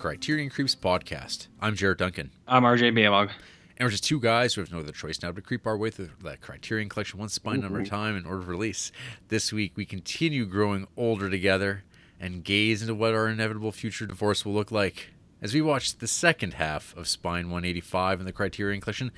This 0.00 0.04
is 0.04 0.12
the 0.12 0.16
Criterion 0.16 0.48
Creeps 0.48 0.74
podcast. 0.74 1.48
I'm 1.60 1.76
Jared 1.76 1.98
Duncan. 1.98 2.30
I'm 2.48 2.62
RJ 2.62 2.94
Baylog. 2.94 3.32
And 3.76 3.86
we're 3.86 3.90
just 3.90 4.02
two 4.02 4.18
guys 4.18 4.54
who 4.54 4.62
have 4.62 4.72
no 4.72 4.78
other 4.78 4.92
choice 4.92 5.20
now 5.20 5.30
to 5.30 5.42
creep 5.42 5.66
our 5.66 5.76
way 5.76 5.90
through 5.90 6.08
the 6.22 6.38
Criterion 6.38 6.88
Collection 6.88 7.18
one 7.18 7.28
spine 7.28 7.60
number 7.60 7.80
at 7.80 7.86
a 7.86 7.90
time 7.90 8.16
in 8.16 8.24
order 8.24 8.38
of 8.38 8.48
release. 8.48 8.92
This 9.28 9.52
week, 9.52 9.72
we 9.76 9.84
continue 9.84 10.46
growing 10.46 10.88
older 10.96 11.28
together 11.28 11.84
and 12.18 12.42
gaze 12.42 12.80
into 12.80 12.94
what 12.94 13.12
our 13.12 13.28
inevitable 13.28 13.72
future 13.72 14.06
divorce 14.06 14.46
will 14.46 14.54
look 14.54 14.72
like. 14.72 15.10
As 15.42 15.52
we 15.52 15.60
watch 15.60 15.98
the 15.98 16.06
second 16.06 16.54
half 16.54 16.96
of 16.96 17.06
Spine 17.06 17.50
185 17.50 18.20
in 18.20 18.26
the 18.26 18.32
Criterion 18.32 18.80
Collection, 18.80 19.10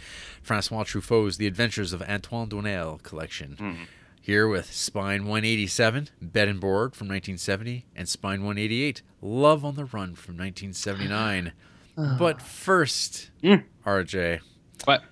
Francois 0.42 0.82
Truffaut's 0.82 1.36
The 1.36 1.46
Adventures 1.46 1.92
of 1.92 2.02
Antoine 2.02 2.48
Doinel 2.48 3.00
collection. 3.04 3.56
Mm-hmm. 3.60 3.82
Here 4.24 4.46
with 4.46 4.72
Spine 4.72 5.22
187, 5.26 6.08
Bed 6.20 6.46
and 6.48 6.60
Board 6.60 6.94
from 6.94 7.08
1970, 7.08 7.86
and 7.96 8.08
Spine 8.08 8.44
188, 8.44 9.02
Love 9.20 9.64
on 9.64 9.74
the 9.74 9.84
Run 9.84 10.14
from 10.14 10.36
1979. 10.36 11.52
but 11.96 12.40
first, 12.40 13.30
Mm. 13.42 13.64
RJ, 13.84 14.40
But 14.86 15.02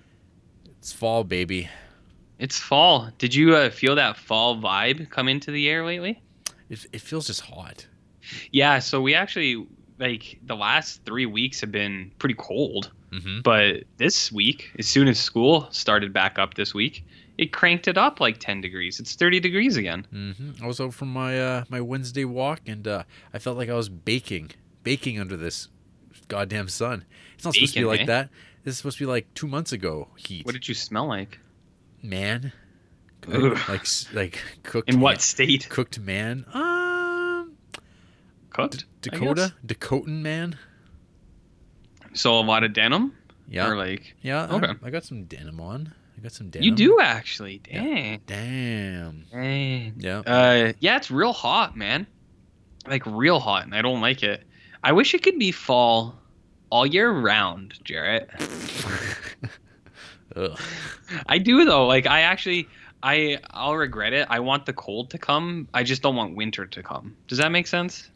it's 0.79 0.93
fall, 0.93 1.23
baby. 1.25 1.69
it's 2.39 2.57
fall. 2.57 3.09
Did 3.17 3.35
you 3.35 3.53
uh, 3.55 3.69
feel 3.69 3.95
that 3.95 4.15
fall 4.17 4.55
vibe 4.61 5.09
come 5.09 5.27
into 5.27 5.51
the 5.51 5.67
air 5.69 5.85
lately? 5.85 6.21
It, 6.69 6.85
it 6.93 7.01
feels 7.01 7.27
just 7.27 7.41
hot. 7.41 7.85
Yeah. 8.51 8.79
So 8.79 9.01
we 9.01 9.13
actually 9.13 9.67
like 9.99 10.39
the 10.45 10.55
last 10.55 11.03
three 11.05 11.25
weeks 11.25 11.59
have 11.61 11.71
been 11.71 12.11
pretty 12.17 12.35
cold, 12.35 12.91
Mm-hmm. 13.11 13.41
but 13.41 13.83
this 13.97 14.31
week, 14.31 14.71
as 14.79 14.87
soon 14.87 15.09
as 15.09 15.19
school 15.19 15.67
started 15.71 16.13
back 16.13 16.39
up 16.39 16.53
this 16.53 16.73
week, 16.73 17.05
it 17.41 17.51
cranked 17.51 17.87
it 17.87 17.97
up 17.97 18.19
like 18.19 18.37
10 18.37 18.61
degrees. 18.61 18.99
It's 18.99 19.15
30 19.15 19.39
degrees 19.39 19.75
again. 19.75 20.05
Mm-hmm. 20.13 20.63
I 20.63 20.67
was 20.67 20.79
out 20.79 20.93
for 20.93 21.05
my 21.05 21.41
uh, 21.41 21.63
my 21.69 21.81
Wednesday 21.81 22.23
walk, 22.23 22.61
and 22.67 22.87
uh, 22.87 23.03
I 23.33 23.39
felt 23.39 23.57
like 23.57 23.67
I 23.67 23.73
was 23.73 23.89
baking, 23.89 24.51
baking 24.83 25.19
under 25.19 25.35
this 25.35 25.67
goddamn 26.27 26.69
sun. 26.69 27.03
It's 27.33 27.43
not 27.43 27.55
supposed 27.55 27.73
to 27.73 27.79
be 27.79 27.85
like 27.85 28.01
eh? 28.01 28.05
that. 28.05 28.29
This 28.63 28.73
is 28.73 28.77
supposed 28.77 28.99
to 28.99 29.05
be 29.05 29.07
like 29.07 29.33
two 29.33 29.47
months 29.47 29.71
ago 29.71 30.09
heat. 30.17 30.45
What 30.45 30.53
did 30.53 30.67
you 30.67 30.75
smell 30.75 31.07
like? 31.07 31.39
man? 32.03 32.53
Ugh. 33.27 33.57
like 33.67 33.85
like 34.13 34.41
cooked. 34.61 34.87
In 34.87 34.99
what 34.99 35.13
man- 35.13 35.19
state? 35.19 35.67
cooked 35.67 35.99
man? 35.99 36.45
Um, 36.53 37.57
Cooked. 38.51 38.85
I 38.85 38.87
Dakota, 39.01 39.53
Dakotan 39.65 40.21
man. 40.21 40.57
So 42.13 42.39
a 42.39 42.41
lot 42.41 42.63
of 42.63 42.73
denim. 42.73 43.15
Yeah, 43.47 43.67
Or 43.67 43.75
like 43.75 44.15
yeah. 44.21 44.45
I- 44.45 44.55
okay. 44.55 44.73
I, 44.83 44.89
got 44.91 45.05
some 45.05 45.23
denim 45.23 45.59
on. 45.59 45.93
I 46.21 46.23
got 46.23 46.33
some 46.33 46.51
denim. 46.51 46.63
you 46.65 46.75
do 46.75 46.99
actually. 46.99 47.61
Yeah. 47.67 48.17
Damn. 48.27 49.25
Dang. 49.31 49.95
Yeah. 49.97 50.19
Uh, 50.19 50.73
yeah, 50.79 50.97
it's 50.97 51.09
real 51.09 51.33
hot, 51.33 51.75
man. 51.75 52.05
Like 52.85 53.03
real 53.07 53.39
hot, 53.39 53.63
and 53.63 53.73
I 53.73 53.81
don't 53.81 54.01
like 54.01 54.21
it. 54.21 54.43
I 54.83 54.91
wish 54.91 55.15
it 55.15 55.23
could 55.23 55.39
be 55.39 55.51
fall 55.51 56.15
all 56.69 56.85
year 56.85 57.09
round, 57.09 57.73
Jarrett. 57.83 58.29
I 61.25 61.39
do 61.39 61.65
though. 61.65 61.87
Like 61.87 62.05
I 62.05 62.21
actually, 62.21 62.67
I 63.01 63.39
I'll 63.49 63.75
regret 63.75 64.13
it. 64.13 64.27
I 64.29 64.41
want 64.41 64.67
the 64.67 64.73
cold 64.73 65.09
to 65.11 65.17
come. 65.17 65.67
I 65.73 65.81
just 65.81 66.03
don't 66.03 66.15
want 66.15 66.35
winter 66.35 66.67
to 66.67 66.83
come. 66.83 67.15
Does 67.27 67.39
that 67.39 67.51
make 67.51 67.65
sense? 67.65 68.11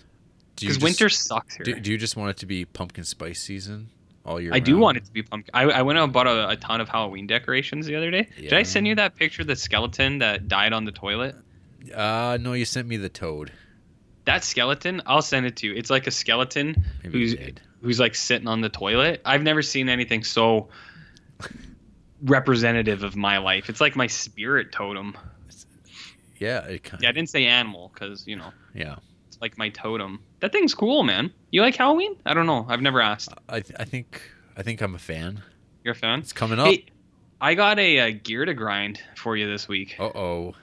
Because 0.59 0.79
winter 0.79 1.09
sucks 1.09 1.55
here. 1.55 1.63
Do, 1.63 1.79
do 1.79 1.91
you 1.91 1.97
just 1.97 2.15
want 2.15 2.29
it 2.29 2.37
to 2.37 2.45
be 2.45 2.65
pumpkin 2.65 3.03
spice 3.03 3.41
season 3.41 3.89
all 4.25 4.39
year? 4.39 4.51
I 4.53 4.59
do 4.59 4.77
want 4.77 4.97
it 4.97 5.05
to 5.05 5.11
be 5.11 5.23
pumpkin. 5.23 5.51
I, 5.53 5.63
I 5.63 5.81
went 5.81 5.99
out 5.99 6.05
and 6.05 6.13
bought 6.13 6.27
a, 6.27 6.49
a 6.49 6.55
ton 6.55 6.81
of 6.81 6.89
Halloween 6.89 7.27
decorations 7.27 7.85
the 7.85 7.95
other 7.95 8.11
day. 8.11 8.27
Did 8.37 8.53
I 8.53 8.63
send 8.63 8.87
you 8.87 8.95
that 8.95 9.15
picture 9.15 9.43
of 9.43 9.47
the 9.47 9.55
skeleton 9.55 10.19
that 10.19 10.47
died 10.47 10.73
on 10.73 10.85
the 10.85 10.91
toilet? 10.91 11.35
Uh, 11.93 12.37
no, 12.41 12.53
you 12.53 12.65
sent 12.65 12.87
me 12.87 12.97
the 12.97 13.09
toad. 13.09 13.51
That 14.25 14.43
skeleton, 14.43 15.01
I'll 15.05 15.21
send 15.21 15.45
it 15.45 15.57
to 15.57 15.67
you. 15.67 15.75
It's 15.75 15.89
like 15.89 16.07
a 16.07 16.11
skeleton 16.11 16.83
Maybe 17.03 17.19
who's 17.19 17.35
who's 17.81 17.99
like 17.99 18.15
sitting 18.15 18.47
on 18.47 18.61
the 18.61 18.69
toilet. 18.69 19.21
I've 19.23 19.43
never 19.43 19.61
seen 19.61 19.87
anything 19.87 20.23
so 20.23 20.69
representative 22.23 23.03
of 23.03 23.15
my 23.15 23.37
life. 23.37 23.69
It's 23.69 23.79
like 23.79 23.95
my 23.95 24.07
spirit 24.07 24.71
totem. 24.71 25.15
Yeah, 26.39 26.65
it 26.65 26.83
kind 26.83 27.03
Yeah, 27.03 27.09
I 27.09 27.11
didn't 27.11 27.29
say 27.29 27.45
animal 27.45 27.91
because 27.93 28.25
you 28.27 28.35
know 28.35 28.51
yeah. 28.73 28.95
Like 29.45 29.59
my 29.59 29.69
totem. 29.69 30.19
That 30.39 30.51
thing's 30.51 30.73
cool, 30.73 31.03
man. 31.03 31.31
You 31.51 31.61
like 31.61 31.75
Halloween? 31.75 32.15
I 32.25 32.33
don't 32.33 32.47
know. 32.47 32.65
I've 32.67 32.81
never 32.81 32.99
asked. 32.99 33.29
I 33.47 33.59
th- 33.59 33.79
I 33.79 33.85
think 33.85 34.19
I 34.57 34.63
think 34.63 34.81
I'm 34.81 34.95
a 34.95 34.99
fan. 34.99 35.43
You're 35.83 35.91
a 35.91 35.95
fan? 35.95 36.17
It's 36.17 36.33
coming 36.33 36.57
up. 36.57 36.65
Hey, 36.65 36.85
I 37.39 37.53
got 37.53 37.77
a, 37.77 37.99
uh 37.99 38.17
gear 38.23 38.43
to 38.45 38.55
grind 38.55 38.99
for 39.15 39.37
you 39.37 39.47
this 39.47 39.67
week. 39.67 39.97
Uh 39.99 40.05
oh. 40.15 40.55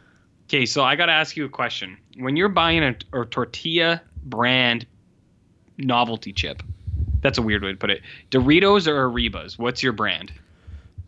Okay, 0.48 0.66
so 0.66 0.82
I 0.82 0.96
got 0.96 1.06
to 1.06 1.12
ask 1.12 1.36
you 1.36 1.44
a 1.44 1.48
question. 1.48 1.96
When 2.18 2.36
you're 2.36 2.48
buying 2.48 2.82
a, 2.82 3.20
a 3.20 3.24
tortilla 3.24 4.02
brand 4.24 4.84
novelty 5.78 6.32
chip, 6.32 6.60
that's 7.20 7.38
a 7.38 7.42
weird 7.42 7.62
way 7.62 7.70
to 7.70 7.78
put 7.78 7.90
it. 7.90 8.02
Doritos 8.32 8.88
or 8.88 9.08
Arribas? 9.08 9.58
What's 9.58 9.80
your 9.80 9.92
brand 9.92 10.32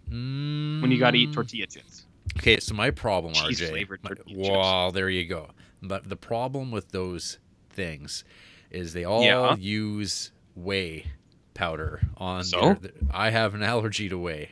when 0.08 0.90
you 0.92 0.98
got 0.98 1.10
to 1.10 1.18
eat 1.18 1.32
tortilla 1.32 1.66
chips? 1.66 2.06
Mm. 2.28 2.38
Okay, 2.38 2.60
so 2.60 2.72
my 2.74 2.90
problem, 2.90 3.34
Cheese 3.34 3.60
RJ. 3.60 3.68
flavored 3.70 4.04
my-. 4.04 4.12
Wow, 4.28 4.92
there 4.92 5.10
you 5.10 5.26
go. 5.26 5.50
But 5.82 6.08
the 6.08 6.16
problem 6.16 6.70
with 6.70 6.90
those 6.92 7.38
things 7.74 8.24
is 8.70 8.92
they 8.92 9.04
all 9.04 9.22
Yeah. 9.24 9.56
use 9.56 10.32
whey 10.54 11.06
powder 11.54 12.00
on. 12.16 12.44
So? 12.44 12.74
their- 12.74 12.92
I 13.10 13.30
have 13.30 13.54
an 13.54 13.62
allergy 13.62 14.08
to 14.08 14.18
whey 14.18 14.50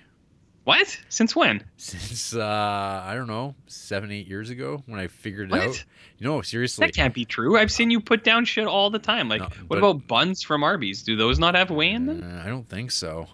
What? 0.64 0.96
Since 1.08 1.34
when? 1.34 1.64
since 1.76 2.34
uh 2.36 3.02
I 3.04 3.14
don't 3.14 3.26
know 3.26 3.54
seven 3.66 4.12
eight 4.12 4.28
years 4.28 4.50
ago 4.50 4.82
when 4.86 5.00
I 5.00 5.08
figured 5.08 5.48
it 5.48 5.52
What? 5.52 5.62
out. 5.68 5.84
You 6.18 6.26
know, 6.28 6.40
seriously. 6.42 6.86
That 6.86 6.94
can't 6.94 7.12
be 7.14 7.24
true. 7.24 7.58
I've 7.58 7.72
seen 7.72 7.90
you 7.90 8.00
put 8.00 8.22
down 8.22 8.44
shit 8.44 8.66
all 8.68 8.88
the 8.90 9.00
time. 9.00 9.28
Like, 9.28 9.40
No, 9.40 9.46
what 9.66 9.68
but- 9.68 9.78
about 9.78 10.06
buns 10.06 10.42
from 10.42 10.62
Arby's? 10.62 11.02
Do 11.02 11.16
those 11.16 11.38
not 11.40 11.56
have 11.56 11.70
whey 11.70 11.90
in 11.90 12.06
them? 12.06 12.22
Uh, 12.22 12.44
I 12.44 12.48
don't 12.48 12.68
think 12.68 12.92
so. 12.92 13.26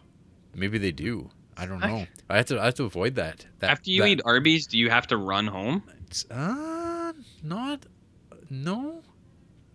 Maybe 0.55 0.79
they 0.79 0.93
do. 0.93 1.29
I 1.57 1.67
don't 1.67 1.81
know. 1.81 2.07
I 2.31 2.37
have 2.39 2.47
to. 2.47 2.61
I 2.61 2.65
have 2.67 2.75
to 2.77 2.85
avoid 2.85 3.17
that. 3.17 3.45
that 3.59 3.71
After 3.71 3.91
you 3.91 4.03
that- 4.03 4.09
eat 4.09 4.21
Arby's, 4.25 4.67
do 4.67 4.79
you 4.79 4.89
have 4.91 5.07
to 5.09 5.17
run 5.19 5.47
home? 5.49 5.83
It's, 6.07 6.25
uh, 6.31 7.13
not. 7.43 7.85
No, 8.49 9.03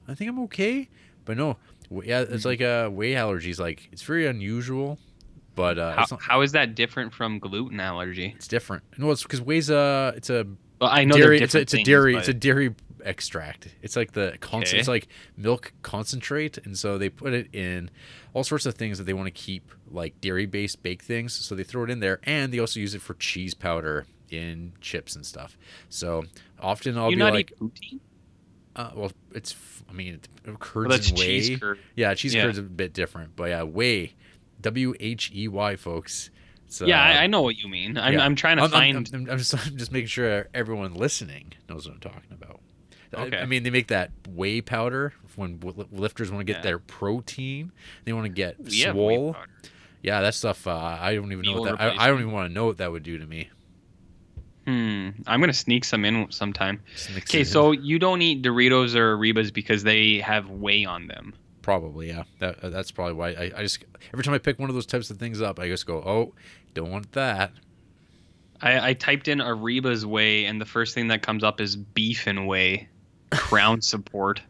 I 0.08 0.14
think 0.16 0.30
I'm 0.30 0.40
okay. 0.44 0.90
But 1.26 1.38
no, 1.38 1.58
yeah, 2.04 2.22
it's 2.22 2.46
like 2.46 2.62
uh, 2.62 2.90
whey 2.90 3.14
allergies. 3.14 3.60
Like 3.60 3.88
it's 3.92 4.02
very 4.02 4.28
unusual, 4.28 5.00
but 5.56 5.78
uh, 5.78 5.94
How, 5.96 6.06
not, 6.12 6.22
how 6.22 6.42
is 6.42 6.52
that 6.54 6.76
different 6.76 7.14
from 7.14 7.40
gluten 7.40 7.80
allergy? 7.80 8.34
it's 8.36 8.48
different. 8.48 8.84
No, 8.98 9.12
it's 9.12 9.24
because 9.24 9.42
whey's 9.42 9.70
uh, 9.72 10.14
it's 10.16 10.30
a 10.30 10.46
Well, 10.82 10.90
I 10.92 11.06
know 11.06 11.16
dairy. 11.18 11.40
It's 11.40 11.56
a, 11.56 11.60
it's 11.62 11.74
a 11.74 11.78
things, 11.78 11.88
dairy. 11.88 12.14
but- 12.14 12.20
It's 12.20 12.28
a 12.30 12.34
dairy 12.34 12.76
extract. 13.06 13.68
It's 13.82 13.96
like 13.98 14.14
the 14.14 14.38
con- 14.40 14.62
Okay. 14.64 14.78
It's 14.80 14.88
like 14.88 15.08
milk 15.38 15.74
concentrate, 15.82 16.58
and 16.66 16.78
so 16.78 16.98
they 16.98 17.10
put 17.10 17.34
it 17.34 17.54
in 17.54 17.90
all 18.34 18.44
sorts 18.46 18.66
of 18.66 18.76
things 18.76 18.98
that 18.98 19.04
they 19.04 19.14
want 19.14 19.28
to 19.28 19.32
keep 19.32 19.72
like 19.92 20.20
dairy-based 20.22 20.82
baked 20.84 21.04
things. 21.06 21.34
So 21.34 21.54
they 21.56 21.64
throw 21.64 21.84
it 21.84 21.90
in 21.90 22.00
there, 22.00 22.20
and 22.24 22.52
they 22.54 22.60
also 22.60 22.80
use 22.80 22.96
it 22.96 23.02
for 23.02 23.14
cheese 23.16 23.54
powder 23.54 24.06
in 24.30 24.72
chips 24.82 25.16
and 25.16 25.26
stuff. 25.26 25.58
So 25.90 26.24
often 26.60 26.98
I'll 26.98 27.12
you 27.12 27.18
be 27.18 27.24
like? 27.24 27.54
Uh, 28.76 28.92
well, 28.96 29.12
it's 29.34 29.56
I 29.90 29.94
mean, 29.94 30.16
it 30.16 30.28
Well, 30.46 30.56
curds 30.58 31.10
and 31.10 31.18
whey. 31.20 31.40
cheese 31.42 31.60
curd. 31.60 31.80
Yeah, 31.96 32.14
cheese 32.16 32.34
Yeah. 32.34 32.44
curds 32.46 32.58
a 32.58 32.64
bit 32.64 32.94
different, 32.94 33.36
but 33.36 33.50
yeah, 33.50 33.64
whey, 33.64 34.14
W 34.62 34.94
H 35.00 35.32
E 35.34 35.48
Y, 35.48 35.76
folks. 35.76 36.30
So, 36.68 36.86
yeah, 36.88 37.04
I, 37.04 37.24
I 37.24 37.28
know 37.28 37.44
what 37.44 37.58
you 37.58 37.70
mean. 37.70 37.98
I'm, 38.00 38.14
yeah. 38.14 38.26
I'm 38.26 38.36
trying 38.36 38.58
to 38.58 38.64
I'm, 38.64 38.70
find. 38.72 39.10
I'm, 39.14 39.30
I'm 39.30 39.38
just, 39.38 39.54
I'm 39.68 39.78
just 39.78 39.92
making 39.92 40.08
sure 40.08 40.48
everyone 40.56 40.96
listening 40.96 41.54
knows 41.70 41.86
what 41.88 41.94
I'm 41.96 42.00
talking 42.02 42.32
about. 42.32 42.60
I- 43.16 43.26
Okay. 43.26 43.38
I, 43.38 43.46
mean, 43.46 43.62
they 43.62 43.70
make 43.70 43.90
that 43.90 44.10
whey 44.28 44.60
powder 44.60 45.14
when 45.36 45.60
w- 45.60 45.88
lifters 45.92 46.32
want 46.32 46.40
to 46.40 46.52
get 46.52 46.58
Yeah. 46.62 46.64
their 46.64 46.80
protein. 46.80 47.72
They 48.06 48.14
want 48.14 48.26
to 48.26 48.30
get 48.30 48.60
we 48.60 48.72
swole. 48.72 49.36
Yeah, 50.02 50.22
that 50.22 50.34
stuff. 50.34 50.66
Uh, 50.66 50.98
I 51.00 51.14
don't 51.14 51.32
even 51.32 51.46
know 51.46 51.62
what 51.62 51.78
that. 51.78 51.80
I, 52.00 52.06
I 52.06 52.08
don't 52.08 52.22
even 52.22 52.32
want 52.32 52.50
to 52.50 52.54
know 52.56 52.66
what 52.66 52.78
that 52.78 52.92
would 52.92 53.04
do 53.04 53.20
to 53.20 53.26
me. 53.28 53.50
Hmm. 54.66 55.10
I'm 55.28 55.40
gonna 55.42 55.54
sneak 55.54 55.84
some 55.84 56.06
in 56.06 56.32
sometime. 56.32 56.82
Just 56.94 57.10
mix 57.14 57.30
it 57.30 57.36
Okay, 57.36 57.44
so 57.44 57.72
you 57.72 58.00
don't 58.00 58.22
eat 58.22 58.42
Doritos 58.44 58.96
or 58.96 59.18
Arribas 59.18 59.54
because 59.54 59.84
they 59.84 60.20
have 60.20 60.50
whey 60.50 60.86
on 60.86 61.08
them. 61.08 61.34
Probably, 61.62 62.08
yeah. 62.10 62.24
That 62.40 62.64
uh, 62.64 62.70
that's 62.70 62.92
probably 62.92 63.14
why 63.14 63.30
I, 63.30 63.52
I 63.58 63.62
just 63.64 63.84
every 64.14 64.24
time 64.24 64.34
I 64.34 64.38
pick 64.38 64.60
one 64.60 64.70
of 64.70 64.76
those 64.76 64.86
types 64.86 65.10
of 65.10 65.18
things 65.18 65.42
up, 65.42 65.60
I 65.60 65.68
just 65.68 65.86
go, 65.86 65.98
oh, 65.98 66.34
don't 66.74 66.92
want 66.92 67.12
that. 67.14 67.52
I, 68.62 68.90
I 68.90 68.94
typed 68.94 69.28
in 69.28 69.40
Arribas 69.40 70.06
whey, 70.06 70.46
and 70.46 70.60
the 70.62 70.66
first 70.66 70.94
thing 70.94 71.08
that 71.10 71.22
comes 71.22 71.44
up 71.44 71.60
is 71.60 71.76
beef 71.76 72.28
and 72.28 72.48
whey, 72.48 72.88
crown 73.32 73.82
support. 73.82 74.42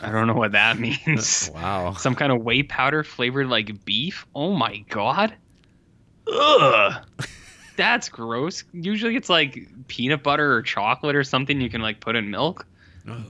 I 0.00 0.10
don't 0.10 0.26
know 0.26 0.34
what 0.34 0.52
that 0.52 0.78
means. 0.78 1.50
Wow. 1.54 1.94
Some 1.94 2.14
kind 2.14 2.32
of 2.32 2.42
whey 2.42 2.62
powder 2.62 3.04
flavored 3.04 3.48
like 3.48 3.84
beef. 3.84 4.26
Oh 4.34 4.52
my 4.52 4.78
god. 4.88 5.34
Ugh. 6.32 7.04
That's 7.82 8.08
gross. 8.08 8.62
Usually 8.72 9.16
it's 9.16 9.28
like 9.28 9.66
peanut 9.88 10.22
butter 10.22 10.54
or 10.54 10.62
chocolate 10.62 11.16
or 11.16 11.24
something 11.24 11.60
you 11.60 11.68
can 11.68 11.82
like 11.82 11.98
put 11.98 12.14
in 12.14 12.30
milk. 12.30 12.64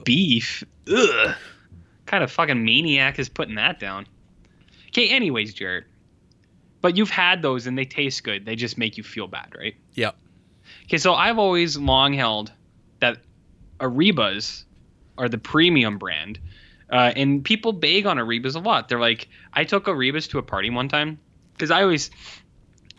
Beef. 0.03 0.63
Ugh. 0.95 1.35
Kind 2.05 2.23
of 2.23 2.31
fucking 2.31 2.63
maniac 2.63 3.17
is 3.17 3.29
putting 3.29 3.55
that 3.55 3.79
down. 3.79 4.05
Okay, 4.89 5.09
anyways, 5.09 5.55
Jared. 5.55 5.85
But 6.81 6.95
you've 6.95 7.09
had 7.09 7.41
those 7.41 7.65
and 7.65 7.75
they 7.75 7.85
taste 7.85 8.23
good. 8.23 8.45
They 8.45 8.55
just 8.55 8.77
make 8.77 8.95
you 8.95 9.03
feel 9.03 9.25
bad, 9.25 9.55
right? 9.57 9.73
Yep. 9.95 10.15
Okay, 10.83 10.99
so 10.99 11.15
I've 11.15 11.39
always 11.39 11.75
long 11.75 12.13
held 12.13 12.51
that 12.99 13.17
Arribas 13.79 14.65
are 15.17 15.29
the 15.29 15.39
premium 15.39 15.97
brand. 15.97 16.37
Uh, 16.91 17.11
and 17.15 17.43
people 17.43 17.73
bag 17.73 18.05
on 18.05 18.17
Arribas 18.17 18.55
a 18.55 18.59
lot. 18.59 18.87
They're 18.87 18.99
like, 18.99 19.29
I 19.51 19.63
took 19.63 19.85
Arribas 19.85 20.29
to 20.29 20.37
a 20.37 20.43
party 20.43 20.69
one 20.69 20.89
time 20.89 21.17
because 21.53 21.71
I 21.71 21.81
always 21.81 22.11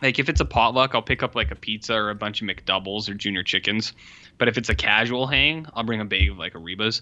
like 0.01 0.19
if 0.19 0.29
it's 0.29 0.41
a 0.41 0.45
potluck, 0.45 0.93
I'll 0.93 1.01
pick 1.01 1.23
up 1.23 1.35
like 1.35 1.51
a 1.51 1.55
pizza 1.55 1.93
or 1.93 2.09
a 2.09 2.15
bunch 2.15 2.41
of 2.41 2.47
McDoubles 2.47 3.09
or 3.09 3.13
junior 3.13 3.43
chickens. 3.43 3.93
But 4.37 4.47
if 4.47 4.57
it's 4.57 4.69
a 4.69 4.75
casual 4.75 5.27
hang, 5.27 5.67
I'll 5.73 5.83
bring 5.83 6.01
a 6.01 6.05
bag 6.05 6.29
of 6.29 6.37
like 6.37 6.53
Arribas. 6.53 7.01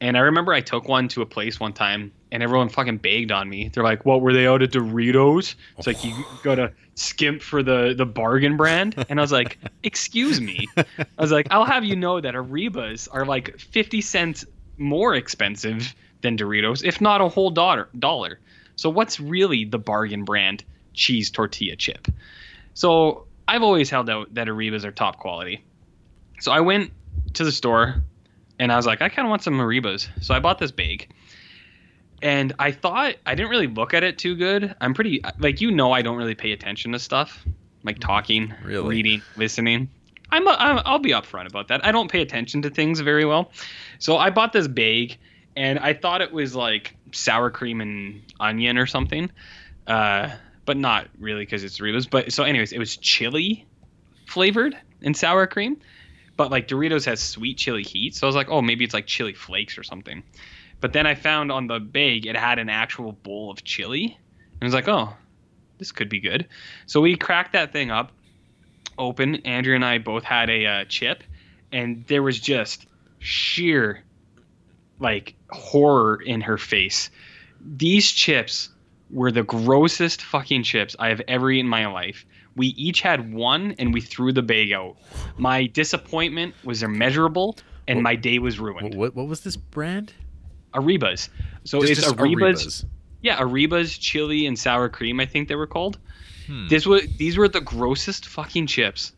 And 0.00 0.16
I 0.16 0.20
remember 0.20 0.52
I 0.52 0.60
took 0.60 0.88
one 0.88 1.08
to 1.08 1.22
a 1.22 1.26
place 1.26 1.60
one 1.60 1.72
time, 1.72 2.12
and 2.32 2.42
everyone 2.42 2.68
fucking 2.68 2.98
begged 2.98 3.30
on 3.30 3.48
me. 3.48 3.68
They're 3.68 3.84
like, 3.84 4.04
"What 4.04 4.22
were 4.22 4.32
they 4.32 4.46
out 4.46 4.60
of 4.60 4.70
Doritos?" 4.70 5.54
It's 5.78 5.86
like 5.86 6.04
you 6.04 6.12
oh. 6.14 6.40
gotta 6.42 6.72
skimp 6.94 7.42
for 7.42 7.62
the 7.62 7.94
the 7.96 8.04
bargain 8.04 8.56
brand. 8.56 9.04
And 9.08 9.20
I 9.20 9.22
was 9.22 9.32
like, 9.32 9.58
"Excuse 9.82 10.40
me." 10.40 10.66
I 10.76 11.06
was 11.16 11.30
like, 11.30 11.46
"I'll 11.50 11.64
have 11.64 11.84
you 11.84 11.94
know 11.94 12.20
that 12.20 12.34
Arribas 12.34 13.08
are 13.12 13.24
like 13.24 13.58
fifty 13.58 14.00
cents 14.00 14.44
more 14.78 15.14
expensive 15.14 15.94
than 16.22 16.36
Doritos, 16.36 16.84
if 16.84 17.00
not 17.00 17.20
a 17.20 17.28
whole 17.28 17.50
dollar. 17.50 17.88
Dollar. 17.96 18.40
So 18.76 18.90
what's 18.90 19.20
really 19.20 19.64
the 19.64 19.78
bargain 19.78 20.24
brand 20.24 20.64
cheese 20.94 21.30
tortilla 21.30 21.76
chip?" 21.76 22.08
So 22.74 23.26
I've 23.46 23.62
always 23.62 23.90
held 23.90 24.08
out 24.08 24.32
that 24.34 24.46
Arribas 24.48 24.84
are 24.84 24.90
top 24.92 25.18
quality. 25.18 25.62
So 26.40 26.50
I 26.50 26.60
went 26.60 26.90
to 27.34 27.44
the 27.44 27.52
store 27.52 28.02
and 28.58 28.72
I 28.72 28.76
was 28.76 28.86
like, 28.86 29.02
I 29.02 29.08
kind 29.08 29.26
of 29.26 29.30
want 29.30 29.42
some 29.42 29.54
Arribas. 29.58 30.08
So 30.22 30.34
I 30.34 30.40
bought 30.40 30.58
this 30.58 30.72
bag. 30.72 31.08
And 32.22 32.54
I 32.58 32.70
thought 32.72 33.16
I 33.26 33.34
didn't 33.34 33.50
really 33.50 33.66
look 33.66 33.92
at 33.92 34.02
it 34.02 34.16
too 34.18 34.34
good. 34.34 34.74
I'm 34.80 34.94
pretty 34.94 35.20
like 35.38 35.60
you 35.60 35.70
know 35.70 35.92
I 35.92 36.00
don't 36.02 36.16
really 36.16 36.34
pay 36.34 36.52
attention 36.52 36.92
to 36.92 36.98
stuff 36.98 37.44
like 37.82 37.98
talking, 37.98 38.54
Really? 38.64 38.88
reading, 38.88 39.22
listening. 39.36 39.90
I'm, 40.30 40.48
I'm 40.48 40.80
I'll 40.86 40.98
be 40.98 41.10
upfront 41.10 41.46
about 41.48 41.68
that. 41.68 41.84
I 41.84 41.92
don't 41.92 42.10
pay 42.10 42.22
attention 42.22 42.62
to 42.62 42.70
things 42.70 43.00
very 43.00 43.26
well. 43.26 43.52
So 43.98 44.16
I 44.16 44.30
bought 44.30 44.52
this 44.54 44.66
bag 44.68 45.18
and 45.54 45.78
I 45.78 45.92
thought 45.92 46.22
it 46.22 46.32
was 46.32 46.54
like 46.56 46.96
sour 47.12 47.50
cream 47.50 47.80
and 47.82 48.22
onion 48.40 48.78
or 48.78 48.86
something. 48.86 49.30
Uh, 49.86 50.30
but 50.64 50.76
not 50.76 51.08
really 51.18 51.42
because 51.42 51.64
it's 51.64 51.78
Doritos. 51.78 52.08
But 52.08 52.32
so 52.32 52.44
anyways, 52.44 52.72
it 52.72 52.78
was 52.78 52.96
chili 52.96 53.66
flavored 54.26 54.76
and 55.02 55.16
sour 55.16 55.46
cream 55.46 55.78
but 56.36 56.50
like 56.50 56.68
Doritos 56.68 57.04
has 57.06 57.20
sweet 57.20 57.58
chili 57.58 57.82
heat, 57.82 58.14
so 58.14 58.26
I 58.26 58.28
was 58.28 58.36
like, 58.36 58.48
oh, 58.50 58.62
maybe 58.62 58.84
it's 58.84 58.94
like 58.94 59.06
chili 59.06 59.34
flakes 59.34 59.78
or 59.78 59.82
something. 59.82 60.22
But 60.80 60.92
then 60.92 61.06
I 61.06 61.14
found 61.14 61.52
on 61.52 61.66
the 61.66 61.78
bag 61.78 62.26
it 62.26 62.36
had 62.36 62.58
an 62.58 62.68
actual 62.68 63.12
bowl 63.12 63.50
of 63.50 63.64
chili, 63.64 64.04
and 64.04 64.62
I 64.62 64.64
was 64.64 64.74
like, 64.74 64.88
oh, 64.88 65.14
this 65.78 65.92
could 65.92 66.08
be 66.08 66.20
good. 66.20 66.46
So 66.86 67.00
we 67.00 67.16
cracked 67.16 67.52
that 67.52 67.72
thing 67.72 67.90
up, 67.90 68.12
open. 68.98 69.36
Andrea 69.46 69.76
and 69.76 69.84
I 69.84 69.98
both 69.98 70.24
had 70.24 70.50
a 70.50 70.66
uh, 70.66 70.84
chip, 70.86 71.22
and 71.72 72.04
there 72.06 72.22
was 72.22 72.40
just 72.40 72.86
sheer 73.18 74.02
like 74.98 75.34
horror 75.50 76.20
in 76.20 76.40
her 76.40 76.58
face. 76.58 77.10
These 77.60 78.10
chips 78.10 78.70
were 79.14 79.30
the 79.32 79.44
grossest 79.44 80.20
fucking 80.22 80.64
chips 80.64 80.94
I 80.98 81.08
have 81.08 81.22
ever 81.28 81.50
eaten 81.50 81.66
in 81.66 81.70
my 81.70 81.86
life. 81.86 82.26
We 82.56 82.66
each 82.68 83.00
had 83.00 83.32
one 83.32 83.74
and 83.78 83.94
we 83.94 84.00
threw 84.00 84.32
the 84.32 84.42
bag 84.42 84.72
out. 84.72 84.96
My 85.38 85.66
disappointment 85.66 86.54
was 86.64 86.82
immeasurable 86.82 87.56
and 87.88 87.98
What- 87.98 88.02
my 88.02 88.16
day 88.16 88.38
was 88.40 88.58
ruined. 88.58 88.94
What, 88.94 89.14
what, 89.14 89.26
was 89.28 89.40
this 89.40 89.56
brand? 89.56 90.12
Arribas. 90.74 91.28
So 91.64 91.80
Just- 91.80 91.92
it's 91.92 92.00
just 92.02 92.16
Arribas. 92.16 92.84
Yeah, 93.22 93.38
Arribas 93.38 93.98
chili 93.98 94.46
and 94.46 94.58
sour 94.58 94.88
cream, 94.88 95.20
I 95.20 95.26
think 95.26 95.48
they 95.48 95.54
were 95.54 95.66
called. 95.68 95.98
Hmm. 96.46 96.66
This 96.68 96.84
was 96.86 97.02
these 97.16 97.38
were 97.38 97.48
the 97.48 97.60
grossest 97.62 98.26
fucking 98.26 98.66
chips 98.66 99.12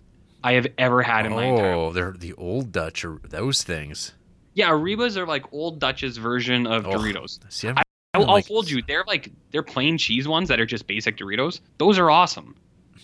I 0.44 0.52
have 0.52 0.66
ever 0.78 1.02
had 1.02 1.26
in 1.26 1.32
my 1.32 1.46
entire 1.46 1.72
Oh, 1.74 1.92
they're 1.92 2.12
the 2.16 2.34
old 2.34 2.70
Dutch 2.70 3.04
or 3.04 3.20
those 3.28 3.64
things. 3.64 4.12
Yeah, 4.54 4.70
Arribas 4.70 5.16
are 5.16 5.26
like 5.26 5.52
old 5.52 5.80
Dutch's 5.80 6.18
version 6.18 6.66
of 6.68 6.86
Oh, 6.86 6.92
Doritos. 6.92 7.40
See, 7.48 7.68
I'm, 7.68 7.76
I- 8.16 8.22
I'll, 8.22 8.28
I'll 8.28 8.34
like- 8.34 8.46
hold 8.46 8.70
you. 8.70 8.82
They're 8.86 9.04
like 9.06 9.30
they're 9.50 9.62
plain 9.62 9.98
cheese 9.98 10.26
ones 10.28 10.48
that 10.48 10.60
are 10.60 10.66
just 10.66 10.86
basic 10.86 11.16
Doritos. 11.16 11.60
Those 11.78 11.98
are 11.98 12.10
awesome. 12.10 12.56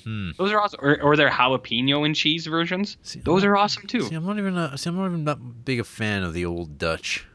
hmm. 0.05 0.31
Those 0.39 0.53
are 0.53 0.61
awesome. 0.61 0.81
Or, 0.83 1.01
or 1.03 1.17
their 1.17 1.31
jalapeno 1.31 2.05
and 2.07 2.15
cheese 2.15 2.47
versions. 2.47 2.97
See, 3.03 3.21
Those 3.21 3.45
are 3.45 3.57
awesome 3.57 3.87
too. 3.87 4.03
See, 4.03 4.15
I'm 4.15 4.25
not 4.27 4.39
even 4.39 4.57
a, 4.57 4.77
see, 4.77 4.89
I'm 4.91 4.97
not 4.97 5.07
even 5.07 5.25
that 5.25 5.65
big 5.65 5.81
a 5.81 5.85
fan 5.85 6.23
of 6.23 6.33
the 6.35 6.45
old 6.47 6.79
Dutch. 6.79 7.27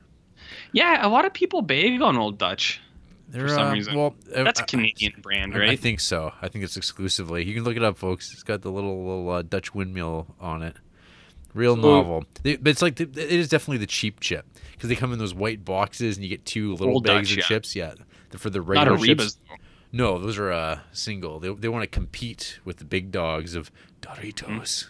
Yeah, 0.74 1.06
a 1.06 1.10
lot 1.10 1.26
of 1.26 1.34
people 1.34 1.62
bag 1.62 2.02
on 2.02 2.18
Old 2.18 2.38
Dutch. 2.38 2.82
They're, 3.30 3.48
some 3.50 3.68
uh, 3.68 3.74
reason. 3.74 3.96
Well, 3.96 4.16
uh, 4.34 4.44
That's 4.44 4.60
a 4.60 4.64
I- 4.64 4.66
Canadian 4.68 5.14
brand, 5.22 5.54
right? 5.56 5.70
I 5.70 5.76
think 5.76 6.00
so. 6.00 6.34
I 6.42 6.48
think 6.50 6.64
it's 6.64 6.78
exclusively. 6.78 7.44
You 7.44 7.54
can 7.56 7.64
look 7.64 7.76
it 7.76 7.84
up, 7.84 7.98
folks. 7.98 8.32
It's 8.34 8.44
got 8.44 8.62
the 8.62 8.72
little 8.72 8.98
little 9.06 9.30
uh, 9.30 9.42
Dutch 9.42 9.74
windmill 9.74 10.36
on 10.40 10.62
it. 10.64 10.76
Real 11.58 11.76
So- 11.76 11.82
novel. 11.82 12.26
They, 12.44 12.56
but 12.56 12.70
it's 12.70 12.82
like 12.82 12.96
the, 12.96 13.04
it 13.04 13.18
is 13.32 13.50
definitely 13.50 13.80
the 13.80 13.88
cheap 13.88 14.20
chip 14.20 14.46
because 14.72 14.90
they 14.90 14.96
come 14.96 15.12
in 15.12 15.20
those 15.20 15.34
white 15.34 15.66
boxes 15.66 16.16
and 16.18 16.24
you 16.24 16.30
get 16.30 16.46
two 16.46 16.76
little 16.76 17.02
bags 17.02 17.30
Dutch, 17.30 17.32
of 17.34 17.38
yeah. 17.38 17.44
chips. 17.44 17.76
Yeah, 17.76 17.94
for 18.38 18.50
the 18.50 18.62
regular 18.62 18.98
Arribas. 18.98 19.06
chips. 19.06 19.38
No, 19.92 20.20
those 20.20 20.38
are 20.38 20.52
uh, 20.52 20.80
single. 20.92 21.40
They, 21.40 21.52
they 21.54 21.70
want 21.70 21.84
to 21.84 21.88
compete 21.88 22.60
with 22.66 22.78
the 22.78 22.86
big 22.86 23.10
dogs 23.12 23.56
of 23.56 23.72
Doritos. 24.02 24.86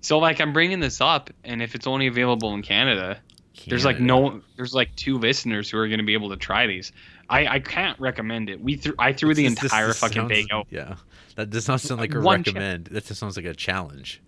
So 0.00 0.18
like 0.18 0.40
I'm 0.40 0.52
bringing 0.52 0.80
this 0.80 1.00
up, 1.00 1.30
and 1.44 1.62
if 1.62 1.74
it's 1.74 1.86
only 1.86 2.06
available 2.06 2.52
in 2.54 2.62
Canada, 2.62 3.18
there's 3.66 3.84
like 3.84 4.00
no, 4.00 4.40
there's 4.56 4.74
like 4.74 4.94
two 4.96 5.18
listeners 5.18 5.70
who 5.70 5.78
are 5.78 5.88
going 5.88 5.98
to 5.98 6.04
be 6.04 6.12
able 6.14 6.30
to 6.30 6.36
try 6.36 6.66
these. 6.66 6.92
I 7.28 7.46
I 7.46 7.58
can't 7.60 7.98
recommend 7.98 8.50
it. 8.50 8.60
We 8.60 8.76
threw 8.76 8.94
I 8.98 9.12
threw 9.14 9.34
the 9.34 9.48
This- 9.48 9.62
entire 9.62 9.88
this 9.88 9.98
fucking 10.00 10.14
sounds- 10.16 10.28
bag 10.28 10.46
out. 10.52 10.66
Yeah, 10.70 10.96
that 11.36 11.50
does 11.50 11.66
not 11.68 11.80
sound 11.80 12.00
like 12.00 12.14
a 12.14 12.20
One 12.20 12.44
chip. 12.44 12.54
recommend. 12.54 12.86
That 12.88 13.06
just 13.06 13.18
sounds 13.18 13.36
like 13.36 13.46
a 13.46 13.54
challenge. 13.54 14.22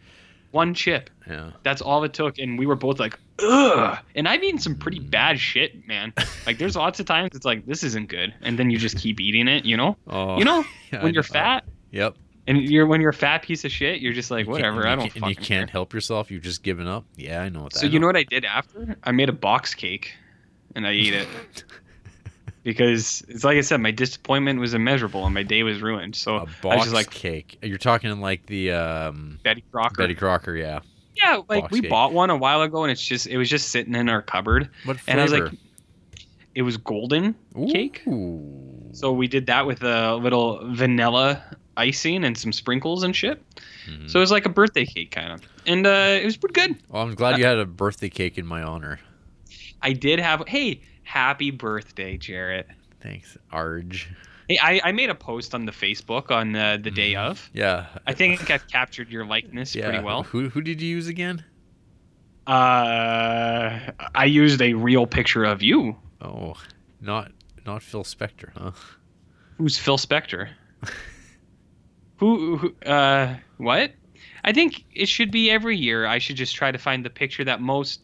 One 0.52 0.74
chip. 0.74 1.10
Yeah. 1.26 1.50
That's 1.62 1.82
all 1.82 2.04
it 2.04 2.14
took, 2.14 2.38
and 2.38 2.58
we 2.58 2.66
were 2.66 2.76
both 2.76 2.98
like, 3.00 3.18
ugh. 3.42 3.98
And 4.14 4.28
I've 4.28 4.42
eaten 4.42 4.58
some 4.60 4.76
pretty 4.76 5.00
mm. 5.00 5.10
bad 5.10 5.38
shit, 5.38 5.86
man. 5.86 6.12
Like 6.46 6.58
there's 6.58 6.76
lots 6.76 7.00
of 7.00 7.06
times 7.06 7.30
it's 7.34 7.44
like 7.44 7.66
this 7.66 7.82
isn't 7.82 8.08
good, 8.08 8.34
and 8.42 8.58
then 8.58 8.70
you 8.70 8.78
just 8.78 8.98
keep 8.98 9.20
eating 9.20 9.48
it. 9.48 9.64
You 9.64 9.76
know, 9.76 9.96
Oh, 10.06 10.38
you 10.38 10.44
know, 10.44 10.64
yeah, 10.92 11.00
I 11.00 11.04
when 11.04 11.14
you're 11.14 11.22
know. 11.22 11.28
fat. 11.28 11.64
Yep. 11.90 12.16
And 12.48 12.58
you're 12.62 12.86
when 12.86 13.00
you're 13.00 13.10
a 13.10 13.14
fat 13.14 13.42
piece 13.42 13.64
of 13.64 13.72
shit, 13.72 14.00
you're 14.00 14.12
just 14.12 14.30
like 14.30 14.46
whatever. 14.46 14.82
you 14.82 14.88
I 14.88 14.94
don't 14.94 15.16
you 15.16 15.34
can't 15.34 15.42
care. 15.42 15.66
help 15.66 15.92
yourself. 15.92 16.30
You've 16.30 16.44
just 16.44 16.62
given 16.62 16.86
up. 16.86 17.04
Yeah, 17.16 17.42
I 17.42 17.48
know 17.48 17.62
what 17.62 17.72
that. 17.72 17.80
So 17.80 17.86
you 17.86 17.98
know 17.98 18.06
what 18.06 18.16
I 18.16 18.22
did 18.22 18.44
after? 18.44 18.96
I 19.02 19.10
made 19.10 19.28
a 19.28 19.32
box 19.32 19.74
cake, 19.74 20.14
and 20.76 20.86
I 20.86 20.90
ate 20.92 21.14
it 21.14 21.28
because 22.66 23.22
it's 23.28 23.44
like 23.44 23.56
I 23.56 23.60
said, 23.60 23.80
my 23.80 23.92
disappointment 23.92 24.58
was 24.58 24.74
immeasurable 24.74 25.24
and 25.24 25.32
my 25.32 25.44
day 25.44 25.62
was 25.62 25.80
ruined. 25.80 26.16
So 26.16 26.38
a 26.38 26.68
I 26.68 26.74
was 26.74 26.86
just 26.86 26.94
like 26.94 27.10
cake. 27.10 27.58
You're 27.62 27.78
talking 27.78 28.10
in 28.10 28.20
like 28.20 28.44
the 28.46 28.72
um, 28.72 29.38
Betty 29.44 29.62
Crocker. 29.70 30.02
Betty 30.02 30.16
Crocker, 30.16 30.56
yeah. 30.56 30.80
yeah, 31.14 31.42
like 31.48 31.62
box 31.62 31.72
we 31.72 31.82
cake. 31.82 31.90
bought 31.90 32.12
one 32.12 32.28
a 32.28 32.36
while 32.36 32.62
ago, 32.62 32.82
and 32.82 32.90
it's 32.90 33.04
just 33.06 33.28
it 33.28 33.38
was 33.38 33.48
just 33.48 33.68
sitting 33.68 33.94
in 33.94 34.08
our 34.08 34.20
cupboard, 34.20 34.68
What 34.84 34.98
flavor? 34.98 35.10
and 35.12 35.20
I 35.20 35.22
was 35.22 35.32
like, 35.32 35.52
it 36.56 36.62
was 36.62 36.76
golden 36.76 37.36
cake. 37.70 38.02
Ooh. 38.08 38.90
So 38.90 39.12
we 39.12 39.28
did 39.28 39.46
that 39.46 39.64
with 39.64 39.84
a 39.84 40.16
little 40.16 40.60
vanilla 40.74 41.44
icing 41.76 42.24
and 42.24 42.36
some 42.36 42.52
sprinkles 42.52 43.04
and 43.04 43.14
shit. 43.14 43.40
Mhm. 43.88 44.10
So 44.10 44.18
it 44.18 44.22
was 44.22 44.32
like 44.32 44.44
a 44.44 44.48
birthday 44.48 44.86
cake 44.86 45.12
kind 45.12 45.30
of, 45.30 45.40
and 45.66 45.86
uh, 45.86 46.18
it 46.20 46.24
was 46.24 46.36
pretty 46.36 46.54
good. 46.54 46.76
well, 46.88 47.04
I'm 47.04 47.14
glad 47.14 47.38
you 47.38 47.44
had 47.44 47.58
a 47.60 47.64
birthday 47.66 48.08
cake 48.08 48.38
in 48.38 48.44
my 48.46 48.64
honor. 48.64 48.98
I 49.82 49.92
did 49.92 50.18
have 50.18 50.42
hey, 50.48 50.80
happy 51.06 51.50
birthday, 51.50 52.16
Jarrett. 52.16 52.68
Thanks, 53.00 53.38
Arj. 53.52 54.06
Hey, 54.48 54.58
I, 54.60 54.80
I 54.84 54.92
made 54.92 55.08
a 55.08 55.14
post 55.14 55.54
on 55.54 55.64
the 55.64 55.72
Facebook 55.72 56.30
on 56.30 56.54
uh, 56.54 56.78
the 56.80 56.90
day 56.90 57.14
of. 57.14 57.48
Yeah. 57.52 57.86
I 58.06 58.12
think 58.12 58.50
I've 58.50 58.66
captured 58.68 59.10
your 59.10 59.24
likeness 59.24 59.74
yeah. 59.74 59.88
pretty 59.88 60.04
well. 60.04 60.24
Who 60.24 60.48
who 60.48 60.60
did 60.60 60.82
you 60.82 60.88
use 60.88 61.06
again? 61.06 61.44
Uh, 62.46 63.80
I 64.14 64.24
used 64.26 64.60
a 64.62 64.74
real 64.74 65.06
picture 65.06 65.44
of 65.44 65.62
you. 65.62 65.96
Oh, 66.20 66.54
not 67.00 67.32
not 67.64 67.82
Phil 67.82 68.04
Spector, 68.04 68.50
huh? 68.56 68.72
Who's 69.58 69.78
Phil 69.78 69.98
Spector? 69.98 70.50
who, 72.16 72.56
who? 72.56 72.74
Uh, 72.88 73.36
what? 73.56 73.92
I 74.44 74.52
think 74.52 74.84
it 74.94 75.08
should 75.08 75.32
be 75.32 75.50
every 75.50 75.76
year. 75.76 76.06
I 76.06 76.18
should 76.18 76.36
just 76.36 76.54
try 76.54 76.70
to 76.70 76.78
find 76.78 77.04
the 77.04 77.10
picture 77.10 77.42
that 77.44 77.60
most 77.60 78.00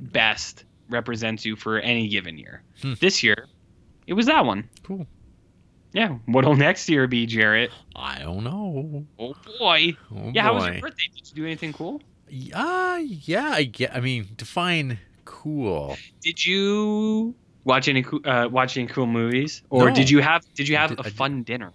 best 0.00 0.64
represents 0.88 1.44
you 1.44 1.56
for 1.56 1.78
any 1.78 2.08
given 2.08 2.38
year. 2.38 2.62
Hmm. 2.82 2.94
This 3.00 3.22
year, 3.22 3.46
it 4.06 4.14
was 4.14 4.26
that 4.26 4.44
one. 4.44 4.68
Cool. 4.82 5.06
Yeah. 5.92 6.18
What'll 6.26 6.54
next 6.56 6.88
year 6.88 7.06
be, 7.06 7.26
Jarrett? 7.26 7.70
I 7.96 8.18
don't 8.20 8.44
know. 8.44 9.06
Oh 9.18 9.34
boy. 9.58 9.96
Oh, 10.14 10.30
Yeah. 10.34 10.42
How 10.42 10.54
was 10.54 10.66
your 10.66 10.80
birthday? 10.80 11.04
Did 11.14 11.28
you 11.30 11.34
do 11.34 11.44
anything 11.46 11.72
cool? 11.72 12.02
Uh, 12.54 13.00
yeah, 13.02 13.50
I 13.52 13.64
get. 13.64 13.94
I 13.96 14.00
mean, 14.00 14.28
define 14.36 14.98
cool. 15.24 15.96
Did 16.20 16.44
you 16.44 17.34
watch 17.64 17.88
any 17.88 18.04
uh, 18.24 18.48
watch 18.50 18.76
any 18.76 18.86
cool 18.86 19.06
movies, 19.06 19.62
or 19.70 19.88
No. 19.88 19.94
did 19.94 20.10
you 20.10 20.20
have 20.20 20.44
did 20.54 20.68
you 20.68 20.76
have 20.76 20.90
did- 20.90 21.00
a 21.06 21.10
fun 21.10 21.42
dinner? 21.42 21.72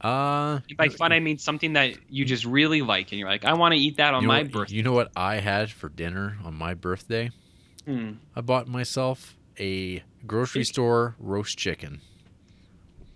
Uh, 0.00 0.58
And 0.68 0.76
by 0.76 0.88
fun, 0.88 1.12
I 1.12 1.20
mean 1.20 1.38
something 1.38 1.74
that 1.74 1.94
you 2.08 2.24
just 2.24 2.44
really 2.44 2.82
like, 2.82 3.12
and 3.12 3.20
you're 3.20 3.28
like, 3.28 3.44
I 3.44 3.52
want 3.52 3.72
to 3.74 3.78
eat 3.78 3.98
that 3.98 4.14
on 4.14 4.22
you 4.22 4.28
know, 4.28 4.34
my 4.34 4.42
what- 4.42 4.50
birthday. 4.52 4.74
You 4.76 4.82
know 4.82 4.94
what 4.94 5.12
I 5.14 5.36
had 5.36 5.70
for 5.70 5.90
dinner 5.90 6.38
on 6.42 6.54
my 6.54 6.74
birthday? 6.74 7.30
Hmm. 7.86 8.12
I 8.36 8.40
bought 8.40 8.68
myself 8.68 9.36
a 9.58 10.02
grocery 10.26 10.64
store 10.64 11.14
roast 11.18 11.58
chicken. 11.58 12.00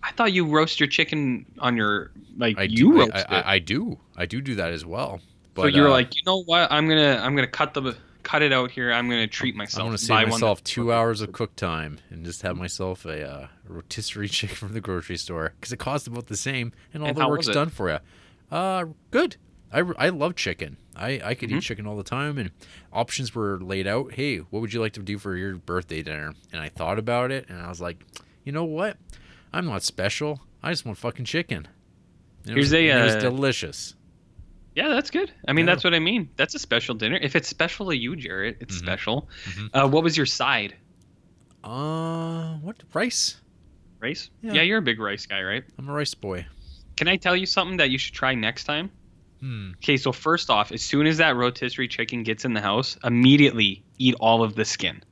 I 0.03 0.11
thought 0.11 0.33
you 0.33 0.45
roast 0.45 0.79
your 0.79 0.87
chicken 0.87 1.45
on 1.59 1.75
your 1.75 2.11
like 2.37 2.57
I 2.57 2.63
you 2.63 2.93
do. 2.93 2.99
roast 2.99 3.11
I. 3.13 3.25
I, 3.29 3.53
I 3.53 3.59
do. 3.59 3.99
I 4.15 4.25
do 4.25 4.41
do 4.41 4.55
that 4.55 4.71
as 4.71 4.85
well. 4.85 5.19
But 5.53 5.63
so 5.63 5.67
you 5.67 5.81
were 5.81 5.87
uh, 5.87 5.91
like, 5.91 6.15
you 6.15 6.21
know 6.25 6.43
what? 6.43 6.71
I'm 6.71 6.87
gonna 6.87 7.19
I'm 7.23 7.35
gonna 7.35 7.47
cut 7.47 7.73
the 7.73 7.95
cut 8.23 8.41
it 8.41 8.51
out 8.51 8.71
here. 8.71 8.91
I'm 8.91 9.09
gonna 9.09 9.25
treat 9.25 9.55
myself. 9.55 9.81
I'm 9.81 9.87
gonna 9.87 9.97
save 9.97 10.09
Buy 10.09 10.25
myself 10.25 10.63
two 10.63 10.93
hours 10.93 11.21
of 11.21 11.31
cook 11.31 11.55
time 11.55 11.99
and 12.09 12.25
just 12.25 12.41
have 12.41 12.57
myself 12.57 13.05
a 13.05 13.27
uh, 13.27 13.47
rotisserie 13.67 14.27
chicken 14.29 14.55
from 14.55 14.73
the 14.73 14.81
grocery 14.81 15.17
store 15.17 15.53
because 15.59 15.71
it 15.71 15.77
costs 15.77 16.07
about 16.07 16.27
the 16.27 16.37
same 16.37 16.73
and 16.93 17.03
all 17.03 17.09
And 17.09 17.17
the 17.17 17.27
work's 17.27 17.47
done 17.47 17.69
for 17.69 17.89
you. 17.89 17.99
Uh, 18.51 18.85
good. 19.11 19.37
I, 19.71 19.79
I 19.97 20.09
love 20.09 20.35
chicken. 20.35 20.77
I, 20.95 21.19
I 21.23 21.33
could 21.35 21.49
Mhm. 21.49 21.57
eat 21.57 21.61
chicken 21.63 21.85
all 21.85 21.97
the 21.97 22.03
time, 22.03 22.37
and 22.37 22.51
options 22.93 23.35
were 23.35 23.59
laid 23.59 23.85
out. 23.87 24.13
Hey, 24.13 24.37
what 24.37 24.61
would 24.61 24.73
you 24.73 24.79
like 24.79 24.93
to 24.93 25.01
do 25.01 25.17
for 25.17 25.35
your 25.35 25.55
birthday 25.55 26.01
dinner? 26.01 26.33
And 26.53 26.61
I 26.61 26.69
thought 26.69 26.97
about 26.97 27.31
it, 27.31 27.47
and 27.49 27.61
I 27.61 27.67
was 27.69 27.81
like, 27.81 28.03
you 28.43 28.51
know 28.51 28.63
what? 28.63 28.97
I'm 29.53 29.65
not 29.65 29.83
special. 29.83 30.41
I 30.63 30.71
just 30.71 30.85
want 30.85 30.97
fucking 30.97 31.25
chicken. 31.25 31.67
And 32.43 32.51
it 32.51 32.53
Here's 32.53 32.65
was, 32.67 32.73
a, 32.73 32.89
and 32.89 32.99
it 32.99 33.03
was 33.03 33.15
uh, 33.15 33.19
delicious. 33.19 33.95
Yeah, 34.75 34.87
that's 34.89 35.09
good. 35.09 35.31
I 35.47 35.53
mean, 35.53 35.65
Yeah. 35.67 35.73
that's 35.73 35.83
what 35.83 35.93
I 35.93 35.99
mean. 35.99 36.29
That's 36.37 36.55
a 36.55 36.59
special 36.59 36.95
dinner. 36.95 37.17
If 37.21 37.35
it's 37.35 37.47
special 37.47 37.87
to 37.89 37.97
you, 37.97 38.15
Jarrett, 38.15 38.57
it's 38.61 38.75
Mhm. 38.75 38.79
special. 38.79 39.29
Mhm. 39.45 39.69
Uh, 39.73 39.87
what 39.89 40.03
was 40.03 40.15
your 40.15 40.25
side? 40.25 40.75
Uh, 41.63 42.55
what 42.57 42.77
rice? 42.93 43.41
Rice? 43.99 44.29
Yeah. 44.41 44.53
Yeah. 44.53 44.61
you're 44.61 44.77
a 44.77 44.81
big 44.81 44.99
rice 44.99 45.25
guy, 45.25 45.41
right? 45.41 45.63
I'm 45.77 45.89
a 45.89 45.93
rice 45.93 46.13
boy. 46.13 46.45
Can 46.95 47.07
I 47.07 47.17
tell 47.17 47.35
you 47.35 47.45
something 47.45 47.77
that 47.77 47.89
you 47.89 47.97
should 47.97 48.13
try 48.13 48.35
next 48.35 48.63
time? 48.65 48.91
Hmm. 49.39 49.71
Okay, 49.77 49.97
so 49.97 50.11
first 50.11 50.49
off, 50.49 50.71
as 50.71 50.81
soon 50.81 51.05
as 51.07 51.17
that 51.17 51.35
rotisserie 51.35 51.87
chicken 51.87 52.23
gets 52.23 52.43
in 52.45 52.53
the 52.53 52.61
house, 52.61 52.97
immediately 53.03 53.83
eat 53.97 54.15
all 54.19 54.43
of 54.43 54.55
the 54.55 54.65
skin. 54.65 55.03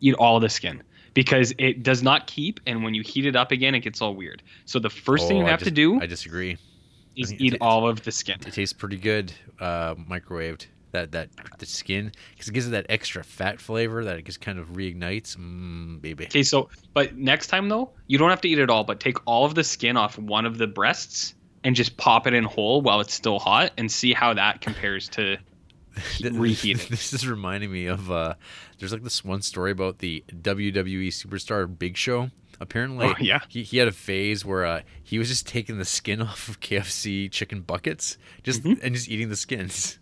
Eat 0.00 0.14
all 0.14 0.36
of 0.36 0.42
the 0.42 0.48
skin 0.48 0.82
because 1.14 1.52
it 1.58 1.82
does 1.82 2.02
not 2.02 2.26
keep, 2.26 2.60
and 2.66 2.82
when 2.84 2.94
you 2.94 3.02
heat 3.02 3.26
it 3.26 3.34
up 3.36 3.50
again, 3.52 3.74
it 3.74 3.80
gets 3.80 4.00
all 4.00 4.14
weird. 4.14 4.42
So 4.64 4.78
the 4.78 4.90
first 4.90 5.26
thing 5.28 5.38
Oh, 5.38 5.40
you 5.40 5.46
I 5.46 5.50
have 5.50 5.62
to 5.64 5.70
do 5.70 6.00
I 6.00 6.06
disagree. 6.06 6.56
is 7.16 7.30
think 7.30 7.40
eat 7.40 7.52
it- 7.54 7.60
all 7.60 7.88
of 7.88 8.02
the 8.04 8.12
skin. 8.12 8.38
It 8.46 8.52
tastes 8.52 8.72
pretty 8.72 8.96
good, 8.96 9.32
uh, 9.60 9.94
microwaved. 9.96 10.66
That 10.92 11.12
that 11.12 11.28
the 11.58 11.66
skin 11.66 12.12
because 12.30 12.48
it 12.48 12.52
gives 12.54 12.66
it 12.66 12.70
that 12.70 12.86
extra 12.88 13.22
fat 13.22 13.60
flavor 13.60 14.04
that 14.06 14.16
it 14.18 14.24
just 14.24 14.40
kind 14.40 14.58
of 14.58 14.68
reignites. 14.70 15.36
Mmm, 15.36 16.00
baby. 16.00 16.24
Okay, 16.24 16.42
so 16.42 16.70
but 16.94 17.14
next 17.14 17.48
time 17.48 17.68
though, 17.68 17.90
you 18.06 18.16
don't 18.16 18.30
have 18.30 18.40
to 18.40 18.48
eat 18.48 18.58
it 18.58 18.70
all, 18.70 18.84
but 18.84 18.98
take 18.98 19.18
all 19.26 19.44
of 19.44 19.54
the 19.54 19.64
skin 19.64 19.98
off 19.98 20.16
one 20.18 20.46
of 20.46 20.56
the 20.56 20.66
breasts 20.66 21.34
and 21.64 21.74
just 21.76 21.96
pop 21.96 22.26
it 22.26 22.34
in 22.34 22.44
whole 22.44 22.80
while 22.82 23.00
it's 23.00 23.14
still 23.14 23.38
hot 23.38 23.72
and 23.76 23.90
see 23.90 24.12
how 24.12 24.34
that 24.34 24.60
compares 24.60 25.08
to 25.10 25.36
Th- 26.18 26.32
reheat. 26.32 26.88
This 26.90 27.12
is 27.12 27.26
reminding 27.28 27.72
me 27.72 27.86
of 27.86 28.10
uh, 28.10 28.34
there's 28.78 28.92
like 28.92 29.02
this 29.02 29.24
one 29.24 29.42
story 29.42 29.70
about 29.72 29.98
the 29.98 30.22
WWE 30.32 31.08
superstar 31.08 31.66
Big 31.78 31.96
Show. 31.96 32.30
Apparently, 32.60 33.06
Oh, 33.06 33.14
yeah. 33.20 33.40
he, 33.48 33.62
he 33.62 33.78
had 33.78 33.86
a 33.86 33.92
phase 33.92 34.44
where 34.44 34.64
uh, 34.66 34.80
he 35.02 35.16
was 35.18 35.28
just 35.28 35.46
taking 35.46 35.78
the 35.78 35.84
skin 35.84 36.20
off 36.28 36.48
of 36.48 36.58
KFC 36.60 37.30
chicken 37.30 37.60
buckets, 37.60 38.18
just 38.42 38.62
Mhm. 38.64 38.80
and 38.82 38.94
just 38.94 39.08
eating 39.08 39.28
the 39.28 39.36
skins. 39.36 39.98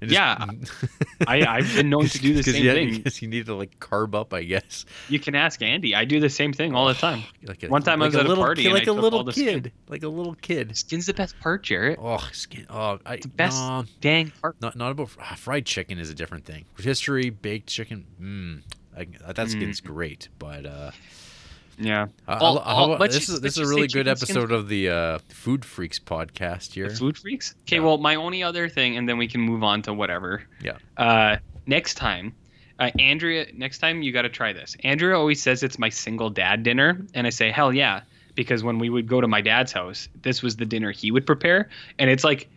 And 0.00 0.10
Yeah, 0.10 0.46
I 1.26 1.44
I've 1.46 1.74
been 1.74 1.90
known 1.90 2.06
to 2.06 2.18
do 2.18 2.34
the 2.34 2.42
same 2.42 2.64
had- 2.64 2.74
thing. 2.74 2.92
Because 3.02 3.20
you 3.22 3.28
need 3.28 3.46
to 3.46 3.54
like 3.54 3.78
carb 3.80 4.14
up, 4.14 4.32
I 4.34 4.42
guess. 4.44 4.84
You 5.08 5.18
can 5.18 5.34
ask 5.34 5.60
Andy. 5.62 5.94
I 5.94 6.04
do 6.04 6.20
the 6.20 6.28
same 6.30 6.52
thing 6.52 6.74
all 6.74 6.86
the 6.88 6.94
time. 6.94 7.22
Like 7.44 7.62
a, 7.64 7.68
One 7.68 7.82
time 7.82 8.00
I 8.00 8.06
like 8.06 8.12
was 8.14 8.20
at 8.20 8.26
a 8.26 8.28
little 8.28 8.44
party 8.44 8.68
I 8.68 8.72
like 8.72 8.86
a 8.86 8.92
little 8.92 9.18
all 9.18 9.24
the 9.24 9.32
skin. 9.32 9.62
kid, 9.64 9.72
like 9.88 10.02
a 10.04 10.08
little 10.08 10.34
kid. 10.36 10.76
Skin's 10.76 11.06
the 11.06 11.14
best 11.14 11.38
part, 11.40 11.64
Jarrett. 11.64 11.98
Oh, 12.00 12.18
skin. 12.32 12.66
Oh, 12.70 12.98
I, 13.04 13.16
The 13.16 13.28
best 13.28 13.58
no, 13.58 13.84
dang 14.00 14.30
part. 14.40 14.56
not 14.60 14.76
not 14.76 14.92
about 14.92 15.10
ah, 15.20 15.34
fried 15.36 15.66
chicken 15.66 15.98
is 15.98 16.08
a 16.10 16.14
different 16.14 16.44
thing. 16.44 16.64
History 16.78 17.30
baked 17.30 17.68
chicken. 17.68 18.06
Mmm, 18.20 18.62
I, 18.96 19.32
that 19.32 19.48
skin's 19.50 19.80
great, 19.80 20.28
but 20.38 20.64
uh, 20.66 20.90
Yeah. 21.78 22.06
I- 22.28 22.34
All- 22.36 22.58
all- 22.58 22.96
how 22.98 23.06
this 23.06 23.16
just- 23.16 23.28
is 23.30 23.40
this 23.40 23.52
is 23.58 23.66
a 23.66 23.66
really 23.66 23.82
good 23.88 24.04
chicken 24.06 24.16
skin's 24.16 24.30
episode 24.36 24.52
of 24.52 24.68
the 24.68 24.88
uh, 24.90 25.18
Food 25.28 25.64
Freaks 25.64 25.98
podcast 25.98 26.72
here. 26.74 26.88
The 26.88 26.94
food 26.96 27.16
freaks. 27.18 27.54
Okay, 27.62 27.76
Yeah. 27.76 27.82
well, 27.82 27.98
my 27.98 28.14
only 28.16 28.42
other 28.42 28.68
thing, 28.68 28.96
and 28.96 29.08
then 29.08 29.18
we 29.18 29.26
can 29.28 29.40
move 29.40 29.62
on 29.62 29.82
to 29.82 29.92
whatever. 29.94 30.42
Yeah. 30.62 30.76
Uh, 30.96 31.36
next 31.66 31.94
time, 31.94 32.34
uh, 32.78 32.90
Andrea. 32.98 33.46
Next 33.54 33.78
time, 33.78 34.02
you 34.02 34.12
got 34.12 34.22
to 34.22 34.28
try 34.28 34.52
this. 34.52 34.76
Andrea 34.84 35.16
always 35.16 35.42
says 35.42 35.62
it's 35.62 35.78
my 35.78 35.88
single 35.88 36.30
dad 36.30 36.62
dinner, 36.62 37.00
and 37.14 37.26
I 37.26 37.30
say 37.30 37.50
hell 37.50 37.72
yeah, 37.72 38.02
because 38.34 38.62
when 38.62 38.78
we 38.78 38.88
would 38.90 39.06
go 39.06 39.20
to 39.20 39.28
my 39.28 39.40
dad's 39.40 39.72
house, 39.72 40.08
this 40.22 40.42
was 40.42 40.56
the 40.56 40.66
dinner 40.66 40.90
he 40.92 41.10
would 41.10 41.26
prepare, 41.26 41.68
and 41.98 42.10
it's 42.10 42.24
like, 42.24 42.48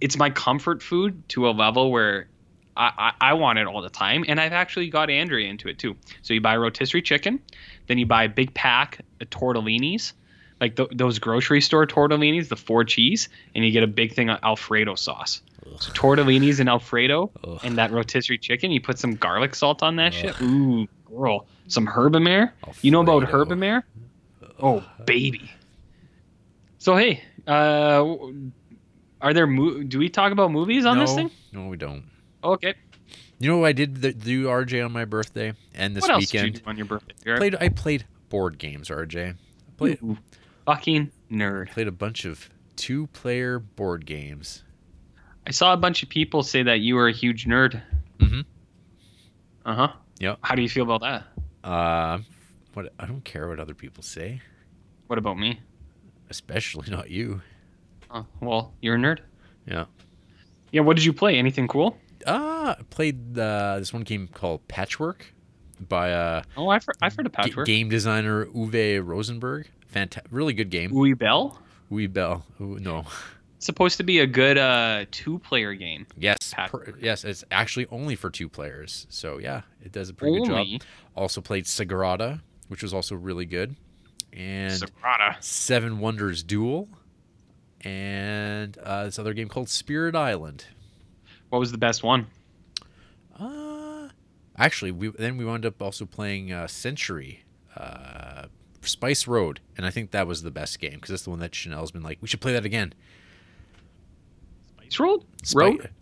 it's 0.00 0.16
my 0.16 0.30
comfort 0.30 0.82
food 0.82 1.26
to 1.30 1.48
a 1.48 1.50
level 1.50 1.90
where. 1.90 2.28
I, 2.80 3.12
I, 3.20 3.30
I 3.30 3.32
want 3.32 3.58
it 3.58 3.66
all 3.66 3.82
the 3.82 3.90
time, 3.90 4.24
and 4.28 4.40
I've 4.40 4.52
actually 4.52 4.88
got 4.88 5.10
Andrea 5.10 5.48
into 5.50 5.66
it 5.66 5.80
too. 5.80 5.96
So 6.22 6.32
you 6.32 6.40
buy 6.40 6.56
rotisserie 6.56 7.02
chicken, 7.02 7.40
then 7.88 7.98
you 7.98 8.06
buy 8.06 8.24
a 8.24 8.28
big 8.28 8.54
pack 8.54 9.00
of 9.20 9.28
tortellinis, 9.30 10.12
like 10.60 10.76
th- 10.76 10.90
those 10.94 11.18
grocery 11.18 11.60
store 11.60 11.86
tortellinis, 11.86 12.48
the 12.48 12.56
four 12.56 12.84
cheese, 12.84 13.28
and 13.54 13.64
you 13.64 13.72
get 13.72 13.82
a 13.82 13.88
big 13.88 14.14
thing 14.14 14.30
of 14.30 14.38
Alfredo 14.42 14.94
sauce. 14.94 15.42
So 15.80 15.92
tortellinis 15.92 16.60
and 16.60 16.68
Alfredo, 16.68 17.30
Ugh. 17.44 17.60
and 17.62 17.76
that 17.76 17.90
rotisserie 17.90 18.38
chicken. 18.38 18.70
You 18.70 18.80
put 18.80 18.98
some 18.98 19.16
garlic 19.16 19.54
salt 19.54 19.82
on 19.82 19.96
that 19.96 20.14
shit. 20.14 20.40
Ooh, 20.40 20.86
girl, 21.04 21.46
some 21.66 21.86
herbamare. 21.86 22.52
You 22.80 22.90
know 22.90 23.00
about 23.00 23.24
herbamare? 23.24 23.82
Oh, 24.60 24.84
baby. 25.04 25.50
So 26.78 26.96
hey, 26.96 27.22
uh, 27.46 28.16
are 29.20 29.34
there 29.34 29.46
mo- 29.46 29.82
do 29.82 29.98
we 29.98 30.08
talk 30.08 30.32
about 30.32 30.50
movies 30.52 30.86
on 30.86 30.96
no, 30.96 31.04
this 31.04 31.14
thing? 31.14 31.30
No, 31.52 31.66
we 31.66 31.76
don't. 31.76 32.04
Okay. 32.42 32.74
You 33.38 33.48
know 33.50 33.58
what 33.58 33.68
I 33.68 33.72
did 33.72 34.02
th- 34.02 34.18
do 34.18 34.46
RJ 34.46 34.84
on 34.84 34.92
my 34.92 35.04
birthday 35.04 35.52
and 35.74 35.94
this 35.96 36.02
what 36.02 36.10
else 36.10 36.26
did 36.26 36.38
weekend? 36.42 36.54
you 36.56 36.60
do 36.62 36.70
on 36.70 36.76
your 36.76 36.86
birthday? 36.86 37.14
Jared? 37.24 37.38
Played 37.40 37.56
I 37.60 37.68
played 37.68 38.04
board 38.28 38.58
games, 38.58 38.88
RJ. 38.88 39.30
I 39.30 39.34
Played 39.76 40.02
Ooh, 40.02 40.18
fucking 40.66 41.10
nerd. 41.30 41.70
played 41.70 41.86
a 41.88 41.92
bunch 41.92 42.24
of 42.24 42.48
two-player 42.76 43.58
board 43.58 44.06
games. 44.06 44.64
I 45.46 45.50
saw 45.50 45.72
a 45.72 45.76
bunch 45.76 46.02
of 46.02 46.08
people 46.08 46.42
say 46.42 46.62
that 46.64 46.80
you 46.80 46.94
were 46.96 47.08
a 47.08 47.12
huge 47.12 47.46
nerd. 47.46 47.80
Mhm. 48.18 48.44
Uh 49.64 49.74
huh. 49.74 49.92
Yep. 50.20 50.38
How 50.42 50.54
do 50.54 50.62
you 50.62 50.68
feel 50.68 50.84
about 50.84 51.00
that? 51.02 51.68
Uh, 51.68 52.18
what 52.74 52.92
I 52.98 53.06
don't 53.06 53.24
care 53.24 53.48
what 53.48 53.58
other 53.60 53.74
people 53.74 54.02
say, 54.02 54.40
What 55.06 55.18
about 55.18 55.38
me? 55.38 55.60
especially 56.30 56.90
not 56.90 57.08
you. 57.10 57.40
Oh, 58.10 58.26
well, 58.40 58.74
you're 58.82 58.96
a 58.96 58.98
nerd. 58.98 59.20
Yeah. 59.66 59.84
Yeah. 60.72 60.82
What 60.82 60.96
did 60.96 61.04
you 61.04 61.12
play? 61.12 61.36
Anything 61.38 61.68
cool? 61.68 61.96
Ah, 62.26 62.76
I 62.78 62.82
played 62.90 63.38
uh, 63.38 63.78
this 63.78 63.92
one 63.92 64.02
game 64.02 64.28
called 64.28 64.66
Patchwork 64.68 65.32
by 65.88 66.12
uh, 66.12 66.42
Oh, 66.56 66.68
I've 66.68 66.84
heard, 66.84 66.96
I've 67.00 67.14
heard 67.16 67.26
of 67.26 67.32
g- 67.32 67.36
Patchwork. 67.36 67.66
game 67.66 67.88
designer 67.88 68.46
Uwe 68.46 69.04
Rosenberg. 69.04 69.68
Fanta- 69.94 70.22
really 70.30 70.52
good 70.52 70.70
game. 70.70 70.90
Uwe 70.90 71.16
Boll. 71.18 71.58
Uwe 71.90 72.12
Boll. 72.12 72.42
Ooh, 72.60 72.78
no. 72.80 73.06
It's 73.56 73.66
supposed 73.66 73.96
to 73.96 74.02
be 74.04 74.20
a 74.20 74.26
good 74.26 74.56
uh, 74.58 75.06
two-player 75.10 75.74
game. 75.74 76.06
Yes. 76.16 76.36
Per- 76.68 76.94
yes, 77.00 77.24
it's 77.24 77.42
actually 77.50 77.86
only 77.90 78.14
for 78.14 78.30
two 78.30 78.48
players. 78.48 79.06
So 79.10 79.38
yeah, 79.38 79.62
it 79.84 79.90
does 79.92 80.08
a 80.10 80.14
pretty 80.14 80.38
good 80.38 80.46
job. 80.46 80.66
Also 81.16 81.40
played 81.40 81.64
Sagrada, 81.64 82.40
which 82.68 82.82
was 82.82 82.92
also 82.94 83.14
really 83.16 83.46
good, 83.46 83.74
and 84.32 84.72
Sagrada. 84.72 85.42
Seven 85.42 85.98
Wonders 85.98 86.42
Duel, 86.44 86.88
and 87.82 88.76
uh, 88.78 89.04
this 89.04 89.18
other 89.18 89.34
game 89.34 89.48
called 89.48 89.68
Spirit 89.68 90.14
Island. 90.14 90.66
What 91.50 91.58
was 91.58 91.72
the 91.72 91.78
best 91.78 92.02
one? 92.02 92.26
Uh, 93.38 94.08
actually, 94.56 94.90
we 94.90 95.08
then 95.08 95.36
we 95.36 95.44
wound 95.44 95.64
up 95.64 95.80
also 95.80 96.04
playing 96.04 96.52
uh, 96.52 96.66
Century, 96.66 97.44
uh, 97.76 98.46
Spice 98.82 99.26
Road, 99.26 99.60
and 99.76 99.86
I 99.86 99.90
think 99.90 100.10
that 100.10 100.26
was 100.26 100.42
the 100.42 100.50
best 100.50 100.78
game 100.80 100.94
because 100.94 101.10
that's 101.10 101.22
the 101.22 101.30
one 101.30 101.38
that 101.40 101.54
Chanel's 101.54 101.90
been 101.90 102.02
like, 102.02 102.18
we 102.20 102.28
should 102.28 102.40
play 102.40 102.52
that 102.52 102.64
again. 102.64 102.92
Spice 104.90 105.00
Road. 105.00 105.24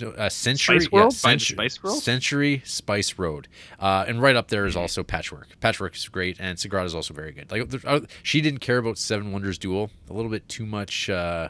Road. 0.00 0.14
uh, 0.16 0.28
Century, 0.28 0.80
Spice 0.80 0.92
World? 0.92 1.12
yeah, 1.14 1.20
By 1.22 1.34
the 1.34 1.40
Centu- 1.40 1.52
Spice 1.52 1.78
Girls? 1.78 2.02
Century 2.04 2.62
Spice 2.64 3.18
Road, 3.18 3.48
uh, 3.80 4.04
and 4.06 4.22
right 4.22 4.36
up 4.36 4.48
there 4.48 4.64
is 4.64 4.76
also 4.76 5.02
Patchwork. 5.02 5.48
Patchwork 5.60 5.96
is 5.96 6.08
great, 6.08 6.36
and 6.40 6.56
Sagrada 6.56 6.84
is 6.86 6.94
also 6.94 7.12
very 7.12 7.32
good. 7.32 7.50
Like 7.50 7.68
there- 7.68 7.80
uh, 7.84 8.00
she 8.22 8.40
didn't 8.40 8.60
care 8.60 8.78
about 8.78 8.96
Seven 8.98 9.32
Wonders 9.32 9.58
Duel, 9.58 9.90
a 10.08 10.12
little 10.12 10.30
bit 10.30 10.48
too 10.48 10.64
much 10.66 11.10
uh, 11.10 11.48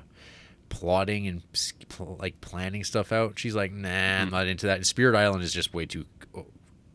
plotting 0.69 1.27
and 1.29 1.43
like 2.19 2.41
planning 2.41 2.85
stuff 2.85 3.13
out. 3.13 3.39
She's 3.39 3.55
like, 3.55 3.73
nah, 3.73 3.89
I'm 3.89 4.29
Hmm. 4.29 4.35
not 4.35 4.47
into 4.47 4.67
that. 4.67 4.77
And 4.77 4.87
Spirit 4.87 5.17
Island 5.17 5.43
is 5.43 5.53
just 5.53 5.73
way 5.75 5.87
too 5.87 6.05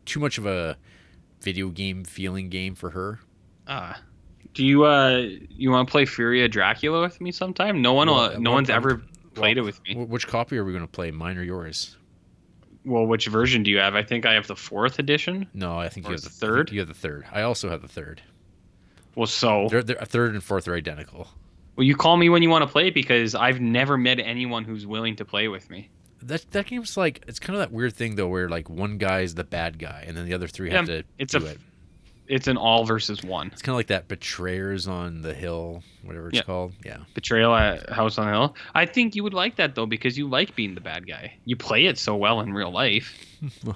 too 0.04 0.20
much 0.20 0.38
of 0.38 0.46
a 0.46 0.76
video 1.40 1.68
game 1.68 2.04
feeling 2.04 2.48
game 2.48 2.74
for 2.74 2.90
her. 2.90 3.20
Ah. 3.68 4.00
Do 4.54 4.64
you 4.66 4.84
uh 4.84 5.26
you 5.48 5.70
want 5.70 5.88
to 5.88 5.90
play 5.92 6.04
Fury 6.04 6.44
of 6.44 6.50
Dracula 6.50 7.00
with 7.00 7.20
me 7.20 7.32
sometime? 7.32 7.80
No 7.80 7.92
one, 7.94 8.08
Well, 8.08 8.30
will, 8.32 8.40
no 8.40 8.50
what- 8.50 8.56
one's 8.56 8.70
ever 8.70 9.02
played 9.34 9.56
well, 9.56 9.64
it 9.64 9.66
with 9.66 9.82
me. 9.84 9.94
Which 10.04 10.26
copy 10.26 10.58
are 10.58 10.64
we 10.64 10.72
going 10.72 10.84
to 10.84 10.90
play? 10.90 11.10
Mine 11.10 11.38
or 11.38 11.42
yours? 11.42 11.96
Well, 12.84 13.06
which 13.06 13.28
version 13.28 13.62
do 13.62 13.70
you 13.70 13.78
have? 13.78 13.94
I 13.94 14.02
think 14.02 14.26
I 14.26 14.34
have 14.34 14.48
the 14.48 14.56
fourth 14.56 14.98
edition. 14.98 15.46
No, 15.54 15.78
I 15.78 15.88
think 15.88 16.04
Or 16.06 16.10
you 16.10 16.14
have 16.16 16.22
the 16.22 16.28
the 16.28 16.34
third? 16.34 16.72
You 16.72 16.80
have 16.80 16.88
the 16.88 16.94
third. 16.94 17.24
I 17.32 17.42
also 17.42 17.70
have 17.70 17.80
the 17.80 17.88
third. 17.88 18.20
Well, 19.14 19.26
so 19.28 19.68
They're, 19.70 19.82
they're 19.84 19.96
third 20.04 20.34
and 20.34 20.42
fourth 20.42 20.66
are 20.68 20.74
identical. 20.74 21.28
Well, 21.76 21.84
you 21.84 21.96
call 21.96 22.16
me 22.16 22.28
when 22.28 22.42
you 22.42 22.50
want 22.50 22.62
to 22.62 22.70
play 22.70 22.90
because 22.90 23.34
I've 23.34 23.60
never 23.60 23.96
met 23.96 24.18
anyone 24.18 24.64
who's 24.64 24.86
willing 24.86 25.16
to 25.16 25.24
play 25.24 25.48
with 25.48 25.70
me. 25.70 25.90
That 26.22 26.48
that 26.52 26.66
game's 26.66 26.96
like 26.96 27.24
it's 27.26 27.38
kind 27.40 27.54
of 27.56 27.60
that 27.60 27.72
weird 27.72 27.94
thing 27.94 28.14
though, 28.16 28.28
where 28.28 28.48
like 28.48 28.70
one 28.70 28.98
guy's 28.98 29.34
the 29.34 29.44
bad 29.44 29.78
guy 29.78 30.04
and 30.06 30.16
then 30.16 30.24
the 30.26 30.34
other 30.34 30.46
three 30.48 30.70
Yeah, 30.70 30.76
have 30.76 30.86
to 30.86 31.02
it's 31.18 31.32
do 31.32 31.44
a 31.44 31.50
it. 31.50 31.58
it's 32.28 32.46
an 32.46 32.56
all 32.56 32.84
versus 32.84 33.22
one. 33.24 33.48
It's 33.52 33.60
kind 33.60 33.72
of 33.74 33.78
like 33.78 33.88
that 33.88 34.06
Betrayers 34.06 34.86
on 34.86 35.22
the 35.22 35.34
Hill, 35.34 35.82
whatever 36.04 36.28
it's 36.28 36.36
Yeah. 36.36 36.42
called. 36.44 36.74
Yeah. 36.84 36.98
Betrayal 37.14 37.52
at 37.56 37.90
House 37.90 38.18
on 38.18 38.26
the 38.26 38.32
Hill. 38.32 38.54
I 38.74 38.86
think 38.86 39.16
you 39.16 39.24
would 39.24 39.34
like 39.34 39.56
that 39.56 39.74
though 39.74 39.86
because 39.86 40.16
you 40.16 40.28
like 40.28 40.54
being 40.54 40.76
the 40.76 40.80
bad 40.80 41.08
guy. 41.08 41.32
You 41.44 41.56
play 41.56 41.86
it 41.86 41.98
so 41.98 42.14
well 42.14 42.40
in 42.40 42.52
real 42.52 42.70
life. 42.70 43.18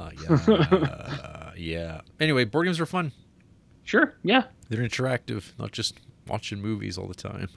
yeah. 0.00 1.52
yeah. 1.56 2.00
Anyway, 2.20 2.44
board 2.44 2.66
games 2.66 2.80
are 2.80 2.86
fun. 2.86 3.12
Sure. 3.84 4.14
Yeah. 4.22 4.44
They're 4.68 4.80
interactive, 4.82 5.52
not 5.58 5.72
just 5.72 5.98
watching 6.26 6.60
movies 6.60 6.98
all 6.98 7.06
the 7.06 7.14
time. 7.14 7.48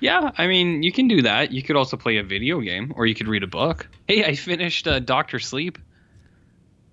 Yeah, 0.00 0.30
I 0.36 0.46
mean, 0.46 0.82
you 0.82 0.92
can 0.92 1.08
do 1.08 1.22
that. 1.22 1.52
You 1.52 1.62
could 1.62 1.76
also 1.76 1.96
play 1.96 2.18
a 2.18 2.22
video 2.22 2.60
game, 2.60 2.92
or 2.96 3.06
you 3.06 3.14
could 3.14 3.28
read 3.28 3.42
a 3.42 3.46
book. 3.46 3.88
Hey, 4.06 4.24
I 4.24 4.34
finished 4.34 4.86
uh, 4.86 4.98
Doctor 4.98 5.38
Sleep. 5.38 5.78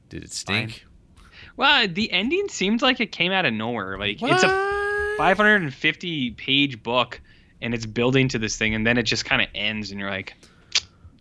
Did 0.09 0.23
it 0.23 0.31
stink? 0.31 0.85
Well, 1.57 1.87
the 1.87 2.11
ending 2.11 2.47
seemed 2.49 2.81
like 2.81 2.99
it 2.99 3.11
came 3.11 3.31
out 3.31 3.45
of 3.45 3.53
nowhere. 3.53 3.97
Like 3.97 4.21
it's 4.21 4.43
a 4.43 5.15
550 5.17 6.31
page 6.31 6.81
book, 6.81 7.19
and 7.61 7.73
it's 7.73 7.85
building 7.85 8.29
to 8.29 8.39
this 8.39 8.57
thing, 8.57 8.73
and 8.73 8.87
then 8.87 8.97
it 8.97 9.03
just 9.03 9.25
kind 9.25 9.41
of 9.41 9.49
ends, 9.53 9.91
and 9.91 9.99
you're 9.99 10.09
like, 10.09 10.33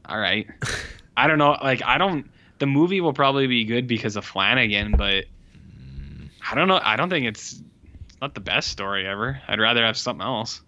all 0.06 0.18
right. 0.18 0.46
I 1.16 1.26
don't 1.26 1.38
know. 1.38 1.56
Like 1.62 1.82
I 1.84 1.98
don't. 1.98 2.30
The 2.58 2.66
movie 2.66 3.00
will 3.00 3.12
probably 3.12 3.46
be 3.46 3.64
good 3.64 3.86
because 3.86 4.16
of 4.16 4.24
Flanagan, 4.24 4.94
but 4.96 5.24
I 6.48 6.54
don't 6.54 6.68
know. 6.68 6.80
I 6.82 6.96
don't 6.96 7.10
think 7.10 7.26
it's 7.26 7.60
not 8.22 8.34
the 8.34 8.40
best 8.40 8.68
story 8.68 9.06
ever. 9.06 9.42
I'd 9.48 9.58
rather 9.60 9.84
have 9.84 9.98
something 9.98 10.24
else. 10.24 10.62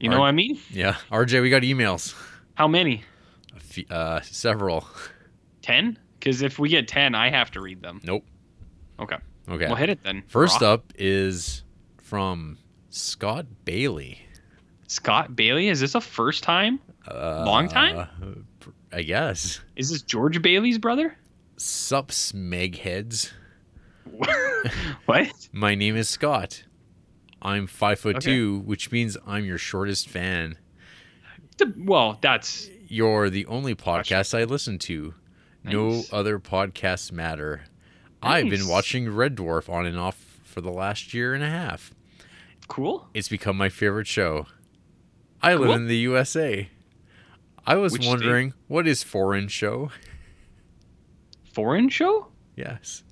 You 0.00 0.10
know 0.10 0.18
what 0.20 0.26
I 0.26 0.32
mean? 0.32 0.58
Yeah. 0.70 0.96
RJ, 1.10 1.40
we 1.40 1.48
got 1.50 1.62
emails. 1.62 2.14
How 2.54 2.66
many? 2.68 3.04
A 3.88 3.94
Uh, 3.94 4.20
several. 4.22 4.86
10? 5.62 5.96
Because 6.18 6.42
if 6.42 6.58
we 6.58 6.68
get 6.68 6.88
10, 6.88 7.14
I 7.14 7.30
have 7.30 7.52
to 7.52 7.60
read 7.60 7.80
them. 7.80 8.00
Nope. 8.02 8.26
Okay. 8.98 9.16
Okay. 9.48 9.66
We'll 9.66 9.76
hit 9.76 9.88
it 9.88 10.02
then. 10.02 10.24
First 10.26 10.60
Rock. 10.60 10.62
up 10.62 10.92
is 10.96 11.62
from 12.02 12.58
Scott 12.90 13.46
Bailey. 13.64 14.20
Scott 14.88 15.34
Bailey. 15.36 15.68
Is 15.68 15.78
this 15.80 15.94
a 15.94 16.00
first 16.00 16.42
time? 16.42 16.80
Uh, 17.08 17.44
Long 17.46 17.68
time? 17.68 18.08
I 18.92 19.02
guess. 19.02 19.60
Is 19.76 19.90
this 19.90 20.02
George 20.02 20.42
Bailey's 20.42 20.78
brother? 20.78 21.16
Sup, 21.56 22.08
smegheads. 22.08 23.32
what? 25.06 25.48
My 25.52 25.74
name 25.74 25.96
is 25.96 26.08
Scott. 26.08 26.64
I'm 27.42 27.66
five 27.66 27.98
foot 28.00 28.16
Okay. 28.16 28.30
two, 28.32 28.58
which 28.60 28.90
means 28.90 29.16
I'm 29.26 29.44
your 29.44 29.58
shortest 29.58 30.08
fan. 30.08 30.56
Well, 31.76 32.18
that's 32.20 32.68
You're 32.88 33.30
the 33.30 33.46
only 33.46 33.74
podcast 33.74 34.36
I 34.38 34.44
listen 34.44 34.78
to. 34.80 35.14
No 35.62 36.02
other 36.12 36.38
podcasts 36.38 37.10
matter. 37.12 37.62
I've 38.22 38.48
been 38.50 38.66
watching 38.68 39.10
Red 39.14 39.36
Dwarf 39.36 39.68
on 39.68 39.86
and 39.86 39.98
off 39.98 40.40
for 40.44 40.60
the 40.60 40.70
last 40.72 41.12
year 41.14 41.34
and 41.34 41.42
a 41.44 41.48
half. 41.50 41.92
cool. 42.68 43.08
It's 43.14 43.28
become 43.28 43.56
my 43.56 43.68
favorite 43.68 44.06
show. 44.06 44.46
I 45.42 45.54
live 45.54 45.66
Cool. 45.66 45.74
in 45.74 45.86
the 45.88 45.96
USA. 45.98 46.68
I 47.66 47.76
was 47.76 47.92
Which 47.92 48.02
state? 48.02 48.10
wondering, 48.10 48.54
what 48.68 48.86
is 48.86 49.02
foreign 49.02 49.48
show? 49.48 49.90
Foreign 51.52 51.88
show? 51.88 52.28
Yes. 52.56 53.02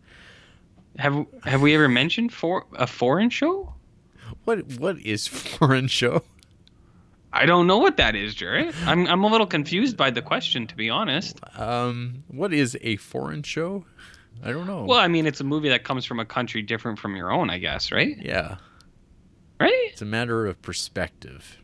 Have 0.99 1.27
have 1.45 1.63
we 1.63 1.75
ever 1.75 1.89
mentioned 1.89 2.33
for 2.33 2.67
a 2.75 2.87
foreign 2.87 3.31
show? 3.31 3.75
What 4.45 4.67
what 4.79 4.99
is 4.99 5.27
foreign 5.27 5.87
show? 5.89 6.23
I 7.33 7.47
don't 7.47 7.67
know 7.67 7.79
what 7.79 7.97
that 7.97 8.15
is, 8.15 8.35
Jarrett. 8.35 8.75
I'm 8.87 9.07
I'm 9.07 9.25
a 9.25 9.27
little 9.29 9.47
confused 9.47 9.97
by 9.97 10.11
the 10.11 10.21
question, 10.21 10.67
to 10.67 10.77
be 10.77 10.91
honest. 10.91 11.41
Um, 11.59 12.25
what 12.29 12.53
is 12.53 12.77
a 12.83 12.97
foreign 12.97 13.43
show? 13.43 13.85
I 14.45 14.53
don't 14.53 14.67
know. 14.67 14.85
Well, 14.85 14.99
I 14.99 15.09
mean, 15.09 15.27
it's 15.27 15.41
a 15.41 15.45
movie 15.45 15.69
that 15.71 15.85
comes 15.85 16.05
from 16.05 16.19
a 16.21 16.25
country 16.27 16.63
different 16.63 16.99
from 16.99 17.17
your 17.17 17.31
own, 17.31 17.49
I 17.51 17.59
guess, 17.59 17.91
right? 17.93 18.17
Yeah, 18.19 18.57
Right? 19.61 19.89
it's 19.93 20.03
a 20.03 20.07
matter 20.07 20.47
of 20.47 20.61
perspective. 20.63 21.59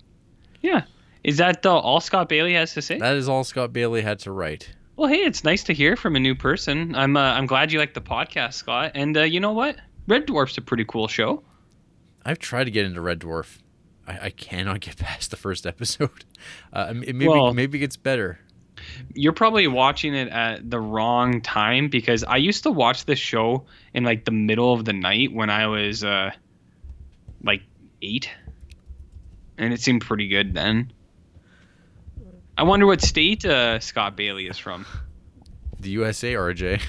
Yeah. 0.62 0.82
Is 1.24 1.38
that 1.38 1.62
the 1.62 1.70
all 1.70 2.00
Scott 2.00 2.28
Bailey 2.28 2.54
has 2.54 2.74
to 2.74 2.82
say? 2.82 2.98
That 2.98 3.16
is 3.16 3.28
all 3.28 3.42
Scott 3.44 3.72
Bailey 3.72 4.02
had 4.02 4.20
to 4.20 4.32
write. 4.32 4.70
Well, 4.98 5.08
hey, 5.08 5.18
it's 5.20 5.44
nice 5.44 5.62
to 5.62 5.72
hear 5.72 5.94
from 5.94 6.16
a 6.16 6.18
new 6.18 6.34
person. 6.34 6.96
I'm 6.96 7.16
uh, 7.16 7.20
I'm 7.20 7.46
glad 7.46 7.70
you 7.70 7.78
like 7.78 7.94
the 7.94 8.00
podcast, 8.00 8.54
Scott. 8.54 8.90
And 8.96 9.16
uh, 9.16 9.22
you 9.22 9.38
know 9.38 9.52
what? 9.52 9.76
Red 10.08 10.26
Dwarf's 10.26 10.58
a 10.58 10.60
pretty 10.60 10.84
cool 10.84 11.06
show. 11.06 11.44
I've 12.24 12.40
tried 12.40 12.64
to 12.64 12.72
get 12.72 12.84
into 12.84 13.00
Red 13.00 13.20
Dwarf. 13.20 13.58
I, 14.08 14.18
I 14.22 14.30
cannot 14.30 14.80
get 14.80 14.96
past 14.98 15.30
the 15.30 15.36
first 15.36 15.66
episode. 15.66 16.10
Uh, 16.72 16.92
maybe 16.94 17.28
Well- 17.28 17.54
maybe 17.54 17.78
it 17.78 17.80
gets 17.80 17.96
better. 17.96 18.40
You're 19.14 19.32
probably 19.32 19.68
watching 19.68 20.14
it 20.14 20.28
at 20.28 20.68
the 20.68 20.80
wrong 20.80 21.40
time 21.42 21.88
because 21.88 22.24
I 22.24 22.36
used 22.36 22.64
to 22.64 22.70
watch 22.72 23.06
this 23.06 23.18
show 23.20 23.66
in 23.94 24.02
like 24.04 24.24
the 24.24 24.30
middle 24.32 24.72
of 24.72 24.84
the 24.84 24.92
night 24.92 25.32
when 25.32 25.48
I 25.50 25.66
was 25.68 26.02
uh 26.02 26.30
like 27.42 27.62
8. 28.02 28.28
And 29.58 29.72
it 29.72 29.80
seemed 29.80 30.02
pretty 30.02 30.28
good 30.28 30.54
then. 30.54 30.92
I 32.58 32.64
wonder 32.64 32.86
what 32.86 33.00
state 33.00 33.44
uh, 33.44 33.78
Scott 33.80 34.16
Bailey 34.16 34.46
is 34.48 34.58
from. 34.58 34.84
The 35.80 35.90
USA, 35.90 36.34
RJ, 36.34 36.82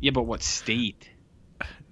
Yeah, 0.00 0.10
but 0.10 0.24
what 0.24 0.42
state? 0.42 1.08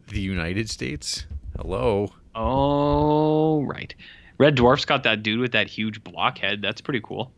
the 0.09 0.21
United 0.21 0.69
States. 0.71 1.25
Hello. 1.59 2.13
Oh, 2.35 3.63
right. 3.63 3.95
Red 4.39 4.57
Dwarf's 4.57 4.85
got 4.85 5.05
that 5.05 5.23
dude 5.23 5.41
with 5.41 5.53
that 5.53 5.69
huge 5.69 6.03
blockhead. 6.05 6.61
That's 6.63 6.81
pretty 6.81 7.01
cool. 7.01 7.33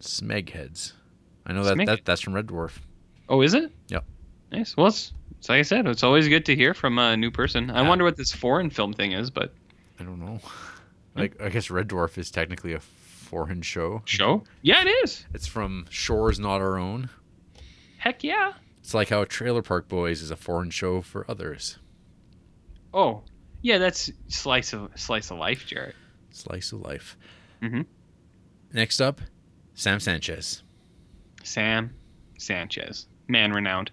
Smegheads. 0.00 0.92
I 1.46 1.52
know 1.52 1.64
that, 1.64 1.76
Smeg- 1.76 1.86
that 1.86 2.04
that's 2.04 2.20
from 2.20 2.34
Red 2.34 2.46
Dwarf. 2.46 2.78
Oh, 3.28 3.42
is 3.42 3.54
it? 3.54 3.70
Yep. 3.88 4.04
Nice. 4.52 4.76
Well, 4.76 4.86
it's, 4.88 5.12
it's 5.38 5.48
like 5.48 5.58
I 5.58 5.62
said, 5.62 5.86
it's 5.86 6.02
always 6.02 6.28
good 6.28 6.46
to 6.46 6.56
hear 6.56 6.72
from 6.72 6.98
a 6.98 7.16
new 7.16 7.30
person. 7.30 7.70
I 7.70 7.82
Yeah. 7.82 7.88
wonder 7.88 8.04
what 8.04 8.16
this 8.16 8.32
foreign 8.32 8.70
film 8.70 8.92
thing 8.92 9.12
is, 9.12 9.30
but 9.30 9.52
I 10.00 10.04
don't 10.04 10.20
know. 10.20 10.38
Like 11.16 11.40
I 11.42 11.48
guess 11.48 11.68
Red 11.70 11.88
Dwarf 11.88 12.16
is 12.16 12.30
technically 12.30 12.72
a 12.74 12.80
foreign 13.28 13.60
show. 13.62 14.02
show? 14.06 14.42
Yeah, 14.62 14.82
it 14.82 14.88
is. 15.04 15.26
It's 15.34 15.46
from 15.46 15.86
Shores 15.90 16.38
Not 16.40 16.60
Our 16.60 16.78
Own. 16.78 17.10
Heck 17.98 18.24
yeah. 18.24 18.54
It's 18.78 18.94
like 18.94 19.10
how 19.10 19.24
Trailer 19.24 19.60
Park 19.62 19.86
Boys 19.88 20.22
is 20.22 20.30
a 20.30 20.36
foreign 20.36 20.70
show 20.70 21.02
for 21.02 21.26
others. 21.30 21.78
Oh, 22.94 23.22
yeah, 23.60 23.76
that's 23.78 24.10
slice 24.28 24.72
of 24.72 24.90
slice 24.96 25.30
of 25.30 25.36
life, 25.38 25.66
Jarrett. 25.66 25.94
Slice 26.30 26.72
of 26.72 26.80
life. 26.80 27.18
Mm-hmm. 27.62 27.82
Next 28.72 29.00
up, 29.00 29.20
Sam 29.74 30.00
Sanchez. 30.00 30.62
Sam 31.44 31.94
Sanchez, 32.38 33.06
man 33.26 33.52
renowned. 33.52 33.90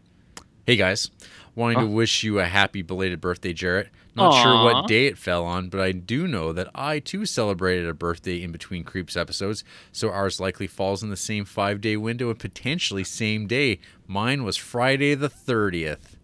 Hey 0.65 0.77
guys, 0.77 1.11
wanting 1.55 1.79
to 1.79 1.85
Oh. 1.85 1.89
wish 1.89 2.23
you 2.23 2.39
a 2.39 2.45
happy 2.45 2.81
belated 2.83 3.19
birthday, 3.21 3.53
Jarrett. 3.53 3.89
Not 4.15 4.41
sure 4.41 4.63
what 4.63 4.87
day 4.87 5.07
it 5.07 5.17
fell 5.17 5.43
on, 5.45 5.67
but 5.69 5.79
I 5.81 5.91
do 5.91 6.27
know 6.27 6.53
that 6.53 6.69
I 6.73 6.99
too 6.99 7.25
celebrated 7.25 7.87
a 7.87 7.93
birthday 7.93 8.41
in 8.41 8.51
between 8.51 8.83
Creeps 8.83 9.17
episodes, 9.17 9.63
so 9.91 10.09
ours 10.09 10.39
likely 10.39 10.67
falls 10.67 11.03
in 11.03 11.09
the 11.09 11.17
same 11.17 11.43
five 11.43 11.81
day 11.81 11.97
window 11.97 12.29
and 12.29 12.39
potentially 12.39 13.03
same 13.03 13.45
day. 13.47 13.79
Mine 14.07 14.43
was 14.43 14.55
Friday 14.55 15.15
the 15.15 15.29
30th. 15.29 16.15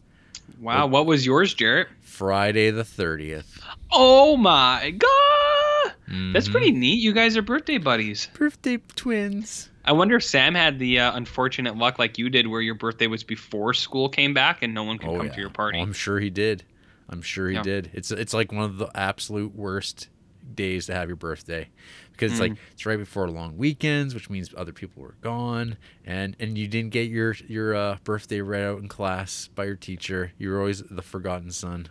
Wow, 0.59 0.87
what 0.87 1.05
was 1.05 1.25
yours, 1.25 1.53
Jarrett? 1.53 1.87
Friday 2.01 2.69
the 2.71 2.83
30th. 2.83 3.59
Oh 3.91 4.37
my 4.37 4.91
god! 4.97 5.93
That's 6.33 6.47
Mhm. 6.47 6.51
pretty 6.51 6.71
neat. 6.71 6.99
You 7.01 7.13
guys 7.13 7.35
are 7.37 7.41
birthday 7.41 7.77
buddies. 7.77 8.27
Birthday 8.33 8.77
twins. 8.95 9.69
I 9.83 9.93
wonder 9.93 10.17
if 10.17 10.23
Sam 10.23 10.53
had 10.53 10.77
the 10.77 10.99
uh, 10.99 11.15
unfortunate 11.15 11.75
luck 11.77 11.97
like 11.97 12.17
you 12.17 12.29
did, 12.29 12.47
where 12.47 12.61
your 12.61 12.75
birthday 12.75 13.07
was 13.07 13.23
before 13.23 13.73
school 13.73 14.07
came 14.09 14.33
back 14.33 14.61
and 14.61 14.73
no 14.73 14.83
one 14.83 14.97
could 14.97 15.09
come 15.17 15.29
to 15.29 15.39
your 15.39 15.49
party. 15.49 15.79
Oh, 15.79 15.81
I'm 15.81 15.93
sure 15.93 16.19
he 16.19 16.29
did. 16.29 16.63
I'm 17.11 17.21
sure 17.21 17.49
he 17.49 17.55
Yeah. 17.55 17.63
did. 17.63 17.89
It's 17.93 18.11
it's 18.11 18.33
like 18.33 18.51
one 18.51 18.63
of 18.65 18.77
the 18.77 18.89
absolute 18.95 19.53
worst 19.55 20.09
days 20.55 20.87
to 20.87 20.93
have 20.93 21.07
your 21.07 21.15
birthday 21.15 21.69
because 22.11 22.31
it's 22.31 22.39
Mm. 22.41 22.49
like 22.49 22.57
it's 22.71 22.85
right 22.85 22.97
before 22.97 23.29
long 23.29 23.57
weekends, 23.57 24.13
which 24.15 24.29
means 24.29 24.53
other 24.57 24.71
people 24.73 25.03
were 25.03 25.15
gone, 25.21 25.77
and 26.05 26.35
and 26.39 26.57
you 26.57 26.67
didn't 26.67 26.91
get 26.91 27.09
your 27.09 27.35
your 27.47 27.75
uh, 27.75 27.97
birthday 28.03 28.41
read 28.41 28.63
out 28.63 28.79
in 28.79 28.87
class 28.87 29.49
by 29.53 29.65
your 29.65 29.75
teacher. 29.75 30.31
You 30.37 30.49
were 30.51 30.59
always 30.59 30.81
the 30.83 31.01
forgotten 31.01 31.51
son. 31.51 31.87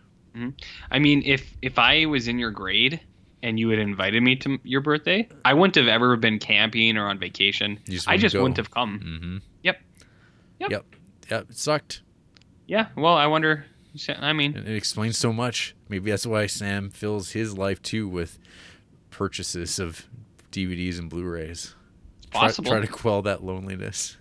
I 0.90 0.98
mean, 0.98 1.22
if 1.24 1.56
if 1.60 1.78
I 1.78 2.06
was 2.06 2.28
in 2.28 2.38
your 2.38 2.50
grade 2.50 3.00
and 3.42 3.58
you 3.58 3.68
had 3.70 3.78
invited 3.78 4.22
me 4.22 4.36
to 4.36 4.58
your 4.62 4.80
birthday, 4.80 5.28
I 5.44 5.54
wouldn't 5.54 5.74
have 5.76 5.88
ever 5.88 6.16
been 6.16 6.38
camping 6.38 6.96
or 6.96 7.06
on 7.08 7.18
vacation. 7.18 7.78
Just 7.88 8.08
I 8.08 8.16
just 8.16 8.34
wouldn't 8.36 8.56
have 8.56 8.70
come. 8.70 9.00
Mm-hmm. 9.00 9.36
Yep. 9.64 9.80
Yep. 10.60 10.70
Yep. 10.70 10.84
Yep. 11.30 11.50
It 11.50 11.56
sucked. 11.56 12.02
Yeah. 12.66 12.86
Well, 12.96 13.14
I 13.14 13.26
wonder. 13.26 13.64
I 14.20 14.32
mean, 14.32 14.56
it 14.56 14.68
explains 14.68 15.18
so 15.18 15.32
much. 15.32 15.74
Maybe 15.88 16.10
that's 16.10 16.26
why 16.26 16.46
Sam 16.46 16.90
fills 16.90 17.30
his 17.32 17.56
life 17.56 17.82
too 17.82 18.08
with 18.08 18.38
purchases 19.10 19.78
of 19.78 20.06
DVDs 20.52 20.98
and 20.98 21.10
Blu-rays. 21.10 21.74
Try- 22.30 22.40
possible. 22.40 22.70
Try, 22.70 22.80
to 22.80 22.86
quell 22.86 23.22
that 23.22 23.42
loneliness. 23.42 24.16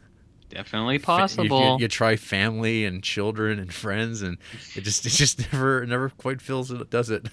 Definitely 0.50 0.98
Fa- 0.98 1.12
you- 1.12 1.18
possible. 1.18 1.76
You, 1.78 1.84
you 1.84 1.88
try 1.88 2.16
family 2.16 2.86
and 2.86 3.04
children 3.04 3.60
and 3.60 3.72
friends, 3.72 4.22
and 4.24 4.38
it 4.76 4.82
just 4.82 5.06
it 5.06 5.10
just 5.10 5.40
never 5.54 5.86
never 5.86 6.10
quite 6.10 6.42
fills 6.42 6.72
it, 6.72 6.90
does 6.90 7.10
it? 7.12 7.28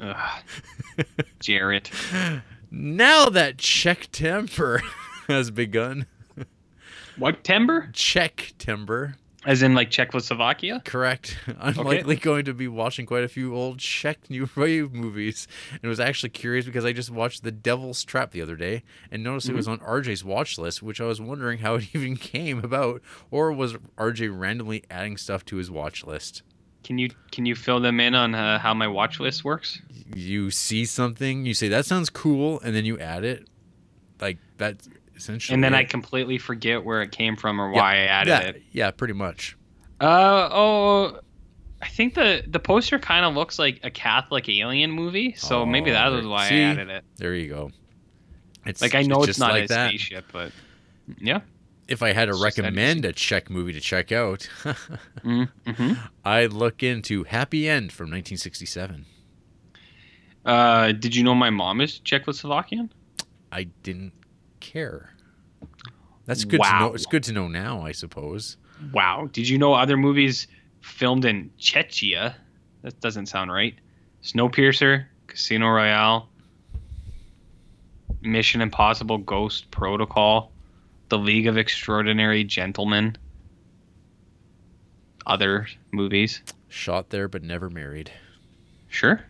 Ugh, 0.00 0.42
Jarrett. 1.40 1.90
now 2.70 3.26
that 3.28 3.58
check 3.58 4.08
temper 4.12 4.82
has 5.28 5.50
begun, 5.50 6.06
What 7.16 7.44
timber? 7.44 7.88
Check 7.92 8.52
timber. 8.58 9.16
As 9.46 9.62
in 9.62 9.74
like 9.74 9.90
Czechoslovakia? 9.90 10.82
Correct. 10.84 11.38
I'm 11.60 11.76
likely 11.76 12.16
going 12.16 12.44
to 12.46 12.52
be 12.52 12.66
watching 12.66 13.06
quite 13.06 13.22
a 13.22 13.28
few 13.28 13.54
old 13.54 13.78
Czech 13.78 14.28
New 14.28 14.50
Wave 14.56 14.92
movies, 14.92 15.46
and 15.70 15.88
was 15.88 16.00
actually 16.00 16.30
curious 16.30 16.66
because 16.66 16.84
I 16.84 16.92
just 16.92 17.10
watched 17.10 17.44
The 17.44 17.52
Devil's 17.52 18.02
Trap 18.02 18.32
the 18.32 18.42
other 18.42 18.56
day 18.56 18.82
and 19.08 19.22
noticed 19.22 19.48
it 19.48 19.54
was 19.54 19.68
on 19.68 19.78
RJ's 19.78 20.24
watch 20.24 20.58
list, 20.58 20.82
which 20.82 21.00
I 21.00 21.04
was 21.04 21.20
wondering 21.20 21.60
how 21.60 21.74
it 21.76 21.94
even 21.94 22.16
came 22.16 22.58
about, 22.64 23.02
or 23.30 23.52
was 23.52 23.74
RJ 23.96 24.36
randomly 24.36 24.82
adding 24.90 25.16
stuff 25.16 25.44
to 25.46 25.56
his 25.56 25.70
watch 25.70 26.04
list? 26.04 26.42
Can 26.82 26.98
you 26.98 27.10
can 27.30 27.46
you 27.46 27.54
fill 27.54 27.80
them 27.80 28.00
in 28.00 28.14
on 28.16 28.34
uh, 28.34 28.58
how 28.58 28.74
my 28.74 28.88
watch 28.88 29.20
list 29.20 29.44
works? 29.44 29.80
You 30.14 30.50
see 30.50 30.84
something, 30.84 31.46
you 31.46 31.54
say 31.54 31.68
that 31.68 31.86
sounds 31.86 32.10
cool, 32.10 32.60
and 32.60 32.74
then 32.74 32.84
you 32.84 32.98
add 32.98 33.24
it, 33.24 33.46
like 34.20 34.38
that's 34.56 34.88
essentially. 35.16 35.54
And 35.54 35.64
then 35.64 35.74
I 35.74 35.84
completely 35.84 36.38
forget 36.38 36.84
where 36.84 37.02
it 37.02 37.10
came 37.12 37.36
from 37.36 37.60
or 37.60 37.70
why 37.70 37.94
I 37.94 37.98
added 38.06 38.30
yeah, 38.30 38.40
it. 38.40 38.62
yeah, 38.72 38.90
pretty 38.90 39.14
much. 39.14 39.56
Uh 40.00 40.48
oh, 40.52 41.20
I 41.82 41.88
think 41.88 42.14
the 42.14 42.42
the 42.46 42.60
poster 42.60 42.98
kind 42.98 43.24
of 43.24 43.34
looks 43.34 43.58
like 43.58 43.80
a 43.82 43.90
Catholic 43.90 44.48
alien 44.48 44.90
movie, 44.90 45.34
so 45.36 45.64
maybe 45.66 45.90
Oh, 45.90 45.94
that 45.94 46.08
was 46.08 46.26
why 46.26 46.48
see? 46.48 46.56
I 46.62 46.70
added 46.70 46.88
it. 46.90 47.04
There 47.16 47.34
you 47.34 47.48
go. 47.48 47.70
It's 48.66 48.82
Like 48.82 48.94
I 48.94 49.02
know 49.02 49.18
it's 49.18 49.26
just 49.26 49.40
not 49.40 49.52
like 49.52 49.64
a 49.64 49.68
that. 49.68 49.88
spaceship, 49.90 50.24
but 50.32 50.52
yeah. 51.18 51.40
If 51.88 52.02
I 52.02 52.12
had 52.12 52.24
to 52.24 52.32
It's 52.32 52.42
recommend 52.42 53.04
a 53.04 53.12
Czech 53.12 53.48
movie 53.48 53.72
to 53.72 53.80
check 53.80 54.10
out, 54.10 54.48
Mm-hmm. 55.24 55.92
I'd 56.24 56.52
look 56.52 56.82
into 56.82 57.22
Happy 57.24 57.68
End 57.68 57.92
from 57.92 58.06
1967. 58.06 59.06
Uh, 60.44 60.92
did 60.92 61.14
you 61.14 61.22
know 61.24 61.34
my 61.34 61.50
mom 61.50 61.80
is 61.80 62.00
Czechoslovakian? 62.00 62.90
I 63.52 63.64
didn't 63.82 64.12
care. 64.72 65.14
That's 66.26 66.44
good 66.44 66.60
to 66.62 66.78
know. 66.78 66.94
It's 66.94 67.06
good 67.06 67.22
to 67.24 67.32
know 67.32 67.48
now, 67.48 67.82
I 67.82 67.92
suppose. 67.92 68.56
Wow. 68.92 69.28
Did 69.32 69.48
you 69.48 69.58
know 69.58 69.74
other 69.74 69.96
movies 69.96 70.48
filmed 70.80 71.24
in 71.24 71.50
Czechia? 71.58 72.34
That 72.82 73.00
doesn't 73.00 73.26
sound 73.26 73.52
right. 73.52 73.74
Snowpiercer, 74.22 75.06
Casino 75.28 75.68
Royale, 75.68 76.28
Mission 78.22 78.60
Impossible 78.60 79.18
Ghost 79.18 79.70
Protocol, 79.70 80.50
The 81.08 81.18
League 81.18 81.46
of 81.46 81.56
Extraordinary 81.56 82.42
Gentlemen, 82.42 83.16
other 85.26 85.68
movies. 85.92 86.42
Shot 86.68 87.10
there 87.10 87.28
but 87.28 87.42
never 87.42 87.70
married. 87.70 88.10
Sure. 88.88 89.20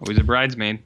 Always 0.00 0.18
a 0.18 0.24
bridesmaid. 0.24 0.82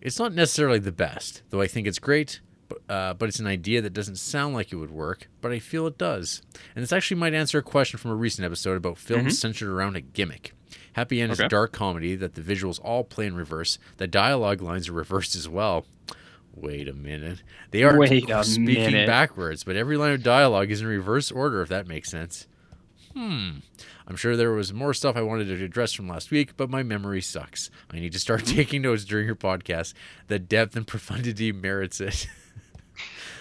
It's 0.00 0.18
not 0.18 0.34
necessarily 0.34 0.78
the 0.78 0.92
best, 0.92 1.42
though 1.50 1.60
I 1.60 1.66
think 1.66 1.86
it's 1.86 1.98
great. 1.98 2.40
But, 2.86 2.94
uh, 2.94 3.14
but 3.14 3.28
it's 3.28 3.38
an 3.38 3.46
idea 3.46 3.82
that 3.82 3.92
doesn't 3.92 4.16
sound 4.16 4.54
like 4.54 4.72
it 4.72 4.76
would 4.76 4.90
work, 4.90 5.28
but 5.40 5.52
I 5.52 5.58
feel 5.58 5.86
it 5.86 5.98
does. 5.98 6.42
And 6.74 6.82
this 6.82 6.92
actually 6.92 7.18
might 7.20 7.34
answer 7.34 7.58
a 7.58 7.62
question 7.62 7.98
from 7.98 8.10
a 8.10 8.14
recent 8.16 8.44
episode 8.44 8.76
about 8.76 8.98
films 8.98 9.38
centered 9.38 9.70
around 9.70 9.96
a 9.96 10.00
gimmick. 10.00 10.54
Happy 10.94 11.20
End 11.20 11.32
is 11.32 11.40
a 11.40 11.48
dark 11.48 11.72
comedy 11.72 12.16
that 12.16 12.34
the 12.34 12.42
visuals 12.42 12.78
all 12.82 13.02
play 13.04 13.26
in 13.26 13.34
reverse. 13.34 13.78
The 13.96 14.06
dialogue 14.06 14.60
lines 14.60 14.88
are 14.88 14.92
reversed 14.92 15.34
as 15.34 15.48
well. 15.48 15.86
Wait 16.54 16.86
a 16.86 16.92
minute. 16.92 17.42
They 17.70 17.82
are 17.82 17.96
speaking 18.44 18.64
minute. 18.64 19.06
backwards, 19.06 19.64
but 19.64 19.74
every 19.74 19.96
line 19.96 20.12
of 20.12 20.22
dialogue 20.22 20.70
is 20.70 20.82
in 20.82 20.86
reverse 20.86 21.30
order, 21.30 21.62
if 21.62 21.70
that 21.70 21.86
makes 21.86 22.10
sense. 22.10 22.46
Hmm. 23.14 23.58
I'm 24.06 24.16
sure 24.16 24.36
there 24.36 24.52
was 24.52 24.72
more 24.72 24.92
stuff 24.94 25.16
I 25.16 25.22
wanted 25.22 25.46
to 25.46 25.64
address 25.64 25.92
from 25.92 26.08
last 26.08 26.30
week, 26.30 26.56
but 26.56 26.68
my 26.68 26.82
memory 26.82 27.20
sucks. 27.22 27.70
I 27.90 28.00
need 28.00 28.12
to 28.12 28.18
start 28.18 28.40
Hmm? 28.48 28.56
taking 28.56 28.82
notes 28.82 29.04
during 29.04 29.26
your 29.26 29.36
podcast. 29.36 29.94
The 30.28 30.38
depth 30.38 30.76
and 30.76 30.86
profundity 30.86 31.52
merits 31.52 32.00
it. 32.00 32.26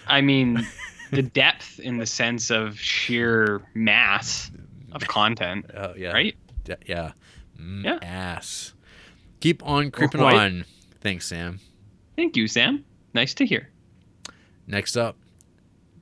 I 0.07 0.21
mean, 0.21 0.65
the 1.11 1.21
depth 1.21 1.79
in 1.79 1.97
the 1.97 2.05
sense 2.05 2.49
of 2.51 2.79
sheer 2.79 3.61
mass 3.73 4.51
of 4.91 5.07
content, 5.07 5.65
Uh, 5.73 5.93
yeah. 5.97 6.11
right? 6.11 6.35
D- 6.63 6.73
yeah. 6.85 7.11
Mm, 7.59 7.83
Yeah. 7.83 7.99
Ass. 8.01 8.73
Keep 9.39 9.65
on 9.65 9.91
creeping 9.91 10.21
Right. 10.21 10.35
on. 10.35 10.65
Thanks, 11.01 11.27
Sam. 11.27 11.59
Thank 12.15 12.35
you, 12.37 12.47
Sam. 12.47 12.83
Nice 13.13 13.33
to 13.35 13.45
hear. 13.45 13.69
Next 14.67 14.95
up, 14.95 15.17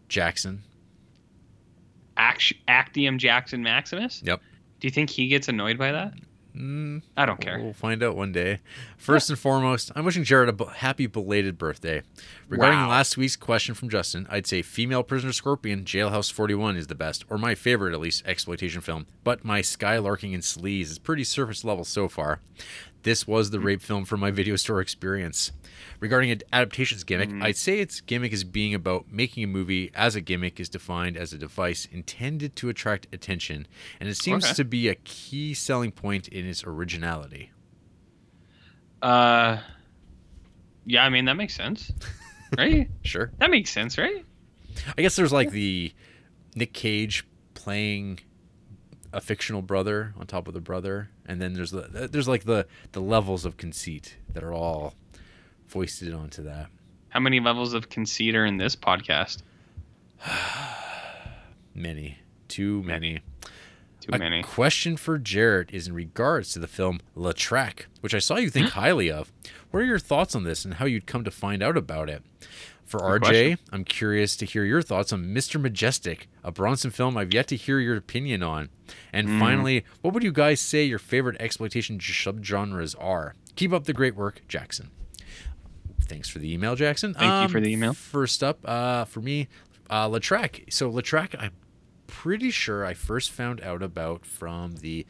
Jackson. 0.09 0.63
Act- 2.17 2.53
Actium 2.67 3.17
Jackson 3.17 3.63
Maximus? 3.63 4.21
Yep. 4.25 4.41
Do 4.79 4.87
you 4.87 4.91
think 4.91 5.09
he 5.09 5.27
gets 5.27 5.47
annoyed 5.47 5.77
by 5.77 5.91
that? 5.91 6.13
Mm, 6.59 7.03
I 7.15 7.25
don't 7.25 7.39
care. 7.39 7.57
We'll 7.57 7.71
find 7.71 8.03
out 8.03 8.17
one 8.17 8.33
day. 8.33 8.59
First 8.97 9.29
and 9.29 9.39
foremost, 9.39 9.91
I'm 9.95 10.03
wishing 10.03 10.25
Jared 10.25 10.49
a 10.49 10.53
b- 10.53 10.65
happy 10.75 11.07
belated 11.07 11.57
birthday. 11.57 12.01
Regarding 12.49 12.79
Wow. 12.79 12.89
last 12.89 13.15
week's 13.15 13.37
question 13.37 13.75
from 13.75 13.87
Justin, 13.89 14.27
I'd 14.29 14.45
say 14.45 14.61
Female 14.61 15.01
Prisoner 15.03 15.31
Scorpion 15.31 15.85
Jailhouse 15.85 16.29
41 16.29 16.75
is 16.75 16.87
the 16.87 16.95
best, 16.95 17.23
or 17.29 17.37
my 17.37 17.55
favorite 17.55 17.93
at 17.93 18.01
least, 18.01 18.23
exploitation 18.25 18.81
film. 18.81 19.07
But 19.23 19.45
my 19.45 19.61
Skylarking 19.61 20.33
and 20.33 20.43
Sleaze 20.43 20.91
is 20.91 20.99
pretty 20.99 21.23
surface 21.23 21.63
level 21.63 21.85
so 21.85 22.09
far. 22.09 22.41
This 23.03 23.25
was 23.25 23.51
the 23.51 23.59
rape 23.61 23.81
film 23.81 24.03
from 24.05 24.19
my 24.19 24.29
video 24.29 24.55
store 24.57 24.81
experience. 24.81 25.51
Regarding 26.01 26.31
ad- 26.31 26.43
adaptation's 26.51 27.03
gimmick, 27.05 27.29
I'd 27.41 27.55
say 27.55 27.79
its 27.79 28.01
gimmick 28.01 28.33
is 28.33 28.43
being 28.43 28.73
about 28.73 29.09
making 29.11 29.43
a 29.43 29.47
movie 29.47 29.89
as 29.95 30.15
a 30.15 30.21
gimmick 30.21 30.59
is 30.59 30.67
defined 30.69 31.15
as 31.15 31.31
a 31.31 31.37
device 31.37 31.87
intended 31.91 32.55
to 32.57 32.67
attract 32.69 33.07
attention, 33.13 33.67
and 33.99 34.09
it 34.09 34.15
seems 34.17 34.43
Okay. 34.45 34.53
to 34.55 34.63
be 34.65 34.89
a 34.89 34.95
key 34.95 35.53
selling 35.53 35.91
point 35.91 36.27
in 36.27 36.45
its 36.45 36.63
originality. 36.65 37.51
Uh, 39.01 39.59
yeah, 40.85 41.03
I 41.05 41.09
mean 41.09 41.25
that 41.25 41.35
makes 41.35 41.55
sense, 41.55 41.91
right? 42.57 42.89
Sure. 43.03 43.31
that 43.37 43.49
makes 43.49 43.69
sense, 43.69 43.97
right? 43.97 44.25
I 44.97 45.01
guess 45.01 45.15
there's 45.15 45.31
like 45.33 45.51
the 45.51 45.93
Nick 46.55 46.73
Cage 46.73 47.25
playing 47.53 48.19
a 49.11 49.21
fictional 49.21 49.61
brother 49.61 50.13
on 50.19 50.27
top 50.27 50.47
of 50.47 50.53
the 50.53 50.61
brother, 50.61 51.09
and 51.25 51.41
then 51.41 51.53
there's 51.53 51.71
the 51.71 52.03
uh, 52.03 52.07
there's 52.09 52.27
like 52.27 52.45
the 52.45 52.67
the 52.91 53.01
levels 53.01 53.45
of 53.45 53.57
conceit 53.57 54.17
that 54.33 54.43
are 54.43 54.53
all 54.53 54.93
foisted 55.65 56.13
onto 56.13 56.43
that. 56.43 56.67
How 57.09 57.19
many 57.19 57.39
levels 57.39 57.73
of 57.73 57.89
conceit 57.89 58.35
are 58.35 58.45
in 58.45 58.57
this 58.57 58.75
podcast? 58.75 59.39
Many, 61.75 62.19
too 62.47 62.83
many. 62.83 63.21
Too 64.01 64.09
a 64.13 64.17
many. 64.17 64.43
question 64.43 64.97
for 64.97 65.17
Jarrett 65.17 65.71
is 65.71 65.87
in 65.87 65.93
regards 65.93 66.51
to 66.53 66.59
the 66.59 66.67
film 66.67 66.99
La 67.15 67.31
Traque, 67.31 67.87
which 68.01 68.13
I 68.13 68.19
saw 68.19 68.35
you 68.35 68.49
think 68.49 68.67
hmm? 68.67 68.79
highly 68.79 69.11
of. 69.11 69.31
What 69.71 69.81
are 69.81 69.85
your 69.85 69.99
thoughts 69.99 70.35
on 70.35 70.43
this 70.43 70.65
and 70.65 70.75
how 70.75 70.85
you'd 70.85 71.05
come 71.05 71.23
to 71.23 71.31
find 71.31 71.63
out 71.63 71.77
about 71.77 72.09
it? 72.09 72.23
For 72.89 72.97
Good 72.97 73.21
RJ, 73.21 73.21
question. 73.21 73.57
I'm 73.71 73.83
curious 73.83 74.35
to 74.37 74.45
hear 74.47 74.65
your 74.65 74.81
thoughts 74.81 75.13
on 75.13 75.25
Mr. 75.25 75.61
Majestyk, 75.63 76.21
a 76.43 76.51
Bronson 76.51 76.89
film 76.89 77.17
I've 77.17 77.31
yet 77.31 77.47
to 77.49 77.55
hear 77.55 77.79
your 77.79 77.95
opinion 77.95 78.41
on. 78.41 78.69
And 79.13 79.27
Mm. 79.29 79.39
finally, 79.39 79.85
what 80.01 80.15
would 80.15 80.23
you 80.23 80.31
guys 80.31 80.59
say 80.59 80.85
your 80.85 80.97
favorite 80.97 81.37
exploitation 81.39 81.99
subgenres 81.99 82.95
are? 82.99 83.35
Keep 83.55 83.73
up 83.73 83.83
the 83.83 83.93
great 83.93 84.15
work, 84.15 84.41
Jackson. 84.47 84.89
Thanks 86.01 86.29
for 86.29 86.39
the 86.39 86.51
email, 86.51 86.75
Jackson. 86.75 87.13
Thank 87.13 87.43
you 87.43 87.49
for 87.49 87.61
the 87.61 87.71
email. 87.71 87.93
First 87.93 88.43
up, 88.43 88.67
uh, 88.67 89.05
for 89.05 89.21
me, 89.21 89.47
uh, 89.91 90.09
So 90.71 90.89
La 90.89 91.01
I'm 91.37 91.51
pretty 92.07 92.49
sure 92.49 92.83
I 92.83 92.95
first 92.95 93.29
found 93.29 93.61
out 93.61 93.83
about 93.83 94.25
from 94.25 94.77
the 94.77 95.05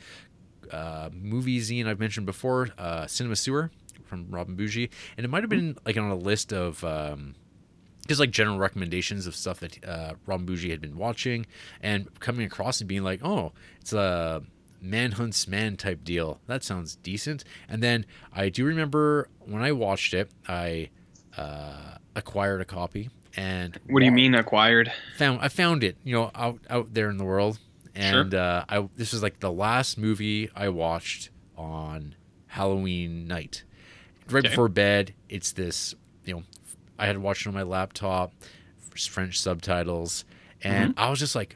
uh, 0.70 1.10
movie 1.14 1.60
zine 1.62 1.88
I've 1.88 2.02
mentioned 2.02 2.26
before, 2.26 2.68
uh, 2.78 3.08
Cinema 3.08 3.38
Sewer 3.38 3.72
from 4.04 4.28
Robin 4.30 4.56
Bougie, 4.58 4.90
and 5.18 5.24
it 5.24 5.30
might 5.30 5.44
have 5.44 5.50
been 5.50 5.78
like 5.86 5.96
on 5.96 6.12
a 6.12 6.16
list 6.16 6.52
of 6.52 6.84
um, 6.84 7.36
just 8.10 8.20
like 8.20 8.32
general 8.32 8.58
recommendations 8.58 9.26
of 9.26 9.36
stuff 9.36 9.62
that 9.62 9.82
uh, 9.88 10.16
Robin 10.26 10.46
Bougie 10.46 10.70
had 10.72 10.82
been 10.82 10.98
watching, 10.98 11.46
and 11.82 12.08
coming 12.20 12.46
across 12.46 12.82
and 12.82 12.88
being 12.90 13.04
like, 13.04 13.24
oh, 13.24 13.54
it's 13.80 13.94
a 13.94 14.42
man 14.82 15.14
hunts 15.14 15.48
man 15.48 15.78
type 15.78 16.04
deal. 16.04 16.40
That 16.48 16.64
sounds 16.64 16.96
decent. 16.98 17.44
And 17.70 17.82
then 17.82 18.06
I 18.34 18.50
do 18.50 18.66
remember 18.66 19.30
when 19.40 19.62
I 19.62 19.72
watched 19.72 20.14
it, 20.14 20.30
I 20.48 20.90
uh, 21.38 21.96
acquired 22.16 22.60
a 22.62 22.66
copy. 22.66 23.10
And 23.38 23.80
What 23.88 24.00
do 24.00 24.06
you 24.06 24.12
mean 24.12 24.34
acquired? 24.36 24.92
found 25.18 25.40
I 25.42 25.48
found 25.50 25.84
it, 25.84 25.96
you 26.04 26.14
know, 26.16 26.32
out 26.36 26.60
out 26.70 26.94
there 26.94 27.10
in 27.10 27.18
the 27.18 27.24
world, 27.26 27.60
and 27.96 28.34
uh, 28.34 28.66
I 28.68 28.90
this 28.96 29.14
was 29.14 29.22
like 29.22 29.40
the 29.40 29.52
last 29.52 29.98
movie 29.98 30.50
I 30.56 30.70
watched 30.70 31.30
on 31.56 32.16
Halloween 32.48 33.28
night, 33.28 33.64
right 34.30 34.40
Okay. 34.40 34.50
before 34.50 34.68
bed. 34.68 35.14
It's 35.30 35.52
this, 35.52 35.94
I 37.00 37.06
had 37.08 37.18
watched 37.18 37.46
it 37.46 37.50
on 37.50 37.56
my 37.56 37.64
laptop, 37.64 38.34
French 38.96 39.40
subtitles, 39.40 40.26
and 40.62 40.92
Mm-hmm. 40.92 41.00
I 41.00 41.10
was 41.10 41.20
just 41.20 41.36
like 41.36 41.56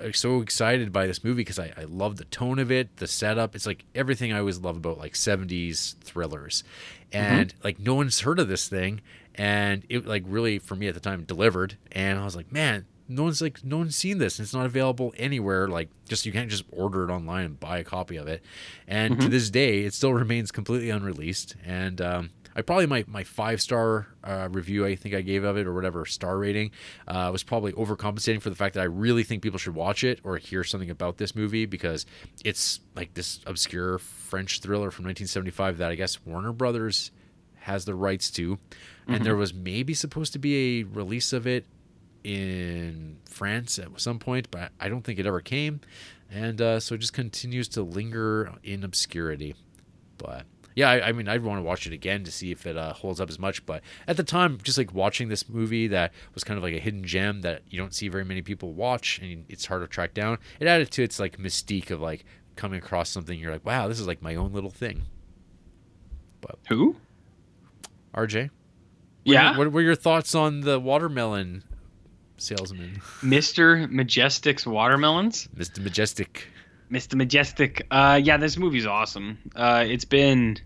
uh, 0.00 0.12
so 0.12 0.40
excited 0.40 0.92
by 0.92 1.06
this 1.06 1.24
movie 1.24 1.38
because 1.42 1.58
I, 1.58 1.72
I 1.76 1.84
love 1.84 2.16
the 2.16 2.24
tone 2.26 2.58
of 2.58 2.70
it, 2.70 2.96
the 2.98 3.06
setup. 3.08 3.54
It's 3.56 3.66
like 3.66 3.84
everything 3.94 4.32
I 4.32 4.38
always 4.38 4.58
love 4.58 4.76
about 4.76 4.98
like 4.98 5.14
70s 5.14 5.96
thrillers. 6.00 6.62
Mm-hmm. 7.12 7.16
And 7.34 7.54
like 7.64 7.78
no 7.80 7.94
one's 7.94 8.20
heard 8.20 8.38
of 8.38 8.48
this 8.48 8.68
thing. 8.68 9.00
And 9.34 9.84
it 9.88 10.06
like 10.06 10.22
really 10.26 10.58
for 10.58 10.76
me 10.76 10.86
at 10.86 10.94
the 10.94 11.00
time 11.00 11.24
delivered. 11.24 11.76
And 11.92 12.18
I 12.18 12.24
was 12.24 12.36
like, 12.36 12.52
man, 12.52 12.86
no 13.08 13.22
one's 13.24 13.40
like 13.42 13.64
no 13.64 13.78
one's 13.78 13.96
seen 13.96 14.18
this. 14.18 14.38
And 14.38 14.44
it's 14.44 14.54
not 14.54 14.66
available 14.66 15.12
anywhere. 15.16 15.66
Like 15.66 15.88
just 16.08 16.24
you 16.26 16.32
can't 16.32 16.50
just 16.50 16.64
order 16.70 17.08
it 17.08 17.12
online 17.12 17.44
and 17.46 17.60
buy 17.60 17.78
a 17.78 17.84
copy 17.84 18.16
of 18.16 18.28
it. 18.28 18.42
And 18.86 19.14
Mm-hmm. 19.14 19.22
to 19.22 19.28
this 19.28 19.50
day, 19.50 19.80
it 19.80 19.94
still 19.94 20.14
remains 20.24 20.52
completely 20.52 20.90
unreleased. 20.90 21.56
And 21.64 22.00
um, 22.00 22.30
I 22.56 22.62
probably 22.62 22.86
my 22.86 23.04
my 23.06 23.22
five 23.22 23.60
star 23.60 24.08
uh, 24.24 24.48
review 24.50 24.86
I 24.86 24.96
think 24.96 25.14
I 25.14 25.20
gave 25.20 25.44
of 25.44 25.58
it 25.58 25.66
or 25.66 25.74
whatever 25.74 26.06
star 26.06 26.38
rating 26.38 26.70
uh, 27.06 27.28
was 27.30 27.42
probably 27.42 27.72
overcompensating 27.72 28.40
for 28.40 28.48
the 28.48 28.56
fact 28.56 28.74
that 28.74 28.80
I 28.80 28.84
really 28.84 29.22
think 29.24 29.42
people 29.42 29.58
should 29.58 29.74
watch 29.74 30.02
it 30.02 30.20
or 30.24 30.38
hear 30.38 30.64
something 30.64 30.88
about 30.90 31.18
this 31.18 31.36
movie 31.36 31.66
because 31.66 32.06
it's 32.44 32.80
like 32.94 33.12
this 33.12 33.40
obscure 33.46 33.98
French 33.98 34.60
thriller 34.60 34.90
from 34.90 35.04
1975 35.04 35.78
that 35.78 35.90
I 35.90 35.94
guess 35.96 36.24
Warner 36.24 36.52
Brothers 36.52 37.10
has 37.56 37.84
the 37.84 37.94
rights 37.94 38.30
to, 38.30 38.58
and 39.08 39.24
there 39.24 39.36
was 39.36 39.52
maybe 39.52 39.92
supposed 39.92 40.32
to 40.32 40.38
be 40.38 40.80
a 40.80 40.82
release 40.84 41.32
of 41.32 41.48
it 41.48 41.66
in 42.22 43.18
France 43.28 43.78
at 43.78 43.88
some 44.00 44.20
point, 44.20 44.50
but 44.50 44.70
I 44.80 44.88
don't 44.88 45.02
think 45.02 45.18
it 45.18 45.26
ever 45.26 45.40
came, 45.40 45.80
and 46.30 46.62
uh, 46.62 46.80
so 46.80 46.94
it 46.94 46.98
just 46.98 47.12
continues 47.12 47.68
to 47.70 47.82
linger 47.82 48.52
in 48.62 48.84
obscurity. 48.84 49.56
But 50.16 50.46
yeah, 50.76 50.88
I, 50.90 51.08
I 51.08 51.12
mean, 51.12 51.26
I'd 51.26 51.42
want 51.42 51.58
to 51.58 51.62
watch 51.62 51.86
it 51.88 51.92
again 51.92 52.22
to 52.22 52.30
see 52.30 52.52
if 52.52 52.64
it 52.66 52.76
uh, 52.76 52.92
holds 52.92 53.20
up 53.20 53.28
as 53.28 53.38
much. 53.40 53.66
But 53.66 53.82
at 54.06 54.16
the 54.16 54.22
time, 54.22 54.58
just 54.62 54.78
like 54.78 54.94
watching 54.94 55.28
this 55.28 55.48
movie 55.48 55.88
that 55.88 56.12
was 56.34 56.44
kind 56.44 56.56
of 56.56 56.62
like 56.62 56.74
a 56.74 56.78
hidden 56.78 57.02
gem 57.02 57.40
that 57.40 57.62
you 57.68 57.78
don't 57.78 57.92
see 57.94 58.06
very 58.08 58.24
many 58.24 58.42
people 58.42 58.72
watch, 58.74 59.18
and 59.18 59.44
it's 59.48 59.66
hard 59.66 59.82
to 59.82 59.88
track 59.88 60.14
down. 60.14 60.38
It 60.60 60.68
added 60.68 60.92
to 60.92 61.02
its 61.02 61.18
like 61.18 61.38
mystique 61.38 61.90
of 61.90 62.00
like 62.00 62.24
coming 62.54 62.78
across 62.78 63.10
something 63.10 63.36
you're 63.38 63.50
like, 63.52 63.66
wow, 63.66 63.88
this 63.88 63.98
is 63.98 64.06
like 64.06 64.22
my 64.22 64.34
own 64.36 64.52
little 64.52 64.70
thing. 64.70 65.02
But 66.40 66.58
who? 66.68 66.96
RJ, 68.14 68.44
what 68.44 68.52
Yeah. 69.24 69.50
your- 69.50 69.58
what 69.58 69.72
were 69.72 69.82
your 69.82 69.94
thoughts 69.94 70.34
on 70.34 70.60
the 70.60 70.78
watermelon 70.80 71.64
salesman, 72.38 73.00
Mr. 73.22 73.90
Majestyk's 73.90 74.66
watermelons. 74.66 75.48
Mr. 75.56 75.78
Majestyk? 75.86 76.42
Mr. 76.90 77.14
Majestyk. 77.20 77.82
Uh, 77.90 78.16
yeah, 78.22 78.36
this 78.36 78.56
movie's 78.56 78.86
awesome. 78.86 79.38
Uh, 79.56 79.84
it's 79.86 80.04
been 80.04 80.56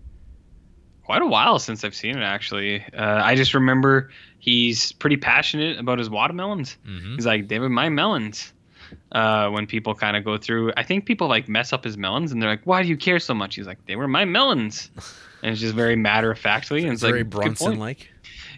quite 1.03 1.21
a 1.21 1.25
while 1.25 1.59
since 1.59 1.83
I've 1.83 1.95
seen 1.95 2.17
it. 2.17 2.23
Actually, 2.23 2.83
uh, 2.93 3.21
I 3.23 3.35
just 3.35 3.53
remember 3.53 4.11
he's 4.39 4.91
pretty 4.93 5.17
passionate 5.17 5.77
about 5.77 5.99
his 5.99 6.09
watermelons. 6.09 6.77
Mm-hmm. 6.87 7.15
He's 7.15 7.25
like, 7.25 7.47
they 7.47 7.59
were 7.59 7.69
my 7.69 7.89
melons. 7.89 8.53
Uh, 9.11 9.49
when 9.49 9.67
people 9.67 9.95
kind 9.95 10.17
of 10.17 10.25
go 10.25 10.37
through, 10.37 10.73
I 10.75 10.83
think 10.83 11.05
people 11.05 11.27
like 11.27 11.47
mess 11.47 11.71
up 11.71 11.83
his 11.85 11.97
melons, 11.97 12.33
and 12.33 12.41
they're 12.41 12.49
like, 12.49 12.65
"Why 12.65 12.83
do 12.83 12.89
you 12.89 12.97
care 12.97 13.19
so 13.19 13.33
much?" 13.33 13.55
He's 13.55 13.65
like, 13.65 13.85
"They 13.85 13.95
were 13.95 14.07
my 14.07 14.25
melons," 14.25 14.89
and 15.41 15.53
it's 15.53 15.61
just 15.61 15.75
very 15.75 15.95
matter 15.95 16.31
of 16.31 16.39
factly, 16.39 16.83
and 16.83 16.93
it's 16.93 17.01
Very 17.01 17.23
like 17.23 17.29
Bronson 17.29 17.79
like. 17.79 18.11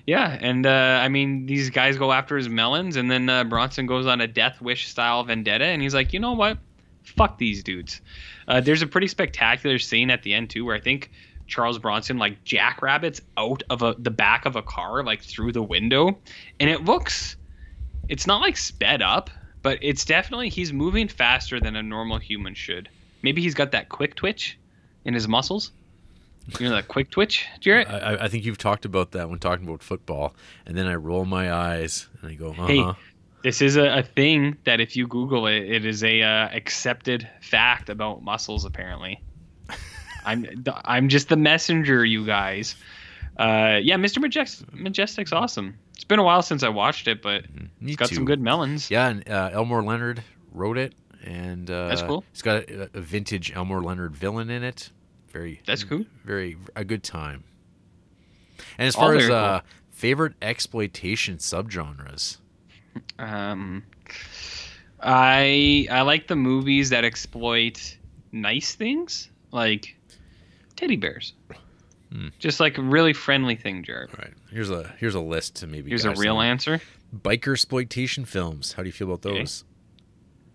Yeah, 0.05 0.37
and 0.41 0.65
uh, 0.65 0.99
I 1.01 1.07
mean, 1.07 1.45
these 1.45 1.69
guys 1.69 1.97
go 1.97 2.11
after 2.11 2.35
his 2.35 2.49
melons, 2.49 2.97
and 2.97 3.09
then 3.09 3.29
uh, 3.29 3.43
Bronson 3.45 3.85
goes 3.85 4.05
on 4.05 4.21
a 4.21 4.27
Death 4.27 4.59
Wish 4.61 4.87
style 4.87 5.23
vendetta, 5.23 5.65
and 5.65 5.81
he's 5.81 5.93
like, 5.93 6.13
you 6.13 6.19
know 6.19 6.33
what? 6.33 6.57
Fuck 7.03 7.37
these 7.37 7.63
dudes. 7.63 8.01
Uh, 8.47 8.59
there's 8.59 8.81
a 8.81 8.87
pretty 8.87 9.07
spectacular 9.07 9.79
scene 9.79 10.09
at 10.09 10.23
the 10.23 10.33
end 10.33 10.49
too, 10.49 10.65
where 10.65 10.75
I 10.75 10.81
think 10.81 11.09
Charles 11.47 11.77
Bronson 11.79 12.17
like 12.17 12.43
jackrabbits 12.43 13.21
out 13.37 13.63
of 13.69 13.81
a, 13.81 13.95
the 13.99 14.11
back 14.11 14.45
of 14.45 14.55
a 14.55 14.61
car, 14.61 15.03
like 15.03 15.21
through 15.21 15.51
the 15.51 15.63
window, 15.63 16.17
and 16.59 16.69
it 16.69 16.85
looks, 16.85 17.35
it's 18.09 18.25
not 18.27 18.41
like 18.41 18.57
sped 18.57 19.01
up, 19.01 19.29
but 19.61 19.77
it's 19.81 20.05
definitely 20.05 20.49
he's 20.49 20.73
moving 20.73 21.07
faster 21.07 21.59
than 21.59 21.75
a 21.75 21.83
normal 21.83 22.17
human 22.19 22.53
should. 22.53 22.89
Maybe 23.21 23.41
he's 23.41 23.53
got 23.53 23.71
that 23.71 23.89
quick 23.89 24.15
twitch 24.15 24.57
in 25.05 25.13
his 25.13 25.27
muscles. 25.27 25.71
You 26.59 26.67
know 26.67 26.75
that 26.75 26.89
quick 26.89 27.09
twitch, 27.09 27.45
Jarrett? 27.61 27.87
I, 27.87 27.97
I- 27.99 28.23
I 28.25 28.27
think 28.27 28.43
you've 28.45 28.57
talked 28.57 28.83
about 28.83 29.11
that 29.11 29.29
when 29.29 29.39
talking 29.39 29.65
about 29.67 29.81
football, 29.81 30.35
and 30.65 30.77
then 30.77 30.87
I 30.87 30.95
roll 30.95 31.23
my 31.23 31.53
eyes 31.53 32.07
and 32.21 32.31
I 32.31 32.33
go, 32.35 32.49
uh 32.49 32.53
huh. 32.53 32.67
Hey, 32.67 32.85
This 33.43 33.61
is 33.61 33.77
a, 33.77 33.99
a 33.99 34.03
thing 34.03 34.57
that 34.65 34.81
if 34.81 34.95
you 34.97 35.07
Google 35.07 35.47
it, 35.47 35.63
it 35.63 35.85
is 35.85 36.03
a 36.03 36.21
uh, 36.21 36.49
accepted 36.53 37.29
fact 37.41 37.89
about 37.89 38.23
muscles. 38.23 38.65
Apparently, 38.65 39.21
I'm 40.25 40.63
I'm 40.85 41.09
just 41.09 41.29
the 41.29 41.37
messenger, 41.37 42.03
you 42.05 42.25
guys. 42.25 42.75
Uh, 43.37 43.79
yeah, 43.81 43.95
Mr. 43.95 44.19
Majestyk, 44.23 44.65
Majestyk's 44.75 45.31
awesome. 45.33 45.75
It's 45.95 46.03
been 46.03 46.19
a 46.19 46.23
while 46.23 46.41
since 46.43 46.61
I 46.63 46.69
watched 46.69 47.07
it, 47.07 47.21
but 47.21 47.45
Me 47.81 47.91
it's 47.91 47.95
got 47.95 48.09
too. 48.09 48.15
some 48.15 48.25
good 48.25 48.39
melons. 48.39 48.91
Yeah, 48.91 49.07
and 49.09 49.27
uh, 49.27 49.49
Elmore 49.53 49.81
Leonard 49.81 50.23
wrote 50.51 50.77
it, 50.77 50.93
and 51.23 51.69
uh, 51.71 51.87
That's 51.87 52.03
cool. 52.03 52.23
It's 52.31 52.43
got 52.43 52.69
a, 52.69 52.89
a 52.93 53.01
vintage 53.01 53.51
Elmore 53.55 53.81
Leonard 53.81 54.15
villain 54.15 54.49
in 54.51 54.63
it. 54.63 54.91
Very. 55.31 55.61
That's 55.65 55.83
cool. 55.83 56.05
Very 56.23 56.57
a 56.75 56.83
good 56.85 57.01
time. 57.03 57.43
And 58.77 58.87
as 58.87 58.95
All 58.95 59.01
far 59.01 59.15
as 59.15 59.21
very 59.23 59.29
cool. 59.29 59.37
uh, 59.39 59.61
favorite 59.91 60.33
exploitation 60.41 61.37
subgenres, 61.37 62.37
Um, 63.17 63.83
I 65.01 65.87
I 65.89 66.01
like 66.01 66.27
the 66.27 66.35
movies 66.35 66.89
that 66.91 67.03
exploit 67.03 67.97
nice 68.31 68.75
things, 68.75 69.29
like 69.51 69.95
teddy 70.83 70.95
bears. 70.97 71.33
Hmm. 72.11 72.27
Just 72.39 72.59
like 72.59 72.77
a 72.77 72.81
really 72.81 73.13
friendly 73.13 73.55
thing, 73.55 73.83
Jared. 73.83 74.09
all 74.11 74.17
right? 74.19 74.33
Here's 74.51 74.69
a 74.69 74.87
here's 74.99 75.15
a 75.15 75.19
list 75.19 75.55
to 75.57 75.67
maybe. 75.67 75.89
Here's 75.89 76.05
a 76.05 76.11
real 76.13 76.37
on. 76.37 76.45
answer. 76.45 76.79
Biker 77.15 77.53
exploitation 77.53 78.25
films. 78.25 78.73
How 78.73 78.83
do 78.83 78.89
you 78.89 78.93
feel 78.93 79.11
about 79.11 79.25
Okay. 79.25 79.39
those? 79.39 79.63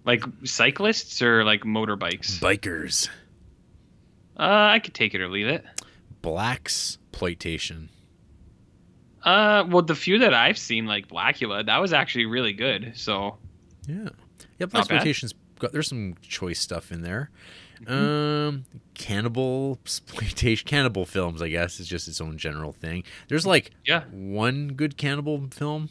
Like 0.05 0.23
cyclists 0.45 1.21
or 1.23 1.45
like 1.45 1.62
motorbikes. 1.62 2.38
Bikers. 2.38 3.09
Uh, 4.38 4.43
I 4.73 4.79
could 4.79 4.95
take 4.95 5.14
it 5.14 5.21
or 5.21 5.29
leave 5.29 5.49
it. 5.49 5.64
Blacks 6.23 6.99
exploitation. 7.11 7.88
Uh, 9.25 9.64
well, 9.69 9.83
the 9.83 9.97
few 9.97 10.21
that 10.21 10.33
I've 10.33 10.57
seen, 10.57 10.87
like 10.87 11.09
Blackula, 11.09 11.67
that 11.67 11.79
was 11.79 11.93
actually 11.93 12.27
really 12.27 12.53
good. 12.53 12.93
So 12.95 13.37
Yeah. 13.88 14.11
Yep, 14.61 14.73
Not 14.73 14.81
exploitation's 14.81 15.35
got 15.59 15.73
there's 15.73 15.88
some 15.88 16.14
choice 16.23 16.61
stuff 16.61 16.93
in 16.93 17.03
there. 17.03 17.31
Mm-hmm. 17.85 17.93
Um 18.49 18.64
cannibal 18.95 19.79
exploitation 19.83 20.67
cannibal 20.69 21.07
films, 21.07 21.41
I 21.43 21.49
guess, 21.49 21.79
is 21.81 21.87
just 21.87 22.09
its 22.09 22.21
own 22.21 22.37
general 22.38 22.73
thing. 22.73 23.05
There's 23.29 23.47
like 23.47 23.71
yeah, 23.87 24.05
one 24.11 24.69
good 24.69 24.97
cannibal 24.97 25.49
film 25.51 25.88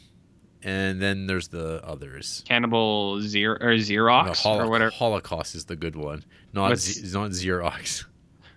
and 0.62 1.00
then 1.00 1.26
there's 1.26 1.48
the 1.48 1.80
others. 1.86 2.42
Cannibal 2.48 3.20
Zero 3.20 3.56
or 3.60 3.74
Xerox 3.76 4.42
Holo- 4.42 4.64
or 4.64 4.70
whatever. 4.70 4.90
Holocaust 4.90 5.54
is 5.54 5.64
the 5.66 5.76
good 5.76 5.96
one. 5.96 6.24
Not 6.52 6.76
Z- 6.78 7.10
not 7.16 7.30
Xerox. 7.30 8.04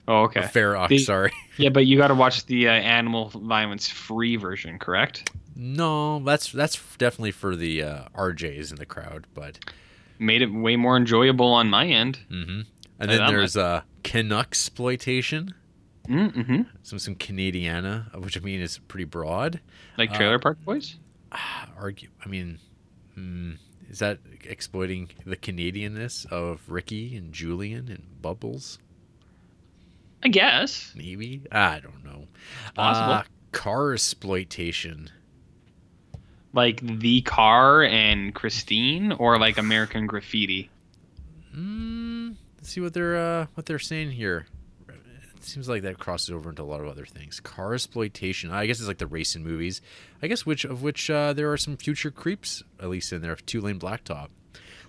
Oh, 0.07 0.23
okay. 0.23 0.41
Ferox, 0.41 0.89
The- 0.89 0.97
sorry. 0.97 1.31
Yeah, 1.57 1.69
but 1.69 1.85
you 1.85 1.95
got 1.97 2.07
to 2.07 2.15
watch 2.15 2.45
the 2.47 2.67
uh, 2.69 2.71
animal 2.71 3.29
violence 3.29 3.87
free 3.87 4.35
version, 4.35 4.79
correct? 4.79 5.29
No, 5.55 6.17
that's 6.23 6.51
that's 6.51 6.81
definitely 6.97 7.31
for 7.31 7.55
the 7.55 7.83
uh, 7.83 8.03
RJs 8.15 8.71
in 8.71 8.77
the 8.77 8.85
crowd, 8.85 9.27
but 9.35 9.59
Made 10.17 10.41
it 10.41 10.47
way 10.51 10.75
more 10.75 10.97
enjoyable 10.97 11.47
on 11.53 11.69
my 11.69 11.85
end. 11.87 12.17
mhm. 12.31 12.65
And 13.01 13.09
then 13.11 13.17
that 13.19 13.29
there's 13.29 13.57
uh 13.57 13.81
Canuck 14.03 14.47
exploitation. 14.47 15.53
Mm-hmm. 16.09 16.61
some 16.81 16.99
some 16.99 17.15
Canadiana, 17.15 18.13
which 18.19 18.35
I 18.37 18.41
mean 18.41 18.59
is 18.59 18.79
pretty 18.87 19.05
broad. 19.05 19.59
Like 19.97 20.11
Uh, 20.11 20.15
Trailer 20.17 20.39
Park 20.39 20.57
Boys. 20.65 20.97
Ah, 21.31 21.69
Argue, 21.77 22.09
I 22.25 22.27
mean, 22.27 22.59
hmm, 23.15 23.53
is 23.89 23.99
that 23.99 24.19
exploiting 24.43 25.09
the 25.25 25.37
Canadianness 25.37 26.25
of 26.31 26.61
Ricky 26.67 27.15
and 27.15 27.31
Julian 27.33 27.87
and 27.87 28.03
Bubbles? 28.21 28.79
I 30.23 30.27
guess. 30.29 30.91
Maybe 30.95 31.43
I 31.51 31.79
don't 31.79 32.03
know. 32.03 32.27
possible. 32.75 33.13
Uh, 33.13 33.23
car 33.51 33.93
exploitation. 33.93 35.09
Like 36.53 36.81
The 36.81 37.21
Car 37.21 37.83
and 37.83 38.35
Christine, 38.35 39.13
or 39.13 39.39
like 39.39 39.57
American 39.57 40.05
Graffiti. 40.07 40.69
Hmm. 41.53 42.31
Let's 42.61 42.69
see 42.69 42.81
what 42.81 42.93
they're 42.93 43.17
uh, 43.17 43.47
what 43.55 43.65
they're 43.65 43.79
saying 43.79 44.11
here. 44.11 44.45
It 44.87 45.45
seems 45.45 45.67
like 45.67 45.81
that 45.81 45.97
crosses 45.97 46.29
over 46.29 46.51
into 46.51 46.61
a 46.61 46.63
lot 46.63 46.81
of 46.81 46.87
other 46.87 47.05
things. 47.07 47.39
Car 47.39 47.73
exploitation. 47.73 48.51
I 48.51 48.67
guess 48.67 48.77
it's 48.77 48.87
like 48.87 48.99
the 48.99 49.07
racing 49.07 49.43
movies. 49.43 49.81
I 50.21 50.27
guess 50.27 50.45
which 50.45 50.63
of 50.63 50.83
which 50.83 51.09
uh, 51.09 51.33
there 51.33 51.51
are 51.51 51.57
some 51.57 51.75
future 51.75 52.11
creeps 52.11 52.61
at 52.79 52.89
least 52.89 53.11
in 53.11 53.23
there. 53.23 53.35
Two 53.35 53.61
lane 53.61 53.79
blacktop, 53.79 54.27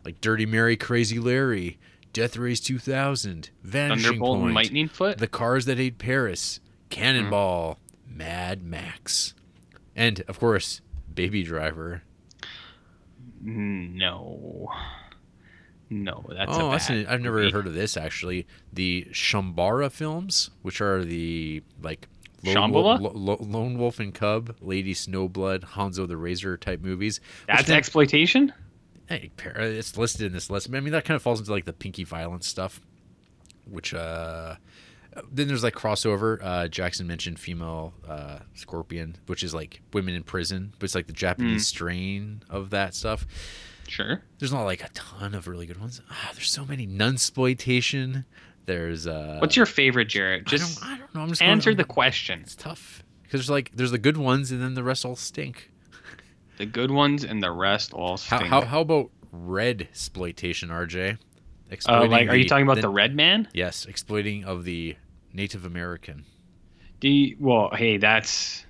like 0.05 0.21
Dirty 0.21 0.45
Mary, 0.45 0.77
Crazy 0.77 1.19
Larry, 1.19 1.79
Death 2.13 2.37
Race 2.37 2.61
2000, 2.61 3.49
Vanishing 3.63 4.03
Thunderbolt 4.05 4.35
and 4.37 4.43
Point, 4.45 4.55
Lightning 4.55 4.89
Foot. 4.89 5.17
The 5.17 5.27
Cars 5.27 5.65
That 5.65 5.81
Ate 5.81 5.97
Paris, 5.97 6.61
Cannonball, 6.91 7.79
Mad 8.07 8.63
Max, 8.63 9.33
and 9.97 10.23
of 10.29 10.39
course 10.39 10.83
Baby 11.15 11.43
Driver. 11.43 12.03
No. 13.41 14.71
No, 15.93 16.25
that's 16.29 16.57
oh, 16.57 16.71
that's 16.71 16.89
an, 16.91 17.07
I've 17.07 17.21
never 17.21 17.41
movie. 17.41 17.53
heard 17.53 17.67
of 17.67 17.75
this 17.75 17.97
actually. 17.97 18.47
The 18.73 19.07
Chanbara 19.13 19.91
films, 19.91 20.51
which 20.63 20.81
are 20.81 21.05
the 21.05 21.63
like 21.83 22.09
Lone? 22.45 22.73
Wolf, 22.73 23.01
Lo- 23.01 23.13
Lo- 23.15 23.39
Lone 23.41 23.79
Wolf 23.79 24.01
and 24.01 24.13
Cub, 24.15 24.57
Lady 24.61 24.95
Snowblood, 24.95 25.61
Hanzo 25.61 26.09
the 26.09 26.17
Razor 26.17 26.57
type 26.57 26.81
movies. 26.81 27.21
That's 27.47 27.69
then- 27.69 27.77
exploitation. 27.77 28.53
hey, 29.09 29.31
it's 29.57 29.97
listed 29.99 30.27
in 30.27 30.33
this 30.33 30.49
list. 30.51 30.69
I 30.73 30.81
mean, 30.81 30.93
that 30.93 31.05
kind 31.05 31.15
of 31.17 31.23
falls 31.23 31.39
into 31.41 31.53
like 31.53 31.67
the 31.67 31.73
pinky 31.73 32.05
violence 32.05 32.49
stuff, 32.49 32.81
which 33.71 33.93
uh, 33.95 34.57
then 35.31 35.47
there's 35.49 35.63
like 35.63 35.75
crossover. 35.75 36.39
Uh, 36.43 36.69
Jackson 36.69 37.07
mentioned 37.07 37.39
female 37.39 37.93
uh, 38.09 38.39
scorpion, 38.55 39.17
which 39.27 39.43
is 39.43 39.55
like 39.55 39.83
women 39.93 40.15
in 40.15 40.23
prison, 40.23 40.73
but 40.79 40.85
it's 40.87 40.95
like 40.95 41.07
the 41.07 41.13
Japanese 41.13 41.67
strain 41.67 42.43
of 42.51 42.71
that 42.71 42.95
stuff. 42.95 43.27
Sure. 43.93 44.23
There's 44.39 44.53
not 44.53 44.63
like 44.65 44.83
a 44.83 44.89
ton 44.95 45.35
of 45.35 45.47
really 45.49 45.67
good 45.67 45.79
ones. 45.79 46.01
Ah, 46.11 46.31
there's 46.33 46.51
so 46.51 46.65
many 46.65 46.87
nunsploitation. 46.87 48.25
There's 48.65 49.07
uh 49.07 49.37
What's 49.41 49.57
your 49.57 49.67
favorite, 49.67 50.07
Jarrett? 50.07 50.45
I 50.47 50.51
Just 50.51 50.81
don't, 50.81 50.89
I 50.91 50.99
don't 50.99 51.15
know. 51.15 51.21
I'm 51.21 51.29
just 51.29 51.43
answer 51.43 51.71
going, 51.71 51.77
the 51.77 51.85
question. 51.85 52.41
It's 52.41 52.55
tough 52.57 53.03
Because 53.23 53.41
there's 53.41 53.51
like 53.51 53.71
there's 53.75 53.91
the 53.91 53.99
good 53.99 54.17
ones 54.17 54.51
and 54.51 54.63
then 54.63 54.75
the 54.75 54.83
rest 54.85 55.05
all 55.05 55.17
stink. 55.17 55.71
The 56.59 56.67
good 56.67 56.91
ones 56.91 57.25
and 57.25 57.43
the 57.43 57.51
rest 57.51 57.93
all 57.93 58.13
How 58.19 58.37
stink. 58.39 58.45
how, 58.51 58.63
how 58.63 58.81
about 58.81 59.11
red 59.31 59.83
exploitation, 59.83 60.69
RJ? 60.71 61.19
uh, 61.89 62.07
like, 62.07 62.29
are 62.29 62.37
you 62.37 62.45
the- 62.45 62.49
talking 62.49 62.65
about 62.67 62.81
the, 62.81 62.89
red 62.89 63.15
man? 63.15 63.49
Yes, 63.55 63.87
exploiting 63.87 64.45
of 64.45 64.65
the 64.65 64.97
Native 65.33 65.65
American. 65.65 66.25
Do 67.01 67.09
you, 67.09 67.37
well, 67.41 67.71
hey, 67.75 67.97
that's 67.97 68.65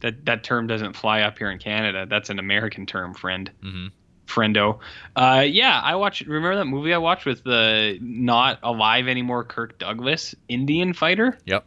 that 0.00 0.24
that 0.26 0.42
term 0.44 0.66
doesn't 0.66 0.94
fly 0.96 1.22
up 1.22 1.38
here 1.38 1.50
in 1.50 1.58
Canada. 1.58 2.06
That's 2.08 2.28
an 2.30 2.38
American 2.38 2.86
term, 2.86 3.14
friend. 3.14 3.50
hmm 3.62 3.86
Friendo. 4.30 4.78
Uh, 5.16 5.44
yeah, 5.46 5.80
I 5.82 5.96
watched. 5.96 6.26
Remember 6.26 6.56
that 6.56 6.64
movie 6.66 6.94
I 6.94 6.98
watched 6.98 7.26
with 7.26 7.42
the 7.44 7.98
not 8.00 8.58
alive 8.62 9.08
anymore 9.08 9.44
Kirk 9.44 9.78
Douglas 9.78 10.34
Indian 10.48 10.92
fighter? 10.92 11.36
Yep. 11.46 11.66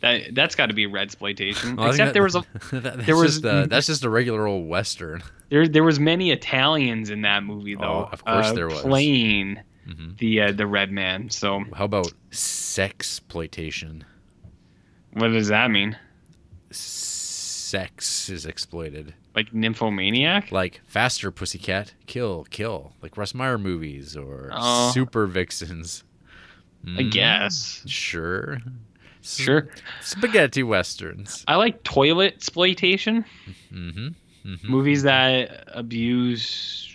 That 0.00 0.34
that's 0.34 0.54
got 0.54 0.66
to 0.66 0.74
be 0.74 0.86
red 0.86 1.04
exploitation. 1.04 1.76
Well, 1.76 1.88
Except 1.88 2.08
that- 2.08 2.12
there 2.12 2.22
was 2.22 2.34
a 2.34 2.44
that- 2.72 2.82
that's 2.82 3.06
there 3.06 3.16
was- 3.16 3.34
just, 3.40 3.44
uh, 3.46 3.66
that's 3.66 3.86
just 3.86 4.04
a 4.04 4.10
regular 4.10 4.46
old 4.46 4.68
western. 4.68 5.22
there 5.48 5.66
there 5.66 5.84
was 5.84 5.98
many 5.98 6.30
Italians 6.30 7.08
in 7.10 7.22
that 7.22 7.42
movie 7.42 7.74
though. 7.74 8.06
Oh, 8.06 8.08
of 8.12 8.24
course 8.24 8.46
uh, 8.48 8.52
there 8.52 8.68
was. 8.68 8.80
playing 8.82 9.60
hmm 9.86 10.12
the 10.18 10.40
uh, 10.42 10.52
the 10.52 10.66
red 10.66 10.90
man. 10.92 11.30
So 11.30 11.62
How 11.74 11.84
about 11.86 12.12
sex 12.30 13.18
exploitation? 13.18 14.04
what 15.12 15.28
does 15.28 15.48
that 15.48 15.70
mean? 15.70 15.96
Sex 16.70 18.28
is 18.30 18.46
exploited. 18.46 19.14
Like 19.34 19.52
nymphomaniac? 19.52 20.52
Like 20.52 20.80
faster 20.86 21.30
pussycat, 21.30 21.92
kill, 22.06 22.46
kill. 22.50 22.92
Like 23.02 23.16
Russ 23.16 23.34
Meyer 23.34 23.58
movies 23.58 24.16
or 24.16 24.50
Oh. 24.52 24.90
super 24.92 25.26
vixens. 25.26 26.04
I 26.86 27.02
Mhm. 27.02 27.10
guess. 27.10 27.82
Sure. 27.86 28.60
Sure. 29.22 29.68
Spaghetti 30.02 30.62
westerns. 30.62 31.44
I 31.48 31.56
like 31.56 31.82
toilet 31.82 32.34
exploitation. 32.34 33.24
Mm-hmm. 33.72 34.08
hmm 34.08 34.70
movies 34.70 35.02
that 35.04 35.64
abuse 35.68 36.94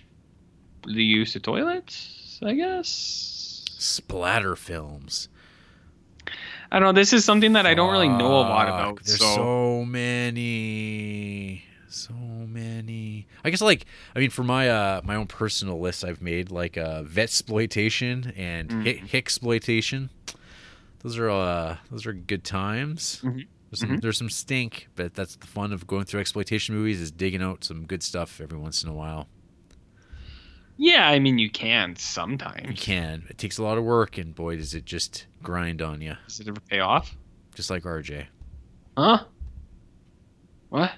the 0.86 1.04
use 1.04 1.36
of 1.36 1.42
toilets 1.42 2.40
i 2.44 2.54
guess 2.54 3.66
Splatter 3.80 4.56
films. 4.56 5.30
i 6.72 6.78
don't 6.78 6.84
know 6.84 6.92
this 6.92 7.12
is 7.12 7.26
something 7.26 7.54
that 7.54 7.66
i 7.66 7.74
don't 7.74 7.92
really 7.92 8.08
know 8.08 8.36
a 8.40 8.46
lot 8.46 8.68
about 8.68 9.04
There's 9.04 9.18
so, 9.18 9.36
so 9.36 9.84
many, 9.86 11.64
so 11.90 12.14
many. 12.14 13.28
I 13.44 13.50
guess 13.50 13.62
like 13.62 13.86
I 14.16 14.20
mean 14.20 14.30
for 14.30 14.44
my 14.44 14.70
uh 14.70 15.02
my 15.04 15.16
own 15.16 15.28
personal 15.28 15.80
list 15.80 16.04
I've 16.06 16.22
made 16.22 16.52
like 16.52 16.78
uh 16.78 17.04
vet 17.04 17.24
exploitation 17.26 18.34
and 18.38 18.70
Mm. 18.70 18.84
hick 19.08 19.16
exploitation. 19.16 20.10
Those 21.04 21.18
are 21.18 21.30
uh 21.30 21.78
those 21.92 22.06
are 22.06 22.14
good 22.14 22.44
times. 22.44 23.22
Mhm. 23.24 23.48
There's, 23.72 23.80
some, 23.82 23.90
Mhm. 23.90 24.02
there's 24.02 24.18
some 24.18 24.30
stink, 24.32 24.88
but 24.96 25.14
that's 25.14 25.36
the 25.36 25.46
fun 25.46 25.72
of 25.74 25.86
going 25.86 26.06
through 26.06 26.22
exploitation 26.22 26.74
movies 26.76 27.00
is 27.00 27.12
digging 27.12 27.42
out 27.44 27.64
some 27.64 27.86
good 27.86 28.02
stuff 28.02 28.42
every 28.42 28.58
once 28.58 28.84
in 28.84 28.90
a 28.90 28.94
while. 28.94 29.28
yeah 30.82 31.10
i 31.10 31.20
mean 31.20 31.38
you 31.38 31.50
can 31.50 31.96
sometimes. 31.98 32.68
You 32.70 32.74
can. 32.76 33.26
It 33.30 33.38
takes 33.38 33.58
a 33.58 33.64
lot 33.64 33.78
of 33.78 33.84
work, 33.84 34.18
and 34.18 34.34
boy, 34.34 34.56
does 34.56 34.74
it 34.74 34.86
just 34.86 35.26
grind 35.44 35.82
on 35.82 36.00
you, 36.02 36.16
does 36.28 36.40
it 36.40 36.48
ever 36.48 36.62
pay 36.62 36.80
off 36.80 37.16
just 37.54 37.70
like 37.70 37.84
RJ. 37.84 38.28
huh 38.98 39.26
what 40.70 40.92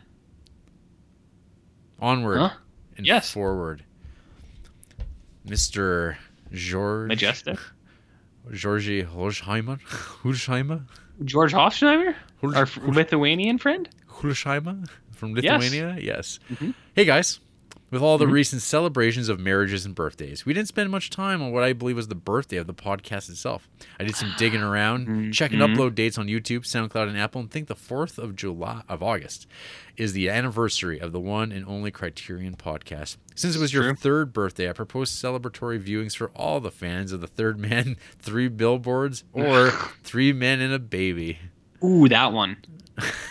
Onward 2.02 2.38
Huh? 2.40 2.50
and 2.98 3.06
Yes. 3.06 3.32
forward. 3.32 3.84
Mr. 5.48 6.16
George 6.52 7.12
Majestyk 7.12 7.60
Georgi 8.54 9.04
Holsheimer 9.04 9.80
Hulsheimer 10.24 10.84
george 11.24 11.54
hofschneider 11.54 12.14
Hulsh- 12.42 12.56
our 12.56 12.64
f- 12.64 12.78
lithuanian 12.84 13.58
friend 13.58 13.88
Hulsheimer 14.10 14.88
from 15.12 15.36
Yes. 15.38 15.62
Lithuania. 15.62 15.98
Yes. 16.02 16.40
Mhm. 16.52 16.74
Hey 16.96 17.06
guys, 17.06 17.40
with 17.92 18.02
all 18.02 18.18
the 18.18 18.26
Mhm. 18.26 18.32
recent 18.32 18.62
celebrations 18.62 19.30
of 19.30 19.40
marriages 19.40 19.86
and 19.86 19.94
birthdays, 19.94 20.46
we 20.46 20.54
didn't 20.54 20.70
spend 20.70 20.90
much 20.90 21.10
time 21.10 21.42
on 21.42 21.52
what 21.52 21.64
I 21.64 21.74
believe 21.74 21.98
was 21.98 22.08
the 22.08 22.16
birthday 22.16 22.58
of 22.58 22.66
the 22.66 22.74
podcast 22.74 23.30
itself. 23.30 23.70
I 24.00 24.04
did 24.06 24.16
some 24.16 24.34
digging 24.38 24.62
around, 24.64 25.08
Mhm. 25.08 25.34
checking 25.34 25.60
upload 25.60 25.94
dates 25.94 26.18
on 26.18 26.28
YouTube, 26.28 26.62
SoundCloud, 26.66 27.10
and 27.10 27.18
Apple, 27.18 27.42
and 27.42 27.52
think 27.52 27.68
the 27.68 27.76
fourth 27.76 28.18
of 28.18 28.36
July 28.36 28.82
of 28.90 29.04
August 29.04 29.46
is 29.98 30.14
the 30.14 30.30
anniversary 30.30 31.00
of 31.00 31.12
the 31.12 31.20
one 31.20 31.52
and 31.52 31.66
only 31.68 31.92
Criterion 31.92 32.56
podcast. 32.56 33.18
Since 33.36 33.56
it 33.56 33.60
was 33.60 33.74
your 33.74 33.84
True. 33.84 33.94
third 33.96 34.34
birthday, 34.34 34.70
I 34.70 34.74
propose 34.74 35.12
celebratory 35.12 35.80
viewings 35.80 36.16
for 36.16 36.30
all 36.36 36.60
the 36.62 36.72
fans 36.72 37.12
of 37.12 37.20
the 37.22 37.28
Third 37.28 37.60
Man, 37.60 37.98
Three 38.20 38.48
Billboards, 38.48 39.24
or 39.34 39.72
Three 40.04 40.32
Men 40.34 40.62
and 40.62 40.74
a 40.74 40.80
Baby. 40.80 41.40
ooh 41.84 42.08
that 42.08 42.32
one 42.32 42.58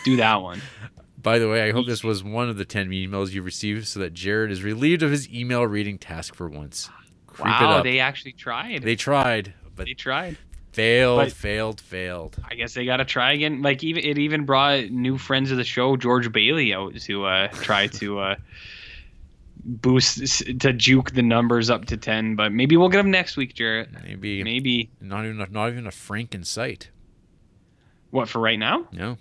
do 0.05 0.17
that 0.17 0.37
one 0.43 0.61
By 1.23 1.39
the 1.39 1.49
way, 1.49 1.63
I 1.69 1.73
hope 1.73 1.87
this 1.87 2.03
was 2.05 2.23
one 2.25 2.49
of 2.49 2.57
the 2.57 2.65
10 2.65 2.91
emails 2.91 3.31
you 3.33 3.43
received 3.43 3.87
so 3.89 4.01
that 4.01 4.15
Jared 4.15 4.51
is 4.51 4.63
relieved 4.63 5.03
of 5.03 5.11
his 5.11 5.29
email 5.33 5.67
reading 5.67 5.99
task 5.99 6.35
for 6.35 6.49
once. 6.49 6.89
Creep 7.27 7.47
it 7.61 7.65
wow 7.65 7.79
up. 7.79 7.85
they 7.85 7.99
actually 8.01 8.33
tried 8.33 8.83
They 8.83 8.97
tried, 8.97 9.55
but 9.77 9.87
they 9.87 9.95
tried 9.95 10.37
failed, 10.73 11.19
But- 11.19 11.33
failed, 11.33 11.81
failed. 11.81 12.37
I 12.49 12.55
guess 12.55 12.75
they 12.75 12.85
gotta 12.85 13.05
try 13.05 13.33
again. 13.33 13.61
Like 13.63 13.83
even 13.85 14.05
it 14.05 14.19
even 14.19 14.45
brought 14.47 14.91
new 14.91 15.19
friends 15.19 15.51
of 15.51 15.57
the 15.57 15.65
show, 15.65 15.97
George 15.97 16.31
Bailey, 16.33 16.73
out 16.73 16.95
to 16.97 17.25
uh, 17.27 17.49
try 17.49 17.87
to 17.89 18.19
uh, 18.21 18.37
boost 19.65 20.45
to 20.61 20.73
juke 20.73 21.11
the 21.13 21.23
numbers 21.23 21.71
up 21.71 21.87
to 21.87 21.97
ten. 21.97 22.37
But 22.37 22.53
maybe 22.53 22.77
we'll 22.77 22.89
get 22.89 23.01
him 23.01 23.11
next 23.11 23.37
week, 23.37 23.55
Jarrett. 23.55 23.91
Maybe 24.05 24.43
Maybe 24.45 24.91
not 25.01 25.25
even 25.25 25.41
a, 25.41 25.47
not 25.51 25.69
even 25.71 25.87
a 25.87 25.91
Frank 25.91 26.35
in 26.35 26.45
sight. 26.45 26.91
what 28.11 28.29
for 28.29 28.39
right 28.41 28.59
now? 28.59 28.87
No, 28.93 29.19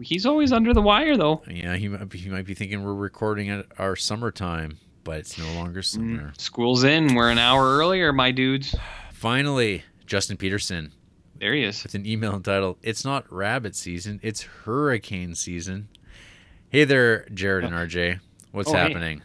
He's 0.00 0.26
always 0.26 0.52
under 0.52 0.72
the 0.72 0.82
wire 0.82 1.16
though. 1.16 1.42
yeah, 1.48 1.76
he 1.76 1.88
might 1.88 2.08
be, 2.08 2.18
he 2.18 2.28
might 2.30 2.46
be 2.46 2.54
thinking 2.54 2.82
we're 2.84 2.94
recording 2.94 3.50
at 3.50 3.66
our 3.78 3.94
summertime, 3.96 4.78
but 5.04 5.18
it's 5.18 5.36
no 5.38 5.52
longer 5.54 5.82
summer. 5.82 6.32
Mm, 6.34 6.40
school's 6.40 6.84
in. 6.84 7.14
We're 7.14 7.30
an 7.30 7.38
hour 7.38 7.76
earlier, 7.76 8.12
my 8.12 8.30
dudes. 8.30 8.74
Finally, 9.12 9.82
Justin 10.06 10.36
Peterson 10.36 10.92
There 11.38 11.54
he 11.54 11.64
is. 11.64 11.82
with 11.82 11.94
an 11.94 12.06
email 12.06 12.34
entitled 12.34 12.78
"It's 12.82 13.04
not 13.04 13.30
rabbit 13.32 13.76
season, 13.76 14.18
it's 14.22 14.42
hurricane 14.42 15.34
season." 15.34 15.88
Hey 16.70 16.84
there, 16.84 17.26
Jared 17.32 17.64
and 17.64 17.74
RJ. 17.74 18.18
What's 18.50 18.70
Oh, 18.70 18.72
hey. 18.72 18.78
happening? 18.78 19.22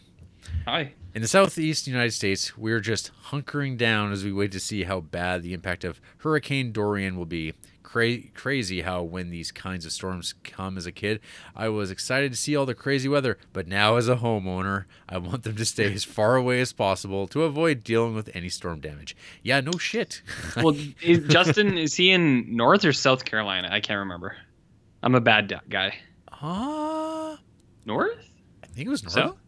Hi. 0.66 0.92
In 1.14 1.22
the 1.22 1.28
southeast 1.28 1.86
United 1.86 2.12
States, 2.12 2.56
we're 2.56 2.80
just 2.80 3.10
hunkering 3.30 3.76
down 3.78 4.12
as 4.12 4.22
we 4.22 4.32
wait 4.32 4.52
to 4.52 4.60
see 4.60 4.84
how 4.84 5.00
bad 5.00 5.42
the 5.42 5.52
impact 5.54 5.82
of 5.82 6.00
Hurricane 6.18 6.70
Dorian 6.70 7.16
will 7.16 7.26
be. 7.26 7.54
Cra- 7.88 8.28
crazy 8.34 8.82
how 8.82 9.02
when 9.02 9.30
these 9.30 9.50
kinds 9.50 9.86
of 9.86 9.92
storms 9.92 10.34
come 10.44 10.76
as 10.76 10.84
a 10.84 10.92
kid, 10.92 11.20
I 11.56 11.70
was 11.70 11.90
excited 11.90 12.30
to 12.32 12.36
see 12.36 12.54
all 12.54 12.66
the 12.66 12.74
crazy 12.74 13.08
weather, 13.08 13.38
but 13.54 13.66
now 13.66 13.96
as 13.96 14.10
a 14.10 14.16
homeowner, 14.16 14.84
I 15.08 15.16
want 15.16 15.44
them 15.44 15.56
to 15.56 15.64
stay 15.64 15.90
as 15.94 16.04
far 16.18 16.36
away 16.36 16.60
as 16.60 16.74
possible 16.74 17.26
to 17.28 17.44
avoid 17.44 17.82
dealing 17.82 18.14
with 18.14 18.28
any 18.34 18.50
storm 18.50 18.80
damage. 18.80 19.16
Yeah, 19.42 19.60
no 19.60 19.72
shit. 19.78 20.20
Well, 20.62 20.76
is, 21.00 21.26
Justin 21.28 21.78
is 21.78 21.94
he 21.94 22.10
in 22.10 22.54
North 22.54 22.84
or 22.84 22.92
South 22.92 23.24
Carolina? 23.24 23.68
I 23.72 23.80
can't 23.80 24.00
remember. 24.00 24.36
I'm 25.02 25.14
a 25.14 25.20
bad 25.22 25.50
guy. 25.70 25.94
uh, 26.42 27.36
North? 27.86 28.18
I 28.62 28.66
think 28.66 28.86
it 28.86 28.90
was 28.90 29.02
north. 29.02 29.14
So? 29.14 29.38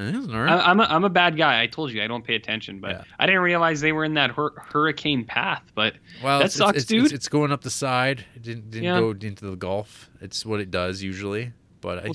I 0.00 0.04
think 0.04 0.14
it 0.14 0.18
was 0.18 0.28
north. 0.28 0.50
I, 0.50 0.58
I'm 0.60 0.80
a, 0.80 0.84
I'm 0.84 1.04
a 1.04 1.10
bad 1.10 1.36
guy. 1.36 1.60
I 1.62 1.66
told 1.66 1.90
you 1.92 2.02
I 2.02 2.06
don't 2.06 2.24
pay 2.24 2.34
attention, 2.34 2.80
but 2.80 2.90
Yeah. 2.92 3.02
I 3.18 3.26
didn't 3.26 3.42
realize 3.42 3.80
they 3.80 3.92
were 3.92 4.04
in 4.04 4.14
that 4.14 4.30
hur- 4.30 4.54
hurricane 4.56 5.24
path. 5.24 5.62
But 5.74 5.94
Well, 6.22 6.38
That 6.38 6.46
it's, 6.46 6.54
sucks, 6.54 6.78
it's, 6.78 6.86
dude. 6.86 7.04
It's, 7.06 7.12
it's 7.12 7.28
going 7.28 7.52
up 7.52 7.60
the 7.62 7.70
side. 7.70 8.24
It 8.34 8.42
didn't, 8.42 8.70
didn't 8.70 8.84
Yeah. 8.84 8.98
go 9.00 9.10
into 9.10 9.50
the 9.50 9.56
Gulf. 9.56 10.08
It's 10.20 10.46
what 10.46 10.60
it 10.60 10.70
does 10.70 11.02
usually. 11.02 11.52
But 11.82 11.98
I 11.98 12.02
Well, 12.04 12.12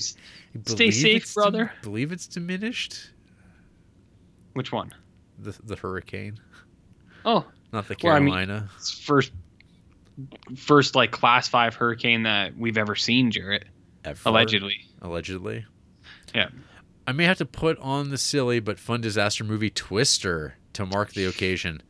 I 0.66 0.70
stay 0.70 0.90
safe, 0.90 1.32
brother. 1.34 1.72
believe 1.82 2.12
it's 2.12 2.26
diminished. 2.26 3.10
which 4.54 4.72
one? 4.72 4.92
The 5.38 5.54
the 5.64 5.76
hurricane, 5.76 6.38
Oh, 7.24 7.44
not 7.72 7.88
the 7.88 7.96
Well, 8.02 8.14
I 8.14 8.20
mean- 8.20 8.32
Carolina. 8.34 8.68
it's 8.76 8.90
first 8.98 9.32
first 10.56 10.94
like 10.94 11.10
class 11.10 11.46
five 11.46 11.74
hurricane 11.74 12.22
that 12.22 12.56
we've 12.56 12.78
ever 12.78 12.94
seen, 12.96 13.30
Jarrett. 13.30 13.64
ever, 14.04 14.18
Allegedly. 14.24 14.76
Allegedly. 15.02 15.66
Yeah. 16.34 16.48
I 17.06 17.12
may 17.12 17.24
have 17.24 17.38
to 17.38 17.46
put 17.46 17.78
on 17.78 18.10
the 18.10 18.18
silly 18.18 18.60
but 18.60 18.78
fun 18.78 19.00
disaster 19.00 19.44
movie 19.44 19.70
Twister 19.70 20.54
to 20.72 20.84
mark 20.84 21.12
the 21.12 21.24
occasion. 21.24 21.82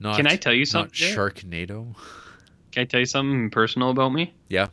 Not 0.00 0.16
Can 0.16 0.26
I 0.26 0.36
tell 0.36 0.52
you 0.52 0.64
something? 0.64 0.92
Sharknado. 0.94 1.94
Can 2.72 2.82
I 2.82 2.84
tell 2.84 3.00
you 3.00 3.06
something 3.06 3.50
personal 3.50 3.90
about 3.90 4.12
me? 4.12 4.34
Yeah. 4.48 4.68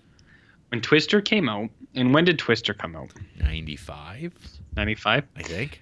When 0.70 0.82
Twister 0.82 1.22
came 1.22 1.48
out, 1.48 1.70
and 1.94 2.14
when 2.14 2.26
did 2.26 2.40
Twister 2.40 2.74
come 2.74 2.96
out? 2.96 3.12
95? 3.40 4.34
95? 4.76 5.24
I 5.36 5.44
think. 5.44 5.80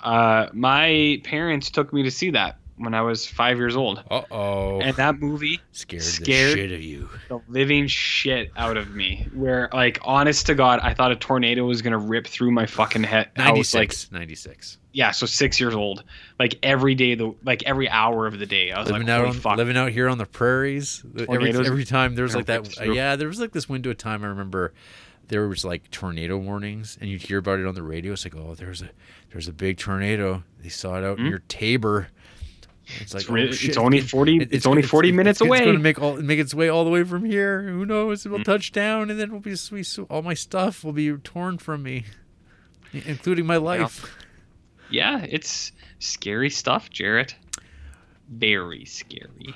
Uh, 0.00 0.48
my 0.52 1.20
parents 1.22 1.70
took 1.70 1.92
me 1.92 2.02
to 2.02 2.10
see 2.10 2.30
that 2.30 2.58
when 2.76 2.94
I 2.94 3.02
was 3.02 3.26
five 3.26 3.58
years 3.58 3.76
old, 3.76 4.02
Uh 4.10 4.22
oh. 4.30 4.80
and 4.80 4.96
that 4.96 5.18
movie 5.20 5.60
Scared, 5.72 6.02
scared- 6.02 6.52
the 6.56 6.60
shit 6.62 6.72
of 6.72 6.82
you. 6.82 7.08
the 7.28 7.40
living 7.48 7.86
shit 7.86 8.50
out 8.56 8.76
of 8.76 8.94
me. 8.94 9.26
Where, 9.34 9.68
like, 9.72 9.98
honest 10.02 10.46
to 10.46 10.54
God, 10.54 10.80
I 10.82 10.94
thought 10.94 11.12
a 11.12 11.16
tornado 11.16 11.64
was 11.64 11.82
gonna 11.82 11.98
rip 11.98 12.26
through 12.26 12.50
my 12.50 12.66
fucking 12.66 13.04
head. 13.04 13.30
I 13.36 13.52
was 13.52 13.72
like, 13.74 13.90
96. 13.90 14.10
96. 14.12 14.78
yeah, 14.92 15.10
so 15.10 15.26
six 15.26 15.60
years 15.60 15.74
old. 15.74 16.04
Like 16.38 16.58
every 16.62 16.94
day, 16.94 17.14
the 17.14 17.34
like 17.44 17.62
every 17.64 17.88
hour 17.88 18.26
of 18.26 18.38
the 18.38 18.46
day, 18.46 18.72
I 18.72 18.80
was 18.80 18.90
living 18.90 19.06
like, 19.06 19.16
out 19.20 19.26
on, 19.26 19.32
fuck. 19.34 19.56
living 19.56 19.76
out 19.76 19.92
here 19.92 20.08
on 20.08 20.18
the 20.18 20.26
prairies. 20.26 21.02
Every 21.14 21.26
Tornadoes 21.26 21.66
every 21.66 21.84
time 21.84 22.14
there 22.14 22.24
was 22.24 22.34
like 22.34 22.46
that. 22.46 22.66
through. 22.66 22.94
yeah, 22.94 23.16
there 23.16 23.28
was 23.28 23.38
like 23.40 23.52
this 23.52 23.68
window 23.68 23.90
of 23.90 23.98
time 23.98 24.24
I 24.24 24.28
remember. 24.28 24.72
there 25.28 25.46
was 25.48 25.64
like 25.64 25.90
tornado 25.90 26.36
warnings, 26.36 26.98
and 27.00 27.08
you'd 27.08 27.22
hear 27.22 27.38
about 27.38 27.58
it 27.60 27.66
on 27.66 27.74
the 27.74 27.82
radio. 27.82 28.12
It's 28.12 28.24
like, 28.24 28.34
oh, 28.34 28.54
there's 28.54 28.82
a 28.82 28.90
there's 29.30 29.46
a 29.48 29.52
big 29.52 29.78
tornado. 29.78 30.42
They 30.62 30.68
saw 30.68 30.98
it 30.98 31.04
out 31.04 31.18
Hmm? 31.18 31.24
near 31.28 31.42
Taber. 31.48 32.08
It's 33.00 33.14
like 33.14 33.22
It's, 33.22 33.30
oh, 33.64 33.66
it's 33.68 33.76
only 33.76 34.00
forty. 34.00 34.36
it- 34.38 34.48
it's, 34.52 34.66
only 34.66 34.82
forty 34.82 35.12
minutes 35.12 35.40
it's, 35.40 35.46
away. 35.48 35.58
It's 35.58 35.64
going 35.64 35.76
to 35.76 35.82
make 35.82 36.00
all 36.00 36.16
make 36.16 36.38
its 36.38 36.54
way 36.54 36.68
all 36.68 36.84
the 36.84 36.90
way 36.90 37.04
from 37.04 37.24
here. 37.24 37.62
Who 37.62 37.84
knows? 37.86 38.24
It 38.26 38.30
will 38.30 38.38
Mm. 38.40 38.44
touch 38.44 38.72
down, 38.72 39.10
and 39.10 39.18
then 39.18 39.28
it'll 39.28 39.40
be. 39.40 39.54
So 39.56 40.04
all 40.04 40.22
my 40.22 40.34
stuff 40.34 40.84
will 40.84 40.92
be 40.92 41.12
torn 41.12 41.58
from 41.58 41.82
me, 41.82 42.04
including 42.92 43.46
my 43.46 43.56
life. 43.56 44.14
yeah, 44.90 45.24
it's 45.28 45.72
scary 45.98 46.50
stuff, 46.50 46.90
Jarrett. 46.90 47.34
Very 48.28 48.84
scary. 48.84 49.54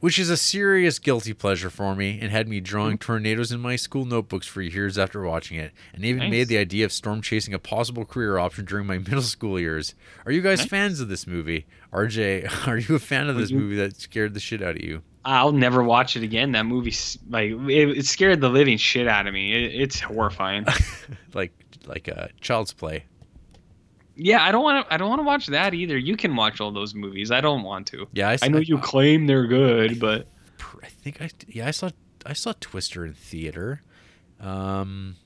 Which 0.00 0.18
is 0.18 0.28
a 0.28 0.36
serious 0.36 0.98
guilty 0.98 1.32
pleasure 1.32 1.70
for 1.70 1.96
me, 1.96 2.18
and 2.20 2.30
had 2.30 2.48
me 2.48 2.58
Mm-hmm. 2.58 2.64
drawing 2.64 2.98
tornadoes 2.98 3.50
in 3.50 3.60
my 3.60 3.76
school 3.76 4.04
notebooks 4.04 4.46
for 4.46 4.60
years 4.60 4.98
after 4.98 5.22
watching 5.22 5.58
it, 5.58 5.72
and 5.94 6.04
even 6.04 6.18
Nice. 6.24 6.30
made 6.30 6.48
the 6.48 6.58
idea 6.58 6.84
of 6.84 6.92
storm 6.92 7.22
chasing 7.22 7.54
a 7.54 7.58
possible 7.58 8.04
career 8.04 8.38
option 8.38 8.64
during 8.66 8.86
my 8.86 8.98
middle 9.08 9.22
school 9.22 9.58
years. 9.58 9.94
Are 10.26 10.32
you 10.32 10.42
guys 10.42 10.58
Nice. 10.60 10.68
fans 10.68 11.00
of 11.00 11.08
this 11.08 11.26
movie? 11.26 11.66
RJ, 11.92 12.46
are 12.68 12.76
you 12.78 12.94
a 12.94 12.98
fan 12.98 13.28
of 13.28 13.36
this 13.36 13.50
movie 13.50 13.76
that 13.76 13.96
scared 13.96 14.34
the 14.34 14.40
shit 14.40 14.62
out 14.62 14.76
of 14.76 14.82
you? 14.82 15.02
I'll 15.24 15.50
never 15.52 15.82
watch 15.82 16.16
it 16.16 16.22
again. 16.22 16.52
That 16.52 16.66
movie, 16.66 16.94
like, 17.28 17.50
it, 17.50 17.98
it 17.98 18.06
scared 18.06 18.40
the 18.40 18.48
living 18.48 18.76
shit 18.78 19.08
out 19.08 19.26
of 19.26 19.34
me. 19.34 19.52
It, 19.54 19.80
it's 19.80 19.98
horrifying. 19.98 20.66
like 21.34 21.52
like 21.86 22.08
uh, 22.08 22.28
Child's 22.40 22.72
Play. 22.72 23.04
Yeah, 24.16 24.42
I 24.42 24.50
don't 24.50 24.62
want 24.62 24.86
to. 24.86 24.94
I 24.94 24.96
don't 24.96 25.08
want 25.08 25.20
to 25.20 25.24
watch 25.24 25.46
that 25.48 25.74
either. 25.74 25.96
You 25.96 26.16
can 26.16 26.34
watch 26.34 26.60
all 26.60 26.72
those 26.72 26.94
movies. 26.94 27.30
I 27.30 27.40
don't 27.40 27.62
want 27.62 27.86
to. 27.88 28.08
Yeah, 28.12 28.30
I, 28.30 28.38
I 28.42 28.48
know 28.48 28.58
you 28.58 28.78
claim 28.78 29.26
they're 29.26 29.46
good, 29.46 30.00
but 30.00 30.26
I 30.82 30.86
think 30.86 31.20
I 31.20 31.30
yeah 31.46 31.68
I 31.68 31.70
saw 31.70 31.90
I 32.24 32.32
saw 32.32 32.54
Twister 32.60 33.04
in 33.04 33.12
theater. 33.12 33.82
Um, 34.40 35.16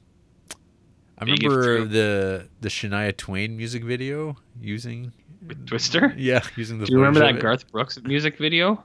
I 1.18 1.24
Big 1.24 1.42
remember 1.42 1.84
the 1.84 2.48
the 2.60 2.68
Shania 2.68 3.16
Twain 3.16 3.56
music 3.56 3.84
video 3.84 4.36
using 4.60 5.12
with 5.46 5.66
Twister. 5.66 6.12
yeah 6.16 6.42
using 6.56 6.78
the. 6.78 6.86
Do 6.86 6.92
you 6.92 6.98
remember 6.98 7.20
that 7.20 7.36
of 7.36 7.40
Garth 7.40 7.70
Brooks 7.70 7.98
music 8.02 8.38
video? 8.38 8.82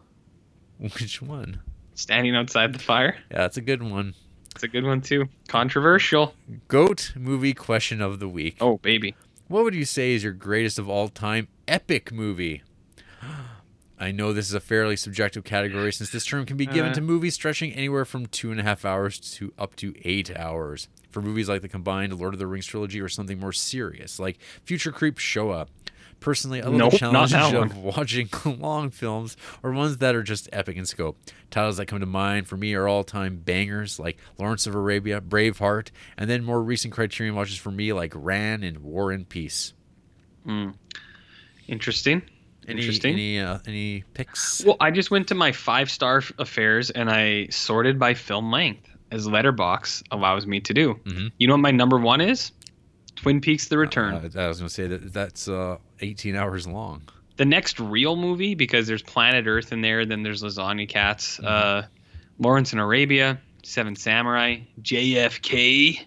Which 0.77 1.21
one? 1.21 1.61
Standing 1.95 2.35
outside 2.35 2.73
the 2.73 2.79
fire. 2.79 3.17
Yeah, 3.31 3.37
that's 3.37 3.57
a 3.57 3.61
good 3.61 3.81
one. 3.81 4.13
It's 4.53 4.63
a 4.63 4.67
good 4.67 4.85
one 4.85 5.01
too. 5.01 5.27
Controversial. 5.47 6.33
Goat 6.67 7.13
movie 7.15 7.53
question 7.53 8.01
of 8.01 8.19
the 8.19 8.29
week. 8.29 8.57
Oh 8.61 8.77
baby. 8.77 9.15
What 9.47 9.63
would 9.63 9.75
you 9.75 9.85
say 9.85 10.13
is 10.13 10.23
your 10.23 10.33
greatest 10.33 10.79
of 10.79 10.89
all 10.89 11.07
time 11.09 11.47
epic 11.67 12.11
movie? 12.11 12.63
I 13.99 14.11
know 14.11 14.33
this 14.33 14.47
is 14.47 14.53
a 14.53 14.59
fairly 14.59 14.97
subjective 14.97 15.43
category 15.45 15.93
since 15.93 16.09
this 16.09 16.25
term 16.25 16.45
can 16.45 16.57
be 16.57 16.65
given 16.65 16.91
Uh. 16.91 16.95
to 16.95 17.01
movies 17.01 17.35
stretching 17.35 17.71
anywhere 17.73 18.03
from 18.05 18.25
two 18.25 18.51
and 18.51 18.59
a 18.59 18.63
half 18.63 18.83
hours 18.83 19.19
to 19.35 19.53
up 19.57 19.75
to 19.77 19.93
eight 20.03 20.35
hours. 20.35 20.89
For 21.11 21.21
movies 21.21 21.47
like 21.47 21.61
the 21.61 21.69
combined 21.69 22.11
Lord 22.19 22.33
of 22.33 22.39
the 22.39 22.47
Rings 22.47 22.65
trilogy 22.65 22.99
or 22.99 23.07
something 23.07 23.39
more 23.39 23.53
serious, 23.53 24.19
like 24.19 24.37
Future 24.65 24.91
Creep 24.91 25.17
Show 25.17 25.51
Up. 25.51 25.69
Personally, 26.19 26.61
I 26.61 26.65
love 26.65 26.73
Nope, 26.75 26.99
the 26.99 27.11
not 27.11 27.29
challenge 27.29 27.71
that 27.71 27.77
of 27.77 27.77
watching 27.77 28.29
long 28.59 28.89
films 28.89 29.37
or 29.61 29.71
ones 29.71 29.97
that 29.97 30.15
are 30.15 30.23
just 30.23 30.49
epic 30.51 30.75
in 30.75 30.85
scope. 30.85 31.17
Titles 31.51 31.77
that 31.77 31.85
come 31.85 31.99
to 31.99 32.05
mind 32.07 32.47
for 32.47 32.57
me 32.57 32.73
are 32.73 32.87
all 32.87 33.03
time 33.03 33.37
bangers 33.37 33.99
like 33.99 34.17
Lawrence 34.39 34.65
of 34.65 34.73
Arabia, 34.73 35.21
Braveheart, 35.21 35.91
and 36.17 36.29
then 36.29 36.43
more 36.43 36.63
recent 36.63 36.93
Criterion 36.93 37.35
watches 37.35 37.57
for 37.57 37.69
me 37.71 37.93
like 37.93 38.11
Ran 38.15 38.63
and 38.63 38.79
War 38.79 39.11
and 39.11 39.27
Peace. 39.29 39.73
Hmm. 40.45 40.69
Interesting. 41.67 42.21
Any, 42.67 42.81
Interesting. 42.81 43.13
Any 43.13 43.39
uh, 43.39 43.59
any 43.67 44.03
picks? 44.13 44.63
Well, 44.65 44.77
I 44.79 44.89
just 44.91 45.11
went 45.11 45.27
to 45.27 45.35
my 45.35 45.51
five 45.51 45.89
star 45.91 46.23
affairs 46.39 46.89
and 46.89 47.09
I 47.09 47.47
sorted 47.47 47.99
by 47.99 48.15
film 48.15 48.51
length, 48.51 48.89
as 49.11 49.27
Letterboxd 49.27 50.03
allows 50.11 50.47
me 50.47 50.59
to 50.61 50.73
do. 50.73 50.95
Mhm. 51.05 51.31
You 51.37 51.47
know 51.47 51.53
what 51.53 51.61
my 51.61 51.71
number 51.71 51.99
one 51.99 52.21
is? 52.21 52.51
Twin 53.15 53.41
Peaks: 53.41 53.67
The 53.67 53.77
Return. 53.77 54.13
Uh, 54.13 54.29
I 54.41 54.47
was 54.47 54.59
going 54.59 54.67
to 54.67 54.73
say 54.73 54.87
that 54.87 55.13
that's 55.13 55.47
uh, 55.47 55.77
18 56.01 56.35
hours 56.35 56.67
long. 56.67 57.01
the 57.37 57.45
next 57.45 57.79
real 57.79 58.15
movie 58.15 58.55
because 58.55 58.87
there's 58.87 59.03
Planet 59.03 59.45
Earth 59.47 59.71
in 59.73 59.81
there, 59.81 60.05
then 60.05 60.23
there's 60.23 60.41
Lasagna 60.43 60.87
Cats, 60.87 61.37
Mm-hmm. 61.37 61.45
uh, 61.47 61.87
Lawrence 62.39 62.73
in 62.73 62.79
Arabia, 62.79 63.39
Seven 63.63 63.95
Samurai, 63.95 64.57
JFK, 64.81 66.05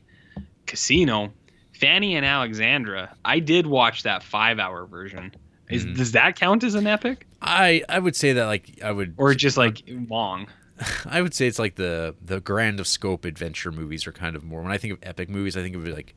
Casino, 0.66 1.32
Fanny 1.72 2.16
and 2.16 2.26
Alexandra. 2.26 3.14
I 3.24 3.38
did 3.38 3.66
watch 3.66 4.02
that 4.02 4.22
five 4.22 4.59
hour 4.59 4.86
version. 4.86 5.32
Is 5.70 5.84
Mhm. 5.86 5.96
does 5.96 6.12
that 6.12 6.36
count 6.36 6.64
as 6.64 6.74
an 6.74 6.86
epic, 6.86 7.26
I 7.42 7.82
I 7.88 7.98
would 7.98 8.16
say 8.16 8.32
that 8.34 8.46
like 8.46 8.80
I 8.82 8.90
would 8.90 9.14
or 9.18 9.34
just 9.34 9.56
like 9.56 9.82
long? 10.09 10.46
I 11.06 11.20
would 11.22 11.34
say 11.34 11.46
it's 11.46 11.59
like 11.59 11.74
the 11.76 12.14
the 12.24 12.40
grand 12.40 12.80
of 12.80 12.86
scope 12.86 13.24
adventure 13.26 13.70
movies 13.72 14.06
are 14.06 14.12
kind 14.12 14.34
of 14.34 14.42
more. 14.44 14.62
When 14.62 14.72
I 14.72 14.78
think 14.78 14.94
of 14.94 14.98
epic 15.02 15.28
movies, 15.28 15.56
I 15.56 15.62
think 15.62 15.76
of 15.76 15.86
like 15.86 16.14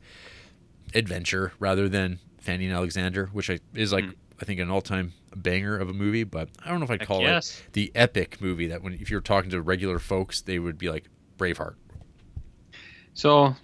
adventure 0.94 1.52
rather 1.58 1.88
than 1.88 2.18
Fanny 2.38 2.66
and 2.66 2.74
Alexander, 2.74 3.26
which 3.32 3.50
I, 3.50 3.58
is 3.74 3.92
like 3.92 4.04
Hmm. 4.04 4.10
I 4.40 4.44
think 4.44 4.58
an 4.60 4.70
all 4.70 4.80
time 4.82 5.12
banger 5.36 5.78
of 5.78 5.88
a 5.88 5.92
movie. 5.92 6.24
But 6.24 6.48
I 6.64 6.70
don't 6.70 6.80
know 6.80 6.84
if 6.84 6.90
I'd 6.90 7.06
call 7.06 7.24
it 7.26 7.62
the 7.72 7.92
epic 7.94 8.40
movie 8.40 8.66
that 8.68 8.82
when 8.82 8.94
if 8.94 9.10
you're 9.10 9.20
talking 9.20 9.50
to 9.50 9.62
regular 9.62 9.98
folks, 10.00 10.40
they 10.40 10.58
would 10.58 10.78
be 10.78 10.90
like 10.90 11.04
Braveheart. 11.38 11.74
So 13.14 13.54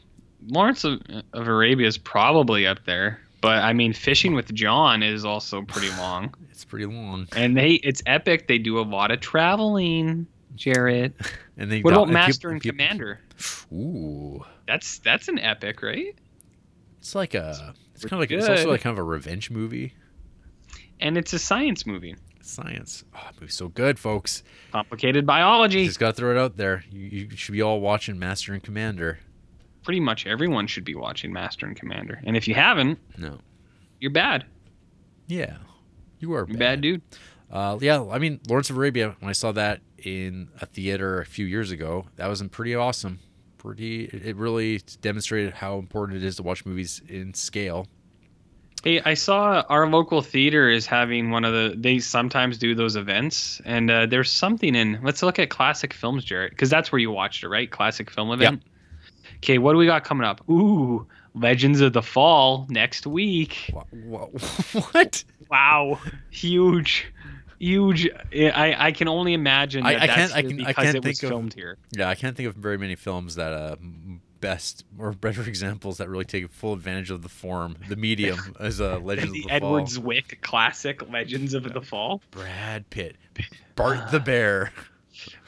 Lawrence 0.46 0.84
of, 0.84 1.00
of 1.32 1.48
Arabia 1.48 1.86
is 1.86 1.98
probably 1.98 2.66
up 2.66 2.84
there, 2.84 3.20
but 3.40 3.62
I 3.64 3.72
mean, 3.72 3.92
Fishing 3.92 4.34
with 4.34 4.52
John 4.54 5.02
is 5.02 5.24
also 5.24 5.62
pretty 5.62 5.90
long, 5.98 6.32
It's 6.50 6.64
pretty 6.64 6.86
long, 6.86 7.26
and 7.34 7.56
they 7.56 7.72
it's 7.74 8.02
epic. 8.06 8.46
They 8.46 8.58
do 8.58 8.78
a 8.78 8.82
lot 8.82 9.10
of 9.10 9.20
traveling, 9.20 10.26
Jared. 10.54 11.14
and 11.56 11.72
then 11.72 11.82
What 11.82 11.90
got- 11.94 12.02
about 12.04 12.08
and 12.08 12.16
peop- 12.16 12.26
Master 12.28 12.50
and 12.50 12.62
Commander? 12.62 13.20
Ooh, 13.72 14.44
That's 14.66 14.98
that's 14.98 15.28
an 15.28 15.38
epic, 15.38 15.82
right? 15.82 16.14
It's 17.09 17.14
like 17.14 17.32
a 17.32 17.72
it's 17.94 18.04
kind 18.04 18.12
of 18.12 18.18
like 18.20 18.30
it's 18.30 18.46
also 18.46 18.70
like 18.70 18.82
kind 18.82 18.92
of 18.92 18.98
a 18.98 19.02
revenge 19.02 19.50
movie. 19.50 19.94
And 21.00 21.16
it's 21.16 21.32
a 21.32 21.38
science 21.38 21.86
movie. 21.86 22.16
Science, 22.42 23.02
oh, 23.16 23.30
movie's 23.40 23.54
so 23.54 23.68
good, 23.68 23.98
folks. 23.98 24.42
Complicated 24.72 25.24
biology. 25.24 25.86
Just 25.86 25.98
gotta 25.98 26.12
throw 26.12 26.30
it 26.32 26.36
out 26.38 26.59
there. 26.59 26.84
You, 26.90 27.00
you 27.00 27.30
should 27.36 27.52
be 27.52 27.62
all 27.62 27.80
watching 27.80 28.18
Master 28.18 28.52
and 28.52 28.62
Commander. 28.62 29.20
Pretty 29.84 30.00
much 30.00 30.26
everyone 30.26 30.66
should 30.66 30.84
be 30.84 30.94
watching 30.94 31.32
Master 31.32 31.64
and 31.64 31.74
Commander. 31.74 32.20
And 32.24 32.36
if 32.36 32.46
you 32.46 32.54
haven't, 32.54 32.98
No. 33.16 33.38
you're 34.00 34.11
bad. 34.11 34.44
Yeah. 35.28 35.56
You 36.18 36.34
are 36.34 36.44
bad. 36.44 36.59
bad 36.59 36.80
dude. 36.82 37.02
Uh, 37.50 37.78
yeah, 37.80 38.04
I 38.11 38.18
mean, 38.18 38.40
Lawrence 38.46 38.68
of 38.68 38.76
Arabia, 38.76 39.16
when 39.20 39.30
I 39.30 39.32
saw 39.32 39.52
that 39.52 39.80
in 39.96 40.48
a 40.61 40.66
theater 40.66 41.22
a 41.22 41.26
few 41.26 41.46
years 41.46 41.70
ago, 41.70 42.04
that 42.16 42.26
was 42.28 42.42
pretty 42.50 42.74
awesome. 42.74 43.20
Pretty, 43.68 44.04
it 44.04 44.24
it 44.24 44.36
really 44.36 44.80
demonstrated 45.02 45.52
how 45.52 45.76
important 45.78 46.16
it 46.16 46.24
is 46.24 46.36
to 46.36 46.42
watch 46.42 46.64
movies 46.64 47.02
in 47.06 47.34
scale. 47.34 47.86
Hey, 48.82 49.02
I 49.04 49.12
saw 49.12 49.62
our 49.68 49.86
local 49.86 50.22
theater 50.22 50.70
is 50.70 50.86
having 50.86 51.30
one 51.30 51.44
of 51.44 51.52
the. 51.52 51.74
They 51.76 51.98
sometimes 51.98 52.56
do 52.56 52.74
those 52.74 52.96
events, 52.96 53.60
and 53.66 53.90
uh, 53.90 54.06
there's 54.06 54.30
something 54.30 54.74
in. 54.74 54.98
Let's 55.02 55.22
look 55.22 55.38
at 55.38 55.50
classic 55.50 55.92
films, 55.92 56.24
Jarrett, 56.24 56.52
because 56.52 56.70
that's 56.70 56.90
where 56.90 56.98
you 56.98 57.10
watched 57.10 57.44
it, 57.44 57.48
right? 57.50 57.70
Classic 57.70 58.10
film 58.10 58.30
event. 58.30 58.62
Okay, 59.36 59.58
what 59.58 59.72
do 59.72 59.78
we 59.78 59.84
got 59.84 60.02
coming 60.02 60.26
up? 60.26 60.48
Ooh, 60.48 61.06
Legends 61.34 61.82
of 61.82 61.92
the 61.92 62.00
Fall 62.00 62.66
next 62.70 63.06
week. 63.06 63.70
Wha- 63.74 63.84
wha- 63.92 64.28
What? 64.92 65.24
Wow, 65.50 66.00
huge, 66.30 67.04
huge. 67.59 68.09
I 68.32 68.74
I 68.78 68.92
can 68.92 69.09
only 69.09 69.34
imagine 69.34 69.84
I- 69.86 69.94
that 69.94 70.02
I 70.02 70.06
can't- 70.06 70.34
I 70.34 70.42
can- 70.42 70.61
I 70.61 70.66
because 70.68 70.84
can't 70.84 70.96
it 70.96 71.04
was 71.04 71.18
think 71.20 71.22
of- 71.24 71.28
filmed 71.36 71.54
here. 71.54 71.78
Yeah, 71.92 72.09
I 72.09 72.14
can't 72.14 72.36
think 72.36 72.48
of 72.48 72.54
very 72.54 72.78
many 72.78 72.94
films 72.96 73.34
that 73.36 73.52
uh, 73.52 73.76
best 74.40 74.84
or 74.98 75.12
better 75.20 75.42
examples 75.42 75.98
that 75.98 76.09
really 76.09 76.24
take 76.24 76.50
full 76.52 76.72
advantage 76.72 77.11
of 77.11 77.22
the 77.22 77.28
form, 77.28 77.76
the 77.88 77.96
medium, 77.96 78.38
as 78.61 78.80
a 78.80 78.98
Legend 78.98 79.28
of 79.28 79.32
the 79.34 79.42
the 79.44 79.50
Edward 79.50 79.88
Fall. 79.90 80.02
Zwick 80.02 80.40
classic 80.42 81.09
Legends 81.11 81.54
of 81.54 81.72
the 81.72 81.80
Fall. 81.82 82.20
Brad 82.30 82.88
Pitt, 82.90 83.16
Bart 83.76 84.11
the 84.11 84.20
Bear. 84.20 84.72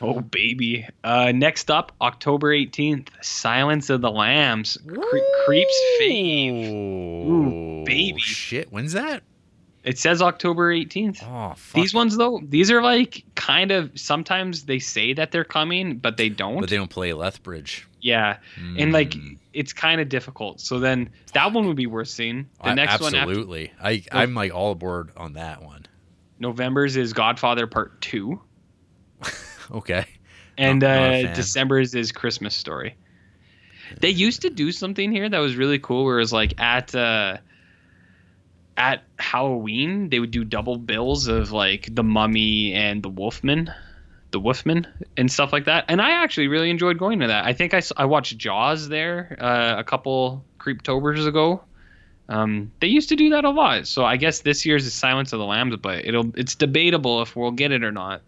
Oh 0.01 0.21
baby. 0.21 0.85
Uh, 1.05 1.31
next 1.33 1.71
up, 1.71 1.93
October 2.01 2.49
18th, 2.53 3.07
Silence 3.23 3.89
of 3.89 4.01
the 4.01 4.11
Lambs. 4.11 4.77
Cre- 4.85 5.19
Creeps 5.45 5.81
fave. 6.01 6.73
Ooh, 6.73 7.85
baby. 7.85 8.19
Shit, 8.19 8.73
when's 8.73 8.95
that? 8.95 9.23
It 9.83 9.99
says 9.99 10.21
October 10.21 10.75
18th. 10.75 11.23
Oh, 11.23 11.55
fuck. 11.57 11.75
These 11.81 11.95
ones 11.95 12.17
though, 12.19 12.41
these 12.47 12.71
are 12.71 12.83
like 12.83 13.25
kind 13.35 13.71
of 13.71 13.91
sometimes 13.99 14.65
they 14.67 14.79
say 14.79 15.15
that 15.15 15.33
they're 15.33 15.45
coming, 15.45 15.97
but 15.97 16.19
they 16.19 16.29
don't. 16.29 16.61
But 16.61 16.69
they 16.69 16.77
don't 16.77 16.91
play 16.91 17.13
Lethbridge. 17.15 17.87
yeah. 18.03 18.37
And 18.77 18.93
like 18.93 19.11
Mm. 19.13 19.39
it's 19.55 19.73
kind 19.73 20.01
of 20.01 20.09
difficult. 20.11 20.61
So 20.61 20.79
then 20.81 21.09
that 21.33 21.53
one 21.53 21.67
would 21.67 21.77
be 21.77 21.87
worth 21.87 22.09
seeing. 22.09 22.47
The 22.63 22.69
I- 22.71 22.75
next 22.75 23.01
one 23.01 23.15
absolutely. 23.15 23.73
I 23.83 24.03
I'm 24.13 24.35
like 24.35 24.53
all 24.55 24.73
aboard 24.73 25.13
on 25.17 25.33
that 25.35 25.63
one. 25.63 25.87
November's 26.39 26.97
is 26.97 27.13
Godfather 27.15 27.67
Part 27.67 28.01
2 28.03 28.41
Okay. 29.73 30.05
and 30.59 30.83
uh. 30.85 31.33
December's 31.35 31.95
is 31.95 32.13
Christmas 32.13 32.55
Story. 32.55 32.97
They 34.01 34.11
used 34.11 34.43
to 34.43 34.51
do 34.51 34.73
something 34.73 35.11
here 35.11 35.29
that 35.29 35.39
was 35.39 35.57
really 35.57 35.79
cool 35.79 36.05
where 36.05 36.17
it 36.19 36.23
was 36.23 36.33
like 36.33 36.61
at 36.61 36.95
uh 36.95 37.39
at 38.81 39.03
Halloween 39.19 40.09
they 40.09 40.19
would 40.21 40.31
do 40.31 40.43
double 40.45 40.77
bills 40.79 41.29
of 41.29 41.53
like 41.53 41.89
the 41.95 42.03
mummy 42.03 42.73
and 42.73 43.03
the 43.03 43.09
wolfman 43.11 43.73
the 44.33 44.39
Wolfman 44.39 44.87
and 45.17 45.29
stuff 45.33 45.53
like 45.53 45.65
that. 45.65 45.85
And 45.89 46.01
I 46.01 46.23
actually 46.23 46.47
really 46.47 46.71
enjoyed 46.71 46.99
going 46.99 47.19
to 47.19 47.27
that. 47.27 47.45
I 47.47 47.53
think 47.53 47.75
I, 47.75 47.83
I 47.97 48.05
watched 48.05 48.39
Jaws 48.39 48.89
there 48.89 49.37
uh, 49.41 49.75
a 49.77 49.83
couple 49.83 50.45
Creeptobers 50.61 51.27
ago. 51.27 51.65
Um, 52.29 52.71
they 52.79 52.87
used 52.87 53.09
to 53.09 53.17
do 53.17 53.31
that 53.31 53.45
a 53.45 53.51
lot. 53.51 53.89
So 53.89 54.05
I 54.05 54.17
guess 54.17 54.43
this 54.43 54.65
year's 54.65 54.87
is 54.87 54.95
Silence 54.95 55.33
of 55.33 55.41
the 55.41 55.45
Lambs, 55.45 55.75
but 55.83 56.05
it'll 56.05 56.31
it's 56.37 56.55
debatable 56.55 57.23
if 57.23 57.35
we'll 57.35 57.51
get 57.51 57.73
it 57.73 57.83
or 57.83 57.91
not. 57.91 58.23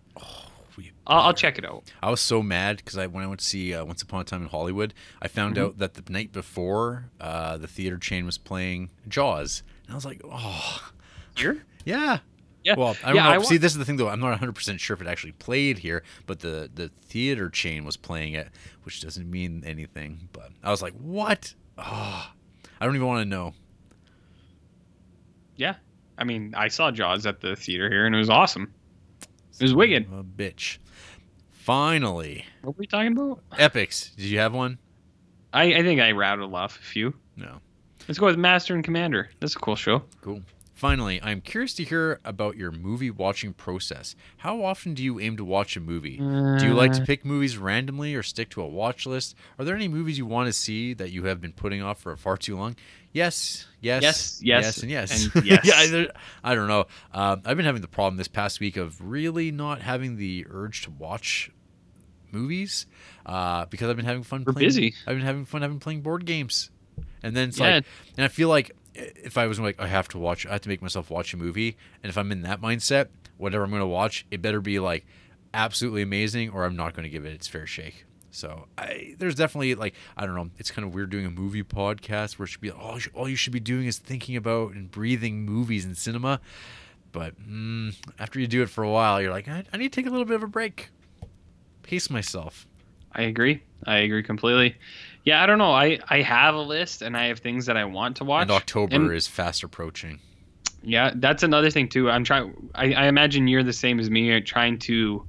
We- 0.76 0.90
I'll, 1.06 1.20
I'll 1.26 1.34
check 1.34 1.56
it 1.58 1.64
out. 1.64 1.84
I 2.02 2.10
was 2.10 2.20
so 2.20 2.42
mad 2.42 2.78
because 2.78 2.98
I 2.98 3.06
when 3.06 3.22
I 3.22 3.28
went 3.28 3.38
to 3.38 3.46
see 3.46 3.72
uh, 3.72 3.84
Once 3.84 4.02
Upon 4.02 4.22
a 4.22 4.24
Time 4.24 4.42
in 4.42 4.48
Hollywood, 4.48 4.94
I 5.22 5.28
found 5.28 5.54
Mm-hmm. 5.54 5.64
out 5.66 5.78
that 5.78 5.94
the 5.94 6.12
night 6.12 6.32
before 6.32 7.10
uh, 7.20 7.58
the 7.58 7.68
theater 7.68 7.96
chain 7.96 8.26
was 8.26 8.38
playing 8.38 8.90
Jaws, 9.06 9.62
I 9.92 9.94
was 9.94 10.04
like, 10.04 10.20
oh, 10.24 10.92
Here? 11.36 11.64
yeah. 11.84 12.18
Yeah. 12.64 12.74
Well, 12.76 12.96
I 13.02 13.08
don't 13.08 13.16
Yeah, 13.16 13.24
know. 13.34 13.40
I 13.40 13.42
See, 13.42 13.56
this 13.56 13.72
is 13.72 13.78
the 13.78 13.84
thing 13.84 13.96
though. 13.96 14.08
I'm 14.08 14.20
not 14.20 14.28
100 14.30 14.52
percent 14.54 14.80
sure 14.80 14.94
if 14.94 15.00
it 15.00 15.06
actually 15.08 15.32
played 15.32 15.78
here, 15.78 16.02
but 16.26 16.38
the 16.40 16.70
the 16.72 16.90
theater 17.06 17.48
chain 17.50 17.84
was 17.84 17.96
playing 17.96 18.34
it, 18.34 18.48
which 18.84 19.00
doesn't 19.00 19.28
mean 19.28 19.64
anything. 19.66 20.28
But 20.32 20.50
I 20.62 20.70
was 20.70 20.80
like, 20.80 20.92
what? 20.94 21.54
Oh, 21.76 22.30
I 22.80 22.84
don't 22.86 22.94
even 22.94 23.06
want 23.08 23.22
to 23.22 23.28
know. 23.28 23.54
Yeah. 25.56 25.74
I 26.18 26.24
mean, 26.24 26.54
I 26.56 26.68
saw 26.68 26.90
Jaws 26.92 27.26
at 27.26 27.40
the 27.40 27.56
theater 27.56 27.88
here, 27.90 28.06
and 28.06 28.14
it 28.14 28.18
was 28.18 28.30
awesome. 28.30 28.72
It 29.58 29.62
was 29.62 29.74
wicked. 29.74 30.06
A 30.12 30.22
bitch. 30.22 30.78
Finally, 31.50 32.44
What 32.62 32.76
were 32.76 32.80
we 32.80 32.86
talking 32.86 33.12
about? 33.12 33.40
epics. 33.58 34.10
Did 34.16 34.26
you 34.26 34.38
have 34.38 34.52
one? 34.54 34.78
I, 35.52 35.74
I 35.74 35.82
think 35.82 36.00
I 36.00 36.12
rattled 36.12 36.54
off 36.54 36.76
a 36.78 36.82
few. 36.82 37.14
No. 37.36 37.58
Let's 38.08 38.18
go 38.18 38.26
with 38.26 38.38
Master 38.38 38.74
and 38.74 38.84
Commander. 38.84 39.30
That's 39.40 39.54
a 39.56 39.58
cool 39.58 39.76
show. 39.76 40.02
Cool. 40.22 40.42
Finally, 40.74 41.20
I'm 41.22 41.40
curious 41.40 41.74
to 41.74 41.84
hear 41.84 42.18
about 42.24 42.56
your 42.56 42.72
movie 42.72 43.10
watching 43.10 43.52
process. 43.52 44.16
How 44.38 44.64
often 44.64 44.94
do 44.94 45.04
you 45.04 45.20
aim 45.20 45.36
to 45.36 45.44
watch 45.44 45.76
a 45.76 45.80
movie? 45.80 46.16
Do 46.16 46.58
you 46.66 46.74
like 46.74 46.92
to 46.94 47.02
Uh, 47.02 47.04
pick 47.04 47.24
movies 47.24 47.56
randomly 47.56 48.16
or 48.16 48.22
stick 48.24 48.48
to 48.50 48.62
a 48.62 48.66
watch 48.66 49.06
list? 49.06 49.36
Are 49.58 49.64
there 49.64 49.76
any 49.76 49.86
movies 49.86 50.18
you 50.18 50.26
want 50.26 50.48
to 50.48 50.52
see 50.52 50.92
that 50.94 51.12
you 51.12 51.24
have 51.24 51.40
been 51.40 51.52
putting 51.52 51.82
off 51.82 52.00
for 52.00 52.16
far 52.16 52.36
too 52.36 52.56
long? 52.56 52.74
Yes, 53.12 53.66
yes, 53.80 54.02
Yes, 54.02 54.40
yes, 54.42 54.82
and 54.82 54.90
yes. 54.90 55.28
and 55.36 55.44
yes. 55.46 55.60
yeah, 55.64 55.74
I, 56.42 56.52
I 56.52 56.54
don't 56.56 56.66
know. 56.68 56.86
Um, 57.12 57.42
I've 57.44 57.56
been 57.56 57.66
having 57.66 57.82
the 57.82 57.86
problem 57.88 58.16
this 58.16 58.26
past 58.28 58.58
week 58.58 58.76
of 58.76 59.00
really 59.00 59.52
not 59.52 59.82
having 59.82 60.16
the 60.16 60.46
urge 60.50 60.82
to 60.82 60.90
watch 60.90 61.52
movies 62.32 62.86
uh, 63.26 63.66
because 63.66 63.88
I've 63.88 63.96
been 63.96 64.06
having 64.06 64.22
fun. 64.24 64.42
We're 64.44 64.54
playing, 64.54 64.66
busy. 64.68 64.94
I've 65.06 65.16
been 65.16 65.26
having 65.26 65.44
fun 65.44 65.62
having 65.62 65.78
playing 65.78 66.00
board 66.00 66.24
games, 66.24 66.70
and 67.22 67.36
then 67.36 67.48
it's 67.50 67.58
Yeah. 67.58 67.76
like, 67.76 67.84
and 68.16 68.24
I 68.24 68.28
feel 68.28 68.48
like 68.48 68.72
if 68.94 69.38
I 69.38 69.46
was 69.46 69.58
like, 69.58 69.80
I 69.80 69.86
have 69.86 70.08
to 70.08 70.18
watch, 70.18 70.46
I 70.46 70.52
have 70.52 70.60
to 70.62 70.68
make 70.68 70.82
myself 70.82 71.10
watch 71.10 71.32
a 71.34 71.36
movie, 71.36 71.76
and 72.02 72.10
if 72.10 72.18
I'm 72.18 72.30
in 72.32 72.42
that 72.42 72.60
mindset, 72.60 73.08
whatever 73.38 73.64
I'm 73.64 73.70
going 73.70 73.80
to 73.80 73.86
watch, 73.86 74.26
it 74.30 74.42
better 74.42 74.60
be 74.60 74.78
like 74.78 75.06
absolutely 75.54 76.02
amazing, 76.02 76.50
or 76.50 76.64
I'm 76.64 76.76
not 76.76 76.94
going 76.94 77.04
to 77.04 77.10
give 77.10 77.24
it 77.24 77.32
its 77.32 77.46
fair 77.48 77.66
shake. 77.66 78.04
So 78.30 78.66
I, 78.78 79.14
there's 79.18 79.34
definitely 79.34 79.74
like 79.74 79.94
I 80.16 80.24
don't 80.24 80.34
know. 80.34 80.48
It's 80.58 80.70
kind 80.70 80.86
of 80.88 80.94
weird 80.94 81.10
doing 81.10 81.26
a 81.26 81.30
movie 81.30 81.62
podcast 81.62 82.38
where 82.38 82.44
it 82.44 82.48
should 82.48 82.60
be 82.62 82.70
all 82.70 82.94
you 82.94 83.00
should, 83.00 83.14
all 83.14 83.28
you 83.28 83.36
should 83.36 83.52
be 83.52 83.60
doing 83.60 83.86
is 83.86 83.98
thinking 83.98 84.36
about 84.36 84.72
and 84.72 84.90
breathing 84.90 85.44
movies 85.44 85.84
and 85.84 85.96
cinema. 85.96 86.40
But 87.12 87.38
mm, 87.38 87.94
after 88.18 88.40
you 88.40 88.46
do 88.46 88.62
it 88.62 88.70
for 88.70 88.84
a 88.84 88.90
while, 88.90 89.20
you're 89.20 89.30
like, 89.30 89.48
I, 89.48 89.64
I 89.70 89.76
need 89.76 89.92
to 89.92 90.00
take 90.00 90.06
a 90.06 90.10
little 90.10 90.24
bit 90.24 90.36
of 90.36 90.42
a 90.42 90.46
break, 90.46 90.88
pace 91.82 92.08
myself. 92.08 92.66
I 93.12 93.22
agree. 93.22 93.62
I 93.86 93.96
agree 93.98 94.22
completely. 94.22 94.76
Yeah, 95.24 95.42
I 95.42 95.46
don't 95.46 95.58
know. 95.58 95.72
I, 95.72 95.98
I 96.08 96.22
have 96.22 96.54
a 96.54 96.60
list 96.60 97.00
and 97.02 97.16
I 97.16 97.26
have 97.26 97.38
things 97.38 97.66
that 97.66 97.76
I 97.76 97.84
want 97.84 98.16
to 98.16 98.24
watch. 98.24 98.42
And 98.42 98.50
October 98.50 98.96
And- 98.96 99.12
is 99.12 99.26
fast 99.28 99.62
approaching. 99.62 100.18
Yeah, 100.84 101.12
that's 101.14 101.44
another 101.44 101.70
thing 101.70 101.88
too. 101.88 102.10
I'm 102.10 102.24
trying. 102.24 102.70
I, 102.74 102.92
I 102.92 103.06
imagine 103.06 103.46
you're 103.46 103.62
the 103.62 103.72
same 103.72 104.00
as 104.00 104.10
me. 104.10 104.22
You're 104.22 104.40
trying 104.40 104.78
to 104.80 105.24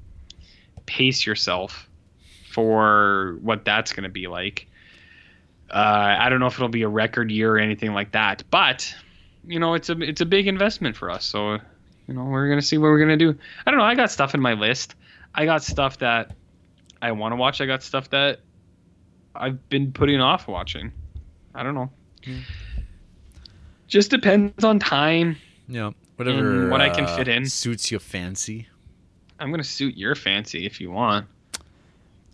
pace 0.87 1.27
yourself 1.27 1.87
for 2.51 3.37
what 3.41 3.63
that's 3.63 3.93
going 3.93 4.03
to 4.03 4.09
be 4.09 4.25
like. 4.27 4.67
Uh, 5.69 6.15
I 6.19 6.29
don't 6.29 6.39
know 6.39 6.47
if 6.47 6.55
it'll 6.55 6.69
be 6.69 6.81
a 6.81 6.87
record 6.87 7.31
year 7.31 7.55
or 7.55 7.59
anything 7.59 7.93
like 7.93 8.11
that, 8.13 8.43
but 8.49 8.93
you 9.45 9.59
know, 9.59 9.75
it's 9.75 9.89
a 9.89 9.99
it's 10.01 10.21
a 10.21 10.25
big 10.25 10.47
investment 10.47 10.95
for 10.95 11.11
us. 11.11 11.23
So 11.25 11.59
you 12.07 12.13
know, 12.13 12.23
we're 12.25 12.49
gonna 12.49 12.61
see 12.61 12.77
what 12.77 12.87
we're 12.87 12.99
gonna 12.99 13.17
do. 13.17 13.35
I 13.65 13.71
don't 13.71 13.79
know. 13.79 13.85
I 13.85 13.93
got 13.95 14.09
stuff 14.11 14.33
in 14.33 14.41
my 14.41 14.53
list. 14.53 14.95
I 15.35 15.45
got 15.45 15.63
stuff 15.63 15.99
that 15.99 16.31
I 17.01 17.11
want 17.11 17.31
to 17.31 17.35
watch. 17.35 17.59
I 17.61 17.65
got 17.65 17.81
stuff 17.83 18.09
that 18.11 18.39
I've 19.35 19.69
been 19.69 19.91
putting 19.91 20.19
off 20.21 20.47
watching. 20.47 20.91
I 21.55 21.63
don't 21.63 21.75
know. 21.75 21.89
Hmm. 22.23 22.39
Just 23.87 24.09
depends 24.11 24.63
on 24.63 24.79
time. 24.79 25.37
Yeah, 25.67 25.91
whatever. 26.15 26.69
What 26.69 26.81
I 26.81 26.89
can 26.89 27.05
uh, 27.05 27.15
fit 27.15 27.27
in. 27.27 27.45
suits 27.45 27.91
your 27.91 27.99
fancy. 27.99 28.67
I'm 29.39 29.51
gonna 29.51 29.63
suit 29.63 29.97
your 29.97 30.15
fancy 30.15 30.65
if 30.65 30.79
you 30.79 30.91
want. 30.91 31.27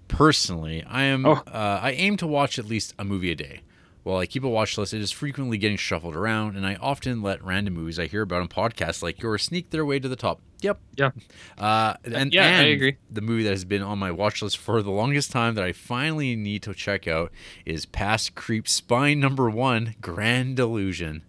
Personally, 0.08 0.84
I 0.84 1.04
am. 1.04 1.26
Oh. 1.26 1.41
Uh, 1.47 1.80
I 1.82 1.91
aim 1.91 2.18
to 2.18 2.28
watch 2.28 2.60
at 2.60 2.66
least 2.66 2.93
a 3.00 3.04
movie 3.04 3.32
a 3.32 3.36
day. 3.36 3.62
While 4.04 4.18
I 4.18 4.26
keep 4.26 4.43
a 4.43 4.50
watch 4.50 4.78
list, 4.78 4.93
it 4.93 5.02
is 5.02 5.12
frequently 5.12 5.58
getting 5.58 5.78
shuffled 5.78 6.16
around, 6.16 6.56
and 6.56 6.66
I 6.66 6.76
often 6.76 7.22
let 7.22 7.43
random 7.43 7.74
movies 7.74 8.00
I 8.00 8.08
hear 8.08 8.22
about 8.22 8.41
on 8.41 8.47
podcasts 8.47 9.04
like 9.04 9.22
yours 9.22 9.43
sneak 9.43 9.70
their 9.72 9.86
way 9.86 10.00
to 10.00 10.08
the 10.08 10.16
top. 10.16 10.41
Yep. 10.62 10.80
Yeah. 10.95 11.12
Uh, 11.58 11.95
and 12.04 12.34
Yeah, 12.34 12.60
I 12.60 12.64
agree. 12.64 12.97
The 13.12 13.22
movie 13.22 13.43
that 13.43 13.52
has 13.52 13.66
been 13.66 13.82
on 13.82 14.00
my 14.00 14.12
watch 14.12 14.41
list 14.41 14.58
for 14.58 14.82
the 14.82 14.91
longest 14.91 15.32
time 15.32 15.56
that 15.56 15.64
I 15.64 15.74
finally 15.74 16.36
need 16.36 16.64
to 16.64 16.74
check 16.74 17.08
out 17.08 17.32
is 17.66 17.86
Past 17.86 18.36
Creep 18.36 18.68
Spine 18.68 19.20
Number 19.20 19.50
One: 19.50 19.95
Grand 20.02 20.60
Illusion. 20.60 21.24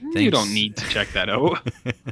You 0.00 0.30
don't 0.30 0.52
need 0.54 0.76
to 0.76 0.88
check 0.88 1.12
that 1.12 1.28
out. 1.28 1.68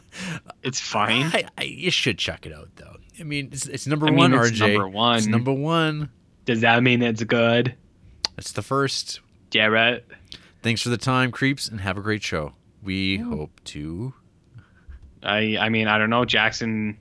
it's 0.63 0.81
fine. 0.81 1.27
I, 1.27 1.45
I, 1.57 1.63
you 1.65 1.91
should 1.91 2.19
check 2.19 2.45
it 2.45 2.53
out, 2.53 2.69
though. 2.77 2.97
I 3.19 3.23
mean, 3.23 3.51
it's, 3.53 3.67
it's 3.67 3.87
number 3.87 4.07
I 4.09 4.11
mean, 4.11 4.19
one, 4.19 4.35
it's 4.35 4.51
RJ. 4.51 4.73
number 4.73 4.89
one. 4.89 5.17
It's 5.19 5.27
number 5.27 5.53
one. 5.53 6.11
Does 6.45 6.61
that 6.63 6.83
mean 6.83 7.03
it's 7.03 7.23
good? 7.23 7.75
It's 8.37 8.53
the 8.53 8.63
first. 8.63 9.21
Jarrett. 9.51 10.07
Thanks 10.63 10.83
for 10.83 10.89
the 10.89 10.97
time, 10.97 11.31
creeps, 11.31 11.69
and 11.69 11.81
have 11.81 11.97
a 11.97 12.01
great 12.01 12.23
show. 12.23 12.53
We 12.83 13.19
hope 13.19 13.61
to. 13.67 14.15
I 15.23 15.57
I 15.59 15.69
mean 15.69 15.89
I 15.89 15.99
don't 15.99 16.11
know. 16.11 16.25
Jackson 16.25 16.99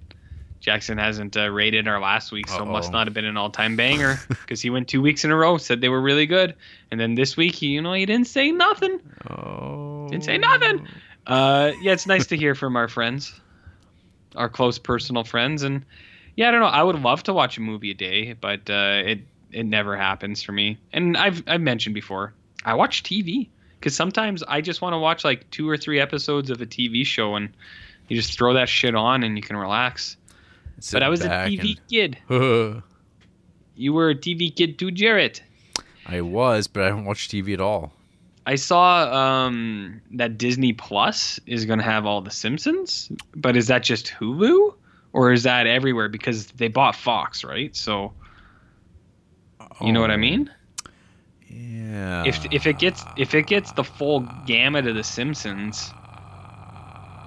Jackson 0.59 0.97
hasn't 0.97 1.37
uh, 1.37 1.49
rated 1.49 1.87
our 1.87 1.99
last 1.99 2.31
week, 2.31 2.47
so 2.47 2.65
must 2.65 2.87
Uh-oh. 2.87 2.91
not 2.91 3.07
have 3.07 3.13
been 3.13 3.25
an 3.25 3.37
all-time 3.37 3.75
banger 3.75 4.19
because 4.29 4.61
he 4.61 4.71
went 4.71 4.87
two 4.87 5.01
weeks 5.01 5.23
in 5.23 5.29
a 5.29 5.35
row, 5.35 5.57
said 5.57 5.79
they 5.79 5.89
were 5.89 6.01
really 6.01 6.25
good, 6.25 6.55
and 6.89 6.99
then 6.99 7.13
this 7.13 7.37
week 7.37 7.53
he 7.53 7.67
you 7.67 7.81
know 7.81 7.93
he 7.93 8.05
didn't 8.05 8.27
say 8.27 8.51
nothing. 8.51 8.99
Oh. 9.29 10.07
Didn't 10.09 10.23
say 10.23 10.37
nothing. 10.37 10.87
Uh, 11.27 11.71
yeah, 11.81 11.93
it's 11.93 12.07
nice 12.07 12.27
to 12.27 12.37
hear 12.37 12.55
from 12.55 12.75
our 12.75 12.87
friends, 12.87 13.39
our 14.35 14.49
close 14.49 14.79
personal 14.79 15.23
friends, 15.23 15.61
and 15.63 15.85
yeah, 16.35 16.47
I 16.49 16.51
don't 16.51 16.61
know. 16.61 16.67
I 16.67 16.83
would 16.83 16.99
love 17.01 17.23
to 17.23 17.33
watch 17.33 17.57
a 17.57 17.61
movie 17.61 17.91
a 17.91 17.95
day, 17.95 18.33
but 18.33 18.69
uh, 18.69 19.01
it 19.05 19.19
it 19.55 19.65
never 19.65 19.95
happens 19.95 20.43
for 20.43 20.51
me. 20.51 20.77
And 20.93 21.15
I've 21.15 21.41
I've 21.47 21.61
mentioned 21.61 21.95
before, 21.95 22.33
I 22.65 22.73
watch 22.73 23.03
TV 23.03 23.47
because 23.79 23.95
sometimes 23.95 24.43
I 24.43 24.59
just 24.61 24.81
want 24.81 24.93
to 24.93 24.97
watch 24.99 25.23
like 25.23 25.49
two 25.49 25.67
or 25.69 25.77
three 25.77 25.99
episodes 25.99 26.49
of 26.49 26.61
a 26.61 26.65
TV 26.65 27.05
show, 27.05 27.35
and 27.35 27.49
you 28.09 28.17
just 28.17 28.37
throw 28.37 28.53
that 28.53 28.67
shit 28.69 28.95
on 28.95 29.23
and 29.23 29.37
you 29.37 29.41
can 29.41 29.55
relax. 29.55 30.17
Sit 30.79 30.97
but 30.97 31.03
I 31.03 31.09
was 31.09 31.21
a 31.21 31.29
TV 31.29 31.79
kid. 31.89 32.17
and- 32.29 32.83
You 33.75 33.93
were 33.93 34.09
a 34.09 34.15
TV 34.15 34.53
kid 34.53 34.77
too, 34.77 34.91
Jarrett. 34.91 35.41
I 36.05 36.21
was, 36.21 36.67
but 36.67 36.83
I 36.83 36.89
don't 36.89 37.05
watch 37.05 37.29
TV 37.29 37.53
at 37.53 37.61
all. 37.61 37.91
I 38.45 38.55
saw 38.55 39.11
um, 39.11 40.01
that 40.11 40.37
Disney 40.37 40.71
Plus 40.73 41.39
is 41.47 41.65
going 41.65 41.79
to 41.79 41.85
have 41.85 42.05
all 42.05 42.21
the 42.21 42.29
Simpsons, 42.29 43.11
but 43.35 43.57
is 43.57 43.67
that 43.67 43.81
just 43.81 44.07
Hulu 44.19 44.73
or 45.13 45.31
is 45.31 45.43
that 45.43 45.65
everywhere? 45.65 46.09
Because 46.09 46.47
they 46.47 46.67
bought 46.67 46.95
Fox, 46.95 47.43
right? 47.43 47.75
So 47.75 48.13
you 49.81 49.91
know 49.91 50.01
what 50.01 50.11
I 50.11 50.17
mean. 50.17 50.49
Yeah. 51.47 52.23
If 52.25 52.45
if 52.51 52.65
it 52.67 52.79
gets 52.79 53.03
if 53.17 53.33
it 53.33 53.47
gets 53.47 53.71
the 53.73 53.83
full 53.83 54.21
gamut 54.45 54.87
of 54.87 54.95
the 54.95 55.03
Simpsons, 55.03 55.91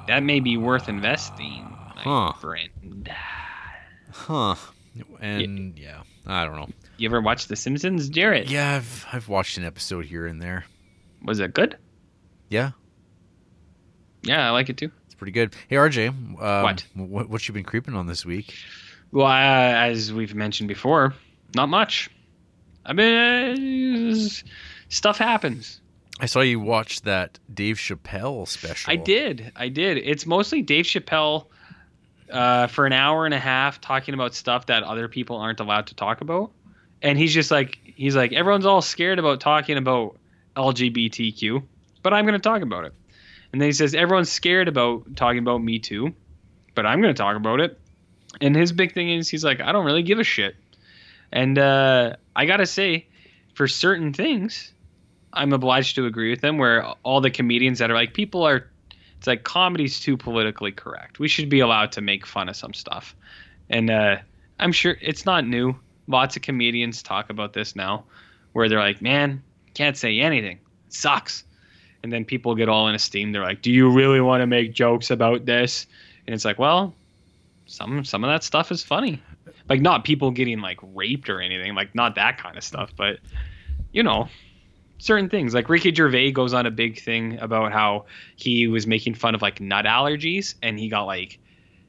that 0.07 0.23
may 0.23 0.41
be 0.41 0.57
worth 0.57 0.89
investing, 0.89 1.65
Huh. 1.97 2.33
friend. 2.33 3.11
Huh. 4.13 4.55
And 5.21 5.79
yeah, 5.79 6.03
I 6.27 6.45
don't 6.45 6.57
know. 6.57 6.69
You 6.97 7.09
ever 7.09 7.21
watch 7.21 7.47
the 7.47 7.57
Simpsons, 7.57 8.09
Jarrett? 8.09 8.49
Yeah, 8.51 8.75
I've 8.77 9.07
I've 9.13 9.29
watched 9.29 9.57
an 9.59 9.65
episode 9.65 10.05
here 10.07 10.27
and 10.27 10.43
there. 10.43 10.65
Was 11.23 11.39
it 11.41 11.55
good? 11.55 11.77
Yeah, 12.49 12.71
Yeah, 14.23 14.47
I 14.47 14.51
like 14.51 14.69
it 14.71 14.77
too. 14.79 14.91
it's 15.07 15.15
pretty 15.15 15.33
good. 15.33 15.55
Hey 15.69 15.77
RJ, 15.77 16.09
um, 16.09 16.35
What? 16.37 16.85
what 16.95 17.29
what 17.29 17.49
you 17.49 17.55
been 17.55 17.65
creeping 17.65 17.95
on 17.95 18.07
this 18.07 18.25
week? 18.27 18.55
Well, 19.13 19.27
uh, 19.27 19.31
as 19.91 20.13
we've 20.13 20.35
mentioned 20.35 20.69
before, 20.69 21.15
not 21.55 21.69
much. 21.69 22.11
I 22.89 22.95
mean, 22.95 24.13
uh, 24.13 24.29
stuff 24.89 25.19
happens. 25.19 25.81
I 26.21 26.27
saw 26.27 26.41
you 26.41 26.59
watch 26.59 27.03
that 27.03 27.39
Dave 27.53 27.77
Chappelle 27.77 28.49
special. 28.49 28.91
I 28.91 28.97
did. 28.97 29.53
I 29.55 29.69
did. 29.69 29.99
It's 29.99 30.27
mostly 30.27 30.63
Dave 30.63 30.87
Chappelle 30.87 31.47
uh, 32.31 32.67
for 32.67 32.87
an 32.87 32.93
hour 32.93 33.25
and 33.25 33.35
a 33.35 33.39
half 33.39 33.81
talking 33.81 34.15
about 34.15 34.35
stuff 34.35 34.67
that 34.67 34.83
other 34.83 35.07
people 35.07 35.37
aren't 35.37 35.61
allowed 35.61 35.87
to 35.89 35.95
talk 35.95 36.23
about. 36.23 36.51
And 37.03 37.17
he's 37.17 37.33
just 37.33 37.51
like, 37.51 37.79
he's 37.85 38.17
like, 38.17 38.33
everyone's 38.33 38.67
all 38.67 38.83
scared 38.83 39.19
about 39.19 39.41
talking 39.41 39.77
about 39.77 40.17
LGBTQ, 40.57 41.63
but 42.03 42.13
I'm 42.13 42.25
going 42.25 42.35
to 42.35 42.41
talk 42.41 42.63
about 42.63 42.85
it. 42.85 42.95
And 43.53 43.61
then 43.61 43.69
he 43.69 43.73
says, 43.73 43.95
everyone's 43.95 44.31
scared 44.31 44.67
about 44.67 45.15
talking 45.15 45.39
about 45.39 45.63
Me 45.63 45.79
Too, 45.79 46.15
but 46.75 46.85
I'm 46.85 47.01
going 47.01 47.15
to 47.15 47.19
talk 47.19 47.37
about 47.37 47.61
it. 47.61 47.79
And 48.41 48.57
his 48.57 48.73
big 48.73 48.93
thing 48.93 49.11
is 49.11 49.29
he's 49.29 49.45
like, 49.45 49.61
I 49.61 49.73
don't 49.73 49.85
really 49.85 50.03
give 50.03 50.19
a 50.19 50.25
shit. 50.25 50.57
And 51.31 51.59
uh, 51.59 52.17
I 52.39 52.47
gotta 52.47 52.67
say, 52.67 53.05
for 53.55 53.67
certain 53.67 54.13
things, 54.13 54.73
I'm 55.33 55.53
obliged 55.53 55.97
to 55.97 56.07
agree 56.07 56.31
with 56.31 56.41
them. 56.41 56.57
Where 56.57 56.87
all 57.03 57.21
the 57.21 57.33
comedians 57.33 57.81
that 57.81 57.91
are 57.91 57.95
like, 57.95 58.15
people 58.15 58.45
are, 58.45 58.71
it's 59.19 59.27
like 59.27 59.43
comedy's 59.43 59.99
too 59.99 60.17
politically 60.17 60.71
correct. 60.71 61.19
We 61.19 61.27
should 61.27 61.49
be 61.49 61.59
allowed 61.59 61.91
to 61.93 62.01
make 62.01 62.25
fun 62.25 62.49
of 62.49 62.55
some 62.55 62.73
stuff. 62.73 63.17
And 63.69 63.91
uh, 63.91 64.19
I'm 64.61 64.71
sure 64.71 64.97
it's 65.01 65.27
not 65.27 65.49
new. 65.49 65.75
Lots 66.07 66.37
of 66.37 66.43
comedians 66.43 67.03
talk 67.03 67.29
about 67.29 67.55
this 67.55 67.75
now, 67.75 68.05
where 68.53 68.69
they're 68.69 68.79
like, 68.79 69.03
man, 69.03 69.43
can't 69.75 69.97
say 69.97 70.21
anything. 70.21 70.59
It 70.87 70.95
sucks. 70.95 71.43
And 72.05 72.13
then 72.13 72.25
people 72.25 72.55
get 72.55 72.69
all 72.69 72.87
in 72.87 72.95
a 72.95 73.01
steam. 73.01 73.33
They're 73.33 73.43
like, 73.43 73.63
do 73.63 73.73
you 73.73 73.91
really 73.91 74.21
want 74.21 74.43
to 74.43 74.47
make 74.47 74.73
jokes 74.73 75.11
about 75.11 75.45
this? 75.45 75.89
And 76.27 76.35
it's 76.35 76.45
like, 76.45 76.61
well, 76.61 76.95
some 77.67 78.05
some 78.05 78.23
of 78.23 78.31
that 78.31 78.45
stuff 78.45 78.71
is 78.71 78.85
funny. 78.85 79.21
Like 79.69 79.81
not 79.81 80.05
people 80.05 80.31
getting 80.31 80.61
like 80.61 80.79
raped 80.83 81.29
or 81.29 81.41
anything, 81.41 81.75
like 81.75 81.95
not 81.95 82.15
that 82.15 82.39
kind 82.39 82.57
of 82.57 82.65
stuff, 82.65 82.91
but 82.97 83.19
you 83.93 84.03
know, 84.03 84.29
certain 84.99 85.29
things. 85.29 85.55
Like 85.55 85.69
Ricky 85.69 85.95
Gervais 85.95 86.33
goes 86.33 86.53
on 86.53 86.67
a 86.67 86.71
big 86.71 87.01
thing 87.01 87.39
about 87.39 87.73
how 87.73 88.07
he 88.37 88.67
was 88.67 88.87
making 88.87 89.15
fun 89.15 89.35
of 89.35 89.43
like 89.43 89.61
nut 89.61 89.85
allergies 89.85 90.55
and 90.63 90.79
he 90.79 90.89
got 90.89 91.05
like 91.05 91.39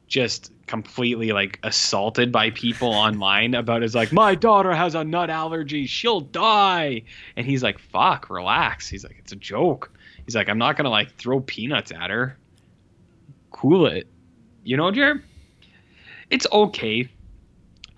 just 0.07 0.51
completely 0.65 1.31
like 1.31 1.59
assaulted 1.63 2.31
by 2.31 2.49
people 2.51 2.87
online 2.93 3.53
about 3.53 3.81
his 3.81 3.93
like 3.93 4.11
my 4.11 4.35
daughter 4.35 4.73
has 4.73 4.95
a 4.95 5.03
nut 5.03 5.29
allergy. 5.29 5.85
She'll 5.85 6.21
die. 6.21 7.03
And 7.35 7.45
he's 7.45 7.63
like 7.63 7.79
fuck 7.79 8.29
relax. 8.29 8.87
He's 8.87 9.03
like 9.03 9.17
it's 9.19 9.31
a 9.31 9.37
joke. 9.37 9.91
He's 10.25 10.35
like 10.35 10.49
i'm 10.49 10.59
not 10.59 10.77
gonna 10.77 10.89
like 10.89 11.15
throw 11.15 11.39
peanuts 11.39 11.91
at 11.91 12.09
her. 12.09 12.37
Cool 13.51 13.87
it. 13.87 14.07
You 14.63 14.77
know 14.77 14.91
jared 14.91 15.23
it's 16.29 16.45
okay 16.51 17.09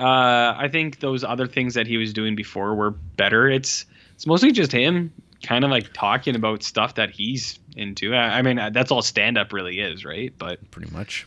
uh 0.02 0.56
i 0.58 0.68
think 0.72 1.00
those 1.00 1.24
other 1.24 1.48
things 1.48 1.74
that 1.76 1.86
he 1.88 1.98
was 1.98 2.12
doing 2.14 2.36
before 2.36 2.74
were 2.76 2.92
better 2.92 3.50
it's 3.50 3.86
it's 4.16 4.26
mostly 4.28 4.52
just 4.52 4.72
him 4.72 5.12
kind 5.44 5.64
of 5.64 5.72
like 5.72 5.94
talking 5.94 6.36
about 6.36 6.64
stuff 6.64 6.96
that 6.96 7.10
he's 7.12 7.60
into 7.76 8.14
i, 8.16 8.40
I 8.40 8.42
mean 8.42 8.58
that's 8.74 8.92
all 8.92 9.02
stand 9.02 9.38
up 9.38 9.54
really 9.54 9.80
is 9.80 10.04
right 10.06 10.34
but 10.38 10.60
Pretty 10.72 10.92
much. 10.92 11.26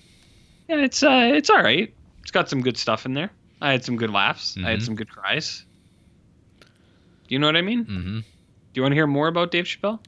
yeah, 0.68 0.76
it's 0.76 1.02
uh, 1.02 1.30
it's 1.34 1.50
all 1.50 1.62
right. 1.62 1.92
It's 2.22 2.30
got 2.30 2.48
some 2.48 2.62
good 2.62 2.78
stuff 2.78 3.04
in 3.04 3.12
there. 3.14 3.30
I 3.60 3.70
had 3.72 3.84
some 3.84 3.96
good 3.96 4.08
laughs. 4.10 4.56
I 4.56 4.70
had 4.70 4.78
Mhm. 4.80 4.84
some 4.86 4.94
good 4.96 5.10
cries. 5.10 5.64
Do 6.60 6.66
you 7.34 7.38
know 7.38 7.46
what 7.48 7.56
I 7.56 7.60
mean? 7.62 7.84
Mm-hmm. 7.84 8.18
Do 8.20 8.24
you 8.72 8.82
want 8.82 8.92
to 8.92 8.96
hear 8.96 9.06
more 9.06 9.28
about 9.28 9.50
Dave 9.50 9.66
Chappelle? 9.66 10.00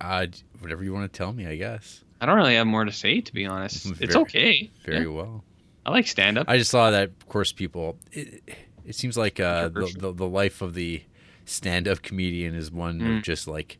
Uh, 0.00 0.26
whatever 0.58 0.82
you 0.82 0.92
want 0.92 1.10
to 1.12 1.16
tell 1.16 1.32
me, 1.32 1.46
I 1.46 1.54
guess. 1.56 2.02
I 2.20 2.26
don't 2.26 2.36
really 2.36 2.56
have 2.56 2.66
more 2.66 2.84
to 2.84 2.90
say, 2.92 3.20
to 3.20 3.32
be 3.32 3.46
honest. 3.46 3.86
It's 4.00 4.16
okay. 4.16 4.70
Very 4.84 5.02
Yeah, 5.04 5.08
well. 5.10 5.44
I 5.86 5.90
like 5.92 6.06
stand 6.08 6.36
up. 6.36 6.48
I 6.48 6.58
just 6.58 6.70
saw 6.70 6.90
that, 6.90 7.04
of 7.08 7.28
course, 7.28 7.52
people. 7.52 7.96
It, 8.12 8.42
it 8.84 8.94
seems 8.96 9.16
like 9.16 9.40
uh, 9.40 9.68
the, 9.68 9.92
the 9.98 10.12
the 10.12 10.26
life 10.28 10.60
of 10.60 10.74
the 10.74 11.02
stand-up 11.44 12.02
comedian 12.02 12.54
is 12.54 12.70
one 12.70 13.00
Mm. 13.00 13.18
of 13.18 13.22
just 13.22 13.46
like 13.48 13.78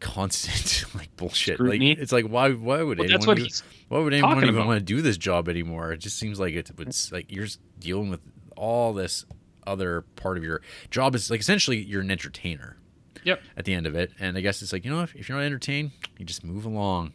constant 0.00 0.84
like 0.94 1.14
bullshit. 1.16 1.54
Scrutiny? 1.56 1.90
Like 1.90 1.98
it's 1.98 2.12
like 2.12 2.26
why 2.26 2.50
why 2.52 2.82
would 2.82 2.98
Well, 2.98 3.04
anyone 3.04 3.08
that's 3.10 3.26
what 3.26 3.36
do- 3.36 3.44
he's. 3.44 3.62
why 3.88 3.98
would 4.00 4.12
anyone 4.12 4.36
even 4.38 4.50
about. 4.50 4.66
want 4.66 4.78
to 4.80 4.84
do 4.84 5.00
this 5.00 5.16
job 5.16 5.48
anymore? 5.48 5.92
It 5.92 5.98
just 5.98 6.18
seems 6.18 6.38
like 6.40 6.54
it's 6.54 6.70
it's 6.78 7.12
like 7.12 7.30
you're 7.32 7.44
just 7.44 7.60
dealing 7.78 8.10
with 8.10 8.20
all 8.56 8.92
this 8.92 9.24
other 9.66 10.02
part 10.16 10.38
of 10.38 10.44
your 10.44 10.60
job 10.90 11.14
is 11.14 11.30
like 11.30 11.40
essentially 11.40 11.78
you're 11.78 12.00
an 12.02 12.10
entertainer. 12.10 12.76
Yep. 13.24 13.40
At 13.56 13.64
the 13.64 13.74
end 13.74 13.86
of 13.86 13.94
it, 13.96 14.12
and 14.20 14.38
I 14.38 14.40
guess 14.40 14.62
it's 14.62 14.72
like 14.72 14.84
you 14.84 14.90
know 14.90 15.02
if, 15.02 15.14
if 15.14 15.28
you're 15.28 15.36
not 15.38 15.44
entertained, 15.44 15.90
you 16.18 16.24
just 16.24 16.44
move 16.44 16.64
along. 16.64 17.12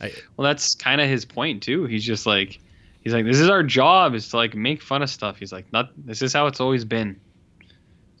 Well, 0.00 0.44
that's 0.44 0.74
kind 0.74 1.00
of 1.00 1.08
his 1.08 1.24
point 1.24 1.62
too. 1.62 1.86
He's 1.86 2.04
just 2.04 2.26
like, 2.26 2.58
he's 3.04 3.12
like, 3.12 3.24
this 3.24 3.38
is 3.38 3.48
our 3.48 3.62
job 3.62 4.14
is 4.14 4.28
to 4.30 4.36
like 4.36 4.54
make 4.56 4.82
fun 4.82 5.02
of 5.02 5.10
stuff. 5.10 5.36
He's 5.38 5.52
like, 5.52 5.72
not. 5.72 5.90
This 5.96 6.22
is 6.22 6.32
how 6.32 6.46
it's 6.46 6.60
always 6.60 6.84
been. 6.84 7.20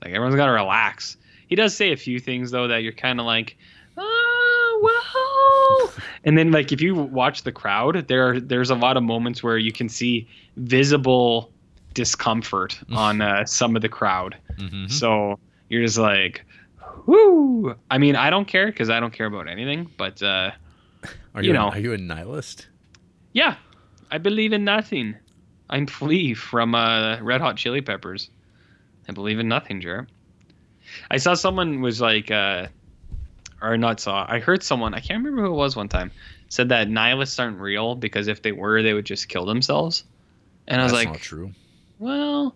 Like 0.02 0.12
everyone's 0.12 0.36
got 0.36 0.46
to 0.46 0.52
relax. 0.52 1.16
He 1.48 1.56
does 1.56 1.74
say 1.76 1.92
a 1.92 1.96
few 1.96 2.20
things 2.20 2.50
though 2.50 2.68
that 2.68 2.82
you're 2.82 2.92
kind 2.92 3.18
of 3.18 3.26
like, 3.26 3.56
oh 3.96 4.80
well. 4.82 5.92
and 6.24 6.36
then 6.38 6.52
like 6.52 6.72
if 6.72 6.80
you 6.80 6.94
watch 6.94 7.42
the 7.42 7.52
crowd, 7.52 8.06
there 8.08 8.38
there's 8.38 8.70
a 8.70 8.74
lot 8.74 8.96
of 8.96 9.02
moments 9.02 9.42
where 9.42 9.58
you 9.58 9.72
can 9.72 9.88
see 9.88 10.28
visible 10.56 11.50
discomfort 11.94 12.78
on 12.92 13.20
uh, 13.20 13.44
some 13.44 13.76
of 13.76 13.82
the 13.82 13.88
crowd. 13.88 14.36
Mm-hmm. 14.58 14.88
So 14.88 15.38
you're 15.68 15.82
just 15.84 15.98
like, 15.98 16.44
whoo. 17.06 17.74
I 17.90 17.98
mean, 17.98 18.16
I 18.16 18.30
don't 18.30 18.46
care 18.46 18.66
because 18.66 18.90
I 18.90 19.00
don't 19.00 19.12
care 19.12 19.26
about 19.26 19.48
anything. 19.48 19.90
But 19.96 20.22
uh, 20.22 20.50
Are 21.34 21.42
you 21.42 21.48
you, 21.48 21.52
know. 21.52 21.70
are 21.70 21.78
you 21.78 21.92
a 21.92 21.98
nihilist? 21.98 22.68
yeah, 23.32 23.56
I 24.14 24.18
believe 24.18 24.52
in 24.52 24.62
nothing. 24.62 25.16
I'm 25.68 25.88
Flea 25.88 26.34
from 26.34 26.72
uh, 26.76 27.18
Red 27.20 27.40
Hot 27.40 27.56
Chili 27.56 27.80
Peppers. 27.80 28.30
I 29.08 29.12
believe 29.12 29.40
in 29.40 29.48
nothing, 29.48 29.80
Jared. 29.80 30.06
I 31.10 31.16
saw 31.16 31.34
someone 31.34 31.80
was 31.80 32.00
like, 32.00 32.30
uh, 32.30 32.68
or 33.60 33.76
not 33.76 33.98
saw. 33.98 34.24
I 34.28 34.38
heard 34.38 34.62
someone. 34.62 34.94
I 34.94 35.00
can't 35.00 35.18
remember 35.24 35.42
who 35.42 35.52
it 35.52 35.56
was 35.56 35.74
one 35.74 35.88
time. 35.88 36.12
Said 36.48 36.68
that 36.68 36.88
nihilists 36.88 37.40
aren't 37.40 37.58
real 37.58 37.96
because 37.96 38.28
if 38.28 38.40
they 38.40 38.52
were, 38.52 38.82
they 38.84 38.94
would 38.94 39.04
just 39.04 39.28
kill 39.28 39.46
themselves. 39.46 40.04
And 40.68 40.80
I 40.80 40.84
was 40.84 40.92
That's 40.92 41.04
like, 41.06 41.14
not 41.14 41.20
true. 41.20 41.50
well, 41.98 42.54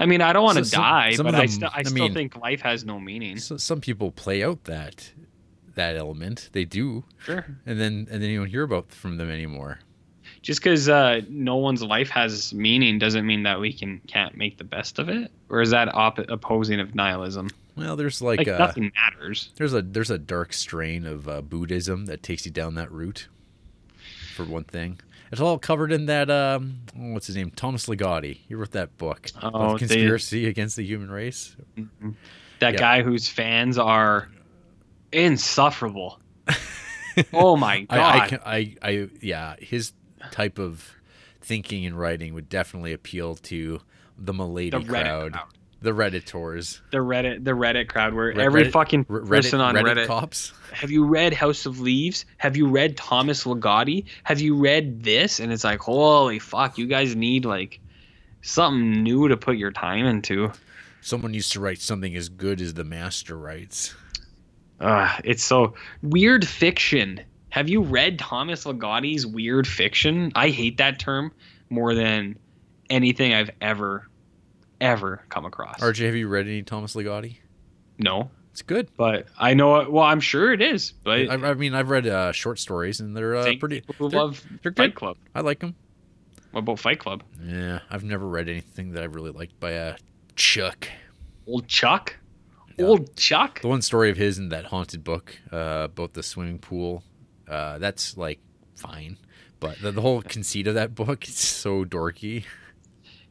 I 0.00 0.06
mean, 0.06 0.20
I 0.20 0.32
don't 0.32 0.42
want 0.42 0.58
to 0.58 0.64
So 0.64 0.78
die, 0.78 1.14
but 1.16 1.26
I, 1.32 1.38
them- 1.42 1.48
st- 1.48 1.64
I 1.76 1.78
I 1.78 1.82
still 1.84 1.94
mean- 2.06 2.14
think 2.14 2.36
life 2.36 2.62
has 2.62 2.84
no 2.84 2.98
meaning. 2.98 3.38
So, 3.38 3.56
some 3.56 3.80
people 3.80 4.10
play 4.10 4.42
out 4.42 4.64
that 4.64 5.12
that 5.76 5.94
element. 5.94 6.48
They 6.52 6.64
do, 6.64 7.04
Sure. 7.24 7.46
and 7.64 7.78
then 7.80 8.08
and 8.10 8.20
then 8.20 8.30
you 8.30 8.38
don't 8.40 8.48
hear 8.48 8.64
about 8.64 8.90
from 8.90 9.16
them 9.16 9.30
anymore. 9.30 9.78
Just 10.48 10.60
because 10.62 10.88
uh, 10.88 11.20
no 11.28 11.56
one's 11.56 11.82
life 11.82 12.08
has 12.08 12.54
meaning 12.54 12.98
doesn't 12.98 13.26
mean 13.26 13.42
that 13.42 13.60
we 13.60 13.70
can 13.70 14.00
can't 14.06 14.34
make 14.34 14.56
the 14.56 14.64
best 14.64 14.98
of 14.98 15.10
it 15.10 15.30
or 15.50 15.60
is 15.60 15.70
that 15.70 15.94
op- 15.94 16.18
opposing 16.30 16.80
of 16.80 16.94
nihilism 16.94 17.50
Well, 17.76 17.96
there's 17.96 18.22
like, 18.22 18.38
like 18.38 18.48
uh, 18.48 18.56
nothing 18.56 18.90
matters 18.96 19.50
there's 19.56 19.74
a 19.74 19.82
there's 19.82 20.10
a 20.10 20.16
dark 20.18 20.54
strain 20.54 21.04
of 21.04 21.28
uh, 21.28 21.42
Buddhism 21.42 22.06
that 22.06 22.22
takes 22.22 22.46
you 22.46 22.50
down 22.50 22.76
that 22.76 22.90
route. 22.90 23.28
For 24.36 24.44
one 24.44 24.64
thing, 24.64 24.98
it's 25.30 25.40
all 25.40 25.58
covered 25.58 25.92
in 25.92 26.06
that 26.06 26.30
um, 26.30 26.78
what's 26.94 27.26
his 27.26 27.34
name, 27.36 27.50
Thomas 27.50 27.86
Ligotti. 27.86 28.38
He 28.48 28.54
wrote 28.54 28.70
that 28.70 28.96
book, 28.96 29.28
Oh, 29.42 29.72
they- 29.72 29.78
conspiracy 29.80 30.46
against 30.46 30.76
the 30.76 30.84
human 30.84 31.10
race. 31.10 31.56
that 32.60 32.72
Yeah. 32.74 32.78
guy 32.78 33.02
whose 33.02 33.28
fans 33.28 33.76
are 33.78 34.28
insufferable 35.12 36.20
oh 37.32 37.56
my 37.56 37.80
god 37.82 37.98
I, 37.98 38.18
I, 38.24 38.28
can, 38.28 38.40
I, 38.46 38.76
I, 38.82 39.08
yeah, 39.20 39.56
his 39.58 39.92
type 40.30 40.58
of 40.58 40.94
thinking 41.40 41.86
and 41.86 41.98
writing 41.98 42.34
would 42.34 42.48
definitely 42.48 42.92
appeal 42.92 43.34
to 43.36 43.80
the 44.18 44.32
Milady 44.34 44.70
the 44.70 44.78
reddit 44.78 44.88
crowd, 44.88 45.32
crowd. 45.34 45.46
the 45.80 45.90
Redditors, 45.92 46.80
the 46.90 46.98
reddit 46.98 47.44
the 47.44 47.52
reddit 47.52 47.88
crowd 47.88 48.12
where 48.14 48.28
Re- 48.34 48.42
every 48.44 48.64
Reddit- 48.64 48.72
fucking 48.72 49.06
Re- 49.08 49.20
Reddit, 49.20 49.28
person 49.28 49.60
on 49.60 49.74
Reddit, 49.76 49.94
reddit 49.96 50.06
cops. 50.06 50.52
have 50.72 50.90
you 50.90 51.04
read 51.04 51.32
house 51.34 51.66
of 51.66 51.78
leaves 51.80 52.24
have 52.38 52.56
you 52.56 52.68
read 52.68 52.96
thomas 52.96 53.44
Ligotti? 53.44 54.06
have 54.24 54.40
you 54.40 54.56
read 54.56 55.02
this 55.04 55.38
and 55.40 55.52
it's 55.52 55.62
like 55.64 55.78
holy 55.80 56.38
fuck 56.40 56.76
you 56.78 56.86
guys 56.86 57.14
need 57.14 57.44
like 57.44 57.78
something 58.42 59.02
new 59.04 59.28
to 59.28 59.36
put 59.36 59.56
your 59.56 59.70
time 59.70 60.04
into 60.06 60.50
Someone 61.00 61.32
used 61.32 61.52
to 61.52 61.60
write 61.60 61.78
something 61.80 62.16
as 62.16 62.28
good 62.28 62.60
as 62.60 62.74
the 62.74 62.82
master 62.82 63.38
writes. 63.38 63.94
Uh, 64.80 65.16
it's 65.22 65.44
so 65.44 65.74
weird 66.02 66.46
fiction. 66.46 67.20
Have 67.50 67.68
you 67.68 67.82
read 67.82 68.18
Thomas 68.18 68.64
Ligotti's 68.64 69.26
weird 69.26 69.66
fiction? 69.66 70.32
I 70.34 70.48
hate 70.50 70.76
that 70.78 70.98
term 70.98 71.32
more 71.70 71.94
than 71.94 72.38
anything 72.90 73.32
I've 73.34 73.50
ever, 73.60 74.08
ever 74.80 75.22
come 75.28 75.44
across. 75.46 75.80
RJ, 75.80 76.06
have 76.06 76.14
you 76.16 76.28
read 76.28 76.46
any 76.46 76.62
Thomas 76.62 76.94
Ligotti? 76.94 77.36
no, 77.98 78.30
It's 78.52 78.62
good. 78.62 78.88
but 78.96 79.26
I 79.38 79.54
know. 79.54 79.88
Well, 79.90 80.04
I'm 80.04 80.20
sure 80.20 80.52
it 80.52 80.60
is. 80.62 80.92
But 80.92 81.30
I, 81.30 81.34
I 81.34 81.54
mean, 81.54 81.74
I've 81.74 81.90
read 81.90 82.06
uh, 82.06 82.32
short 82.32 82.58
stories, 82.58 83.00
and 83.00 83.16
they're 83.16 83.36
uh, 83.36 83.44
pretty. 83.58 83.80
people 83.80 84.08
they're- 84.08 84.20
love 84.20 84.44
They're 84.62 84.72
Fight 84.72 84.90
good. 84.90 84.94
Club. 84.94 85.16
I 85.34 85.40
like 85.40 85.60
them. 85.60 85.74
What 86.52 86.60
about 86.60 86.78
Fight 86.78 86.98
Club? 86.98 87.22
Yeah, 87.44 87.80
I've 87.90 88.04
never 88.04 88.26
read 88.26 88.48
anything 88.48 88.92
that 88.92 89.02
I 89.02 89.06
really 89.06 89.32
liked 89.32 89.58
by 89.60 89.76
uh, 89.76 89.96
Chuck. 90.36 90.88
Old 91.46 91.66
Chuck. 91.68 92.16
Yeah. 92.78 92.86
Old 92.86 93.16
Chuck. 93.16 93.60
The 93.60 93.68
one 93.68 93.82
story 93.82 94.10
of 94.10 94.16
his 94.16 94.38
in 94.38 94.48
that 94.50 94.66
haunted 94.66 95.02
book 95.04 95.36
uh, 95.52 95.88
about 95.90 96.14
the 96.14 96.22
swimming 96.22 96.58
pool, 96.58 97.02
uh, 97.48 97.78
that's 97.78 98.16
like 98.16 98.40
fine. 98.76 99.16
But 99.60 99.80
the, 99.80 99.90
the 99.90 100.00
whole 100.00 100.22
conceit 100.22 100.66
of 100.68 100.74
that 100.74 100.94
book 100.94 101.26
is 101.28 101.34
so 101.36 101.84
dorky. 101.84 102.44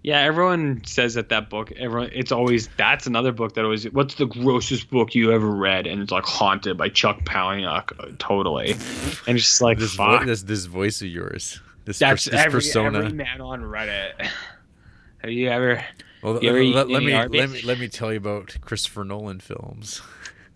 Yeah, 0.03 0.20
everyone 0.22 0.84
says 0.86 1.15
that 1.15 1.30
that 1.30 1.49
book. 1.49 1.72
Everyone, 1.74 2.09
it's 2.13 2.32
always 2.32 2.70
that's 2.78 3.07
another 3.07 3.32
book 3.32 3.55
that 3.55 3.63
always. 3.63 3.86
What's 3.91 4.15
the 4.15 4.26
grossest 4.26 4.89
book 4.89 5.15
you 5.15 5.32
ever 5.32 5.49
read? 5.49 5.88
And 5.88 6.01
it's 6.01 6.11
like 6.11 6.24
Haunted 6.26 6.78
by 6.78 6.89
Chuck 6.89 7.20
Palahniuk. 7.26 7.91
uh, 7.99 8.11
Totally. 8.20 8.72
And 8.72 9.38
it's 9.38 9.45
just 9.45 9.61
like 9.61 9.80
This, 9.80 9.95
vo- 9.95 10.24
this 10.24 10.43
this 10.43 10.65
voice 10.65 11.01
of 11.01 11.07
yours, 11.07 11.59
this, 11.86 11.99
That's 11.99 12.26
pers- 12.26 12.32
this 12.32 12.39
every, 12.41 12.51
persona. 12.59 12.99
every 12.99 13.13
man 13.13 13.41
on 13.41 13.61
Reddit. 13.61 14.11
Have 15.20 15.32
you 15.32 15.49
ever? 15.49 15.84
Well, 16.22 16.41
You 16.41 16.49
ever 16.49 16.63
let, 16.63 16.88
eat 16.88 16.93
let 16.93 17.03
me 17.03 17.13
let 17.39 17.49
me 17.49 17.61
let 17.63 17.80
me 17.80 17.88
tell 17.88 18.11
you 18.11 18.18
about 18.18 18.55
Christopher 18.61 19.03
Nolan 19.03 19.39
films. 19.39 20.01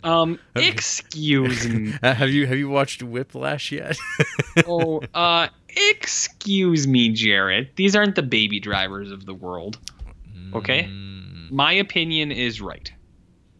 Um, 0.04 0.38
Okay. 0.56 0.68
excuse 0.68 1.68
me. 1.68 1.94
Uh, 2.02 2.14
have 2.14 2.30
you 2.30 2.46
have 2.46 2.58
you 2.58 2.68
watched 2.68 3.02
Whiplash 3.02 3.70
yet? 3.72 3.96
oh, 4.66 5.00
uh, 5.14 5.48
excuse 5.68 6.86
me, 6.86 7.10
Jarrett. 7.10 7.76
These 7.76 7.94
aren't 7.96 8.14
the 8.16 8.22
baby 8.22 8.60
drivers 8.60 9.10
of 9.10 9.26
the 9.26 9.34
world. 9.34 9.78
Okay. 10.54 10.84
Mm, 10.84 11.50
My 11.50 11.72
opinion 11.72 12.32
is 12.32 12.60
right. 12.60 12.92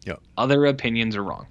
Yep. 0.05 0.19
Other 0.37 0.65
opinions 0.65 1.15
are 1.15 1.23
wrong. 1.23 1.47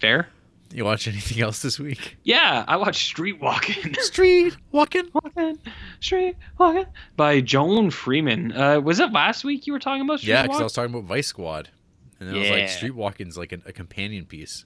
Fair? 0.00 0.28
you 0.72 0.84
watch 0.84 1.08
anything 1.08 1.42
else 1.42 1.62
this 1.62 1.80
week? 1.80 2.16
Yeah, 2.22 2.64
I 2.68 2.76
watched 2.76 3.04
Street 3.04 3.40
Walking. 3.40 3.92
Street 3.98 4.56
walking. 4.70 5.08
walking, 5.12 5.58
street 5.98 6.36
walking 6.58 6.86
by 7.16 7.40
Joan 7.40 7.90
Freeman. 7.90 8.52
Uh, 8.52 8.80
was 8.80 9.00
it 9.00 9.10
last 9.12 9.42
week 9.42 9.66
you 9.66 9.72
were 9.72 9.80
talking 9.80 10.02
about 10.02 10.20
Street 10.20 10.30
Yeah, 10.30 10.42
because 10.42 10.60
I 10.60 10.62
was 10.62 10.72
talking 10.72 10.94
about 10.94 11.04
Vice 11.08 11.26
Squad, 11.26 11.70
and 12.20 12.28
then 12.28 12.36
I 12.36 12.38
was 12.38 12.50
like, 12.50 12.58
Yeah. 12.60 12.66
Street 12.66 12.94
Walking's 12.94 13.36
like 13.38 13.52
a, 13.52 13.58
a 13.66 13.72
companion 13.72 14.24
piece. 14.26 14.64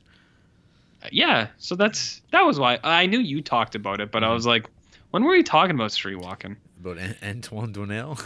Yeah, 1.12 1.48
so 1.58 1.74
that's 1.76 2.22
that 2.32 2.42
was 2.42 2.58
why 2.58 2.78
I 2.82 3.06
knew 3.06 3.20
you 3.20 3.40
talked 3.42 3.74
about 3.74 4.00
it, 4.00 4.10
but 4.10 4.24
I 4.24 4.28
Mhm. 4.28 4.34
was 4.34 4.46
like, 4.46 4.66
when 5.10 5.22
were 5.24 5.36
you 5.36 5.42
talking 5.42 5.74
about 5.74 5.92
Street 5.92 6.16
Walking? 6.16 6.56
About 6.80 6.98
An- 6.98 7.16
Antoine 7.22 7.72
Doinel. 7.72 8.22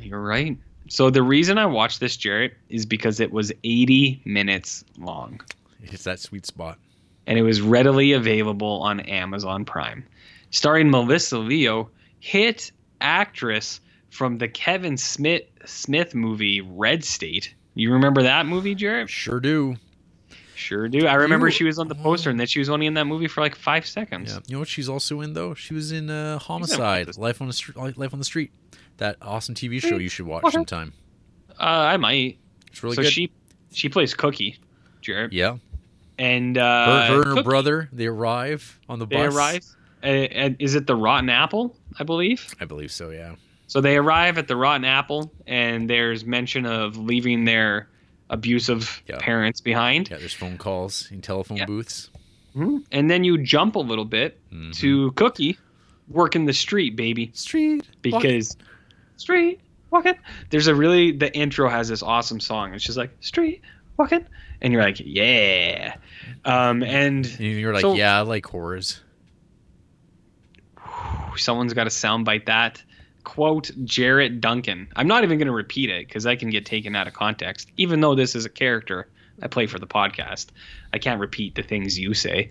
You're 0.00 0.20
right. 0.22 0.56
So 0.88 1.10
the 1.10 1.22
reason 1.22 1.58
I 1.58 1.66
watched 1.66 2.00
this, 2.00 2.16
Jarrett, 2.16 2.54
is 2.68 2.86
because 2.86 3.20
it 3.20 3.30
was 3.32 3.52
80 3.64 4.22
minutes 4.24 4.84
long. 4.98 5.40
it's 5.82 6.04
that 6.04 6.18
sweet 6.20 6.46
spot. 6.46 6.78
and 7.26 7.38
it 7.38 7.42
was 7.42 7.60
readily 7.60 8.12
available 8.12 8.80
on 8.82 9.00
Amazon 9.00 9.62
Prime. 9.66 10.02
Starring 10.50 10.90
Melissa 10.90 11.36
Leo, 11.38 11.90
hit 12.20 12.72
actress 13.02 13.80
from 14.08 14.38
the 14.38 14.48
Kevin 14.48 14.96
Smith 14.96 15.42
Smith 15.68 16.14
movie 16.14 16.60
Red 16.60 17.04
State. 17.04 17.54
You 17.74 17.92
remember 17.92 18.22
that 18.22 18.46
movie, 18.46 18.74
Jared? 18.74 19.08
Sure 19.10 19.38
do. 19.40 19.76
Sure 20.54 20.88
do. 20.88 21.06
I 21.06 21.14
remember 21.14 21.46
You- 21.46 21.52
she 21.52 21.64
was 21.64 21.78
on 21.78 21.86
the 21.88 21.94
poster 21.94 22.30
and 22.30 22.40
that 22.40 22.50
she 22.50 22.58
was 22.58 22.68
only 22.68 22.86
in 22.86 22.94
that 22.94 23.04
movie 23.06 23.28
for 23.28 23.40
like 23.40 23.54
five 23.54 23.86
seconds. 23.86 24.32
Yeah. 24.32 24.40
You 24.46 24.52
know 24.54 24.58
what 24.60 24.68
she's 24.68 24.88
also 24.88 25.20
in 25.20 25.34
though? 25.34 25.54
She 25.54 25.72
was 25.74 25.92
in 25.92 26.10
uh, 26.10 26.38
Homicide, 26.38 27.16
Life 27.16 27.40
on 27.40 27.46
the 27.46 27.52
Street, 27.52 27.76
Life 27.96 28.12
on 28.12 28.18
the 28.18 28.24
Street. 28.24 28.50
That 28.96 29.16
awesome 29.22 29.54
TV 29.54 29.80
show 29.80 29.96
you 29.98 30.08
should 30.08 30.26
watch 30.26 30.42
Okay. 30.44 30.52
sometime. 30.54 30.92
Uh, 31.50 31.62
I 31.62 31.96
might. 31.96 32.38
It's 32.72 32.82
really 32.82 32.96
so 32.96 33.02
good. 33.02 33.12
she 33.12 33.30
she 33.72 33.88
plays 33.88 34.14
Cookie, 34.14 34.58
Jared. 35.00 35.32
yeah. 35.32 35.58
And 36.18 36.56
Her, 36.56 36.62
uh, 36.62 37.06
her 37.06 37.14
and 37.14 37.24
her 37.26 37.34
Cookie, 37.34 37.42
brother, 37.44 37.88
they 37.92 38.06
arrive 38.06 38.80
on 38.88 38.98
the 38.98 39.06
they 39.06 39.16
bus. 39.24 39.36
arrive. 39.36 39.64
Uh, 40.02 40.06
and 40.06 40.56
is 40.58 40.74
it 40.74 40.88
the 40.88 40.96
Rotten 40.96 41.28
Apple? 41.30 41.76
I 42.00 42.02
believe. 42.02 42.52
I 42.60 42.64
believe 42.64 42.90
so. 42.90 43.10
Yeah. 43.10 43.36
So 43.68 43.80
they 43.80 43.96
arrive 43.96 44.36
at 44.38 44.48
the 44.48 44.56
Rotten 44.56 44.84
Apple, 44.84 45.32
and 45.46 45.88
there's 45.88 46.24
mention 46.24 46.66
of 46.66 46.96
leaving 46.96 47.44
their 47.44 47.88
abusive 48.30 49.02
Yeah. 49.06 49.18
parents 49.20 49.60
behind. 49.60 50.10
Yeah. 50.10 50.16
There's 50.18 50.32
phone 50.34 50.58
calls 50.58 51.08
in 51.10 51.20
telephone 51.20 51.58
Yeah. 51.58 51.66
booths. 51.66 52.10
Mhm. 52.56 52.84
And 52.90 53.10
then 53.10 53.24
you 53.24 53.38
jump 53.38 53.76
a 53.76 53.80
little 53.80 54.04
bit 54.06 54.40
Mhm. 54.50 54.74
to 54.78 55.12
Cookie 55.12 55.58
working 56.08 56.46
the 56.46 56.52
street, 56.54 56.96
baby, 56.96 57.30
Street. 57.34 57.86
walking. 58.06 58.30
because 58.30 58.56
street 59.16 59.60
walking. 59.90 60.14
There's 60.50 60.66
a 60.66 60.74
really 60.74 61.12
the 61.12 61.34
intro 61.36 61.68
has 61.68 61.88
this 61.88 62.02
awesome 62.02 62.40
song. 62.40 62.72
It's 62.74 62.84
just 62.84 62.96
like 62.98 63.10
street 63.20 63.60
walking, 63.98 64.24
and 64.62 64.72
you're 64.72 64.82
like, 64.82 65.00
yeah. 65.04 65.94
Um, 66.46 66.82
and 66.82 67.26
And 67.26 67.38
you're 67.40 67.74
like, 67.74 67.82
So- 67.82 67.94
yeah, 67.96 68.16
I 68.18 68.20
like 68.22 68.46
horrors. 68.46 69.00
someone's 71.36 71.74
got 71.74 71.84
to 71.84 71.90
soundbite 71.90 72.46
that. 72.46 72.82
Quote 73.28 73.70
Jarrett 73.84 74.40
Duncan. 74.40 74.88
I'm 74.96 75.06
not 75.06 75.22
even 75.22 75.36
going 75.36 75.48
to 75.48 75.52
repeat 75.52 75.90
it 75.90 76.08
because 76.08 76.24
I 76.24 76.34
can 76.34 76.48
get 76.48 76.64
taken 76.64 76.96
out 76.96 77.06
of 77.06 77.12
context. 77.12 77.68
Even 77.76 78.00
though 78.00 78.14
this 78.14 78.34
is 78.34 78.46
a 78.46 78.48
character 78.48 79.06
I 79.42 79.48
play 79.48 79.66
for 79.66 79.78
the 79.78 79.86
podcast, 79.86 80.46
I 80.94 80.98
can't 80.98 81.20
repeat 81.20 81.54
the 81.54 81.62
things 81.62 81.98
you 81.98 82.14
say. 82.14 82.48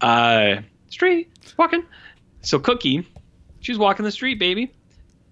Uh, 0.00 0.62
street 0.88 1.30
walking. 1.58 1.84
So 2.40 2.58
Cookie, 2.58 3.06
she's 3.60 3.76
walking 3.76 4.06
the 4.06 4.10
street, 4.10 4.38
baby, 4.38 4.72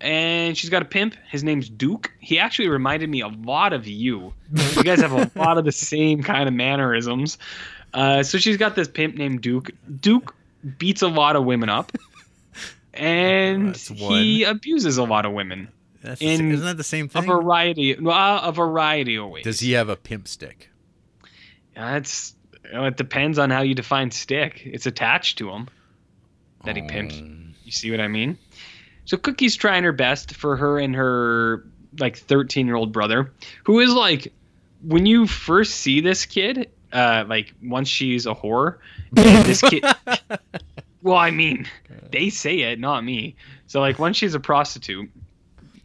and 0.03 0.55
she's 0.55 0.69
got 0.69 0.83
a 0.83 0.85
pimp. 0.85 1.14
His 1.31 1.43
name's 1.43 1.71
Duke. 1.71 2.12
He 2.21 2.39
actually 2.39 2.69
reminded 2.69 3.09
me 3.09 3.23
a 3.23 3.29
lot 3.29 3.73
of 3.73 3.87
you. 3.87 4.35
You 4.53 4.85
guys 4.85 5.01
have 5.01 5.12
a 5.12 5.31
lot 5.39 5.57
of 5.57 5.64
the 5.64 5.73
same 5.73 6.23
kind 6.23 6.47
of 6.47 6.53
mannerisms. 6.53 7.39
Uh, 7.95 8.23
so 8.23 8.37
she's 8.37 8.59
got 8.59 8.77
this 8.77 8.87
pimp 8.87 9.14
named 9.14 9.41
Duke. 9.41 9.71
Duke 10.03 10.35
beats 10.77 11.01
a 11.01 11.09
lot 11.09 11.37
of 11.37 11.47
women 11.47 11.71
up, 11.71 11.91
and 12.95 13.76
he 13.76 14.45
abuses 14.45 14.99
a 14.99 15.05
lot 15.05 15.26
of 15.26 15.32
women. 15.32 15.68
That's 16.03 16.20
In 16.20 16.53
isn't 16.53 16.64
that 16.64 16.76
the 16.76 16.84
same 16.84 17.09
thing? 17.09 17.24
A 17.24 17.26
variety, 17.26 17.97
well, 17.99 18.41
a 18.43 18.53
variety 18.53 19.16
of 19.16 19.28
ways. 19.28 19.45
Does 19.45 19.61
he 19.61 19.72
have 19.72 19.89
a 19.89 19.97
pimp 19.97 20.28
stick? 20.28 20.70
That's 21.74 22.34
you 22.64 22.72
know, 22.72 22.84
it 22.86 22.97
depends 22.97 23.39
on 23.39 23.51
how 23.51 23.62
you 23.62 23.74
define 23.74 24.11
stick. 24.11 24.62
It's 24.64 24.86
attached 24.86 25.39
to 25.39 25.51
him. 25.51 25.68
That 26.64 26.76
he 26.76 26.82
pimps. 26.82 27.18
Um, 27.18 27.55
You 27.64 27.72
see 27.72 27.91
what 27.91 28.01
I 28.01 28.09
mean? 28.09 28.39
So 29.05 29.16
Cookie's 29.16 29.57
trying 29.57 29.84
her 29.84 29.93
best 29.93 30.34
for 30.34 30.57
her 30.57 30.78
and 30.78 30.95
her 30.95 31.64
like 31.99 32.16
13 32.16 32.66
year 32.66 32.76
old 32.76 32.93
brother, 32.93 33.32
who 33.64 33.80
is 33.80 33.93
like, 33.93 34.32
when 34.82 35.07
you 35.07 35.26
first 35.26 35.76
see 35.76 36.01
this 36.01 36.26
kid, 36.26 36.70
uh, 36.93 37.24
like 37.26 37.55
once 37.62 37.89
she's 37.89 38.26
a 38.26 38.34
whore, 38.34 38.78
this 39.12 39.62
kid. 39.62 39.84
well, 41.03 41.16
I 41.16 41.30
mean, 41.30 41.66
they 42.11 42.30
say 42.30 42.61
it, 42.61 42.78
not 42.78 43.05
me. 43.05 43.36
So 43.66 43.80
like 43.80 43.99
once 43.99 44.16
she's 44.16 44.34
a 44.34 44.40
prostitute, 44.40 45.11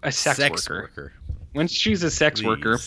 a 0.02 0.12
sex, 0.12 0.70
worker. 0.70 1.14
Once 1.54 1.72
she's 1.72 2.04
a 2.04 2.12
sex 2.12 2.44
worker, 2.44 2.80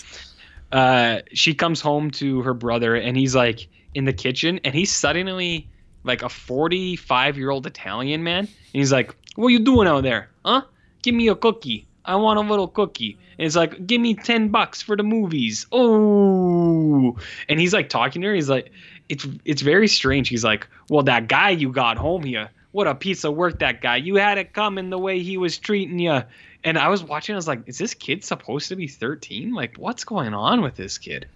uh, 0.72 1.20
she 1.33 1.55
comes 1.55 1.81
home 1.81 2.11
to 2.12 2.43
her 2.43 2.55
brother 2.55 2.95
and 2.95 3.16
he's 3.16 3.35
like 3.35 3.68
in 3.95 4.05
the 4.05 4.12
kitchen 4.12 4.61
and 4.64 4.74
he's 4.74 4.91
suddenly 4.91 5.68
like 6.05 6.22
a 6.22 6.29
45 6.29 7.37
year 7.37 7.51
old 7.51 7.66
Italian 7.66 8.22
man. 8.22 8.41
And 8.41 8.51
he's 8.72 8.93
like, 8.93 9.14
What 9.37 9.49
you 9.49 9.59
doing 9.59 9.89
out 9.89 10.03
there? 10.03 10.31
Huh? 10.45 10.62
Give 11.03 11.14
me 11.14 11.29
a 11.29 11.35
cookie. 11.35 11.87
I 12.05 12.16
want 12.16 12.39
a 12.39 12.43
little 12.43 12.68
cookie. 12.68 13.18
And 13.39 13.47
it's 13.47 13.57
like, 13.57 13.87
Give 13.87 14.01
me 14.01 14.14
10 14.14 14.49
bucks 14.49 14.83
for 14.83 14.97
the 14.97 15.03
movies. 15.03 15.66
Oh. 15.72 17.16
And 17.49 17.61
he's 17.61 17.72
like 17.72 17.89
talking 17.89 18.22
to 18.22 18.29
her. 18.29 18.35
He's 18.35 18.49
like, 18.49 18.70
it's 19.09 19.27
it's 19.45 19.63
very 19.63 19.89
strange. 19.89 20.29
He's 20.29 20.45
like, 20.45 20.67
well, 20.89 21.03
that 21.05 21.29
guy 21.29 21.51
you 21.51 21.71
got 21.73 21.97
home 21.97 22.23
here, 22.23 22.51
what 22.73 22.87
a 22.87 22.95
piece 22.95 23.25
of 23.25 23.35
work 23.35 23.61
that 23.61 23.81
guy. 23.81 23.97
You 23.97 24.17
had 24.17 24.39
it 24.39 24.53
coming 24.53 24.91
the 24.91 24.99
way 24.99 25.21
he 25.21 25.39
was 25.39 25.59
treating 25.59 25.99
you. 25.99 26.23
And 26.65 26.77
I 26.79 26.89
was 26.89 27.03
watching. 27.03 27.35
I 27.35 27.37
was 27.37 27.49
like, 27.49 27.63
is 27.67 27.79
this 27.79 27.95
kid 27.95 28.25
supposed 28.25 28.69
to 28.69 28.77
be 28.77 28.89
13? 28.89 29.55
Like, 29.55 29.77
what's 29.77 30.05
going 30.05 30.35
on 30.35 30.63
with 30.63 30.75
this 30.75 30.99
kid? 30.99 31.27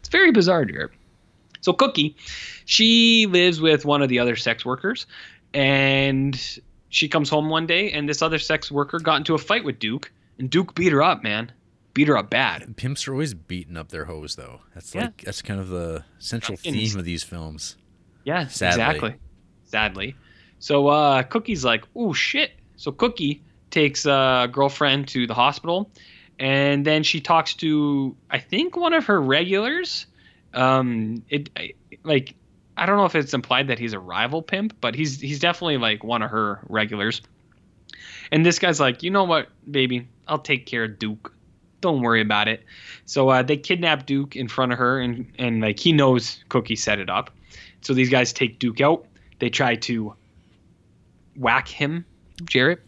It's 0.00 0.08
very 0.08 0.32
bizarre, 0.32 0.64
Jared. 0.64 0.90
So 1.60 1.72
Cookie, 1.72 2.16
she 2.64 3.26
lives 3.26 3.60
with 3.60 3.84
one 3.84 4.02
of 4.02 4.08
the 4.08 4.18
other 4.18 4.36
sex 4.36 4.64
workers, 4.64 5.06
and 5.52 6.38
she 6.88 7.08
comes 7.08 7.28
home 7.28 7.50
one 7.50 7.66
day, 7.66 7.92
and 7.92 8.08
this 8.08 8.22
other 8.22 8.38
sex 8.38 8.70
worker 8.70 8.98
got 8.98 9.16
into 9.16 9.34
a 9.34 9.38
fight 9.38 9.64
with 9.64 9.78
Duke, 9.78 10.10
and 10.38 10.50
Duke 10.50 10.74
beat 10.74 10.92
her 10.92 11.02
up, 11.02 11.22
man, 11.22 11.52
beat 11.94 12.08
her 12.08 12.16
up 12.16 12.30
bad. 12.30 12.76
Pimps 12.76 13.06
are 13.08 13.12
always 13.12 13.34
beating 13.34 13.76
up 13.76 13.88
their 13.88 14.04
hoes, 14.04 14.36
though. 14.36 14.60
That's 14.74 14.94
Yeah. 14.94 15.02
like 15.06 15.22
that's 15.22 15.42
kind 15.42 15.60
of 15.60 15.68
the 15.68 16.04
central 16.18 16.56
theme 16.56 16.98
of 16.98 17.04
these 17.04 17.22
films. 17.22 17.76
Yeah, 18.24 18.46
Sadly. 18.48 18.80
exactly. 18.82 19.14
Sadly. 19.64 20.14
So 20.58 20.88
uh, 20.88 21.22
Cookie's 21.22 21.64
like, 21.64 21.84
oh 21.96 22.12
shit. 22.12 22.52
So 22.76 22.92
Cookie 22.92 23.42
takes 23.70 24.04
a 24.06 24.12
uh, 24.12 24.46
girlfriend 24.46 25.08
to 25.08 25.26
the 25.26 25.34
hospital, 25.34 25.90
and 26.38 26.84
then 26.84 27.02
she 27.02 27.20
talks 27.20 27.54
to 27.54 28.14
I 28.30 28.38
think 28.38 28.76
one 28.76 28.92
of 28.92 29.06
her 29.06 29.20
regulars. 29.20 30.06
Um, 30.54 31.22
it 31.28 31.50
I- 31.56 31.74
like 32.02 32.34
I 32.76 32.86
don't 32.86 32.96
know 32.96 33.04
if 33.04 33.14
it's 33.14 33.34
implied 33.34 33.68
that 33.68 33.78
he's 33.78 33.92
a 33.92 33.98
rival 33.98 34.42
pimp, 34.42 34.74
but 34.80 34.94
he's 34.94 35.20
he's 35.20 35.38
definitely 35.38 35.76
like 35.78 36.02
one 36.04 36.22
of 36.22 36.30
her 36.30 36.60
regulars. 36.68 37.20
And 38.32 38.46
this 38.46 38.58
guy's 38.58 38.78
like, 38.80 39.02
you 39.02 39.10
know 39.10 39.24
what, 39.24 39.48
baby, 39.70 40.08
I'll 40.28 40.38
take 40.38 40.64
care 40.66 40.84
of 40.84 40.98
Duke. 40.98 41.34
Don't 41.80 42.02
worry 42.02 42.20
about 42.20 42.48
it. 42.48 42.64
So 43.06 43.28
uh, 43.30 43.42
they 43.42 43.56
kidnap 43.56 44.06
Duke 44.06 44.36
in 44.36 44.48
front 44.48 44.72
of 44.72 44.78
her, 44.78 45.00
and 45.00 45.30
and 45.38 45.60
like 45.60 45.78
he 45.78 45.92
knows 45.92 46.44
Cookie 46.48 46.76
set 46.76 46.98
it 46.98 47.08
up. 47.08 47.30
So 47.80 47.94
these 47.94 48.10
guys 48.10 48.32
take 48.32 48.58
Duke 48.58 48.80
out. 48.80 49.06
They 49.38 49.50
try 49.50 49.74
to 49.76 50.14
whack 51.36 51.68
him, 51.68 52.04
Jarrett. 52.44 52.80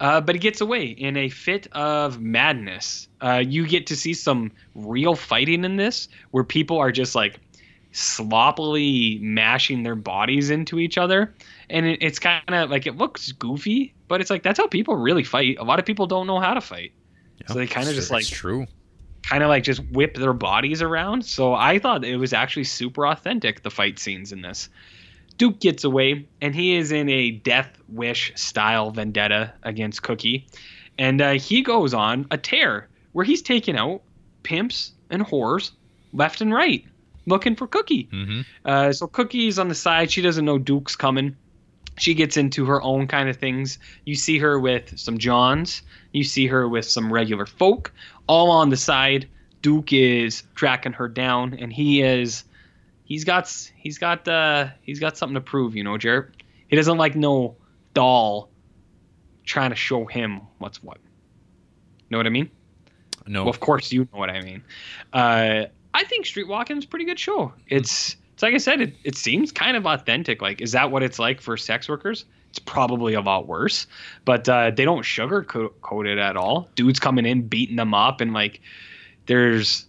Uh, 0.00 0.20
but 0.20 0.34
he 0.34 0.40
gets 0.40 0.60
away 0.60 0.86
in 0.86 1.16
a 1.16 1.28
fit 1.28 1.68
of 1.72 2.20
madness. 2.20 3.06
Uh, 3.20 3.42
you 3.46 3.64
get 3.66 3.86
to 3.86 3.94
see 3.94 4.14
some 4.14 4.50
real 4.74 5.14
fighting 5.14 5.64
in 5.64 5.76
this, 5.76 6.08
where 6.32 6.42
people 6.42 6.76
are 6.78 6.90
just 6.90 7.14
like 7.14 7.38
sloppily 7.92 9.18
mashing 9.20 9.84
their 9.84 9.94
bodies 9.94 10.50
into 10.50 10.80
each 10.80 10.98
other, 10.98 11.32
and 11.70 11.86
it, 11.86 12.02
it's 12.02 12.18
kind 12.18 12.42
of 12.48 12.68
like 12.68 12.86
it 12.86 12.96
looks 12.96 13.30
goofy, 13.30 13.94
but 14.08 14.20
it's 14.20 14.30
like 14.30 14.42
that's 14.42 14.58
how 14.58 14.66
people 14.66 14.96
really 14.96 15.22
fight. 15.22 15.56
A 15.60 15.64
lot 15.64 15.78
of 15.78 15.84
people 15.84 16.08
don't 16.08 16.26
know 16.26 16.40
how 16.40 16.54
to 16.54 16.60
fight, 16.60 16.92
So 17.48 17.54
they 17.54 17.66
kinda 17.66 17.92
just, 17.92 18.10
like- 18.10 18.26
true. 18.26 18.66
kind 19.28 19.42
of 19.42 19.48
like 19.48 19.62
just 19.64 19.80
whip 19.90 20.14
their 20.16 20.32
bodies 20.32 20.82
around. 20.82 21.24
So 21.24 21.54
I 21.54 21.78
thought 21.78 22.04
it 22.04 22.16
was 22.16 22.32
actually 22.32 22.64
super 22.64 23.06
authentic 23.06 23.62
the 23.62 23.70
fight 23.70 23.98
scenes 23.98 24.32
in 24.32 24.42
this. 24.42 24.68
Duke 25.38 25.60
gets 25.60 25.84
away, 25.84 26.26
and 26.40 26.54
he 26.54 26.76
is 26.76 26.92
in 26.92 27.08
a 27.08 27.30
death 27.30 27.70
wish 27.88 28.32
style 28.36 28.90
vendetta 28.90 29.52
against 29.62 30.02
Cookie, 30.02 30.46
and 30.98 31.20
uh, 31.20 31.32
he 31.32 31.62
goes 31.62 31.94
on 31.94 32.26
a 32.30 32.36
tear 32.38 32.88
where 33.12 33.24
he's 33.24 33.42
taking 33.42 33.76
out 33.76 34.02
pimps 34.42 34.92
and 35.10 35.24
whores 35.24 35.70
left 36.12 36.40
and 36.42 36.52
right, 36.52 36.84
looking 37.26 37.56
for 37.56 37.66
Cookie. 37.66 38.08
Mm-hmm. 38.12 38.40
Uh, 38.64 38.92
so 38.92 39.06
Cookie's 39.06 39.58
on 39.58 39.68
the 39.68 39.74
side. 39.74 40.10
She 40.10 40.20
doesn't 40.20 40.44
know 40.44 40.58
Duke's 40.58 40.96
coming. 40.96 41.36
She 42.02 42.14
gets 42.14 42.36
into 42.36 42.66
her 42.66 42.82
own 42.82 43.06
kind 43.06 43.28
of 43.28 43.36
things. 43.36 43.78
You 44.06 44.16
see 44.16 44.36
her 44.38 44.58
with 44.58 44.98
some 44.98 45.18
Johns. 45.18 45.82
You 46.10 46.24
see 46.24 46.48
her 46.48 46.68
with 46.68 46.84
some 46.84 47.12
regular 47.12 47.46
folk, 47.46 47.92
all 48.26 48.50
on 48.50 48.70
the 48.70 48.76
side. 48.76 49.28
Duke 49.60 49.92
is 49.92 50.42
tracking 50.56 50.92
her 50.94 51.06
down, 51.06 51.54
and 51.54 51.72
he 51.72 52.02
is, 52.02 52.42
he's 53.04 53.22
got, 53.22 53.46
he's 53.76 53.98
got, 53.98 54.26
uh, 54.26 54.66
he's 54.80 54.98
got 54.98 55.16
something 55.16 55.36
to 55.36 55.40
prove. 55.40 55.76
You 55.76 55.84
know, 55.84 55.96
Jarrett. 55.96 56.42
He 56.66 56.74
doesn't 56.74 56.98
like 56.98 57.14
no 57.14 57.54
doll 57.94 58.50
trying 59.44 59.70
to 59.70 59.76
show 59.76 60.04
him 60.04 60.40
what's 60.58 60.82
what. 60.82 60.98
Know 62.10 62.16
what 62.16 62.26
I 62.26 62.30
mean? 62.30 62.50
No. 63.28 63.44
Well, 63.44 63.50
of 63.50 63.60
course 63.60 63.92
you 63.92 64.08
know 64.12 64.18
what 64.18 64.28
I 64.28 64.40
mean. 64.40 64.64
Uh, 65.12 65.66
I 65.94 66.02
think 66.02 66.26
Streetwalking 66.26 66.78
is 66.78 66.84
a 66.84 66.88
pretty 66.88 67.04
good 67.04 67.20
show. 67.20 67.52
It's 67.68 68.16
it's 68.42 68.48
like 68.48 68.54
I 68.54 68.58
said, 68.58 68.80
it, 68.80 68.96
it 69.04 69.16
seems 69.16 69.52
kind 69.52 69.76
of 69.76 69.86
authentic. 69.86 70.42
Like, 70.42 70.60
is 70.60 70.72
that 70.72 70.90
what 70.90 71.04
it's 71.04 71.18
like 71.18 71.40
for 71.40 71.56
sex 71.56 71.88
workers? 71.88 72.24
It's 72.50 72.58
probably 72.58 73.14
a 73.14 73.20
lot 73.20 73.46
worse, 73.46 73.86
but 74.24 74.48
uh, 74.48 74.72
they 74.72 74.84
don't 74.84 75.04
sugarcoat 75.04 76.06
it 76.06 76.18
at 76.18 76.36
all. 76.36 76.68
Dudes 76.74 76.98
coming 76.98 77.24
in 77.24 77.46
beating 77.46 77.76
them 77.76 77.94
up, 77.94 78.20
and 78.20 78.32
like, 78.32 78.60
there's 79.26 79.86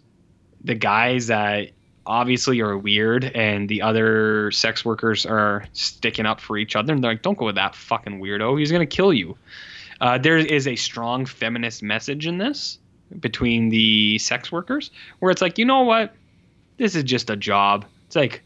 the 0.64 0.76
guys 0.76 1.28
that 1.28 1.72
obviously 2.06 2.62
are 2.62 2.78
weird, 2.78 3.26
and 3.26 3.68
the 3.68 3.82
other 3.82 4.52
sex 4.52 4.86
workers 4.86 5.26
are 5.26 5.66
sticking 5.74 6.26
up 6.26 6.40
for 6.40 6.58
each 6.58 6.76
other, 6.76 6.94
and 6.94 7.04
they're 7.04 7.12
like, 7.12 7.24
"Don't 7.24 7.38
go 7.38 7.46
with 7.46 7.56
that 7.56 7.76
fucking 7.76 8.22
weirdo. 8.22 8.60
He's 8.60 8.72
gonna 8.72 8.86
kill 8.86 9.14
you." 9.14 9.36
Uh, 10.00 10.20
there 10.20 10.38
is 10.38 10.68
a 10.68 10.76
strong 10.76 11.26
feminist 11.26 11.82
message 11.82 12.28
in 12.28 12.38
this 12.38 12.78
between 13.20 13.70
the 13.70 14.20
sex 14.20 14.52
workers 14.52 14.92
where 15.20 15.32
it's 15.32 15.42
like 15.42 15.58
you 15.58 15.66
know 15.66 15.82
what 15.82 16.16
this 16.78 16.96
is 16.96 17.04
just 17.04 17.30
a 17.30 17.36
job 17.36 17.86
it's 18.14 18.16
like 18.16 18.44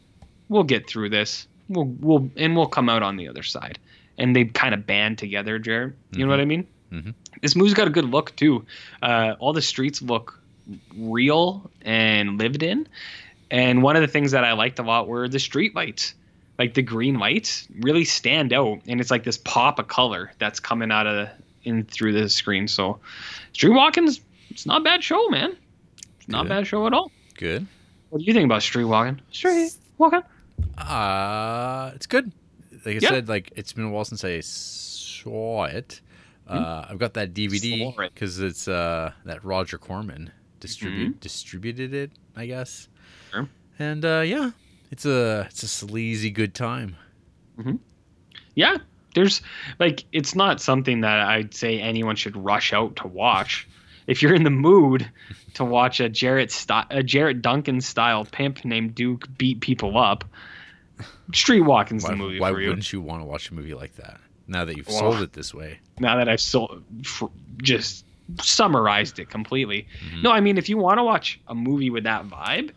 we'll 0.47 0.63
get 0.63 0.87
through 0.87 1.09
this. 1.09 1.45
We'll 1.67 1.83
we'll 1.99 2.29
and 2.37 2.55
we'll 2.55 2.67
come 2.67 2.87
out 2.87 3.03
on 3.03 3.17
the 3.17 3.27
other 3.27 3.43
side. 3.43 3.77
And 4.17 4.33
they 4.33 4.45
kind 4.45 4.73
of 4.73 4.87
band 4.87 5.17
together 5.17 5.59
jared. 5.59 5.93
You 6.13 6.25
know 6.25 6.31
what 6.31 6.39
i 6.39 6.45
mean? 6.45 6.65
Mhm. 6.89 7.13
this 7.41 7.53
movie's 7.53 7.73
got 7.73 7.85
a 7.87 7.89
good 7.89 8.05
look 8.05 8.33
too. 8.37 8.65
Uh, 9.03 9.35
all 9.39 9.51
the 9.51 9.61
streets 9.61 10.01
look 10.01 10.39
real 10.95 11.69
and 11.81 12.37
lived 12.39 12.63
in. 12.63 12.87
And 13.51 13.83
one 13.83 13.97
of 13.97 14.01
the 14.01 14.07
things 14.07 14.31
that 14.31 14.45
i 14.45 14.53
liked 14.53 14.79
a 14.79 14.83
lot 14.83 15.09
were 15.09 15.27
the 15.27 15.39
street 15.39 15.75
lights. 15.75 16.15
Like 16.57 16.73
the 16.73 16.81
green 16.81 17.19
lights 17.19 17.67
really 17.81 18.05
stand 18.05 18.53
out. 18.53 18.79
And 18.87 19.01
it's 19.01 19.11
like 19.11 19.25
this 19.25 19.37
pop 19.37 19.79
of 19.79 19.89
color 19.89 20.31
that's 20.39 20.61
coming 20.61 20.91
out 20.91 21.07
of 21.07 21.27
in 21.65 21.83
through 21.83 22.13
the 22.13 22.29
screen. 22.29 22.69
So 22.69 22.99
streetwalking's 23.53 24.21
it's 24.49 24.65
not 24.65 24.79
a 24.79 24.83
bad 24.85 25.03
show 25.03 25.27
man. 25.27 25.57
It's 26.19 26.29
not 26.29 26.45
a 26.45 26.49
bad 26.49 26.65
show 26.67 26.87
at 26.87 26.93
all. 26.93 27.11
Good. 27.35 27.67
What 28.09 28.19
do 28.19 28.25
you 28.25 28.33
think 28.33 28.45
about 28.45 28.61
street 28.63 28.83
streetwalking 28.85 29.19
streetwalking 29.31 30.23
Uh, 30.77 31.91
it's 31.95 32.07
good. 32.07 32.31
Like 32.85 32.95
I 32.95 32.99
Yeah. 33.01 33.09
said, 33.09 33.29
like 33.29 33.51
it's 33.55 33.73
been 33.73 33.85
a 33.85 33.89
while 33.89 34.05
since 34.05 34.23
I 34.23 34.39
saw 34.41 35.65
it. 35.65 36.01
Uh, 36.47 36.85
I've 36.89 36.97
got 36.99 37.13
that 37.15 37.33
DVD 37.33 37.89
it. 37.89 38.13
because 38.13 38.39
it's 38.39 38.67
uh 38.67 39.11
that 39.25 39.43
Roger 39.43 39.77
Corman 39.77 40.31
distribute 40.59 41.19
distributed 41.19 41.93
it, 41.93 42.11
I 42.35 42.45
guess. 42.45 42.87
Sure. 43.31 43.47
And 43.77 44.05
uh, 44.05 44.21
yeah, 44.25 44.51
it's 44.91 45.05
a 45.05 45.47
it's 45.49 45.63
a 45.63 45.67
sleazy 45.67 46.29
good 46.31 46.53
time. 46.55 46.95
yeah 48.55 48.77
there's 49.15 49.41
like 49.79 50.05
it's 50.11 50.35
not 50.35 50.61
something 50.61 51.01
that 51.01 51.19
i'd 51.27 51.51
say 51.53 51.79
anyone 51.81 52.15
should 52.15 52.37
rush 52.37 52.71
out 52.71 52.95
to 52.97 53.07
watch 53.07 53.67
if 54.07 54.21
you're 54.21 54.33
in 54.33 54.43
the 54.43 54.49
mood 54.49 55.07
to 55.55 55.63
watch 55.65 55.99
a 55.99 56.09
jarrett 56.09 56.51
sti- 56.51 56.85
a 56.89 57.03
jarrett 57.03 57.41
duncan 57.41 57.81
style 57.81 58.25
pimp 58.25 58.63
named 58.65 58.95
duke 58.95 59.27
beat 59.37 59.59
people 59.61 59.97
up 59.97 60.23
streetwalking's 61.31 62.03
Why, 62.03 62.11
the 62.11 62.15
movie 62.15 62.39
why 62.39 62.51
for 62.51 62.61
you 62.61 62.69
wouldn't 62.69 62.91
you 62.91 63.01
want 63.01 63.21
to 63.21 63.25
watch 63.25 63.49
a 63.51 63.53
movie 63.53 63.73
like 63.73 63.95
that? 63.97 64.19
Now 64.47 64.65
that 64.65 64.77
you've 64.77 64.87
Well, 64.87 64.97
sold 64.99 65.21
it 65.21 65.33
this 65.33 65.53
way. 65.53 65.79
now 65.99 66.15
that 66.17 66.29
I've 66.29 66.39
sold, 66.41 66.83
just 67.61 68.05
summarized 68.41 69.19
it 69.19 69.29
completely. 69.29 69.87
Mhm. 70.09 70.23
No, 70.23 70.31
I 70.31 70.39
mean, 70.39 70.57
if 70.57 70.69
you 70.69 70.77
want 70.77 70.99
to 70.99 71.03
watch 71.03 71.39
a 71.47 71.55
movie 71.55 71.89
with 71.89 72.05
that 72.05 72.25
vibe, 72.27 72.71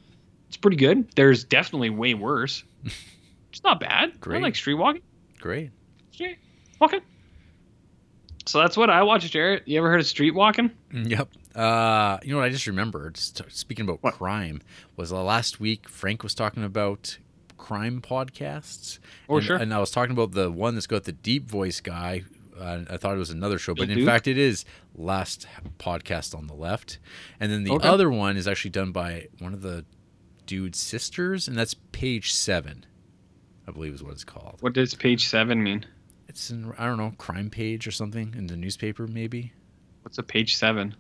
it's 0.49 0.57
pretty 0.57 0.76
good. 0.76 1.09
There's 1.14 1.45
definitely 1.45 1.91
way 1.91 2.14
worse. 2.14 2.64
it's 3.53 3.62
not 3.64 3.78
bad. 3.81 4.20
Great. 4.20 4.39
I 4.39 4.43
like 4.43 4.55
Streetwalking. 4.55 5.03
Great. 5.41 5.70
Streetwalking. 6.12 7.01
So 8.51 8.59
that's 8.59 8.76
what 8.76 8.90
I 8.90 9.05
watched, 9.05 9.30
Jarrett. 9.30 9.62
You 9.68 9.78
ever 9.78 9.88
heard 9.88 10.01
of 10.01 10.07
street 10.09 10.32
walking? 10.32 10.72
Yep. 10.92 11.28
Uh, 11.55 12.18
you 12.24 12.32
know 12.32 12.38
what 12.38 12.46
I 12.46 12.48
just 12.48 12.66
remembered? 12.66 13.16
Speaking 13.16 13.84
about 13.84 14.03
What? 14.03 14.14
crime, 14.14 14.61
was 14.96 15.12
uh, 15.12 15.22
last 15.22 15.61
week 15.61 15.88
Frank 15.88 16.24
was 16.24 16.34
talking 16.34 16.64
about 16.64 17.16
crime 17.59 18.01
podcasts. 18.03 18.98
Oh, 19.28 19.36
and, 19.36 19.46
sure. 19.46 19.57
And 19.57 19.72
I 19.72 19.78
was 19.78 19.92
talking 19.92 20.11
about 20.11 20.32
the 20.32 20.51
one 20.51 20.74
that's 20.74 20.88
got 20.88 21.05
the 21.05 21.12
deep 21.12 21.48
voice 21.48 21.80
guy. 21.80 22.22
Uh, 22.59 22.80
I 22.90 22.96
thought 22.96 23.14
it 23.14 23.18
was 23.18 23.30
another 23.30 23.57
show, 23.57 23.72
but 23.72 23.88
in 23.88 24.05
fact, 24.05 24.26
it 24.26 24.36
is 24.36 24.64
last 24.96 25.46
podcast 25.78 26.36
on 26.36 26.48
the 26.48 26.55
left. 26.55 26.98
And 27.38 27.53
then 27.53 27.62
the 27.62 27.70
Okay. 27.74 27.86
other 27.88 28.11
one 28.11 28.36
is 28.36 28.48
actually 28.48 28.72
done 28.72 28.90
by 28.90 29.28
one 29.38 29.55
of 29.55 29.62
the 29.62 29.84
dude's 30.46 30.80
sisters, 30.80 31.46
and 31.46 31.57
that's 31.57 31.74
page 31.92 32.32
seven, 32.32 32.84
I 33.68 33.70
believe 33.70 33.94
is 33.94 34.03
what 34.03 34.12
it's 34.14 34.24
called. 34.24 34.57
What 34.61 34.72
does 34.72 34.92
page 34.94 35.28
seven 35.28 35.62
mean? 35.62 35.86
It's 36.31 36.49
in 36.49 36.72
I 36.78 36.87
don't 36.87 36.97
know 36.97 37.12
crime 37.18 37.51
page 37.51 37.89
or 37.89 37.91
something 37.91 38.35
in 38.39 38.47
the 38.47 38.57
newspaper 38.57 39.09
maybe. 39.09 39.53
What's 40.03 40.16
a 40.16 40.22
page 40.22 40.55
seven? 40.55 40.95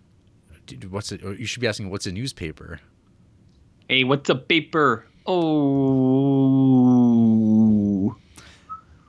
Dude, 0.66 0.90
what's 0.90 1.12
it? 1.12 1.22
You 1.22 1.46
should 1.46 1.60
be 1.60 1.68
asking 1.68 1.88
what's 1.88 2.04
a 2.06 2.10
newspaper. 2.12 2.80
Hey, 3.88 4.02
what's 4.02 4.28
a 4.28 4.34
paper? 4.34 5.06
Oh. 6.90 8.16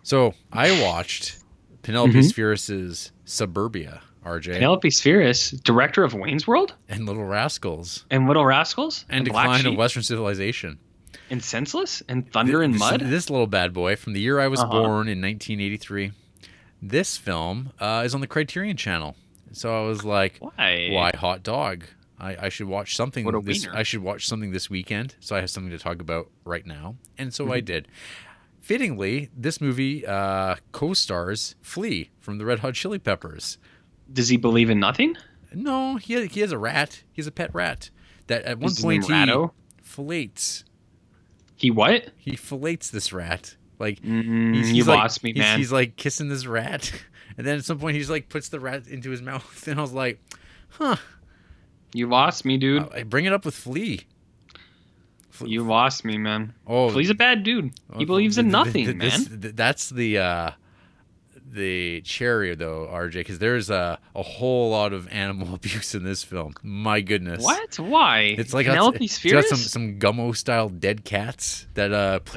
So 0.04 0.36
I 0.54 0.80
watched 0.84 1.40
Penelope 1.82 2.14
Mhm. 2.14 2.32
Spheeris's 2.32 3.12
Suburbia, 3.26 4.02
RJ, 4.24 4.54
Penelope 4.54 4.90
Spheeris, 4.90 5.60
director 5.64 6.04
of 6.04 6.14
Wayne's 6.14 6.46
World 6.46 6.76
and 6.88 7.08
Little 7.08 7.26
Rascals, 7.26 8.06
and 8.12 8.28
Little 8.28 8.46
Rascals 8.46 9.06
and 9.10 9.26
Black 9.28 9.46
Decline 9.46 9.60
of 9.62 9.72
Sheep 9.72 9.78
Western 9.80 10.04
Civilization. 10.04 10.78
And 11.32 11.44
Senseless 11.44 12.04
and 12.08 12.32
Thunder 12.32 12.62
and 12.62 12.78
Mud. 12.78 13.00
This 13.02 13.30
little 13.30 13.48
bad 13.48 13.74
boy 13.74 13.96
from 13.96 14.14
the 14.14 14.20
year 14.22 14.40
I 14.40 14.48
was 14.48 14.60
Uh-huh. 14.60 14.70
born 14.72 15.08
in 15.08 15.20
1983. 15.22 16.12
This 16.82 17.18
film 17.18 17.72
uh, 17.80 18.04
is 18.06 18.14
on 18.14 18.22
the 18.22 18.28
Criterion 18.28 18.78
Channel. 18.78 19.16
So 19.54 19.76
I 19.84 19.88
was 19.88 20.04
like, 20.06 20.38
Why? 20.40 20.90
why 20.92 21.12
hot 21.16 21.42
dog? 21.44 21.86
I, 22.20 22.46
I 22.46 22.50
should 22.50 22.68
watch 22.68 22.96
something 22.96 23.26
What 23.26 23.34
a 23.34 23.42
this 23.42 23.66
wiener. 23.66 23.76
I 23.78 23.84
should 23.84 24.04
watch 24.04 24.28
something 24.28 24.52
this 24.52 24.70
weekend 24.70 25.16
so 25.20 25.36
I 25.36 25.40
have 25.40 25.50
something 25.50 25.72
to 25.72 25.80
talk 25.80 26.00
about 26.02 26.30
right 26.46 26.66
now. 26.66 26.96
And 27.18 27.34
so 27.34 27.46
Mm-hmm. 27.46 27.54
I 27.54 27.60
did. 27.62 27.88
Fittingly, 28.60 29.30
this 29.36 29.60
movie 29.60 30.06
uh, 30.06 30.56
co-stars 30.72 31.56
Flea 31.62 32.12
from 32.20 32.38
the 32.38 32.46
Red 32.46 32.60
Hot 32.60 32.76
Chili 32.76 33.00
Peppers. 33.00 33.58
Does 34.14 34.30
he 34.30 34.38
believe 34.38 34.70
in 34.70 34.80
nothing? 34.80 35.16
No, 35.54 35.96
he 35.98 36.14
has, 36.14 36.32
he 36.34 36.42
has 36.42 36.52
a 36.52 36.58
rat. 36.60 37.04
He 37.12 37.22
has 37.22 37.28
a 37.28 37.32
pet 37.32 37.50
rat 37.54 37.90
that 38.28 38.44
at 38.44 38.60
one 38.60 38.72
Is 38.72 38.80
point 38.82 39.06
he 39.06 39.12
Ratto? 39.12 39.54
fillets. 39.82 40.64
He 41.62 41.70
what? 41.72 42.10
He 42.18 42.36
fillets 42.36 42.90
this 42.90 43.14
rat. 43.14 43.56
Like 43.78 44.02
Mm, 44.02 44.56
he's, 44.56 44.72
you 44.74 44.84
like, 44.84 44.98
lost 45.00 45.24
me, 45.24 45.32
he's, 45.32 45.40
man. 45.40 45.58
He's 45.60 45.72
like 45.72 45.96
kissing 45.96 46.28
this 46.30 46.46
rat, 46.48 46.92
and 47.38 47.46
then 47.46 47.58
at 47.58 47.66
some 47.66 47.78
point 47.80 47.96
he's 47.96 48.10
like 48.10 48.30
puts 48.30 48.50
the 48.50 48.60
rat 48.60 48.88
into 48.88 49.10
his 49.12 49.22
mouth, 49.30 49.68
and 49.68 49.80
I 49.80 49.82
was 49.82 49.94
like, 49.94 50.20
huh. 50.70 50.96
you 51.94 52.08
lost 52.08 52.46
me, 52.46 52.58
dude. 52.58 52.88
I 52.94 53.04
bring 53.04 53.26
it 53.26 53.34
up 53.34 53.46
with 53.46 53.56
Flea. 53.56 54.02
Fle- 55.30 55.48
you 55.48 55.64
lost 55.64 56.04
me, 56.06 56.18
man. 56.18 56.54
oh, 56.68 56.90
Flea's 56.90 57.10
a 57.10 57.16
bad 57.16 57.44
dude. 57.44 57.66
He 57.98 58.04
Oh, 58.04 58.06
believes 58.06 58.38
in 58.38 58.46
th- 58.52 58.54
th- 58.54 58.66
nothing, 58.66 58.86
th- 58.86 58.96
man. 58.98 59.10
this- 59.10 59.42
th- 59.42 59.56
that's 59.56 59.90
the 59.90 60.18
uh, 60.18 60.52
the 61.54 62.02
cherry 62.02 62.56
though, 62.56 62.88
RJ, 62.92 63.14
because 63.14 63.40
there's 63.40 63.70
a 63.70 64.00
a 64.16 64.24
whole 64.24 64.72
lot 64.72 64.94
of 64.94 65.08
animal 65.10 65.54
abuse 65.56 65.94
in 65.96 66.04
this 66.04 66.24
film. 66.24 66.54
My 66.64 67.02
goodness. 67.02 67.44
What? 67.44 67.80
Why? 67.80 68.36
It's 68.38 68.54
like 68.54 68.68
it's, 68.68 69.24
it's 69.24 69.32
got 69.32 69.46
some 69.46 69.58
some 69.58 70.00
gummo 70.00 70.36
style 70.36 70.70
dead 70.70 71.04
cats 71.04 71.68
that 71.74 71.92
uh 71.92 72.20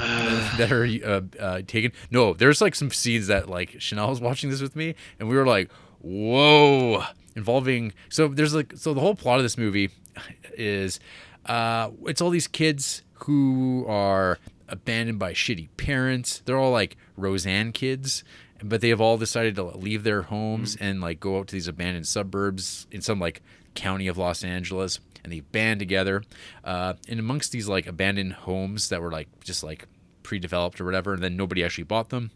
that 0.59 0.73
are 0.73 0.85
uh, 0.85 1.21
uh, 1.43 1.63
taken. 1.67 1.93
No, 2.11 2.35
there's 2.35 2.61
like 2.61 2.75
some 2.75 2.91
scenes 2.91 3.29
that 3.29 3.49
like 3.49 3.77
Chanel 3.81 4.11
was 4.11 4.21
watching 4.21 4.51
this 4.51 4.61
with 4.61 4.77
me, 4.77 4.95
and 5.19 5.29
we 5.29 5.37
were 5.37 5.47
like, 5.47 5.71
whoa, 6.01 7.05
involving. 7.37 7.93
So 8.09 8.29
there's 8.29 8.55
like 8.55 8.73
so 8.77 8.95
the 8.95 9.01
whole 9.01 9.15
plot 9.15 9.39
of 9.39 9.45
this 9.45 9.59
movie 9.59 9.91
is 10.57 11.01
uh 11.47 11.91
it's 12.07 12.21
all 12.21 12.31
these 12.31 12.49
kids 12.49 13.03
who 13.25 13.85
are 13.89 14.39
abandoned 14.69 15.19
by 15.19 15.33
shitty 15.33 15.69
parents. 15.77 16.43
They're 16.45 16.59
all 16.59 16.73
like 16.73 16.97
Roseanne 17.17 17.73
kids. 17.73 18.25
But 18.67 18.81
they 18.81 18.89
have 18.89 19.01
all 19.01 19.19
decided 19.19 19.57
to 19.57 19.65
leave 19.65 20.05
their 20.05 20.23
homes 20.23 20.75
and 20.81 21.01
like 21.01 21.21
go 21.21 21.39
out 21.39 21.49
to 21.49 21.55
these 21.55 21.69
abandoned 21.69 22.07
suburbs 22.07 22.87
in 22.91 23.03
some 23.03 23.21
like 23.21 23.43
county 23.75 24.07
of 24.07 24.17
Los 24.17 24.43
Angeles, 24.43 25.01
and 25.23 25.33
they 25.33 25.41
band 25.41 25.81
together. 25.81 26.23
Uh, 26.65 26.95
and 27.09 27.21
amongst 27.21 27.53
these 27.53 27.69
like 27.69 27.87
abandoned 27.87 28.33
homes 28.33 28.89
that 28.89 29.03
were 29.03 29.11
like 29.13 29.29
just 29.45 29.63
like 29.63 29.87
pre-developed 30.23 30.81
or 30.81 30.85
whatever, 30.87 31.13
and 31.13 31.23
then 31.23 31.37
nobody 31.37 31.63
actually 31.63 31.85
bought 31.85 32.09
them. 32.09 32.31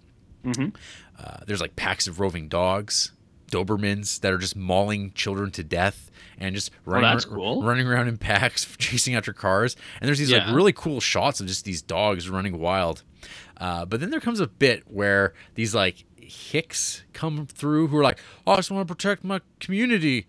Mhm. 0.45 0.75
Uh, 1.19 1.39
there's 1.47 1.61
like 1.61 1.77
packs 1.77 2.07
of 2.07 2.21
roving 2.21 2.49
dogs 2.49 3.13
Dobermans 3.51 4.21
that 4.21 4.31
are 4.33 4.39
just 4.39 4.55
mauling 4.57 5.11
children 5.15 5.51
to 5.53 5.65
death 5.65 6.11
and 6.39 6.55
just 6.55 6.71
running, 6.85 7.07
Oh, 7.09 7.13
that's 7.15 7.25
ar- 7.25 7.33
cool. 7.35 7.63
running 7.63 7.87
around 7.87 8.09
in 8.09 8.19
packs, 8.19 8.67
chasing 8.79 9.15
after 9.15 9.33
cars. 9.33 9.75
And 10.01 10.07
there's 10.07 10.19
these 10.19 10.31
Yeah. 10.31 10.47
like 10.47 10.55
really 10.55 10.73
cool 10.75 11.01
shots 11.01 11.41
of 11.41 11.47
just 11.47 11.65
these 11.65 11.81
dogs 11.81 12.29
running 12.29 12.59
wild. 12.59 13.03
Uh, 13.57 13.87
but 13.87 14.01
then 14.01 14.11
there 14.11 14.21
comes 14.21 14.39
a 14.41 14.47
bit 14.47 14.83
where 14.87 15.33
these 15.55 15.75
like 15.75 16.05
hicks 16.29 17.03
come 17.13 17.47
through 17.47 17.89
who 17.89 17.97
are 17.99 18.03
like, 18.03 18.19
"Oh, 18.47 18.53
I 18.53 18.57
just 18.57 18.71
want 18.71 18.87
to 18.87 18.95
protect 18.95 19.25
my 19.25 19.41
community. 19.61 20.27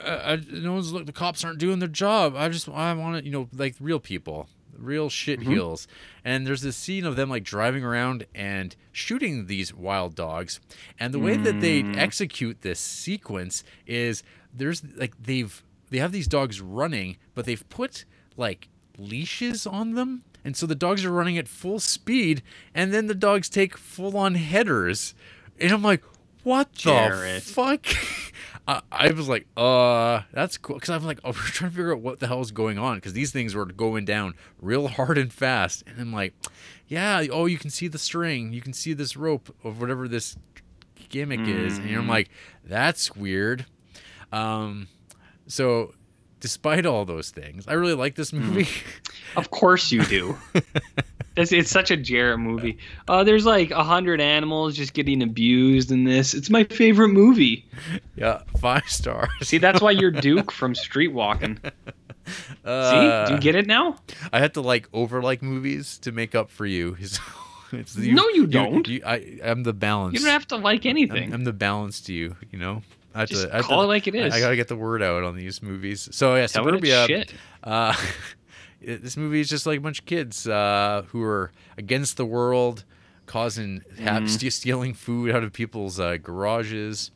Uh, 0.00 0.20
I, 0.24 0.36
no 0.50 0.74
one's 0.74 0.92
look. 0.92 1.06
The 1.06 1.12
cops 1.12 1.44
aren't 1.44 1.58
doing 1.58 1.78
their 1.80 1.88
job. 1.88 2.34
I 2.36 2.48
just 2.48 2.68
I 2.68 2.92
want 2.94 3.18
to, 3.18 3.24
you 3.24 3.32
know, 3.32 3.48
like 3.52 3.74
real 3.80 3.98
people, 4.00 4.48
real 4.76 5.08
shit 5.08 5.40
Mm-hmm. 5.40 5.50
heels." 5.52 5.88
And 6.24 6.46
there's 6.46 6.62
this 6.62 6.76
scene 6.76 7.04
of 7.04 7.16
them 7.16 7.30
like 7.30 7.42
driving 7.44 7.82
around 7.84 8.26
and 8.34 8.76
shooting 8.92 9.46
these 9.46 9.72
wild 9.74 10.14
dogs. 10.14 10.60
And 11.00 11.12
the 11.14 11.18
way 11.18 11.36
that 11.36 11.60
they 11.60 11.82
Mm. 11.82 11.96
execute 11.98 12.60
this 12.62 12.78
sequence 12.80 13.64
is 13.86 14.22
there's 14.54 14.82
like 14.96 15.14
they've 15.20 15.62
they 15.90 15.98
have 15.98 16.12
these 16.12 16.28
dogs 16.28 16.60
running, 16.60 17.16
but 17.34 17.46
they've 17.46 17.66
put 17.70 18.04
like 18.36 18.68
leashes 18.98 19.66
on 19.66 19.94
them. 19.94 20.22
And 20.44 20.56
so 20.56 20.66
the 20.66 20.74
dogs 20.74 21.04
are 21.04 21.10
running 21.10 21.36
at 21.36 21.48
full 21.48 21.80
speed, 21.80 22.42
and 22.74 22.94
then 22.94 23.06
the 23.06 23.14
dogs 23.14 23.48
take 23.48 23.76
full 23.76 24.16
on 24.16 24.34
headers. 24.36 25.14
And 25.60 25.72
I'm 25.72 25.82
like, 25.82 26.02
what 26.44 26.68
the 26.84 27.12
Jared. 27.12 27.42
fuck? 27.42 27.86
I, 28.68 28.82
I 28.92 29.10
was 29.12 29.28
like, 29.28 29.46
uh, 29.56 30.22
that's 30.32 30.58
cool. 30.58 30.76
Because 30.76 30.90
I'm 30.90 31.04
like, 31.04 31.20
oh, 31.24 31.30
we're 31.30 31.34
trying 31.34 31.70
to 31.70 31.76
figure 31.76 31.92
out 31.92 32.00
what 32.00 32.20
the 32.20 32.26
hell 32.28 32.40
is 32.40 32.50
going 32.52 32.78
on. 32.78 32.96
Because 32.96 33.12
these 33.14 33.32
things 33.32 33.54
were 33.54 33.64
going 33.66 34.04
down 34.04 34.34
real 34.60 34.88
hard 34.88 35.18
and 35.18 35.32
fast. 35.32 35.84
And 35.86 36.00
I'm 36.00 36.12
like, 36.12 36.34
yeah, 36.88 37.24
oh, 37.32 37.46
you 37.46 37.58
can 37.58 37.70
see 37.70 37.88
the 37.88 37.98
string. 37.98 38.52
You 38.52 38.60
can 38.60 38.72
see 38.72 38.92
this 38.94 39.16
rope 39.16 39.54
of 39.64 39.80
whatever 39.80 40.08
this 40.08 40.36
gimmick 41.08 41.48
is. 41.48 41.78
And 41.78 41.94
I'm 41.96 42.06
Mm. 42.06 42.08
like, 42.08 42.30
that's 42.64 43.16
weird. 43.16 43.66
Um, 44.32 44.88
so 45.46 45.94
despite 46.40 46.86
all 46.86 47.04
those 47.04 47.30
things, 47.30 47.66
I 47.68 47.74
really 47.74 47.94
like 47.94 48.14
this 48.16 48.32
movie. 48.32 48.68
Of 49.36 49.50
course 49.50 49.92
you 49.92 50.04
do. 50.04 50.38
It's, 51.38 51.52
it's 51.52 51.70
such 51.70 51.90
a 51.90 51.96
Jarrett 51.96 52.40
movie. 52.40 52.78
Uh, 53.06 53.22
there's 53.24 53.46
like 53.46 53.70
a 53.70 53.84
hundred 53.84 54.20
animals 54.20 54.76
just 54.76 54.92
getting 54.92 55.22
abused 55.22 55.90
in 55.92 56.04
this. 56.04 56.34
It's 56.34 56.50
my 56.50 56.64
favorite 56.64 57.08
movie. 57.08 57.64
yeah, 58.16 58.42
five 58.58 58.88
stars. 58.88 59.28
See, 59.42 59.58
that's 59.58 59.80
why 59.80 59.92
you're 59.92 60.10
Duke 60.28 60.50
from 60.52 60.74
Streetwalking. 60.74 61.58
Uh, 62.62 62.90
See, 62.90 63.28
do 63.28 63.34
you 63.36 63.40
get 63.40 63.54
it 63.54 63.66
now? 63.66 63.96
I 64.34 64.38
had 64.38 64.52
to 64.52 64.60
like 64.60 64.86
over 64.92 65.22
like 65.22 65.40
movies 65.40 65.96
to 66.00 66.12
make 66.12 66.34
up 66.34 66.50
for 66.50 66.66
you. 66.66 66.94
it's 67.00 67.94
the, 67.94 68.12
No, 68.12 68.28
you 68.28 68.46
don't. 68.46 68.86
You, 68.86 69.00
I, 69.06 69.38
I'm 69.42 69.62
the 69.62 69.72
balance. 69.72 70.12
You 70.12 70.20
don't 70.20 70.28
have 70.32 70.46
to 70.48 70.56
like 70.56 70.84
anything. 70.84 71.28
I'm, 71.28 71.32
I'm 71.40 71.44
the 71.44 71.54
balance 71.54 72.02
to 72.02 72.12
you. 72.12 72.36
You 72.50 72.58
know. 72.58 72.82
I 73.14 73.20
have 73.20 73.28
Just 73.30 73.44
to, 73.48 73.52
I 73.54 73.56
have 73.56 73.64
call 73.64 73.78
to- 73.78 73.84
it 73.84 73.88
like 73.88 74.06
it 74.08 74.14
is. 74.14 74.34
I, 74.34 74.36
I 74.36 74.40
gotta 74.40 74.56
get 74.56 74.68
the 74.68 74.76
word 74.76 75.02
out 75.02 75.24
on 75.24 75.36
these 75.36 75.62
movies. 75.62 76.06
So 76.12 76.34
yeah, 76.34 76.46
Tell 76.48 76.64
Suburbia. 76.64 77.24
Uh, 77.64 77.94
it- 78.80 79.02
this 79.02 79.16
movie 79.16 79.40
is 79.40 79.48
just 79.48 79.66
like 79.66 79.78
a 79.78 79.82
bunch 79.82 80.00
of 80.00 80.06
kids 80.06 80.46
uh, 80.46 81.02
who 81.08 81.22
are 81.22 81.52
against 81.76 82.16
the 82.16 82.24
world, 82.26 82.84
causing 83.26 83.82
have, 83.98 84.24
Mm. 84.24 84.28
ste- 84.28 84.52
stealing 84.52 84.94
food 84.94 85.30
out 85.34 85.42
of 85.44 85.52
people's 85.52 85.98
uh, 86.00 86.16
garages. 86.16 87.10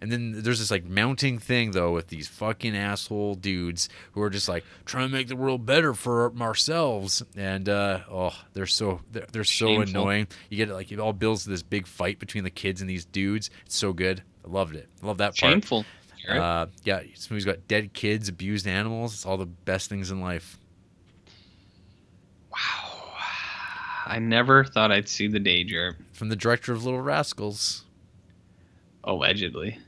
And 0.00 0.12
then 0.12 0.42
there's 0.42 0.58
this 0.60 0.70
like 0.70 0.84
mounting 0.84 1.38
thing 1.38 1.72
though 1.72 1.92
with 1.92 2.08
these 2.08 2.28
fucking 2.28 2.76
asshole 2.76 3.34
dudes 3.34 3.88
who 4.12 4.20
are 4.22 4.30
just 4.30 4.48
like 4.48 4.62
trying 4.84 5.08
to 5.08 5.12
make 5.12 5.26
the 5.28 5.34
world 5.36 5.66
better 5.66 5.92
for 5.94 6.32
ourselves. 6.40 7.22
And 7.36 7.68
uh, 7.68 8.00
oh, 8.10 8.32
they're 8.52 8.66
so 8.66 9.00
they're, 9.10 9.26
they're 9.32 9.42
so 9.44 9.66
Shameful. 9.66 9.90
annoying. 10.02 10.28
You 10.50 10.58
get 10.58 10.68
like 10.68 10.92
it 10.92 11.00
all 11.00 11.12
builds 11.14 11.44
to 11.44 11.50
this 11.50 11.62
big 11.62 11.86
fight 11.86 12.18
between 12.20 12.44
the 12.44 12.50
kids 12.50 12.80
and 12.80 12.88
these 12.88 13.04
dudes. 13.06 13.50
It's 13.64 13.76
so 13.76 13.92
good. 13.92 14.22
I 14.46 14.50
loved 14.50 14.76
it. 14.76 14.88
I 15.02 15.06
love 15.06 15.18
that 15.18 15.36
part. 15.36 15.52
Shameful. 15.52 15.84
Uh, 16.28 16.66
yeah, 16.84 17.00
this 17.00 17.30
movie's 17.30 17.44
got 17.44 17.66
dead 17.66 17.92
kids, 17.92 18.28
abused 18.28 18.66
animals. 18.68 19.14
It's 19.14 19.26
all 19.26 19.36
the 19.38 19.46
best 19.46 19.88
things 19.88 20.10
in 20.10 20.20
life. 20.20 20.58
wow. 22.52 22.58
I 24.06 24.20
never 24.20 24.64
thought 24.64 24.92
I'd 24.92 25.08
see 25.08 25.26
the 25.26 25.40
day. 25.40 25.66
From 26.12 26.28
the 26.28 26.36
director 26.36 26.72
of 26.72 26.84
Little 26.84 27.00
Rascals. 27.00 27.84
Allegedly. 29.04 29.78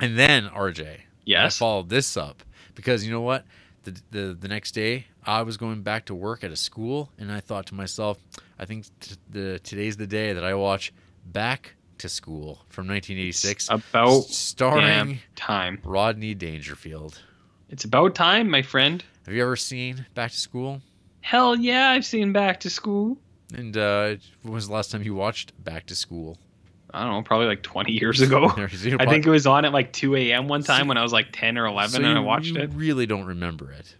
And 0.00 0.18
then 0.18 0.48
RJ. 0.48 1.00
Yes. 1.24 1.56
I 1.56 1.58
followed 1.58 1.88
this 1.90 2.16
up 2.16 2.42
because 2.74 3.04
you 3.06 3.12
know 3.12 3.20
what? 3.20 3.44
The, 3.84 4.00
the 4.10 4.36
the 4.40 4.48
next 4.48 4.72
day 4.72 5.06
I 5.24 5.42
was 5.42 5.56
going 5.58 5.82
back 5.82 6.06
to 6.06 6.14
work 6.14 6.42
at 6.42 6.50
a 6.50 6.56
school 6.56 7.10
and 7.18 7.30
I 7.30 7.40
thought 7.40 7.66
to 7.66 7.74
myself, 7.74 8.18
I 8.58 8.64
think 8.64 8.86
t- 9.00 9.16
the 9.30 9.58
today's 9.62 9.96
the 9.98 10.06
day 10.06 10.32
that 10.32 10.44
I 10.44 10.54
watch 10.54 10.92
Back 11.26 11.74
to 11.98 12.08
School 12.08 12.64
from 12.68 12.86
1986 12.88 13.68
About 13.68 14.24
s- 14.24 14.36
starring 14.36 15.18
time. 15.36 15.78
Rodney 15.84 16.34
Dangerfield. 16.34 17.20
It's 17.70 17.84
about 17.84 18.14
time, 18.14 18.48
my 18.50 18.62
friend. 18.62 19.04
Have 19.26 19.34
you 19.34 19.42
ever 19.42 19.56
seen 19.56 20.06
Back 20.14 20.32
to 20.32 20.38
School? 20.38 20.80
Hell 21.24 21.56
yeah, 21.56 21.88
I've 21.88 22.04
seen 22.04 22.34
Back 22.34 22.60
to 22.60 22.70
School. 22.70 23.16
And 23.54 23.74
uh, 23.78 24.16
when 24.42 24.52
was 24.52 24.68
the 24.68 24.74
last 24.74 24.90
time 24.90 25.02
you 25.02 25.14
watched 25.14 25.52
Back 25.64 25.86
to 25.86 25.94
School? 25.96 26.36
I 26.92 27.02
don't 27.02 27.12
know, 27.12 27.22
probably 27.22 27.46
like 27.46 27.62
20 27.62 27.92
years 27.92 28.20
ago. 28.20 28.44
I 28.56 28.66
think 29.06 29.24
it 29.26 29.30
was 29.30 29.46
on 29.46 29.64
at 29.64 29.72
like 29.72 29.90
2 29.94 30.16
a.m. 30.16 30.48
one 30.48 30.62
time 30.62 30.82
So- 30.82 30.88
when 30.88 30.98
I 30.98 31.02
was 31.02 31.14
like 31.14 31.28
10 31.32 31.56
or 31.56 31.64
11 31.64 31.90
So 31.92 31.96
and 32.06 32.18
I 32.18 32.20
watched 32.20 32.54
it. 32.54 32.70
really 32.74 33.06
don't 33.06 33.24
remember 33.24 33.72
it. 33.72 33.96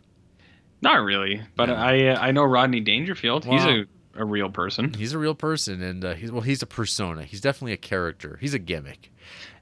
Not 0.83 1.03
really, 1.03 1.41
but. 1.57 1.71
I 1.71 2.09
uh, 2.09 2.19
I 2.21 2.31
know 2.33 2.45
Rodney 2.45 2.81
Dangerfield. 2.81 3.47
He's 3.47 3.65
a, 3.65 3.87
a 4.17 4.25
real 4.27 4.51
person. 4.51 4.93
He's 4.93 5.15
a 5.15 5.19
real 5.19 5.35
person, 5.35 5.83
and 5.83 6.05
uh, 6.05 6.13
he's 6.13 6.31
well, 6.31 6.43
he's 6.43 6.61
a 6.61 6.67
persona. 6.67 7.23
He's 7.23 7.41
definitely 7.41 7.73
a 7.73 7.79
character. 7.79 8.37
He's 8.39 8.53
a 8.53 8.59
gimmick. 8.59 9.11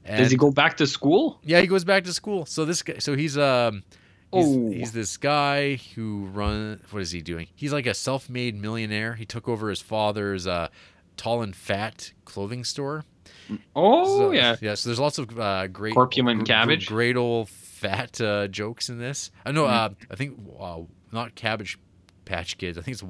Does 0.05 0.33
he 0.33 0.37
go 0.37 0.51
back 0.51 0.79
to 0.79 0.87
school? 0.89 1.39
Yeah, 1.45 1.61
he 1.61 1.69
goes 1.69 1.85
back 1.85 2.03
to 2.05 2.13
school. 2.13 2.45
So 2.45 2.65
this 2.65 2.83
guy, 2.83 2.99
so 2.99 3.15
he's 3.15 3.39
um, 3.39 3.85
Oh. 4.33 4.71
he's 4.71 4.93
this 4.93 5.17
guy 5.17 5.77
who 5.95 6.27
run. 6.33 6.81
What 6.91 7.03
is 7.03 7.11
he 7.11 7.21
doing? 7.21 7.49
He's 7.55 7.73
like 7.73 7.87
a 7.87 7.95
self-made 7.95 8.61
millionaire. 8.61 9.15
He 9.15 9.25
took 9.27 9.49
over 9.49 9.69
his 9.69 9.81
father's 9.81 10.47
uh, 10.47 10.69
tall 11.17 11.43
and 11.43 11.55
fat 11.55 12.13
clothing 12.25 12.65
store. 12.65 13.05
Oh 13.77 14.19
So- 14.19 14.31
yeah, 14.33 14.57
yeah. 14.61 14.75
So 14.75 14.89
there's 14.89 15.01
lots 15.01 15.19
of 15.19 15.39
uh, 15.39 15.67
great 15.67 15.95
Corpulent 15.95 16.41
gr- 16.41 16.45
gr- 16.45 16.53
cabbage? 16.53 16.87
great 16.87 17.17
old 17.17 17.49
fat 17.49 18.21
uh, 18.21 18.49
jokes 18.49 18.89
in 18.89 18.99
this. 18.99 19.31
I 19.45 19.53
know. 19.53 19.65
Mm-hmm. 19.65 19.93
Uh, 19.95 20.07
I 20.11 20.17
think 20.17 20.39
uh, 20.61 20.79
not 21.11 21.35
Cabbage 21.35 21.79
Patch 22.25 22.57
Kids. 22.57 22.79
I 22.79 22.83
think 22.83 22.95
it's 22.95 23.03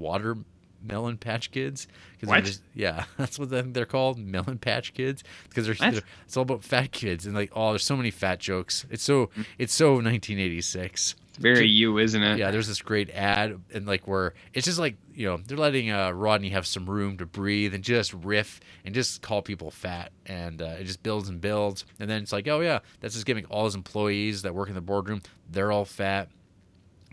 Watermelon 0.82 1.18
Patch 1.18 1.50
Kids. 1.50 1.86
What? 2.24 2.44
just- 2.44 2.62
yeah, 2.74 3.04
that's 3.16 3.38
what 3.38 3.50
they- 3.50 3.62
they're 3.62 3.86
called, 3.86 4.18
Melon 4.18 4.58
Patch 4.58 4.94
Kids, 4.94 5.22
because 5.48 5.66
they're, 5.66 5.74
they're- 5.74 6.02
it's 6.26 6.36
all 6.36 6.42
about 6.42 6.62
fat 6.64 6.92
kids 6.92 7.26
and 7.26 7.34
like 7.34 7.50
oh, 7.54 7.70
there's 7.70 7.84
so 7.84 7.96
many 7.96 8.10
fat 8.10 8.38
jokes. 8.40 8.86
It's 8.90 9.02
so 9.02 9.26
Mm. 9.36 9.46
it's 9.58 9.72
so 9.74 9.94
1986 9.94 11.14
it's 11.28 11.38
very 11.38 11.66
you, 11.66 11.96
isn't 11.98 12.22
it? 12.22 12.38
yeah 12.38 12.50
there's 12.50 12.68
this 12.68 12.82
great 12.82 13.08
ad 13.10 13.58
and 13.72 13.86
like 13.86 14.06
where 14.06 14.34
it's 14.52 14.66
just 14.66 14.78
like 14.78 14.96
you 15.14 15.26
know 15.26 15.38
they're 15.46 15.56
letting 15.56 15.90
uh, 15.90 16.10
rodney 16.10 16.50
have 16.50 16.66
some 16.66 16.88
room 16.88 17.16
to 17.16 17.24
breathe 17.26 17.72
and 17.74 17.82
just 17.82 18.12
riff 18.12 18.60
and 18.84 18.94
just 18.94 19.22
call 19.22 19.40
people 19.40 19.70
fat 19.70 20.12
and 20.26 20.60
uh, 20.60 20.76
it 20.78 20.84
just 20.84 21.02
builds 21.02 21.28
and 21.30 21.40
builds 21.40 21.84
and 21.98 22.10
then 22.10 22.22
it's 22.22 22.32
like 22.32 22.46
oh 22.48 22.60
yeah 22.60 22.80
that's 23.00 23.14
just 23.14 23.24
giving 23.26 23.44
all 23.46 23.64
his 23.64 23.74
employees 23.74 24.42
that 24.42 24.54
work 24.54 24.68
in 24.68 24.74
the 24.74 24.80
boardroom 24.82 25.22
they're 25.50 25.72
all 25.72 25.84
fat 25.86 26.28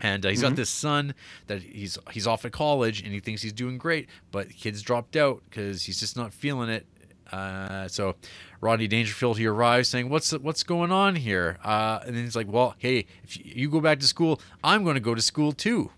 and 0.02 0.24
uh, 0.24 0.28
he's 0.30 0.42
got 0.42 0.52
Mhm. 0.52 0.56
this 0.56 0.70
son 0.70 1.14
that 1.46 1.62
he's 1.62 1.98
he's 2.10 2.26
off 2.26 2.44
at 2.44 2.52
college 2.52 3.02
and 3.02 3.12
he 3.12 3.20
thinks 3.20 3.42
he's 3.42 3.52
doing 3.52 3.78
great 3.78 4.08
but 4.32 4.48
kid's 4.50 4.82
dropped 4.82 5.16
out 5.16 5.42
because 5.48 5.84
he's 5.84 6.00
just 6.00 6.16
not 6.16 6.32
feeling 6.32 6.68
it. 6.70 6.86
Uh, 7.32 7.86
so 7.86 8.16
Rodney 8.60 8.88
Dangerfield 8.88 9.38
he 9.38 9.46
arrives 9.46 9.88
saying 9.88 10.08
what's 10.08 10.32
what's 10.32 10.62
going 10.64 10.90
on 10.90 11.14
here? 11.16 11.58
Uh, 11.62 12.00
and 12.04 12.16
then 12.16 12.24
he's 12.24 12.34
like 12.36 12.48
well 12.50 12.74
hey 12.78 13.06
if 13.22 13.38
you 13.44 13.70
go 13.70 13.80
back 13.80 14.00
to 14.00 14.06
school 14.06 14.40
I'm 14.64 14.82
going 14.82 14.94
to 14.94 15.00
go 15.00 15.14
to 15.14 15.22
school 15.22 15.52
too 15.52 15.90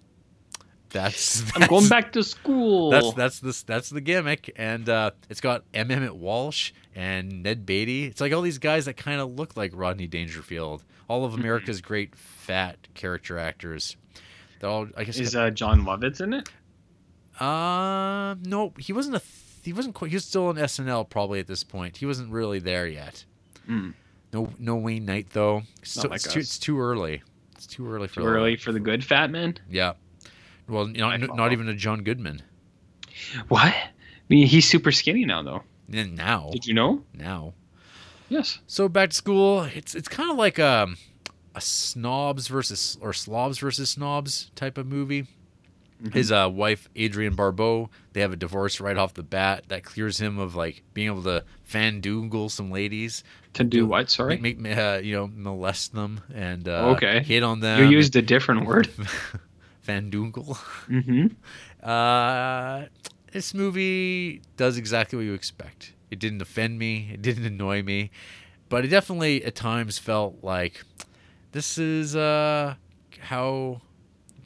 that's, 0.93 1.43
I'm 1.57 1.67
going 1.69 1.89
back 1.89 2.13
to 2.13 2.23
school. 2.23 2.91
that's 2.91 3.13
that's 3.15 3.41
the 3.41 3.63
that's 3.67 3.91
the 3.91 4.01
gimmick, 4.01 4.53
and 4.57 4.89
uh, 4.89 5.11
it's 5.31 5.41
got 5.41 5.65
M. 5.75 5.91
Emmett 5.91 6.15
Walsh 6.17 6.73
and 6.95 7.43
Ned 7.43 7.65
Beatty. 7.67 8.05
It's 8.05 8.21
like 8.21 8.33
all 8.33 8.43
these 8.43 8.59
guys 8.59 8.85
that 8.85 8.97
kind 8.97 9.21
of 9.21 9.35
look 9.35 9.57
like 9.57 9.73
Rodney 9.75 10.07
Dangerfield. 10.07 10.85
All 11.09 11.27
Mm-hmm. 11.27 11.35
of 11.35 11.41
America's 11.41 11.81
great 11.81 12.15
fat 12.17 12.89
character 12.95 13.37
actors. 13.39 13.97
They're 14.61 14.71
all, 14.71 14.87
I 14.97 15.05
guess. 15.05 15.19
Is 15.19 15.35
uh, 15.37 15.51
Jon 15.51 15.83
Lovitz 15.83 16.21
in 16.21 16.33
it? 16.33 16.49
uh, 17.41 18.35
no, 18.45 18.73
he 18.79 18.93
wasn't 18.93 19.17
a. 19.17 19.19
Th- 19.19 19.29
he 19.65 19.73
wasn't. 19.73 19.95
Quite, 19.95 20.11
he 20.11 20.17
was 20.17 20.25
still 20.25 20.47
on 20.49 20.57
SNL 20.57 21.09
probably 21.09 21.39
at 21.41 21.47
this 21.47 21.65
point. 21.65 21.97
He 21.99 22.07
wasn't 22.07 22.31
really 22.33 22.59
there 22.59 22.87
yet. 22.87 23.25
Mm. 23.69 23.95
No, 24.33 24.51
no 24.59 24.77
Wayne 24.77 25.05
Knight 25.05 25.29
though. 25.33 25.63
So, 25.83 26.09
like 26.09 26.17
it's, 26.25 26.33
too, 26.33 26.41
it's 26.41 26.59
too 26.59 26.81
early. 26.81 27.23
It's 27.55 27.67
too 27.67 27.89
early 27.89 28.09
for 28.09 28.21
Too 28.23 28.27
early 28.27 28.57
for 28.57 28.73
the 28.73 28.81
good 28.81 29.05
fat 29.05 29.31
man. 29.31 29.57
Yeah. 29.71 29.93
Well, 30.69 30.87
not, 30.87 31.21
not 31.37 31.53
even 31.53 31.69
a 31.69 31.75
John 31.75 32.03
Goodman. 32.03 32.43
What? 33.49 33.73
I 33.75 33.91
mean, 34.29 34.47
he's 34.47 34.69
super 34.69 34.93
skinny 34.93 35.25
now, 35.25 35.43
though. 35.43 35.63
And 35.93 36.17
now, 36.17 36.51
Did 36.53 36.67
you 36.67 36.75
know? 36.75 37.03
now. 37.13 37.55
Yes. 38.29 38.59
So 38.67 38.89
back 38.89 39.11
to 39.11 39.17
school, 39.17 39.63
it's 39.63 39.95
it's 39.95 40.09
kind 40.09 40.31
of 40.31 40.37
like 40.39 40.59
a 40.59 40.89
a 41.55 41.61
snobs 41.61 42.49
versus 42.49 42.97
or 43.03 43.13
slobs 43.13 43.59
versus 43.59 43.91
snobs 43.91 44.51
type 44.55 44.79
of 44.79 44.87
movie. 44.87 45.27
Mhm. 46.03 46.15
His 46.15 46.33
uh, 46.33 46.49
wife 46.51 46.89
Adrienne 46.99 47.35
Barbeau, 47.35 47.91
they 48.15 48.23
have 48.23 48.33
a 48.33 48.37
divorce 48.37 48.81
right 48.81 48.97
off 48.97 49.13
the 49.15 49.23
bat 49.23 49.65
that 49.69 49.85
clears 49.85 50.19
him 50.19 50.39
of 50.39 50.55
like 50.57 50.83
being 50.95 51.09
able 51.09 51.23
to 51.25 51.45
fandoogle 51.71 52.51
some 52.51 52.71
ladies, 52.71 53.23
To 53.53 53.65
do 53.65 53.87
what? 53.87 54.11
Sorry. 54.11 54.39
make, 54.39 54.59
make 54.59 54.77
uh, 54.79 55.01
you 55.03 55.15
know 55.15 55.31
molest 55.37 55.93
them 55.95 56.23
and 56.35 56.67
uh, 56.67 56.95
Okay. 56.97 57.23
hit 57.23 57.43
on 57.43 57.61
them. 57.61 57.81
you 57.85 57.91
used 57.91 58.17
a 58.17 58.23
different 58.23 58.65
word. 58.67 58.89
fandoogle. 59.87 60.57
hmm 60.87 61.27
Uh, 61.83 62.85
this 63.33 63.53
movie 63.55 64.41
does 64.57 64.77
exactly 64.77 65.17
what 65.17 65.25
you 65.25 65.35
expect. 65.35 65.95
It 66.13 66.21
didn't 66.21 66.41
offend 66.41 66.79
me. 66.79 67.11
It 67.13 67.23
didn't 67.23 67.45
annoy 67.45 67.83
me, 67.83 68.13
but 68.69 68.85
it 68.85 68.89
definitely 68.89 69.45
at 69.45 69.57
times 69.57 69.99
felt 69.99 70.37
like 70.43 70.85
this 71.51 71.79
is 71.79 72.15
uh, 72.15 72.77
how 73.19 73.81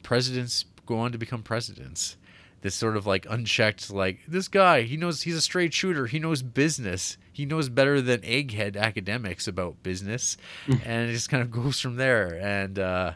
presidents 0.01 0.65
go 0.87 0.97
on 0.97 1.11
to 1.11 1.17
become 1.19 1.43
presidents. 1.43 2.17
This 2.61 2.73
sort 2.73 2.97
of 2.97 3.05
like 3.05 3.27
unchecked, 3.29 3.91
like 3.91 4.19
this 4.27 4.47
guy, 4.47 4.81
he 4.81 4.97
knows 4.97 5.21
he's 5.21 5.35
a 5.35 5.41
straight 5.41 5.73
shooter. 5.75 6.07
He 6.07 6.17
knows 6.17 6.41
business. 6.41 7.17
He 7.31 7.45
knows 7.45 7.69
better 7.69 8.01
than 8.01 8.21
egghead 8.21 8.75
academics 8.75 9.47
about 9.47 9.83
business, 9.83 10.37
and 10.67 11.07
it 11.07 11.13
just 11.13 11.29
kind 11.29 11.43
of 11.43 11.51
goes 11.51 11.79
from 11.79 11.97
there. 11.97 12.39
And 12.41 12.79
uh, 12.79 13.11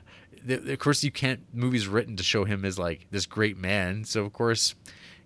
th- 0.46 0.66
of 0.66 0.80
course, 0.80 1.04
you 1.04 1.12
can't. 1.12 1.42
Movies 1.54 1.88
written 1.88 2.16
to 2.18 2.24
show 2.24 2.46
him 2.46 2.66
as 2.66 2.78
like 2.80 3.08
this 3.12 3.26
great 3.26 3.58
man, 3.58 4.04
so 4.04 4.24
of 4.24 4.34
course, 4.34 4.76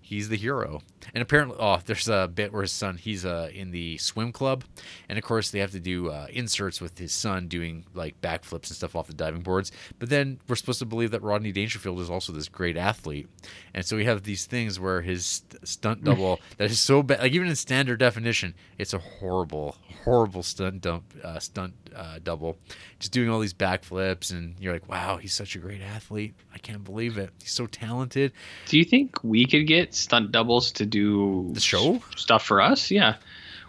he's 0.01 0.29
the 0.29 0.37
hero. 0.37 0.81
And 1.13 1.21
apparently, 1.21 1.57
oh, 1.59 1.79
there's 1.85 2.07
a 2.07 2.29
bit 2.33 2.51
where 2.51 2.63
his 2.63 2.71
son, 2.71 2.97
he's 2.97 3.25
uh, 3.25 3.49
in 3.53 3.71
the 3.71 3.97
swim 3.97 4.31
club, 4.31 4.63
and 5.07 5.17
of 5.17 5.23
course 5.23 5.51
they 5.51 5.59
have 5.59 5.71
to 5.71 5.79
do 5.79 6.09
uh, 6.09 6.27
inserts 6.31 6.81
with 6.81 6.97
his 6.97 7.13
son 7.13 7.47
doing 7.47 7.85
like 7.93 8.19
backflips 8.21 8.67
and 8.67 8.75
stuff 8.75 8.95
off 8.95 9.07
the 9.07 9.13
diving 9.13 9.41
boards. 9.41 9.71
But 9.99 10.09
then 10.09 10.39
we're 10.47 10.55
supposed 10.55 10.79
to 10.79 10.85
believe 10.85 11.11
that 11.11 11.21
Rodney 11.21 11.51
Dangerfield 11.51 11.99
is 11.99 12.09
also 12.09 12.33
this 12.33 12.49
great 12.49 12.77
athlete, 12.77 13.27
and 13.73 13.85
so 13.85 13.95
we 13.95 14.05
have 14.05 14.23
these 14.23 14.45
things 14.45 14.79
where 14.79 15.01
his 15.01 15.25
st- 15.25 15.67
stunt 15.67 16.03
double 16.03 16.39
that 16.57 16.71
is 16.71 16.79
so 16.79 17.03
bad, 17.03 17.19
like 17.19 17.33
even 17.33 17.47
in 17.47 17.55
standard 17.55 17.99
definition, 17.99 18.53
it's 18.77 18.93
a 18.93 18.99
horrible, 18.99 19.75
horrible 20.03 20.43
stunt 20.43 20.81
dump, 20.81 21.03
uh, 21.23 21.39
stunt 21.39 21.73
uh, 21.95 22.19
double, 22.23 22.57
just 22.99 23.11
doing 23.11 23.29
all 23.29 23.39
these 23.39 23.53
backflips, 23.53 24.31
and 24.31 24.55
you're 24.59 24.73
like, 24.73 24.89
wow, 24.89 25.17
he's 25.17 25.33
such 25.33 25.55
a 25.55 25.59
great 25.59 25.81
athlete. 25.81 26.33
I 26.53 26.57
can't 26.57 26.83
believe 26.83 27.17
it. 27.17 27.31
He's 27.41 27.51
so 27.51 27.67
talented. 27.67 28.31
Do 28.67 28.77
you 28.77 28.85
think 28.85 29.23
we 29.23 29.45
could 29.45 29.67
get 29.67 29.93
stunt 29.93 30.31
doubles 30.31 30.71
to 30.73 30.85
do 30.85 30.94
The 31.03 31.59
show? 31.59 32.01
stuff 32.15 32.45
for 32.45 32.61
us? 32.61 32.89
Yeah. 32.91 33.15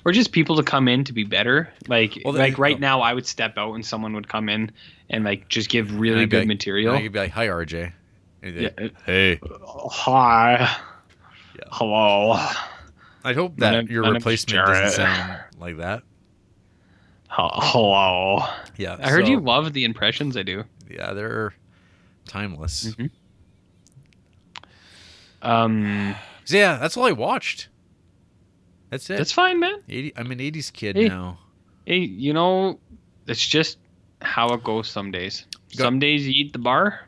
Or 0.05 0.13
just 0.13 0.31
people 0.33 0.57
to 0.57 0.63
come 0.63 0.87
in 0.89 1.03
to 1.05 1.13
be 1.13 1.25
better. 1.25 1.69
Like 1.89 2.21
Well, 2.25 2.35
like 2.35 2.59
right 2.59 2.77
oh. 2.77 2.81
now 2.81 3.01
I 3.01 3.13
would 3.13 3.27
step 3.27 3.59
out 3.59 3.75
and 3.75 3.85
someone 3.85 4.15
would 4.15 4.29
come 4.29 4.49
in 4.49 4.71
and 5.11 5.25
like 5.25 5.49
just 5.49 5.69
give 5.69 5.99
really 5.99 6.27
good 6.27 6.41
like- 6.41 6.49
material. 6.49 6.95
I'd 6.95 7.13
be 7.13 7.19
like, 7.19 7.33
hi, 7.33 7.49
RJ. 7.49 7.93
Yeah. 8.43 8.69
Hey. 9.05 9.41
Hi. 9.43 10.59
Yeah. 11.57 11.65
Hello. 11.73 12.39
I'd 13.25 13.35
hope 13.35 13.57
that 13.57 13.73
name- 13.73 13.89
your 13.89 14.05
replacement 14.13 14.65
doesn't 14.67 14.91
sound 14.91 15.41
like 15.59 15.79
that. 15.79 16.03
Hello. 17.29 18.45
Yeah. 18.77 18.97
I 19.01 19.11
heard 19.11 19.25
so- 19.27 19.33
you 19.33 19.41
love 19.41 19.73
the 19.73 19.85
impressions 19.85 20.37
I 20.37 20.43
do. 20.45 20.63
Yeah, 20.89 21.13
they're 21.15 21.53
timeless. 22.29 22.95
Mhm. 22.95 23.11
Um, 25.43 26.15
So 26.47 26.57
yeah, 26.57 26.79
that's 26.79 26.97
all 26.97 27.05
I 27.05 27.13
watched. 27.13 27.69
That's 28.91 29.11
it. 29.11 29.19
that's 29.19 29.33
fine, 29.33 29.59
man. 29.61 29.81
80, 29.89 30.13
I'm 30.17 30.31
an 30.31 30.39
80s 30.39 30.73
kid 30.73 30.97
Hey. 30.97 31.09
now. 31.09 31.39
Hey, 31.87 31.99
you 31.99 32.33
know, 32.33 32.81
it's 33.27 33.45
just 33.47 33.79
how 34.23 34.49
it 34.55 34.65
goes 34.65 34.89
some 34.89 35.11
days. 35.11 35.45
Go- 35.77 35.85
Some 35.85 35.99
days 35.99 36.27
you 36.27 36.33
eat 36.35 36.53
the 36.53 36.59
bar, 36.59 37.01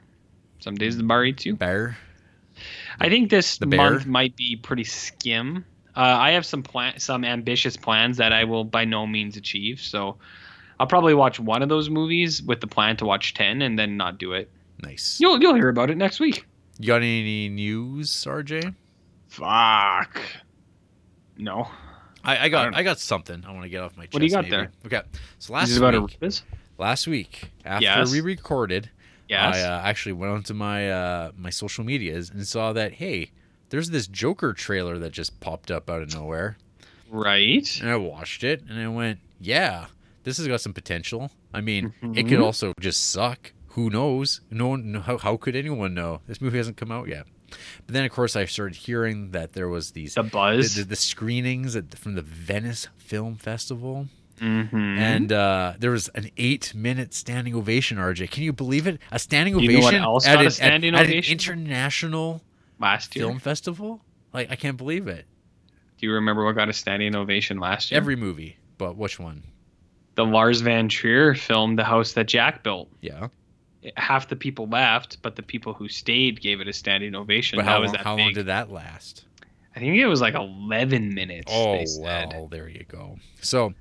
some 0.59 0.75
days 0.75 0.97
the 0.97 1.03
bar 1.05 1.25
eats 1.25 1.47
you. 1.47 1.55
Bear. 1.57 1.97
I 3.01 3.09
think 3.09 3.31
this 3.31 3.61
month 3.61 4.07
might 4.07 4.35
be 4.37 4.57
pretty 4.57 4.83
skim. 4.85 5.65
Uh, 5.97 6.01
I 6.01 6.33
have 6.33 6.45
some 6.45 6.63
plan, 6.63 6.99
some 6.99 7.25
ambitious 7.25 7.77
plans 7.77 8.17
that 8.19 8.33
I 8.33 8.45
will 8.45 8.65
by 8.65 8.85
no 8.85 9.07
means 9.07 9.37
achieve. 9.37 9.81
So 9.81 10.17
I'll 10.81 10.87
probably 10.89 11.15
watch 11.15 11.39
one 11.41 11.63
of 11.63 11.69
those 11.69 11.89
movies 11.91 12.43
with 12.43 12.61
the 12.61 12.67
plan 12.67 12.97
to 12.99 13.05
watch 13.05 13.35
ten, 13.35 13.63
and 13.63 13.79
then 13.79 13.97
not 13.97 14.19
do 14.19 14.33
it. 14.33 14.51
Nice. 14.83 15.19
You'll 15.21 15.41
you'll 15.41 15.55
hear 15.55 15.69
about 15.69 15.91
it 15.91 15.97
next 15.97 16.19
week. 16.21 16.45
You 16.81 16.89
got 16.89 16.97
any 17.03 17.49
news, 17.49 18.11
RJ? 18.25 18.75
Fuck. 19.39 20.21
No. 21.37 21.69
I, 22.25 22.37
I 22.37 22.43
I 22.45 22.49
got 22.49 22.65
don't- 22.65 22.75
I, 22.75 22.83
got 22.83 22.99
something 22.99 23.45
I 23.47 23.53
want 23.53 23.63
to 23.63 23.69
get 23.69 23.83
off 23.83 23.97
my 23.97 24.05
chest. 24.05 24.15
What 24.15 24.21
do 24.21 24.27
you 24.27 24.33
got 24.33 24.45
maybe. 24.45 24.57
there? 24.57 24.73
Okay. 24.87 25.03
So 25.39 25.45
Is 25.47 25.51
last 25.51 25.71
it 25.71 25.79
about 25.79 25.95
a 25.95 26.01
week, 26.03 26.19
last 26.77 27.07
week 27.07 27.51
after 27.65 27.85
Yes. 27.85 28.11
we 28.13 28.21
recorded, 28.21 28.91
Yes. 29.29 29.57
I 29.57 29.61
uh, 29.63 29.81
actually 29.83 30.15
went 30.15 30.33
onto 30.33 30.55
my 30.55 30.91
uh, 30.91 31.31
my 31.37 31.51
social 31.51 31.85
medias 31.85 32.31
and 32.31 32.47
saw 32.47 32.73
that 32.73 32.95
hey, 32.95 33.31
there's 33.71 33.91
this 33.91 34.07
Joker 34.09 34.53
trailer 34.53 34.99
that 34.99 35.13
just 35.13 35.39
popped 35.41 35.71
up 35.71 35.89
out 35.91 36.03
of 36.03 36.13
nowhere. 36.15 36.57
right. 37.11 37.79
And 37.81 37.91
I 37.91 37.97
watched 37.97 38.43
it 38.43 38.63
and 38.69 38.81
I 38.81 38.89
went, 38.89 39.21
yeah, 39.41 39.87
this 40.25 40.39
has 40.39 40.49
got 40.49 40.61
some 40.61 40.73
potential. 40.73 41.31
I 41.55 41.61
mean, 41.61 41.93
it 42.15 42.25
could 42.27 42.39
Mhm. 42.39 42.45
also 42.45 42.73
just 42.81 43.11
suck. 43.11 43.53
Who 43.73 43.91
knows? 43.91 44.41
No 44.51 44.69
one. 44.69 44.95
How, 45.07 45.19
how 45.19 45.37
could 45.37 45.55
anyone 45.55 45.95
know? 45.95 46.21
This 46.27 46.41
movie 46.41 46.57
hasn't 46.59 46.77
come 46.77 46.91
out 46.91 47.07
yet. 47.09 47.27
But 47.87 47.95
then, 47.95 48.05
of 48.05 48.11
course, 48.11 48.37
I 48.37 48.45
started 48.45 48.77
hearing 48.77 49.31
that 49.33 49.53
there 49.55 49.69
was 49.69 49.93
these 49.93 50.15
The 50.15 50.23
buzz. 50.23 50.75
the, 50.77 50.85
the 50.85 50.97
screenings 50.97 51.75
at, 51.77 51.97
from 51.99 52.15
the 52.15 52.23
Venice 52.23 52.89
Film 52.97 53.37
Festival, 53.37 54.09
mm-hmm. 54.39 54.77
and 54.77 55.33
uh, 55.33 55.75
there 55.79 55.91
was 55.91 56.09
an 56.09 56.31
eight-minute 56.37 57.15
standing 57.15 57.55
ovation. 57.55 57.97
RJ, 57.99 58.31
can 58.31 58.43
you 58.43 58.53
believe 58.53 58.87
it? 58.87 59.01
A 59.11 59.19
standing 59.19 59.59
You 59.59 59.73
know 59.73 59.79
ovation 59.79 60.03
at, 60.03 60.25
got 60.25 60.37
a 60.37 60.41
an- 60.41 60.47
at- 60.47 60.53
standing 60.53 60.95
at 60.95 61.07
an 61.07 61.13
international 61.13 62.43
last 62.79 63.15
year. 63.17 63.25
film 63.27 63.39
festival. 63.39 64.01
Like 64.33 64.51
I 64.51 64.57
can't 64.57 64.77
believe 64.77 65.09
it. 65.09 65.25
Do 65.99 66.07
you 66.07 66.13
remember 66.13 66.45
what 66.45 66.55
got 66.55 66.69
a 66.69 66.73
standing 66.73 67.17
ovation 67.17 67.59
last 67.59 67.91
year? 67.91 67.97
Every 67.99 68.15
movie, 68.17 68.57
but 68.77 68.97
which 68.97 69.19
one? 69.19 69.43
the 70.15 70.25
Lars 70.25 70.61
von 70.63 70.89
Trier 70.89 71.33
film, 71.37 71.77
The 71.77 71.85
House 71.85 72.13
That 72.15 72.27
Jack 72.27 72.65
Built. 72.65 72.89
Yeah. 73.01 73.29
Half 73.97 74.29
the 74.29 74.37
people 74.37 74.67
left, 74.67 75.23
but 75.23 75.37
the 75.37 75.43
people 75.43 75.73
who 75.73 75.89
stayed 75.89 76.41
gave 76.41 76.61
it 76.61 76.67
a 76.69 76.73
standing 76.73 77.15
ovation. 77.15 77.59
But 77.59 77.65
how, 77.65 77.81
long, 77.83 77.95
how 77.95 78.17
long 78.17 78.33
did 78.33 78.47
that 78.47 78.71
last? 78.73 79.25
I 79.77 79.81
think 79.81 79.97
it 79.97 80.07
was 80.07 80.21
like 80.21 80.35
11 80.35 81.15
minutes. 81.15 81.53
Oh 81.55 81.85
well, 82.01 82.49
there 82.51 82.69
you 82.69 82.85
go. 82.89 83.19
So 83.41 83.75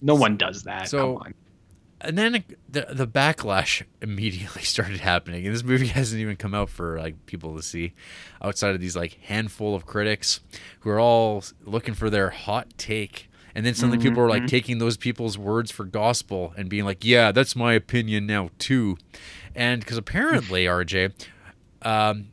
No 0.00 0.14
one 0.14 0.36
does 0.36 0.62
that. 0.64 0.88
So- 0.88 1.16
Come 1.16 1.22
on. 1.26 1.34
and 2.00 2.16
then 2.16 2.44
the 2.68 2.86
the 2.92 3.08
backlash 3.08 3.82
immediately 4.00 4.62
started 4.62 5.00
happening, 5.00 5.44
and 5.44 5.52
this 5.54 5.64
movie 5.64 5.86
hasn't 5.98 6.20
even 6.20 6.36
come 6.36 6.54
out 6.54 6.70
for 6.70 6.98
like 7.00 7.26
people 7.26 7.56
to 7.56 7.62
see, 7.62 7.94
outside 8.40 8.76
of 8.76 8.80
these 8.80 8.94
like 8.94 9.14
handful 9.24 9.74
of 9.74 9.84
critics 9.86 10.38
who 10.80 10.90
are 10.90 11.00
all 11.00 11.42
looking 11.64 11.94
for 11.94 12.08
their 12.08 12.30
hot 12.30 12.68
take. 12.78 13.27
And 13.58 13.66
then 13.66 13.74
suddenly 13.74 13.98
people 13.98 14.22
are 14.22 14.28
like 14.28 14.44
Mhm. 14.44 14.48
taking 14.48 14.78
those 14.78 14.96
people's 14.96 15.36
words 15.36 15.72
for 15.72 15.82
gospel 15.84 16.54
and 16.56 16.68
being 16.68 16.84
like, 16.84 17.04
"Yeah, 17.04 17.32
that's 17.32 17.56
my 17.56 17.72
opinion 17.72 18.24
now 18.24 18.50
too," 18.60 18.96
and 19.52 19.80
because 19.80 19.96
apparently 19.96 20.64
RJ, 20.68 21.10
um, 21.82 22.26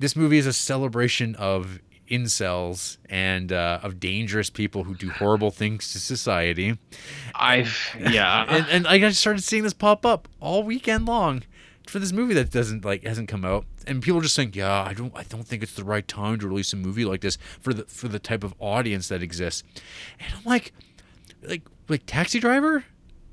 this 0.00 0.16
movie 0.16 0.38
is 0.38 0.46
a 0.46 0.52
celebration 0.52 1.36
of 1.36 1.78
incels 2.10 2.96
and 3.08 3.52
uh, 3.52 3.78
of 3.84 4.00
dangerous 4.00 4.50
people 4.50 4.82
who 4.82 4.96
do 4.96 5.10
horrible 5.10 5.52
things 5.52 5.92
to 5.92 6.00
society. 6.00 6.76
I've, 7.36 7.78
yeah. 8.10 8.44
and, 8.48 8.66
and 8.68 8.86
I 8.88 8.98
just 8.98 9.20
started 9.20 9.44
seeing 9.44 9.62
this 9.62 9.72
pop 9.72 10.04
up 10.04 10.26
all 10.40 10.64
weekend 10.64 11.06
long 11.06 11.44
for 11.92 11.98
this 11.98 12.12
movie 12.12 12.34
that 12.34 12.50
doesn't 12.50 12.84
like 12.84 13.04
hasn't 13.04 13.28
come 13.28 13.44
out, 13.44 13.66
and 13.86 14.02
people 14.02 14.18
are 14.18 14.22
just 14.22 14.34
saying, 14.34 14.52
"Yeah, 14.54 14.82
I 14.82 14.94
don't, 14.94 15.12
I 15.16 15.22
don't 15.24 15.46
think 15.46 15.62
it's 15.62 15.74
the 15.74 15.84
right 15.84 16.06
time 16.08 16.38
to 16.40 16.48
release 16.48 16.72
a 16.72 16.76
movie 16.76 17.04
like 17.04 17.20
this 17.20 17.36
for 17.60 17.74
the 17.74 17.84
for 17.84 18.08
the 18.08 18.18
type 18.18 18.42
of 18.44 18.54
audience 18.58 19.08
that 19.08 19.22
exists." 19.22 19.62
And 20.18 20.34
I'm 20.34 20.44
like, 20.44 20.72
like, 21.42 21.62
like 21.88 22.02
Taxi 22.06 22.40
Driver 22.40 22.84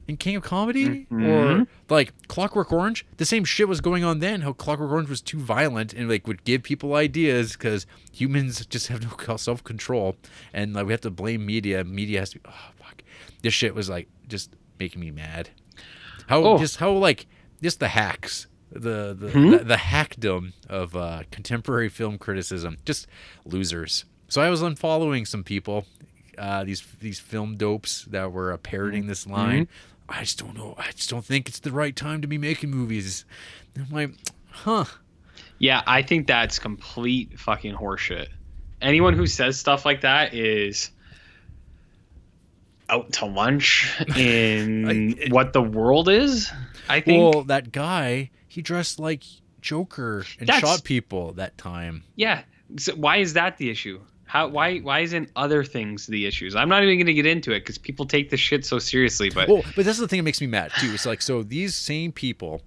and 0.07 0.19
King 0.19 0.36
of 0.36 0.44
Comedy, 0.44 1.07
or 1.11 1.18
Mhm. 1.18 1.68
like 1.90 2.14
Clockwork 2.27 2.72
Orange. 2.73 3.06
The 3.18 3.26
same 3.26 3.45
shit 3.45 3.68
was 3.69 3.80
going 3.80 4.03
on 4.03 4.19
then. 4.19 4.41
How 4.41 4.53
Clockwork 4.53 4.91
Orange 4.91 5.07
was 5.10 5.22
too 5.22 5.40
violent 5.40 5.94
and 5.94 6.10
like 6.10 6.27
would 6.27 6.44
give 6.44 6.64
people 6.64 6.95
ideas 6.95 7.53
because 7.53 7.86
humans 8.11 8.65
just 8.65 8.88
have 8.88 9.02
no 9.03 9.38
self 9.38 9.64
control, 9.64 10.15
and 10.53 10.73
like 10.73 10.86
we 10.86 10.91
have 10.94 11.02
to 11.02 11.11
blame 11.11 11.45
media. 11.45 11.84
Media 11.86 12.19
has 12.19 12.31
to. 12.31 12.40
Be, 12.40 12.49
oh 12.49 12.72
fuck, 12.84 13.03
this 13.41 13.53
shit 13.53 13.73
was 13.73 13.90
like 13.90 14.10
just 14.27 14.53
making 14.80 14.99
me 14.99 15.11
mad. 15.11 15.49
How 16.27 16.44
Oh. 16.44 16.57
just 16.57 16.77
how 16.77 16.91
like 16.91 17.26
just 17.61 17.80
the 17.80 17.90
hacks. 17.90 18.48
The 18.71 19.15
the, 19.19 19.29
Hmm? 19.31 19.51
the 19.51 19.57
the 19.59 19.75
hackdom 19.77 20.53
of 20.69 20.95
uh, 20.95 21.23
contemporary 21.31 21.89
film 21.89 22.17
criticism, 22.17 22.77
just 22.85 23.07
losers. 23.45 24.05
So 24.27 24.41
I 24.41 24.49
was 24.49 24.61
unfollowing 24.61 25.25
some 25.27 25.43
people, 25.43 25.85
uh, 26.37 26.63
these 26.63 26.85
these 26.99 27.19
film 27.19 27.57
dopes 27.57 28.05
that 28.11 28.31
were 28.31 28.53
uh, 28.53 28.57
parroting 28.57 29.07
this 29.07 29.25
line. 29.25 29.67
I 30.07 30.21
just 30.21 30.37
don't 30.39 30.55
know. 30.55 30.75
I 30.77 30.91
just 30.91 31.09
don't 31.09 31.25
think 31.25 31.47
it's 31.49 31.59
the 31.59 31.71
right 31.71 31.95
time 31.95 32.21
to 32.21 32.27
be 32.27 32.37
making 32.37 32.69
movies. 32.71 33.25
And 33.75 33.85
I'm 33.87 33.91
like, 33.93 34.11
huh? 34.49 34.85
Yeah, 35.57 35.81
I 35.87 36.01
think 36.03 36.25
that's 36.27 36.57
complete 36.59 37.39
fucking 37.39 37.75
horseshit. 37.75 38.27
Anyone 38.81 39.13
who 39.13 39.25
says 39.27 39.59
stuff 39.59 39.83
like 39.85 40.01
that 40.01 40.33
is 40.33 40.91
out 42.89 43.11
to 43.13 43.25
lunch 43.25 43.91
in 44.15 45.15
I- 45.19 45.27
what 45.29 45.53
the 45.53 45.61
world 45.61 46.09
is. 46.09 46.51
I 46.87 47.01
think. 47.01 47.33
Well, 47.33 47.43
that 47.45 47.71
guy, 47.71 48.31
he 48.60 48.61
dressed 48.61 48.99
like 48.99 49.23
Joker 49.61 50.26
and 50.38 50.49
That's- 50.49 50.60
shot 50.60 50.84
people 50.84 51.31
that 51.34 51.57
time. 51.57 52.03
Yeah. 52.18 52.41
So 52.77 52.94
why 52.95 53.18
is 53.18 53.31
that 53.34 53.57
the 53.57 53.69
issue? 53.69 54.02
How 54.26 54.49
why 54.49 54.80
why 54.80 54.99
isn't 54.99 55.31
other 55.38 55.64
things 55.64 56.07
the 56.07 56.26
issues? 56.26 56.57
I'm 56.57 56.68
not 56.68 56.84
even 56.84 56.98
going 56.98 57.06
to 57.07 57.14
get 57.14 57.26
into 57.26 57.53
it 57.53 57.61
because 57.61 57.77
people 57.77 58.06
take 58.06 58.30
this 58.30 58.41
shit 58.41 58.65
so 58.65 58.77
seriously. 58.77 59.30
But 59.30 59.48
Well, 59.48 59.64
but 59.77 59.86
that's 59.86 59.98
the 59.98 60.10
thing 60.10 60.18
that 60.19 60.23
makes 60.23 60.41
me 60.41 60.48
mad 60.48 60.72
too. 60.77 60.91
It's 60.94 61.06
like 61.06 61.22
so 61.22 61.41
these 61.41 61.73
same 61.73 62.11
people 62.11 62.61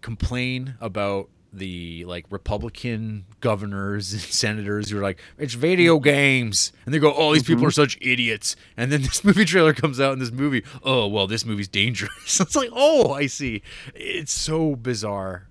complain 0.00 0.74
about 0.80 1.28
the 1.52 2.04
like 2.04 2.26
Republican 2.30 3.24
governors 3.40 4.12
and 4.12 4.22
senators 4.22 4.90
who 4.90 4.98
are 4.98 5.02
like, 5.02 5.20
it's 5.38 5.54
video 5.54 5.98
games, 5.98 6.72
and 6.84 6.94
they 6.94 6.98
go, 6.98 7.14
oh, 7.14 7.32
these 7.32 7.42
people 7.42 7.60
mm-hmm. 7.60 7.68
are 7.68 7.72
such 7.72 7.98
idiots. 8.00 8.56
And 8.76 8.92
then 8.92 9.02
this 9.02 9.24
movie 9.24 9.44
trailer 9.44 9.72
comes 9.72 10.00
out, 10.00 10.12
and 10.12 10.20
this 10.20 10.32
movie, 10.32 10.64
oh, 10.82 11.06
well, 11.06 11.26
this 11.26 11.44
movie's 11.44 11.68
dangerous. 11.68 12.40
it's 12.40 12.56
like, 12.56 12.70
oh, 12.72 13.12
I 13.12 13.26
see. 13.26 13.62
It's 13.94 14.32
so 14.32 14.76
bizarre. 14.76 15.48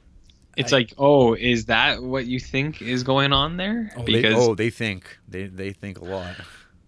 it's 0.56 0.74
I- 0.74 0.78
like, 0.78 0.94
oh, 0.98 1.34
is 1.34 1.66
that 1.66 2.04
what 2.04 2.26
you 2.26 2.40
think 2.40 2.82
is 2.82 3.04
going 3.04 3.34
on 3.34 3.58
there? 3.58 3.92
Oh, 3.98 4.04
they, 4.04 4.34
oh, 4.34 4.56
they 4.56 4.70
think 4.70 5.18
they 5.28 5.46
they 5.48 5.72
think 5.72 6.00
a 6.00 6.06
lot. 6.06 6.36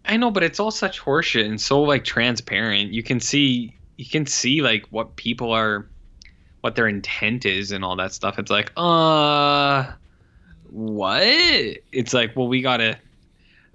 I 0.06 0.18
know, 0.18 0.31
but 0.31 0.44
it's 0.44 0.60
all 0.60 0.72
such 0.72 0.99
horseshit 0.99 1.45
and 1.45 1.61
so 1.61 1.81
like 1.81 2.03
transparent. 2.03 2.91
You 2.91 3.03
can 3.03 3.19
see 3.19 3.76
you 3.98 4.06
can 4.06 4.26
see 4.26 4.61
like 4.61 4.88
what 4.90 5.18
people 5.18 5.52
are 5.52 5.88
what 6.61 6.76
their 6.76 6.88
intent 6.88 7.45
is 7.45 7.72
and 7.72 7.84
all 7.84 7.95
that 7.95 8.14
stuff. 8.14 8.40
It's 8.40 8.52
like, 8.52 8.72
uh 8.77 9.91
what? 10.72 11.23
It's 11.23 12.14
like, 12.14 12.36
well, 12.36 12.48
we 12.48 12.61
gotta 12.61 12.98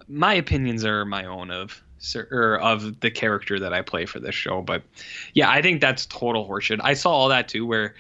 my 0.09 0.35
opinions 0.35 0.85
are 0.85 1.05
my 1.05 1.25
own 1.25 1.51
of 1.51 1.83
or 2.31 2.59
of 2.61 3.01
the 3.01 3.11
character 3.11 3.59
that 3.59 3.73
I 3.73 3.83
play 3.83 4.05
for 4.07 4.21
this 4.21 4.35
show. 4.35 4.63
But 4.63 4.83
yeah, 5.33 5.51
I 5.51 5.63
think 5.63 5.81
that's 5.81 6.07
total 6.07 6.47
horseshit. 6.49 6.81
I 6.83 6.95
saw 6.95 7.11
all 7.11 7.29
that 7.29 7.49
too 7.49 7.67
where 7.67 7.95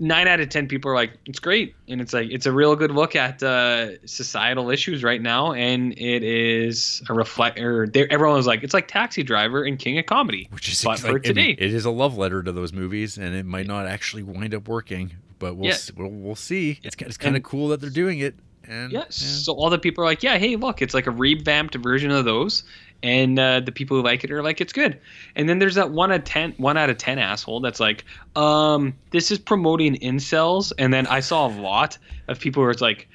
nine 0.00 0.28
out 0.28 0.38
of 0.40 0.48
ten 0.48 0.68
people 0.68 0.90
are 0.90 0.94
like 0.94 1.10
it's 1.26 1.40
great 1.40 1.74
and 1.88 2.00
it's 2.00 2.12
like 2.12 2.30
it's 2.30 2.46
a 2.46 2.52
real 2.52 2.76
good 2.76 2.90
look 2.92 3.16
at 3.16 3.42
uh, 3.42 3.98
societal 4.06 4.70
issues 4.70 5.02
right 5.02 5.20
now 5.20 5.52
and 5.52 5.92
it 5.98 6.22
is 6.22 7.02
a 7.08 7.14
reflect 7.14 7.58
or 7.58 7.88
everyone 8.10 8.36
was 8.36 8.46
like 8.46 8.62
it's 8.62 8.74
like 8.74 8.86
taxi 8.88 9.22
driver 9.22 9.64
and 9.64 9.78
king 9.78 9.98
of 9.98 10.06
comedy 10.06 10.46
Which 10.52 10.68
is 10.68 10.82
But 10.84 11.02
like, 11.02 11.12
for 11.12 11.18
today. 11.18 11.50
it 11.58 11.74
is 11.74 11.84
a 11.84 11.90
love 11.90 12.16
letter 12.16 12.42
to 12.42 12.52
those 12.52 12.72
movies, 12.72 13.18
and 13.18 13.34
it 13.34 13.44
might 13.46 13.66
not 13.66 13.86
actually 13.86 14.22
wind 14.22 14.54
up 14.54 14.68
working, 14.68 15.12
but 15.38 15.56
we'll 15.56 15.66
Yeah. 15.68 15.72
s- 15.74 15.90
we'll, 15.96 16.10
we'll 16.10 16.36
see. 16.36 16.78
It's, 16.82 16.94
it's 17.00 17.16
kind 17.16 17.36
of 17.36 17.42
cool 17.42 17.68
that 17.68 17.80
they're 17.80 17.90
doing 17.90 18.20
it. 18.20 18.34
And 18.70 18.92
yes 18.92 19.14
so 19.16 19.54
all 19.54 19.70
the 19.70 19.78
people 19.78 20.04
are 20.04 20.06
like 20.06 20.22
yeah 20.22 20.36
hey 20.36 20.56
look 20.56 20.82
it's 20.82 20.92
like 20.92 21.06
a 21.06 21.10
revamped 21.10 21.74
version 21.76 22.10
of 22.10 22.26
those 22.26 22.64
and 23.02 23.38
uh, 23.38 23.60
the 23.60 23.72
people 23.72 23.96
who 23.96 24.02
like 24.02 24.24
it 24.24 24.30
are 24.30 24.42
like 24.42 24.60
it's 24.60 24.72
good. 24.72 25.00
And 25.36 25.48
then 25.48 25.58
there's 25.58 25.76
that 25.76 25.90
one 25.90 26.10
out 26.10 26.18
of 26.18 26.24
ten 26.24 26.54
one 26.56 26.76
out 26.76 26.90
of 26.90 26.98
ten 26.98 27.18
asshole 27.18 27.60
that's 27.60 27.80
like 27.80 28.04
um 28.36 28.94
this 29.10 29.30
is 29.30 29.38
promoting 29.38 29.96
incels. 29.96 30.72
And 30.78 30.92
then 30.92 31.06
i 31.06 31.20
saw 31.20 31.46
a 31.46 31.52
lot 31.60 31.98
of 32.26 32.40
people 32.40 32.62
who 32.62 32.68
are 32.68 32.74
like 32.74 33.08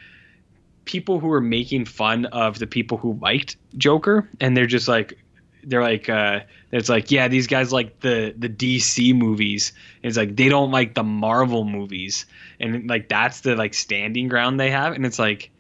people 0.86 1.20
who 1.20 1.32
are 1.32 1.42
making 1.42 1.86
fun 1.86 2.26
of 2.26 2.60
the 2.60 2.68
people 2.68 2.98
who 2.98 3.18
liked 3.22 3.56
joker 3.78 4.30
and 4.42 4.56
they're 4.56 4.66
just 4.66 4.88
like 4.88 5.18
they're 5.64 5.82
like 5.82 6.10
uh 6.10 6.42
it's 6.74 6.90
like 6.90 7.10
yeah 7.12 7.28
these 7.28 7.48
guys 7.48 7.72
like 7.72 8.00
the 8.00 8.34
the 8.38 8.50
dc 8.50 9.16
movies. 9.16 9.74
It's 10.02 10.18
like 10.18 10.36
they 10.36 10.50
don't 10.50 10.72
like 10.72 10.96
the 10.96 11.04
marvel 11.04 11.64
movies. 11.64 12.26
And 12.60 12.90
like 12.90 13.08
that's 13.10 13.42
the 13.42 13.56
like 13.56 13.74
standing 13.74 14.28
ground 14.28 14.60
they 14.60 14.72
have. 14.72 14.94
And 14.94 15.06
it's 15.06 15.20
like 15.20 15.52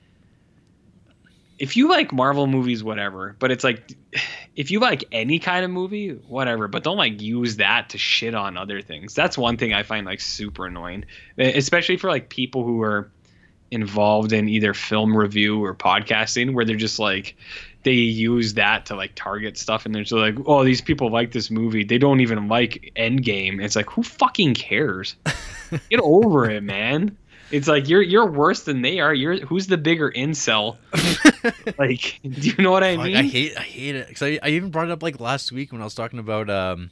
if 1.63 1.77
you 1.77 1.87
like 1.87 2.11
marvel 2.11 2.45
movies 2.45 2.83
whatever 2.83 3.37
but 3.39 3.49
it's 3.49 3.63
like 3.63 3.95
if 4.55 4.69
you 4.69 4.79
like 4.81 5.05
any 5.13 5.39
kind 5.39 5.63
of 5.63 5.71
movie 5.71 6.09
whatever 6.27 6.67
but 6.67 6.83
don't 6.83 6.97
like 6.97 7.21
use 7.21 7.55
that 7.55 7.89
to 7.89 7.97
shit 7.97 8.35
on 8.35 8.57
other 8.57 8.81
things. 8.81 9.15
That's 9.15 9.37
one 9.37 9.55
thing 9.57 9.73
i 9.73 9.83
find 9.83 10.05
like 10.05 10.19
super 10.19 10.65
annoying 10.65 11.05
especially 11.37 11.95
for 11.95 12.09
like 12.09 12.27
people 12.27 12.65
who 12.65 12.81
are 12.81 13.09
involved 13.71 14.33
in 14.33 14.49
either 14.49 14.73
film 14.73 15.15
review 15.15 15.63
or 15.63 15.73
podcasting 15.73 16.53
where 16.53 16.65
they're 16.65 16.75
just 16.75 16.99
like 16.99 17.35
they 17.83 17.93
use 17.93 18.53
that 18.55 18.85
to 18.87 18.95
like 18.95 19.13
target 19.15 19.57
stuff 19.57 19.85
and 19.85 19.95
they're 19.95 20.03
just 20.03 20.11
like 20.11 20.35
oh 20.45 20.63
these 20.63 20.81
people 20.81 21.09
like 21.09 21.31
this 21.31 21.49
movie. 21.49 21.83
They 21.83 21.97
don't 21.97 22.19
even 22.19 22.47
like 22.47 22.93
endgame. 22.95 23.63
It's 23.63 23.75
like 23.75 23.89
who 23.89 24.03
fucking 24.03 24.53
cares? 24.53 25.15
Get 25.89 25.99
over 26.01 26.49
it 26.49 26.61
man 26.61 27.17
it's 27.53 27.67
like 27.69 27.87
you're 27.87 28.01
you're 28.01 28.25
worse 28.29 28.63
than 28.63 28.81
they 28.81 28.99
are 28.99 29.13
you're 29.13 29.37
who's 29.45 29.67
the 29.67 29.77
bigger 29.77 30.11
incel 30.11 30.75
like 31.79 32.19
do 32.23 32.49
you 32.49 32.55
know 32.57 32.71
what 32.71 32.83
i 32.83 32.95
Fuck, 32.95 33.05
mean 33.05 33.15
I 33.17 33.23
hate 33.23 33.57
I 33.57 33.61
hate 33.61 33.95
it 33.95 34.07
because 34.07 34.21
I, 34.23 34.39
I 34.43 34.49
even 34.49 34.69
brought 34.71 34.87
it 34.87 34.91
up 34.91 35.01
like 35.03 35.19
last 35.19 35.51
week 35.51 35.71
when 35.71 35.79
I 35.81 35.83
was 35.85 35.95
talking 35.95 36.19
about 36.19 36.49
um 36.49 36.89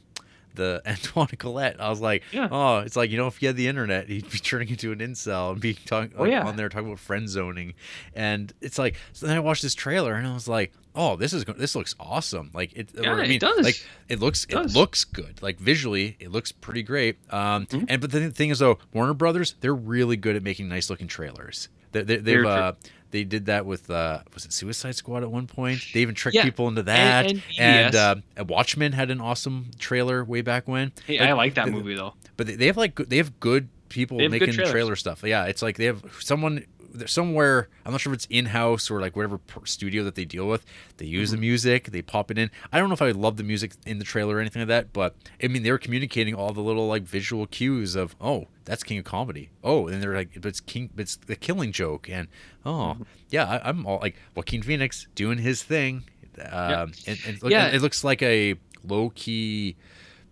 the 0.54 0.82
Antoine 0.86 1.28
Colette. 1.38 1.80
I 1.80 1.88
was 1.88 2.02
like, 2.02 2.22
Yeah. 2.30 2.46
oh, 2.50 2.80
it's 2.80 2.94
like 2.94 3.10
you 3.10 3.16
know 3.16 3.26
if 3.26 3.38
he 3.38 3.46
had 3.46 3.56
the 3.56 3.68
internet, 3.68 4.08
he'd 4.10 4.30
be 4.30 4.38
turning 4.38 4.68
into 4.68 4.92
an 4.92 4.98
incel 4.98 5.52
and 5.52 5.60
be 5.60 5.72
talking 5.72 6.12
Oh, 6.18 6.24
yeah. 6.24 6.46
on 6.46 6.56
there 6.56 6.68
talking 6.68 6.88
about 6.88 6.98
friend 6.98 7.26
zoning, 7.28 7.72
and 8.14 8.52
it's 8.60 8.78
like 8.78 8.96
so 9.14 9.26
then 9.26 9.36
I 9.36 9.40
watched 9.40 9.62
this 9.62 9.74
trailer 9.74 10.12
and 10.14 10.26
I 10.26 10.34
was 10.34 10.48
like, 10.48 10.72
oh, 10.94 11.16
this 11.16 11.32
is 11.32 11.44
this 11.56 11.74
looks 11.74 11.94
awesome. 11.98 12.50
Like 12.54 12.72
it, 12.74 12.90
Yeah, 12.94 13.14
I 13.14 13.24
it 13.24 13.40
does. 13.40 13.64
like 13.64 13.84
it 14.08 14.20
looks 14.20 14.44
it, 14.44 14.50
does. 14.52 14.74
looks 14.76 15.04
good. 15.04 15.40
Like 15.42 15.58
visually, 15.58 16.16
it 16.20 16.30
looks 16.30 16.52
pretty 16.52 16.82
great. 16.82 17.16
Um, 17.32 17.66
Mhm. 17.66 17.86
and 17.88 18.00
but 18.00 18.10
the 18.10 18.30
thing 18.30 18.50
is 18.50 18.58
though, 18.58 18.78
Warner 18.92 19.14
Brothers, 19.14 19.54
they're 19.60 19.74
really 19.74 20.16
good 20.16 20.36
at 20.36 20.42
making 20.42 20.68
nice 20.68 20.90
looking 20.90 21.06
trailers. 21.08 21.68
They, 21.92 22.02
they, 22.02 22.16
they've 22.16 22.44
uh, 22.46 22.72
they 23.10 23.24
did 23.24 23.46
that 23.46 23.66
with 23.66 23.90
uh, 23.90 24.20
was 24.32 24.44
it 24.46 24.52
Suicide 24.52 24.94
Squad 24.94 25.22
at 25.22 25.30
one 25.30 25.46
point? 25.46 25.84
They 25.92 26.00
even 26.00 26.14
tricked 26.14 26.36
Yeah, 26.36 26.44
people 26.44 26.68
into 26.68 26.82
that. 26.84 27.26
and 27.30 27.42
And, 27.58 27.94
BVS. 27.94 28.22
uh, 28.40 28.44
Watchmen 28.44 28.92
had 28.92 29.10
an 29.10 29.20
awesome 29.20 29.66
trailer 29.78 30.24
way 30.24 30.40
back 30.40 30.66
when. 30.66 30.92
hey, 31.06 31.20
Like, 31.20 31.28
i 31.28 31.32
like 31.34 31.54
that 31.54 31.68
movie 31.68 31.94
though 31.94 32.14
But 32.38 32.46
they, 32.46 32.54
they 32.56 32.66
have 32.66 32.78
like 32.78 32.94
they 32.96 33.18
have 33.18 33.38
good 33.40 33.68
people 33.90 34.16
They 34.16 34.24
have 34.24 34.32
good 34.32 34.48
making 34.48 34.64
trailer 34.66 34.96
stuff. 34.96 35.22
Yeah, 35.22 35.44
it's 35.44 35.60
like 35.60 35.76
they 35.76 35.84
have 35.84 36.02
someone 36.20 36.64
somewhere. 37.06 37.68
I'm 37.84 37.92
not 37.92 38.00
sure 38.00 38.12
if 38.12 38.16
it's 38.18 38.26
in 38.30 38.46
house 38.46 38.90
or 38.90 39.00
like 39.00 39.16
whatever 39.16 39.40
studio 39.64 40.04
that 40.04 40.14
they 40.14 40.24
deal 40.24 40.46
with. 40.46 40.64
They 40.98 41.06
use 41.06 41.30
Mm-hmm. 41.30 41.36
the 41.36 41.40
music. 41.40 41.84
They 41.90 42.02
pop 42.02 42.30
it 42.30 42.38
in. 42.38 42.50
I 42.72 42.78
don't 42.78 42.88
know 42.88 42.94
if 42.94 43.02
I 43.02 43.10
love 43.12 43.36
the 43.36 43.42
music 43.44 43.72
in 43.86 43.98
the 43.98 44.04
trailer 44.04 44.36
or 44.36 44.40
anything 44.40 44.60
like 44.62 44.68
that, 44.68 44.92
but 44.92 45.14
I 45.42 45.48
mean 45.48 45.62
they 45.62 45.70
were 45.70 45.78
communicating 45.78 46.34
all 46.34 46.52
the 46.52 46.60
little 46.62 46.86
like 46.88 47.02
visual 47.02 47.46
cues 47.46 47.94
of 47.94 48.14
oh 48.20 48.48
that's 48.64 48.82
King 48.82 48.98
of 48.98 49.04
Comedy. 49.04 49.50
Oh, 49.64 49.88
and 49.88 50.02
they're 50.02 50.14
like 50.14 50.30
but 50.34 50.46
it's 50.46 50.60
King, 50.60 50.90
but 50.94 51.02
it's 51.02 51.16
the 51.16 51.36
Killing 51.36 51.72
Joke, 51.72 52.08
and 52.10 52.28
oh 52.64 52.94
Mm-hmm. 52.94 53.02
yeah, 53.30 53.44
I, 53.48 53.68
I'm 53.68 53.86
all 53.86 53.98
like 54.00 54.16
Joaquin 54.34 54.62
Phoenix 54.62 55.06
doing 55.14 55.38
his 55.38 55.62
thing. 55.62 56.04
Um, 56.50 56.92
and, 57.06 57.18
and 57.26 57.42
look, 57.42 57.52
Yeah. 57.52 57.68
it 57.68 57.82
looks 57.82 58.02
like 58.04 58.22
a 58.22 58.54
low 58.84 59.10
key 59.14 59.76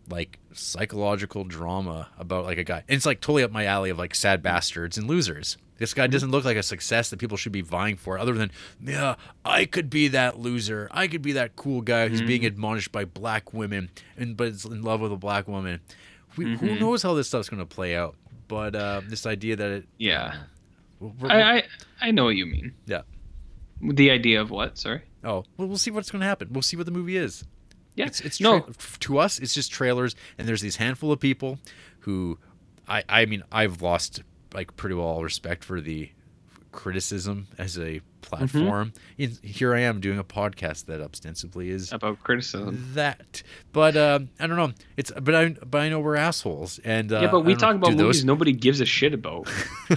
like 0.09 0.39
psychological 0.52 1.44
drama 1.44 2.09
about 2.18 2.44
like 2.44 2.59
a 2.59 2.64
guy. 2.64 2.85
And 2.89 2.97
it's 2.97 3.06
like 3.06 3.20
totally 3.20 3.43
up 3.43 3.51
my 3.52 3.64
alley 3.66 3.90
of 3.90 3.98
like 3.98 4.14
sad 4.14 4.43
bastards 4.43 4.97
and 4.98 5.06
losers. 5.06 5.56
This 5.78 5.94
guy 5.94 6.06
doesn't 6.09 6.31
look 6.31 6.44
like 6.44 6.59
a 6.59 6.62
success 6.62 7.09
that 7.09 7.18
people 7.18 7.39
should 7.39 7.52
be 7.52 7.62
vying 7.62 7.97
for, 7.97 8.18
other 8.18 8.35
than 8.35 8.51
yeah, 8.85 9.14
I 9.47 9.64
could 9.64 9.89
be 9.89 10.09
that 10.09 10.39
loser. 10.39 10.89
I 10.90 11.09
could 11.09 11.22
be 11.22 11.32
that 11.32 11.56
cool 11.56 11.81
guy 11.81 12.09
who's 12.09 12.20
being 12.20 12.44
admonished 12.44 12.93
by 12.93 13.06
black 13.06 13.55
women, 13.55 13.89
and 14.18 14.36
but 14.36 14.48
is 14.48 14.66
in 14.66 14.82
love 14.82 15.01
with 15.01 15.10
a 15.12 15.16
black 15.16 15.48
woman. 15.48 15.81
We, 16.36 16.56
Who 16.56 16.66
Mhm. 16.68 16.81
knows 16.81 17.02
how 17.02 17.14
this 17.14 17.28
stuff's 17.28 17.48
gonna 17.48 17.64
play 17.64 17.97
out? 17.97 18.14
But 18.47 18.74
uh, 18.77 19.01
this 19.06 19.24
idea 19.24 19.56
that 19.56 19.70
it, 19.70 19.89
yeah 19.97 20.43
we're- 21.01 21.32
I, 21.32 21.56
I 21.59 21.62
i 22.02 22.10
know 22.10 22.24
what 22.24 22.36
you 22.36 22.44
mean 22.44 22.74
Yeah. 22.86 23.02
the 23.81 24.10
idea 24.10 24.43
of 24.43 24.51
what 24.51 24.77
sorry 24.77 25.01
oh, 25.24 25.44
well, 25.56 25.66
we'll 25.68 25.78
see 25.78 25.90
what's 25.90 26.10
gonna 26.10 26.27
happen. 26.27 26.48
We'll 26.52 26.60
see 26.62 26.77
what 26.77 26.85
the 26.86 26.93
movie 26.93 27.16
is. 27.16 27.44
Yeah. 27.95 28.07
It's, 28.07 28.21
it's 28.21 28.41
no. 28.41 28.67
to 29.01 29.19
us, 29.19 29.39
it's 29.39 29.55
just 29.55 29.73
trailers, 29.73 30.15
and 30.39 30.49
there's 30.49 30.61
these 30.61 30.77
handful 30.77 31.12
of 31.12 31.21
people 31.21 31.59
who, 32.01 32.39
I, 32.89 33.05
I 33.09 33.27
mean, 33.27 33.43
I've 33.51 33.83
lost 33.83 34.23
like 34.55 34.77
pretty 34.77 34.95
well 34.95 35.07
all 35.07 35.23
respect 35.23 35.65
for 35.65 35.81
the 35.81 36.11
criticism 36.73 37.49
as 37.59 37.79
a 37.79 38.01
platform. 38.20 38.92
In, 39.18 39.36
here 39.42 39.74
I 39.74 39.80
am 39.80 40.01
doing 40.01 40.18
a 40.18 40.24
podcast 40.24 40.86
that 40.86 41.01
ostensibly 41.01 41.70
is 41.70 41.92
about 41.92 42.22
criticism 42.22 42.90
that, 42.94 43.42
but 43.72 43.97
um, 43.97 44.28
I 44.38 44.47
don't 44.47 44.56
know. 44.56 44.72
It's 44.97 45.10
but 45.10 45.34
I 45.34 45.48
but 45.51 45.80
I 45.80 45.88
know 45.88 46.01
we're 46.01 46.16
assholes, 46.16 46.78
and 46.84 47.12
uh, 47.12 47.20
yeah, 47.20 47.30
but 47.30 47.40
we 47.40 47.55
talk 47.55 47.72
know, 47.76 47.78
about 47.88 47.90
do 47.97 48.05
movies 48.05 48.24
nobody 48.24 48.52
gives 48.52 48.80
a 48.80 48.86
shit 48.86 49.14
about. 49.14 49.48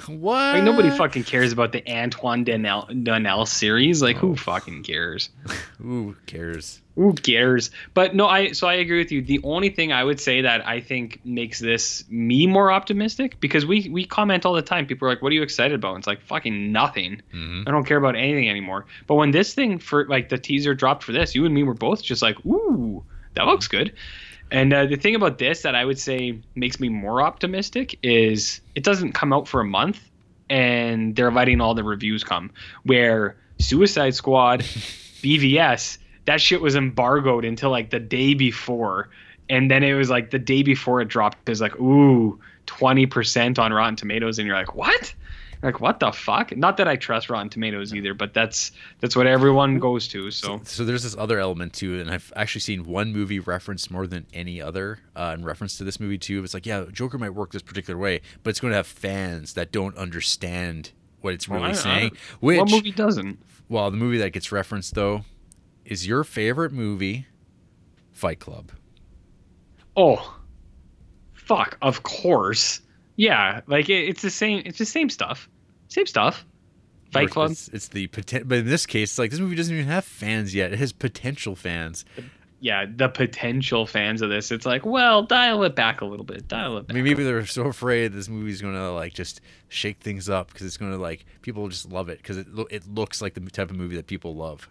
What? 0.07 0.33
Like 0.53 0.63
nobody 0.63 0.89
fucking 0.89 1.23
cares 1.23 1.51
about 1.51 1.71
the 1.71 1.83
Antoine 1.91 2.45
Doinel, 2.45 2.89
Doinel 3.03 3.47
series. 3.47 4.01
Like 4.01 4.17
Oh. 4.17 4.19
who 4.19 4.35
fucking 4.35 4.83
cares? 4.83 5.29
Who 5.79 6.15
cares? 6.27 6.79
Who 6.95 7.13
cares? 7.13 7.71
But 7.95 8.15
no, 8.15 8.27
I 8.27 8.51
so 8.51 8.67
I 8.67 8.75
agree 8.75 8.99
with 8.99 9.11
you. 9.11 9.21
The 9.21 9.39
only 9.43 9.69
thing 9.69 9.91
I 9.91 10.03
would 10.03 10.19
say 10.19 10.41
that 10.41 10.65
I 10.67 10.79
think 10.79 11.19
makes 11.25 11.59
this 11.59 12.03
me 12.09 12.45
more 12.47 12.71
optimistic 12.71 13.39
because 13.39 13.65
we 13.65 13.89
we 13.89 14.05
comment 14.05 14.45
all 14.45 14.53
the 14.53 14.61
time. 14.61 14.85
People 14.85 15.07
are 15.07 15.11
like, 15.11 15.21
"What 15.23 15.31
are 15.31 15.35
you 15.35 15.41
excited 15.41 15.73
about?" 15.75 15.95
And 15.95 15.99
it's 16.01 16.07
like 16.07 16.21
fucking 16.21 16.71
nothing. 16.71 17.21
hmm 17.31 17.63
I 17.67 17.71
don't 17.71 17.83
care 17.85 17.97
about 17.97 18.12
anything 18.15 18.49
anymore. 18.49 18.85
But 19.07 19.15
when 19.15 19.31
this 19.31 19.53
thing 19.53 19.80
for 19.80 20.06
like 20.07 20.30
the 20.30 20.38
teaser 20.38 20.73
dropped 20.73 21.03
for 21.03 21.11
this, 21.11 21.35
you 21.35 21.45
and 21.45 21.53
me 21.53 21.64
were 21.64 21.73
both 21.73 22.02
just 22.02 22.22
like, 22.22 22.44
"Ooh, 22.45 23.03
that 23.35 23.45
looks 23.45 23.68
good." 23.68 23.94
And 24.52 24.72
uh, 24.73 24.85
the 24.85 24.98
thing 24.98 25.15
about 25.15 25.40
this 25.40 25.64
that 25.64 25.76
I 25.76 25.84
would 25.84 25.99
say 25.99 26.40
makes 26.56 26.80
me 26.80 26.90
more 26.90 27.22
optimistic 27.22 27.98
is 28.03 28.61
it 28.76 28.84
doesn't 28.84 29.14
come 29.14 29.34
out 29.34 29.48
for 29.48 29.61
a 29.61 29.65
month, 29.65 29.99
and 30.49 31.15
they're 31.15 31.31
letting 31.31 31.61
all 31.61 31.73
the 31.73 31.84
reviews 31.84 32.23
come. 32.23 32.52
Where 32.84 33.35
Suicide 33.60 34.14
Squad, 34.15 34.60
BVS, 35.22 35.98
that 36.26 36.40
shit 36.40 36.61
was 36.61 36.76
embargoed 36.76 37.45
until 37.45 37.72
like 37.72 37.90
the 37.90 37.99
day 37.99 38.34
before, 38.34 39.10
and 39.49 39.72
then 39.72 39.84
it 39.84 39.94
was 39.94 40.10
like 40.10 40.31
the 40.31 40.40
day 40.40 40.64
before 40.64 41.02
it 41.02 41.07
dropped. 41.07 41.40
It 41.48 41.52
was 41.52 41.61
like, 41.61 41.80
"Ooh, 41.80 42.40
20% 42.68 43.60
on 43.60 43.73
Rotten 43.73 43.95
Tomatoes 43.95 44.40
and 44.40 44.48
you're 44.48 44.56
like, 44.56 44.76
"What?" 44.76 45.14
Like, 45.64 45.80
"What 45.80 45.99
the 45.99 46.11
fuck?" 46.11 46.56
Not 46.56 46.77
that 46.77 46.88
I 46.88 46.95
trust 46.98 47.30
Rotten 47.30 47.49
Tomatoes 47.49 47.94
either, 47.94 48.14
but 48.14 48.34
that's 48.34 48.72
that's 48.99 49.15
what 49.15 49.26
everyone 49.26 49.80
goes 49.80 50.07
to. 50.10 50.30
So, 50.30 50.61
So 50.65 50.84
there's 50.84 51.03
this 51.03 51.15
other 51.18 51.40
element 51.40 51.73
too, 51.73 51.99
and 51.99 52.11
I've 52.11 52.31
actually 52.35 52.61
seen 52.61 52.84
one 52.85 53.14
movie 53.14 53.40
referenced 53.40 53.90
more 53.90 54.06
than 54.06 54.26
any 54.34 54.61
other 54.61 54.99
uh, 55.15 55.34
in 55.38 55.44
reference 55.45 55.77
to 55.77 55.84
this 55.84 55.99
movie 55.99 56.18
too. 56.18 56.44
It's 56.44 56.53
like, 56.53 56.65
yeah, 56.65 56.85
Joker 56.91 57.18
might 57.18 57.31
work 57.34 57.52
this 57.53 57.61
particular 57.61 57.98
way, 57.98 58.22
but 58.44 58.49
it's 58.49 58.60
going 58.60 58.72
to 58.72 58.77
have 58.77 58.88
fans 58.88 59.53
that 59.53 59.72
don't 59.72 59.98
understand 59.98 60.91
what 61.22 61.34
it's 61.34 61.48
really 61.48 61.64
I- 61.65 61.69
I- 61.69 61.73
saying. 61.73 62.11
Which, 62.41 62.57
what 62.60 62.69
movie 62.69 62.91
doesn't? 62.91 63.40
well, 63.69 63.90
the 63.90 63.98
movie 63.98 64.18
that 64.18 64.31
gets 64.31 64.52
referenced 64.52 64.94
though 64.95 65.23
is 65.85 66.06
your 66.06 66.23
favorite 66.26 66.73
movie, 66.73 67.27
Fight 68.11 68.40
Club. 68.40 68.72
Oh, 69.95 70.38
fuck! 71.34 71.77
Of 71.81 72.03
course, 72.03 72.81
yeah. 73.15 73.61
Like 73.68 73.90
it, 73.90 74.10
it's 74.10 74.22
the 74.22 74.30
same. 74.30 74.64
It's 74.65 74.77
the 74.80 74.85
same 74.85 75.10
stuff. 75.10 75.49
Same 75.94 76.07
stuff. 76.07 76.44
Fight 77.11 77.30
Club. 77.30 77.52
It's, 77.52 77.68
it's 77.68 77.88
the 77.90 78.07
potential, 78.07 78.48
but 78.48 78.57
in 78.57 78.65
this 78.65 78.88
case, 78.88 79.11
it's 79.11 79.20
like 79.20 79.30
this 79.30 79.40
movie 79.40 79.56
doesn't 79.56 79.72
even 79.72 79.88
have 79.88 80.03
fans 80.03 80.56
yet. 80.56 80.74
It 80.74 80.80
has 80.80 80.91
potential 80.91 81.56
fans. 81.56 82.03
Yeah, 82.60 82.86
the 82.90 83.10
potential 83.10 83.86
fans 83.86 84.24
of 84.24 84.32
this. 84.32 84.52
It's 84.52 84.65
like, 84.65 84.88
well, 84.88 85.22
dial 85.22 85.61
it 85.61 85.76
back 85.76 86.02
a 86.02 86.06
little 86.06 86.26
bit. 86.26 86.48
Dial 86.48 86.78
it 86.78 86.88
back. 86.88 86.94
I 86.94 86.95
mean, 86.95 87.03
maybe 87.03 87.24
they're 87.24 87.45
so 87.45 87.65
afraid 87.65 88.11
this 88.11 88.28
movie's 88.28 88.60
gonna 88.60 88.91
like 88.91 89.14
just 89.14 89.40
shake 89.68 89.99
things 89.99 90.30
up 90.30 90.48
because 90.48 90.65
it's 90.65 90.78
gonna 90.78 90.98
like 90.98 91.26
people 91.44 91.68
just 91.68 91.91
love 91.91 92.10
it 92.10 92.18
because 92.18 92.38
it 92.38 92.48
it 92.72 92.88
looks 92.88 93.22
like 93.22 93.36
the 93.36 93.41
type 93.41 93.70
of 93.70 93.78
movie 93.78 93.95
that 93.95 94.07
people 94.07 94.36
love. 94.36 94.68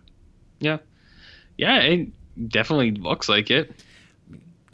Yeah, 0.59 0.79
yeah. 1.57 1.79
It 1.83 2.09
definitely 2.49 2.91
looks 2.91 3.29
like 3.29 3.49
it. 3.49 3.85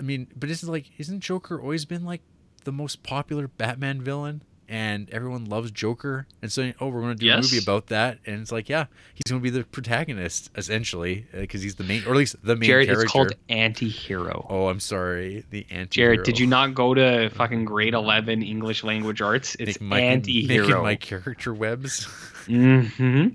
I 0.01 0.03
mean, 0.03 0.29
but 0.35 0.49
isn't 0.49 0.71
like 0.71 0.93
isn't 0.97 1.21
Joker 1.21 1.61
always 1.61 1.85
been 1.85 2.07
like 2.07 2.23
the 2.65 2.73
most 2.73 3.03
popular 3.03 3.49
Batman 3.49 4.01
villain? 4.01 4.41
And 4.71 5.09
everyone 5.11 5.47
loves 5.47 5.71
Joker, 5.71 6.27
and 6.43 6.53
so 6.53 6.73
oh, 6.79 6.89
we're 6.89 7.01
going 7.01 7.17
to 7.17 7.25
do 7.25 7.33
a 7.33 7.37
movie 7.37 7.57
about 7.57 7.87
that, 7.87 8.19
and 8.27 8.43
it's 8.43 8.53
like, 8.53 8.69
yeah, 8.69 8.85
he's 9.15 9.23
going 9.31 9.41
to 9.41 9.43
be 9.43 9.49
the 9.49 9.65
protagonist 9.65 10.51
essentially, 10.57 11.27
because 11.33 11.63
he's 11.63 11.77
the 11.77 11.85
main, 11.85 12.05
or 12.05 12.11
at 12.11 12.17
least 12.17 12.37
the 12.43 12.55
main 12.55 12.67
Jared, 12.67 12.87
character. 12.87 13.05
it's 13.05 13.13
called 13.13 13.33
anti-hero. 13.49 14.47
Oh, 14.47 14.69
I'm 14.69 14.81
sorry, 14.81 15.47
the 15.49 15.67
anti. 15.71 15.89
Jared, 16.03 16.23
did 16.23 16.39
you 16.39 16.47
not 16.47 16.75
go 16.75 16.93
to 16.93 17.31
fucking 17.31 17.65
grade 17.65 17.95
11 17.95 18.43
English 18.43 18.85
language 18.85 19.23
arts? 19.23 19.57
It's 19.59 19.81
my, 19.81 20.01
anti-hero. 20.01 20.83
my 20.83 20.97
character 20.97 21.55
webs? 21.55 22.05
hmm 22.47 23.29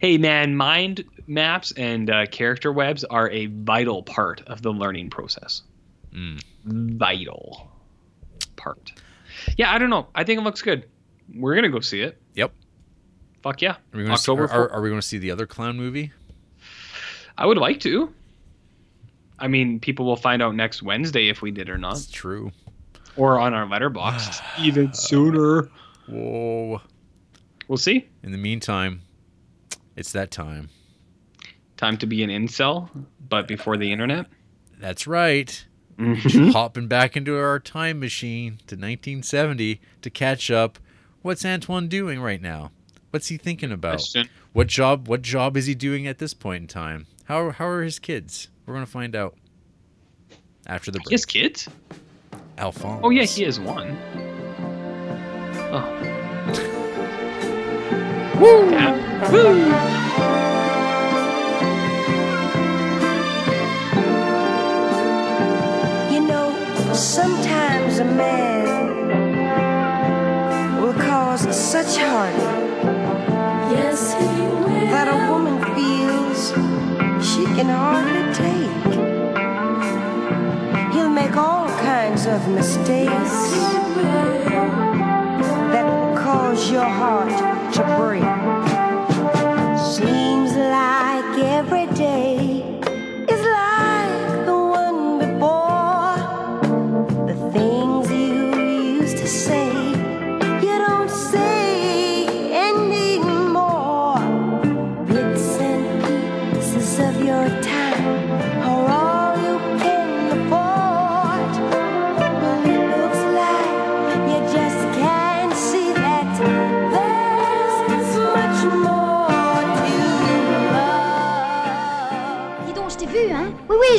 Hey 0.00 0.18
man, 0.18 0.56
mind 0.56 1.04
maps 1.26 1.72
and 1.72 2.10
uh, 2.10 2.26
character 2.26 2.72
webs 2.72 3.04
are 3.04 3.30
a 3.30 3.46
vital 3.46 4.02
part 4.02 4.42
of 4.46 4.62
the 4.62 4.70
learning 4.72 5.10
process. 5.10 5.62
Mm. 6.12 6.42
Vital 6.64 7.70
part. 8.56 8.92
Yeah, 9.56 9.72
I 9.72 9.78
don't 9.78 9.90
know. 9.90 10.08
I 10.14 10.24
think 10.24 10.40
it 10.40 10.42
looks 10.42 10.62
good. 10.62 10.86
We're 11.34 11.54
gonna 11.54 11.68
go 11.68 11.80
see 11.80 12.00
it. 12.00 12.20
Yep. 12.34 12.52
Fuck 13.46 13.62
yeah. 13.62 13.72
Are 13.72 13.78
we 13.92 14.02
going 14.02 14.16
to 14.16 14.18
see, 14.18 14.32
October 14.32 14.52
are, 14.52 14.68
are, 14.72 14.80
we 14.80 14.90
to 14.90 15.00
see 15.00 15.18
the 15.18 15.30
other 15.30 15.46
clown 15.46 15.76
movie? 15.76 16.12
I 17.38 17.46
would 17.46 17.58
like 17.58 17.78
to. 17.82 18.12
I 19.38 19.46
mean, 19.46 19.78
people 19.78 20.04
will 20.04 20.16
find 20.16 20.42
out 20.42 20.56
next 20.56 20.82
Wednesday 20.82 21.28
if 21.28 21.42
we 21.42 21.52
did 21.52 21.68
or 21.68 21.78
not, 21.78 21.94
That's 21.94 22.10
true. 22.10 22.50
or 23.16 23.38
on 23.38 23.54
our 23.54 23.64
Letterboxd 23.64 24.42
even 24.60 24.92
sooner. 24.92 25.68
Whoa. 26.08 26.80
We'll 27.68 27.76
see. 27.76 28.08
In 28.24 28.32
the 28.32 28.38
meantime, 28.38 29.02
it's 29.94 30.10
that 30.10 30.32
time. 30.32 30.68
Time 31.76 31.96
to 31.98 32.06
be 32.06 32.24
an 32.24 32.30
incel, 32.30 32.88
but 33.28 33.46
before 33.46 33.76
the 33.76 33.92
internet. 33.92 34.26
That's 34.80 35.06
right. 35.06 35.64
Mhm. 35.98 36.52
Hopping 36.52 36.88
back 36.88 37.16
into 37.16 37.38
our 37.38 37.58
time 37.58 37.98
machine 38.00 38.58
to 38.66 38.74
1970 38.76 39.80
to 40.02 40.10
catch 40.10 40.50
up. 40.50 40.78
What's 41.22 41.44
Antoine 41.44 41.88
doing 41.88 42.20
right 42.20 42.40
now? 42.42 42.70
What's 43.10 43.28
he 43.28 43.36
thinking 43.38 43.72
about? 43.72 43.92
Question. 43.96 44.28
What 44.52 44.66
job? 44.66 45.08
What 45.08 45.22
job 45.22 45.56
is 45.56 45.66
he 45.66 45.74
doing 45.74 46.06
at 46.06 46.18
this 46.18 46.34
point 46.34 46.62
in 46.62 46.68
time? 46.68 47.06
How 47.24 47.50
how 47.50 47.66
are 47.66 47.82
his 47.82 47.98
kids? 47.98 48.48
We're 48.66 48.74
gonna 48.74 48.86
find 48.86 49.16
out 49.16 49.36
after 50.66 50.90
the 50.90 50.98
break. 50.98 51.08
He 51.08 51.14
has 51.14 51.24
kids? 51.24 51.68
Alphonse. 52.58 53.00
Oh 53.02 53.10
yeah, 53.10 53.24
he 53.24 53.42
has 53.44 53.58
one. 53.58 53.96
Oh. 55.72 56.02
Woo! 58.38 58.70
Yeah. 58.70 59.32
Woo! 59.32 60.55
Sometimes 66.96 67.98
a 67.98 68.04
man 68.04 69.06
will 70.80 70.94
cause 70.94 71.42
such 71.54 71.96
heartache 71.98 72.40
Yes, 73.70 74.14
he 74.14 74.24
will. 74.24 74.86
that 74.92 75.08
a 75.08 75.30
woman 75.30 75.56
feels 75.74 76.52
she 77.28 77.44
can 77.56 77.68
hardly 77.68 78.32
take. 78.32 78.94
He'll 80.94 81.10
make 81.10 81.36
all 81.36 81.68
kinds 81.80 82.26
of 82.26 82.48
mistakes 82.48 83.52
that 85.72 85.84
will 85.84 86.16
cause 86.16 86.70
your 86.70 86.84
heart 86.84 87.30
to 87.74 87.82
break. 87.98 88.24
Seems 89.78 90.54
like 90.56 91.38
every 91.58 91.86
day 91.94 92.35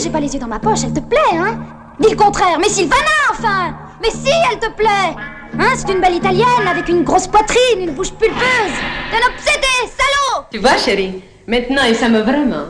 j'ai 0.02 0.10
pas 0.10 0.20
les 0.20 0.34
yeux 0.34 0.40
dans 0.40 0.48
ma 0.48 0.60
poche, 0.60 0.80
elle 0.84 0.94
te 0.94 1.00
plaît, 1.00 1.18
hein? 1.34 1.58
Dis 2.00 2.10
le 2.10 2.16
contraire, 2.16 2.58
mais 2.60 2.70
Sylvana, 2.70 3.02
enfin 3.32 3.74
Mais 4.02 4.10
si, 4.12 4.30
elle 4.52 4.60
te 4.60 4.70
plaît 4.76 5.16
Hein, 5.60 5.70
c'est 5.76 5.92
une 5.92 6.02
belle 6.02 6.16
italienne 6.16 6.68
avec 6.70 6.88
une 6.90 7.04
grosse 7.04 7.26
poitrine, 7.28 7.80
une 7.80 7.92
bouche 7.92 8.12
pulpeuse 8.12 8.38
T'es 9.10 9.18
un 9.18 9.34
obsédé, 9.34 9.68
salaud 9.86 10.44
Tu 10.52 10.60
vois, 10.60 10.78
chérie, 10.78 11.24
maintenant 11.48 11.82
il 11.88 11.96
s'aime 11.96 12.18
vraiment. 12.20 12.66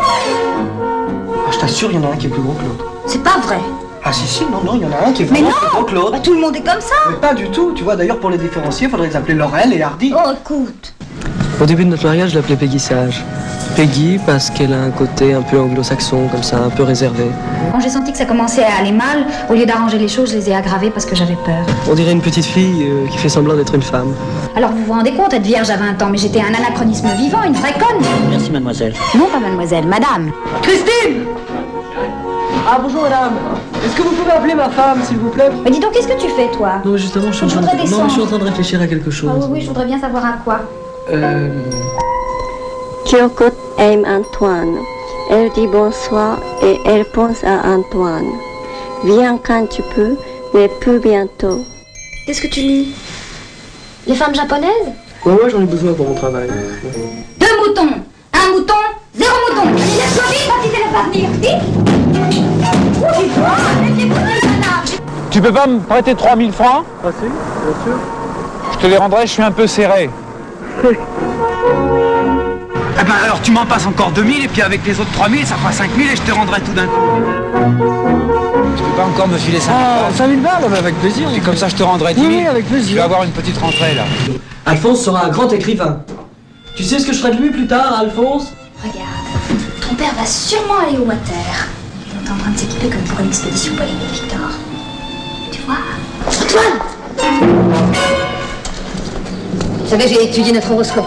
Ah, 0.00 1.50
je 1.50 1.58
t'assure, 1.58 1.90
il 1.90 1.96
y 1.96 1.98
en 1.98 2.04
a 2.08 2.12
un 2.12 2.16
qui 2.16 2.26
est 2.26 2.30
plus 2.30 2.40
gros 2.42 2.52
que 2.52 2.62
l'autre. 2.64 2.84
C'est 3.06 3.22
pas 3.22 3.38
vrai 3.42 3.58
Ah 4.04 4.12
si 4.12 4.26
si, 4.26 4.44
non, 4.44 4.62
non, 4.64 4.74
il 4.76 4.82
y 4.82 4.86
en 4.86 4.92
a 4.92 5.08
un 5.08 5.12
qui 5.12 5.22
est 5.22 5.30
Mais 5.30 5.40
vraiment 5.42 5.56
non 5.56 5.58
plus 5.60 5.68
gros 5.76 5.84
que 5.84 5.94
l'autre. 5.94 6.12
Bah, 6.12 6.20
Tout 6.20 6.34
le 6.34 6.40
monde 6.40 6.56
est 6.56 6.60
comme 6.62 6.80
ça 6.80 6.94
Mais 7.10 7.16
pas 7.16 7.34
du 7.34 7.50
tout, 7.50 7.72
tu 7.74 7.84
vois, 7.84 7.96
d'ailleurs 7.96 8.20
pour 8.20 8.30
les 8.30 8.38
différencier, 8.38 8.88
faudrait 8.88 9.08
les 9.08 9.16
appeler 9.16 9.34
Laurel 9.34 9.72
et 9.72 9.82
Hardy. 9.82 10.14
Oh, 10.16 10.30
écoute 10.32 10.93
Au 11.60 11.66
début 11.66 11.84
de 11.84 11.90
notre 11.90 12.04
mariage, 12.04 12.30
je 12.30 12.36
l'appelais 12.36 12.56
Peggy 12.56 12.78
Sage. 12.78 13.24
Peggy 13.76 14.18
parce 14.26 14.50
qu'elle 14.50 14.72
a 14.72 14.80
un 14.82 14.90
côté 14.90 15.32
un 15.34 15.42
peu 15.42 15.58
anglo-saxon, 15.58 16.28
comme 16.30 16.42
ça, 16.42 16.58
un 16.58 16.70
peu 16.70 16.82
réservé. 16.82 17.24
Quand 17.72 17.80
j'ai 17.80 17.88
senti 17.88 18.12
que 18.12 18.18
ça 18.18 18.24
commençait 18.24 18.64
à 18.64 18.76
aller 18.80 18.92
mal, 18.92 19.24
au 19.50 19.54
lieu 19.54 19.64
d'arranger 19.66 19.98
les 19.98 20.08
choses, 20.08 20.30
je 20.30 20.36
les 20.36 20.50
ai 20.50 20.54
aggravées 20.54 20.90
parce 20.90 21.06
que 21.06 21.14
j'avais 21.16 21.36
peur. 21.44 21.64
On 21.90 21.94
dirait 21.94 22.12
une 22.12 22.20
petite 22.20 22.44
fille 22.44 22.84
euh, 22.88 23.06
qui 23.08 23.18
fait 23.18 23.28
semblant 23.28 23.56
d'être 23.56 23.74
une 23.74 23.82
femme. 23.82 24.14
Alors 24.56 24.70
vous 24.70 24.84
vous 24.84 24.92
rendez 24.92 25.12
compte, 25.12 25.32
être 25.32 25.42
vierge 25.42 25.70
à 25.70 25.76
20 25.76 26.00
ans, 26.02 26.08
mais 26.10 26.18
j'étais 26.18 26.40
un 26.40 26.54
anachronisme 26.54 27.08
vivant, 27.16 27.42
une 27.42 27.54
vraie 27.54 27.72
conne 27.72 28.04
Merci, 28.30 28.50
mademoiselle. 28.50 28.94
Non, 29.16 29.26
pas 29.32 29.40
mademoiselle, 29.40 29.86
madame 29.86 30.30
Christine 30.62 31.24
Ah 32.68 32.78
bonjour 32.80 33.02
madame. 33.02 33.32
Est-ce 33.84 33.96
que 33.96 34.02
vous 34.02 34.12
pouvez 34.12 34.30
appeler 34.30 34.54
ma 34.54 34.68
femme, 34.70 35.02
s'il 35.02 35.16
vous 35.18 35.30
plaît? 35.30 35.50
Mais 35.64 35.70
dis 35.70 35.80
donc, 35.80 35.92
qu'est-ce 35.92 36.08
que 36.08 36.20
tu 36.20 36.28
fais, 36.28 36.48
toi? 36.56 36.80
Non, 36.84 36.92
mais 36.92 36.98
justement, 36.98 37.26
je 37.32 37.36
suis, 37.36 37.44
en 37.44 37.48
train 37.48 37.60
voudrais 37.60 37.84
de... 37.84 37.90
non, 37.90 38.02
mais 38.04 38.08
je 38.08 38.12
suis 38.14 38.22
en 38.22 38.26
train 38.26 38.38
de 38.38 38.44
réfléchir 38.44 38.80
à 38.80 38.86
quelque 38.86 39.08
Ah 39.10 39.12
chose. 39.12 39.30
oui, 39.40 39.46
oui, 39.50 39.60
je 39.62 39.66
voudrais 39.68 39.86
bien 39.86 39.98
savoir 40.00 40.24
à 40.24 40.32
quoi. 40.44 40.60
Euh, 41.10 41.48
Kyoko 43.04 43.44
aime 43.78 44.04
Antoine. 44.06 44.78
Elle 45.30 45.50
dit 45.50 45.66
bonsoir 45.66 46.38
et 46.62 46.78
elle 46.86 47.04
pense 47.04 47.44
à 47.44 47.66
Antoine. 47.68 48.30
Viens 49.04 49.38
quand 49.38 49.66
tu 49.68 49.82
peux, 49.94 50.16
mais 50.54 50.68
plus 50.80 50.98
bientôt. 50.98 51.60
Qu'est-ce 52.26 52.40
que 52.40 52.46
tu 52.46 52.60
lis? 52.60 52.94
Les 54.06 54.14
femmes 54.14 54.34
japonaises? 54.34 54.92
Ouais, 55.26 55.32
ouais, 55.32 55.50
j'en 55.50 55.60
ai 55.62 55.66
besoin 55.66 55.92
pour 55.92 56.08
mon 56.08 56.14
travail. 56.14 56.48
Deux 57.38 57.46
moutons 57.66 57.88
Un 58.32 58.52
mouton, 58.52 58.74
zéro 59.14 59.34
mouton 59.48 59.76
Tu 65.30 65.40
peux 65.42 65.52
pas 65.52 65.66
me 65.66 65.80
prêter 65.80 66.14
3000 66.14 66.52
francs? 66.52 66.84
Ah 67.04 67.08
si, 67.12 67.26
bien 67.26 67.84
sûr. 67.84 67.98
Je 68.72 68.78
te 68.78 68.86
les 68.86 68.96
rendrai, 68.96 69.26
je 69.26 69.32
suis 69.32 69.42
un 69.42 69.50
peu 69.50 69.66
serré. 69.66 70.08
Eh 73.00 73.04
ben 73.04 73.14
alors 73.24 73.40
tu 73.42 73.50
m'en 73.52 73.64
passes 73.66 73.86
encore 73.86 74.10
2000 74.12 74.44
et 74.44 74.48
puis 74.48 74.62
avec 74.62 74.84
les 74.86 74.98
autres 75.00 75.12
3000 75.12 75.46
ça 75.46 75.56
fera 75.56 75.72
5000 75.72 76.10
et 76.10 76.16
je 76.16 76.22
te 76.22 76.32
rendrai 76.32 76.60
tout 76.60 76.72
d'un 76.72 76.86
coup. 76.86 77.00
Je 78.76 78.82
peux 78.82 78.96
pas 78.96 79.04
encore 79.04 79.28
me 79.28 79.36
filer 79.38 79.60
5000 79.60 79.76
Ah, 79.86 80.10
5000 80.14 80.40
balles, 80.40 80.52
bah, 80.70 80.76
avec 80.78 80.94
plaisir. 81.00 81.28
Et 81.34 81.40
comme 81.40 81.56
ça 81.56 81.68
je 81.68 81.74
te 81.76 81.82
rendrai 81.82 82.14
10 82.14 82.20
Oui, 82.20 82.26
000. 82.28 82.40
oui, 82.40 82.46
avec 82.46 82.66
plaisir. 82.68 82.90
Tu 82.92 82.96
vas 82.98 83.04
avoir 83.04 83.22
une 83.24 83.30
petite 83.30 83.58
rentrée 83.58 83.94
là. 83.94 84.04
Alphonse 84.66 85.02
sera 85.04 85.26
un 85.26 85.28
grand 85.28 85.50
écrivain. 85.52 86.00
Tu 86.76 86.82
sais 86.82 86.98
ce 86.98 87.06
que 87.06 87.12
je 87.12 87.18
ferai 87.18 87.32
de 87.36 87.40
lui 87.42 87.50
plus 87.50 87.66
tard, 87.66 87.98
Alphonse? 88.00 88.48
Regarde, 88.82 89.60
ton 89.88 89.94
père 89.94 90.12
va 90.18 90.26
sûrement 90.26 90.78
aller 90.86 90.98
au 90.98 91.04
water. 91.04 91.68
Il 92.06 92.26
est 92.26 92.30
en 92.30 92.36
train 92.36 92.50
de 92.50 92.58
s'équiper 92.58 92.88
comme 92.88 93.00
pour 93.02 93.20
une 93.20 93.28
expédition 93.28 93.74
polémique, 93.74 94.10
Victor. 94.12 94.38
Tu 95.52 95.60
vois? 95.62 95.76
Antoine 96.26 96.80
Vous 99.84 99.90
savez, 99.90 100.08
j'ai 100.08 100.24
étudié 100.24 100.50
notre 100.50 100.72
horoscope. 100.72 101.04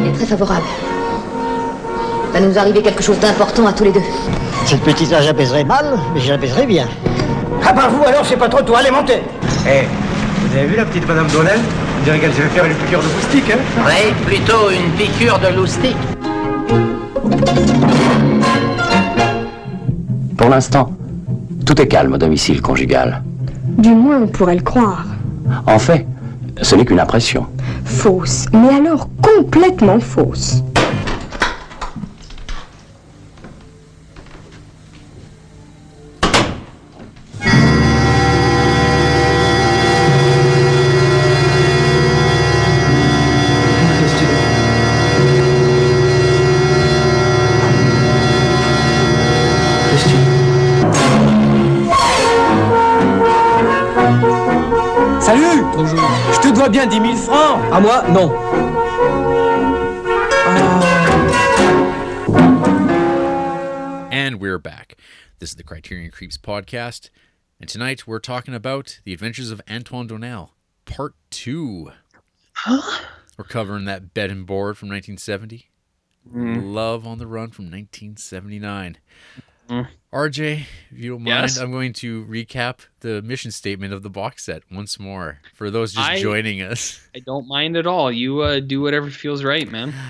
Il 0.00 0.06
est 0.08 0.12
très 0.12 0.26
favorable. 0.26 0.62
Il 2.34 2.40
va 2.40 2.46
nous 2.46 2.56
arriver 2.56 2.80
quelque 2.80 3.02
chose 3.02 3.18
d'important 3.18 3.66
à 3.66 3.72
tous 3.72 3.82
les 3.82 3.90
deux. 3.90 4.00
Cette 4.64 4.82
petite 4.82 5.10
là, 5.10 5.20
j'apaiserai 5.22 5.64
mal, 5.64 5.98
mais 6.14 6.20
je 6.20 6.30
l'apaiserai 6.30 6.66
bien. 6.66 6.86
Ah 7.64 7.72
bah 7.72 7.88
vous 7.90 8.04
alors, 8.04 8.24
c'est 8.24 8.36
pas 8.36 8.48
trop 8.48 8.62
tôt, 8.62 8.76
allez, 8.76 8.92
montez 8.92 9.22
Eh, 9.68 9.86
vous 10.40 10.56
avez 10.56 10.66
vu 10.68 10.76
la 10.76 10.84
petite 10.84 11.06
madame 11.08 11.26
Donnel 11.32 11.58
On 12.00 12.04
dirait 12.04 12.20
qu'elle 12.20 12.32
s'est 12.32 12.42
faire 12.42 12.64
une 12.64 12.74
piqûre 12.74 13.00
de 13.00 13.06
moustique, 13.06 13.52
hein? 13.52 13.58
Oui, 13.84 14.12
plutôt 14.24 14.70
une 14.70 14.90
piqûre 14.92 15.40
de 15.40 15.48
loustique. 15.56 15.96
Pour 20.36 20.48
l'instant, 20.48 20.92
tout 21.64 21.80
est 21.80 21.88
calme 21.88 22.12
au 22.12 22.18
domicile 22.18 22.62
conjugal. 22.62 23.22
Du 23.78 23.90
moins, 23.90 24.18
on 24.22 24.28
pourrait 24.28 24.54
le 24.54 24.62
croire. 24.62 25.04
En 25.66 25.78
fait, 25.80 26.06
ce 26.62 26.74
n'est 26.74 26.84
qu'une 26.84 27.00
impression. 27.00 27.46
Fausse, 27.84 28.46
mais 28.52 28.74
alors 28.74 29.08
complètement 29.22 30.00
fausse. 30.00 30.62
À 57.76 57.82
moi, 57.82 58.08
non. 58.08 58.30
And 64.10 64.40
we're 64.40 64.56
back. 64.58 64.96
This 65.40 65.50
is 65.50 65.56
the 65.56 65.62
Criterion 65.62 66.10
Creeps 66.10 66.38
podcast. 66.38 67.10
And 67.60 67.68
tonight 67.68 68.06
we're 68.06 68.18
talking 68.18 68.54
about 68.54 69.00
The 69.04 69.12
Adventures 69.12 69.50
of 69.50 69.60
Antoine 69.70 70.08
Doinel, 70.08 70.52
Part 70.86 71.16
2. 71.28 71.90
Huh? 72.54 73.02
We're 73.36 73.44
covering 73.44 73.84
that 73.84 74.14
bed 74.14 74.30
and 74.30 74.46
board 74.46 74.78
from 74.78 74.88
1970. 74.88 75.68
Love 76.32 77.06
on 77.06 77.18
the 77.18 77.26
Run 77.26 77.50
from 77.50 77.66
1979. 77.66 78.96
Mm. 79.68 79.88
RJ, 80.16 80.60
if 80.90 80.98
you 80.98 81.10
don't 81.10 81.22
mind, 81.24 81.42
Yes? 81.42 81.58
I'm 81.58 81.70
going 81.70 81.92
to 81.94 82.24
recap 82.24 82.78
the 83.00 83.20
mission 83.20 83.50
statement 83.50 83.92
of 83.92 84.02
the 84.02 84.08
box 84.08 84.44
set 84.44 84.62
once 84.72 84.98
more 84.98 85.40
for 85.54 85.70
those 85.70 85.92
just 85.92 86.08
I- 86.08 86.20
joining 86.22 86.62
us. 86.62 87.06
I 87.14 87.18
don't 87.20 87.46
mind 87.46 87.76
at 87.76 87.86
all. 87.86 88.10
You 88.10 88.40
uh, 88.40 88.60
do 88.60 88.80
whatever 88.80 89.10
feels 89.10 89.44
right, 89.44 89.70
man. 89.70 89.92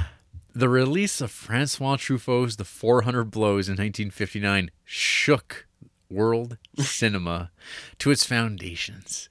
The 0.55 0.71
release 0.71 1.21
of 1.21 1.31
Francois 1.31 1.97
Truffaut's 1.97 2.57
The 2.57 2.65
400 2.65 3.25
Blows 3.31 3.69
in 3.69 3.73
1959 3.73 4.71
shook 4.87 5.67
world 6.09 6.57
cinema 6.79 7.51
to 7.99 8.11
its 8.11 8.25
foundations. 8.25 9.29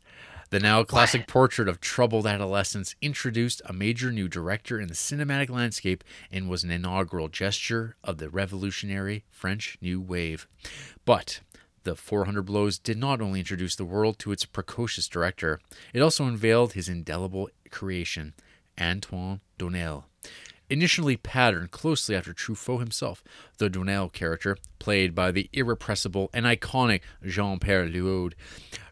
The 0.56 0.62
now 0.62 0.86
classic 0.86 1.28
portrait 1.28 1.68
of 1.68 1.82
troubled 1.82 2.26
adolescence 2.26 2.96
introduced 3.02 3.62
a 3.66 3.74
major 3.74 4.10
new 4.10 4.30
director 4.30 4.80
in 4.80 4.88
the 4.88 4.94
cinematic 4.94 5.50
landscape 5.50 6.02
and 6.32 6.48
was 6.48 6.64
an 6.64 6.72
inaugural 6.72 7.28
gesture 7.28 7.98
of 8.06 8.20
the 8.20 8.30
revolutionary 8.30 9.26
French 9.30 9.78
New 9.82 10.00
Wave. 10.00 10.48
But 11.04 11.42
the 11.84 11.98
400 11.98 12.44
Blows 12.44 12.80
did 12.80 12.98
not 12.98 13.20
only 13.20 13.40
introduce 13.40 13.76
the 13.76 13.84
world 13.84 14.18
to 14.20 14.32
its 14.32 14.46
precocious 14.46 15.10
director, 15.10 15.60
it 15.94 16.00
also 16.00 16.24
unveiled 16.24 16.72
his 16.72 16.88
indelible 16.88 17.50
creation, 17.70 18.34
Antoine 18.80 19.42
Doinel. 19.60 20.06
Initially 20.70 21.18
patterned 21.18 21.72
closely 21.72 22.16
after 22.16 22.34
Truffaut 22.34 22.80
himself, 22.80 23.24
the 23.58 23.70
Doinel 23.70 24.12
character, 24.12 24.58
played 24.80 25.14
by 25.14 25.32
the 25.32 25.50
irrepressible 25.54 26.30
and 26.34 26.46
iconic 26.46 27.02
Jean 27.24 27.60
Pierre 27.60 27.88
Léaud, 27.88 28.32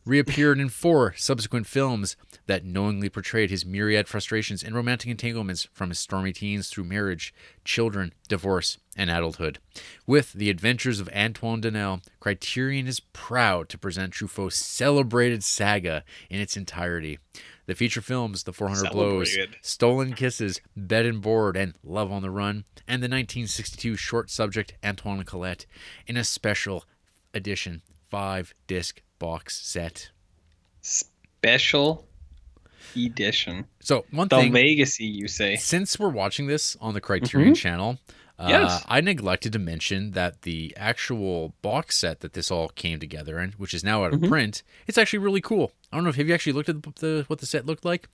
reappeared 0.05 0.59
in 0.59 0.69
four 0.69 1.13
subsequent 1.17 1.65
films 1.67 2.15
that 2.45 2.65
knowingly 2.65 3.09
portrayed 3.09 3.49
his 3.49 3.65
myriad 3.65 4.07
frustrations 4.07 4.63
and 4.63 4.75
romantic 4.75 5.09
entanglements 5.09 5.67
from 5.71 5.89
his 5.89 5.99
stormy 5.99 6.33
teens 6.33 6.69
through 6.69 6.83
marriage, 6.83 7.33
children, 7.63 8.13
divorce, 8.27 8.77
and 8.97 9.09
adulthood. 9.09 9.59
With 10.05 10.33
The 10.33 10.49
Adventures 10.49 10.99
of 10.99 11.09
Antoine 11.15 11.61
Doinel, 11.61 12.03
Criterion 12.19 12.87
is 12.87 12.99
proud 12.99 13.69
to 13.69 13.77
present 13.77 14.13
Truffaut's 14.13 14.57
celebrated 14.57 15.43
saga 15.43 16.03
in 16.29 16.39
its 16.39 16.57
entirety. 16.57 17.19
The 17.65 17.75
feature 17.75 18.01
films 18.01 18.43
The 18.43 18.51
400 18.51 18.91
Blows, 18.91 19.37
Stolen 19.61 20.13
Kisses, 20.13 20.59
Bed 20.75 21.05
and 21.05 21.21
Board, 21.21 21.55
and 21.55 21.75
Love 21.81 22.11
on 22.11 22.21
the 22.21 22.29
Run, 22.29 22.65
and 22.87 23.01
the 23.01 23.07
1962 23.07 23.95
short 23.95 24.29
subject 24.29 24.73
Antoine 24.83 25.23
Colette 25.23 25.65
in 26.05 26.17
a 26.17 26.25
special 26.25 26.83
edition 27.33 27.81
five 28.11 28.53
disc 28.67 29.01
box 29.23 29.55
set. 29.65 30.09
Special 30.81 32.05
edition. 32.93 33.65
So 33.79 34.05
one 34.11 34.27
thing 34.27 34.37
The 34.37 34.43
thing, 34.43 34.53
legacy, 34.53 35.05
you 35.05 35.29
say? 35.29 35.55
since 35.55 35.97
we're 35.97 36.09
watching 36.09 36.47
this 36.47 36.75
on 36.81 36.93
the 36.93 36.99
Criterion 36.99 37.53
Mhm. 37.53 37.57
channel, 37.57 37.99
uh, 38.45 38.49
Yes. 38.49 38.83
I 38.87 39.01
neglected 39.01 39.53
to 39.53 39.59
mention 39.59 40.11
that 40.11 40.41
the 40.43 40.73
actual 40.77 41.53
box 41.61 41.97
set 41.97 42.19
that 42.21 42.33
this 42.33 42.51
all 42.51 42.69
came 42.69 42.99
together 42.99 43.39
in, 43.39 43.51
which 43.57 43.73
is 43.73 43.83
now 43.83 44.03
out 44.03 44.13
of 44.13 44.19
Mhm. 44.21 44.29
print, 44.29 44.63
it's 44.87 44.97
actually 44.97 45.19
really 45.19 45.41
cool. 45.41 45.71
I 45.91 45.95
don't 45.97 46.03
know 46.03 46.09
if 46.09 46.15
have 46.15 46.27
you 46.27 46.33
actually 46.33 46.53
looked 46.53 46.69
at 46.69 46.81
the, 46.83 46.91
the 46.99 47.23
what 47.27 47.39
the 47.39 47.45
set 47.45 47.65
looked 47.65 47.85
like. 47.85 48.07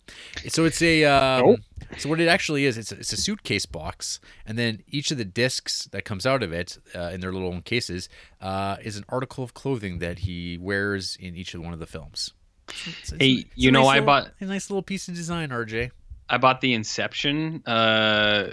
So 0.49 0.65
it's 0.65 0.81
a 0.81 1.05
um, 1.05 1.45
Nope. 1.45 1.59
so 1.97 2.09
what 2.09 2.19
it 2.19 2.27
actually 2.27 2.65
is, 2.65 2.77
it's 2.77 2.91
a, 2.91 2.95
it's 2.99 3.13
a 3.13 3.17
suitcase 3.17 3.65
box, 3.65 4.19
and 4.45 4.57
then 4.57 4.83
each 4.89 5.11
of 5.11 5.17
the 5.17 5.25
discs 5.25 5.85
that 5.91 6.03
comes 6.05 6.25
out 6.25 6.43
of 6.43 6.51
it 6.51 6.77
uh, 6.95 7.11
in 7.13 7.21
their 7.21 7.31
little 7.31 7.47
own 7.53 7.61
cases 7.61 8.09
uh, 8.41 8.77
is 8.83 8.97
an 8.97 9.05
article 9.09 9.43
of 9.43 9.53
clothing 9.53 9.99
that 9.99 10.19
he 10.19 10.57
wears 10.57 11.15
in 11.19 11.35
each 11.35 11.53
of 11.53 11.61
one 11.61 11.73
of 11.73 11.79
the 11.79 11.85
films. 11.87 12.33
It's- 12.67 13.11
it's 13.13 13.21
Hey, 13.23 13.45
you 13.55 13.71
know, 13.71 13.79
nice 13.83 13.87
I 13.89 13.93
little- 13.93 14.05
bought 14.05 14.31
a 14.41 14.45
nice 14.45 14.69
little 14.69 14.83
piece 14.83 15.07
of 15.07 15.15
design, 15.15 15.49
RJ. 15.49 15.91
I 16.31 16.37
bought 16.37 16.61
the 16.61 16.73
Inception 16.73 17.63
uh, 17.65 18.51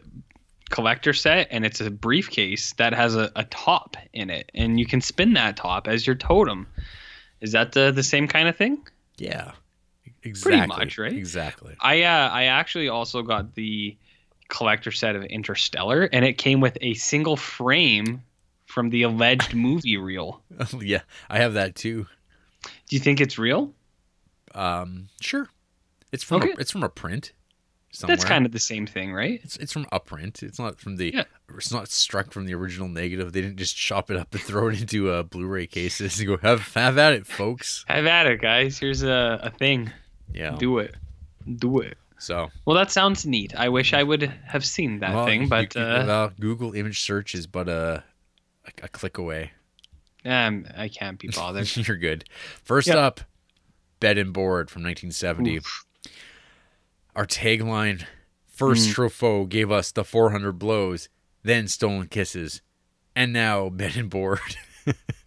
collector 0.71 1.13
set, 1.13 1.49
and 1.51 1.65
it's 1.65 1.81
a 1.81 1.91
briefcase 1.91 2.73
that 2.75 2.93
has 2.95 3.15
a, 3.15 3.31
a 3.37 3.45
top 3.45 3.97
in 4.13 4.31
it, 4.31 4.51
and 4.55 4.79
you 4.81 4.87
can 4.87 5.01
spin 5.01 5.35
that 5.35 5.57
top 5.57 5.87
as 5.89 6.07
your 6.07 6.17
totem. 6.17 6.67
Is 7.41 7.53
that 7.53 7.73
the 7.73 7.93
the 7.93 8.03
same 8.03 8.27
kind 8.29 8.49
of 8.49 8.57
thing? 8.57 8.87
Yeah, 9.19 9.53
exactly. 10.23 10.67
much, 10.67 10.99
right? 10.99 11.13
Exactly. 11.13 11.75
I 11.81 12.03
uh, 12.03 12.29
I 12.31 12.45
actually 12.45 12.89
also 12.89 13.23
got 13.23 13.55
the 13.55 13.97
collector 14.49 14.93
set 14.93 15.17
of 15.17 15.25
Interstellar, 15.25 16.05
and 16.13 16.25
it 16.25 16.35
came 16.39 16.61
with 16.61 16.79
a 16.81 16.95
single 16.95 17.37
frame 17.37 18.23
from 18.67 18.91
the 18.91 19.03
alleged 19.03 19.55
movie 19.67 19.97
reel. 19.97 20.43
yeah, 20.81 21.03
I 21.29 21.39
have 21.39 21.55
that 21.55 21.75
too. 21.75 22.07
Do 22.89 22.97
you 22.97 23.01
think 23.01 23.21
it's 23.21 23.39
real? 23.39 23.73
Um, 24.55 25.09
sure. 25.21 25.49
It's 26.13 26.25
from 26.25 26.43
Okay. 26.43 26.53
a, 26.53 26.61
it's 26.61 26.71
from 26.71 26.83
a 26.83 26.89
print. 26.89 27.33
Somewhere. 27.93 28.17
That's 28.17 28.29
kind 28.29 28.45
of 28.45 28.53
the 28.53 28.59
same 28.59 28.87
thing, 28.87 29.13
right? 29.15 29.41
It's 29.43 29.57
it's 29.57 29.73
from 29.73 29.87
a 29.91 29.99
print. 30.01 30.43
It's 30.43 30.59
not 30.59 30.79
from 30.79 30.97
the. 30.97 31.13
Yeah. 31.15 31.25
It's 31.57 31.73
not 31.73 31.89
struck 31.89 32.31
from 32.33 32.45
the 32.45 32.55
original 32.55 32.89
negative. 32.89 33.33
They 33.33 33.41
didn't 33.41 33.57
just 33.57 33.75
chop 33.77 34.11
it 34.11 34.17
up 34.19 34.33
and 34.35 34.43
throw 34.43 34.69
it 34.69 34.81
into 34.81 35.11
uh, 35.11 35.23
Blu-ray 35.23 35.67
cases 35.69 36.19
and 36.19 36.29
go 36.29 36.37
have 36.39 36.75
have 36.75 36.99
at 36.99 37.15
it, 37.15 37.27
folks. 37.27 37.85
Have 37.89 38.05
at 38.07 38.27
it, 38.27 38.41
guys. 38.43 38.79
Here's 38.79 39.03
a, 39.03 39.41
a 39.43 39.51
thing. 39.51 39.91
Yeah. 40.33 40.57
Do 40.59 40.79
it. 40.79 40.95
Do 41.57 41.81
it. 41.81 41.97
So 42.19 42.49
Well, 42.65 42.77
that 42.77 42.91
sounds 42.91 43.25
neat. 43.25 43.55
I 43.57 43.69
wish 43.69 43.93
I 43.95 44.03
would 44.03 44.23
have 44.23 44.65
seen 44.65 45.01
that 45.01 45.15
well, 45.15 45.27
thing, 45.27 45.49
but 45.49 45.75
you- 45.75 45.81
uh, 45.81 46.05
well, 46.07 46.33
Google 46.41 46.75
image 46.75 47.01
search 47.01 47.35
is 47.35 47.47
but 47.47 47.69
a 47.69 48.03
a, 48.67 48.85
a 48.85 48.89
click 48.89 49.17
away. 49.19 49.53
um, 50.25 50.67
I 50.77 50.89
can't 50.89 51.19
be 51.19 51.29
bothered. 51.29 51.75
You're 51.89 51.97
good. 51.97 52.25
First 52.65 52.89
Yeah. 52.89 52.97
up, 52.97 53.21
Bed 54.01 54.19
and 54.19 54.33
Board 54.33 54.71
from 54.71 54.83
1970. 54.83 55.61
Our 57.17 57.27
tagline: 57.27 58.05
First 58.47 58.89
Mm. 58.91 58.95
Truffaut 58.95 59.49
gave 59.49 59.73
us 59.73 59.91
the 59.91 60.05
400 60.05 60.53
blows, 60.53 61.09
then 61.43 61.67
Stolen 61.67 62.07
Kisses, 62.09 62.63
and 63.17 63.33
now 63.33 63.69
Bed 63.69 63.97
and 63.97 64.09
Board. 64.09 64.39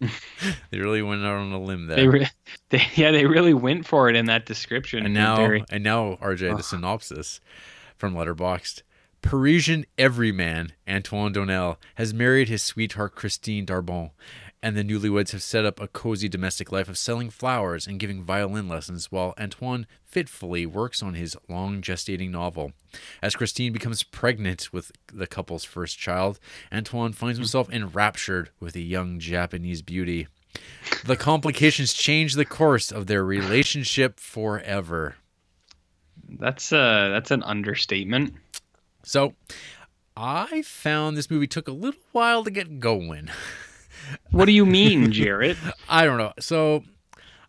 they 0.70 0.78
really 0.78 1.02
went 1.02 1.22
out 1.22 1.36
on 1.36 1.52
a 1.52 1.60
limb 1.60 1.86
there. 1.86 1.96
they, 1.96 2.08
re- 2.08 2.28
they, 2.70 2.82
yeah, 2.94 3.10
they 3.10 3.26
really 3.26 3.52
went 3.52 3.86
for 3.86 4.08
it 4.08 4.16
in 4.16 4.24
that 4.26 4.46
description. 4.46 5.04
and 5.04 5.12
now, 5.12 5.36
Barry. 5.36 5.64
and 5.70 5.84
now, 5.84 6.16
RJ, 6.22 6.56
the 6.56 6.62
synopsis 6.62 7.40
from 7.96 8.14
Letterboxd. 8.14 8.82
Parisian 9.22 9.84
everyman 9.98 10.72
Antoine 10.88 11.34
Doinel 11.34 11.76
has 11.96 12.14
married 12.14 12.48
his 12.48 12.62
sweetheart 12.62 13.14
Christine 13.14 13.66
Darbon, 13.66 14.12
and 14.62 14.76
the 14.76 14.84
newlyweds 14.84 15.32
have 15.32 15.42
set 15.42 15.64
up 15.64 15.80
a 15.80 15.88
cozy 15.88 16.28
domestic 16.28 16.70
life 16.70 16.88
of 16.88 16.98
selling 16.98 17.30
flowers 17.30 17.86
and 17.86 17.98
giving 17.98 18.22
violin 18.22 18.68
lessons 18.68 19.10
while 19.10 19.34
Antoine 19.40 19.86
fitfully 20.04 20.66
works 20.66 21.02
on 21.02 21.14
his 21.14 21.36
long 21.48 21.80
gestating 21.80 22.30
novel. 22.30 22.72
As 23.22 23.34
Christine 23.34 23.72
becomes 23.72 24.02
pregnant 24.02 24.72
with 24.72 24.92
the 25.12 25.26
couple's 25.26 25.64
first 25.64 25.98
child, 25.98 26.38
Antoine 26.72 27.12
finds 27.12 27.38
himself 27.38 27.70
enraptured 27.70 28.50
with 28.60 28.76
a 28.76 28.80
young 28.80 29.18
Japanese 29.18 29.82
beauty. 29.82 30.26
The 31.04 31.16
complications 31.16 31.94
change 31.94 32.34
the 32.34 32.44
course 32.44 32.90
of 32.90 33.06
their 33.06 33.24
relationship 33.24 34.20
forever. 34.20 35.16
That's 36.28 36.72
uh 36.72 37.08
that's 37.12 37.30
an 37.30 37.42
understatement. 37.42 38.34
So, 39.02 39.34
I 40.16 40.62
found 40.62 41.16
this 41.16 41.30
movie 41.30 41.46
took 41.46 41.66
a 41.66 41.72
little 41.72 42.00
while 42.12 42.44
to 42.44 42.50
get 42.50 42.80
going. 42.80 43.30
What 44.30 44.46
do 44.46 44.52
you 44.52 44.64
mean, 44.66 45.12
Jarrett? 45.12 45.56
I 45.88 46.04
don't 46.04 46.18
know. 46.18 46.32
So, 46.40 46.84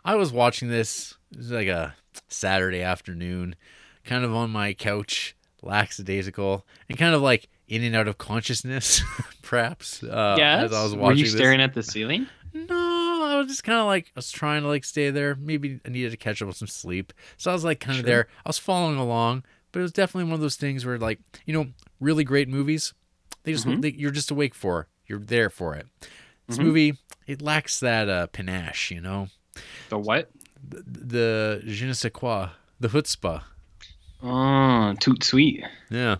I 0.05 0.15
was 0.15 0.31
watching 0.31 0.69
this. 0.69 1.15
It 1.31 1.37
was 1.37 1.51
like 1.51 1.67
a 1.67 1.95
Saturday 2.27 2.81
afternoon, 2.81 3.55
kind 4.03 4.23
of 4.25 4.33
on 4.35 4.49
my 4.49 4.73
couch, 4.73 5.35
lackadaisical, 5.61 6.65
and 6.89 6.97
kind 6.97 7.15
of 7.15 7.21
like 7.21 7.47
in 7.67 7.83
and 7.83 7.95
out 7.95 8.07
of 8.07 8.17
consciousness, 8.17 9.01
perhaps. 9.41 10.03
Uh, 10.03 10.35
yes. 10.37 10.65
As 10.65 10.73
I 10.73 10.83
was 10.83 10.93
watching 10.95 11.07
Were 11.07 11.13
you 11.13 11.23
this. 11.23 11.33
staring 11.35 11.61
at 11.61 11.73
the 11.73 11.83
ceiling? 11.83 12.27
No, 12.53 13.23
I 13.23 13.37
was 13.37 13.47
just 13.47 13.63
kind 13.63 13.79
of 13.79 13.85
like 13.85 14.07
I 14.07 14.11
was 14.17 14.29
trying 14.31 14.63
to 14.63 14.67
like 14.67 14.83
stay 14.83 15.09
there. 15.09 15.35
Maybe 15.35 15.79
I 15.85 15.89
needed 15.89 16.11
to 16.11 16.17
catch 16.17 16.41
up 16.41 16.47
with 16.49 16.57
some 16.57 16.67
sleep, 16.67 17.13
so 17.37 17.49
I 17.49 17.53
was 17.53 17.63
like 17.63 17.79
kind 17.79 17.97
of 17.97 18.05
Sure. 18.05 18.13
there. 18.13 18.27
I 18.45 18.49
was 18.49 18.57
following 18.57 18.97
along, 18.97 19.43
but 19.71 19.79
it 19.79 19.83
was 19.83 19.93
definitely 19.93 20.25
one 20.25 20.33
of 20.33 20.41
those 20.41 20.57
things 20.57 20.85
where 20.85 20.97
like 20.97 21.19
you 21.45 21.53
know, 21.53 21.67
really 22.01 22.25
great 22.25 22.49
movies, 22.49 22.93
they 23.43 23.53
just 23.53 23.65
Mhm. 23.65 23.81
they, 23.81 23.91
you're 23.91 24.11
just 24.11 24.31
awake 24.31 24.53
for. 24.53 24.87
You're 25.07 25.19
there 25.19 25.49
for 25.49 25.75
it. 25.75 25.87
This 26.51 26.59
Mhm. 26.59 26.63
movie 26.65 26.97
it 27.27 27.41
lacks 27.41 27.79
that 27.79 28.09
uh, 28.09 28.27
panache, 28.27 28.91
you 28.91 28.99
know, 29.01 29.29
The 29.89 29.97
what? 29.97 30.29
the, 30.67 30.83
the 30.85 31.61
je 31.65 31.85
ne 31.87 31.93
sais 31.93 32.11
quoi, 32.13 32.49
the 32.79 32.87
chutzpah. 32.89 33.43
Oh, 34.23 34.93
toot 34.99 35.23
sweet. 35.23 35.63
Yeah, 35.89 36.17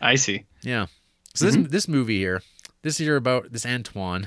I 0.00 0.14
see. 0.16 0.44
yeah. 0.62 0.86
So 1.34 1.46
this 1.50 1.56
this 1.68 1.88
movie 1.88 2.18
here, 2.18 2.42
this 2.82 3.00
year 3.00 3.16
about 3.16 3.52
this 3.52 3.66
Antoine, 3.66 4.26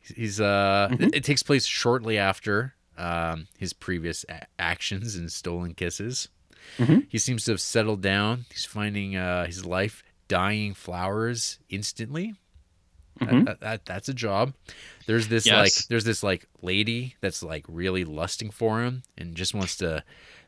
he's 0.00 0.40
uh, 0.40 0.88
it, 0.98 1.14
it 1.16 1.24
takes 1.24 1.42
place 1.42 1.66
shortly 1.66 2.18
after 2.18 2.74
um 2.98 3.46
his 3.58 3.72
previous 3.72 4.24
a- 4.28 4.46
actions 4.58 5.14
and 5.14 5.30
stolen 5.30 5.74
kisses. 5.74 6.28
Mhm. 6.78 7.06
He 7.08 7.18
seems 7.18 7.44
to 7.44 7.52
have 7.52 7.60
settled 7.60 8.00
down. 8.02 8.46
He's 8.50 8.64
finding 8.64 9.14
uh 9.16 9.46
his 9.46 9.64
life 9.64 10.02
dying 10.26 10.74
flowers 10.74 11.58
instantly. 11.68 12.34
That- 13.20 13.28
Mhm. 13.28 13.44
that, 13.46 13.60
that- 13.60 13.84
that's 13.84 14.08
a 14.08 14.14
job. 14.14 14.54
There's 15.06 15.28
this 15.28 15.46
Yes. 15.46 15.56
like 15.80 15.86
there's 15.88 16.04
this 16.04 16.22
like 16.22 16.46
lady 16.62 17.16
that's 17.20 17.42
like 17.42 17.64
really 17.68 18.04
lusting 18.04 18.50
for 18.50 18.82
him 18.82 19.02
and 19.18 19.34
just 19.34 19.54
wants 19.54 19.76
to 19.76 20.02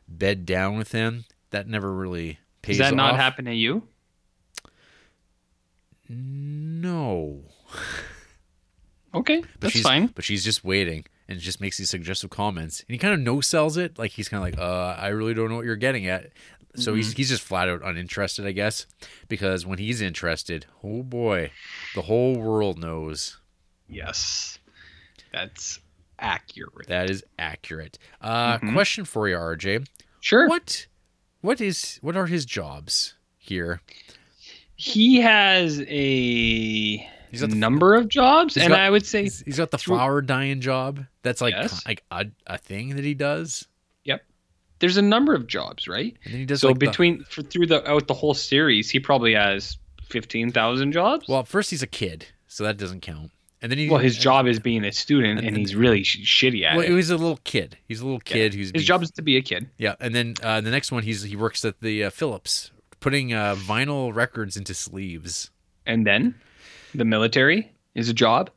bed 0.07 0.45
down 0.45 0.77
with 0.77 0.91
him. 0.91 1.25
That 1.51 1.67
never 1.67 1.93
really 1.93 2.39
pays 2.63 2.77
Does 2.79 2.89
that 2.89 2.95
not 2.95 3.15
happen 3.15 3.45
to 3.45 3.53
you? 3.53 3.87
No. 6.09 7.43
Okay, 9.15 9.41
But 9.41 9.61
that's 9.61 9.73
she's, 9.73 9.83
fine. 9.83 10.07
But 10.07 10.23
she's 10.23 10.43
just 10.43 10.63
waiting 10.63 11.05
and 11.29 11.39
just 11.39 11.61
makes 11.61 11.77
these 11.77 11.91
suggestive 11.91 12.31
comments. 12.31 12.79
And 12.79 12.95
he 12.95 12.97
kind 12.97 13.13
of 13.13 13.19
no 13.19 13.41
sells 13.41 13.77
it. 13.77 13.99
Like 13.99 14.09
he's 14.09 14.27
kind 14.27 14.39
of 14.43 14.51
like, 14.51 14.57
uh, 14.59 14.95
I 14.99 15.09
really 15.09 15.35
don't 15.35 15.49
know 15.49 15.55
what 15.57 15.65
you're 15.65 15.75
getting 15.75 16.07
at. 16.07 16.31
So 16.75 16.95
he's 16.95 17.13
Mhm. 17.13 17.17
he's 17.17 17.29
just 17.29 17.43
flat 17.43 17.69
out 17.69 17.81
uninterested, 17.83 18.45
I 18.47 18.51
guess. 18.51 18.85
Because 19.27 19.65
when 19.65 19.77
he's 19.79 20.01
interested, 20.01 20.65
oh 20.83 21.03
boy, 21.03 21.51
the 21.95 22.01
whole 22.03 22.35
world 22.35 22.79
knows. 22.79 23.37
Yes. 23.87 24.57
That's 25.31 25.79
accurate. 26.19 26.87
That 26.87 27.09
is 27.09 27.23
accurate. 27.37 27.99
Uh, 28.21 28.57
Mhm. 28.59 28.73
Question 28.73 29.05
for 29.05 29.27
you, 29.27 29.35
RJ. 29.35 29.85
Sure. 30.19 30.47
What 30.47 30.87
what 31.41 31.59
is 31.61 31.97
what 32.01 32.15
are 32.15 32.25
his 32.27 32.45
jobs 32.45 33.15
here? 33.37 33.81
He 34.75 35.17
has 35.21 35.79
a 35.81 36.97
He's 37.29 37.41
got 37.41 37.49
the- 37.49 37.55
number 37.55 37.95
of 37.95 38.07
jobs, 38.09 38.55
He's 38.55 38.63
and 38.63 38.71
got- 38.71 38.79
I 38.79 38.89
would 38.89 39.05
say 39.05 39.23
he's, 39.23 39.41
he's 39.41 39.57
got 39.57 39.71
the 39.71 39.77
flower 39.77 40.21
dyeing 40.21 40.61
job. 40.61 41.05
That's 41.23 41.41
like 41.41 41.53
Yes. 41.53 41.85
like 41.85 42.03
a, 42.11 42.25
a 42.47 42.57
thing 42.57 42.95
that 42.95 43.03
he 43.05 43.13
does. 43.13 43.67
There's 44.83 44.97
a 44.97 45.01
number 45.01 45.33
of 45.33 45.47
jobs, 45.47 45.87
right? 45.87 46.13
And 46.25 46.33
he 46.33 46.45
does 46.45 46.59
so 46.59 46.67
like 46.67 46.79
the- 46.79 46.87
between 46.87 47.23
for, 47.23 47.41
through 47.41 47.67
the 47.67 47.89
out 47.89 48.07
the 48.07 48.13
whole 48.13 48.33
series, 48.33 48.89
he 48.89 48.99
probably 48.99 49.33
has 49.33 49.77
fifteen 50.09 50.51
thousand 50.51 50.91
jobs. 50.91 51.29
Well, 51.29 51.45
first 51.45 51.69
he's 51.69 51.81
a 51.81 51.87
kid, 51.87 52.25
so 52.47 52.65
that 52.65 52.75
doesn't 52.75 52.99
count. 52.99 53.31
And 53.61 53.71
then 53.71 53.79
he 53.79 53.89
well, 53.89 53.99
his 54.01 54.15
and- 54.15 54.23
job 54.23 54.45
is 54.45 54.59
being 54.59 54.83
a 54.83 54.91
student, 54.91 55.39
and, 55.39 55.47
and- 55.47 55.57
he's 55.57 55.73
really 55.73 56.03
sh- 56.03 56.19
shitty 56.43 56.65
at 56.65 56.75
Well, 56.75 56.85
it. 56.85 56.91
he's 56.91 57.09
a 57.09 57.15
little 57.15 57.39
kid. 57.45 57.77
He's 57.87 58.01
a 58.01 58.03
little 58.03 58.19
kid 58.19 58.53
who's 58.53 58.71
His 58.75 58.83
job 58.83 59.01
is 59.03 59.11
to 59.11 59.21
be 59.21 59.37
a 59.37 59.41
kid. 59.41 59.69
Yeah, 59.77 59.95
and 60.01 60.13
then 60.13 60.33
uh, 60.43 60.59
the 60.59 60.69
next 60.71 60.91
one, 60.91 61.03
he's 61.03 61.23
he 61.23 61.37
works 61.37 61.63
at 61.63 61.79
the 61.79 62.03
uh, 62.03 62.09
Philips, 62.09 62.71
putting 62.99 63.33
uh, 63.33 63.55
vinyl 63.55 64.13
records 64.13 64.57
into 64.57 64.73
sleeves. 64.73 65.49
And 65.85 66.05
then 66.05 66.35
the 66.93 67.05
military 67.05 67.71
is 67.95 68.09
a 68.09 68.13
job. 68.13 68.49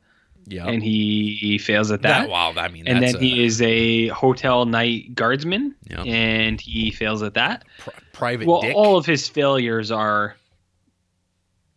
Yeah, 0.49 0.65
And 0.67 0.81
he, 0.81 1.37
he 1.39 1.57
fails 1.57 1.91
at 1.91 2.01
that. 2.03 2.21
That- 2.21 2.29
wow, 2.29 2.53
I 2.55 2.69
mean, 2.69 2.87
and 2.87 3.03
then 3.03 3.19
he 3.19 3.43
is 3.43 3.61
a 3.61 4.07
hotel 4.07 4.65
night 4.65 5.13
guardsman, 5.13 5.75
Yeah. 5.89 6.03
and 6.03 6.59
he 6.61 6.89
fails 6.91 7.21
at 7.21 7.33
that. 7.33 7.65
private 8.13 8.47
well, 8.47 8.61
dick. 8.61 8.73
all 8.75 8.95
of 8.97 9.05
his 9.05 9.27
failures 9.27 9.91
are 9.91 10.35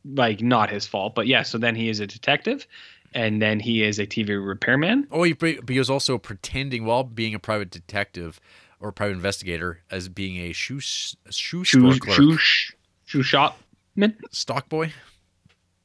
like 0.04 0.40
not 0.40 0.70
his 0.70 0.86
fault, 0.86 1.14
but 1.14 1.26
yeah. 1.26 1.42
So 1.42 1.58
then 1.58 1.74
he 1.74 1.88
is 1.88 2.00
a 2.00 2.06
detective, 2.06 2.66
and 3.12 3.42
then 3.42 3.60
he 3.60 3.82
is 3.82 3.98
a 3.98 4.06
TV 4.06 4.28
repairman. 4.44 5.06
Oh, 5.10 5.22
he, 5.24 5.32
but 5.34 5.68
he 5.68 5.78
was 5.78 5.90
also 5.90 6.16
pretending 6.18 6.84
while 6.84 7.04
being 7.04 7.34
a 7.34 7.38
private 7.38 7.70
detective 7.70 8.40
or 8.80 8.92
private 8.92 9.12
investigator 9.14 9.80
as 9.90 10.08
being 10.08 10.36
a 10.38 10.52
shoe 10.52 10.80
shoe, 10.80 11.16
Shoe, 11.30 11.64
store 11.64 11.94
clerk, 11.98 12.16
shoe, 12.16 12.36
sh- 12.38 12.72
shoe 13.04 13.22
shopman, 13.22 14.16
stock 14.30 14.68
boy. 14.68 14.92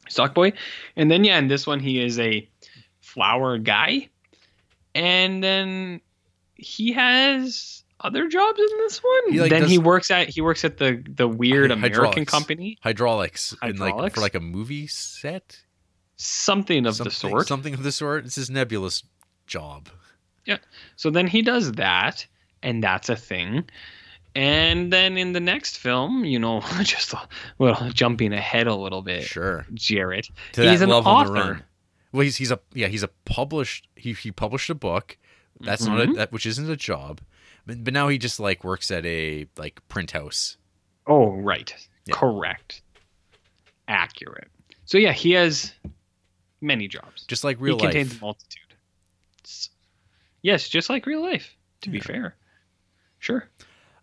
stock 0.08 0.34
boy, 0.34 0.54
and 0.96 1.12
then 1.12 1.24
yeah, 1.24 1.38
in 1.38 1.48
this 1.50 1.68
one 1.68 1.80
he 1.82 2.00
is 2.02 2.18
a 2.20 2.48
flower 3.16 3.58
guy, 3.58 4.10
and 4.94 5.44
then 5.44 6.02
he 6.56 6.92
has 6.92 7.84
other 8.02 8.28
jobs 8.28 8.60
in 8.60 8.78
this 8.80 9.00
one. 9.00 9.32
He, 9.32 9.40
like, 9.40 9.50
then 9.50 9.66
he 9.66 9.78
works 9.78 10.12
at 10.12 10.30
he 10.30 10.42
works 10.42 10.64
at 10.66 10.78
the 10.78 11.04
the 11.08 11.28
weird 11.28 11.72
American 11.72 12.02
hydraulics. 12.02 12.32
company, 12.32 12.78
hydraulics, 12.82 13.56
and 13.62 13.80
like 13.80 13.92
Hydraulics? 13.92 14.16
for 14.16 14.22
like 14.22 14.36
a 14.36 14.40
movie 14.40 14.88
set, 14.88 15.58
something 16.18 16.86
of 16.86 16.96
something, 16.96 17.10
the 17.10 17.16
sort. 17.16 17.48
something 17.48 17.74
of 17.74 17.84
the 17.84 17.92
sort. 17.92 18.26
It's 18.26 18.36
his 18.36 18.50
nebulous 18.50 19.04
job. 19.48 19.90
Yeah. 20.46 20.58
So 20.98 21.10
then 21.10 21.26
he 21.28 21.42
does 21.42 21.72
that, 21.74 22.28
and 22.62 22.84
that's 22.84 23.10
a 23.10 23.16
thing. 23.16 23.66
And 24.36 24.92
then 24.92 25.18
in 25.18 25.32
the 25.32 25.40
next 25.40 25.78
film, 25.78 26.26
you 26.26 26.38
know, 26.38 26.62
just 26.84 27.14
a 27.14 27.28
little 27.58 27.90
jumping 27.90 28.34
ahead 28.34 28.68
a 28.68 28.76
little 28.76 29.02
bit. 29.02 29.24
Sure. 29.24 29.66
Jared. 29.74 30.28
To 30.54 30.70
he's 30.70 30.82
an 30.82 30.90
level 30.90 31.10
on 31.10 31.26
the 31.26 31.32
author. 31.32 31.62
Well, 32.16 32.24
he's 32.24 32.38
he's 32.38 32.52
a 32.52 32.60
yeah 32.74 32.88
he's 32.88 33.04
a 33.04 33.10
published 33.26 33.88
he 33.96 34.14
he 34.14 34.32
published 34.32 34.70
a 34.70 34.76
book. 34.76 35.18
That's 35.60 35.86
not 35.86 36.00
a 36.02 36.06
Mhm. 36.08 36.16
that 36.16 36.32
which 36.32 36.46
isn't 36.46 36.70
a 36.70 36.76
job, 36.76 37.22
but, 37.66 37.84
but 37.84 37.94
now 37.94 38.08
he 38.08 38.18
just 38.18 38.40
like 38.40 38.64
works 38.64 38.90
at 38.92 39.06
a 39.06 39.48
like 39.58 39.86
print 39.90 40.12
house. 40.12 40.58
Oh, 41.08 41.32
right. 41.34 41.74
Correct. 42.12 42.82
Accurate. 43.88 44.50
So 44.86 44.98
yeah, 44.98 45.12
he 45.14 45.32
has 45.32 45.74
many 46.62 46.88
jobs. 46.88 47.26
Just 47.28 47.44
like 47.44 47.58
real 47.60 47.76
life. 47.78 47.82
he 47.94 48.00
contains 48.00 48.18
a 48.18 48.22
multitude. 48.22 48.74
S- 49.44 49.70
Yes, 50.42 50.70
just 50.70 50.90
like 50.92 51.06
real 51.08 51.22
life. 51.24 51.56
To 51.82 51.90
be 51.90 52.00
fair. 52.00 52.36
Sure. 53.20 53.48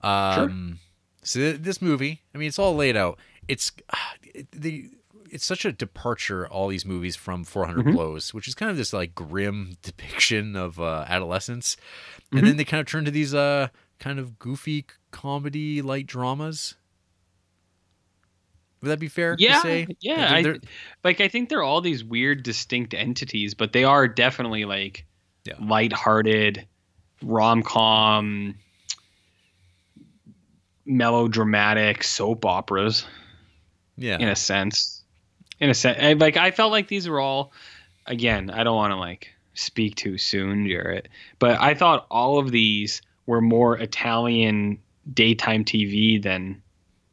Um, 0.02 0.78
so 1.22 1.38
th- 1.38 1.60
this 1.60 1.80
movie, 1.80 2.20
I 2.34 2.38
mean, 2.38 2.48
it's 2.48 2.58
all 2.58 2.74
laid 2.74 2.96
out. 2.96 3.18
It's 3.46 3.70
it, 4.22 4.50
the 4.50 4.90
it's 5.32 5.44
such 5.46 5.64
a 5.64 5.72
departure 5.72 6.46
all 6.46 6.68
these 6.68 6.84
movies 6.84 7.16
from 7.16 7.42
400 7.44 7.86
Mhm. 7.86 7.92
Blows, 7.94 8.32
which 8.34 8.46
is 8.46 8.54
kind 8.54 8.70
of 8.70 8.76
this 8.76 8.92
like 8.92 9.14
grim 9.14 9.76
depiction 9.82 10.54
of 10.54 10.78
uh, 10.78 11.04
adolescence, 11.08 11.76
and 12.30 12.46
then 12.46 12.56
they 12.56 12.64
kind 12.64 12.80
of 12.80 12.86
turn 12.86 13.04
to 13.04 13.10
these 13.10 13.34
uh 13.34 13.68
kind 13.98 14.18
of 14.18 14.38
goofy 14.38 14.84
comedy 15.10 15.80
light 15.82 16.06
dramas. 16.06 16.74
Would 18.80 18.88
that 18.88 18.98
be 18.98 19.08
fair 19.08 19.36
Yeah, 19.38 19.54
to 19.56 19.60
say? 19.60 19.86
yeah. 20.00 20.42
They're- 20.42 20.54
I, 20.56 20.58
like 21.04 21.20
I 21.20 21.28
think 21.28 21.48
they're 21.48 21.62
all 21.62 21.80
these 21.80 22.02
weird, 22.02 22.42
distinct 22.42 22.94
entities, 22.94 23.54
but 23.54 23.72
they 23.72 23.84
are 23.84 24.08
definitely 24.08 24.64
like 24.64 25.06
Yeah. 25.44 25.54
lighthearted, 25.60 26.66
rom 27.22 27.62
com, 27.62 28.56
melodramatic 30.84 32.02
soap 32.02 32.44
operas. 32.44 33.06
Yeah. 33.96 34.16
in 34.18 34.28
a 34.28 34.34
sense. 34.34 35.01
In 35.62 35.70
a 35.70 35.74
sense, 35.74 35.96
I- 36.02 36.14
like 36.14 36.36
I 36.36 36.50
felt 36.50 36.72
like 36.72 36.88
these 36.88 37.08
were 37.08 37.20
all. 37.20 37.52
Again, 38.06 38.50
I 38.50 38.64
don't 38.64 38.74
want 38.74 38.90
to 38.90 38.96
like 38.96 39.32
speak 39.54 39.94
too 39.94 40.18
soon, 40.18 40.66
Jarrett, 40.66 41.08
but 41.38 41.60
I 41.60 41.72
thought 41.74 42.04
all 42.10 42.38
of 42.40 42.50
these 42.50 43.00
were 43.26 43.40
more 43.40 43.78
Italian 43.78 44.78
daytime 45.14 45.64
TV 45.64 46.20
than 46.20 46.60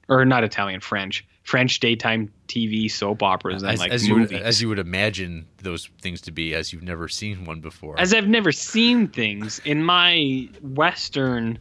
or 0.08 0.26
not 0.26 0.44
Italian, 0.44 0.80
French, 0.82 1.24
French 1.44 1.80
daytime 1.80 2.34
TV 2.48 2.90
soap 2.90 3.22
operas 3.22 3.62
and 3.62 3.72
as, 3.74 3.80
like 3.80 3.92
as 3.92 4.08
you 4.08 4.16
would, 4.16 4.34
as 4.34 4.60
you 4.64 4.68
would 4.68 4.80
imagine 4.80 5.46
those 5.62 5.88
things 6.02 6.20
to 6.22 6.32
be, 6.32 6.56
as 6.56 6.74
you've 6.74 6.82
never 6.82 7.08
seen 7.08 7.46
one 7.46 7.60
before. 7.62 8.00
As 8.00 8.16
I've 8.16 8.28
never 8.28 8.52
seen 8.52 9.10
things 9.10 9.60
in 9.64 9.84
my 9.84 10.50
Western 10.64 11.60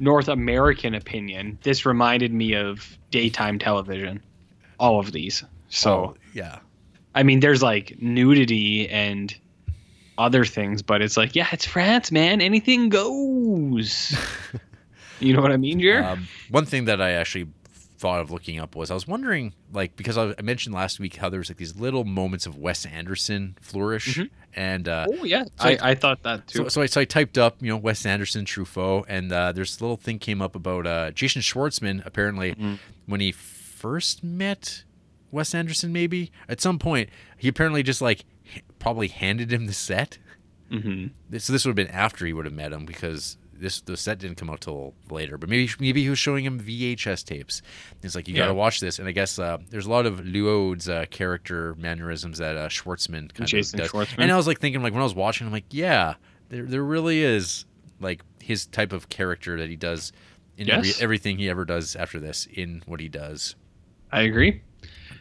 North 0.00 0.26
American 0.26 0.96
opinion, 0.96 1.58
this 1.62 1.86
reminded 1.86 2.32
me 2.34 2.54
of 2.56 2.98
daytime 3.12 3.60
television. 3.60 4.20
All 4.80 4.98
of 4.98 5.12
these. 5.12 5.44
So 5.68 5.90
Oh, 5.92 6.16
yeah, 6.34 6.58
I 7.14 7.22
mean, 7.22 7.40
there's 7.40 7.62
like 7.62 7.96
nudity 8.02 8.88
and 8.88 9.34
other 10.18 10.44
things, 10.44 10.82
but 10.82 11.00
it's 11.02 11.16
like, 11.16 11.34
yeah, 11.34 11.48
it's 11.52 11.64
France, 11.64 12.12
man. 12.12 12.40
Anything 12.40 12.88
goes. 12.88 14.16
you 15.20 15.32
know 15.34 15.40
what 15.42 15.52
I 15.52 15.56
mean, 15.56 15.80
Jer? 15.80 16.04
Um, 16.04 16.28
one 16.50 16.66
thing 16.66 16.84
that 16.86 17.00
I 17.00 17.12
actually 17.12 17.48
thought 17.98 18.20
of 18.20 18.30
looking 18.30 18.58
up 18.58 18.76
was 18.76 18.90
I 18.90 18.94
was 18.94 19.08
wondering, 19.08 19.54
like, 19.72 19.96
because 19.96 20.18
I, 20.18 20.34
I 20.38 20.42
mentioned 20.42 20.74
last 20.74 21.00
week 21.00 21.16
how 21.16 21.28
there 21.30 21.38
was 21.38 21.48
like 21.48 21.56
these 21.56 21.76
little 21.76 22.04
moments 22.04 22.44
of 22.46 22.56
Wes 22.58 22.84
Anderson 22.84 23.56
flourish, 23.60 24.20
and 24.54 24.88
uh, 24.88 25.06
oh 25.10 25.24
yeah, 25.24 25.44
so 25.44 25.50
I, 25.68 25.78
I 25.80 25.94
thought 25.94 26.22
that 26.24 26.46
too. 26.46 26.58
So, 26.64 26.68
so, 26.68 26.82
I, 26.82 26.86
so 26.86 27.00
I 27.00 27.04
typed 27.06 27.38
up, 27.38 27.56
you 27.60 27.70
know, 27.70 27.76
Wes 27.76 28.04
Anderson, 28.04 28.44
Truffaut, 28.44 29.04
and 29.08 29.32
uh, 29.32 29.52
there's 29.52 29.80
a 29.80 29.82
little 29.82 29.96
thing 29.96 30.18
came 30.18 30.42
up 30.42 30.54
about 30.54 30.86
uh, 30.86 31.10
Jason 31.12 31.42
Schwartzman. 31.42 32.04
Apparently, 32.06 32.52
Mm-hmm. 32.52 32.74
when 33.06 33.20
he 33.20 33.32
first 33.32 34.22
met 34.22 34.84
Wes 35.34 35.54
Anderson, 35.54 35.92
maybe 35.92 36.30
at 36.48 36.60
some 36.60 36.78
point, 36.78 37.10
he 37.36 37.48
apparently 37.48 37.82
just 37.82 38.00
like 38.00 38.24
probably 38.78 39.08
handed 39.08 39.52
him 39.52 39.66
the 39.66 39.72
set. 39.72 40.18
mm-hmm. 40.70 41.38
So 41.38 41.52
this 41.52 41.64
would 41.64 41.70
have 41.70 41.76
been 41.76 41.94
after 41.94 42.24
he 42.24 42.32
would 42.32 42.44
have 42.44 42.54
met 42.54 42.72
him 42.72 42.86
because 42.86 43.36
this 43.52 43.80
the 43.80 43.96
set 43.96 44.18
didn't 44.18 44.36
come 44.36 44.50
out 44.50 44.60
till 44.60 44.94
later. 45.10 45.36
But 45.36 45.48
maybe 45.48 45.70
maybe 45.78 46.02
he 46.02 46.08
was 46.08 46.18
showing 46.18 46.44
him 46.44 46.60
VHS 46.60 47.24
tapes. 47.24 47.62
He's 48.02 48.14
like, 48.14 48.28
you 48.28 48.34
got 48.34 48.46
to 48.46 48.54
watch 48.54 48.80
this. 48.80 48.98
And 48.98 49.08
I 49.08 49.12
guess 49.12 49.38
uh, 49.38 49.58
there's 49.70 49.86
a 49.86 49.90
lot 49.90 50.06
of 50.06 50.20
Léaud's 50.20 50.88
uh, 50.88 51.06
character 51.10 51.74
mannerisms 51.76 52.38
that 52.38 52.56
uh, 52.56 52.68
Schwartzman 52.68 53.32
kind 53.34 53.48
Jason 53.48 53.80
of 53.80 53.90
does. 53.90 53.92
Schwartzman. 53.92 54.22
And 54.22 54.32
I 54.32 54.36
was 54.36 54.46
like 54.46 54.60
thinking, 54.60 54.82
like 54.82 54.92
when 54.92 55.00
I 55.00 55.04
was 55.04 55.14
watching, 55.14 55.46
I'm 55.46 55.52
like, 55.52 55.64
yeah, 55.70 56.14
there 56.48 56.64
there 56.64 56.84
really 56.84 57.22
is 57.22 57.64
like 58.00 58.22
his 58.40 58.66
type 58.66 58.92
of 58.92 59.08
character 59.08 59.58
that 59.58 59.68
he 59.68 59.76
does 59.76 60.12
in 60.56 60.70
every, 60.70 60.92
everything 61.00 61.38
he 61.38 61.48
ever 61.48 61.64
does 61.64 61.96
after 61.96 62.20
this 62.20 62.46
in 62.52 62.82
what 62.86 63.00
he 63.00 63.08
does. 63.08 63.56
I 64.12 64.22
agree. 64.22 64.62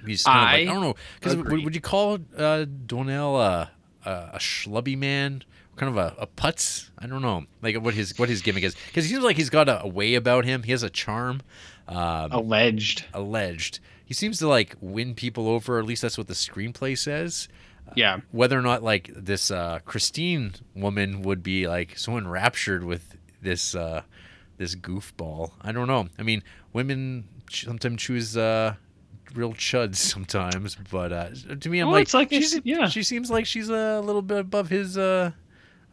He's 0.05 0.23
kind 0.23 0.38
of 0.39 0.43
like, 0.43 0.53
I 0.53 0.61
I 0.61 0.65
don't 0.65 0.81
know 0.81 0.95
because 1.19 1.35
would, 1.35 1.63
would 1.65 1.75
you 1.75 1.81
call 1.81 2.15
uh, 2.38 2.65
Doinel 2.85 3.39
a, 3.39 3.71
a 4.05 4.11
a 4.34 4.38
schlubby 4.39 4.97
man, 4.97 5.43
kind 5.75 5.89
of 5.89 5.97
a, 5.97 6.15
a 6.19 6.27
putz? 6.27 6.89
I 6.99 7.07
don't 7.07 7.21
know, 7.21 7.45
like 7.61 7.75
what 7.77 7.93
his 7.93 8.17
what 8.17 8.30
his 8.30 8.41
gimmick 8.41 8.63
is 8.63 8.75
because 8.88 9.05
he 9.05 9.11
seems 9.11 9.23
like 9.23 9.38
he's 9.38 9.49
got 9.49 9.69
a, 9.69 9.84
a 9.84 9.88
way 9.88 10.15
about 10.15 10.45
him. 10.45 10.63
He 10.63 10.71
has 10.71 10.84
a 10.84 10.89
charm. 10.89 11.41
Um, 11.88 12.31
Alleged. 12.31 13.05
alleged. 13.13 13.80
He 14.05 14.13
seems 14.13 14.38
to 14.39 14.47
like 14.47 14.75
win 14.80 15.15
people 15.15 15.47
over. 15.49 15.80
At 15.80 15.85
least 15.85 16.01
that's 16.01 16.17
what 16.17 16.27
the 16.27 16.34
screenplay 16.34 16.97
says. 16.97 17.47
Yeah. 17.95 18.21
Whether 18.31 18.57
or 18.57 18.61
not 18.61 18.81
like 18.84 19.11
this 19.13 19.51
uh, 19.51 19.80
Christine 19.84 20.53
woman 20.73 21.21
would 21.23 21.43
be 21.43 21.67
like 21.67 21.97
so 21.97 22.17
enraptured 22.17 22.84
with 22.85 23.17
this 23.41 23.75
uh, 23.75 24.03
this 24.57 24.75
goofball, 24.75 25.51
I 25.61 25.71
don't 25.73 25.88
know. 25.88 26.07
I 26.17 26.23
mean, 26.23 26.43
women 26.71 27.25
sometimes 27.51 28.01
choose 28.01 28.38
uh, 28.38 28.75
real 29.34 29.53
chuds 29.53 29.95
sometimes, 29.97 30.76
but 30.91 31.11
uh, 31.11 31.30
to 31.60 31.69
me, 31.69 31.80
I'm 31.80 31.88
Well, 31.88 31.95
like, 31.95 32.14
like 32.14 32.30
she's, 32.30 32.60
yeah. 32.64 32.88
she 32.88 33.03
seems 33.03 33.30
like 33.31 33.45
she's 33.45 33.69
a 33.69 34.01
little 34.01 34.22
bit 34.22 34.39
above 34.39 34.69
his, 34.69 34.97
uh, 34.97 35.31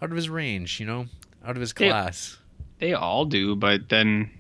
out 0.02 0.10
of 0.10 0.16
his 0.16 0.28
range, 0.28 0.80
you 0.80 0.86
know, 0.86 1.06
out 1.44 1.56
of 1.56 1.60
his 1.60 1.72
class. 1.72 2.38
They 2.78 2.94
all 2.94 3.24
do, 3.24 3.56
but 3.56 3.88
then 3.88 4.30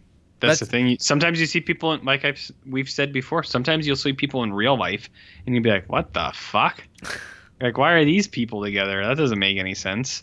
that's, 0.40 0.60
the 0.60 0.66
thing. 0.66 0.96
Sometimes 1.00 1.38
you 1.38 1.46
see 1.46 1.60
people, 1.60 1.92
in, 1.92 2.04
like 2.04 2.24
I've 2.24 2.50
we've 2.66 2.88
said 2.88 3.12
before. 3.12 3.42
Sometimes 3.42 3.86
you'll 3.86 3.96
see 3.96 4.14
people 4.14 4.42
in 4.42 4.52
real 4.52 4.78
life, 4.78 5.10
and 5.44 5.54
you'll 5.54 5.62
be 5.62 5.70
like, 5.70 5.86
"What 5.90 6.14
the 6.14 6.30
fuck? 6.34 6.82
like, 7.60 7.76
why 7.76 7.92
are 7.92 8.04
these 8.06 8.26
people 8.26 8.62
together? 8.62 9.04
That 9.06 9.18
doesn't 9.18 9.38
make 9.38 9.58
any 9.58 9.74
sense." 9.74 10.22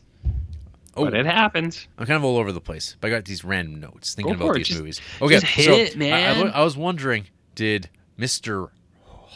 Oh. 0.95 1.03
But 1.05 1.13
it 1.13 1.27
happens. 1.27 1.87
I'm 1.99 2.07
kind 2.07 2.17
of 2.17 2.23
all 2.23 2.37
over 2.37 2.51
the 2.51 2.59
place, 2.59 2.95
but 2.99 3.09
I 3.09 3.11
got 3.11 3.25
these 3.25 3.43
random 3.45 3.79
notes 3.79 4.15
thinking 4.15 4.33
about 4.33 4.49
it. 4.51 4.55
these 4.55 4.67
Just- 4.69 4.79
movies. 4.79 5.01
Okay, 5.21 5.39
so 5.41 5.71
it, 5.73 6.01
I- 6.01 6.41
I, 6.41 6.47
I 6.49 6.63
was 6.63 6.75
wondering, 6.75 7.25
did 7.53 7.87
Mr. 8.17 8.69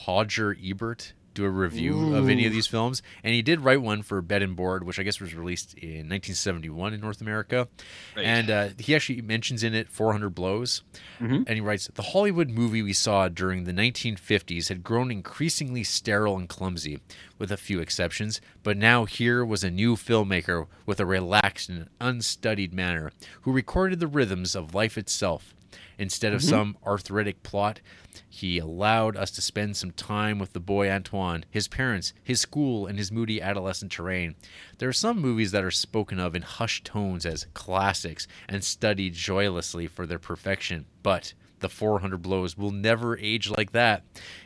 Roger 0.07 0.57
Ebert 0.63 1.13
do 1.33 1.45
a 1.45 1.49
review 1.49 2.13
of 2.13 2.27
any 2.27 2.45
of 2.45 2.51
these 2.51 2.67
films? 2.67 3.01
And 3.23 3.33
he 3.33 3.41
did 3.41 3.61
write 3.61 3.81
one 3.81 4.01
for 4.01 4.21
Bed 4.21 4.41
and 4.41 4.53
Board, 4.53 4.83
which 4.83 4.99
I 4.99 5.03
guess 5.03 5.21
was 5.21 5.33
released 5.33 5.73
in 5.75 6.09
1971 6.09 6.93
in 6.93 6.99
North 6.99 7.21
America. 7.21 7.69
Right. 8.17 8.25
And 8.25 8.49
uh, 8.49 8.69
he 8.77 8.93
actually 8.93 9.21
mentions 9.21 9.63
in 9.63 9.73
it 9.73 9.87
400 9.87 10.35
Blows. 10.35 10.83
Mhm. 11.21 11.45
And 11.47 11.49
he 11.49 11.61
writes 11.61 11.89
The 11.93 12.01
Hollywood 12.01 12.49
movie 12.49 12.81
we 12.81 12.91
saw 12.91 13.29
during 13.29 13.63
the 13.63 13.71
1950s 13.71 14.67
had 14.67 14.83
grown 14.83 15.09
increasingly 15.09 15.85
sterile 15.85 16.35
and 16.37 16.49
clumsy, 16.49 16.99
with 17.37 17.49
a 17.49 17.57
few 17.57 17.79
exceptions, 17.79 18.41
but 18.61 18.75
now 18.75 19.05
here 19.05 19.45
was 19.45 19.63
a 19.63 19.71
new 19.71 19.95
filmmaker 19.95 20.67
with 20.85 20.99
a 20.99 21.05
relaxed 21.05 21.69
and 21.69 21.87
unstudied 22.01 22.73
manner 22.73 23.11
who 23.43 23.53
recorded 23.53 23.99
the 24.01 24.07
rhythms 24.07 24.53
of 24.53 24.75
life 24.75 24.97
itself. 24.97 25.55
Instead 26.01 26.33
of 26.33 26.41
Mhm. 26.41 26.49
some 26.49 26.77
arthritic 26.83 27.43
plot, 27.43 27.79
he 28.27 28.57
allowed 28.57 29.15
us 29.15 29.29
to 29.29 29.39
spend 29.39 29.77
some 29.77 29.91
time 29.91 30.39
with 30.39 30.53
the 30.53 30.59
boy 30.59 30.89
Antoine, 30.89 31.45
his 31.51 31.67
parents, 31.67 32.11
his 32.23 32.41
school, 32.41 32.87
and 32.87 32.97
his 32.97 33.11
moody 33.11 33.39
adolescent 33.39 33.91
terrain. 33.91 34.33
There 34.79 34.89
are 34.89 34.93
some 34.93 35.21
movies 35.21 35.51
that 35.51 35.63
are 35.63 35.69
spoken 35.69 36.19
of 36.19 36.35
in 36.35 36.41
hushed 36.41 36.85
tones 36.85 37.23
as 37.23 37.45
classics 37.53 38.27
and 38.49 38.63
studied 38.63 39.13
joylessly 39.13 39.85
for 39.85 40.07
their 40.07 40.17
perfection, 40.17 40.85
but 41.03 41.35
the 41.59 41.69
400 41.69 42.23
Blows 42.23 42.57
will 42.57 42.71
never 42.71 43.15
age 43.19 43.51
like 43.51 43.71
that. 43.73 44.03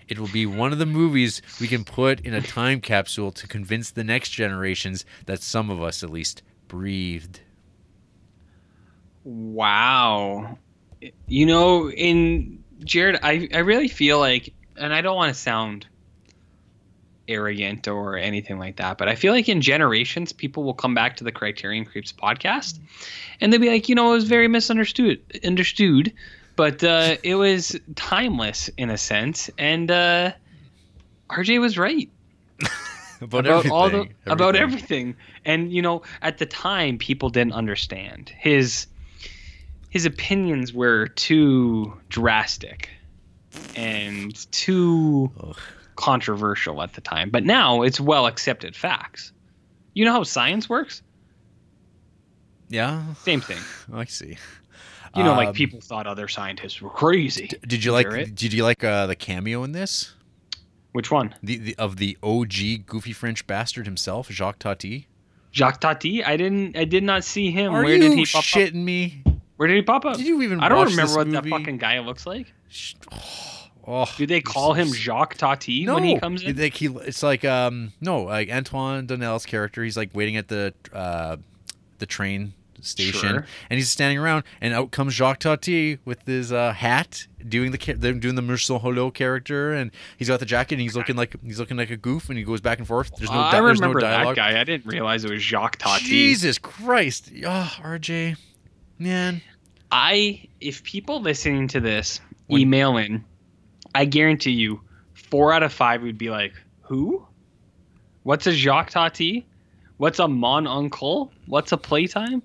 It 0.09 0.19
will 0.19 0.27
be 0.27 0.45
one 0.45 0.73
of 0.73 0.77
the 0.77 0.85
movies 0.85 1.41
we 1.61 1.69
can 1.69 1.85
put 1.85 2.19
in 2.19 2.33
a 2.33 2.41
time 2.41 2.81
capsule 2.81 3.31
to 3.31 3.47
convince 3.47 3.89
the 3.91 4.03
next 4.03 4.31
generations 4.31 5.05
that 5.25 5.41
some 5.41 5.69
of 5.69 5.81
us, 5.81 6.03
at 6.03 6.09
least, 6.09 6.43
breathed. 6.67 7.39
Wow. 9.23 10.59
You 11.27 11.45
know, 11.45 11.89
in 11.89 12.63
Jared, 12.83 13.19
I, 13.23 13.47
I 13.53 13.59
really 13.59 13.87
feel 13.87 14.19
like, 14.19 14.53
and 14.77 14.93
I 14.93 15.01
don't 15.01 15.15
want 15.15 15.33
to 15.33 15.39
sound 15.39 15.87
arrogant 17.27 17.87
or 17.87 18.17
anything 18.17 18.59
like 18.59 18.77
that, 18.77 18.97
but 18.97 19.07
I 19.07 19.15
feel 19.15 19.33
like 19.33 19.49
in 19.49 19.61
generations, 19.61 20.31
people 20.31 20.63
will 20.63 20.73
come 20.73 20.93
back 20.93 21.17
to 21.17 21.23
the 21.23 21.31
Criterion 21.31 21.85
Creeps 21.85 22.13
podcast 22.13 22.79
and 23.41 23.51
they'll 23.51 23.59
be 23.61 23.69
like, 23.69 23.89
you 23.89 23.95
know, 23.95 24.11
it 24.11 24.15
was 24.15 24.25
very 24.25 24.47
misunderstood, 24.47 25.21
understood, 25.43 26.13
but 26.55 26.83
uh, 26.83 27.17
it 27.23 27.35
was 27.35 27.79
timeless 27.95 28.69
in 28.77 28.89
a 28.89 28.97
sense. 28.97 29.49
And 29.57 29.89
uh, 29.89 30.33
RJ 31.29 31.59
was 31.59 31.77
right 31.77 32.09
About, 33.21 33.47
all 33.47 33.89
the 33.89 33.97
everything, 33.97 34.15
about 34.25 34.55
everything. 34.55 34.61
everything. 35.07 35.15
And 35.45 35.71
you 35.71 35.81
know, 35.81 36.01
at 36.21 36.37
the 36.37 36.45
time, 36.45 36.97
people 36.97 37.29
didn't 37.29 37.53
understand 37.53 38.31
his 38.37 38.87
his 39.95 40.05
opinions 40.05 40.73
were 40.73 41.07
too 41.07 41.93
drastic 42.09 42.89
and 43.77 44.35
too 44.51 45.31
controversial 45.95 46.81
at 46.81 46.91
the 46.95 46.99
time. 46.99 47.29
But 47.29 47.45
now 47.45 47.81
it's 47.81 47.97
well 47.97 48.27
accepted 48.27 48.75
facts. 48.75 49.31
You 49.93 50.03
know 50.03 50.11
how 50.11 50.23
science 50.23 50.67
works? 50.67 51.01
Yeah, 52.67 53.03
Same 53.23 53.39
thing. 53.39 53.59
I 53.93 54.03
see. 54.03 54.37
You 55.15 55.23
know, 55.23 55.31
Um, 55.31 55.37
like 55.37 55.53
people 55.53 55.79
thought 55.79 56.07
other 56.07 56.27
scientists 56.27 56.81
were 56.81 56.89
crazy. 56.89 57.49
Did 57.65 57.85
you 57.85 57.93
like? 57.93 58.05
Jarrett? 58.05 58.35
Did 58.35 58.51
you 58.51 58.65
like 58.65 58.83
uh, 58.83 59.07
the 59.07 59.15
cameo 59.15 59.63
in 59.63 59.71
this? 59.71 60.13
Which 60.91 61.09
one? 61.09 61.33
The, 61.41 61.57
the 61.57 61.75
of 61.77 61.95
the 61.95 62.17
OG 62.21 62.85
goofy 62.85 63.13
French 63.13 63.47
bastard 63.47 63.85
himself, 63.85 64.27
Jacques 64.29 64.59
Tati. 64.59 65.07
Jacques 65.53 65.79
Tati? 65.79 66.21
I 66.21 66.35
didn't. 66.35 66.75
I 66.75 66.83
did 66.83 67.05
not 67.05 67.23
see 67.23 67.49
him. 67.49 67.73
Are 67.73 67.81
Where 67.81 67.95
you 67.95 68.01
did 68.09 68.17
he 68.17 68.25
pop 68.25 68.39
up? 68.39 68.43
shitting 68.43 68.83
me? 68.83 69.23
Where 69.57 69.67
did 69.67 69.75
he 69.75 69.81
pop 69.81 70.05
up? 70.05 70.17
Did 70.17 70.27
you 70.27 70.41
even 70.41 70.59
I 70.59 70.69
don't 70.69 70.89
remember 70.89 71.15
what 71.15 71.27
movie? 71.27 71.49
that 71.49 71.57
fucking 71.59 71.77
guy 71.77 71.99
looks 71.99 72.25
like. 72.25 72.53
Oh, 73.87 74.11
Do 74.17 74.25
they 74.25 74.41
call 74.41 74.73
him 74.73 74.87
Jacques 74.91 75.35
Tati 75.35 75.85
no, 75.85 75.93
when 75.95 76.03
he 76.03 76.19
comes 76.19 76.41
in? 76.41 76.57
Like 76.57 76.73
he, 76.73 76.87
it's 76.87 77.21
like 77.21 77.45
um 77.45 77.93
no, 78.01 78.23
like 78.23 78.49
Antoine 78.49 79.05
Doinel's 79.07 79.45
character. 79.45 79.83
He's 79.83 79.95
like 79.95 80.09
waiting 80.13 80.37
at 80.37 80.47
the 80.47 80.73
uh 80.91 81.37
the 81.99 82.05
train 82.07 82.53
station, 82.81 83.19
Sure. 83.29 83.45
and 83.69 83.77
he's 83.77 83.89
standing 83.89 84.17
around, 84.17 84.43
and 84.59 84.73
out 84.73 84.91
comes 84.91 85.13
Jacques 85.13 85.39
Tati 85.39 85.97
with 86.03 86.23
his 86.25 86.51
uh, 86.51 86.71
hat, 86.73 87.25
doing 87.47 87.71
the 87.71 87.77
doing 88.19 88.35
the 88.35 88.41
Monsieur 88.41 88.77
Hulot 88.79 89.13
character, 89.13 89.71
and 89.73 89.91
he's 90.17 90.27
got 90.27 90.39
the 90.39 90.45
jacket, 90.45 90.75
and 90.75 90.81
he's 90.81 90.95
looking 90.95 91.15
like 91.15 91.35
he's 91.43 91.59
looking 91.59 91.77
like 91.77 91.89
a 91.91 91.97
goof, 91.97 92.27
and 92.29 92.37
he 92.37 92.43
goes 92.43 92.61
back 92.61 92.79
and 92.79 92.87
forth. 92.87 93.11
There's 93.17 93.29
no, 93.31 93.39
Uh, 93.39 93.51
di- 93.51 93.57
I 93.57 93.61
there's 93.61 93.79
no 93.79 93.87
remember 93.87 94.01
that 94.01 94.35
guy. 94.35 94.59
I 94.59 94.63
didn't 94.63 94.85
realize 94.87 95.23
it 95.25 95.31
was 95.31 95.41
Jacques 95.41 95.77
Tati. 95.77 96.03
Jesus 96.05 96.57
Christ, 96.59 97.31
oh, 97.45 97.73
RJ, 97.81 98.35
man. 98.97 99.41
I 99.91 100.47
if 100.59 100.83
people 100.83 101.21
listening 101.21 101.67
to 101.69 101.79
this 101.79 102.19
email 102.51 102.97
in, 102.97 103.23
I 103.93 104.05
guarantee 104.05 104.51
you, 104.51 104.81
four 105.13 105.53
out 105.53 105.63
of 105.63 105.71
five 105.71 106.01
would 106.01 106.17
be 106.17 106.29
like, 106.29 106.53
"Who? 106.81 107.25
What's 108.23 108.47
a 108.47 108.51
Jacques 108.51 108.91
Tati? 108.91 109.45
What's 109.97 110.19
a 110.19 110.27
Mon 110.27 110.67
Oncle? 110.67 111.31
What's 111.45 111.71
a 111.71 111.77
playtime?" 111.77 112.41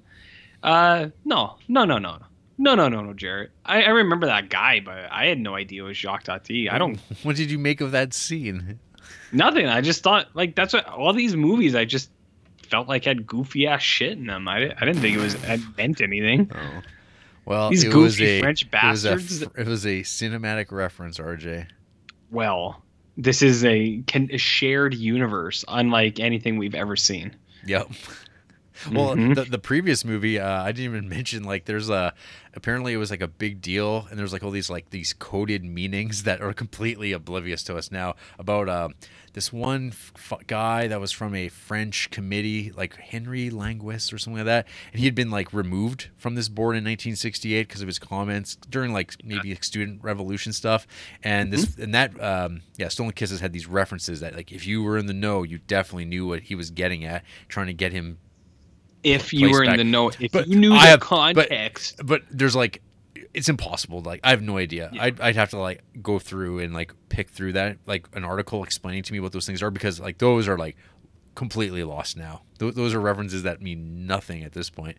Uh, 0.63 1.09
no, 1.25 1.57
no, 1.69 1.85
no, 1.85 1.99
no, 1.99 2.19
No, 2.59 2.75
no, 2.75 2.89
no, 2.89 3.01
no, 3.01 3.15
Jared. 3.15 3.51
I, 3.65 3.83
I 3.83 3.89
remember 3.89 4.27
that 4.27 4.51
guy, 4.51 4.81
but 4.81 5.11
I 5.11 5.27
had 5.27 5.39
no 5.39 5.55
idea 5.55 5.83
it 5.85 5.87
was 5.87 5.97
Jacques 5.97 6.25
Tati. 6.25 6.69
I 6.69 6.77
don't. 6.79 7.01
What 7.23 7.37
did 7.37 7.51
you 7.51 7.59
make 7.59 7.81
of 7.81 7.93
that 7.93 8.13
scene? 8.13 8.79
Nothing. 9.33 9.67
I 9.67 9.81
just 9.81 10.03
thought 10.03 10.29
like 10.35 10.55
that's 10.55 10.73
what 10.73 10.87
all 10.87 11.13
these 11.13 11.35
movies. 11.35 11.75
I 11.75 11.85
just 11.85 12.11
felt 12.71 12.89
like 12.89 13.05
had 13.05 13.27
goofy 13.27 13.67
ass 13.67 13.83
shit 13.83 14.13
in 14.13 14.27
them. 14.27 14.49
I, 14.49 14.75
I 14.81 14.85
didn't 14.85 15.01
think 15.01 15.17
it 15.17 15.21
was 15.21 15.35
it 15.35 15.61
meant 15.77 16.01
anything. 16.01 16.51
Oh. 16.55 16.83
Well, 17.45 17.71
These 17.71 17.85
it 17.85 17.95
was 17.95 18.17
goofy 18.17 18.39
a, 18.39 18.41
French 18.41 18.63
it 18.63 18.73
was 18.73 19.05
a 19.05 19.11
bastards. 19.11 19.43
It 19.43 19.67
was 19.67 19.85
a 19.85 20.01
cinematic 20.01 20.71
reference, 20.71 21.19
RJ. 21.19 21.67
Well, 22.31 22.83
this 23.17 23.43
is 23.43 23.65
a, 23.65 24.03
can, 24.07 24.29
a 24.33 24.39
shared 24.39 24.95
universe, 24.95 25.65
unlike 25.67 26.21
anything 26.21 26.59
we've 26.59 26.75
ever 26.75 26.97
seen. 26.97 27.35
Yep. 27.67 27.91
Well, 28.91 29.15
Mhm. 29.17 29.35
the, 29.35 29.45
the 29.45 29.59
previous 29.59 30.05
movie, 30.05 30.39
uh, 30.39 30.63
I 30.63 30.73
didn't 30.73 30.95
even 30.95 31.09
mention. 31.17 31.43
Like, 31.45 31.65
there's 31.65 31.89
a 31.89 32.15
apparently 32.55 32.93
it 32.93 32.97
was 32.97 33.11
like 33.11 33.21
a 33.21 33.29
big 33.29 33.61
deal, 33.61 34.07
and 34.11 34.19
there's 34.19 34.33
like 34.33 34.43
all 34.43 34.51
these 34.51 34.71
like 34.71 34.91
these 34.91 35.13
coded 35.13 35.65
meanings 35.65 36.23
that 36.25 36.41
are 36.41 36.53
completely 36.53 37.13
oblivious 37.13 37.63
to 37.65 37.77
us 37.77 37.91
now 37.91 38.15
about 38.39 38.69
uh, 38.69 38.89
this 39.33 39.53
one 39.53 39.89
f- 39.93 40.33
guy 40.49 40.89
that 40.89 41.01
was 41.01 41.13
from 41.13 41.35
a 41.35 41.49
French 41.49 42.11
committee, 42.11 42.73
like 42.77 42.97
Henry 42.97 43.51
Languis 43.51 44.13
or 44.13 44.19
something 44.19 44.39
like 44.39 44.47
that, 44.47 44.67
and 44.93 44.99
he 45.01 45.05
had 45.07 45.15
been 45.15 45.31
like 45.31 45.53
removed 45.53 46.09
from 46.17 46.35
this 46.35 46.49
board 46.49 46.75
in 46.75 46.83
1968 46.85 47.69
because 47.69 47.81
of 47.83 47.87
his 47.87 47.99
comments 48.01 48.57
during 48.69 48.93
like 48.93 49.15
maybe 49.25 49.51
like, 49.51 49.63
student 49.65 50.03
revolution 50.03 50.53
stuff, 50.53 50.87
and 51.23 51.53
this 51.53 51.77
and 51.79 51.95
that 51.95 52.21
um, 52.23 52.63
yeah, 52.77 52.89
Stolen 52.89 53.13
Kisses 53.13 53.41
had 53.41 53.53
these 53.53 53.67
references 53.67 54.21
that 54.21 54.35
like 54.35 54.51
if 54.51 54.67
you 54.67 54.83
were 54.83 54.99
in 54.99 55.07
the 55.07 55.13
know, 55.15 55.43
you 55.45 55.59
definitely 55.59 56.07
knew 56.07 56.27
what 56.27 56.43
he 56.45 56.55
was 56.57 56.71
getting 56.71 57.05
at, 57.05 57.23
trying 57.49 57.67
to 57.69 57.75
get 57.75 57.93
him 57.93 58.19
If 59.03 59.33
you 59.33 59.51
were 59.51 59.65
in 59.65 59.77
the 59.77 59.85
know, 59.85 60.11
if 60.21 60.33
But 60.33 60.49
you 60.49 60.59
knew 60.59 60.73
I 60.75 60.85
the 60.85 60.91
have- 60.91 61.01
context, 61.01 62.01
But, 62.05 62.23
there's 62.31 62.55
like, 62.57 62.83
it's 63.33 63.49
impossible. 63.49 64.01
Like, 64.03 64.21
I 64.25 64.31
have 64.31 64.43
no 64.43 64.57
idea. 64.59 64.91
I'd, 64.99 65.21
I'd 65.21 65.37
have 65.37 65.51
to 65.51 65.59
like 65.59 65.83
go 66.03 66.19
through 66.19 66.59
and 66.61 66.75
like 66.75 66.93
pick 67.09 67.31
through 67.31 67.53
that, 67.55 67.79
like 67.87 68.07
an 68.15 68.25
article 68.25 68.63
explaining 68.65 69.05
to 69.05 69.13
me 69.13 69.21
what 69.21 69.33
those 69.33 69.47
things 69.47 69.63
are 69.63 69.71
because 69.71 70.01
like 70.01 70.19
those 70.19 70.49
are 70.49 70.59
like 70.59 70.77
completely 71.35 71.85
lost 71.85 72.17
now. 72.17 72.43
Th- 72.59 72.75
those 72.75 72.93
are 72.93 73.01
references 73.01 73.45
that 73.45 73.63
mean 73.63 74.07
nothing 74.07 74.43
at 74.43 74.53
this 74.53 74.69
point. 74.69 74.99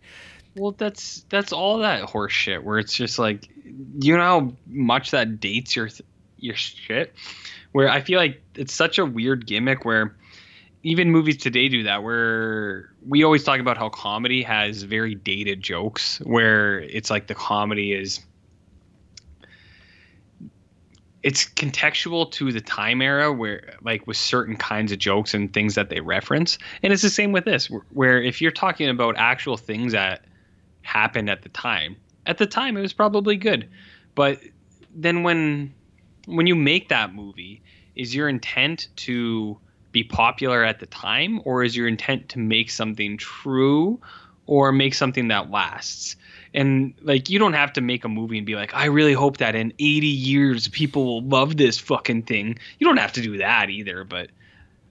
well, 0.56 0.72
that's 0.72 1.26
that's 1.30 1.52
all 1.54 1.80
that 1.80 2.04
horse 2.04 2.32
shit. 2.32 2.64
Where 2.64 2.80
it's 2.80 2.94
just 2.94 3.20
like, 3.20 3.50
you 4.00 4.16
know 4.18 4.24
how 4.24 4.54
much 4.68 5.12
that 5.12 5.40
dates 5.40 5.76
your 5.76 5.90
th- 5.90 6.02
your 6.38 6.56
shit. 6.56 7.14
Where 7.74 7.90
I 7.90 8.02
feel 8.02 8.18
like 8.18 8.42
it's 8.56 8.74
such 8.74 8.98
a 8.98 9.06
weird 9.06 9.46
gimmick 9.46 9.84
where 9.86 10.16
even 10.84 11.12
movies 11.12 11.38
today 11.38 11.68
do 11.68 11.84
that 11.84 12.04
where 12.04 12.92
we 13.08 13.24
always 13.24 13.44
talk 13.44 13.60
about 13.60 13.78
how 13.78 13.90
comedy 13.90 14.42
has 14.42 14.84
very 14.84 15.16
dated 15.16 15.62
jokes 15.62 16.20
where 16.22 16.80
it's 16.80 17.10
like 17.10 17.28
the 17.28 17.36
comedy 17.36 17.94
is 17.94 18.22
it's 21.24 21.46
contextual 21.46 22.32
to 22.32 22.52
the 22.52 22.62
time 22.62 23.02
era 23.02 23.32
where 23.32 23.76
like 23.84 24.08
with 24.08 24.18
certain 24.18 24.56
kinds 24.56 24.92
of 24.92 24.98
jokes 24.98 25.34
and 25.34 25.54
things 25.54 25.76
that 25.76 25.90
they 25.90 26.00
reference. 26.00 26.58
And 26.82 26.92
it's 26.92 27.04
the 27.04 27.12
same 27.12 27.32
with 27.32 27.46
this 27.46 27.68
where 27.92 28.22
if 28.22 28.42
you're 28.42 28.52
talking 28.52 28.90
about 28.90 29.16
actual 29.18 29.58
things 29.58 29.92
that 29.92 30.26
happened 30.82 31.30
at 31.30 31.44
the 31.44 31.50
time 31.50 31.96
at 32.26 32.40
the 32.40 32.48
time 32.48 32.76
it 32.76 32.82
was 32.82 32.94
probably 32.94 33.36
good. 33.36 33.70
But 34.16 34.40
then 34.96 35.22
when 35.24 35.74
when 36.26 36.48
you 36.48 36.56
make 36.56 36.90
that 36.90 37.14
movie 37.14 37.62
is 37.96 38.16
your 38.16 38.28
intent 38.28 38.88
to 38.96 39.60
be 39.92 40.04
popular 40.04 40.64
at 40.64 40.80
the 40.80 40.86
time 40.86 41.42
or 41.46 41.64
is 41.64 41.76
your 41.76 41.88
intent 41.88 42.30
to 42.30 42.40
make 42.40 42.70
something 42.70 43.18
true 43.18 44.00
or 44.48 44.72
make 44.72 44.94
something 44.94 45.28
that 45.30 45.52
lasts? 45.52 46.16
And 46.54 46.94
like 47.02 47.30
you 47.30 47.40
don't 47.40 47.54
have 47.54 47.72
to 47.74 47.82
make 47.82 48.04
a 48.04 48.10
movie 48.10 48.38
and 48.38 48.46
be 48.46 48.56
like 48.56 48.74
i 48.74 48.86
really 48.86 49.14
hope 49.14 49.38
that 49.38 49.56
in 49.56 49.72
80 49.80 50.08
years 50.08 50.68
people 50.68 51.06
will 51.06 51.22
love 51.24 51.56
this 51.58 51.78
fucking 51.78 52.24
thing. 52.24 52.58
You 52.80 52.88
don't 52.88 52.98
have 52.98 53.14
to 53.14 53.22
do 53.22 53.38
that 53.38 53.70
either 53.70 54.04
but 54.04 54.30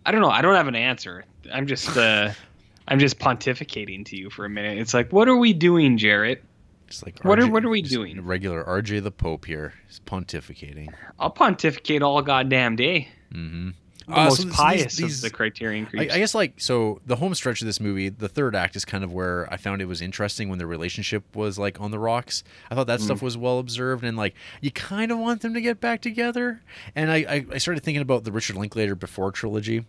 i 0.07 0.11
don't 0.13 0.23
know. 0.23 0.31
I 0.31 0.41
don't 0.43 0.55
have 0.55 0.69
an 0.69 0.75
answer. 0.77 1.25
I'm 1.53 1.67
just 1.67 1.97
uh 1.97 2.33
i'm 2.89 2.99
just 2.99 3.19
pontificating 3.19 4.05
to 4.07 4.17
you 4.17 4.31
for 4.31 4.45
a 4.45 4.49
minute. 4.49 4.79
It's 4.79 4.95
like 4.95 5.13
what 5.13 5.29
are 5.29 5.37
we 5.37 5.53
doing 5.53 5.99
jarrett? 5.99 6.43
Just 6.89 7.05
like 7.07 7.23
What 7.25 7.39
are- 7.39 7.47
what 7.49 7.65
are 7.65 7.69
we 7.69 7.83
doing? 7.83 8.25
Regular 8.25 8.65
RJ 8.65 9.03
the 9.03 9.11
Pope 9.13 9.45
here 9.45 9.75
is 9.89 10.01
pontificating. 10.07 10.89
i'll 11.19 11.31
pontificate 11.31 12.03
all 12.03 12.21
goddamn 12.23 12.75
day. 12.77 13.09
Mm-hmm. 13.35 13.71
The 14.11 14.17
most 14.17 14.51
pious 14.51 15.01
of 15.01 15.21
the 15.21 15.31
criterion 15.31 15.87
I, 15.87 15.89
creeps 15.91 16.15
I 16.15 16.19
guess 16.19 16.35
like 16.35 16.55
so 16.59 17.01
the 17.07 17.17
home 17.17 17.35
stretch 17.35 17.61
of 17.63 17.67
this 17.67 17.81
movie, 17.81 18.09
the 18.09 18.29
third 18.29 18.55
act 18.55 18.77
is 18.77 18.85
kind 18.85 19.03
of 19.05 19.13
where 19.13 19.47
I 19.53 19.57
found 19.57 19.81
it 19.83 19.87
was 19.87 20.01
interesting 20.03 20.49
when 20.49 20.59
the 20.59 20.67
relationship 20.67 21.25
was 21.37 21.59
like 21.59 21.81
on 21.81 21.91
the 21.91 21.99
rocks. 21.99 22.45
I 22.71 22.75
thought 22.75 22.87
that 22.89 23.01
Mm. 23.01 23.05
stuff 23.05 23.23
was 23.23 23.37
well 23.37 23.59
observed 23.59 24.05
and 24.05 24.17
like 24.17 24.35
you 24.61 24.71
kind 24.71 25.11
of 25.11 25.19
want 25.19 25.41
them 25.43 25.55
to 25.55 25.61
get 25.61 25.81
back 25.81 26.01
together. 26.01 26.61
And 26.95 27.11
I, 27.11 27.17
I, 27.17 27.47
I 27.53 27.59
started 27.59 27.83
thinking 27.83 28.03
about 28.03 28.25
the 28.25 28.33
Richard 28.33 28.57
Linklater 28.57 28.95
before 28.95 29.33
trilogy. 29.33 29.85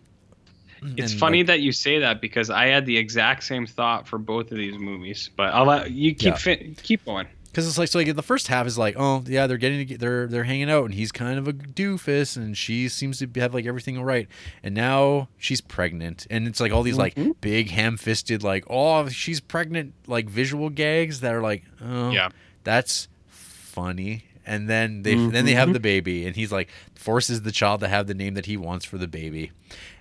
It's 0.96 1.12
And, 1.12 1.20
funny 1.20 1.38
like, 1.38 1.46
that 1.46 1.60
you 1.60 1.70
say 1.70 2.00
that 2.00 2.20
because 2.20 2.50
I 2.50 2.66
had 2.66 2.86
the 2.86 2.96
exact 2.98 3.44
same 3.44 3.66
thought 3.66 4.08
for 4.08 4.18
both 4.18 4.50
of 4.50 4.56
these 4.58 4.76
movies. 4.78 5.30
But 5.36 5.54
I'll 5.54 5.64
let 5.64 5.92
you 5.92 6.12
keep 6.12 6.32
Yeah. 6.32 6.36
fin- 6.36 6.76
keep 6.82 7.04
going. 7.04 7.28
Because 7.52 7.68
it's 7.68 7.76
like 7.76 7.88
so 7.90 7.98
like 7.98 8.16
the 8.16 8.22
first 8.22 8.48
half 8.48 8.66
is 8.66 8.78
like 8.78 8.94
oh 8.98 9.22
yeah 9.26 9.46
they're 9.46 9.58
getting 9.58 9.86
to, 9.86 9.98
they're 9.98 10.26
they're 10.26 10.44
hanging 10.44 10.70
out 10.70 10.86
and 10.86 10.94
he's 10.94 11.12
kind 11.12 11.38
of 11.38 11.46
a 11.46 11.52
doofus 11.52 12.34
and 12.36 12.56
she 12.56 12.88
seems 12.88 13.18
to 13.18 13.28
have 13.40 13.52
like 13.52 13.66
everything 13.66 13.98
all 13.98 14.04
right 14.04 14.26
and 14.62 14.74
now 14.74 15.28
she's 15.36 15.60
pregnant 15.60 16.26
and 16.30 16.48
it's 16.48 16.60
like 16.60 16.72
all 16.72 16.82
these 16.82 16.96
Mm-hmm. 16.96 17.22
like 17.28 17.40
big 17.42 17.70
ham-fisted 17.70 18.42
like 18.42 18.64
oh 18.70 19.06
she's 19.10 19.38
pregnant 19.40 19.92
like 20.06 20.30
visual 20.30 20.70
gags 20.70 21.20
that 21.20 21.34
are 21.34 21.42
like 21.42 21.62
oh 21.84 22.10
Yeah. 22.10 22.30
that's 22.64 23.08
funny 23.28 24.24
and 24.46 24.68
then 24.68 25.02
they 25.02 25.14
then 25.14 25.44
they 25.44 25.52
have 25.54 25.68
Mhm. 25.68 25.72
the 25.74 25.80
baby 25.80 26.26
and 26.26 26.34
he's 26.34 26.50
like 26.52 26.68
forces 26.94 27.42
the 27.42 27.52
child 27.52 27.80
to 27.80 27.88
have 27.88 28.06
the 28.06 28.14
name 28.14 28.32
that 28.34 28.46
he 28.46 28.56
wants 28.56 28.84
for 28.86 28.96
the 28.96 29.06
baby 29.08 29.50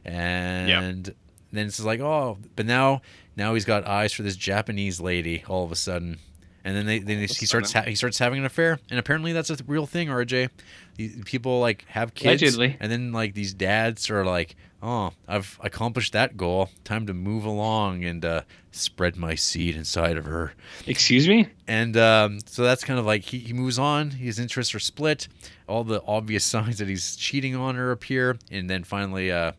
and 0.05 1.13
then 1.51 1.65
it's 1.67 1.83
like 1.83 1.99
oh 1.99 2.37
but 2.55 2.65
now 2.65 3.01
now 3.35 3.53
he's 3.53 3.65
got 3.65 3.85
eyes 3.87 4.13
for 4.13 4.23
this 4.23 4.35
japanese 4.35 4.99
lady 5.01 5.43
all 5.47 5.63
of 5.65 5.71
a 5.71 5.75
sudden 5.75 6.17
and 6.63 6.75
then 6.75 6.85
they 6.85 6.99
then 6.99 7.19
he 7.19 7.27
starts 7.27 7.73
ha- 7.73 7.83
he 7.83 7.95
starts 7.95 8.17
having 8.19 8.39
an 8.39 8.45
affair 8.45 8.79
and 8.89 8.99
apparently 8.99 9.33
that's 9.33 9.49
a 9.49 9.57
real 9.67 9.85
thing 9.85 10.07
rj 10.09 10.49
These 10.97 11.23
people 11.25 11.59
like 11.59 11.85
have 11.89 12.13
kids 12.13 12.41
Allegedly. 12.41 12.77
and 12.79 12.91
then 12.91 13.11
like 13.11 13.33
these 13.33 13.53
dads 13.53 14.09
are 14.09 14.23
like 14.25 14.55
oh 14.83 15.11
i've 15.27 15.59
accomplished 15.61 16.13
that 16.13 16.37
goal 16.37 16.69
time 16.83 17.05
to 17.07 17.13
move 17.13 17.45
along 17.45 18.03
and 18.03 18.23
uh, 18.25 18.41
spread 18.71 19.15
my 19.17 19.35
seed 19.35 19.75
inside 19.75 20.17
of 20.17 20.25
her 20.25 20.53
Excuse 20.87 21.27
me? 21.27 21.47
and 21.67 21.95
um, 21.97 22.39
so 22.45 22.63
that's 22.63 22.83
kind 22.83 22.99
of 22.99 23.05
like 23.05 23.23
he, 23.23 23.39
he 23.39 23.53
moves 23.53 23.77
on. 23.79 24.11
His 24.11 24.39
interests 24.39 24.73
are 24.75 24.79
split. 24.79 25.27
All 25.67 25.83
the 25.83 26.01
obvious 26.05 26.43
signs 26.53 26.77
that 26.79 26.87
he's 26.87 27.15
cheating 27.15 27.55
on 27.55 27.75
her 27.75 27.91
appear, 27.91 28.37
and 28.49 28.69
then 28.69 28.83
finally, 28.83 29.31
uh, 29.31 29.51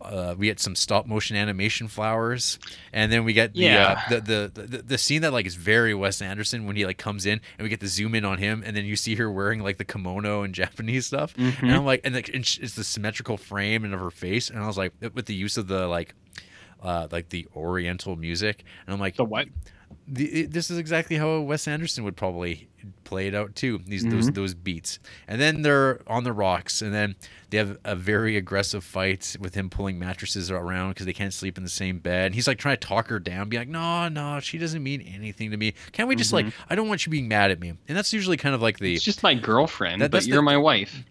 uh, 0.00 0.34
we 0.36 0.46
get 0.46 0.58
some 0.60 0.74
stop 0.74 1.06
motion 1.06 1.36
animation 1.36 1.86
flowers, 1.88 2.58
and 2.92 3.10
then 3.12 3.24
we 3.24 3.32
get 3.32 3.52
the, 3.54 3.60
Yeah. 3.60 4.02
uh, 4.06 4.20
the, 4.20 4.50
the 4.54 4.62
the 4.66 4.78
the 4.82 4.98
scene 4.98 5.22
that 5.22 5.32
like 5.32 5.46
is 5.46 5.54
very 5.54 5.94
Wes 5.94 6.20
Anderson 6.22 6.66
when 6.66 6.76
he 6.76 6.84
like 6.86 6.98
comes 6.98 7.24
in, 7.26 7.40
and 7.58 7.62
we 7.64 7.68
get 7.68 7.80
the 7.80 7.86
zoom 7.88 8.14
in 8.14 8.24
on 8.24 8.38
him, 8.38 8.62
and 8.66 8.76
then 8.76 8.84
you 8.84 8.96
see 8.96 9.14
her 9.16 9.30
wearing 9.30 9.60
like 9.60 9.78
the 9.78 9.84
kimono 9.84 10.42
and 10.42 10.54
Japanese 10.62 11.06
stuff, 11.06 11.34
and 11.36 11.54
Mhm. 11.54 11.72
I'm 11.72 11.84
like, 11.84 12.00
and 12.04 12.14
like 12.14 12.28
and 12.30 12.44
sh- 12.46 12.58
it's 12.62 12.74
the 12.74 12.84
symmetrical 12.84 13.36
frame 13.36 13.84
and 13.84 13.94
of 13.94 14.00
her 14.00 14.10
face, 14.10 14.50
and 14.50 14.58
I 14.58 14.66
was 14.66 14.76
like, 14.78 14.92
with 15.14 15.26
the 15.26 15.34
use 15.34 15.56
of 15.56 15.68
the 15.68 15.86
like. 15.86 16.14
Uh, 16.84 17.06
like 17.12 17.28
the 17.28 17.46
Oriental 17.54 18.16
music, 18.16 18.64
and 18.84 18.92
I'm 18.92 18.98
like, 18.98 19.14
the 19.14 19.22
what? 19.24 19.46
The, 20.08 20.24
it- 20.42 20.52
this 20.52 20.70
is 20.70 20.78
exactly 20.78 21.16
how 21.16 21.40
Wes 21.40 21.66
Anderson 21.68 22.04
would 22.04 22.16
probably 22.16 22.68
play 23.04 23.28
it 23.28 23.34
out 23.34 23.54
too. 23.54 23.78
These 23.86 24.04
those 24.04 24.30
Mhm. 24.30 24.34
those 24.34 24.54
beats, 24.54 24.98
and 25.28 25.40
then 25.40 25.62
they're 25.62 26.00
on 26.06 26.24
the 26.24 26.32
rocks, 26.32 26.82
and 26.82 26.92
then 26.92 27.14
they 27.50 27.58
have 27.58 27.78
a 27.84 27.94
very 27.94 28.36
aggressive 28.36 28.82
fight 28.82 29.36
with 29.38 29.54
him 29.54 29.70
pulling 29.70 29.98
mattresses 29.98 30.50
around 30.50 30.90
because 30.90 31.06
they 31.06 31.12
can't 31.12 31.32
sleep 31.32 31.56
in 31.58 31.64
the 31.64 31.70
same 31.70 31.98
bed. 31.98 32.26
And 32.26 32.34
he's 32.34 32.46
like 32.48 32.58
trying 32.58 32.76
to 32.76 32.86
talk 32.86 33.08
her 33.08 33.18
down, 33.20 33.48
be 33.48 33.58
like, 33.58 33.68
"No, 33.68 34.08
no, 34.08 34.40
she 34.40 34.58
doesn't 34.58 34.82
mean 34.82 35.00
anything 35.02 35.50
to 35.52 35.56
me. 35.56 35.74
Can't 35.92 36.08
we 36.08 36.16
just 36.16 36.32
like? 36.32 36.46
Mhm. 36.46 36.52
I 36.70 36.74
don't 36.74 36.88
want 36.88 37.06
you 37.06 37.10
being 37.10 37.28
mad 37.28 37.50
at 37.50 37.60
me." 37.60 37.74
And 37.88 37.96
that's 37.96 38.12
usually 38.12 38.36
kind 38.36 38.54
of 38.54 38.60
like 38.62 38.78
the 38.78 38.94
It's 38.94 39.04
just 39.04 39.22
my 39.22 39.34
girlfriend, 39.34 40.02
That- 40.02 40.10
but 40.10 40.26
you're 40.26 40.36
the- 40.36 40.42
my 40.42 40.56
wife. 40.56 41.04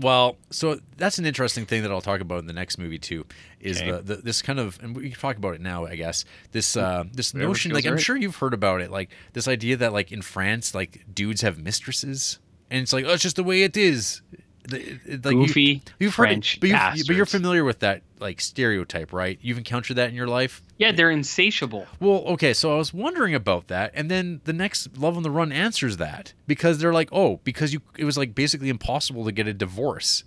Well, 0.00 0.36
so 0.50 0.78
that's 0.96 1.18
an 1.18 1.26
interesting 1.26 1.66
thing 1.66 1.82
that 1.82 1.90
I'll 1.90 2.00
talk 2.00 2.20
about 2.20 2.38
in 2.40 2.46
the 2.46 2.52
next 2.52 2.78
movie 2.78 2.98
too. 2.98 3.26
Is 3.60 3.78
Okay. 3.80 3.90
the, 3.90 4.02
the 4.02 4.16
this 4.16 4.42
kind 4.42 4.58
of 4.60 4.78
and 4.82 4.94
we 4.96 5.10
can 5.10 5.18
talk 5.18 5.36
about 5.36 5.54
it 5.54 5.60
now, 5.60 5.84
I 5.86 5.96
guess. 5.96 6.24
This 6.52 6.76
uh 6.76 7.04
this 7.12 7.34
Whatever 7.34 7.48
notion, 7.48 7.72
like 7.72 7.86
I'm 7.86 7.98
sure 7.98 8.16
you've 8.16 8.36
heard 8.36 8.54
about 8.54 8.80
it, 8.80 8.90
like 8.90 9.10
this 9.32 9.48
idea 9.48 9.76
that 9.78 9.92
like 9.92 10.12
in 10.12 10.22
France, 10.22 10.74
like 10.74 11.04
dudes 11.12 11.42
have 11.42 11.58
mistresses, 11.58 12.38
and 12.70 12.80
it's 12.82 12.92
like 12.92 13.04
oh, 13.04 13.12
it's 13.14 13.22
just 13.22 13.36
the 13.36 13.44
way 13.44 13.62
it 13.62 13.76
is. 13.76 14.22
The- 14.68 14.98
it- 15.06 15.24
like, 15.24 15.34
you- 15.34 15.46
Goofy 15.46 15.82
you've 15.98 16.14
French 16.14 16.54
heard 16.60 16.64
it, 16.64 16.72
but, 16.72 16.96
you've, 16.98 17.06
but 17.06 17.16
you're 17.16 17.26
familiar 17.26 17.64
with 17.64 17.80
that 17.80 18.02
like 18.20 18.40
stereotype, 18.40 19.12
right? 19.12 19.38
You've 19.42 19.58
encountered 19.58 19.96
that 19.96 20.08
in 20.10 20.14
your 20.14 20.28
life. 20.28 20.62
Yeah, 20.78 20.92
they're 20.92 21.10
insatiable. 21.10 21.86
Well, 22.00 22.22
okay, 22.28 22.54
so 22.54 22.72
I 22.72 22.76
was 22.76 22.94
wondering 22.94 23.34
about 23.34 23.66
that, 23.68 23.90
and 23.94 24.10
then 24.10 24.40
the 24.44 24.52
next 24.52 24.96
Love 24.96 25.16
on 25.16 25.22
the 25.24 25.30
Run 25.30 25.52
answers 25.52 25.96
that 25.98 26.32
because 26.46 26.78
they're 26.78 26.92
like, 26.92 27.08
oh, 27.12 27.40
because 27.44 27.72
you 27.72 27.82
it 27.96 28.04
was 28.04 28.16
like 28.16 28.34
basically 28.34 28.68
impossible 28.68 29.24
to 29.24 29.32
get 29.32 29.46
a 29.48 29.52
divorce, 29.52 30.24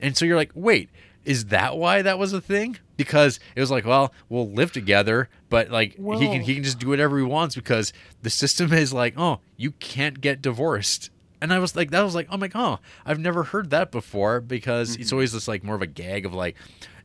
and 0.00 0.16
so 0.16 0.24
you're 0.24 0.36
like, 0.36 0.52
wait, 0.54 0.88
is 1.24 1.46
that 1.46 1.76
why 1.76 2.00
that 2.02 2.18
was 2.18 2.32
a 2.32 2.40
thing? 2.40 2.78
Because 2.96 3.38
it 3.54 3.60
was 3.60 3.70
like, 3.70 3.84
well, 3.84 4.12
we'll 4.30 4.50
live 4.50 4.72
together, 4.72 5.28
but 5.50 5.70
like 5.70 5.96
he 5.96 6.28
can 6.28 6.40
he 6.40 6.54
can 6.54 6.64
just 6.64 6.78
do 6.78 6.88
whatever 6.88 7.18
he 7.18 7.24
wants 7.24 7.54
because 7.54 7.92
the 8.22 8.30
system 8.30 8.72
is 8.84 8.92
like, 8.94 9.14
oh, 9.18 9.40
you 9.58 9.72
can't 9.72 10.20
get 10.22 10.40
divorced. 10.40 11.10
And 11.42 11.54
I 11.54 11.58
was 11.58 11.74
like, 11.74 11.90
that 11.92 12.02
was 12.02 12.14
like, 12.14 12.26
I'm 12.30 12.38
like, 12.40 12.52
oh, 12.54 12.80
I've 13.06 13.18
never 13.18 13.44
heard 13.44 13.70
that 13.70 13.90
before 13.90 14.40
because 14.42 14.90
Mm-hmm. 14.92 15.00
it's 15.02 15.12
always 15.12 15.32
this 15.32 15.48
like 15.48 15.64
more 15.64 15.74
of 15.74 15.80
a 15.80 15.86
gag 15.86 16.26
of 16.26 16.34
like, 16.34 16.54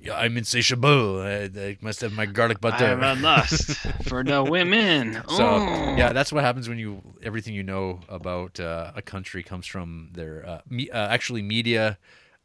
yeah, 0.06 0.16
I'm 0.18 0.38
insatiable. 0.38 1.22
I, 1.22 1.50
I 1.58 1.78
must 1.82 2.02
have 2.02 2.14
my 2.14 2.26
garlic 2.26 2.62
butter. 2.62 2.86
I 2.86 2.90
have 2.90 3.02
a 3.02 3.22
lust 3.22 3.78
for 4.08 4.24
the 4.24 4.44
women. 4.50 5.16
So 5.30 5.46
Oh. 5.46 5.96
yeah, 5.98 6.14
that's 6.14 6.32
what 6.32 6.44
happens 6.44 6.70
when 6.70 6.78
you 6.78 7.02
everything 7.24 7.54
you 7.56 7.64
know 7.64 8.00
about 8.10 8.60
uh, 8.60 8.92
a 8.96 9.02
country 9.02 9.44
comes 9.44 9.66
from 9.68 10.10
their 10.14 10.46
uh, 10.48 10.62
me, 10.70 10.90
uh, 10.90 11.08
actually 11.08 11.42
media 11.42 11.98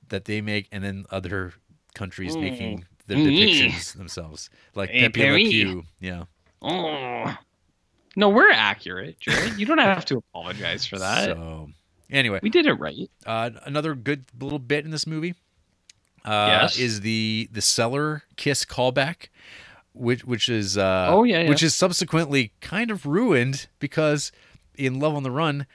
that 0.08 0.24
they 0.24 0.40
make, 0.40 0.66
and 0.72 0.82
then 0.82 1.06
other 1.10 1.52
countries 1.94 2.34
Mm. 2.36 2.40
making 2.40 2.84
the 3.06 3.14
Mm. 3.14 3.26
depictions 3.26 3.94
themselves, 3.96 4.50
like 4.74 4.90
Hey, 4.90 5.08
Pepe 5.08 5.30
Le 5.30 5.36
Pew. 5.38 5.82
Yeah. 6.00 6.24
Oh. 6.62 7.36
No, 8.16 8.28
we're 8.28 8.50
accurate, 8.50 9.20
Jared. 9.20 9.56
You 9.58 9.66
don't 9.66 9.78
have 9.78 10.04
to 10.06 10.16
apologize 10.18 10.84
for 10.86 10.98
that. 10.98 11.26
So 11.26 11.70
anyway, 12.10 12.40
we 12.42 12.50
did 12.50 12.66
it 12.66 12.74
right. 12.74 13.08
Uh, 13.24 13.50
another 13.64 13.94
good 13.94 14.24
little 14.38 14.58
bit 14.58 14.84
in 14.84 14.90
this 14.90 15.06
movie. 15.06 15.34
Uh, 16.24 16.58
Yes. 16.62 16.78
is 16.78 17.00
the 17.00 17.48
the 17.52 17.62
cellar 17.62 18.24
kiss 18.36 18.64
callback, 18.64 19.28
which 19.94 20.24
which 20.24 20.48
is 20.48 20.76
uh, 20.76 21.06
Oh, 21.10 21.24
yeah, 21.24 21.42
yeah. 21.42 21.48
which 21.48 21.62
is 21.62 21.74
subsequently 21.74 22.52
kind 22.60 22.90
of 22.90 23.06
ruined 23.06 23.66
because 23.78 24.30
in 24.76 24.98
Love 25.00 25.14
on 25.14 25.22
the 25.22 25.30
Run, 25.30 25.66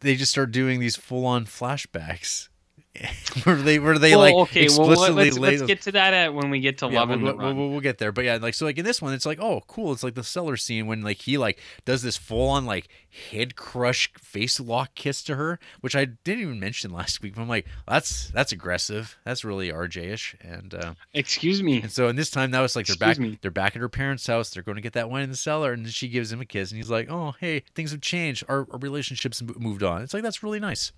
they 0.00 0.16
just 0.16 0.32
start 0.32 0.50
doing 0.50 0.80
these 0.80 0.96
full 0.96 1.24
on 1.26 1.44
flashbacks. 1.46 2.48
where 3.44 3.56
they 3.56 3.78
where 3.78 3.98
they 3.98 4.10
well, 4.10 4.20
like 4.20 4.34
okay, 4.34 4.68
well, 4.68 4.90
explicitly 4.90 5.24
let's, 5.30 5.38
let's 5.38 5.62
get 5.62 5.80
to 5.82 5.92
that 5.92 6.12
at 6.12 6.34
when 6.34 6.50
we 6.50 6.60
get 6.60 6.76
to 6.78 6.88
yeah, 6.88 7.00
Love 7.00 7.08
we'll, 7.08 7.18
and 7.28 7.38
we'll, 7.38 7.54
we'll, 7.54 7.70
we'll 7.70 7.80
get 7.80 7.96
there, 7.98 8.12
but 8.12 8.24
yeah, 8.24 8.36
like 8.36 8.52
so, 8.54 8.66
like 8.66 8.76
in 8.76 8.84
this 8.84 9.00
one, 9.00 9.14
it's 9.14 9.24
like, 9.24 9.38
oh, 9.40 9.62
cool. 9.66 9.92
It's 9.92 10.02
like 10.02 10.14
the 10.14 10.22
cellar 10.22 10.56
scene 10.58 10.86
when 10.86 11.02
like 11.02 11.18
he 11.18 11.38
like 11.38 11.58
does 11.86 12.02
this 12.02 12.16
full 12.18 12.48
on 12.48 12.66
like 12.66 12.88
head 13.30 13.56
crush 13.56 14.12
face 14.18 14.58
lock 14.60 14.94
kiss 14.94 15.22
to 15.24 15.36
her, 15.36 15.58
which 15.80 15.94
I 15.96 16.04
didn't 16.04 16.42
even 16.42 16.60
mention 16.60 16.90
last 16.92 17.22
week. 17.22 17.34
But 17.34 17.42
I'm 17.42 17.48
like, 17.48 17.66
that's 17.88 18.28
that's 18.28 18.52
aggressive. 18.52 19.16
That's 19.24 19.44
really 19.44 19.70
RJ-ish. 19.70 20.36
And 20.42 20.74
uh, 20.74 20.94
excuse 21.14 21.62
me. 21.62 21.80
And 21.80 21.90
so, 21.90 22.08
in 22.08 22.16
this 22.16 22.30
time, 22.30 22.50
that 22.50 22.60
was 22.60 22.76
like 22.76 22.86
they're 22.86 22.94
Excuse 22.94 23.16
back. 23.16 23.18
me. 23.18 23.38
They're 23.40 23.50
back 23.50 23.74
at 23.74 23.80
her 23.80 23.88
parents' 23.88 24.26
house. 24.26 24.50
They're 24.50 24.62
going 24.62 24.76
to 24.76 24.82
get 24.82 24.92
that 24.94 25.08
wine 25.08 25.22
in 25.24 25.30
the 25.30 25.36
cellar, 25.36 25.72
and 25.72 25.84
then 25.84 25.92
she 25.92 26.08
gives 26.08 26.30
him 26.30 26.42
a 26.42 26.44
kiss, 26.44 26.70
and 26.70 26.76
he's 26.76 26.90
like, 26.90 27.10
oh, 27.10 27.34
hey, 27.40 27.62
things 27.74 27.90
have 27.92 28.02
changed. 28.02 28.44
Our, 28.48 28.66
our 28.70 28.78
relationships 28.78 29.42
moved 29.42 29.82
on. 29.82 30.02
It's 30.02 30.12
like 30.12 30.22
that's 30.22 30.42
really 30.42 30.60
nice. 30.60 30.92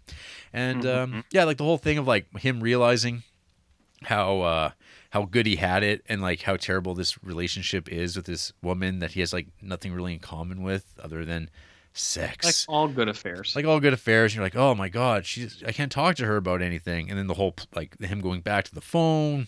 And 0.53 0.83
Mm-hmm. 0.85 1.15
um, 1.15 1.25
yeah, 1.31 1.45
like 1.45 1.57
the 1.57 1.65
whole 1.65 1.79
thing 1.85 1.99
of 1.99 2.07
like 2.07 2.27
him 2.39 2.61
realizing 2.61 3.23
how 4.03 4.41
uh 4.41 4.71
how 5.11 5.23
good 5.25 5.47
he 5.47 5.57
had 5.57 5.83
it 5.83 6.03
and 6.09 6.21
like 6.21 6.43
how 6.43 6.57
terrible 6.57 6.95
this 6.95 7.23
relationship 7.23 7.89
is 7.89 8.17
with 8.17 8.27
this 8.27 8.53
woman 8.63 8.99
that 8.99 9.13
he 9.13 9.21
has 9.21 9.33
like 9.33 9.47
nothing 9.63 9.93
really 9.93 10.15
in 10.15 10.19
common 10.19 10.63
with 10.63 10.99
other 11.03 11.25
than 11.25 11.49
sex 11.93 12.67
like 12.67 12.75
all 12.75 12.89
good 12.89 13.09
affairs. 13.09 13.55
like 13.55 13.65
all 13.65 13.79
good 13.79 13.93
affairs 13.93 14.33
and 14.33 14.37
you're 14.37 14.45
like 14.45 14.57
oh 14.57 14.75
my 14.75 14.89
god 14.89 15.25
she's 15.25 15.63
i 15.65 15.71
can't 15.71 15.93
talk 15.93 16.17
to 16.17 16.25
her 16.25 16.37
about 16.37 16.61
anything 16.61 17.09
and 17.09 17.17
then 17.17 17.29
the 17.29 17.35
whole 17.35 17.55
like 17.75 17.97
him 18.01 18.21
going 18.21 18.41
back 18.41 18.65
to 18.65 18.75
the 18.75 18.81
phone? 18.81 19.47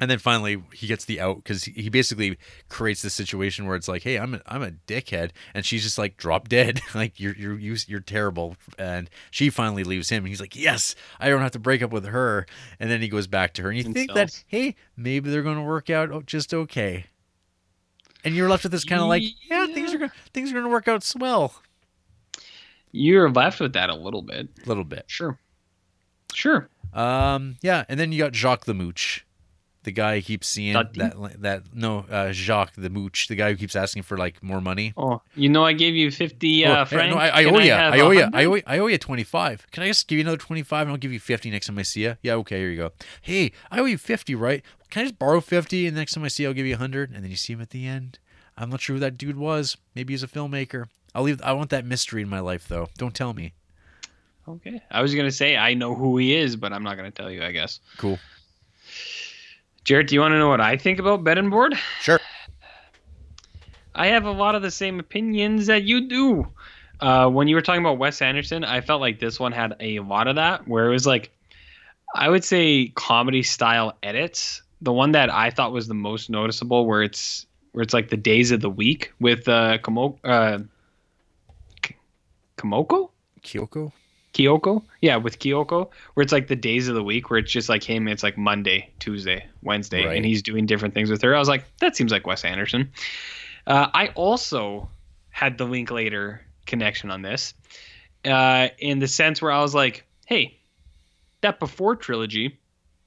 And 0.00 0.10
then 0.10 0.18
finally 0.18 0.62
he 0.72 0.86
gets 0.86 1.04
the 1.04 1.20
out 1.20 1.36
because 1.36 1.64
he 1.64 1.88
basically 1.88 2.38
creates 2.68 3.02
this 3.02 3.14
situation 3.14 3.66
where 3.66 3.76
it's 3.76 3.88
like 3.88 4.02
hey 4.02 4.16
i'm 4.16 4.34
a, 4.34 4.40
I'm 4.46 4.62
a 4.62 4.70
dickhead. 4.86 5.30
And 5.54 5.64
she's 5.64 5.82
just 5.82 5.98
like 5.98 6.16
drop 6.16 6.48
dead. 6.48 6.80
Like 6.94 7.18
you're 7.18 7.34
you're 7.34 7.58
you- 7.58 7.76
you're 7.88 8.00
terrible. 8.00 8.56
And 8.78 9.10
she 9.30 9.50
finally 9.50 9.84
leaves 9.84 10.08
him 10.10 10.18
and 10.24 10.28
he's 10.28 10.40
like 10.40 10.54
yes 10.56 10.94
i 11.20 11.28
don't 11.28 11.40
have 11.42 11.50
to 11.52 11.58
break 11.58 11.82
up 11.82 11.90
with 11.92 12.06
her. 12.06 12.46
And 12.78 12.90
then 12.90 13.00
he 13.00 13.08
goes 13.08 13.26
back 13.26 13.54
to 13.54 13.62
her 13.62 13.70
and 13.70 13.78
you 13.78 13.92
think 13.92 14.12
that 14.14 14.42
hey 14.46 14.76
maybe 14.96 15.30
they're 15.30 15.42
going 15.42 15.56
to 15.56 15.62
work 15.62 15.90
out 15.90 16.26
just 16.26 16.52
okay. 16.54 17.06
And 18.24 18.34
you're 18.34 18.48
left 18.48 18.62
with 18.62 18.72
this 18.72 18.84
kind 18.84 19.02
of 19.02 19.08
like 19.08 19.22
yeah 19.50 19.66
things 19.66 19.92
are 19.92 19.98
gonna 19.98 20.12
things 20.32 20.50
are 20.50 20.54
gonna 20.54 20.68
work 20.68 20.88
out 20.88 21.02
swell 21.02 21.54
You're 22.92 23.30
left 23.30 23.60
with 23.60 23.72
that 23.72 23.90
a 23.90 23.94
little 23.94 24.22
bit. 24.22 24.48
a 24.64 24.68
little 24.68 24.84
bit. 24.84 25.04
Sure. 25.08 25.38
Sure. 26.32 26.68
Um, 26.92 27.56
yeah, 27.60 27.84
and 27.88 27.98
then 27.98 28.12
you 28.12 28.18
got 28.18 28.32
Jacques 28.34 28.66
the 28.66 28.74
Mooch, 28.74 29.23
the 29.84 29.92
guy 29.92 30.20
keeps 30.20 30.48
seeing 30.48 30.72
that 30.74 30.94
that 31.40 31.62
no 31.72 32.00
uh, 32.10 32.32
Jacques 32.32 32.72
the 32.76 32.90
Mooch, 32.90 33.28
the 33.28 33.36
guy 33.36 33.50
who 33.50 33.56
keeps 33.56 33.76
asking 33.76 34.02
for 34.02 34.16
like 34.16 34.42
more 34.42 34.60
money. 34.60 34.92
Oh, 34.96 35.22
you 35.34 35.48
know, 35.48 35.64
I 35.64 35.72
gave 35.72 35.94
you 35.94 36.10
50 36.10 36.66
Oh, 36.66 36.70
uh, 36.72 36.84
hey, 36.84 36.96
francs. 36.96 37.14
no, 37.14 37.20
I, 37.20 37.28
I 37.28 37.44
owe 37.44 37.58
you. 37.58 37.70
have 37.70 37.94
I 37.94 38.00
owe 38.00 38.10
you. 38.10 38.28
I 38.32 38.44
owe 38.44 38.54
you. 38.56 38.62
I 38.66 38.78
owe 38.78 38.86
you 38.88 38.98
twenty 38.98 39.24
five. 39.24 39.66
Can 39.70 39.82
I 39.82 39.86
just 39.86 40.08
give 40.08 40.18
you 40.18 40.22
another 40.24 40.36
twenty 40.38 40.62
five 40.62 40.82
and 40.82 40.90
I'll 40.90 40.96
give 40.98 41.12
you 41.12 41.20
fifty 41.20 41.50
next 41.50 41.66
time 41.66 41.78
I 41.78 41.82
see 41.82 42.02
you? 42.02 42.16
Yeah, 42.22 42.34
okay, 42.34 42.58
here 42.58 42.70
you 42.70 42.76
go. 42.76 42.92
Hey, 43.22 43.52
I 43.70 43.78
owe 43.80 43.84
you 43.84 43.98
fifty, 43.98 44.34
right? 44.34 44.62
Can 44.90 45.00
I 45.02 45.04
just 45.04 45.18
borrow 45.18 45.40
fifty 45.40 45.86
and 45.86 45.96
next 45.96 46.12
time 46.14 46.24
I 46.24 46.28
see 46.28 46.42
you, 46.42 46.48
I'll 46.50 46.54
give 46.54 46.66
you 46.66 46.76
hundred, 46.76 47.10
and 47.10 47.22
then 47.22 47.30
you 47.30 47.36
see 47.36 47.52
him 47.52 47.60
at 47.60 47.70
the 47.70 47.86
end. 47.86 48.18
I'm 48.56 48.70
not 48.70 48.80
sure 48.80 48.94
who 48.94 49.00
that 49.00 49.18
dude 49.18 49.36
was. 49.36 49.76
Maybe 49.94 50.12
he's 50.12 50.22
a 50.22 50.28
filmmaker. 50.28 50.86
I'll 51.14 51.22
leave. 51.24 51.40
I 51.42 51.52
want 51.52 51.70
that 51.70 51.84
mystery 51.84 52.22
in 52.22 52.28
my 52.28 52.40
life, 52.40 52.68
though. 52.68 52.88
Don't 52.98 53.14
tell 53.14 53.34
me. 53.34 53.52
Okay. 54.46 54.80
I 54.90 55.00
was 55.02 55.14
going 55.14 55.26
to 55.26 55.32
say 55.32 55.56
I 55.56 55.74
know 55.74 55.94
who 55.94 56.18
he 56.18 56.36
is, 56.36 56.54
but 56.54 56.72
I'm 56.72 56.82
not 56.82 56.96
going 56.96 57.10
to 57.10 57.14
tell 57.22 57.30
you, 57.30 57.42
I 57.42 57.50
guess. 57.50 57.80
Cool. 57.96 58.18
Jared, 59.84 60.06
do 60.06 60.14
you 60.14 60.20
want 60.20 60.32
to 60.32 60.38
know 60.38 60.48
what 60.48 60.60
I 60.60 60.76
think 60.76 60.98
about 60.98 61.24
Bed 61.24 61.38
and 61.38 61.50
Board? 61.50 61.74
Sure. 62.00 62.20
I 63.94 64.08
have 64.08 64.24
a 64.24 64.30
lot 64.30 64.54
of 64.54 64.62
the 64.62 64.70
same 64.70 64.98
opinions 64.98 65.66
that 65.66 65.84
you 65.84 66.08
do. 66.08 66.46
Uh, 67.00 67.28
when 67.28 67.48
you 67.48 67.54
were 67.54 67.62
talking 67.62 67.82
about 67.82 67.98
Wes 67.98 68.22
Anderson, 68.22 68.64
I 68.64 68.80
felt 68.80 69.00
like 69.00 69.20
this 69.20 69.38
one 69.38 69.52
had 69.52 69.76
a 69.80 70.00
lot 70.00 70.26
of 70.26 70.36
that, 70.36 70.66
where 70.66 70.86
it 70.86 70.90
was 70.90 71.06
like, 71.06 71.30
I 72.14 72.28
would 72.28 72.44
say 72.44 72.88
comedy 72.94 73.42
style 73.42 73.96
edits. 74.02 74.62
The 74.80 74.92
one 74.92 75.12
that 75.12 75.30
I 75.30 75.50
thought 75.50 75.72
was 75.72 75.86
the 75.86 75.94
most 75.94 76.30
noticeable, 76.30 76.86
where 76.86 77.02
it's 77.02 77.46
where 77.72 77.82
it's 77.82 77.92
like 77.94 78.08
the 78.08 78.16
days 78.16 78.52
of 78.52 78.60
the 78.60 78.70
week 78.70 79.12
with 79.20 79.48
uh, 79.48 79.78
Komo, 79.78 80.18
uh, 80.24 80.60
K- 81.82 81.96
Komoko, 82.56 83.10
Kyoko. 83.42 83.92
Kyoko, 84.34 84.82
yeah, 85.00 85.16
with 85.16 85.38
Kyoko, 85.38 85.88
where 86.14 86.22
it's 86.22 86.32
like 86.32 86.48
the 86.48 86.56
days 86.56 86.88
of 86.88 86.94
the 86.94 87.02
week, 87.02 87.30
where 87.30 87.38
it's 87.38 87.50
just 87.52 87.68
like 87.68 87.82
him. 87.82 88.08
It's 88.08 88.22
like 88.22 88.36
Monday, 88.36 88.90
Tuesday, 88.98 89.46
Wednesday, 89.62 90.04
Right. 90.06 90.16
and 90.16 90.26
he's 90.26 90.42
doing 90.42 90.66
different 90.66 90.92
things 90.92 91.10
with 91.10 91.22
her. 91.22 91.34
I 91.34 91.38
was 91.38 91.48
like, 91.48 91.64
that 91.80 91.96
seems 91.96 92.10
like 92.12 92.26
Wes 92.26 92.44
Anderson. 92.44 92.90
Uh, 93.66 93.88
I 93.94 94.08
also 94.08 94.88
had 95.30 95.56
the 95.56 95.64
Linklater 95.64 96.42
connection 96.66 97.10
on 97.10 97.22
this, 97.22 97.54
uh, 98.24 98.68
in 98.78 98.98
the 98.98 99.08
sense 99.08 99.40
where 99.40 99.52
I 99.52 99.60
was 99.62 99.74
like, 99.74 100.04
hey, 100.26 100.58
that 101.40 101.58
before 101.60 101.94
trilogy 101.96 102.58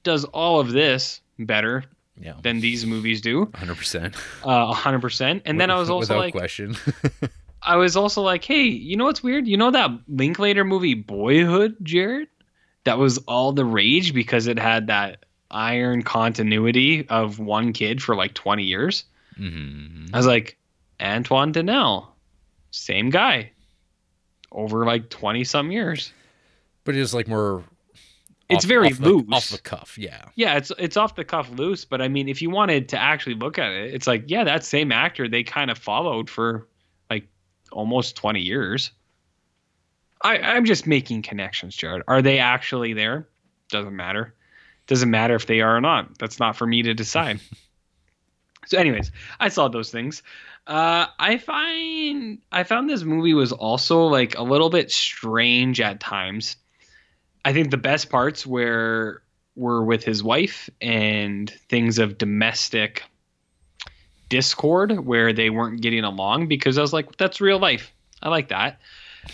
does 0.04 0.24
all 0.24 0.60
of 0.60 0.70
this 0.72 1.20
better 1.38 1.84
Yeah. 2.20 2.34
than 2.42 2.60
these 2.60 2.86
movies 2.86 3.20
do, 3.20 3.50
Hundred 3.54 3.76
percent. 3.76 4.16
uh, 4.44 4.72
100%. 4.72 5.42
And 5.44 5.60
then 5.60 5.70
I 5.70 5.76
was 5.78 5.90
also 5.90 6.14
without 6.14 6.18
like, 6.20 6.32
question. 6.34 6.76
I 7.68 7.76
was 7.76 7.96
also 7.96 8.22
like, 8.22 8.44
hey, 8.44 8.62
you 8.62 8.96
know 8.96 9.04
what's 9.04 9.22
weird? 9.22 9.46
You 9.46 9.56
know 9.56 9.70
that 9.70 9.90
Linklater 10.08 10.64
movie 10.64 10.94
Boyhood, 10.94 11.76
Jared? 11.82 12.28
That 12.84 12.98
was 12.98 13.18
all 13.28 13.52
the 13.52 13.64
rage 13.64 14.14
because 14.14 14.46
it 14.46 14.58
had 14.58 14.86
that 14.86 15.24
iron 15.50 16.02
continuity 16.02 17.06
of 17.08 17.38
one 17.38 17.72
kid 17.72 18.02
for 18.02 18.16
like 18.16 18.34
20 18.34 18.62
years. 18.64 19.04
mm-hmm. 19.38 20.06
I 20.14 20.16
was 20.16 20.26
like, 20.26 20.56
Antoine 21.00 21.52
Doinel, 21.52 22.06
same 22.70 23.10
guy, 23.10 23.52
over 24.50 24.84
like 24.84 25.10
20 25.10 25.44
some 25.44 25.70
years. 25.70 26.12
But 26.84 26.94
it 26.96 27.00
is 27.00 27.12
like 27.14 27.28
more. 27.28 27.62
It's 28.48 28.64
off- 28.64 28.68
very 28.68 28.86
off 28.88 28.98
the- 28.98 29.08
loose. 29.10 29.26
off 29.30 29.50
the 29.50 29.58
cuff. 29.58 29.98
Yeah. 29.98 30.24
Yeah, 30.34 30.56
it's 30.56 30.72
it's 30.78 30.96
off 30.96 31.14
the 31.16 31.24
cuff 31.24 31.50
loose, 31.50 31.84
but 31.84 32.00
I 32.00 32.08
mean, 32.08 32.28
if 32.30 32.40
you 32.40 32.48
wanted 32.48 32.88
to 32.88 32.98
actually 32.98 33.34
look 33.34 33.58
at 33.58 33.70
it, 33.72 33.92
it's 33.94 34.06
like, 34.06 34.24
yeah, 34.26 34.42
that 34.44 34.64
same 34.64 34.90
actor 34.90 35.28
they 35.28 35.42
kind 35.42 35.70
of 35.70 35.76
followed 35.76 36.30
for 36.30 36.66
almost 37.72 38.16
20 38.16 38.40
years. 38.40 38.90
I 40.22 40.38
I'm 40.38 40.64
just 40.64 40.86
making 40.86 41.22
connections, 41.22 41.76
Jared. 41.76 42.02
Are 42.08 42.22
they 42.22 42.38
actually 42.38 42.92
there? 42.92 43.28
Doesn't 43.68 43.94
matter. 43.94 44.34
Doesn't 44.86 45.10
matter 45.10 45.34
if 45.34 45.46
they 45.46 45.60
are 45.60 45.76
or 45.76 45.80
not. 45.80 46.18
That's 46.18 46.40
not 46.40 46.56
for 46.56 46.66
me 46.66 46.82
to 46.82 46.94
decide. 46.94 47.40
so, 48.66 48.78
anyways, 48.78 49.12
I 49.38 49.48
saw 49.48 49.68
those 49.68 49.90
things. 49.90 50.22
Uh, 50.66 51.06
I 51.18 51.38
find 51.38 52.38
I 52.50 52.64
found 52.64 52.90
this 52.90 53.02
movie 53.02 53.34
was 53.34 53.52
also 53.52 54.04
like 54.04 54.36
a 54.36 54.42
little 54.42 54.70
bit 54.70 54.90
strange 54.90 55.80
at 55.80 56.00
times. 56.00 56.56
I 57.44 57.52
think 57.52 57.70
the 57.70 57.76
best 57.76 58.10
parts 58.10 58.46
were 58.46 59.22
were 59.56 59.82
with 59.82 60.04
his 60.04 60.22
wife 60.22 60.70
and 60.80 61.50
things 61.68 61.98
of 61.98 62.18
domestic 62.18 63.02
discord 64.28 64.98
where 65.00 65.32
they 65.32 65.50
weren't 65.50 65.80
getting 65.80 66.04
along 66.04 66.48
because 66.48 66.78
I 66.78 66.82
was 66.82 66.92
like, 66.92 67.16
that's 67.16 67.40
real 67.40 67.58
life. 67.58 67.92
I 68.22 68.28
like 68.28 68.48
that. 68.48 68.80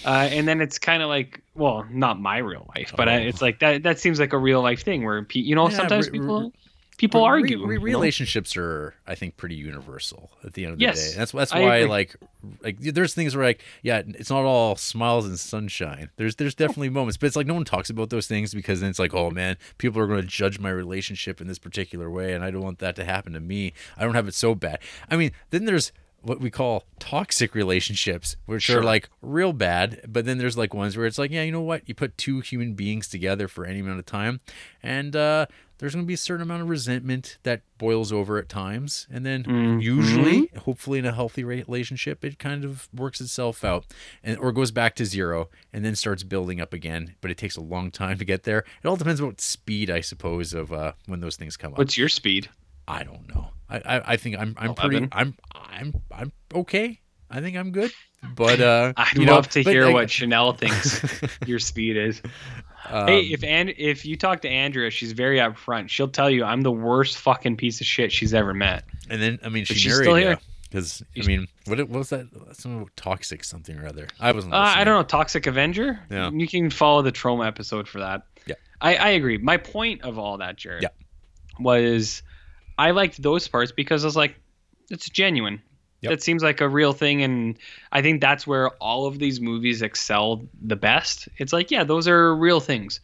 Uh, 0.05 0.29
and 0.31 0.49
then 0.49 0.61
it's 0.61 0.79
kind 0.79 1.03
of 1.03 1.09
like, 1.09 1.41
well, 1.55 1.87
not 1.91 2.21
my 2.21 2.39
real 2.39 2.67
life, 2.75 2.93
but 2.97 3.09
I, 3.09 3.17
Oh. 3.25 3.29
it's 3.29 3.41
like 3.43 3.61
that. 3.61 3.83
That 3.85 3.99
seems 3.99 4.19
like 4.19 4.33
a 4.33 4.39
real 4.39 4.61
life 4.63 4.83
thing 4.83 5.05
where 5.05 5.27
you 5.33 5.55
know 5.55 5.69
Yeah, 5.69 5.77
sometimes 5.77 6.11
re- 6.11 6.19
people. 6.19 6.53
People 6.97 7.23
Re- 7.23 7.27
argue. 7.27 7.67
re- 7.67 7.75
you 7.75 7.79
know? 7.81 7.85
relationships 7.85 8.57
are, 8.57 8.95
I 9.07 9.15
think, 9.17 9.37
pretty 9.37 9.57
universal 9.57 10.31
at 10.45 10.55
the 10.55 10.65
end 10.65 10.75
of 10.75 10.79
the 10.79 10.85
Yes, 10.85 11.11
day. 11.13 11.17
That's 11.19 11.33
that's 11.33 11.53
why, 11.53 11.83
like, 11.85 12.15
like 12.63 12.79
there's 12.79 13.15
things 13.15 13.35
where, 13.35 13.45
like, 13.45 13.63
yeah, 13.83 14.03
it's 14.07 14.31
not 14.31 14.45
all 14.45 14.77
smiles 14.77 15.27
and 15.27 15.39
sunshine. 15.39 16.11
There's 16.17 16.37
there's 16.37 16.55
definitely 16.55 16.91
moments, 16.91 17.17
but 17.17 17.27
it's 17.27 17.37
like 17.37 17.47
no 17.49 17.55
one 17.55 17.65
talks 17.65 17.91
about 17.91 18.11
those 18.11 18.27
things 18.29 18.55
because 18.55 18.81
then 18.81 18.91
it's 18.91 18.99
like, 19.01 19.13
oh 19.13 19.31
man, 19.31 19.57
people 19.79 20.01
are 20.01 20.07
going 20.07 20.21
to 20.23 20.27
judge 20.27 20.59
my 20.61 20.71
relationship 20.71 21.41
in 21.41 21.49
this 21.49 21.59
particular 21.59 22.09
way, 22.11 22.33
and 22.33 22.45
I 22.45 22.51
don't 22.53 22.63
want 22.63 22.79
that 22.79 22.95
to 22.97 23.05
happen 23.05 23.33
to 23.33 23.41
me. 23.41 23.73
I 23.97 24.05
don't 24.05 24.15
have 24.15 24.29
it 24.29 24.35
so 24.35 24.55
bad. 24.55 24.79
I 25.11 25.17
mean, 25.17 25.33
then 25.51 25.65
there's 25.65 25.91
what 26.23 26.41
we 26.41 26.51
call 26.51 26.85
toxic 27.01 27.55
relationships, 27.55 28.37
which 28.47 28.63
Sure. 28.63 28.81
are 28.81 28.83
like 28.83 29.11
real 29.21 29.53
bad. 29.53 30.01
But 30.09 30.25
then 30.25 30.39
there's 30.39 30.57
like 30.57 30.73
ones 30.73 30.97
where 30.97 31.05
it's 31.07 31.19
like, 31.19 31.31
yeah, 31.31 31.43
you 31.43 31.53
know 31.53 31.61
what? 31.61 31.87
You 31.89 31.95
put 31.95 32.17
two 32.17 32.41
human 32.41 32.73
beings 32.75 33.09
together 33.09 33.47
for 33.49 33.67
any 33.67 33.81
amount 33.81 33.99
of 33.99 34.07
time, 34.07 34.41
and 34.83 35.15
uh, 35.15 35.45
there's 35.85 35.95
going 35.95 36.05
to 36.05 36.09
be 36.09 36.15
a 36.15 36.17
certain 36.17 36.41
amount 36.43 36.63
of 36.63 36.69
resentment 36.71 37.37
that 37.43 37.61
boils 37.77 38.11
over 38.11 38.39
at 38.39 38.49
times. 38.49 39.07
And 39.11 39.27
then 39.27 39.45
Mm-hmm. 39.45 39.81
usually, 39.81 40.51
hopefully, 40.61 40.99
in 40.99 41.05
a 41.05 41.13
healthy 41.13 41.45
relationship, 41.45 42.25
it 42.25 42.39
kind 42.39 42.65
of 42.65 42.89
works 42.95 43.21
itself 43.21 43.63
out 43.65 43.85
and 44.23 44.39
or 44.39 44.51
goes 44.51 44.71
back 44.71 44.95
to 44.97 45.05
zero 45.05 45.51
and 45.75 45.85
then 45.85 45.95
starts 45.95 46.23
building 46.23 46.59
up 46.59 46.73
again. 46.73 47.17
But 47.21 47.31
it 47.31 47.37
takes 47.37 47.57
a 47.57 47.61
long 47.61 47.91
time 47.91 48.17
to 48.17 48.25
get 48.25 48.45
there. 48.45 48.61
It 48.83 48.89
all 48.89 48.97
depends 48.97 49.21
on 49.21 49.27
what 49.27 49.43
speed, 49.43 49.91
I 49.91 50.01
suppose, 50.01 50.55
of 50.55 50.73
uh, 50.73 50.93
when 51.05 51.21
those 51.21 51.37
things 51.37 51.59
come 51.59 51.73
up. 51.73 51.79
What's 51.79 51.99
your 51.99 52.09
speed? 52.09 52.49
I 52.89 53.03
don't 53.05 53.29
know. 53.35 53.49
I, 53.69 53.77
I, 53.79 54.13
I 54.13 54.17
think 54.17 54.39
I'm 54.39 54.55
I'm 54.59 54.75
pretty 54.75 55.07
I'm 55.13 55.35
I'm 55.55 56.03
I'm 56.11 56.33
okay. 56.55 57.01
I 57.31 57.41
think 57.41 57.57
I'm 57.59 57.71
good. 57.73 57.93
But 58.35 58.61
uh 58.61 58.93
I'd 58.97 59.15
you 59.17 59.27
know, 59.27 59.35
love 59.35 59.49
to 59.51 59.63
hear 59.63 59.91
what 59.91 60.11
Chanel 60.11 60.53
thinks 60.55 61.05
your 61.47 61.59
speed 61.59 61.97
is. 61.97 62.23
Um, 62.91 63.07
hey, 63.09 63.21
if 63.23 63.43
and 63.45 63.71
if 63.77 64.05
you 64.05 64.17
talk 64.17 64.43
to 64.43 64.49
Andrea, 64.49 64.91
she's 64.91 65.13
very 65.13 65.39
upfront. 65.39 65.89
She'll 65.89 66.09
tell 66.09 66.29
you 66.31 66.45
I'm 66.45 66.61
the 66.63 66.73
worst 66.73 67.17
fucking 67.19 67.57
piece 67.57 67.81
of 67.81 67.87
shit 67.87 68.13
she's 68.13 68.35
ever 68.35 68.53
met. 68.55 68.85
and 69.11 69.21
then 69.23 69.39
I 69.45 69.49
mean 69.49 69.65
she 69.65 69.75
she's 69.75 69.93
married 69.93 70.05
still 70.05 70.15
here. 70.17 70.39
because 70.71 71.03
I 71.21 71.27
mean 71.27 71.47
what 71.67 71.79
what 71.79 71.89
was 71.99 72.11
that 72.11 72.27
some 72.53 72.87
toxic 72.97 73.43
something 73.45 73.79
or 73.79 73.87
other. 73.87 74.07
I 74.21 74.33
wasn't 74.33 74.55
Uh, 74.55 74.59
I 74.59 74.85
don't 74.85 74.97
know, 74.99 75.03
Toxic 75.05 75.47
Avenger. 75.47 75.99
Yeah. 76.11 76.31
You 76.31 76.47
can 76.47 76.69
follow 76.71 77.01
the 77.03 77.13
Troma 77.13 77.47
episode 77.47 77.89
for 77.89 78.01
that. 78.01 78.23
Yeah. 78.47 78.55
I, 78.81 78.97
I 78.97 79.09
agree. 79.11 79.39
My 79.39 79.57
point 79.57 80.03
of 80.03 80.19
all 80.19 80.39
that, 80.39 80.57
Jared, 80.57 80.83
Yeah. 80.83 80.89
was 81.59 82.23
I 82.77 82.91
liked 82.91 83.23
those 83.23 83.49
parts 83.49 83.73
because 83.73 84.05
I 84.05 84.07
was 84.09 84.17
like, 84.17 84.35
it's 84.91 85.09
genuine. 85.09 85.63
Yep. 86.05 86.11
That 86.11 86.23
seems 86.23 86.43
like 86.43 86.61
a 86.61 86.69
real 86.69 86.93
thing, 86.93 87.23
and 87.23 87.59
I 87.93 88.03
think 88.03 88.21
that's 88.21 88.47
where 88.47 88.71
all 88.77 89.07
of 89.07 89.19
these 89.19 89.41
movies 89.41 89.83
excel 89.83 90.43
the 90.63 90.77
best. 90.77 91.29
It's 91.39 91.53
like, 91.53 91.71
yeah, 91.71 91.85
those 91.85 92.07
are 92.09 92.35
real 92.35 92.61
things. 92.61 93.01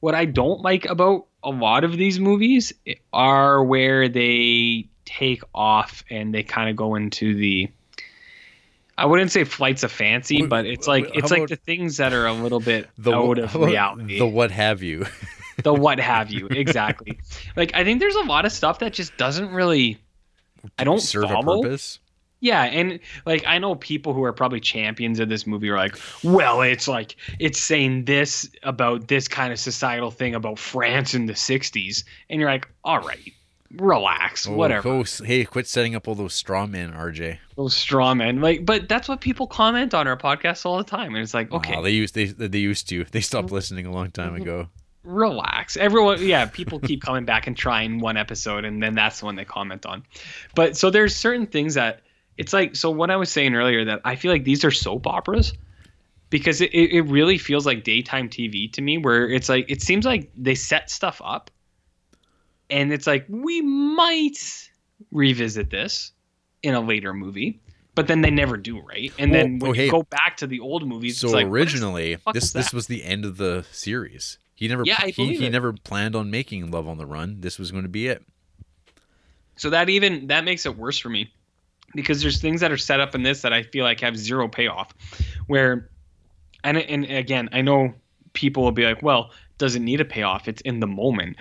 What 0.00 0.14
I 0.14 0.24
don't 0.24 0.60
like 0.60 0.84
about 0.86 1.26
a 1.42 1.50
lot 1.50 1.84
of 1.84 1.96
these 1.96 2.18
movies 2.18 2.72
are 3.12 3.62
where 3.62 4.08
they 4.08 4.86
take 5.04 5.42
off 5.54 6.04
and 6.10 6.34
they 6.34 6.42
kind 6.42 6.70
of 6.70 6.76
go 6.76 6.94
into 6.94 7.34
the 7.34 7.68
I 8.96 9.06
wouldn't 9.06 9.32
say 9.32 9.44
flights 9.44 9.82
of 9.82 9.90
fancy, 9.90 10.44
but 10.44 10.66
it's 10.66 10.86
like 10.86 11.10
it's 11.14 11.30
like 11.30 11.48
the 11.48 11.56
things 11.56 11.96
that 11.96 12.12
are 12.12 12.26
a 12.26 12.34
little 12.34 12.60
bit 12.60 12.88
the 12.98 13.14
out 13.14 13.38
of 13.38 13.54
reality. 13.54 14.18
The 14.18 14.26
what 14.26 14.50
have 14.50 14.82
you? 14.82 15.06
the 15.62 15.74
what 15.74 15.98
have 16.00 16.30
you 16.30 16.46
exactly 16.50 17.18
like 17.56 17.74
i 17.74 17.84
think 17.84 18.00
there's 18.00 18.14
a 18.14 18.22
lot 18.22 18.44
of 18.44 18.52
stuff 18.52 18.78
that 18.78 18.92
just 18.92 19.16
doesn't 19.16 19.50
really 19.50 19.98
i 20.78 20.84
don't 20.84 21.00
serve 21.00 21.24
follow. 21.24 21.60
a 21.60 21.62
purpose. 21.62 21.98
Yeah 22.40 22.62
and 22.64 22.98
like 23.26 23.44
i 23.46 23.58
know 23.58 23.74
people 23.74 24.12
who 24.12 24.22
are 24.24 24.32
probably 24.32 24.60
champions 24.60 25.20
of 25.20 25.28
this 25.28 25.46
movie 25.46 25.68
are 25.68 25.76
like 25.76 25.96
well 26.24 26.62
it's 26.62 26.88
like 26.88 27.16
it's 27.38 27.60
saying 27.60 28.04
this 28.06 28.48
about 28.62 29.08
this 29.08 29.28
kind 29.28 29.52
of 29.52 29.58
societal 29.58 30.10
thing 30.10 30.34
about 30.34 30.58
france 30.58 31.14
in 31.14 31.26
the 31.26 31.32
60s 31.34 32.04
and 32.28 32.40
you're 32.40 32.50
like 32.50 32.68
all 32.84 33.00
right 33.00 33.32
relax 33.76 34.48
Oh, 34.48 34.54
whatever 34.54 35.00
s- 35.00 35.20
hey, 35.24 35.44
quit 35.44 35.66
setting 35.68 35.94
up 35.94 36.08
all 36.08 36.16
those 36.16 36.34
straw 36.34 36.66
men, 36.66 36.92
RJ. 36.92 37.38
those 37.56 37.76
straw 37.76 38.14
men 38.14 38.40
like 38.40 38.66
but 38.66 38.88
that's 38.88 39.08
what 39.08 39.20
people 39.20 39.46
comment 39.46 39.94
on 39.94 40.08
our 40.08 40.16
podcast 40.16 40.66
all 40.66 40.76
the 40.78 40.82
time 40.84 41.14
and 41.14 41.22
it's 41.22 41.34
like 41.34 41.52
okay 41.52 41.76
Wow, 41.76 41.82
they 41.82 41.92
used 41.92 42.14
they 42.14 42.24
they 42.26 42.58
used 42.58 42.88
to. 42.88 43.04
They 43.04 43.20
stopped 43.20 43.46
mm-hmm. 43.46 43.54
listening 43.54 43.86
a 43.86 43.92
long 43.92 44.10
time 44.10 44.34
ago. 44.34 44.68
Mm-hmm. 45.04 45.10
relax 45.14 45.76
everyone 45.76 46.20
yeah 46.20 46.46
people 46.46 46.80
keep 46.80 47.02
coming 47.02 47.24
back 47.24 47.46
and 47.46 47.56
trying 47.56 48.00
one 48.00 48.16
episode 48.16 48.64
and 48.64 48.82
then 48.82 48.94
that's 48.94 49.20
the 49.20 49.26
one 49.26 49.36
they 49.36 49.44
comment 49.44 49.86
on 49.86 50.02
but 50.56 50.76
so 50.76 50.90
there's 50.90 51.14
certain 51.14 51.46
things 51.46 51.74
that 51.74 52.00
it's 52.40 52.54
like 52.54 52.74
so 52.74 52.90
what 52.90 53.10
i 53.10 53.16
was 53.16 53.30
saying 53.30 53.54
earlier 53.54 53.84
that 53.84 54.00
i 54.04 54.16
feel 54.16 54.32
like 54.32 54.44
these 54.44 54.64
are 54.64 54.70
soap 54.70 55.06
operas 55.06 55.52
because 56.30 56.60
it, 56.62 56.72
it 56.72 57.02
really 57.02 57.36
feels 57.36 57.66
like 57.66 57.84
daytime 57.84 58.28
tv 58.28 58.72
to 58.72 58.80
me 58.80 58.96
where 58.96 59.28
it's 59.28 59.48
like 59.48 59.70
it 59.70 59.82
seems 59.82 60.06
like 60.06 60.30
they 60.36 60.54
set 60.54 60.90
stuff 60.90 61.20
up 61.22 61.50
and 62.70 62.92
it's 62.92 63.06
like 63.06 63.26
we 63.28 63.60
might 63.60 64.38
revisit 65.12 65.70
this 65.70 66.12
in 66.62 66.74
a 66.74 66.80
later 66.80 67.12
movie 67.12 67.60
but 67.94 68.06
then 68.06 68.22
they 68.22 68.30
never 68.30 68.56
do 68.56 68.80
right 68.80 69.12
and 69.18 69.34
then 69.34 69.58
Well, 69.58 69.72
when 69.72 69.80
oh, 69.80 69.82
you 69.82 69.90
go 69.90 70.02
back 70.04 70.38
to 70.38 70.46
the 70.46 70.60
old 70.60 70.88
movies 70.88 71.18
So 71.18 71.26
it's 71.28 71.34
like 71.34 71.46
originally, 71.46 72.16
this 72.32 72.52
this 72.52 72.72
was 72.72 72.86
the 72.86 73.04
end 73.04 73.24
of 73.26 73.36
the 73.36 73.66
series. 73.70 74.38
He 74.54 74.68
never 74.68 74.84
Yeah, 74.86 75.00
he, 75.06 75.34
he 75.34 75.46
it. 75.46 75.50
never 75.50 75.72
planned 75.72 76.14
on 76.14 76.30
making 76.30 76.70
Love 76.70 76.86
on 76.86 76.98
the 76.98 77.06
Run. 77.06 77.40
This 77.40 77.58
was 77.58 77.70
going 77.70 77.82
to 77.82 77.88
be 77.88 78.06
it. 78.06 78.22
So 79.56 79.70
that 79.70 79.88
even 79.88 80.28
that 80.28 80.44
makes 80.44 80.64
it 80.64 80.76
worse 80.76 80.98
for 80.98 81.08
me 81.08 81.32
because 81.94 82.22
there's 82.22 82.40
things 82.40 82.60
that 82.60 82.70
are 82.72 82.76
set 82.78 83.00
up 83.00 83.14
in 83.14 83.22
this 83.22 83.42
that 83.42 83.52
I 83.52 83.62
feel 83.62 83.84
like 83.84 84.00
have 84.00 84.16
zero 84.16 84.48
payoff. 84.48 84.92
Where 85.46 85.88
and 86.64 86.76
and 86.78 87.04
again, 87.06 87.48
I 87.52 87.60
know 87.62 87.94
people 88.32 88.62
will 88.62 88.72
be 88.72 88.84
like, 88.84 89.02
"Well, 89.02 89.30
does 89.58 89.74
it 89.76 89.80
need 89.80 90.00
a 90.00 90.04
payoff? 90.04 90.48
It's 90.48 90.60
in 90.62 90.80
the 90.80 90.86
moment." 90.86 91.36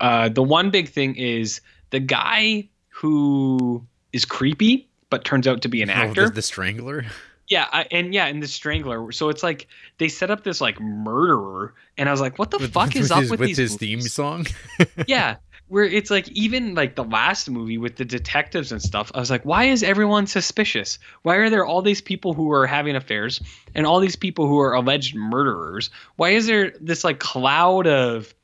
Uh, 0.00 0.28
the 0.28 0.42
one 0.42 0.70
big 0.70 0.88
thing 0.88 1.16
is 1.16 1.60
the 1.90 2.00
guy 2.00 2.68
who 2.90 3.84
is 4.12 4.24
creepy 4.24 4.88
but 5.10 5.24
turns 5.24 5.46
out 5.48 5.62
to 5.62 5.68
be 5.68 5.80
an 5.82 5.90
Oh, 5.90 5.94
actor. 5.94 6.26
the, 6.26 6.34
the 6.34 6.42
Strangler. 6.42 7.06
Yeah, 7.48 7.66
I, 7.72 7.86
and 7.90 8.12
yeah, 8.12 8.26
and 8.26 8.42
the 8.42 8.46
strangler. 8.46 9.10
So 9.10 9.30
it's 9.30 9.42
like 9.42 9.68
they 9.96 10.08
set 10.08 10.30
up 10.30 10.44
this 10.44 10.60
like 10.60 10.78
murderer, 10.80 11.72
and 11.96 12.06
I 12.06 12.12
was 12.12 12.20
like, 12.20 12.38
"What 12.38 12.50
the 12.50 12.58
fuck 12.68 12.94
is 12.94 13.04
with 13.04 13.10
up 13.12 13.20
his, 13.22 13.30
with, 13.30 13.40
with 13.40 13.46
these 13.48 13.56
his 13.56 13.70
movies? 13.72 13.78
theme 13.88 14.00
song? 14.02 14.46
yeah 15.06 15.36
where 15.68 15.84
it's 15.84 16.10
like 16.10 16.28
even 16.30 16.74
like 16.74 16.94
the 16.94 17.04
last 17.04 17.48
movie 17.50 17.78
with 17.78 17.96
the 17.96 18.04
detectives 18.04 18.72
and 18.72 18.82
stuff 18.82 19.12
i 19.14 19.20
was 19.20 19.30
like 19.30 19.44
why 19.44 19.64
is 19.64 19.82
everyone 19.82 20.26
suspicious? 20.26 20.98
Why 21.22 21.36
are 21.36 21.50
there 21.50 21.64
all 21.64 21.82
these 21.82 22.00
people 22.00 22.34
who 22.34 22.52
are 22.52 22.66
having 22.66 22.96
affairs 22.96 23.40
and 23.74 23.86
all 23.86 24.00
these 24.00 24.16
people 24.16 24.46
who 24.46 24.58
are 24.60 24.74
alleged 24.74 25.14
murderers? 25.14 25.90
Why 26.16 26.30
is 26.30 26.46
there 26.46 26.72
this 26.80 27.04
like 27.04 27.18
cloud 27.18 27.86
of 27.86 28.34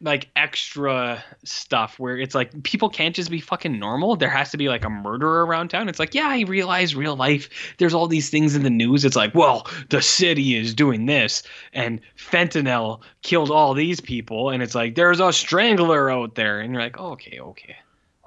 like 0.00 0.28
extra 0.36 1.22
stuff 1.44 1.98
where 1.98 2.18
it's 2.18 2.34
like 2.34 2.62
people 2.62 2.88
can't 2.88 3.14
just 3.14 3.30
be 3.30 3.40
fucking 3.40 3.78
normal. 3.78 4.16
There 4.16 4.28
has 4.28 4.50
to 4.50 4.56
be 4.56 4.68
like 4.68 4.84
a 4.84 4.90
murderer 4.90 5.46
around 5.46 5.68
town. 5.68 5.88
It's 5.88 5.98
like, 5.98 6.14
yeah, 6.14 6.28
I 6.28 6.42
realize 6.42 6.94
real 6.94 7.16
life. 7.16 7.48
There's 7.78 7.94
all 7.94 8.06
these 8.06 8.30
things 8.30 8.54
in 8.54 8.62
the 8.62 8.70
news. 8.70 9.04
It's 9.04 9.16
like, 9.16 9.34
well, 9.34 9.66
the 9.90 10.02
city 10.02 10.56
is 10.56 10.74
doing 10.74 11.06
this, 11.06 11.42
and 11.72 12.00
fentanyl 12.16 13.00
killed 13.22 13.50
all 13.50 13.74
these 13.74 14.00
people, 14.00 14.50
and 14.50 14.62
it's 14.62 14.74
like 14.74 14.94
there's 14.94 15.20
a 15.20 15.32
strangler 15.32 16.10
out 16.10 16.34
there, 16.34 16.60
and 16.60 16.72
you're 16.72 16.82
like, 16.82 17.00
oh, 17.00 17.12
okay, 17.12 17.38
okay, 17.38 17.76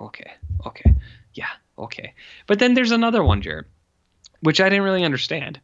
okay, 0.01 0.31
okay, 0.65 0.95
yeah, 1.33 1.51
okay. 1.77 2.13
But 2.47 2.59
then 2.59 2.73
there's 2.73 2.91
another 2.91 3.23
one, 3.23 3.41
Jared, 3.41 3.65
which 4.41 4.61
I 4.61 4.69
didn't 4.69 4.85
really 4.85 5.03
understand, 5.03 5.59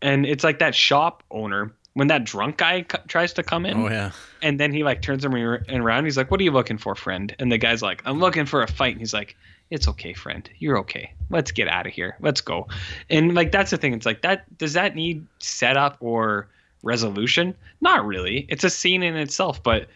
and 0.00 0.24
it's 0.24 0.44
like 0.44 0.60
that 0.60 0.74
shop 0.74 1.22
owner 1.30 1.74
when 1.94 2.08
that 2.08 2.24
drunk 2.24 2.58
guy 2.58 2.80
c- 2.80 2.98
tries 3.08 3.32
to 3.34 3.42
come 3.42 3.66
in. 3.66 3.76
Oh 3.76 3.88
yeah. 3.88 4.12
And 4.40 4.58
then 4.58 4.72
he 4.72 4.82
like 4.82 5.02
turns 5.02 5.24
him 5.24 5.34
ar- 5.34 5.62
around. 5.68 6.04
He's 6.04 6.16
like, 6.16 6.30
"What 6.30 6.40
are 6.40 6.44
you 6.44 6.50
looking 6.50 6.78
for, 6.78 6.94
friend?" 6.94 7.34
And 7.38 7.52
the 7.52 7.58
guy's 7.58 7.82
like, 7.82 8.02
"I'm 8.04 8.18
looking 8.18 8.46
for 8.46 8.62
a 8.62 8.66
fight." 8.66 8.92
And 8.92 9.00
he's 9.00 9.14
like, 9.14 9.36
"It's 9.70 9.86
okay, 9.88 10.12
friend. 10.14 10.48
You're 10.58 10.78
okay. 10.78 11.12
Let's 11.30 11.50
get 11.52 11.68
out 11.68 11.86
of 11.86 11.92
here. 11.92 12.16
Let's 12.20 12.40
go." 12.40 12.66
And 13.10 13.34
like 13.34 13.52
that's 13.52 13.70
the 13.70 13.76
thing. 13.76 13.92
It's 13.92 14.06
like 14.06 14.22
that. 14.22 14.56
Does 14.58 14.72
that 14.72 14.94
need 14.96 15.26
setup 15.38 15.96
or 16.00 16.48
resolution? 16.82 17.54
Not 17.80 18.06
really. 18.06 18.46
It's 18.48 18.64
a 18.64 18.70
scene 18.70 19.02
in 19.02 19.16
itself. 19.16 19.62
But 19.62 19.88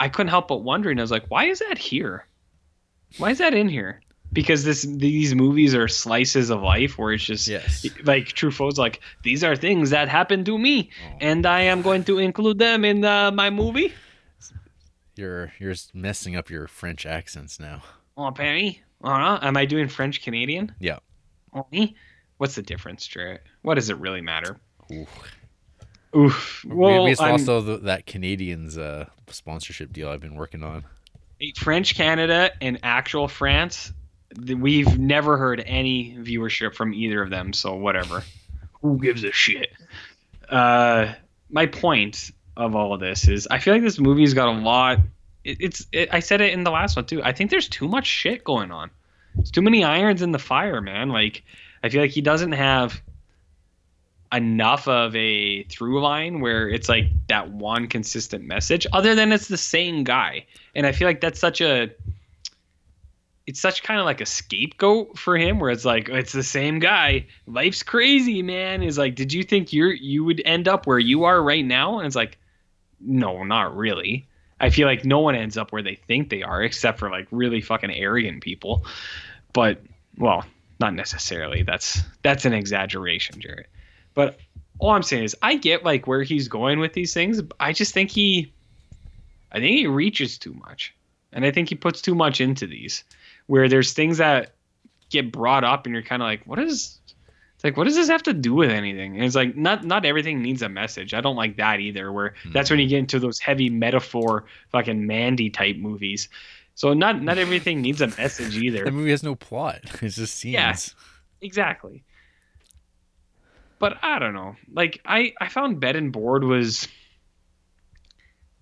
I 0.00 0.08
couldn't 0.08 0.30
help 0.30 0.48
but 0.48 0.62
wondering. 0.62 0.98
I 0.98 1.02
was 1.02 1.10
like, 1.12 1.30
"Why 1.30 1.44
is 1.44 1.60
that 1.60 1.78
here? 1.78 2.26
Why 3.18 3.30
is 3.30 3.38
that 3.38 3.54
in 3.54 3.68
here?" 3.68 4.00
Because 4.32 4.64
this 4.64 4.82
these 4.82 5.34
movies 5.34 5.74
are 5.74 5.88
slices 5.88 6.48
of 6.50 6.62
life 6.62 6.96
where 6.96 7.12
it's 7.12 7.24
just 7.24 7.46
Yes. 7.48 7.84
like 8.04 8.28
Truffaut's 8.28 8.78
like 8.78 9.00
these 9.22 9.44
are 9.44 9.54
things 9.56 9.90
that 9.90 10.08
happened 10.08 10.46
to 10.46 10.56
me, 10.58 10.90
and 11.20 11.44
I 11.44 11.62
am 11.62 11.82
going 11.82 12.04
to 12.04 12.18
include 12.18 12.58
them 12.58 12.84
in 12.84 13.04
uh, 13.04 13.30
my 13.30 13.50
movie. 13.50 13.92
You're 15.16 15.52
you're 15.58 15.74
messing 15.92 16.36
up 16.36 16.48
your 16.48 16.66
French 16.66 17.04
accents 17.04 17.60
now. 17.60 17.82
Oh, 18.16 18.30
Penny. 18.30 18.80
Uh, 19.04 19.38
am 19.42 19.56
I 19.56 19.64
doing 19.66 19.88
French 19.88 20.22
Canadian? 20.22 20.74
Yeah. 20.78 20.98
Oh, 21.54 21.66
me? 21.70 21.96
What's 22.38 22.54
the 22.54 22.62
difference, 22.62 23.06
Jarrett? 23.06 23.42
What 23.62 23.74
does 23.74 23.90
it 23.90 23.98
really 23.98 24.20
matter? 24.20 24.58
Oof. 24.92 25.08
Oof. 26.16 26.64
Well, 26.66 27.06
I'm- 27.06 27.16
lost 27.32 27.46
the, 27.46 27.80
that 27.84 28.06
Canadians 28.06 28.78
uh, 28.78 29.06
sponsorship 29.28 29.92
deal 29.92 30.08
I've 30.08 30.20
been 30.20 30.34
working 30.36 30.62
on. 30.62 30.84
French 31.56 31.94
Canada 31.96 32.52
and 32.60 32.78
actual 32.82 33.26
France, 33.28 33.92
we've 34.36 34.98
never 34.98 35.36
heard 35.36 35.62
any 35.64 36.16
viewership 36.18 36.74
from 36.74 36.94
either 36.94 37.22
of 37.22 37.30
them, 37.30 37.52
so 37.52 37.74
whatever. 37.74 38.22
Who 38.80 38.98
gives 38.98 39.24
a 39.24 39.32
shit? 39.32 39.72
Uh, 40.48 41.14
my 41.50 41.66
point 41.66 42.30
of 42.56 42.74
all 42.74 42.94
of 42.94 43.00
this 43.00 43.28
is 43.28 43.48
I 43.50 43.58
feel 43.58 43.74
like 43.74 43.82
this 43.82 43.98
movie's 43.98 44.34
got 44.34 44.48
a 44.48 44.58
lot 44.58 44.98
it, 45.44 45.58
it's 45.60 45.86
it, 45.92 46.08
I 46.12 46.20
said 46.20 46.40
it 46.40 46.52
in 46.52 46.64
the 46.64 46.70
last 46.70 46.96
one 46.96 47.06
too. 47.06 47.22
I 47.22 47.32
think 47.32 47.50
there's 47.50 47.68
too 47.68 47.88
much 47.88 48.06
shit 48.06 48.44
going 48.44 48.70
on. 48.70 48.90
It's 49.38 49.50
too 49.50 49.62
many 49.62 49.84
irons 49.84 50.22
in 50.22 50.32
the 50.32 50.38
fire, 50.38 50.80
man. 50.80 51.08
Like 51.08 51.42
I 51.82 51.88
feel 51.88 52.00
like 52.00 52.10
he 52.10 52.20
doesn't 52.20 52.52
have 52.52 53.00
enough 54.32 54.88
of 54.88 55.14
a 55.14 55.64
through 55.64 56.02
line 56.02 56.40
where 56.40 56.68
it's 56.68 56.88
like 56.88 57.04
that 57.28 57.50
one 57.50 57.86
consistent 57.86 58.44
message 58.44 58.86
other 58.92 59.14
than 59.14 59.32
it's 59.32 59.48
the 59.48 59.58
same 59.58 60.04
guy. 60.04 60.46
And 60.74 60.86
I 60.86 60.92
feel 60.92 61.06
like 61.06 61.20
that's 61.20 61.40
such 61.40 61.60
a 61.60 61.90
it's 63.52 63.60
such 63.60 63.82
kind 63.82 64.00
of 64.00 64.06
like 64.06 64.22
a 64.22 64.26
scapegoat 64.26 65.18
for 65.18 65.36
him 65.36 65.58
where 65.58 65.70
it's 65.70 65.84
like 65.84 66.08
it's 66.08 66.32
the 66.32 66.42
same 66.42 66.78
guy. 66.78 67.26
Life's 67.46 67.82
crazy 67.82 68.40
man. 68.40 68.82
Is 68.82 68.96
like 68.96 69.14
did 69.14 69.30
you 69.30 69.42
think 69.42 69.74
you're 69.74 69.92
you 69.92 70.24
would 70.24 70.40
end 70.46 70.68
up 70.68 70.86
where 70.86 70.98
you 70.98 71.24
are 71.24 71.42
right 71.42 71.62
now? 71.62 71.98
And 71.98 72.06
it's 72.06 72.16
like 72.16 72.38
no 72.98 73.44
not 73.44 73.76
really. 73.76 74.26
I 74.58 74.70
feel 74.70 74.88
like 74.88 75.04
no 75.04 75.18
one 75.18 75.34
ends 75.34 75.58
up 75.58 75.70
where 75.70 75.82
they 75.82 75.96
think 75.96 76.30
they 76.30 76.42
are 76.42 76.62
except 76.62 76.98
for 76.98 77.10
like 77.10 77.28
really 77.30 77.60
fucking 77.60 77.90
arrogant 77.90 78.42
people. 78.42 78.86
But 79.52 79.82
well 80.16 80.46
not 80.80 80.94
necessarily. 80.94 81.62
That's 81.62 82.00
that's 82.22 82.46
an 82.46 82.54
exaggeration 82.54 83.38
jared 83.38 83.66
but 84.14 84.38
all 84.78 84.90
i'm 84.90 85.02
saying 85.02 85.24
is 85.24 85.36
i 85.42 85.56
get 85.56 85.84
like 85.84 86.06
where 86.06 86.22
he's 86.22 86.48
going 86.48 86.80
with 86.80 86.94
these 86.94 87.12
things. 87.12 87.42
I 87.60 87.74
just 87.74 87.92
think 87.92 88.10
he 88.10 88.50
i 89.52 89.58
think 89.58 89.76
he 89.76 89.86
reaches 89.86 90.38
too 90.38 90.54
much. 90.54 90.94
And 91.34 91.44
i 91.44 91.50
think 91.50 91.68
he 91.68 91.74
puts 91.74 92.00
too 92.00 92.14
much 92.14 92.40
into 92.40 92.66
these 92.66 93.04
where 93.46 93.68
there's 93.68 93.92
things 93.92 94.18
that 94.18 94.54
get 95.10 95.30
brought 95.32 95.64
up 95.64 95.86
and 95.86 95.94
you're 95.94 96.02
kind 96.02 96.22
of 96.22 96.26
like 96.26 96.42
what 96.46 96.58
is 96.58 96.98
it's 97.54 97.64
like 97.64 97.76
what 97.76 97.84
does 97.84 97.96
this 97.96 98.08
have 98.08 98.22
to 98.22 98.32
do 98.32 98.54
with 98.54 98.70
anything 98.70 99.16
and 99.16 99.24
it's 99.24 99.34
like 99.34 99.56
not 99.56 99.84
not 99.84 100.04
everything 100.04 100.40
needs 100.40 100.62
a 100.62 100.68
message 100.68 101.12
i 101.12 101.20
don't 101.20 101.36
like 101.36 101.56
that 101.56 101.80
either 101.80 102.10
where 102.10 102.34
hmm. 102.42 102.52
that's 102.52 102.70
when 102.70 102.78
you 102.78 102.88
get 102.88 102.98
into 102.98 103.18
those 103.18 103.38
heavy 103.38 103.68
metaphor 103.68 104.44
fucking 104.70 105.06
mandy 105.06 105.50
type 105.50 105.76
movies 105.76 106.28
so 106.74 106.94
not 106.94 107.22
not 107.22 107.38
everything 107.38 107.80
needs 107.80 108.00
a 108.00 108.08
message 108.08 108.56
either 108.62 108.84
The 108.84 108.90
movie 108.90 109.10
has 109.10 109.22
no 109.22 109.34
plot. 109.34 109.80
It's 110.02 110.16
just 110.16 110.36
scenes. 110.36 110.54
yeah, 110.54 110.76
exactly. 111.40 112.04
But 113.78 113.98
I 114.02 114.18
don't 114.18 114.34
know. 114.34 114.56
Like 114.72 115.00
I 115.04 115.32
I 115.40 115.48
found 115.48 115.80
Bed 115.80 115.96
and 115.96 116.12
Board 116.12 116.44
was 116.44 116.88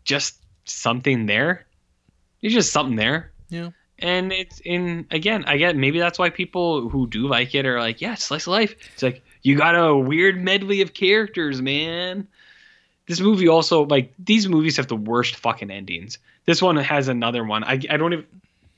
just 0.05 0.39
something 0.65 1.27
there. 1.27 1.67
It's 2.43 2.55
just 2.55 2.73
something 2.73 2.97
there. 2.97 3.33
Yeah. 3.49 3.71
And 4.01 4.33
it's 4.33 4.61
in 4.61 5.07
again, 5.11 5.45
I 5.47 5.57
get 5.57 5.77
maybe 5.77 5.99
that's 5.99 6.19
why 6.19 6.31
people 6.31 6.89
who 6.89 7.07
do 7.07 7.29
like 7.29 7.55
it 7.55 7.67
are 7.67 7.79
like, 7.79 8.01
yeah, 8.01 8.15
slice 8.15 8.47
of 8.47 8.53
life. 8.53 8.75
It's 8.95 9.03
like 9.03 9.23
you 9.43 9.57
got 9.57 9.75
a 9.75 9.97
weird 9.97 10.43
medley 10.43 10.81
of 10.83 10.95
characters, 10.95 11.61
man. 11.63 12.29
This 13.07 13.21
movie 13.21 13.49
also 13.49 13.85
like 13.85 14.13
these 14.19 14.49
movies 14.49 14.77
have 14.77 14.87
the 14.87 14.97
worst 14.97 15.37
fucking 15.37 15.71
endings. 15.71 16.19
This 16.47 16.63
one 16.63 16.77
has 16.77 17.09
another 17.09 17.45
one. 17.45 17.65
I 17.65 17.73
I 17.91 17.97
don't 17.97 18.13
even 18.13 18.27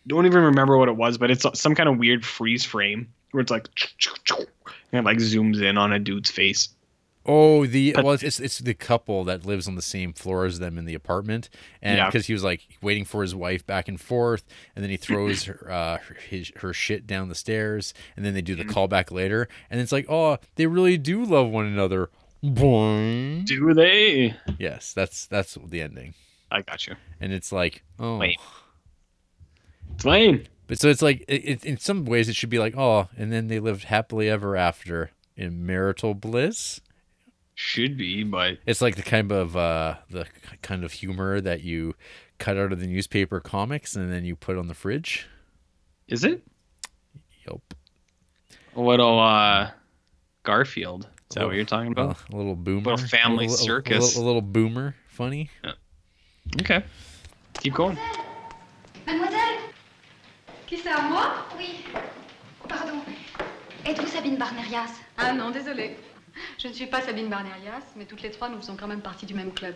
don't 0.07 0.27
even 0.27 0.43
remember 0.43 0.77
what 0.77 0.89
it 0.89 0.97
was, 0.97 1.19
but 1.19 1.31
it's 1.31 1.47
some 1.55 1.75
kind 1.75 1.89
of 1.89 1.99
weird 1.99 2.25
freeze 2.25 2.65
frame 2.65 3.13
where 3.31 3.41
it's 3.41 3.51
like 3.51 3.69
and 4.93 4.99
it 4.99 5.05
like 5.05 5.19
zooms 5.19 5.63
in 5.63 5.79
on 5.79 5.93
a 5.93 5.99
dude's 5.99 6.31
face. 6.31 6.69
Oh, 7.25 7.67
the 7.67 7.95
well, 8.03 8.13
it's 8.13 8.41
it's 8.41 8.59
the 8.59 8.75
couple 8.75 9.23
that 9.25 9.47
lives 9.47 9.69
on 9.69 9.77
the 9.77 9.83
same 9.83 10.13
floor 10.13 10.45
as 10.45 10.59
them 10.59 10.77
in 10.77 10.85
the 10.87 10.95
apartment, 10.95 11.49
and 11.81 11.97
Yeah. 11.99 12.07
because 12.07 12.27
he 12.27 12.33
was 12.33 12.43
like 12.43 12.67
waiting 12.83 13.05
for 13.05 13.23
his 13.23 13.35
wife 13.35 13.65
back 13.67 13.87
and 13.87 14.01
forth, 14.01 14.45
and 14.75 14.83
then 14.83 14.91
he 14.91 14.97
throws 14.97 15.45
her 15.45 15.71
uh, 15.71 15.99
his 16.29 16.51
her 16.57 16.73
shit 16.73 17.07
down 17.07 17.29
the 17.29 17.35
stairs, 17.37 17.95
and 18.17 18.25
then 18.25 18.35
they 18.35 18.43
do 18.43 18.55
the 18.57 18.65
Mm-hmm. 18.65 18.77
callback 18.77 19.11
later, 19.13 19.49
and 19.71 19.81
it's 19.81 19.93
like, 19.93 20.07
oh, 20.09 20.39
they 20.57 20.67
really 20.67 20.99
do 20.99 21.25
love 21.25 21.49
one 21.49 21.67
another. 21.67 22.11
Boing. 22.45 23.45
Do 23.45 23.73
they? 23.73 24.35
Yes, 24.59 24.93
that's 24.93 25.27
that's 25.27 25.57
the 25.65 25.81
ending, 25.81 26.15
I 26.51 26.63
got 26.63 26.87
you. 26.89 26.97
and 27.21 27.33
it's 27.33 27.53
like, 27.53 27.85
oh. 28.01 28.21
It's 29.95 30.05
lame. 30.05 30.43
but 30.67 30.79
so 30.81 30.89
it's 30.89 31.03
like, 31.03 31.25
it, 31.29 31.45
it, 31.45 31.65
in 31.65 31.77
some 31.79 32.05
ways, 32.05 32.29
it 32.29 32.35
should 32.35 32.51
be 32.51 32.59
like, 32.59 32.77
oh, 32.77 33.09
and 33.17 33.33
then 33.33 33.49
they 33.49 33.61
lived 33.61 33.85
happily 33.85 34.29
ever 34.29 34.57
after 34.57 35.11
in 35.37 35.65
marital 35.67 36.15
bliss. 36.15 36.81
Should 37.55 37.97
be, 37.97 38.25
but 38.25 38.59
It's 38.67 38.81
like 38.81 38.97
the 38.97 39.03
kind 39.03 39.31
of 39.31 39.57
uh, 39.57 39.97
the 40.11 40.27
kind 40.63 40.85
of 40.85 40.93
humor 40.93 41.41
that 41.41 41.63
you 41.63 41.95
cut 42.39 42.57
out 42.57 42.73
of 42.73 42.81
the 42.81 42.87
newspaper 42.87 43.41
comics 43.41 43.95
and 43.95 44.11
then 44.13 44.25
you 44.25 44.35
put 44.37 44.57
on 44.57 44.69
the 44.69 44.75
fridge. 44.75 45.27
is 46.09 46.25
it? 46.25 46.43
Yup. 47.47 47.75
A 48.77 48.81
little 48.81 49.19
uh 49.21 49.71
Garfield. 50.45 51.09
Is 51.31 51.35
that 51.37 51.47
what 51.47 51.55
you're 51.55 51.65
talking 51.65 51.93
about? 51.93 52.17
A 52.33 52.37
little 52.37 52.57
boomer. 52.57 52.91
Little 52.91 53.07
family 53.07 53.47
A 53.47 53.49
little- 53.49 53.55
a 53.55 53.67
circus. 53.67 54.17
little, 54.17 54.23
a 54.23 54.27
little 54.27 54.43
boomer. 54.43 54.95
Funny. 55.09 55.51
Okay. 56.61 56.83
Keep 57.61 57.75
going. 57.75 57.97
Mademoiselle 59.07 59.59
Qui 60.67 60.79
c'est 60.79 60.91
à 60.91 61.03
moi 61.09 61.45
Oui. 61.59 61.85
Pardon. 62.69 63.03
Êtes-vous 63.85 64.07
Sabine 64.09 64.37
Barnerias 64.39 64.91
Ah 65.19 65.33
non, 65.33 65.51
désolée. 65.51 65.97
Je 66.59 66.69
ne 66.69 66.73
suis 66.73 66.87
pas 66.87 67.01
Sabine 67.01 67.29
Barnerias, 67.29 67.83
mais 67.97 68.05
toutes 68.05 68.23
les 68.23 68.31
trois, 68.31 68.49
nous 68.49 68.59
faisons 68.59 68.77
quand 68.77 68.87
même 68.87 69.01
partie 69.01 69.27
du 69.27 69.35
même 69.35 69.53
club. 69.53 69.75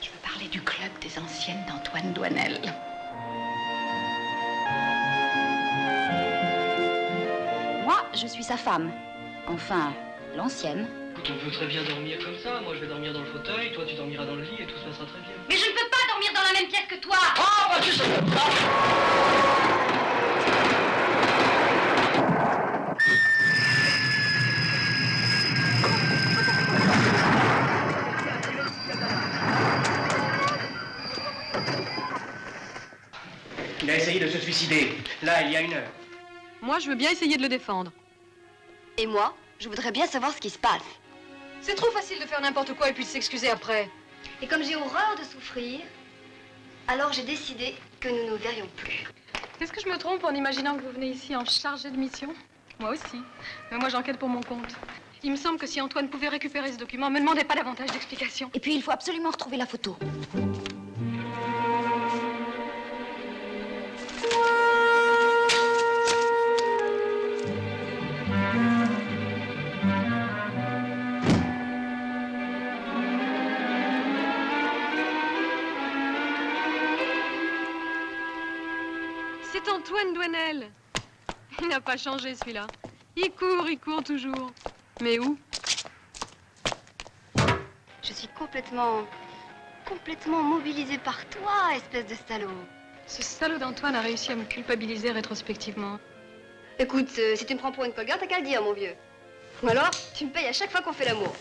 Je 0.00 0.08
veux 0.08 0.18
parler 0.22 0.48
du 0.48 0.60
club 0.60 0.90
des 1.00 1.18
anciennes 1.18 1.64
d'Antoine 1.68 2.12
Douanel. 2.12 2.60
Moi, 7.84 8.04
je 8.14 8.26
suis 8.26 8.42
sa 8.42 8.56
femme. 8.56 8.90
Enfin, 9.48 9.92
l'ancienne. 10.36 10.86
Écoute, 11.12 11.30
on 11.34 11.44
peut 11.44 11.50
très 11.52 11.66
bien 11.66 11.82
dormir 11.84 12.18
comme 12.24 12.38
ça. 12.42 12.60
Moi, 12.60 12.74
je 12.74 12.80
vais 12.80 12.88
dormir 12.88 13.12
dans 13.12 13.20
le 13.20 13.26
fauteuil, 13.26 13.72
toi, 13.72 13.84
tu 13.88 13.94
dormiras 13.94 14.26
dans 14.26 14.34
le 14.34 14.42
lit 14.42 14.56
et 14.60 14.66
tout 14.66 14.76
se 14.78 14.84
passera 14.84 15.06
très 15.06 15.20
bien. 15.20 15.32
Mais 15.48 15.56
je 15.56 15.64
ne 15.64 15.70
peux 15.72 15.88
pas 15.88 16.12
dormir 16.12 16.30
dans 16.34 16.42
la 16.42 16.52
même 16.60 16.68
pièce 16.68 16.86
que 16.88 16.96
toi 16.96 17.16
Ah, 17.38 17.68
bah, 17.70 17.80
tu 17.80 17.92
sais 17.92 18.04
Il 33.86 33.92
a 33.92 33.98
essayé 33.98 34.18
de 34.18 34.26
se 34.26 34.38
suicider. 34.38 34.90
Là, 35.22 35.42
il 35.42 35.52
y 35.52 35.56
a 35.56 35.60
une 35.60 35.72
heure. 35.72 35.88
Moi, 36.60 36.80
je 36.80 36.88
veux 36.88 36.96
bien 36.96 37.08
essayer 37.12 37.36
de 37.36 37.42
le 37.42 37.48
défendre. 37.48 37.92
Et 38.98 39.06
moi, 39.06 39.36
je 39.60 39.68
voudrais 39.68 39.92
bien 39.92 40.08
savoir 40.08 40.32
ce 40.32 40.40
qui 40.40 40.50
se 40.50 40.58
passe. 40.58 40.82
C'est 41.60 41.76
trop 41.76 41.92
facile 41.92 42.18
de 42.18 42.24
faire 42.24 42.40
n'importe 42.40 42.72
quoi 42.74 42.88
et 42.88 42.92
puis 42.92 43.04
de 43.04 43.08
s'excuser 43.08 43.48
après. 43.48 43.88
Et 44.42 44.48
comme 44.48 44.64
j'ai 44.64 44.74
horreur 44.74 45.14
de 45.16 45.22
souffrir, 45.22 45.82
alors 46.88 47.12
j'ai 47.12 47.22
décidé 47.22 47.76
que 48.00 48.08
nous 48.08 48.28
nous 48.28 48.36
verrions 48.38 48.66
plus. 48.76 49.04
Est-ce 49.60 49.72
que 49.72 49.80
je 49.80 49.88
me 49.88 49.98
trompe 49.98 50.24
en 50.24 50.34
imaginant 50.34 50.74
que 50.76 50.82
vous 50.82 50.90
venez 50.90 51.10
ici 51.10 51.36
en 51.36 51.44
chargé 51.44 51.88
de 51.88 51.96
mission? 51.96 52.34
Moi 52.80 52.90
aussi. 52.90 53.22
Mais 53.70 53.78
moi, 53.78 53.88
j'enquête 53.88 54.18
pour 54.18 54.28
mon 54.28 54.42
compte. 54.42 54.74
Il 55.22 55.30
me 55.30 55.36
semble 55.36 55.60
que 55.60 55.66
si 55.68 55.80
Antoine 55.80 56.10
pouvait 56.10 56.28
récupérer 56.28 56.72
ce 56.72 56.76
document, 56.76 57.08
me 57.08 57.20
demandez 57.20 57.44
pas 57.44 57.54
davantage 57.54 57.92
d'explications. 57.92 58.50
Et 58.52 58.58
puis 58.58 58.74
il 58.74 58.82
faut 58.82 58.90
absolument 58.90 59.30
retrouver 59.30 59.56
la 59.56 59.66
photo. 59.66 59.96
Il 81.60 81.68
n'a 81.68 81.80
pas 81.80 81.96
changé 81.96 82.34
celui-là. 82.34 82.66
Il 83.16 83.30
court, 83.30 83.66
il 83.68 83.78
court 83.78 84.02
toujours. 84.02 84.52
Mais 85.00 85.18
où? 85.18 85.38
Je 88.02 88.12
suis 88.12 88.28
complètement. 88.28 89.04
complètement 89.88 90.42
mobilisée 90.42 90.98
par 90.98 91.24
toi, 91.28 91.74
espèce 91.76 92.06
de 92.06 92.14
salaud. 92.28 92.50
Ce 93.06 93.22
salaud 93.22 93.58
d'Antoine 93.58 93.94
a 93.94 94.00
réussi 94.00 94.32
à 94.32 94.36
me 94.36 94.44
culpabiliser 94.44 95.12
rétrospectivement. 95.12 95.98
Écoute, 96.78 97.08
euh, 97.18 97.36
si 97.36 97.46
tu 97.46 97.54
me 97.54 97.58
prends 97.58 97.72
pour 97.72 97.84
une 97.84 97.92
colgate, 97.92 98.18
t'as 98.20 98.26
qu'à 98.26 98.40
le 98.40 98.44
dire, 98.44 98.62
mon 98.62 98.72
vieux. 98.72 98.94
Ou 99.62 99.68
alors, 99.68 99.90
tu 100.14 100.26
me 100.26 100.30
payes 100.30 100.46
à 100.46 100.52
chaque 100.52 100.70
fois 100.70 100.82
qu'on 100.82 100.92
fait 100.92 101.06
l'amour. 101.06 101.34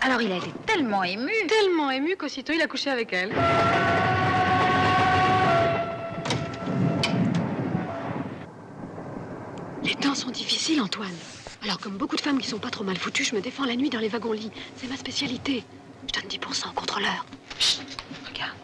Alors 0.00 0.22
il 0.22 0.30
a 0.30 0.36
été 0.36 0.52
tellement 0.64 1.02
ému. 1.02 1.32
Tellement 1.48 1.90
ému 1.90 2.16
qu'aussitôt 2.16 2.52
il 2.52 2.62
a 2.62 2.68
couché 2.68 2.88
avec 2.88 3.12
elle. 3.12 3.34
Temps 10.00 10.14
sont 10.14 10.30
difficiles, 10.30 10.80
Antoine. 10.80 11.14
Alors, 11.62 11.78
comme 11.78 11.96
beaucoup 11.96 12.16
de 12.16 12.20
femmes 12.20 12.38
qui 12.40 12.48
sont 12.48 12.58
pas 12.58 12.70
trop 12.70 12.84
mal 12.84 12.96
foutues, 12.96 13.24
je 13.24 13.34
me 13.34 13.40
défends 13.40 13.64
la 13.64 13.76
nuit 13.76 13.90
dans 13.90 13.98
les 13.98 14.08
wagons-lits. 14.08 14.50
C'est 14.76 14.88
ma 14.88 14.96
spécialité. 14.96 15.64
Je 16.06 16.20
donne 16.20 16.30
10% 16.30 16.70
au 16.70 16.72
contrôleur. 16.72 17.26
Chut, 17.58 17.80
regarde. 18.26 18.54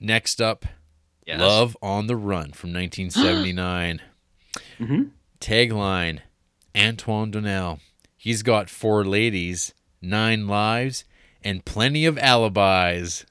Next 0.00 0.40
up, 0.40 0.64
Yes. 1.26 1.40
Love 1.40 1.74
on 1.80 2.06
the 2.06 2.16
Run 2.16 2.52
from 2.52 2.72
1979. 2.72 4.00
Mhm. 4.80 5.10
Tagline 5.44 6.20
Antoine 6.74 7.30
Doinel. 7.30 7.78
He's 8.16 8.42
got 8.42 8.70
four 8.70 9.04
ladies, 9.04 9.74
nine 10.00 10.48
lives, 10.48 11.04
and 11.42 11.62
plenty 11.66 12.06
of 12.06 12.16
alibis. 12.16 13.26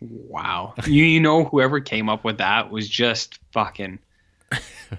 Wow. 0.00 0.74
you, 0.86 1.02
you 1.02 1.18
know, 1.18 1.44
whoever 1.44 1.80
came 1.80 2.10
up 2.10 2.24
with 2.24 2.36
that 2.38 2.70
was 2.70 2.90
just 2.90 3.38
fucking 3.52 4.00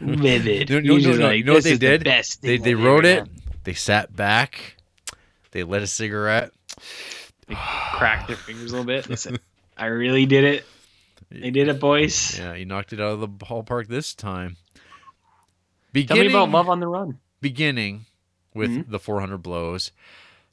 livid. 0.02 0.72
No, 0.72 0.80
no, 0.80 0.98
no, 0.98 1.11
no. 1.11 1.28
like, 1.28 1.38
You 1.38 1.44
know 1.44 1.53
what 1.53 1.64
they 1.64 1.74
is 1.74 1.80
the 1.80 2.40
They, 2.41 2.57
they 2.57 2.74
wrote 2.74 3.06
it, 3.06 3.18
done." 3.18 3.41
they 3.64 3.74
sat 3.74 4.15
back, 4.15 4.78
they 5.52 5.61
lit 5.61 5.84
a 5.84 5.88
cigarette. 5.88 6.49
They 7.48 7.56
cracked 7.94 8.30
their 8.30 8.38
fingers 8.38 8.72
a 8.72 8.78
little 8.78 8.88
bit. 8.88 9.06
They 9.06 9.15
said, 9.15 9.40
I 9.78 9.86
really 9.86 10.26
did 10.26 10.44
it. 10.44 10.65
They 11.30 11.49
did 11.49 11.68
it, 11.68 11.80
boys. 11.80 12.38
Yeah, 12.38 12.53
you 12.53 12.65
knocked 12.65 12.94
it 12.94 13.02
out 13.02 13.14
of 13.14 13.20
the 13.20 13.28
ballpark 13.28 13.88
this 13.88 14.14
time. 14.14 14.57
Tell 15.94 16.18
me 16.18 16.28
about 16.28 16.49
Love 16.49 16.70
on 16.70 16.80
the 16.80 16.88
Run. 16.88 17.20
Beginning 17.41 18.06
with 18.53 18.72
Mhm. 18.72 18.90
the 18.90 18.99
400 18.99 19.38
Blows, 19.40 19.91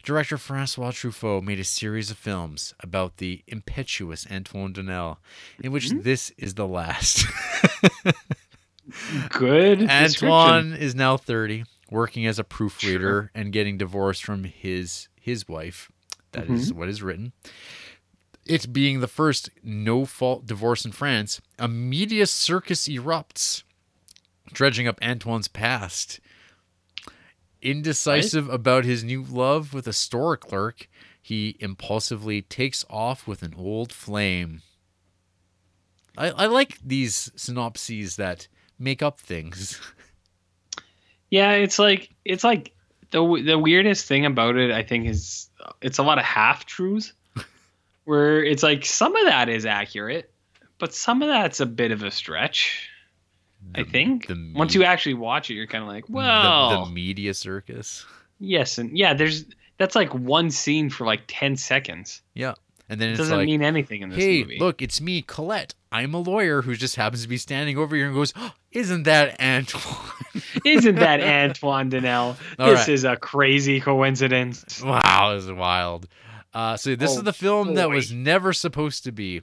director 0.02 0.36
Francois 0.38 0.90
Truffaut 0.90 1.42
made 1.42 1.60
a 1.60 1.64
series 1.64 2.10
of 2.10 2.18
films 2.18 2.74
about 2.80 3.18
the 3.18 3.42
impetuous 3.46 4.26
Antoine 4.30 4.72
Doinel, 4.74 5.18
in 5.62 5.72
which 5.72 5.86
Mm-hmm. 5.88 6.02
this 6.02 6.30
is 6.38 6.54
the 6.54 6.66
last. 6.66 7.26
Good. 9.30 9.88
Antoine 9.88 10.72
is 10.72 10.94
now 10.94 11.16
30, 11.16 11.64
working 11.90 12.26
as 12.26 12.38
a 12.38 12.44
proofreader 12.44 13.30
and 13.34 13.52
getting 13.52 13.78
divorced 13.78 14.24
from 14.24 14.44
his 14.44 15.08
his 15.20 15.46
wife. 15.48 15.90
That 16.32 16.48
is 16.50 16.72
Mhm. 16.72 16.76
what 16.76 16.88
is 16.88 17.02
written. 17.02 17.32
It 18.46 18.72
being 18.72 19.00
the 19.00 19.06
first 19.08 19.50
no 19.62 20.06
fault 20.06 20.46
divorce 20.46 20.84
in 20.84 20.92
France, 20.92 21.40
a 21.58 21.68
media 21.68 22.26
circus 22.26 22.88
erupts, 22.88 23.62
dredging 24.52 24.86
up 24.86 24.98
Antoine's 25.02 25.48
past. 25.48 26.20
Indecisive 27.62 28.48
about 28.48 28.84
his 28.84 29.04
new 29.04 29.22
love 29.22 29.74
with 29.74 29.86
a 29.86 29.92
store 29.92 30.36
clerk, 30.36 30.88
he 31.20 31.56
impulsively 31.60 32.42
takes 32.42 32.84
off 32.88 33.26
with 33.26 33.42
an 33.42 33.54
old 33.56 33.92
flame. 33.92 34.62
I, 36.16 36.30
I 36.30 36.46
like 36.46 36.78
these 36.84 37.30
synopses 37.36 38.16
that 38.16 38.48
make 38.78 39.02
up 39.02 39.20
things. 39.20 39.80
Yeah, 41.30 41.52
it's 41.52 41.78
like 41.78 42.10
it's 42.24 42.44
like 42.44 42.74
the 43.12 43.42
the 43.44 43.58
weirdest 43.58 44.06
thing 44.06 44.26
about 44.26 44.56
it. 44.56 44.72
I 44.72 44.82
think 44.82 45.06
is 45.06 45.48
it's 45.80 45.98
a 45.98 46.02
lot 46.02 46.18
of 46.18 46.24
half 46.24 46.66
truths, 46.66 47.12
where 48.04 48.44
it's 48.44 48.62
like 48.62 48.84
some 48.84 49.14
of 49.14 49.26
that 49.26 49.48
is 49.48 49.64
accurate, 49.64 50.32
but 50.78 50.92
some 50.92 51.22
of 51.22 51.28
that's 51.28 51.60
a 51.60 51.66
bit 51.66 51.92
of 51.92 52.02
a 52.02 52.10
stretch. 52.10 52.89
I 53.74 53.84
think 53.84 54.30
once 54.54 54.74
you 54.74 54.84
actually 54.84 55.14
watch 55.14 55.50
it, 55.50 55.54
you're 55.54 55.66
kind 55.66 55.82
of 55.82 55.88
like, 55.88 56.06
The- 56.06 56.12
well, 56.12 56.86
the, 56.86 56.90
media 56.92 57.34
circus. 57.34 58.04
yes, 58.38 58.78
and 58.78 58.96
yeah, 58.96 59.14
there's 59.14 59.44
that's 59.78 59.94
like 59.94 60.12
one 60.14 60.50
scene 60.50 60.90
for 60.90 61.06
like 61.06 61.22
ten 61.26 61.56
seconds. 61.56 62.22
Yeah. 62.34 62.54
And 62.88 63.00
then 63.00 63.10
It 63.10 63.12
it's 63.12 63.18
doesn't 63.20 63.36
like, 63.38 63.46
mean 63.46 63.62
anything 63.62 64.02
in 64.02 64.08
this 64.10 64.18
hey, 64.18 64.40
movie. 64.42 64.58
look, 64.58 64.82
it's 64.82 65.00
me, 65.00 65.22
Colette. 65.22 65.76
I'm 65.92 66.12
a 66.12 66.18
lawyer 66.18 66.62
who 66.62 66.74
just 66.74 66.96
happens 66.96 67.22
to 67.22 67.28
be 67.28 67.36
standing 67.36 67.78
over 67.78 67.94
here 67.94 68.06
and 68.06 68.14
goes, 68.14 68.32
oh, 68.34 68.52
isn't 68.72 69.04
that 69.04 69.40
Antoine? 69.40 69.94
Isn't 70.64 70.96
that 70.96 71.20
Antoine 71.20 71.90
Doinel? 71.90 72.36
All 72.58 72.66
this 72.70 72.80
right. 72.80 72.88
is 72.88 73.04
a 73.04 73.16
crazy 73.16 73.80
coincidence. 73.80 74.82
wow, 74.82 75.34
this 75.34 75.44
is 75.44 75.52
wild. 75.52 76.08
Uh, 76.52 76.76
so 76.76 76.96
this 76.96 77.12
Oh, 77.14 77.18
is 77.18 77.22
the 77.22 77.32
film 77.32 77.74
that 77.74 77.88
was 77.90 78.10
never 78.12 78.52
supposed 78.52 79.04
to 79.04 79.12
be. 79.12 79.42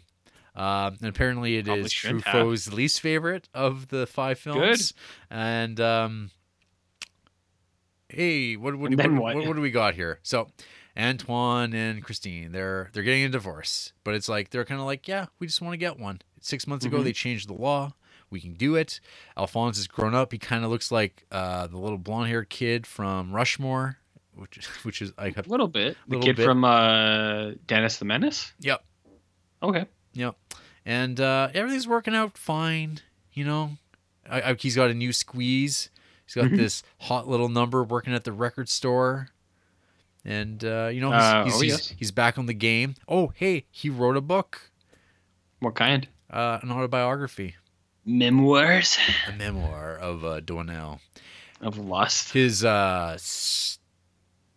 Um, 0.57 0.97
and 0.99 1.07
apparently 1.07 1.57
it 1.57 1.65
Probably 1.65 1.83
is 1.85 1.93
shouldn't 1.93 2.25
have. 2.25 2.45
Truffaut's 2.47 2.73
least 2.73 2.99
favorite 2.99 3.47
of 3.53 3.87
the 3.89 4.07
five 4.07 4.39
films. 4.39 4.91
And 5.29 5.79
um, 5.79 6.31
hey, 8.09 8.55
what 8.55 8.75
what, 8.75 8.89
what, 8.95 9.11
what? 9.11 9.35
what, 9.35 9.47
what 9.47 9.55
do 9.55 9.61
we 9.61 9.71
got 9.71 9.93
here? 9.93 10.19
So 10.23 10.47
Antoine 10.97 11.73
and 11.73 12.03
Christine, 12.03 12.51
they're 12.51 12.89
they're 12.93 13.03
getting 13.03 13.23
a 13.23 13.29
divorce, 13.29 13.93
but 14.03 14.15
it's 14.15 14.27
like 14.27 14.49
they're 14.49 14.65
kind 14.65 14.79
of 14.81 14.87
like, 14.87 15.07
yeah, 15.07 15.27
we 15.39 15.47
just 15.47 15.61
want 15.61 15.73
to 15.73 15.77
get 15.77 15.99
one. 15.99 16.21
Six 16.41 16.65
months 16.67 16.85
ago, 16.85 16.97
Mhm. 16.99 17.03
they 17.03 17.13
changed 17.13 17.47
the 17.47 17.53
law. 17.53 17.93
We 18.29 18.41
can 18.41 18.53
do 18.55 18.75
it. 18.75 18.99
Alphonse 19.37 19.77
is 19.77 19.87
grown 19.87 20.13
up. 20.13 20.31
He 20.31 20.37
kind 20.37 20.65
of 20.65 20.69
looks 20.71 20.91
like 20.91 21.25
uh, 21.31 21.67
the 21.67 21.77
little 21.77 21.97
blonde-haired 21.97 22.49
kid 22.49 22.85
from 22.85 23.31
Rushmore, 23.31 23.99
which 24.33 24.65
which 24.83 25.01
is 25.01 25.13
a 25.19 25.31
little 25.45 25.67
bit. 25.67 25.97
The 26.07 26.19
kid 26.19 26.35
bit. 26.35 26.45
from 26.45 26.63
uh, 26.63 27.51
Dennis 27.67 27.97
the 27.97 28.05
Menace. 28.05 28.53
Yep. 28.59 28.83
Okay. 29.63 29.85
Yep. 30.17 30.35
And 30.85 31.19
uh, 31.19 31.49
everything's 31.53 31.87
working 31.87 32.15
out 32.15 32.37
fine. 32.37 32.99
You 33.33 33.45
know, 33.45 33.71
I, 34.29 34.41
I, 34.41 34.53
he's 34.55 34.75
got 34.75 34.89
a 34.89 34.93
new 34.93 35.13
squeeze. 35.13 35.89
He's 36.25 36.33
got 36.35 36.45
Mhm. 36.51 36.57
this 36.57 36.83
hot 37.01 37.27
little 37.27 37.49
number 37.49 37.83
working 37.83 38.13
at 38.13 38.23
the 38.23 38.31
record 38.31 38.67
store. 38.69 39.29
And 40.25 40.63
uh, 40.65 40.89
you 40.91 40.99
know 40.99 41.11
he's, 41.11 41.21
Uh, 41.21 41.43
he's, 41.45 41.53
oh, 41.55 41.59
he's, 41.61 41.71
yes. 41.71 41.93
he's 41.97 42.11
back 42.11 42.37
on 42.37 42.47
the 42.47 42.53
game. 42.53 42.95
Oh, 43.07 43.31
hey, 43.35 43.65
he 43.71 43.89
wrote 43.89 44.17
a 44.17 44.21
book, 44.21 44.71
What 45.59 45.75
kind? 45.75 46.07
uh, 46.29 46.59
an 46.61 46.71
autobiography, 46.71 47.55
Memoirs 48.03 48.97
a 49.27 49.33
memoir 49.33 49.95
of 49.97 50.25
uh, 50.25 50.41
Doinel. 50.41 50.99
of 51.61 51.77
Lust. 51.77 52.33
His 52.33 52.65
uh, 52.65 53.17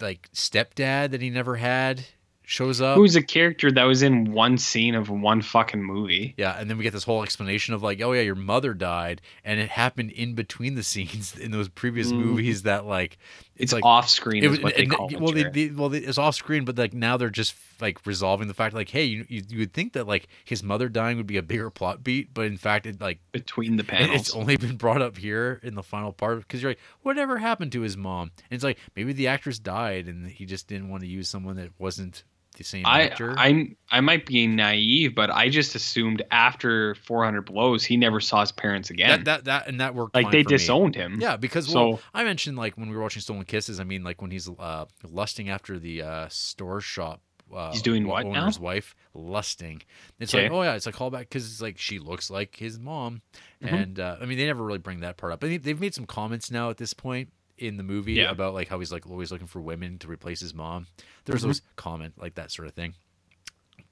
like 0.00 0.28
stepdad 0.32 1.10
that 1.10 1.20
he 1.20 1.30
never 1.30 1.56
had 1.56 2.04
shows 2.50 2.80
up. 2.80 2.96
Who's 2.96 3.14
a 3.14 3.22
character 3.22 3.70
that 3.70 3.84
was 3.84 4.02
in 4.02 4.32
one 4.32 4.58
scene 4.58 4.96
of 4.96 5.08
one 5.08 5.40
fucking 5.40 5.82
movie? 5.82 6.34
Yeah, 6.36 6.56
and 6.58 6.68
then 6.68 6.76
we 6.78 6.82
get 6.82 6.92
this 6.92 7.04
whole 7.04 7.22
explanation 7.22 7.74
of 7.74 7.82
like, 7.82 8.00
oh 8.02 8.10
yeah, 8.12 8.22
your 8.22 8.34
mother 8.34 8.74
died, 8.74 9.20
and 9.44 9.60
it 9.60 9.68
happened 9.70 10.10
in 10.10 10.34
between 10.34 10.74
the 10.74 10.82
scenes 10.90 11.36
in 11.38 11.52
those 11.52 11.68
previous 11.68 12.10
Mm. 12.10 12.18
movies 12.24 12.62
that 12.62 12.86
like 12.86 13.18
It's 13.56 13.72
like 13.72 13.84
off 13.84 14.08
screen 14.08 14.42
is 14.42 14.60
what 14.60 14.74
they 14.74 14.82
and- 14.82 14.90
call 14.90 15.08
it, 15.14 15.20
Well, 15.20 15.32
they, 15.32 15.44
they, 15.44 15.68
well, 15.70 15.88
they, 15.90 15.98
it's 15.98 16.18
off 16.18 16.34
screen, 16.34 16.64
but 16.64 16.76
like 16.76 16.92
now 16.92 17.16
they're 17.16 17.30
just 17.30 17.54
like 17.80 18.04
resolving 18.04 18.48
the 18.48 18.54
fact 18.54 18.74
like, 18.74 18.88
hey, 18.90 19.04
you, 19.04 19.24
you 19.28 19.42
you 19.48 19.58
would 19.60 19.72
think 19.72 19.92
that 19.92 20.08
like 20.08 20.26
his 20.44 20.62
mother 20.64 20.88
dying 20.88 21.16
would 21.18 21.28
be 21.28 21.36
a 21.36 21.42
bigger 21.42 21.70
plot 21.70 22.02
beat, 22.02 22.34
but 22.34 22.46
in 22.46 22.56
fact, 22.56 22.84
it 22.86 23.00
like 23.00 23.20
Between 23.30 23.76
the 23.76 23.82
it- 23.84 23.88
panels. 23.88 24.20
it's 24.20 24.34
only 24.34 24.56
been 24.56 24.76
brought 24.76 25.00
up 25.02 25.16
here 25.18 25.60
in 25.62 25.76
the 25.76 25.84
final 25.84 26.12
part 26.12 26.38
because 26.40 26.60
you're 26.62 26.72
like, 26.72 26.80
whatever 27.02 27.38
happened 27.38 27.70
to 27.72 27.82
his 27.82 27.96
mom? 27.96 28.32
And 28.50 28.56
it's 28.56 28.64
like 28.64 28.78
maybe 28.96 29.12
the 29.12 29.28
actress 29.28 29.58
died, 29.60 30.08
and 30.08 30.26
he 30.28 30.46
just 30.46 30.66
didn't 30.66 30.88
want 30.88 31.02
to 31.04 31.08
use 31.08 31.28
someone 31.28 31.54
that 31.56 31.70
wasn't 31.78 32.24
the 32.56 32.64
same 32.64 32.84
I 32.86 33.02
actor. 33.04 33.34
I'm 33.38 33.76
I 33.90 34.00
might 34.00 34.26
be 34.26 34.46
naive, 34.46 35.14
but 35.14 35.30
I 35.30 35.48
just 35.48 35.74
assumed 35.74 36.22
after 36.30 36.94
400 36.96 37.42
blows 37.42 37.84
he 37.84 37.96
never 37.96 38.20
saw 38.20 38.40
his 38.40 38.52
parents 38.52 38.90
again. 38.90 39.24
That, 39.24 39.24
that 39.24 39.44
that 39.44 39.68
and 39.68 39.80
that 39.80 39.94
worked 39.94 40.14
Like, 40.14 40.30
they 40.30 40.42
for 40.42 40.50
me. 40.50 40.56
disowned 40.58 40.94
him. 40.94 41.18
Yeah, 41.20 41.36
because 41.36 41.66
So- 41.68 41.88
well, 41.90 42.00
I 42.12 42.24
mentioned 42.24 42.56
like 42.58 42.76
when 42.76 42.88
we 42.90 42.96
were 42.96 43.02
watching 43.02 43.22
Stolen 43.22 43.44
Kisses. 43.44 43.80
I 43.80 43.84
mean, 43.84 44.04
like 44.04 44.20
when 44.20 44.30
he's 44.30 44.48
uh, 44.58 44.84
lusting 45.08 45.48
after 45.48 45.78
the 45.78 46.02
uh, 46.02 46.28
store 46.28 46.80
shop. 46.80 47.20
Uh, 47.52 47.72
He's 47.72 47.82
doing 47.82 48.06
what 48.06 48.24
now? 48.28 48.48
wife 48.60 48.94
lusting. 49.12 49.82
It's 50.20 50.32
Okay. 50.32 50.44
like, 50.44 50.52
oh 50.52 50.62
yeah, 50.62 50.74
it's 50.74 50.86
a 50.86 50.92
callback 50.92 51.20
because 51.20 51.50
it's 51.50 51.60
like 51.60 51.78
she 51.78 51.98
looks 51.98 52.30
like 52.30 52.54
his 52.54 52.78
mom, 52.78 53.22
Mhm. 53.60 53.72
and 53.72 53.98
uh, 54.00 54.18
I 54.20 54.26
mean 54.26 54.38
they 54.38 54.46
never 54.46 54.62
really 54.62 54.78
bring 54.78 55.00
that 55.00 55.16
part 55.16 55.32
up. 55.32 55.42
I 55.42 55.48
mean 55.48 55.60
they've 55.60 55.80
made 55.80 55.92
some 55.92 56.06
comments 56.06 56.52
now 56.52 56.70
at 56.70 56.76
this 56.76 56.94
point 56.94 57.30
in 57.60 57.76
the 57.76 57.82
movie 57.82 58.14
Yeah. 58.14 58.30
about 58.30 58.54
like 58.54 58.68
how 58.68 58.78
he's 58.78 58.90
like 58.92 59.06
always 59.08 59.30
looking 59.30 59.46
for 59.46 59.60
women 59.60 59.98
to 59.98 60.08
replace 60.08 60.40
his 60.40 60.54
mom. 60.54 60.86
There's 61.26 61.42
Mhm. 61.42 61.46
those 61.48 61.62
comment 61.76 62.14
like 62.16 62.34
that 62.34 62.50
sort 62.50 62.66
of 62.68 62.74
thing. 62.74 62.94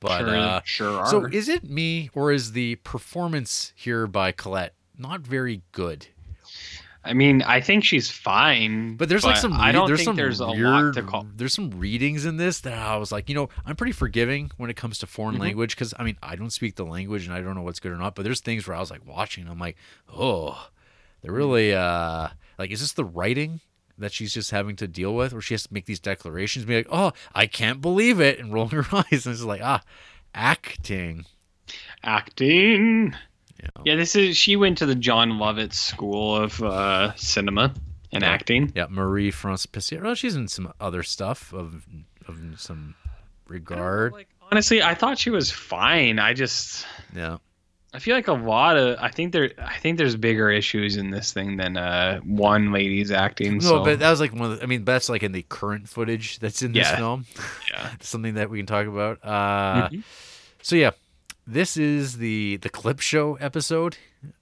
But 0.00 0.18
Sure- 0.18 0.36
uh, 0.36 0.60
sure 0.64 1.06
So 1.06 1.24
is 1.26 1.48
it 1.48 1.64
me 1.64 2.10
or 2.14 2.32
is 2.32 2.52
the 2.52 2.76
performance 2.76 3.72
here 3.76 4.06
by 4.06 4.32
Colette 4.32 4.74
not 4.96 5.20
very 5.20 5.62
good? 5.72 6.06
I 7.04 7.14
mean, 7.14 7.42
I 7.42 7.60
think 7.60 7.84
she's 7.84 8.10
fine. 8.10 8.96
But 8.96 9.08
there's 9.08 9.24
like 9.24 9.36
some 9.36 9.52
I 9.52 9.72
don't 9.72 9.86
there's 9.86 10.00
think 10.00 10.06
some 10.08 10.16
there's 10.16 10.40
a 10.40 10.46
lot 10.46 10.94
to 10.94 11.02
call. 11.02 11.26
There's 11.34 11.54
some 11.54 11.70
readings 11.70 12.26
in 12.26 12.36
this 12.36 12.60
that 12.60 12.74
I 12.78 12.96
was 12.96 13.10
like, 13.12 13.28
you 13.28 13.34
know, 13.34 13.48
I'm 13.64 13.76
pretty 13.76 13.92
forgiving 13.92 14.50
when 14.56 14.68
it 14.68 14.76
comes 14.76 14.98
to 14.98 15.06
foreign 15.06 15.36
Mhm. 15.36 15.40
language 15.40 15.74
because 15.74 15.94
I 15.98 16.04
mean 16.04 16.16
I 16.22 16.36
don't 16.36 16.50
speak 16.50 16.74
the 16.76 16.84
language 16.84 17.24
and 17.24 17.32
I 17.34 17.40
don't 17.40 17.54
know 17.54 17.62
what's 17.62 17.80
good 17.80 17.92
or 17.92 17.96
not. 17.96 18.14
But 18.14 18.24
there's 18.24 18.40
things 18.40 18.66
where 18.66 18.76
I 18.76 18.80
was 18.80 18.90
like 18.90 19.06
watching, 19.06 19.42
and 19.44 19.50
I'm 19.50 19.58
like, 19.58 19.76
oh, 20.14 20.68
they're 21.22 21.32
really 21.32 21.74
uh 21.74 22.28
like, 22.58 22.70
is 22.70 22.80
this 22.80 22.92
the 22.92 23.04
writing? 23.04 23.60
That 24.00 24.12
she's 24.12 24.32
just 24.32 24.52
having 24.52 24.76
to 24.76 24.86
deal 24.86 25.12
with, 25.12 25.34
or 25.34 25.40
she 25.40 25.54
has 25.54 25.64
to 25.64 25.74
make 25.74 25.86
these 25.86 25.98
declarations, 25.98 26.64
be 26.64 26.76
like, 26.76 26.86
"Oh, 26.88 27.12
I 27.34 27.48
can't 27.48 27.80
believe 27.80 28.20
it," 28.20 28.38
and 28.38 28.52
rolling 28.52 28.70
her 28.82 28.86
eyes, 28.96 29.26
and 29.26 29.34
it's 29.34 29.42
like, 29.42 29.60
ah, 29.60 29.82
acting. 30.36 31.24
Acting. 32.04 33.14
Yeah. 33.84 33.96
this 33.96 34.14
is 34.14 34.36
she 34.36 34.54
went 34.56 34.78
to 34.78 34.86
the 34.86 34.94
Jon 34.94 35.32
Lovitz 35.32 35.74
School 35.74 36.36
of 36.36 36.62
uh, 36.62 37.12
Cinema 37.16 37.74
and 38.12 38.22
Yeah. 38.22 38.30
Acting. 38.30 38.72
Yeah, 38.74 38.86
Marie 38.88 39.32
France 39.32 39.66
Pisier. 39.66 40.00
Well, 40.02 40.14
she's 40.14 40.36
in 40.36 40.46
some 40.48 40.72
other 40.80 41.02
stuff 41.02 41.52
of 41.52 41.84
of 42.28 42.38
some 42.56 42.94
regard. 43.48 44.12
Like 44.12 44.28
honestly, 44.52 44.80
I 44.82 44.94
thought 44.94 45.18
she 45.18 45.30
was 45.30 45.50
fine. 45.50 46.18
I 46.20 46.34
just 46.34 46.86
yeah. 47.14 47.38
I 47.94 47.98
feel 48.00 48.14
like 48.14 48.28
a 48.28 48.32
lot 48.34 48.76
of 48.76 48.98
I 49.00 49.08
think 49.10 49.32
there 49.32 49.50
I 49.58 49.78
think 49.78 49.96
there's 49.98 50.14
bigger 50.16 50.50
issues 50.50 50.96
in 50.96 51.10
this 51.10 51.32
thing 51.32 51.56
than 51.56 51.76
uh 51.76 52.20
one 52.20 52.70
lady's 52.70 53.10
acting. 53.10 53.54
No, 53.54 53.60
so. 53.60 53.84
but 53.84 53.98
that 54.00 54.10
was 54.10 54.20
like 54.20 54.32
one 54.34 54.52
of 54.52 54.58
the, 54.58 54.62
I 54.62 54.66
mean, 54.66 54.84
that's 54.84 55.08
like 55.08 55.22
in 55.22 55.32
the 55.32 55.42
current 55.48 55.88
footage 55.88 56.38
that's 56.38 56.62
in 56.62 56.72
this 56.72 56.86
Yeah. 56.88 56.96
film. 56.96 57.24
Yeah. 57.70 57.90
Something 58.00 58.34
that 58.34 58.50
we 58.50 58.58
can 58.58 58.66
talk 58.66 58.86
about. 58.86 59.24
Uh, 59.24 59.88
Mhm. 59.88 60.02
So, 60.60 60.76
yeah, 60.76 60.90
this 61.46 61.76
is 61.78 62.18
the 62.18 62.56
the 62.58 62.68
clip 62.68 63.00
show 63.00 63.36
episode 63.36 63.96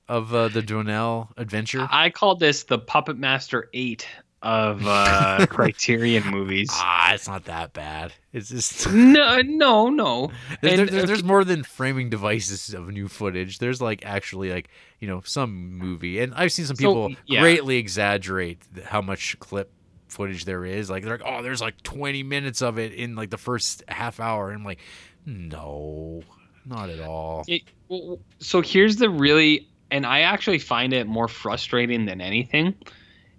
of 0.08 0.34
uh, 0.34 0.48
the 0.48 0.62
Doinel 0.62 1.28
adventure. 1.36 1.86
I 1.90 2.10
called 2.10 2.40
this 2.40 2.64
the 2.64 2.78
Puppet 2.78 3.16
Master 3.16 3.68
Eight 3.74 4.06
of 4.42 4.86
uh, 4.86 5.46
Criterion 5.50 6.26
movies. 6.30 6.68
Ah, 6.72 7.14
it's 7.14 7.26
not 7.26 7.44
that 7.46 7.72
bad. 7.72 8.12
It's 8.32 8.50
just 8.50 8.90
no, 8.92 9.40
no, 9.42 9.88
no. 9.88 10.30
There's, 10.60 10.80
And, 10.80 10.88
there's, 10.88 11.04
uh, 11.04 11.06
there's 11.06 11.24
more 11.24 11.44
than 11.44 11.62
framing 11.62 12.10
devices 12.10 12.74
of 12.74 12.88
new 12.88 13.08
footage. 13.08 13.58
There's 13.58 13.80
like 13.80 14.04
actually 14.04 14.50
like 14.50 14.68
you 15.00 15.08
know 15.08 15.22
some 15.24 15.72
movie, 15.78 16.20
and 16.20 16.34
I've 16.34 16.52
seen 16.52 16.66
some 16.66 16.76
So, 16.76 16.82
people 16.82 17.14
yeah. 17.26 17.40
greatly 17.40 17.76
exaggerate 17.78 18.62
how 18.84 19.00
much 19.00 19.38
clip 19.38 19.72
footage 20.08 20.44
there 20.44 20.64
is. 20.64 20.88
Like 20.90 21.02
they're 21.02 21.18
like, 21.18 21.26
oh, 21.26 21.42
there's 21.42 21.60
like 21.60 21.82
20 21.82 22.22
minutes 22.22 22.62
of 22.62 22.78
it 22.78 22.92
in 22.92 23.16
like 23.16 23.30
the 23.30 23.38
first 23.38 23.82
half 23.88 24.20
hour, 24.20 24.50
and 24.50 24.58
I'm 24.58 24.64
like, 24.64 24.80
no, 25.24 26.22
not 26.64 26.90
at 26.90 27.00
all. 27.00 27.44
It, 27.48 27.62
well, 27.88 28.18
so 28.38 28.62
here's 28.62 28.96
the 28.96 29.10
really, 29.10 29.68
and 29.90 30.06
I 30.06 30.20
actually 30.20 30.58
find 30.58 30.92
it 30.92 31.06
more 31.06 31.28
frustrating 31.28 32.06
than 32.06 32.20
anything, 32.20 32.74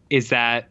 is 0.09 0.29
that 0.29 0.69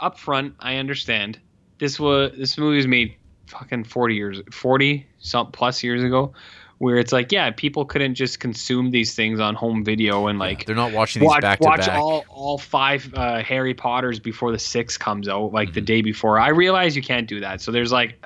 up 0.00 0.18
front 0.18 0.54
I 0.60 0.76
understand 0.76 1.38
this 1.78 1.98
was 2.00 2.32
this 2.36 2.58
movie 2.58 2.76
was 2.76 2.86
made 2.86 3.16
fucking 3.46 3.84
40 3.84 4.14
years 4.14 4.40
40 4.50 5.06
some 5.18 5.50
plus 5.52 5.82
years 5.82 6.02
ago 6.02 6.32
where 6.78 6.96
it's 6.96 7.12
like 7.12 7.30
yeah 7.30 7.50
people 7.50 7.84
couldn't 7.84 8.14
just 8.14 8.40
consume 8.40 8.90
these 8.90 9.14
things 9.14 9.38
on 9.38 9.54
home 9.54 9.84
video 9.84 10.26
and 10.26 10.38
like 10.38 10.64
They're 10.64 10.74
not 10.74 10.92
watching 10.92 11.20
these 11.20 11.28
watch, 11.28 11.42
back 11.42 11.60
to 11.60 11.68
watch 11.68 11.86
back. 11.86 11.98
all 11.98 12.24
all 12.28 12.58
five 12.58 13.12
uh, 13.14 13.42
Harry 13.42 13.74
Potters 13.74 14.18
before 14.18 14.50
the 14.50 14.58
six 14.58 14.96
comes 14.98 15.28
out, 15.28 15.52
like 15.52 15.74
the 15.74 15.80
Mm-hmm. 15.80 15.84
day 15.84 16.02
before. 16.02 16.38
I 16.40 16.48
realize 16.48 16.96
you 16.96 17.02
can't 17.02 17.28
do 17.28 17.40
that, 17.40 17.60
so 17.60 17.70
there's 17.70 17.92
like 17.92 18.24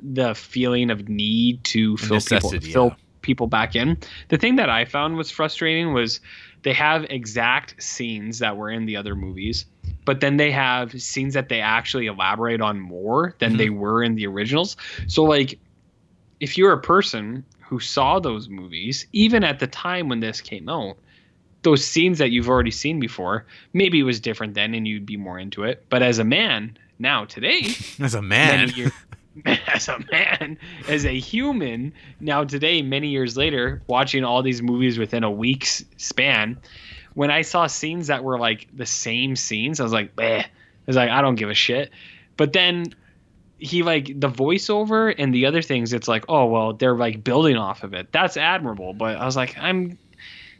the 0.00 0.34
feeling 0.34 0.90
of 0.90 1.08
need 1.08 1.62
to 1.64 1.96
fill 1.96 2.20
people 2.20 2.50
fill 2.60 2.86
yeah. 2.88 2.94
people 3.20 3.46
back 3.46 3.76
in. 3.76 3.98
The 4.28 4.38
thing 4.38 4.56
that 4.56 4.68
I 4.68 4.84
found 4.84 5.16
was 5.16 5.30
frustrating 5.30 5.92
was 5.92 6.20
they 6.62 6.72
have 6.72 7.04
exact 7.08 7.80
scenes 7.82 8.40
that 8.40 8.56
were 8.56 8.70
in 8.70 8.86
the 8.86 8.96
other 8.96 9.14
movies, 9.14 9.66
but 10.04 10.20
then 10.20 10.36
they 10.36 10.50
have 10.50 11.00
scenes 11.00 11.34
that 11.34 11.48
they 11.48 11.60
actually 11.60 12.06
elaborate 12.06 12.60
on 12.60 12.80
more 12.80 13.34
than 13.38 13.50
Mm-hmm. 13.50 13.58
they 13.58 13.70
were 13.70 14.02
in 14.02 14.14
the 14.14 14.26
originals. 14.26 14.76
So 15.06 15.22
like 15.24 15.58
if 16.40 16.58
you're 16.58 16.72
a 16.72 16.80
person 16.80 17.44
who 17.60 17.78
saw 17.80 18.18
those 18.18 18.48
movies, 18.48 19.06
even 19.12 19.44
at 19.44 19.58
the 19.60 19.66
time 19.66 20.08
when 20.08 20.20
this 20.20 20.40
came 20.40 20.68
out, 20.68 20.96
those 21.62 21.84
scenes 21.84 22.18
that 22.18 22.30
you've 22.32 22.48
already 22.48 22.72
seen 22.72 22.98
before, 22.98 23.46
maybe 23.72 24.00
it 24.00 24.02
was 24.02 24.18
different 24.18 24.54
then 24.54 24.74
and 24.74 24.86
you'd 24.88 25.06
be 25.06 25.16
more 25.16 25.38
into 25.38 25.62
it. 25.62 25.84
But 25.88 26.02
as 26.02 26.18
a 26.18 26.24
man, 26.24 26.76
now 26.98 27.24
today, 27.24 27.68
As 28.00 28.14
a 28.16 28.22
man, 28.22 28.72
as 29.72 29.88
a 29.88 29.98
man, 30.10 30.58
as 30.88 31.06
a 31.06 31.18
human, 31.18 31.92
now 32.20 32.44
today, 32.44 32.82
many 32.82 33.08
years 33.08 33.36
later, 33.36 33.80
watching 33.86 34.24
all 34.24 34.42
these 34.42 34.60
movies 34.60 34.98
within 34.98 35.24
a 35.24 35.30
week's 35.30 35.84
span, 35.96 36.58
when 37.14 37.30
I 37.30 37.42
saw 37.42 37.66
scenes 37.66 38.06
that 38.08 38.24
were 38.24 38.38
like 38.38 38.68
the 38.72 38.86
same 38.86 39.36
scenes, 39.36 39.80
I 39.80 39.82
was 39.82 39.92
like, 39.92 40.16
Bleh. 40.16 40.44
I 40.44 40.50
was 40.86 40.96
like, 40.96 41.10
I 41.10 41.20
don't 41.20 41.36
give 41.36 41.50
a 41.50 41.54
shit. 41.54 41.90
But 42.36 42.52
then 42.52 42.94
he 43.58 43.82
like 43.82 44.06
the 44.18 44.28
voiceover 44.28 45.14
and 45.16 45.32
the 45.32 45.46
other 45.46 45.62
things, 45.62 45.92
it's 45.92 46.08
like, 46.08 46.24
oh 46.28 46.46
well, 46.46 46.72
they're 46.72 46.96
like 46.96 47.22
building 47.22 47.56
off 47.56 47.84
of 47.84 47.94
it. 47.94 48.10
That's 48.12 48.36
admirable. 48.36 48.92
But 48.92 49.16
I 49.16 49.24
was 49.24 49.36
like, 49.36 49.56
I'm, 49.58 49.98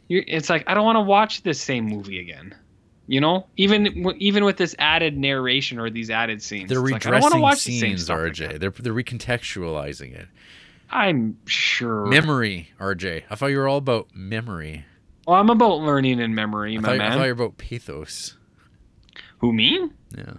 you're, 0.07 0.23
it's 0.27 0.49
like 0.49 0.63
I 0.67 0.73
don't 0.73 0.85
want 0.85 0.95
to 0.97 1.01
watch 1.01 1.43
this 1.43 1.59
same 1.59 1.85
movie 1.85 2.19
again. 2.19 2.55
You 3.07 3.19
know, 3.19 3.45
even 3.57 4.15
even 4.17 4.45
with 4.45 4.55
this 4.55 4.75
added 4.79 5.17
narration 5.17 5.77
or 5.77 5.89
these 5.89 6.09
added 6.09 6.41
scenes, 6.41 6.69
they're 6.69 6.81
it's 6.81 6.91
like, 6.91 7.05
I 7.05 7.11
don't 7.11 7.21
want 7.21 7.33
to 7.33 7.39
redressing 7.39 7.73
the 7.73 7.79
same 7.79 7.89
scenes, 7.89 8.03
stuff. 8.05 8.17
RJ. 8.17 8.59
They're 8.59 8.69
they're 8.69 8.93
recontextualizing 8.93 10.15
it. 10.17 10.27
I'm 10.89 11.37
sure. 11.45 12.05
Memory, 12.05 12.69
RJ. 12.79 13.23
I 13.29 13.35
thought 13.35 13.47
you 13.47 13.57
were 13.57 13.67
all 13.67 13.77
about 13.77 14.15
memory. 14.15 14.85
Well, 15.27 15.37
I'm 15.39 15.49
about 15.49 15.79
learning 15.79 16.19
and 16.21 16.35
memory, 16.35 16.75
I 16.77 16.79
my 16.79 16.87
thought, 16.87 16.95
I 16.95 16.97
man. 16.97 17.11
thought 17.11 17.23
you 17.23 17.35
were 17.35 17.43
about 17.45 17.57
pathos. 17.57 18.37
Who 19.39 19.53
me? 19.53 19.89
Yeah. 20.17 20.33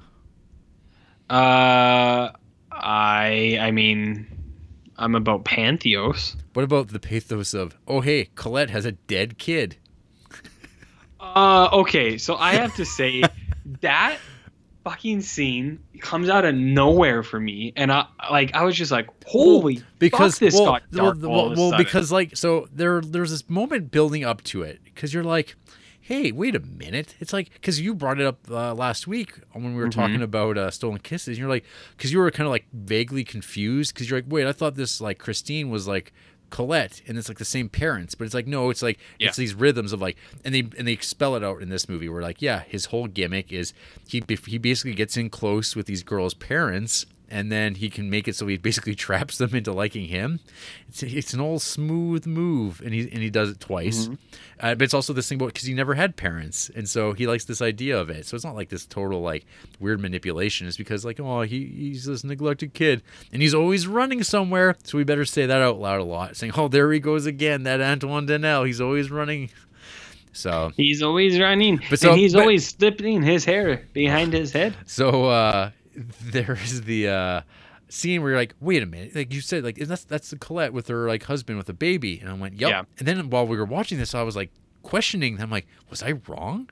Uh, 1.31 2.33
I 2.71 3.59
I 3.61 3.71
mean, 3.71 4.27
I'm 4.97 5.15
about 5.15 5.45
Pantheos. 5.45 6.37
What 6.53 6.65
about 6.65 6.89
the 6.89 7.01
pathos 7.01 7.55
of, 7.55 7.77
oh 7.89 8.01
hey, 8.01 8.29
Colette 8.35 8.71
has 8.71 8.85
a 8.85 8.93
dead 8.93 9.39
kid? 9.39 9.77
Uh, 11.19 11.69
okay, 11.73 12.19
so 12.19 12.37
I 12.37 12.55
have 12.55 12.75
to 12.77 12.85
say 12.85 13.23
that 13.81 14.19
fucking 14.85 15.23
scene 15.23 15.81
comes 16.01 16.29
out 16.29 16.45
of 16.45 16.55
nowhere 16.55 17.23
for 17.23 17.41
me, 17.41 17.73
and 17.77 17.91
I 17.91 18.07
like 18.31 18.55
I 18.55 18.65
was 18.65 18.77
just 18.77 18.93
like, 18.93 19.09
holy, 19.27 19.83
because 19.99 20.35
fuck, 20.35 20.41
this 20.41 20.55
well, 20.55 20.65
got 20.67 20.91
dark 20.93 21.19
well, 21.23 21.53
a 21.53 21.57
well, 21.57 21.77
because 21.77 22.13
like 22.13 22.37
so 22.37 22.69
there 22.73 23.01
there's 23.01 23.31
this 23.31 23.49
moment 23.49 23.91
building 23.91 24.25
up 24.25 24.43
to 24.45 24.63
it 24.63 24.81
because 24.85 25.13
you're 25.15 25.25
like 25.25 25.57
hey 26.01 26.31
wait 26.31 26.55
a 26.55 26.61
minute 26.61 27.15
it's 27.19 27.33
like 27.33 27.51
because 27.55 27.81
you 27.81 27.95
brought 27.95 28.21
it 28.21 28.27
up 28.27 28.39
uh, 28.51 28.75
last 28.75 29.07
week 29.07 29.41
when 29.53 29.75
we 29.75 29.81
were 29.81 29.89
Mhm. 29.89 29.93
talking 29.93 30.23
about 30.23 30.59
uh, 30.59 30.71
stolen 30.71 30.99
kisses 30.99 31.29
and 31.29 31.39
you're 31.39 31.49
like 31.49 31.65
because 31.97 32.13
you 32.13 32.19
were 32.19 32.31
kind 32.31 32.47
of 32.47 32.51
like 32.51 32.67
vaguely 32.75 33.25
confused 33.25 33.95
because 33.95 34.11
you're 34.11 34.19
like 34.19 34.27
wait 34.29 34.47
i 34.47 34.53
thought 34.53 34.75
this 34.75 35.01
like 35.01 35.17
christine 35.19 35.71
was 35.71 35.89
like 35.89 36.13
colette 36.55 37.03
and 37.09 37.19
it's 37.19 37.29
like 37.29 37.39
the 37.39 37.45
same 37.45 37.69
parents 37.69 38.15
but 38.15 38.25
it's 38.27 38.33
like 38.35 38.47
no 38.47 38.71
it's 38.71 38.81
like 38.81 38.97
Yeah. 39.19 39.27
it's 39.27 39.37
these 39.37 39.55
rhythms 39.55 39.93
of 39.93 40.01
like 40.01 40.17
and 40.45 40.55
they 40.55 40.61
and 40.79 40.87
they 40.87 40.97
spell 40.99 41.35
it 41.35 41.43
out 41.43 41.61
in 41.61 41.69
this 41.69 41.89
movie 41.89 42.09
where 42.09 42.23
like 42.23 42.41
yeah 42.41 42.61
his 42.69 42.87
whole 42.87 43.09
gimmick 43.09 43.53
is 43.53 43.73
he 44.07 44.23
he 44.47 44.59
basically 44.59 44.95
gets 44.95 45.17
in 45.17 45.31
close 45.31 45.75
with 45.75 45.87
these 45.87 46.05
girls 46.05 46.33
parents 46.33 47.07
and 47.31 47.51
then 47.51 47.75
he 47.77 47.89
can 47.91 48.11
make 48.11 48.29
it 48.29 48.37
so 48.37 48.47
he 48.47 48.57
basically 48.57 48.95
traps 49.07 49.39
them 49.39 49.55
into 49.55 49.73
liking 49.73 50.07
him. 50.09 50.41
It's, 50.89 51.03
it's 51.03 51.33
an 51.35 51.41
old 51.41 51.63
smooth 51.63 52.27
move, 52.27 52.81
and 52.85 52.93
he 52.95 53.01
and 53.03 53.23
he 53.23 53.31
does 53.31 53.51
it 53.51 53.61
twice. 53.61 54.07
Mhm. 54.09 54.19
Uh, 54.61 54.75
but 54.75 54.83
it's 54.83 54.95
also 54.95 55.13
this 55.13 55.29
thing 55.29 55.37
about 55.37 55.47
because 55.49 55.65
he 55.67 55.75
never 55.75 55.95
had 55.95 56.17
parents, 56.17 56.71
and 56.75 56.89
so 56.89 57.13
he 57.13 57.27
likes 57.27 57.45
this 57.45 57.61
idea 57.61 57.99
of 57.99 58.09
it. 58.11 58.27
So 58.27 58.35
it's 58.37 58.45
not 58.45 58.55
like 58.55 58.69
this 58.69 58.87
total 58.87 59.21
like 59.21 59.45
weird 59.81 60.01
manipulation. 60.01 60.67
It's 60.67 60.77
because 60.77 61.05
like 61.05 61.19
oh 61.21 61.43
he 61.43 61.65
he's 61.67 62.05
this 62.05 62.25
neglected 62.25 62.73
kid, 62.75 63.03
and 63.33 63.43
he's 63.43 63.55
always 63.55 63.87
running 63.87 64.23
somewhere. 64.23 64.77
So 64.85 64.99
we 64.99 65.05
better 65.05 65.25
say 65.25 65.47
that 65.47 65.61
out 65.61 65.79
loud 65.81 66.01
a 66.01 66.05
lot, 66.05 66.37
saying 66.37 66.53
oh 66.57 66.69
there 66.69 66.91
he 66.93 67.01
goes 67.01 67.27
again, 67.27 67.65
that 67.65 67.81
Antoine 67.81 68.27
Doinel. 68.27 68.67
He's 68.67 68.81
always 68.81 69.11
running. 69.11 69.51
So 70.33 70.73
he's 70.77 71.01
always 71.03 71.39
running, 71.39 71.81
But 71.89 72.01
so- 72.01 72.11
and 72.11 72.19
he's 72.19 72.33
but- 72.33 72.41
always 72.43 72.67
slipping 72.69 73.23
his 73.23 73.45
hair 73.45 73.85
behind 73.93 74.33
his 74.33 74.51
head. 74.53 74.75
So 74.87 75.27
uh 75.27 75.71
there 75.97 76.59
is 76.63 76.83
the 76.83 77.09
uh 77.09 77.41
scene 77.89 78.23
where 78.23 78.33
you're 78.33 78.41
like, 78.41 78.55
wait 78.61 78.83
a 78.83 78.87
minute, 78.87 79.15
like 79.15 79.33
you 79.33 79.41
said, 79.41 79.65
like 79.65 79.77
that's 79.77 80.05
that's 80.05 80.31
the 80.31 80.39
Colette 80.39 80.73
with 80.73 80.89
her 80.89 81.09
like 81.09 81.25
husband 81.25 81.59
with 81.59 81.69
a 81.69 81.75
baby, 81.75 82.19
and 82.21 82.29
I 82.29 82.35
went, 82.35 82.55
yep. 82.61 82.71
Yeah. 82.71 82.83
And 82.99 83.09
then 83.09 83.31
while 83.31 83.47
we 83.47 83.57
were 83.57 83.65
watching 83.65 83.99
this, 83.99 84.15
I 84.15 84.23
was 84.23 84.37
like 84.37 84.51
questioning 84.83 85.37
them, 85.37 85.51
like, 85.51 85.67
was 85.91 86.03
I 86.03 86.15
wrong? 86.29 86.69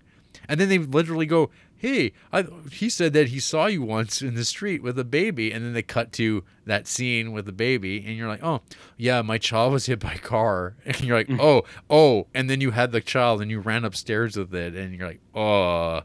And 0.49 0.59
then 0.59 0.69
they 0.69 0.79
literally 0.79 1.27
go, 1.27 1.51
hey, 1.77 2.13
I, 2.33 2.47
he 2.71 2.89
said 2.89 3.13
that 3.13 3.29
he 3.29 3.41
saw 3.41 3.67
you 3.67 3.83
once 3.83 4.23
in 4.23 4.35
the 4.35 4.45
street 4.45 4.83
with 4.83 4.99
a 4.99 5.05
baby, 5.05 5.51
and 5.53 5.65
then 5.65 5.73
they 5.73 5.83
cut 5.83 6.13
to 6.13 6.45
that 6.65 6.87
scene 6.87 7.33
with 7.33 7.45
the 7.45 7.53
baby, 7.53 8.05
and 8.07 8.17
you're 8.17 8.29
like, 8.29 8.43
oh, 8.43 8.61
yeah, 8.97 9.21
my 9.21 9.37
child 9.37 9.73
was 9.73 9.87
hit 9.87 9.99
by 9.99 10.15
a 10.15 10.19
car, 10.19 10.77
and 10.87 11.01
you're 11.03 11.17
like, 11.17 11.31
oh, 11.41 11.63
oh, 11.91 12.29
and 12.35 12.49
then 12.49 12.61
you 12.61 12.71
had 12.71 12.93
the 12.93 13.01
child, 13.01 13.43
and 13.43 13.51
you 13.51 13.61
ran 13.61 13.85
upstairs 13.85 14.37
with 14.37 14.55
it, 14.55 14.75
and 14.75 14.95
you're 14.95 15.09
like, 15.09 15.21
oh, 15.35 16.03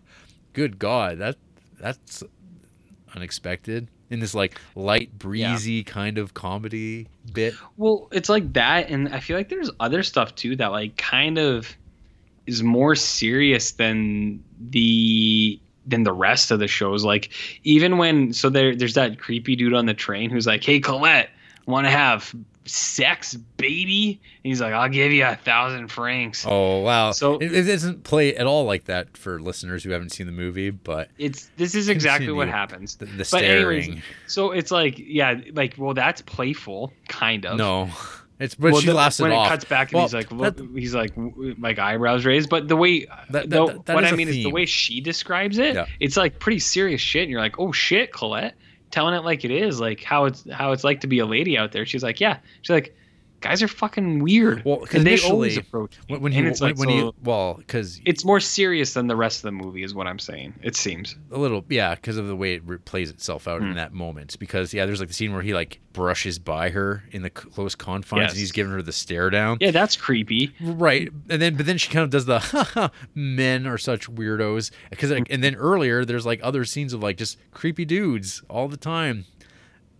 good 0.53 0.79
God, 0.79 1.19
that 1.19 1.35
that's 1.79 2.23
unexpected 3.17 3.87
in 4.09 4.19
this 4.19 4.33
like 4.33 4.59
light 4.75 5.17
breezy 5.17 5.83
kind 5.83 6.17
of 6.17 6.33
comedy 6.33 7.07
bit. 7.33 7.55
Well, 7.75 8.07
it's 8.11 8.29
like 8.29 8.53
that, 8.53 8.89
and 8.89 9.09
I 9.09 9.19
feel 9.19 9.35
like 9.35 9.49
there's 9.49 9.71
other 9.79 10.03
stuff 10.03 10.35
too 10.35 10.55
that 10.57 10.67
like 10.67 10.97
kind 10.97 11.37
of 11.37 11.75
is 12.45 12.63
more 12.63 12.95
serious 12.95 13.71
than 13.71 14.43
the 14.69 15.59
than 15.85 16.03
the 16.03 16.13
rest 16.13 16.51
of 16.51 16.59
the 16.59 16.67
shows. 16.67 17.03
Like 17.03 17.31
even 17.63 17.97
when 17.97 18.33
so 18.33 18.49
there 18.49 18.75
there's 18.75 18.93
that 18.93 19.19
creepy 19.19 19.55
dude 19.55 19.73
on 19.73 19.85
the 19.85 19.93
train 19.93 20.29
who's 20.29 20.47
like, 20.47 20.63
"Hey 20.63 20.79
Colette, 20.79 21.29
want 21.65 21.85
to 21.85 21.91
have 21.91 22.33
sex, 22.67 23.33
baby?" 23.33 24.19
And 24.43 24.49
he's 24.51 24.61
like, 24.61 24.73
"I'll 24.73 24.89
give 24.89 25.11
you 25.11 25.25
a 25.25 25.35
thousand 25.35 25.87
francs." 25.89 26.45
Oh 26.47 26.79
wow! 26.81 27.11
So- 27.11 27.37
it, 27.39 27.51
it 27.53 27.63
doesn't 27.63 28.03
play 28.03 28.35
at 28.35 28.45
all 28.45 28.65
like 28.65 28.85
that 28.85 29.17
for 29.17 29.39
listeners 29.39 29.83
who 29.83 29.91
haven't 29.91 30.11
seen 30.11 30.25
the 30.25 30.31
movie, 30.31 30.69
but 30.69 31.09
It's 31.17 31.49
this 31.57 31.75
is 31.75 31.89
exactly 31.89 32.31
what 32.31 32.47
happens. 32.47 32.95
the, 32.95 33.05
the 33.05 33.27
But 33.31 33.43
anyways, 33.43 33.83
staring. 33.85 34.01
so 34.27 34.51
it's 34.51 34.71
like 34.71 34.95
yeah, 34.97 35.39
like 35.53 35.75
well 35.77 35.93
that's 35.93 36.21
playful, 36.21 36.93
kind 37.07 37.45
of. 37.45 37.57
no, 37.57 37.89
it's 38.39 38.53
but 38.55 38.71
Well, 38.71 38.81
she 38.81 38.87
the- 38.87 38.93
laughs 38.93 39.19
when 39.19 39.31
it 39.31 39.35
off. 39.35 39.47
cuts 39.49 39.65
back 39.65 39.89
and 39.91 39.95
Well, 39.95 40.03
he's 40.05 40.13
like, 40.13 40.29
that- 40.29 40.69
he's 40.75 40.93
like, 40.93 41.13
like 41.59 41.79
eyebrows 41.79 42.23
raised. 42.25 42.49
But 42.49 42.67
the 42.67 42.75
way, 42.75 43.07
That- 43.31 43.49
the- 43.49 43.65
that- 43.65 43.85
that 43.87 43.95
what 43.95 44.05
I 44.05 44.11
mean 44.11 44.27
is 44.27 44.35
the 44.35 44.51
way 44.51 44.65
she 44.65 45.01
describes 45.01 45.57
it. 45.57 45.73
Yeah. 45.75 45.85
It's 45.99 46.17
like 46.17 46.39
pretty 46.39 46.59
serious 46.59 47.01
shit, 47.01 47.23
and 47.23 47.31
you're 47.31 47.41
like, 47.41 47.59
oh 47.59 47.71
shit, 47.71 48.13
Colette, 48.13 48.55
telling 48.91 49.13
it 49.13 49.23
like 49.23 49.43
it 49.45 49.51
is, 49.51 49.79
like 49.79 50.03
how 50.03 50.25
it's 50.25 50.49
how 50.51 50.71
it's 50.71 50.83
like 50.83 51.01
to 51.01 51.07
be 51.07 51.19
a 51.19 51.25
lady 51.25 51.57
out 51.57 51.71
there. 51.71 51.85
She's 51.85 52.03
like, 52.03 52.19
yeah. 52.19 52.37
She's 52.61 52.73
like, 52.73 52.95
guys 53.39 53.61
are 53.61 53.67
fucking 53.67 54.19
weird. 54.19 54.63
Well, 54.65 54.77
'cause 54.77 54.95
and 54.95 55.05
they 55.07 55.19
always 55.21 55.57
approach 55.57 55.95
when, 56.07 56.21
when 56.21 56.33
and 56.33 56.45
he 56.45 56.51
it's 56.51 56.59
when, 56.61 56.71
like 56.71 56.79
when 56.79 56.89
so- 56.89 56.95
he 56.95 57.11
well 57.23 57.53
because 57.55 58.01
it's 58.05 58.25
more 58.25 58.39
serious 58.39 58.93
than 58.93 59.07
the 59.07 59.15
rest 59.15 59.39
of 59.39 59.43
the 59.43 59.51
movie, 59.51 59.83
is 59.83 59.93
what 59.93 60.07
I'm 60.07 60.19
saying. 60.19 60.53
It 60.63 60.75
seems. 60.75 61.15
a 61.31 61.37
little 61.37 61.63
yeah 61.69 61.95
because 61.95 62.17
of 62.17 62.27
the 62.27 62.35
way 62.35 62.55
it 62.55 62.85
plays 62.85 63.09
itself 63.09 63.47
out 63.47 63.61
Hmm. 63.61 63.67
in 63.69 63.75
that 63.75 63.93
moment 63.93 64.37
because 64.39 64.73
yeah 64.73 64.85
there's 64.85 64.99
like 64.99 65.09
the 65.09 65.13
scene 65.13 65.33
where 65.33 65.41
he 65.43 65.53
like 65.53 65.79
brushes 65.93 66.37
by 66.39 66.69
her 66.69 67.03
in 67.11 67.21
the 67.23 67.29
close 67.29 67.73
confines 67.75 68.21
Yes. 68.21 68.31
and 68.31 68.39
he's 68.39 68.51
giving 68.51 68.71
her 68.71 68.81
the 68.83 68.91
stare 68.91 69.29
down 69.31 69.57
Yeah, 69.59 69.71
that's 69.71 69.95
creepy. 69.95 70.53
right 70.61 71.09
and 71.29 71.41
then 71.41 71.55
but 71.55 71.65
then 71.65 71.77
she 71.77 71.89
kind 71.89 72.03
of 72.03 72.09
does 72.11 72.25
the 72.25 72.39
haha 72.39 72.89
men 73.15 73.65
are 73.65 73.77
such 73.79 74.07
weirdos 74.09 74.69
because 74.91 75.09
like, 75.11 75.27
and 75.31 75.43
then 75.43 75.55
earlier 75.55 76.05
there's 76.05 76.25
like 76.25 76.39
other 76.43 76.65
scenes 76.65 76.93
of 76.93 77.01
like 77.01 77.17
just 77.17 77.37
creepy 77.51 77.83
dudes 77.85 78.41
all 78.49 78.67
the 78.67 78.77
time 78.77 79.25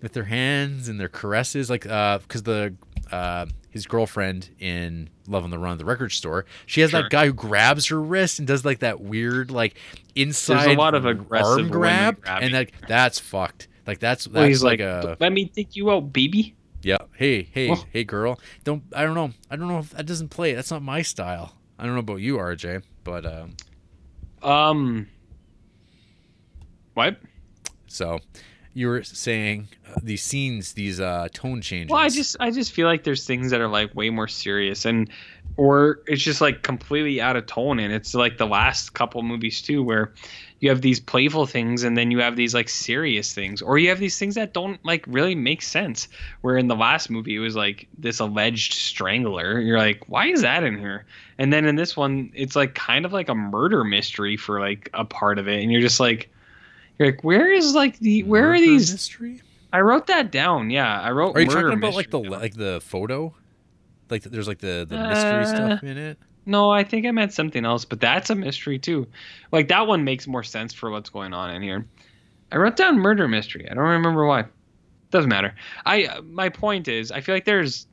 with 0.01 0.13
their 0.13 0.25
hands 0.25 0.87
and 0.87 0.99
their 0.99 1.09
caresses 1.09 1.69
like 1.69 1.85
uh 1.87 2.19
because 2.19 2.43
the 2.43 2.73
uh 3.11 3.45
his 3.69 3.85
girlfriend 3.85 4.49
in 4.59 5.09
Love 5.27 5.43
on 5.43 5.49
the 5.51 5.59
Run 5.59 5.73
at 5.73 5.77
the 5.77 5.85
record 5.85 6.11
store 6.11 6.45
she 6.65 6.81
has 6.81 6.91
Sure. 6.91 7.03
that 7.03 7.09
guy 7.11 7.25
who 7.27 7.33
grabs 7.33 7.87
her 7.87 8.01
wrist 8.01 8.39
and 8.39 8.47
does 8.47 8.65
like 8.65 8.79
that 8.79 9.01
weird 9.01 9.51
like 9.51 9.75
inside 10.15 10.65
There's 10.65 10.75
a 10.75 10.79
lot 10.79 10.95
of 10.95 11.05
aggressive 11.05 11.47
arm 11.65 11.69
grab 11.69 12.17
and 12.25 12.53
like 12.53 12.73
that's 12.87 13.19
fucked 13.19 13.67
like 13.85 13.99
that's 13.99 14.25
that's 14.25 14.33
Well, 14.33 14.45
he's 14.45 14.63
like, 14.63 14.79
like, 14.79 14.87
a 15.05 15.17
let 15.19 15.31
me 15.31 15.45
take 15.47 15.75
you 15.75 15.91
out, 15.91 16.11
baby. 16.11 16.55
yeah 16.81 16.97
hey 17.15 17.43
hey 17.51 17.75
hey 17.91 18.03
girl 18.03 18.39
don't 18.63 18.83
I 18.93 19.03
don't 19.03 19.15
know 19.15 19.31
I 19.51 19.55
don't 19.55 19.67
know 19.67 19.79
if 19.79 19.91
that 19.91 20.05
doesn't 20.05 20.29
play 20.29 20.53
that's 20.53 20.71
not 20.71 20.81
my 20.81 21.01
style 21.01 21.53
I 21.77 21.85
don't 21.85 21.93
know 21.93 21.99
about 21.99 22.17
you 22.21 22.37
RJ 22.37 22.83
but 23.03 23.25
um 23.25 23.55
Um. 24.41 25.07
What? 26.93 27.17
So 27.87 28.19
you 28.77 28.87
were 28.87 29.01
saying 29.01 29.67
uh, 29.89 29.99
these 30.03 30.21
scenes, 30.21 30.73
these 30.73 30.99
uh, 30.99 31.27
tone 31.33 31.61
changes. 31.61 31.91
Well, 31.91 31.99
I 31.99 32.09
just 32.09 32.37
I 32.39 32.51
just 32.51 32.71
feel 32.71 32.85
like 32.85 33.03
there's 33.03 33.25
things 33.25 33.49
that 33.49 33.59
are 33.59 33.67
like 33.67 33.95
way 33.95 34.11
more 34.11 34.27
serious 34.27 34.85
and 34.85 35.09
or 35.57 36.01
it's 36.05 36.21
just 36.21 36.41
like 36.41 36.61
completely 36.61 37.19
out 37.19 37.35
of 37.35 37.47
tone 37.47 37.79
and 37.79 37.91
it's 37.91 38.13
like 38.13 38.37
the 38.37 38.45
last 38.45 38.93
couple 38.93 39.23
movies 39.23 39.63
too 39.63 39.81
where 39.81 40.13
you 40.59 40.69
have 40.69 40.81
these 40.81 40.99
playful 40.99 41.47
things 41.47 41.83
and 41.83 41.97
then 41.97 42.11
you 42.11 42.19
have 42.19 42.35
these 42.35 42.53
like 42.53 42.69
serious 42.69 43.33
things 43.33 43.63
or 43.63 43.79
you 43.79 43.89
have 43.89 43.97
these 43.97 44.19
things 44.19 44.35
that 44.35 44.53
don't 44.53 44.83
like 44.85 45.03
really 45.07 45.33
make 45.33 45.63
sense 45.63 46.07
where 46.41 46.55
in 46.55 46.67
the 46.67 46.75
last 46.75 47.09
movie 47.09 47.35
it 47.35 47.39
was 47.39 47.55
like 47.55 47.87
this 47.97 48.19
alleged 48.19 48.73
strangler 48.73 49.59
you're 49.59 49.79
like 49.79 50.03
why 50.07 50.27
is 50.27 50.43
that 50.43 50.63
in 50.63 50.77
here 50.77 51.05
and 51.39 51.51
then 51.51 51.65
in 51.65 51.75
this 51.75 51.97
one 51.97 52.31
it's 52.35 52.55
like 52.55 52.75
kind 52.75 53.05
of 53.05 53.13
like 53.13 53.29
a 53.29 53.35
murder 53.35 53.83
mystery 53.83 54.37
for 54.37 54.59
like 54.59 54.89
a 54.93 55.05
part 55.05 55.39
of 55.39 55.47
it 55.47 55.63
and 55.63 55.71
you're 55.71 55.81
just 55.81 55.99
like 55.99 56.29
you're 56.99 57.11
like 57.11 57.23
where 57.23 57.51
is 57.51 57.73
like 57.73 57.99
the 57.99 58.23
where 58.23 58.53
are 58.53 58.59
these 58.59 58.91
mystery? 58.91 59.41
I 59.73 59.81
wrote 59.81 60.07
that 60.07 60.31
down. 60.31 60.69
Yeah, 60.69 61.01
I 61.01 61.11
wrote. 61.11 61.35
Are 61.35 61.41
you 61.41 61.47
murder 61.47 61.61
talking 61.63 61.77
about 61.77 61.93
like 61.93 62.09
the 62.09 62.21
down. 62.21 62.31
like 62.31 62.53
the 62.53 62.79
photo? 62.81 63.33
Like 64.09 64.23
there's 64.23 64.47
like 64.47 64.59
the 64.59 64.85
the 64.87 64.97
mystery 64.97 65.41
Uh, 65.41 65.45
stuff 65.45 65.83
in 65.83 65.97
it. 65.97 66.17
No, 66.45 66.71
I 66.71 66.83
think 66.83 67.05
I 67.05 67.11
meant 67.11 67.33
something 67.33 67.65
else, 67.65 67.83
but 67.83 67.99
that's 67.99 68.29
a 68.29 68.35
mystery 68.35 68.79
too. 68.79 69.05
Like 69.51 69.67
that 69.67 69.85
one 69.85 70.03
makes 70.05 70.27
more 70.27 70.43
sense 70.43 70.73
for 70.73 70.89
what's 70.89 71.09
going 71.09 71.33
on 71.33 71.53
in 71.53 71.61
here. 71.61 71.85
I 72.51 72.57
wrote 72.57 72.77
down 72.77 72.97
murder 72.97 73.27
mystery. 73.27 73.69
I 73.69 73.73
don't 73.73 73.83
remember 73.83 74.25
why. 74.25 74.45
Doesn't 75.11 75.29
matter. 75.29 75.53
I 75.85 76.05
uh, 76.05 76.21
my 76.21 76.47
point 76.49 76.87
is, 76.87 77.11
I 77.11 77.19
feel 77.19 77.35
like 77.35 77.45
there's 77.45 77.87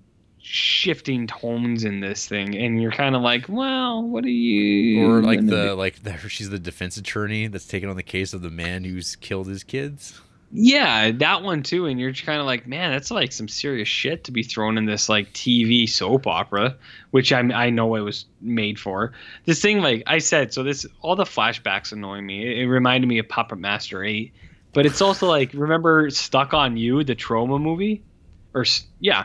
shifting 0.46 1.26
tones 1.26 1.84
in 1.84 2.00
this 2.00 2.26
thing, 2.28 2.54
and 2.54 2.80
you're 2.80 2.92
kind 2.92 3.16
of 3.16 3.22
like, 3.22 3.46
well, 3.48 4.02
what 4.02 4.24
are 4.24 4.28
you? 4.28 5.10
Or 5.10 5.22
like 5.22 5.40
the 5.40 5.68
do? 5.68 5.74
like 5.74 6.02
the, 6.02 6.16
she's 6.28 6.50
the 6.50 6.58
defense 6.58 6.98
attorney 6.98 7.46
that's 7.46 7.66
taking 7.66 7.88
on 7.88 7.96
the 7.96 8.02
case 8.02 8.34
of 8.34 8.42
the 8.42 8.50
man 8.50 8.84
who's 8.84 9.16
killed 9.16 9.48
his 9.48 9.64
kids. 9.64 10.20
Yeah, 10.52 11.10
that 11.12 11.42
one 11.42 11.62
too. 11.62 11.86
And 11.86 11.98
you're 11.98 12.12
kind 12.12 12.40
of 12.40 12.46
like, 12.46 12.66
man, 12.66 12.92
that's 12.92 13.10
like 13.10 13.32
some 13.32 13.48
serious 13.48 13.88
shit 13.88 14.24
to 14.24 14.32
be 14.32 14.42
thrown 14.42 14.76
in 14.76 14.84
this 14.84 15.08
like 15.08 15.32
TV 15.32 15.88
soap 15.88 16.26
opera, 16.26 16.76
which 17.10 17.32
I 17.32 17.40
I 17.40 17.70
know 17.70 17.94
it 17.94 18.02
was 18.02 18.26
made 18.40 18.78
for. 18.78 19.12
This 19.46 19.62
thing, 19.62 19.80
like 19.80 20.02
I 20.06 20.18
said, 20.18 20.52
so 20.52 20.62
this 20.62 20.86
all 21.00 21.16
the 21.16 21.24
flashbacks 21.24 21.92
annoy 21.92 22.20
me. 22.20 22.46
It, 22.46 22.58
it 22.58 22.68
reminded 22.68 23.06
me 23.06 23.18
of 23.18 23.28
Puppet 23.28 23.58
Master 23.58 24.04
Eight, 24.04 24.34
but 24.74 24.84
it's 24.84 25.00
also 25.00 25.26
like 25.26 25.54
remember 25.54 26.10
Stuck 26.10 26.52
on 26.52 26.76
You, 26.76 27.02
the 27.02 27.16
Troma 27.16 27.60
movie, 27.60 28.04
or 28.52 28.66
yeah, 29.00 29.24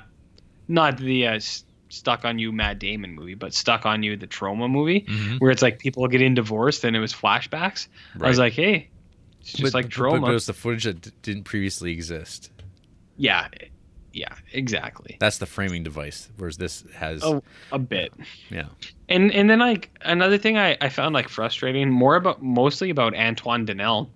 not 0.69 0.97
the 0.97 1.27
uh, 1.27 1.39
Stuck 1.89 2.23
on 2.23 2.39
You 2.39 2.51
Matt 2.53 2.79
Damon 2.79 3.13
movie, 3.15 3.33
but 3.33 3.53
Stuck 3.53 3.85
on 3.85 4.03
You, 4.03 4.15
the 4.15 4.27
Troma 4.27 4.69
movie, 4.69 5.01
Mhm. 5.01 5.39
where 5.41 5.49
it's 5.51 5.61
like 5.63 5.79
people 5.79 6.07
getting 6.07 6.35
divorced 6.35 6.83
and 6.85 6.95
it 6.95 6.99
was 6.99 7.11
flashbacks. 7.13 7.87
I 8.21 8.27
was 8.27 8.37
like, 8.39 8.53
hey. 8.53 8.87
It's 9.41 9.53
just 9.53 9.63
But- 9.63 9.73
like 9.73 9.89
trauma. 9.89 10.21
But, 10.21 10.29
it 10.31 10.33
was 10.33 10.45
the 10.45 10.53
footage 10.53 10.83
that 10.83 11.01
d- 11.01 11.11
didn't 11.23 11.43
previously 11.45 11.91
exist. 11.91 12.51
Yeah, 13.17 13.47
yeah, 14.13 14.33
exactly. 14.53 15.17
That's 15.19 15.37
the 15.39 15.45
framing 15.45 15.81
device. 15.83 16.29
Whereas 16.37 16.57
this 16.57 16.83
has 16.95 17.23
Oh, 17.23 17.41
a 17.71 17.79
bit. 17.79 18.13
yeah. 18.49 18.65
And 19.07 19.31
and 19.31 19.49
then 19.49 19.59
like 19.59 19.89
another 20.01 20.37
thing 20.37 20.57
I, 20.57 20.77
I 20.81 20.89
found 20.89 21.13
like 21.13 21.27
frustrating, 21.29 21.89
more 21.89 22.15
about 22.15 22.43
mostly 22.43 22.89
about 22.91 23.15
Antoine 23.15 23.65
Doinel, 23.65 24.09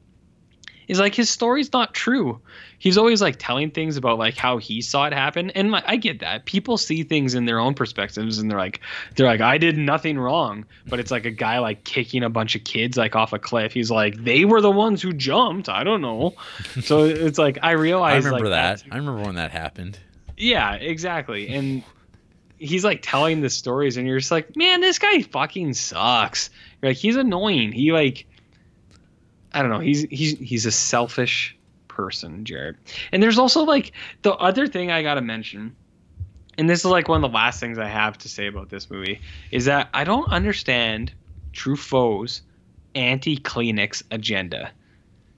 is 0.93 0.99
like 0.99 1.15
his 1.15 1.29
story's 1.29 1.73
not 1.73 1.93
true. 1.93 2.41
He's 2.79 2.97
always 2.97 3.21
like 3.21 3.37
telling 3.37 3.71
things 3.71 3.97
about 3.97 4.17
like 4.17 4.37
how 4.37 4.57
he 4.57 4.81
saw 4.81 5.05
it 5.05 5.13
happen, 5.13 5.49
and 5.51 5.71
like 5.71 5.83
I 5.87 5.97
get 5.97 6.19
that 6.19 6.45
people 6.45 6.77
see 6.77 7.03
things 7.03 7.33
in 7.33 7.45
their 7.45 7.59
own 7.59 7.73
perspectives, 7.73 8.37
and 8.37 8.49
they're 8.49 8.57
like 8.57 8.79
they're 9.15 9.27
like 9.27 9.41
I 9.41 9.57
did 9.57 9.77
nothing 9.77 10.17
wrong, 10.17 10.65
but 10.87 10.99
it's 10.99 11.11
like 11.11 11.25
a 11.25 11.31
guy 11.31 11.59
like 11.59 11.83
kicking 11.83 12.23
a 12.23 12.29
bunch 12.29 12.55
of 12.55 12.63
kids 12.63 12.97
like 12.97 13.15
off 13.15 13.33
a 13.33 13.39
cliff. 13.39 13.73
He's 13.73 13.91
like 13.91 14.23
they 14.23 14.45
were 14.45 14.61
the 14.61 14.71
ones 14.71 15.01
who 15.01 15.13
jumped. 15.13 15.69
I 15.69 15.83
don't 15.83 16.01
know. 16.01 16.35
So 16.81 17.05
it's 17.05 17.37
like 17.37 17.59
I 17.61 17.71
realize. 17.71 18.25
I 18.25 18.29
remember 18.29 18.49
like, 18.49 18.79
that. 18.79 18.83
I 18.91 18.97
remember 18.97 19.23
when 19.23 19.35
that 19.35 19.51
happened. 19.51 19.97
yeah, 20.37 20.73
exactly. 20.75 21.49
And 21.49 21.83
he's 22.63 22.85
like 22.85 23.01
telling 23.01 23.41
the 23.41 23.49
stories, 23.49 23.97
and 23.97 24.07
you're 24.07 24.19
just 24.19 24.31
like, 24.31 24.55
man, 24.55 24.81
this 24.81 24.99
guy 24.99 25.21
fucking 25.21 25.73
sucks. 25.73 26.49
You're 26.81 26.91
like, 26.91 26.97
he's 26.97 27.15
annoying. 27.15 27.71
He 27.71 27.91
like, 27.91 28.25
I 29.53 29.61
don't 29.61 29.71
know. 29.71 29.79
He's 29.79 30.01
he's 30.09 30.37
he's 30.39 30.65
a 30.65 30.71
selfish 30.71 31.55
person, 31.87 32.43
Jared. 32.43 32.77
And 33.11 33.21
there's 33.21 33.37
also 33.37 33.63
like 33.63 33.91
the 34.23 34.33
other 34.33 34.67
thing 34.67 34.91
I 34.91 35.03
gotta 35.03 35.21
mention, 35.21 35.75
and 36.57 36.69
this 36.69 36.79
is 36.79 36.85
like 36.85 37.07
one 37.07 37.23
of 37.23 37.31
the 37.31 37.35
last 37.35 37.59
things 37.59 37.77
I 37.77 37.87
have 37.87 38.17
to 38.19 38.29
say 38.29 38.47
about 38.47 38.69
this 38.69 38.89
movie 38.89 39.21
is 39.51 39.65
that 39.65 39.89
I 39.93 40.03
don't 40.03 40.29
understand 40.29 41.13
Truffaut's 41.53 42.41
anti-Kleenex 42.95 44.03
agenda. 44.11 44.71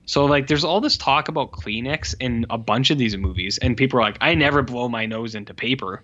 So 0.06 0.24
like 0.24 0.46
there's 0.46 0.64
all 0.64 0.80
this 0.80 0.96
talk 0.96 1.28
about 1.28 1.50
Kleenex 1.50 2.14
in 2.20 2.46
a 2.48 2.58
bunch 2.58 2.90
of 2.90 2.98
these 2.98 3.16
movies 3.16 3.58
and 3.58 3.76
people 3.76 3.98
are 3.98 4.02
like 4.02 4.18
I 4.20 4.34
never 4.34 4.62
blow 4.62 4.88
my 4.88 5.04
nose 5.04 5.34
into 5.34 5.52
paper. 5.52 6.02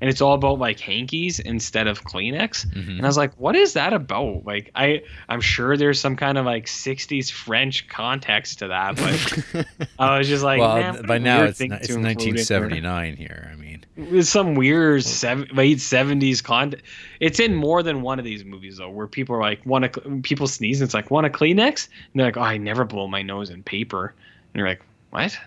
And 0.00 0.08
it's 0.08 0.20
all 0.20 0.34
about 0.34 0.58
like 0.58 0.80
hankies 0.80 1.38
instead 1.40 1.86
of 1.86 2.04
Kleenex. 2.04 2.66
Mm-hmm. 2.66 2.90
And 2.90 3.02
I 3.02 3.06
was 3.06 3.16
like, 3.16 3.34
what 3.34 3.54
is 3.54 3.74
that 3.74 3.92
about? 3.92 4.44
Like 4.46 4.70
I 4.74 5.02
I'm 5.28 5.40
sure 5.40 5.76
there's 5.76 6.00
some 6.00 6.16
kind 6.16 6.38
of 6.38 6.46
like 6.46 6.66
60s 6.66 7.30
French 7.30 7.88
context 7.88 8.60
to 8.60 8.68
that, 8.68 8.96
but 8.96 9.66
I 9.98 10.18
was 10.18 10.28
just 10.28 10.42
like, 10.42 10.60
well, 10.60 11.02
by 11.02 11.18
now 11.18 11.44
it's 11.44 11.58
to 11.58 11.64
it's 11.64 11.90
include 11.90 12.00
in 12.00 12.04
here." 12.36 12.60
1979 12.60 13.16
here. 13.16 13.50
I 13.52 13.56
mean, 13.56 13.84
It's 13.96 14.30
some 14.30 14.54
weird 14.54 15.04
seven, 15.04 15.48
late 15.52 15.78
70s 15.78 16.42
content. 16.42 16.82
It's 17.20 17.38
in 17.38 17.54
more 17.54 17.82
than 17.82 18.02
one 18.02 18.18
of 18.18 18.24
these 18.24 18.44
movies 18.44 18.78
though, 18.78 18.90
where 18.90 19.06
people 19.06 19.36
are 19.36 19.40
like, 19.40 19.64
want 19.66 19.92
to 19.92 20.20
people 20.22 20.46
sneeze, 20.46 20.80
and 20.80 20.86
it's 20.86 20.94
like, 20.94 21.10
want 21.10 21.26
a 21.26 21.30
Kleenex? 21.30 21.88
And 21.88 22.20
they're 22.20 22.26
like, 22.26 22.36
oh, 22.36 22.42
I 22.42 22.56
never 22.56 22.84
blow 22.84 23.06
my 23.06 23.22
nose 23.22 23.50
in 23.50 23.62
paper. 23.62 24.14
And 24.52 24.58
you're 24.58 24.68
like, 24.68 24.82
what? 25.10 25.38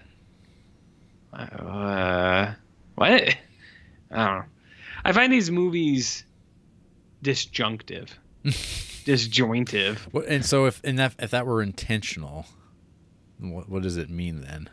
Uh, 1.34 2.54
what? 2.96 3.36
I 4.14 4.26
don't 4.26 4.40
know. 4.40 4.46
I 5.04 5.12
find 5.12 5.34
these 5.34 5.52
movies 5.52 6.24
disjunctive, 7.22 8.18
disjointive. 9.06 10.08
what, 10.12 10.28
and 10.28 10.46
so 10.46 10.66
if 10.66 10.82
and 10.84 11.00
that 11.00 11.16
if 11.20 11.32
that 11.32 11.46
were 11.46 11.62
intentional, 11.62 12.46
what 13.40 13.68
what 13.68 13.84
does 13.84 13.98
it 13.98 14.10
mean 14.10 14.42
then? 14.42 14.70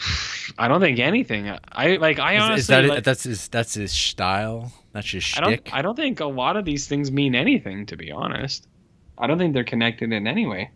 I 0.58 0.66
don't 0.68 0.80
think 0.80 0.98
anything. 0.98 1.54
I 1.70 1.96
like. 1.96 2.18
I 2.18 2.38
honestly 2.38 2.60
is, 2.60 2.66
that 2.68 2.84
like, 2.86 3.04
that's 3.04 3.24
his 3.24 3.48
that's 3.48 3.74
his 3.74 3.92
style? 3.92 4.72
That's 4.92 5.10
his 5.10 5.34
I 5.36 5.40
don't. 5.42 5.74
I 5.74 5.82
don't 5.82 5.96
think 5.96 6.20
a 6.20 6.26
lot 6.26 6.56
of 6.56 6.64
these 6.64 6.88
things 6.88 7.12
mean 7.12 7.34
anything. 7.34 7.84
To 7.86 7.96
be 7.96 8.10
honest, 8.10 8.66
I 9.18 9.26
don't 9.26 9.38
think 9.38 9.52
they're 9.52 9.64
connected 9.64 10.12
in 10.12 10.26
any 10.26 10.46
way. 10.46 10.70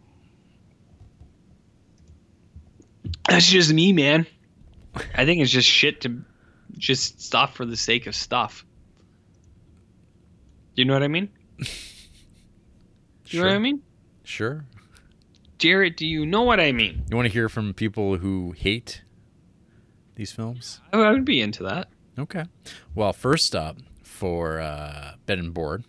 That's 3.28 3.48
just 3.48 3.72
me, 3.72 3.92
man. 3.92 4.26
I 5.14 5.24
think 5.24 5.40
it's 5.40 5.50
just 5.50 5.68
shit 5.68 6.00
to 6.02 6.22
just 6.76 7.20
stuff 7.20 7.54
for 7.54 7.64
the 7.66 7.76
sake 7.76 8.06
of 8.06 8.14
stuff. 8.14 8.64
You 10.74 10.84
know 10.84 10.94
what 10.94 11.02
I 11.02 11.08
mean? 11.08 11.28
You 13.26 13.38
know 13.38 13.44
what 13.44 13.50
I 13.50 13.54
Sure. 13.54 13.60
mean? 13.60 13.82
Sure. 14.24 14.64
Jarrett, 15.58 15.96
do 15.96 16.06
you 16.06 16.24
know 16.24 16.42
what 16.42 16.58
I 16.58 16.72
mean? 16.72 17.04
You 17.10 17.16
want 17.16 17.26
to 17.26 17.32
hear 17.32 17.48
from 17.48 17.74
people 17.74 18.16
who 18.16 18.52
hate 18.52 19.02
these 20.14 20.32
films? 20.32 20.80
I 20.92 21.10
would 21.10 21.24
be 21.24 21.40
into 21.40 21.62
that. 21.64 21.88
Okay. 22.18 22.44
Well, 22.94 23.12
first 23.12 23.54
up 23.54 23.76
for 24.02 24.58
uh, 24.60 25.12
Bed 25.26 25.38
and 25.38 25.52
Board, 25.52 25.84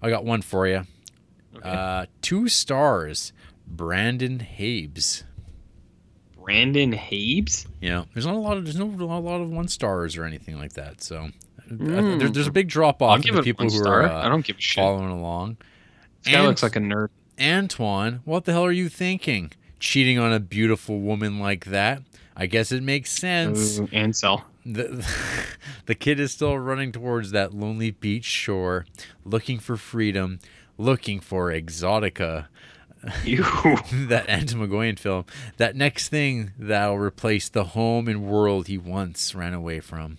I 0.00 0.08
got 0.10 0.24
one 0.24 0.40
for 0.42 0.66
you. 0.66 0.84
Uh, 1.62 2.06
two 2.22 2.48
stars, 2.48 3.32
Brandon 3.66 4.38
Habes. 4.38 5.24
Brandon 6.48 6.92
Habes. 6.94 7.66
Know, 7.82 8.06
there's 8.14 8.24
not 8.24 8.34
a 8.34 8.38
lot 8.38 8.56
of 8.56 8.64
there's 8.64 8.78
no 8.78 8.86
a 8.86 9.04
lot 9.20 9.42
of 9.42 9.50
one 9.50 9.68
stars 9.68 10.16
or 10.16 10.24
anything 10.24 10.56
like 10.58 10.72
that. 10.72 11.02
So 11.02 11.24
uh, 11.24 11.30
Mm. 11.70 12.18
there, 12.18 12.30
there's 12.30 12.46
a 12.46 12.50
big 12.50 12.68
drop 12.68 13.02
off 13.02 13.20
give 13.20 13.30
in 13.30 13.34
the 13.34 13.40
it 13.42 13.44
people 13.44 13.68
who 13.68 13.86
are 13.86 14.04
uh, 14.04 14.24
I 14.24 14.30
don't 14.30 14.42
give 14.46 14.56
a 14.56 14.60
shit. 14.60 14.80
following 14.82 15.10
along. 15.10 15.58
This 16.22 16.32
guy 16.32 16.38
Ant- 16.38 16.48
looks 16.48 16.62
like 16.62 16.76
a 16.76 16.80
nerd. 16.80 17.08
Antoine, 17.38 18.20
what 18.24 18.46
the 18.46 18.52
hell 18.52 18.64
are 18.64 18.72
you 18.72 18.88
thinking? 18.88 19.52
Cheating 19.78 20.18
on 20.18 20.32
a 20.32 20.40
beautiful 20.40 21.00
woman 21.00 21.38
like 21.38 21.66
that? 21.66 22.00
I 22.34 22.46
guess 22.46 22.72
it 22.72 22.82
makes 22.82 23.10
sense. 23.10 23.78
Ooh, 23.78 23.88
Ansel. 23.92 24.42
The, 24.64 25.06
the 25.86 25.94
kid 25.94 26.18
is 26.18 26.32
still 26.32 26.58
running 26.58 26.90
towards 26.92 27.30
that 27.32 27.52
lonely 27.52 27.90
beach 27.90 28.24
shore, 28.24 28.86
looking 29.24 29.58
for 29.58 29.76
freedom, 29.76 30.38
looking 30.78 31.20
for 31.20 31.52
exotica. 31.52 32.46
That 34.08 34.26
Antimagoyan 34.28 34.98
film. 34.98 35.24
That 35.56 35.76
next 35.76 36.08
thing 36.08 36.52
that'll 36.58 36.98
replace 36.98 37.48
the 37.48 37.64
home 37.64 38.08
and 38.08 38.24
world 38.24 38.66
he 38.66 38.78
once 38.78 39.34
ran 39.34 39.54
away 39.54 39.80
from. 39.80 40.18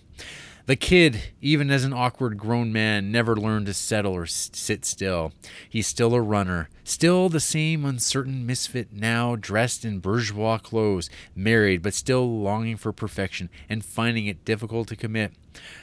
The 0.66 0.76
kid, 0.76 1.32
even 1.40 1.68
as 1.70 1.82
an 1.82 1.92
awkward 1.92 2.38
grown 2.38 2.72
man, 2.72 3.10
never 3.10 3.34
learned 3.34 3.66
to 3.66 3.74
settle 3.74 4.12
or 4.12 4.26
sit 4.26 4.84
still. 4.84 5.32
He's 5.68 5.88
still 5.88 6.14
a 6.14 6.20
runner, 6.20 6.68
still 6.84 7.28
the 7.28 7.40
same 7.40 7.84
uncertain 7.84 8.46
misfit 8.46 8.92
now, 8.92 9.34
dressed 9.34 9.84
in 9.84 9.98
bourgeois 9.98 10.58
clothes, 10.58 11.10
married, 11.34 11.82
but 11.82 11.92
still 11.92 12.40
longing 12.40 12.76
for 12.76 12.92
perfection 12.92 13.50
and 13.68 13.84
finding 13.84 14.26
it 14.26 14.44
difficult 14.44 14.86
to 14.88 14.96
commit. 14.96 15.32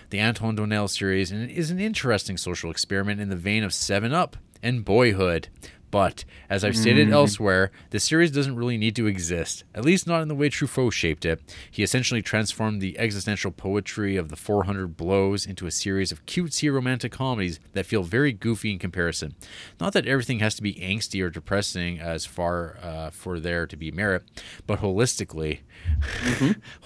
The 0.09 0.21
Antoine 0.21 0.55
Doinel 0.55 0.89
series 0.89 1.33
is 1.33 1.69
an 1.69 1.81
interesting 1.81 2.37
social 2.37 2.71
experiment 2.71 3.19
in 3.19 3.27
the 3.27 3.35
vein 3.35 3.63
of 3.63 3.73
Seven 3.73 4.13
Up 4.13 4.37
and 4.63 4.85
Boyhood. 4.85 5.49
But, 5.89 6.25
as 6.49 6.63
I've 6.65 6.75
stated 6.75 7.07
Mhm. 7.07 7.13
elsewhere, 7.13 7.71
the 7.91 7.99
series 7.99 8.29
doesn't 8.31 8.55
really 8.57 8.77
need 8.77 8.95
to 8.97 9.07
exist, 9.07 9.63
at 9.73 9.85
least 9.85 10.05
not 10.05 10.21
in 10.21 10.27
the 10.27 10.35
way 10.35 10.49
Truffaut 10.49 10.91
shaped 10.91 11.23
it. 11.25 11.41
He 11.71 11.81
essentially 11.81 12.21
transformed 12.21 12.81
the 12.81 12.99
existential 12.99 13.51
poetry 13.51 14.17
of 14.17 14.27
the 14.29 14.35
400 14.35 14.97
Blows 14.97 15.45
into 15.45 15.65
a 15.65 15.71
series 15.71 16.11
of 16.11 16.25
cutesy 16.25 16.71
romantic 16.71 17.13
comedies 17.13 17.59
that 17.73 17.85
feel 17.85 18.03
very 18.03 18.33
goofy 18.33 18.71
in 18.71 18.79
comparison. 18.79 19.35
Not 19.79 19.93
that 19.93 20.05
everything 20.05 20.39
has 20.39 20.55
to 20.55 20.61
be 20.61 20.73
angsty 20.75 21.23
or 21.23 21.29
depressing 21.29 21.99
as 21.99 22.25
far 22.25 22.77
uh, 22.83 23.09
for 23.11 23.39
there 23.39 23.65
to 23.65 23.77
be 23.77 23.89
merit, 23.91 24.23
but 24.65 24.81
holistically, 24.81 25.59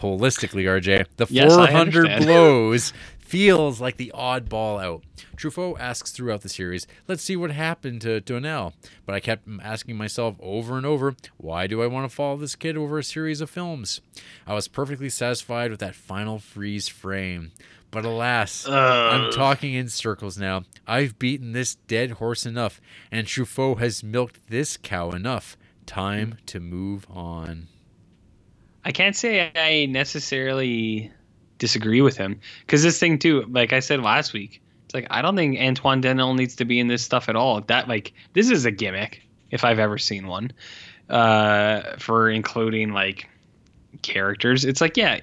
holistically, 0.01 0.65
RJ, 0.67 1.05
the 1.17 1.27
Yes, 1.29 1.53
400. 1.55 2.23
Blows 2.23 2.93
feels 3.31 3.79
like 3.79 3.95
the 3.95 4.11
oddball 4.13 4.83
out. 4.83 5.01
Truffaut 5.37 5.79
asks 5.79 6.11
throughout 6.11 6.41
the 6.41 6.49
series, 6.49 6.85
let's 7.07 7.23
see 7.23 7.37
what 7.37 7.51
happened 7.51 8.01
to 8.01 8.19
Doinel. 8.19 8.73
But 9.05 9.15
I 9.15 9.21
kept 9.21 9.47
asking 9.63 9.95
myself 9.95 10.35
over 10.41 10.75
and 10.75 10.85
over, 10.85 11.15
why 11.37 11.65
do 11.65 11.81
I 11.81 11.87
want 11.87 12.09
to 12.09 12.13
follow 12.13 12.35
this 12.35 12.57
kid 12.57 12.75
over 12.75 12.99
a 12.99 13.03
series 13.05 13.39
of 13.39 13.49
films? 13.49 14.01
I 14.45 14.53
was 14.53 14.67
perfectly 14.67 15.07
satisfied 15.07 15.71
with 15.71 15.79
that 15.79 15.95
final 15.95 16.39
freeze 16.39 16.89
frame. 16.89 17.53
But 17.89 18.03
alas, 18.03 18.67
I'm 18.67 19.31
talking 19.31 19.75
in 19.75 19.87
circles 19.87 20.37
now. 20.37 20.63
I've 20.85 21.17
beaten 21.17 21.53
this 21.53 21.75
dead 21.75 22.11
horse 22.11 22.45
enough, 22.45 22.81
and 23.13 23.27
Truffaut 23.27 23.79
has 23.79 24.03
milked 24.03 24.49
this 24.49 24.75
cow 24.75 25.11
enough. 25.11 25.55
Time 25.85 26.37
to 26.47 26.59
move 26.59 27.07
on. 27.09 27.69
I 28.83 28.91
can't 28.91 29.15
say 29.15 29.51
I 29.55 29.85
necessarily 29.85 31.13
disagree 31.61 32.01
with 32.01 32.17
him 32.17 32.39
because 32.61 32.81
this 32.81 32.99
thing 32.99 33.19
too, 33.19 33.43
like 33.43 33.71
I 33.71 33.79
said 33.79 34.01
last 34.01 34.33
week, 34.33 34.61
it's 34.85 34.95
like 34.95 35.05
I 35.11 35.21
don't 35.21 35.35
think 35.35 35.59
Antoine 35.59 36.01
Doinel 36.01 36.35
needs 36.35 36.55
to 36.55 36.65
be 36.65 36.79
in 36.79 36.87
this 36.87 37.03
stuff 37.03 37.29
at 37.29 37.35
all. 37.35 37.61
That 37.61 37.87
like 37.87 38.13
this 38.33 38.49
is 38.49 38.65
a 38.65 38.71
gimmick 38.71 39.21
if 39.51 39.63
I've 39.63 39.77
ever 39.77 39.99
seen 39.99 40.25
one 40.25 40.51
uh, 41.09 41.97
for 41.97 42.31
including 42.31 42.93
like 42.93 43.29
characters. 44.01 44.65
It's 44.65 44.81
like 44.81 44.97
yeah, 44.97 45.21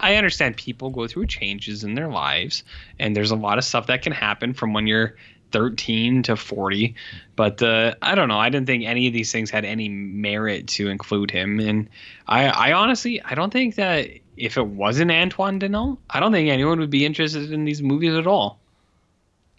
I 0.00 0.16
understand 0.16 0.58
people 0.58 0.90
go 0.90 1.08
through 1.08 1.26
changes 1.26 1.82
in 1.82 1.94
their 1.94 2.08
lives, 2.08 2.62
and 2.98 3.16
there's 3.16 3.30
a 3.30 3.36
lot 3.36 3.56
of 3.56 3.64
stuff 3.64 3.86
that 3.86 4.02
can 4.02 4.12
happen 4.12 4.52
from 4.52 4.74
when 4.74 4.86
you're 4.86 5.16
13 5.52 6.22
to 6.24 6.36
40. 6.36 6.94
But 7.36 7.62
uh, 7.62 7.94
I 8.02 8.14
don't 8.14 8.28
know. 8.28 8.38
I 8.38 8.50
didn't 8.50 8.66
think 8.66 8.84
any 8.84 9.06
of 9.06 9.14
these 9.14 9.32
things 9.32 9.50
had 9.50 9.64
any 9.64 9.88
merit 9.88 10.68
to 10.68 10.88
include 10.88 11.30
him. 11.30 11.58
And 11.58 11.88
I, 12.28 12.46
I 12.46 12.72
honestly, 12.72 13.20
I 13.22 13.34
don't 13.34 13.52
think 13.52 13.76
that 13.76 14.08
if 14.40 14.56
it 14.56 14.66
wasn't 14.66 15.10
Antoine 15.10 15.60
Doinel, 15.60 15.98
I 16.10 16.20
don't 16.20 16.32
think 16.32 16.48
anyone 16.48 16.80
would 16.80 16.90
be 16.90 17.04
interested 17.04 17.52
in 17.52 17.64
these 17.64 17.82
movies 17.82 18.14
at 18.14 18.26
all. 18.26 18.58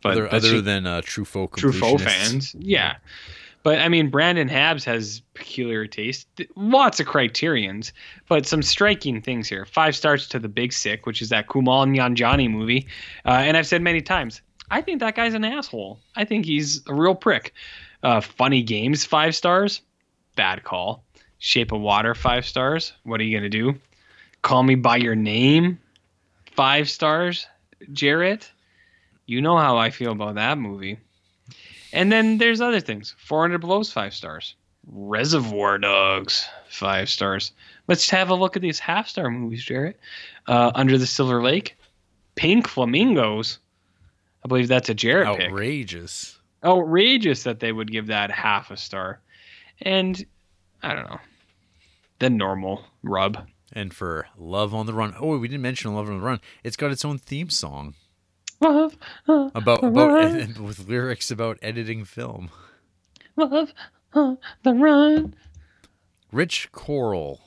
But 0.01 0.13
other 0.13 0.27
other 0.27 0.49
just- 0.49 0.65
than 0.65 0.87
uh, 0.87 1.01
Truffaut 1.01 1.51
Truffaut 1.51 2.01
fans, 2.01 2.55
yeah. 2.57 2.95
But 3.63 3.77
I 3.77 3.89
mean, 3.89 4.09
Brandon 4.09 4.49
Habs 4.49 4.83
has 4.85 5.21
peculiar 5.35 5.85
taste. 5.85 6.27
Lots 6.55 6.99
of 6.99 7.05
criterions, 7.05 7.93
but 8.27 8.47
some 8.47 8.63
striking 8.63 9.21
things 9.21 9.47
here. 9.47 9.65
Five 9.65 9.95
stars 9.95 10.27
to 10.29 10.39
The 10.39 10.49
Big 10.49 10.73
Sick, 10.73 11.05
which 11.05 11.21
is 11.21 11.29
that 11.29 11.47
Kumail 11.47 11.87
Nanjiani 11.87 12.49
movie. 12.49 12.87
Uh, 13.23 13.29
and 13.29 13.55
I've 13.55 13.67
said 13.67 13.83
many 13.83 14.01
times, 14.01 14.41
I 14.71 14.81
think 14.81 14.99
that 15.01 15.13
guy's 15.15 15.35
an 15.35 15.45
asshole. 15.45 15.99
I 16.15 16.25
think 16.25 16.45
he's 16.45 16.81
a 16.87 16.95
real 16.95 17.13
prick. 17.13 17.53
Uh, 18.01 18.19
funny 18.19 18.63
Games, 18.63 19.05
five 19.05 19.35
stars. 19.35 19.81
Bad 20.35 20.63
call. 20.63 21.03
Shape 21.37 21.71
of 21.71 21.81
Water, 21.81 22.15
five 22.15 22.47
stars. 22.47 22.93
What 23.03 23.19
are 23.19 23.23
you 23.23 23.37
going 23.37 23.49
to 23.51 23.57
do? 23.57 23.79
Call 24.41 24.63
Me 24.63 24.76
By 24.76 24.97
Your 24.97 25.15
Name, 25.15 25.80
five 26.51 26.89
stars. 26.89 27.47
Jarrett, 27.93 28.51
you 29.26 29.41
know 29.41 29.57
how 29.57 29.77
I 29.77 29.89
feel 29.89 30.11
about 30.11 30.35
that 30.35 30.57
movie. 30.57 30.99
And 31.93 32.11
then 32.11 32.38
there's 32.38 32.61
other 32.61 32.80
things. 32.80 33.15
400 33.18 33.59
Blows, 33.59 33.91
five 33.91 34.13
stars. 34.13 34.55
Reservoir 34.88 35.77
Dogs, 35.77 36.47
five 36.69 37.09
stars. 37.09 37.51
Let's 37.88 38.09
have 38.09 38.30
a 38.30 38.35
look 38.35 38.55
at 38.55 38.61
these 38.61 38.80
half 38.80 39.07
star 39.07 39.30
movies, 39.30 39.63
Jarrett. 39.63 39.99
Uh, 40.47 40.72
Under 40.76 40.97
the 40.97 41.07
Silver 41.07 41.41
Lake, 41.41 41.77
Pink 42.35 42.68
Flamingos. 42.68 43.59
I 44.43 44.47
believe 44.47 44.68
that's 44.68 44.89
a 44.89 44.93
Jarrett 44.93 45.38
pick. 45.38 45.51
Outrageous. 45.51 46.39
Outrageous 46.63 47.43
that 47.43 47.59
they 47.59 47.72
would 47.72 47.91
give 47.91 48.07
that 48.07 48.31
half 48.31 48.72
a 48.72 48.77
star. 48.77 49.19
And 49.81 50.23
I 50.81 50.93
don't 50.93 51.09
know. 51.09 51.19
The 52.19 52.30
normal 52.30 52.84
rub. 53.03 53.47
And 53.72 53.93
for 53.93 54.27
Love 54.38 54.73
on 54.73 54.85
the 54.85 54.93
Run. 54.93 55.15
Oh, 55.19 55.38
we 55.38 55.48
didn't 55.48 55.61
mention 55.61 55.93
Love 55.93 56.10
on 56.10 56.19
the 56.19 56.26
Run. 56.26 56.41
It's 56.64 56.76
got 56.76 56.91
its 56.91 57.06
own 57.06 57.18
theme 57.18 57.49
song 57.49 57.95
Love, 58.60 58.95
uh, 59.27 59.49
about 59.56 59.81
the 59.81 59.88
about 59.88 60.11
run, 60.11 60.56
with 60.64 60.88
lyrics 60.88 61.31
about 61.31 61.57
editing 61.61 62.06
film. 62.06 62.52
love, 63.35 63.73
uh, 64.14 64.35
the 64.64 64.73
run. 64.73 65.35
Rich 66.31 66.72
Coral, 66.72 67.41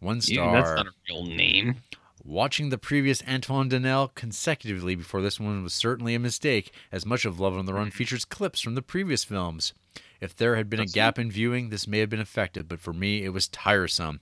one 0.00 0.16
Ew, 0.16 0.20
star. 0.22 0.52
that's 0.52 0.76
not 0.76 0.86
a 0.86 0.90
real 1.08 1.24
name. 1.24 1.76
Watching 2.22 2.68
the 2.68 2.78
previous 2.78 3.22
Antoine 3.26 3.70
Doinel 3.70 4.14
consecutively 4.14 4.94
before 4.94 5.22
this 5.22 5.40
one 5.40 5.62
was 5.62 5.72
certainly 5.72 6.14
a 6.14 6.18
mistake, 6.18 6.72
as 6.92 7.06
much 7.06 7.24
of 7.24 7.40
Love 7.40 7.56
on 7.56 7.64
the 7.64 7.72
Run 7.72 7.90
features 7.90 8.26
clips 8.26 8.60
from 8.60 8.74
the 8.74 8.82
previous 8.82 9.24
films. 9.24 9.72
If 10.20 10.36
there 10.36 10.56
had 10.56 10.68
been 10.68 10.80
a 10.80 10.86
gap 10.86 11.18
in 11.18 11.30
viewing, 11.30 11.70
this 11.70 11.88
may 11.88 11.98
have 12.00 12.10
been 12.10 12.20
effective, 12.20 12.68
but 12.68 12.80
for 12.80 12.92
me, 12.92 13.24
it 13.24 13.30
was 13.30 13.48
tiresome. 13.48 14.20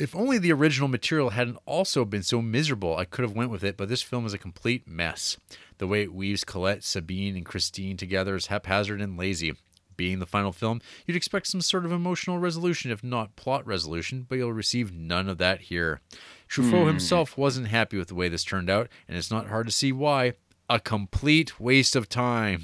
If 0.00 0.16
only 0.16 0.38
the 0.38 0.52
original 0.52 0.88
material 0.88 1.30
hadn't 1.30 1.58
also 1.66 2.04
been 2.04 2.22
so 2.22 2.40
miserable, 2.40 2.96
I 2.96 3.04
could 3.04 3.22
have 3.22 3.36
went 3.36 3.50
with 3.50 3.62
it, 3.62 3.76
but 3.76 3.88
this 3.88 4.02
film 4.02 4.24
is 4.26 4.32
a 4.32 4.38
complete 4.38 4.88
mess. 4.88 5.36
The 5.78 5.86
way 5.86 6.02
it 6.02 6.14
weaves 6.14 6.44
Colette, 6.44 6.82
Sabine, 6.84 7.36
and 7.36 7.44
Christine 7.44 7.96
together 7.96 8.34
is 8.34 8.46
haphazard 8.46 9.00
and 9.00 9.18
lazy. 9.18 9.52
Being 9.96 10.18
the 10.18 10.26
final 10.26 10.52
film, 10.52 10.80
you'd 11.06 11.16
expect 11.16 11.46
some 11.46 11.60
sort 11.60 11.84
of 11.84 11.92
emotional 11.92 12.38
resolution, 12.38 12.90
if 12.90 13.04
not 13.04 13.36
plot 13.36 13.66
resolution, 13.66 14.24
but 14.26 14.36
you'll 14.36 14.52
receive 14.52 14.94
none 14.94 15.28
of 15.28 15.36
that 15.38 15.60
here. 15.62 16.00
Truffaut 16.48 16.82
Hmm. 16.82 16.86
himself 16.88 17.36
wasn't 17.36 17.68
happy 17.68 17.98
with 17.98 18.08
the 18.08 18.14
way 18.14 18.30
this 18.30 18.42
turned 18.42 18.70
out, 18.70 18.88
and 19.06 19.18
it's 19.18 19.30
not 19.30 19.48
hard 19.48 19.66
to 19.66 19.72
see 19.72 19.92
why. 19.92 20.32
A 20.70 20.80
complete 20.80 21.60
waste 21.60 21.94
of 21.96 22.08
time. 22.08 22.62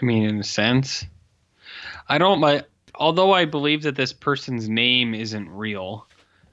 I 0.00 0.02
mean, 0.04 0.22
in 0.24 0.38
a 0.40 0.44
sense, 0.44 1.04
I 2.08 2.16
don't. 2.16 2.40
My 2.40 2.64
although 2.94 3.32
I 3.32 3.44
believe 3.44 3.82
that 3.82 3.96
this 3.96 4.12
person's 4.12 4.68
name 4.68 5.14
isn't 5.14 5.48
real, 5.48 6.06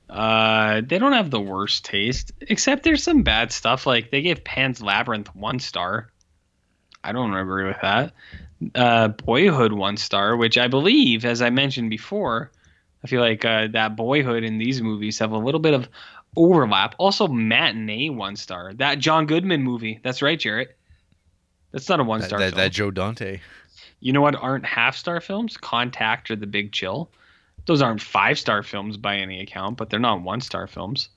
uh, 0.09 0.81
they 0.85 0.97
don't 0.97 1.13
have 1.13 1.29
the 1.31 1.39
worst 1.39 1.85
taste. 1.85 2.31
Except 2.41 2.83
there's 2.83 3.03
some 3.03 3.23
bad 3.23 3.51
stuff. 3.51 3.85
Like 3.85 4.11
they 4.11 4.21
gave 4.21 4.43
Pan's 4.43 4.81
Labyrinth 4.81 5.33
one 5.35 5.59
star. 5.59 6.09
I 7.03 7.11
don't 7.11 7.33
agree 7.33 7.65
with 7.65 7.77
that. 7.81 8.13
Uh, 8.75 9.07
Boyhood 9.09 9.71
one 9.71 9.97
star, 9.97 10.35
which 10.35 10.57
I 10.57 10.67
believe, 10.67 11.23
as 11.23 11.41
I 11.41 11.49
mentioned 11.49 11.89
before, 11.89 12.51
I 13.03 13.07
feel 13.07 13.21
like 13.21 13.45
uh, 13.45 13.67
that 13.71 13.95
Boyhood 13.95 14.43
in 14.43 14.57
these 14.57 14.81
movies 14.81 15.19
have 15.19 15.31
a 15.31 15.37
little 15.37 15.61
bit 15.61 15.73
of 15.73 15.87
overlap. 16.35 16.95
Also, 16.97 17.27
Matinee 17.27 18.09
one 18.09 18.35
star. 18.35 18.73
That 18.73 18.99
John 18.99 19.27
Goodman 19.27 19.63
movie. 19.63 19.99
That's 20.03 20.21
right, 20.21 20.37
Jarrett. 20.37 20.75
That's 21.71 21.87
not 21.87 21.99
a 21.99 22.03
one 22.03 22.19
That, 22.21 22.27
star. 22.27 22.39
that, 22.39 22.55
that 22.55 22.71
Joe 22.71 22.91
Dante. 22.91 23.39
You 23.99 24.13
know 24.13 24.21
what 24.21 24.35
aren't 24.35 24.65
half 24.65 24.95
star 24.95 25.19
films? 25.21 25.57
Contact 25.57 26.31
or 26.31 26.35
The 26.35 26.47
Big 26.47 26.71
Chill. 26.71 27.09
Those 27.65 27.81
aren't 27.81 28.01
five 28.01 28.39
star 28.39 28.63
films 28.63 28.97
by 28.97 29.17
any 29.17 29.41
account, 29.41 29.77
but 29.77 29.89
they're 29.89 29.99
not 29.99 30.21
one 30.21 30.41
star 30.41 30.67
films. 30.67 31.09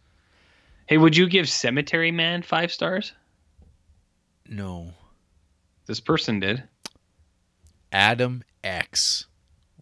Hey, 0.87 0.99
would 0.99 1.17
you 1.17 1.29
give 1.29 1.49
Cemetery 1.49 2.11
Man 2.11 2.43
five 2.43 2.73
stars? 2.73 3.13
No. 4.49 4.93
This 5.87 6.01
person 6.01 6.41
did. 6.41 6.63
Adam 7.93 8.43
X. 8.65 9.27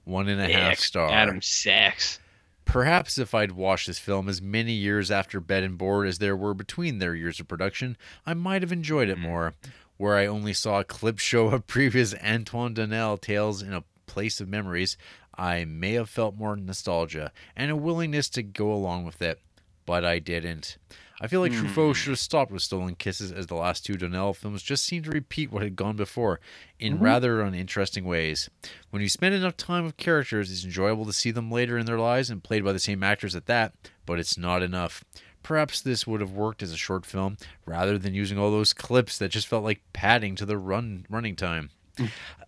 One 0.04 0.28
and 0.28 0.40
a 0.40 0.48
half 0.48 0.78
star. 0.78 1.10
Adam 1.10 1.42
Sex. 1.42 2.18
Perhaps 2.64 3.18
if 3.18 3.34
I'd 3.34 3.52
watched 3.52 3.88
this 3.88 3.98
film 3.98 4.28
as 4.28 4.40
many 4.40 4.72
years 4.72 5.10
after 5.10 5.40
Bed 5.40 5.64
and 5.64 5.76
Board 5.76 6.06
as 6.06 6.18
there 6.18 6.36
were 6.36 6.54
between 6.54 6.98
their 6.98 7.16
years 7.16 7.40
of 7.40 7.48
production, 7.48 7.96
I 8.24 8.34
might 8.34 8.62
have 8.62 8.70
enjoyed 8.70 9.08
it 9.08 9.16
hmm. 9.16 9.24
more. 9.24 9.54
Where 10.00 10.16
I 10.16 10.24
only 10.24 10.54
saw 10.54 10.80
a 10.80 10.84
clip 10.84 11.18
show 11.18 11.48
of 11.48 11.66
previous 11.66 12.14
Antoine 12.24 12.74
Doinel 12.74 13.20
tales 13.20 13.60
in 13.60 13.74
a 13.74 13.84
place 14.06 14.40
of 14.40 14.48
memories, 14.48 14.96
I 15.36 15.66
may 15.66 15.92
have 15.92 16.08
felt 16.08 16.38
more 16.38 16.56
nostalgia 16.56 17.32
and 17.54 17.70
a 17.70 17.76
willingness 17.76 18.30
to 18.30 18.42
go 18.42 18.72
along 18.72 19.04
with 19.04 19.20
it, 19.20 19.40
but 19.84 20.02
I 20.02 20.18
didn't. 20.18 20.78
I 21.20 21.26
feel 21.26 21.42
like 21.42 21.52
Truffaut 21.52 21.96
should 21.96 22.12
have 22.12 22.18
stopped 22.18 22.50
with 22.50 22.62
Stolen 22.62 22.94
Kisses 22.94 23.30
as 23.30 23.48
the 23.48 23.56
last 23.56 23.84
two 23.84 23.92
Doinel 23.98 24.34
films 24.34 24.62
just 24.62 24.86
seemed 24.86 25.04
to 25.04 25.10
repeat 25.10 25.52
what 25.52 25.62
had 25.62 25.76
gone 25.76 25.96
before 25.96 26.40
in 26.78 26.96
Mhm. 26.96 27.02
rather 27.02 27.42
uninteresting 27.42 28.04
ways. 28.04 28.48
When 28.88 29.02
you 29.02 29.08
spend 29.10 29.34
enough 29.34 29.58
time 29.58 29.84
with 29.84 29.98
characters, 29.98 30.50
it's 30.50 30.64
enjoyable 30.64 31.04
to 31.04 31.12
see 31.12 31.30
them 31.30 31.50
later 31.50 31.76
in 31.76 31.84
their 31.84 31.98
lives 31.98 32.30
and 32.30 32.42
played 32.42 32.64
by 32.64 32.72
the 32.72 32.78
same 32.78 33.02
actors 33.02 33.36
at 33.36 33.44
that, 33.46 33.74
but 34.06 34.18
it's 34.18 34.38
not 34.38 34.62
enough. 34.62 35.04
Perhaps 35.42 35.80
this 35.82 36.06
would 36.06 36.20
have 36.20 36.32
worked 36.32 36.62
as 36.62 36.72
a 36.72 36.76
short 36.76 37.04
film 37.06 37.36
rather 37.66 37.98
than 37.98 38.14
using 38.14 38.38
all 38.38 38.50
those 38.50 38.72
clips 38.72 39.18
that 39.18 39.30
just 39.30 39.46
felt 39.48 39.64
like 39.64 39.80
padding 39.92 40.34
to 40.36 40.46
the 40.46 40.58
run 40.58 41.06
running 41.08 41.36
time. 41.36 41.70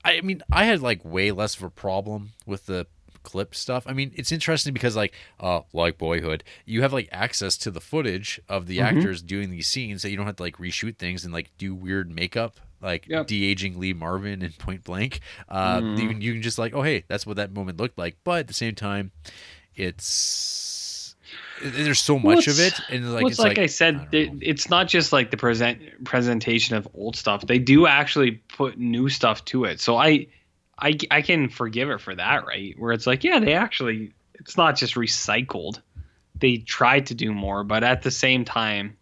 I 0.05 0.21
mean, 0.23 0.43
I 0.51 0.65
had 0.65 0.81
like 0.81 1.05
way 1.05 1.31
less 1.31 1.57
of 1.57 1.63
a 1.63 1.71
problem 1.71 2.31
with 2.47 2.67
the 2.67 2.87
clip 3.23 3.55
stuff. 3.55 3.85
I 3.87 3.93
mean, 3.93 4.11
it's 4.17 4.33
interesting 4.33 4.73
because 4.73 4.97
like 4.97 5.15
uh 5.39 5.61
like 5.73 5.97
Boyhood, 5.99 6.43
you 6.65 6.83
have 6.83 6.93
like 6.93 7.09
access 7.13 7.57
to 7.59 7.71
the 7.71 7.81
footage 7.81 8.41
of 8.49 8.67
the 8.67 8.79
Mhm. 8.79 8.85
actors 8.85 9.23
doing 9.23 9.51
these 9.51 9.69
scenes 9.69 10.03
that 10.03 10.11
you 10.11 10.17
don't 10.17 10.27
have 10.27 10.37
to 10.37 10.43
like 10.43 10.57
reshoot 10.57 10.97
things 10.97 11.25
and 11.25 11.33
like 11.33 11.51
do 11.59 11.75
weird 11.75 12.11
makeup 12.11 12.57
like 12.81 13.07
de-aging 13.23 13.79
Lee 13.79 13.93
Marvin 13.93 14.43
in 14.43 14.53
Point 14.53 14.83
Blank. 14.85 15.21
Uh 15.49 15.83
Mhm. 15.83 15.99
you, 15.99 16.09
can, 16.09 16.21
you 16.21 16.33
can 16.33 16.43
just 16.43 16.59
like, 16.59 16.75
oh 16.75 16.83
hey, 16.83 17.05
that's 17.09 17.25
what 17.27 17.37
that 17.37 17.53
moment 17.53 17.79
looked 17.79 17.97
like. 17.99 18.17
But 18.25 18.41
at 18.41 18.47
the 18.49 18.55
same 18.55 18.75
time, 18.75 19.13
it's 19.77 20.05
there's 21.63 22.01
so 22.01 22.15
Well, 22.15 22.37
much 22.37 22.49
of 22.49 22.59
it 22.59 22.75
and 22.91 23.13
like 23.13 23.23
well, 23.23 23.31
it's 23.31 23.39
like, 23.39 23.59
I 23.59 23.67
said, 23.67 24.09
they- 24.11 24.33
it's 24.41 24.69
not 24.69 24.89
just 24.89 25.13
like 25.13 25.31
the 25.31 25.37
present 25.37 26.05
presentation 26.05 26.77
of 26.77 26.89
old 26.95 27.17
stuff. 27.17 27.47
They 27.47 27.59
do 27.59 27.87
actually 27.87 28.33
put 28.33 28.79
new 28.79 29.09
stuff 29.09 29.45
to 29.47 29.65
it. 29.65 29.81
So 29.81 29.97
I, 29.97 30.27
I, 30.79 30.99
I 31.11 31.23
can 31.23 31.49
forgive 31.49 31.91
it 31.91 32.01
for 32.01 32.15
that, 32.15 32.47
right? 32.47 32.75
Where 32.79 32.93
it's 32.93 33.07
like, 33.07 33.25
yeah, 33.25 33.39
they 33.39 33.55
actually, 33.55 34.13
it's 34.35 34.57
not 34.57 34.77
just 34.77 34.95
recycled. 34.95 35.81
They 36.37 36.59
tried 36.59 37.07
to 37.07 37.15
do 37.15 37.33
more, 37.33 37.63
but 37.65 37.85
at 37.85 38.03
the 38.03 38.11
same 38.11 38.45
time, 38.45 38.97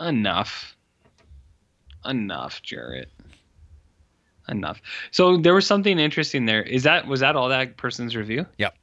enough, 0.00 0.76
enough, 2.04 2.60
Jarrett, 2.62 3.10
enough. 4.48 4.80
So 5.10 5.36
there 5.36 5.54
was 5.54 5.66
something 5.66 5.98
interesting 5.98 6.46
there. 6.46 6.62
Is 6.62 6.82
that 6.82 7.06
was 7.06 7.20
that 7.20 7.36
all 7.36 7.48
that 7.50 7.76
person's 7.76 8.16
review? 8.16 8.46
Yep. 8.58 8.74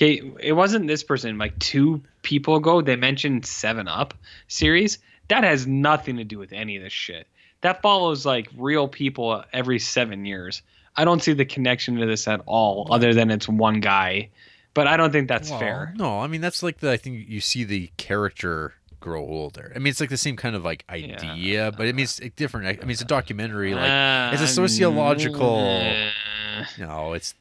Okay, 0.00 0.22
it 0.40 0.52
wasn't 0.54 0.86
this 0.86 1.02
person. 1.04 1.36
Like 1.36 1.58
two 1.58 2.00
people 2.22 2.56
ago, 2.56 2.80
they 2.80 2.96
mentioned 2.96 3.44
Seven 3.44 3.86
Up 3.86 4.14
series. 4.48 4.98
That 5.28 5.44
has 5.44 5.66
nothing 5.66 6.16
to 6.16 6.24
do 6.24 6.38
with 6.38 6.52
any 6.54 6.76
of 6.78 6.82
this 6.82 6.92
shit. 6.92 7.26
That 7.60 7.82
follows 7.82 8.24
like 8.24 8.48
real 8.56 8.88
people 8.88 9.44
every 9.52 9.78
seven 9.78 10.24
years. 10.24 10.62
I 10.96 11.04
don't 11.04 11.22
see 11.22 11.34
the 11.34 11.44
connection 11.44 11.96
to 11.96 12.06
this 12.06 12.26
at 12.26 12.40
all, 12.46 12.88
other 12.90 13.12
than 13.12 13.30
it's 13.30 13.46
one 13.46 13.80
guy. 13.80 14.30
But 14.72 14.86
I 14.86 14.96
don't 14.96 15.12
think 15.12 15.28
that's 15.28 15.50
Well, 15.50 15.58
fair. 15.60 15.94
No, 15.98 16.20
I 16.20 16.28
mean 16.28 16.40
that's 16.40 16.62
like 16.62 16.78
the 16.78 16.90
I 16.92 16.96
think 16.96 17.28
you 17.28 17.40
see 17.42 17.64
the 17.64 17.90
character 17.98 18.72
grow 19.00 19.20
older. 19.20 19.70
I 19.76 19.80
mean 19.80 19.90
it's 19.90 20.00
like 20.00 20.08
the 20.08 20.16
same 20.16 20.36
kind 20.36 20.56
of 20.56 20.64
like 20.64 20.84
idea, 20.88 21.72
but 21.76 21.86
I 21.86 21.92
mean 21.92 22.04
it's 22.04 22.18
different. 22.36 22.66
I 22.68 22.82
mean 22.84 22.92
it's 22.92 23.02
a 23.02 23.04
documentary, 23.04 23.74
like 23.74 24.32
it's 24.32 24.40
a 24.40 24.44
Uh, 24.44 24.48
sociological. 24.48 25.58
uh, 25.58 26.64
No, 26.78 27.12
it's 27.12 27.34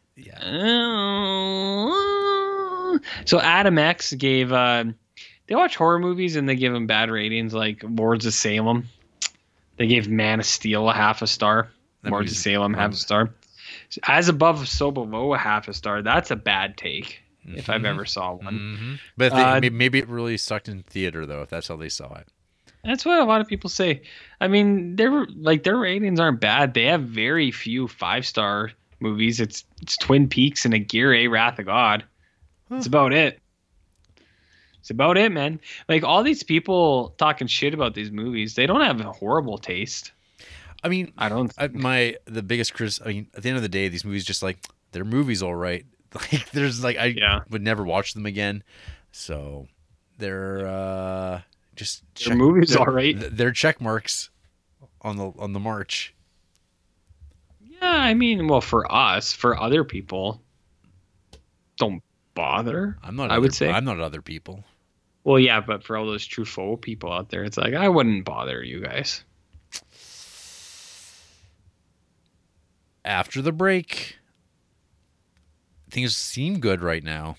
So 3.26 3.40
Adam 3.40 3.78
X 3.78 4.14
gave 4.14 4.52
uh, 4.52 4.86
they 5.48 5.56
watch 5.56 5.76
horror 5.76 6.00
movies 6.00 6.36
and 6.36 6.48
they 6.48 6.56
give 6.56 6.74
them 6.74 6.88
bad 6.88 7.10
ratings, 7.10 7.54
like 7.54 7.84
Lords 7.84 8.26
of 8.26 8.34
Salem. 8.34 8.88
They 9.78 9.88
gave 9.88 10.08
Man 10.10 10.40
of 10.40 10.46
Steel 10.46 10.90
a 10.90 10.94
half 10.94 11.22
a 11.22 11.28
star. 11.28 11.70
That 12.04 12.12
Lords 12.12 12.32
of 12.32 12.38
Salem 12.38 12.74
half 12.74 12.94
a 12.94 12.96
star. 12.98 13.30
As 14.08 14.30
above, 14.30 14.68
so 14.68 14.92
below 14.92 15.34
a 15.34 15.38
half 15.38 15.68
a 15.68 15.74
star. 15.74 16.02
That's 16.02 16.32
a 16.32 16.36
bad 16.36 16.78
take. 16.78 17.22
If 17.46 17.70
I've 17.70 17.82
Mhm. 17.82 17.86
ever 17.88 18.06
saw 18.06 18.34
one. 18.34 18.60
Mhm. 18.80 19.00
But 19.18 19.34
they, 19.34 19.42
Uh, 19.42 19.60
may- 19.62 19.70
maybe 19.70 20.00
it 20.00 20.08
really 20.08 20.38
sucked 20.38 20.68
in 20.70 20.84
theater 20.84 21.26
though, 21.26 21.42
if 21.42 21.50
that's 21.50 21.68
how 21.68 21.78
they 21.78 21.90
saw 21.90 22.14
it. 22.16 22.28
That's 22.84 23.06
what 23.06 23.20
a 23.20 23.24
lot 23.26 23.42
of 23.42 23.48
people 23.48 23.70
say. 23.70 24.02
I 24.40 24.48
mean, 24.48 24.96
their 24.98 25.26
like 25.26 25.64
their 25.64 25.78
ratings 25.78 26.20
aren't 26.20 26.40
bad. 26.40 26.74
They 26.74 26.84
have 26.86 27.02
very 27.04 27.50
few 27.52 27.88
five 27.88 28.26
star 28.26 28.72
movies. 29.00 29.40
It's 29.40 29.66
it's 29.82 29.98
Twin 29.98 30.28
Peaks 30.30 30.64
and 30.66 30.74
Aguirre 30.74 31.28
Wrath 31.28 31.58
of 31.60 31.66
God. 31.66 32.04
That's 32.70 32.88
about 32.88 33.14
it. 33.14 33.40
It's 34.80 34.90
about 34.92 35.18
it, 35.18 35.32
man. 35.32 35.60
Like 35.88 36.04
all 36.04 36.24
these 36.24 36.44
people 36.44 37.14
talking 37.18 37.48
shit 37.48 37.74
about 37.74 37.94
these 37.96 38.12
movies, 38.12 38.56
they 38.56 38.66
don't 38.66 38.82
have 38.82 39.02
a 39.02 39.12
horrible 39.12 39.58
taste. 39.58 40.12
I 40.84 40.88
mean, 40.88 41.12
I 41.18 41.28
don't. 41.28 41.52
I, 41.58 41.68
my 41.68 42.16
the 42.26 42.42
biggest 42.42 42.74
critic. 42.74 43.06
I 43.06 43.10
mean, 43.10 43.28
at 43.36 43.44
the 43.44 43.50
end 43.50 43.58
of 43.58 43.62
the 43.64 43.70
day, 43.70 43.90
these 43.90 44.06
movies 44.06 44.24
just 44.24 44.42
like 44.42 44.58
they're 44.92 45.04
movies, 45.06 45.44
all 45.44 45.56
right. 45.56 45.86
Like 46.16 46.50
there's 46.52 46.84
like 46.84 46.98
I 46.98 47.42
would 47.52 47.62
never 47.62 47.84
watch 47.84 48.16
them 48.16 48.26
again. 48.26 48.64
So 49.12 49.68
they're 50.18 50.66
uh 50.68 51.42
just 51.76 52.04
They're 52.26 52.36
movies, 52.36 52.70
they're- 52.70 52.80
all 52.80 52.86
right. 52.88 53.16
They're 53.20 53.52
check 53.52 53.80
marks 53.80 54.32
on 55.02 55.18
the 55.18 55.32
on 55.38 55.54
the 55.54 55.60
march. 55.60 56.16
Yeah, 57.62 57.92
I 57.92 58.14
mean, 58.16 58.48
well, 58.48 58.60
for 58.62 58.92
us, 58.92 59.32
for 59.34 59.60
other 59.60 59.84
people, 59.84 60.42
don't 61.78 62.02
bother. 62.40 62.98
I'm 63.04 63.18
not. 63.18 63.32
I 63.32 63.34
other- 63.34 63.42
would 63.42 63.54
say. 63.54 63.70
I'm 63.70 63.84
not 63.84 64.00
other 64.00 64.22
people. 64.22 64.64
Well, 65.26 65.38
yeah, 65.38 65.60
but 65.60 65.84
for 65.84 65.98
all 65.98 66.06
those 66.06 66.26
Truffaut 66.26 66.82
people 66.82 67.12
out 67.12 67.30
there, 67.30 67.44
it's 67.44 67.58
like 67.58 67.74
I 67.74 67.90
wouldn't 67.90 68.24
bother 68.24 68.64
you 68.64 68.80
guys. 68.80 69.26
After 73.04 73.42
the 73.42 73.52
break, 73.52 74.16
things 75.90 76.16
seem 76.16 76.62
good 76.62 76.82
right 76.82 77.04
now, 77.04 77.36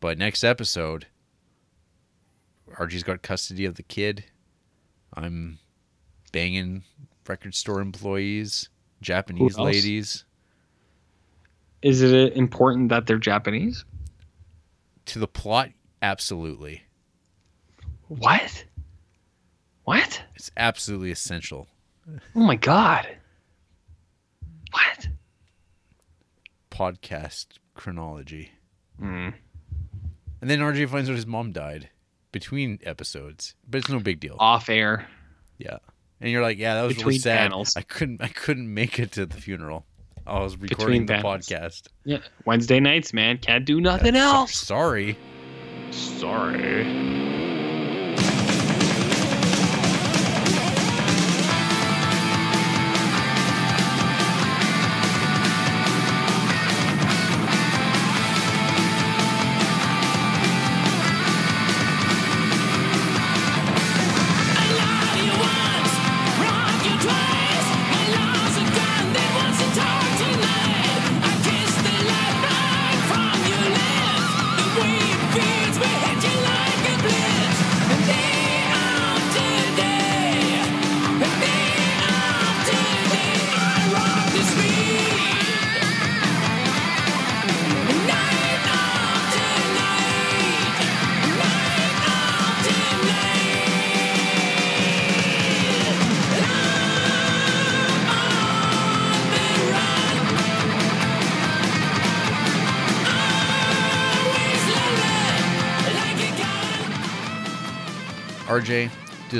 but 0.00 0.18
next 0.18 0.44
episode, 0.44 1.06
Archie's 2.76 3.02
got 3.02 3.22
custody 3.22 3.64
of 3.64 3.76
the 3.76 3.82
kid. 3.82 4.24
I'm 5.14 5.58
banging 6.32 6.82
record 7.26 7.54
store 7.54 7.80
employees, 7.80 8.68
Japanese 9.00 9.58
ladies. 9.58 10.24
Is 11.80 12.02
it 12.02 12.34
important 12.34 12.90
that 12.90 13.06
they're 13.06 13.16
Japanese? 13.16 13.86
To 15.10 15.18
the 15.18 15.26
plot, 15.26 15.70
absolutely. 16.00 16.84
What? 18.06 18.64
What? 19.82 20.22
It's 20.36 20.52
absolutely 20.56 21.10
essential. 21.10 21.66
Oh 22.36 22.38
my 22.38 22.54
god. 22.54 23.08
What? 24.70 25.08
Podcast 26.70 27.58
chronology. 27.74 28.52
Mm. 29.02 29.34
And 30.40 30.48
then 30.48 30.60
RJ 30.60 30.88
finds 30.88 31.10
out 31.10 31.16
his 31.16 31.26
mom 31.26 31.50
died 31.50 31.88
between 32.30 32.78
episodes, 32.84 33.56
but 33.68 33.78
it's 33.78 33.88
no 33.88 33.98
big 33.98 34.20
deal. 34.20 34.36
Off 34.38 34.68
air. 34.68 35.08
Yeah. 35.58 35.78
And 36.20 36.30
you're 36.30 36.42
like, 36.42 36.56
yeah, 36.56 36.74
that 36.74 36.82
was 36.86 36.98
really 36.98 37.18
sad. 37.18 37.50
panels. 37.50 37.76
I 37.76 37.82
couldn't 37.82 38.22
I 38.22 38.28
couldn't 38.28 38.72
make 38.72 39.00
it 39.00 39.10
to 39.12 39.26
the 39.26 39.38
funeral. 39.38 39.86
I 40.26 40.40
was 40.40 40.56
recording 40.56 41.04
Between 41.04 41.06
the 41.06 41.14
panels. 41.14 41.48
podcast. 41.48 41.82
Yeah. 42.04 42.18
Wednesday 42.44 42.80
nights, 42.80 43.12
man. 43.12 43.38
Can't 43.38 43.64
do 43.64 43.80
nothing 43.80 44.14
Yeah, 44.14 44.30
so- 44.30 44.36
else. 44.36 44.54
Sorry. 44.54 45.18
Sorry. 45.90 47.39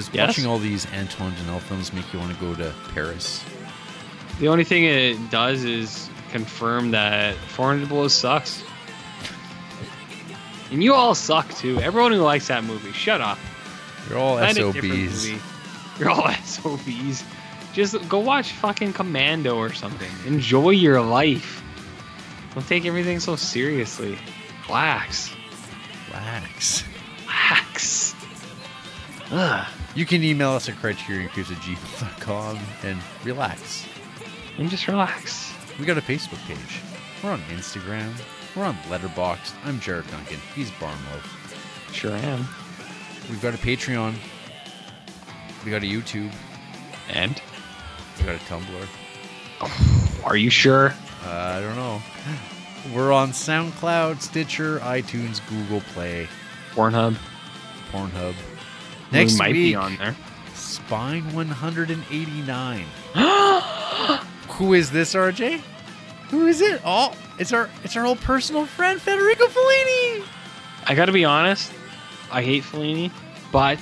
Does 0.06 0.14
Yes? 0.14 0.28
watching 0.28 0.46
all 0.46 0.58
these 0.58 0.86
Antoine 0.94 1.32
Doinel 1.32 1.60
films 1.60 1.92
make 1.92 2.10
you 2.12 2.18
want 2.18 2.32
to 2.32 2.40
go 2.40 2.54
to 2.54 2.72
Paris? 2.94 3.44
The 4.38 4.48
only 4.48 4.64
thing 4.64 4.84
it 4.84 5.30
does 5.30 5.64
is 5.64 6.08
confirm 6.30 6.92
that 6.92 7.34
400 7.36 7.88
Below 7.88 8.08
sucks. 8.08 8.62
And 10.70 10.82
you 10.82 10.94
all 10.94 11.14
suck 11.14 11.52
too. 11.54 11.78
Everyone 11.80 12.12
who 12.12 12.18
likes 12.22 12.48
that 12.48 12.64
movie, 12.64 12.92
shut 12.92 13.20
up. 13.20 13.38
You're 14.08 14.18
all 14.18 14.38
Find 14.38 14.56
SOBs. 14.56 15.28
You're 15.98 16.10
all 16.10 16.28
SOBs. 16.44 17.24
Just 17.74 18.08
go 18.08 18.18
watch 18.20 18.52
fucking 18.52 18.92
Commando 18.92 19.56
or 19.56 19.72
something. 19.72 20.10
Enjoy 20.26 20.70
your 20.70 21.00
life. 21.02 21.62
Don't 22.54 22.66
take 22.66 22.86
everything 22.86 23.20
so 23.20 23.36
seriously. 23.36 24.16
Relax. 24.66 25.32
Relax. 26.08 26.84
Relax. 27.26 28.14
Ugh. 29.32 29.66
You 29.94 30.06
can 30.06 30.22
email 30.22 30.50
us 30.50 30.68
at 30.68 30.76
criterioncreeps 30.76 31.50
at 31.50 31.58
gmail.com 31.58 32.58
and 32.84 33.00
relax. 33.24 33.86
And 34.56 34.70
just 34.70 34.86
relax. 34.86 35.52
We 35.80 35.84
got 35.84 35.98
a 35.98 36.00
Facebook 36.00 36.38
page. 36.46 36.80
We're 37.22 37.32
on 37.32 37.40
Instagram. 37.50 38.12
We're 38.54 38.66
on 38.66 38.76
Letterboxd. 38.88 39.52
I'm 39.64 39.80
Jared 39.80 40.08
Duncan. 40.08 40.38
He's 40.54 40.70
Barnlove. 40.72 41.26
Sure 41.92 42.12
am. 42.12 42.46
We've 43.28 43.42
got 43.42 43.54
a 43.54 43.58
Patreon. 43.58 44.14
We 45.64 45.72
got 45.72 45.82
a 45.82 45.86
YouTube. 45.86 46.32
And? 47.08 47.42
We 48.18 48.26
got 48.26 48.36
a 48.36 48.44
Tumblr. 48.44 50.24
Are 50.24 50.36
you 50.36 50.50
sure? 50.50 50.94
Uh, 51.24 51.30
I 51.30 51.60
don't 51.60 51.76
know. 51.76 52.00
We're 52.94 53.12
on 53.12 53.30
SoundCloud, 53.30 54.20
Stitcher, 54.20 54.78
iTunes, 54.80 55.40
Google 55.48 55.80
Play, 55.92 56.28
Pornhub. 56.74 57.16
Pornhub. 57.90 58.34
We 59.12 59.18
Next 59.18 59.38
might 59.38 59.52
week, 59.52 59.72
be 59.72 59.74
on 59.74 59.96
there. 59.96 60.16
Spine 60.54 61.32
189. 61.32 62.84
Who 64.50 64.74
is 64.74 64.90
this, 64.90 65.14
RJ? 65.14 65.60
Who 66.30 66.46
is 66.46 66.60
it? 66.60 66.80
Oh, 66.84 67.16
it's 67.38 67.52
our 67.52 67.68
it's 67.82 67.96
our 67.96 68.06
old 68.06 68.20
personal 68.20 68.66
friend 68.66 69.00
Federico 69.00 69.46
Fellini. 69.46 70.24
I 70.86 70.94
gotta 70.94 71.12
be 71.12 71.24
honest, 71.24 71.72
I 72.30 72.42
hate 72.42 72.62
Fellini, 72.62 73.10
but 73.50 73.78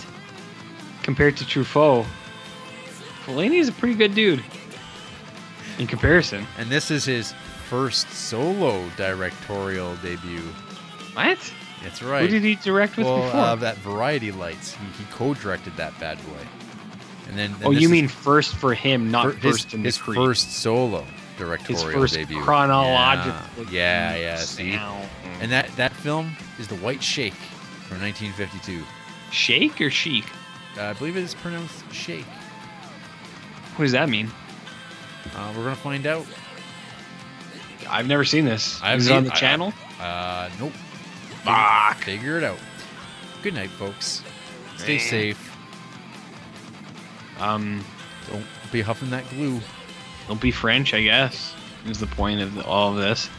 compared 1.02 1.36
to 1.38 1.44
Truffaut, 1.44 2.06
Fellini 3.24 3.58
is 3.58 3.68
a 3.68 3.72
pretty 3.72 3.94
good 3.94 4.14
dude. 4.14 4.42
In 5.78 5.86
comparison. 5.86 6.46
And 6.58 6.70
this 6.70 6.90
is 6.90 7.04
his 7.04 7.34
first 7.68 8.10
solo 8.10 8.88
directorial 8.96 9.94
debut. 9.96 10.40
What? 11.12 11.38
That's 11.82 12.02
right. 12.02 12.22
Who 12.22 12.28
did 12.28 12.42
he 12.42 12.56
direct 12.56 12.96
with 12.96 13.06
well, 13.06 13.22
before? 13.24 13.40
Uh, 13.40 13.54
that 13.56 13.76
Variety 13.78 14.32
Lights. 14.32 14.74
He, 14.74 14.86
he 14.98 15.04
co-directed 15.12 15.76
that 15.76 15.98
bad 16.00 16.18
boy. 16.18 16.46
And 17.28 17.38
then. 17.38 17.52
and 17.54 17.64
oh, 17.66 17.70
you 17.70 17.88
mean 17.88 18.08
first 18.08 18.54
for 18.56 18.74
him, 18.74 19.10
not 19.10 19.24
fir- 19.26 19.32
his, 19.32 19.42
first 19.42 19.74
in 19.74 19.84
his 19.84 19.96
the 19.96 20.02
Creed. 20.02 20.16
first 20.16 20.52
solo 20.52 21.06
directorial 21.36 21.84
His 21.84 21.94
first 21.94 22.14
debut. 22.14 22.40
chronological- 22.42 23.64
Yeah, 23.72 24.14
yeah. 24.14 24.20
yeah 24.20 24.36
see, 24.38 24.72
and 25.40 25.52
that 25.52 25.68
that 25.76 25.92
film 25.92 26.36
is 26.58 26.66
The 26.66 26.74
White 26.76 27.02
Sheik 27.02 27.34
from 27.86 28.00
1952. 28.00 28.82
Shake 29.30 29.80
or 29.80 29.90
Chic? 29.90 30.24
Uh, 30.76 30.82
I 30.84 30.92
believe 30.94 31.16
it 31.16 31.22
is 31.22 31.34
pronounced 31.34 31.84
Shake. 31.92 32.24
What 33.76 33.84
does 33.84 33.92
that 33.92 34.08
mean? 34.08 34.30
Uh, 35.36 35.52
we're 35.56 35.62
gonna 35.64 35.76
find 35.76 36.06
out. 36.06 36.26
I've 37.88 38.08
never 38.08 38.24
seen 38.24 38.44
this. 38.44 38.80
I've 38.82 38.98
Is 38.98 39.06
it 39.06 39.08
seen- 39.10 39.16
on 39.18 39.24
the 39.24 39.32
I- 39.32 39.36
channel? 39.36 39.72
Uh, 40.00 40.48
nope. 40.58 40.72
Fuck. 41.48 41.98
Figure 42.04 42.36
it 42.38 42.44
out. 42.44 42.58
Good 43.42 43.54
night, 43.54 43.70
folks. 43.70 44.22
Stay 44.76 44.96
Man. 44.98 45.06
safe. 45.08 45.56
Um, 47.40 47.84
Don't 48.30 48.44
be 48.72 48.80
huffing 48.80 49.10
that 49.10 49.28
glue. 49.30 49.60
don't 50.26 50.40
be 50.40 50.50
French, 50.50 50.92
I 50.92 51.02
guess. 51.02 51.54
Is 51.86 52.00
the 52.00 52.06
point 52.06 52.40
of 52.40 52.66
all 52.66 52.90
of 52.90 52.96
this. 52.96 53.30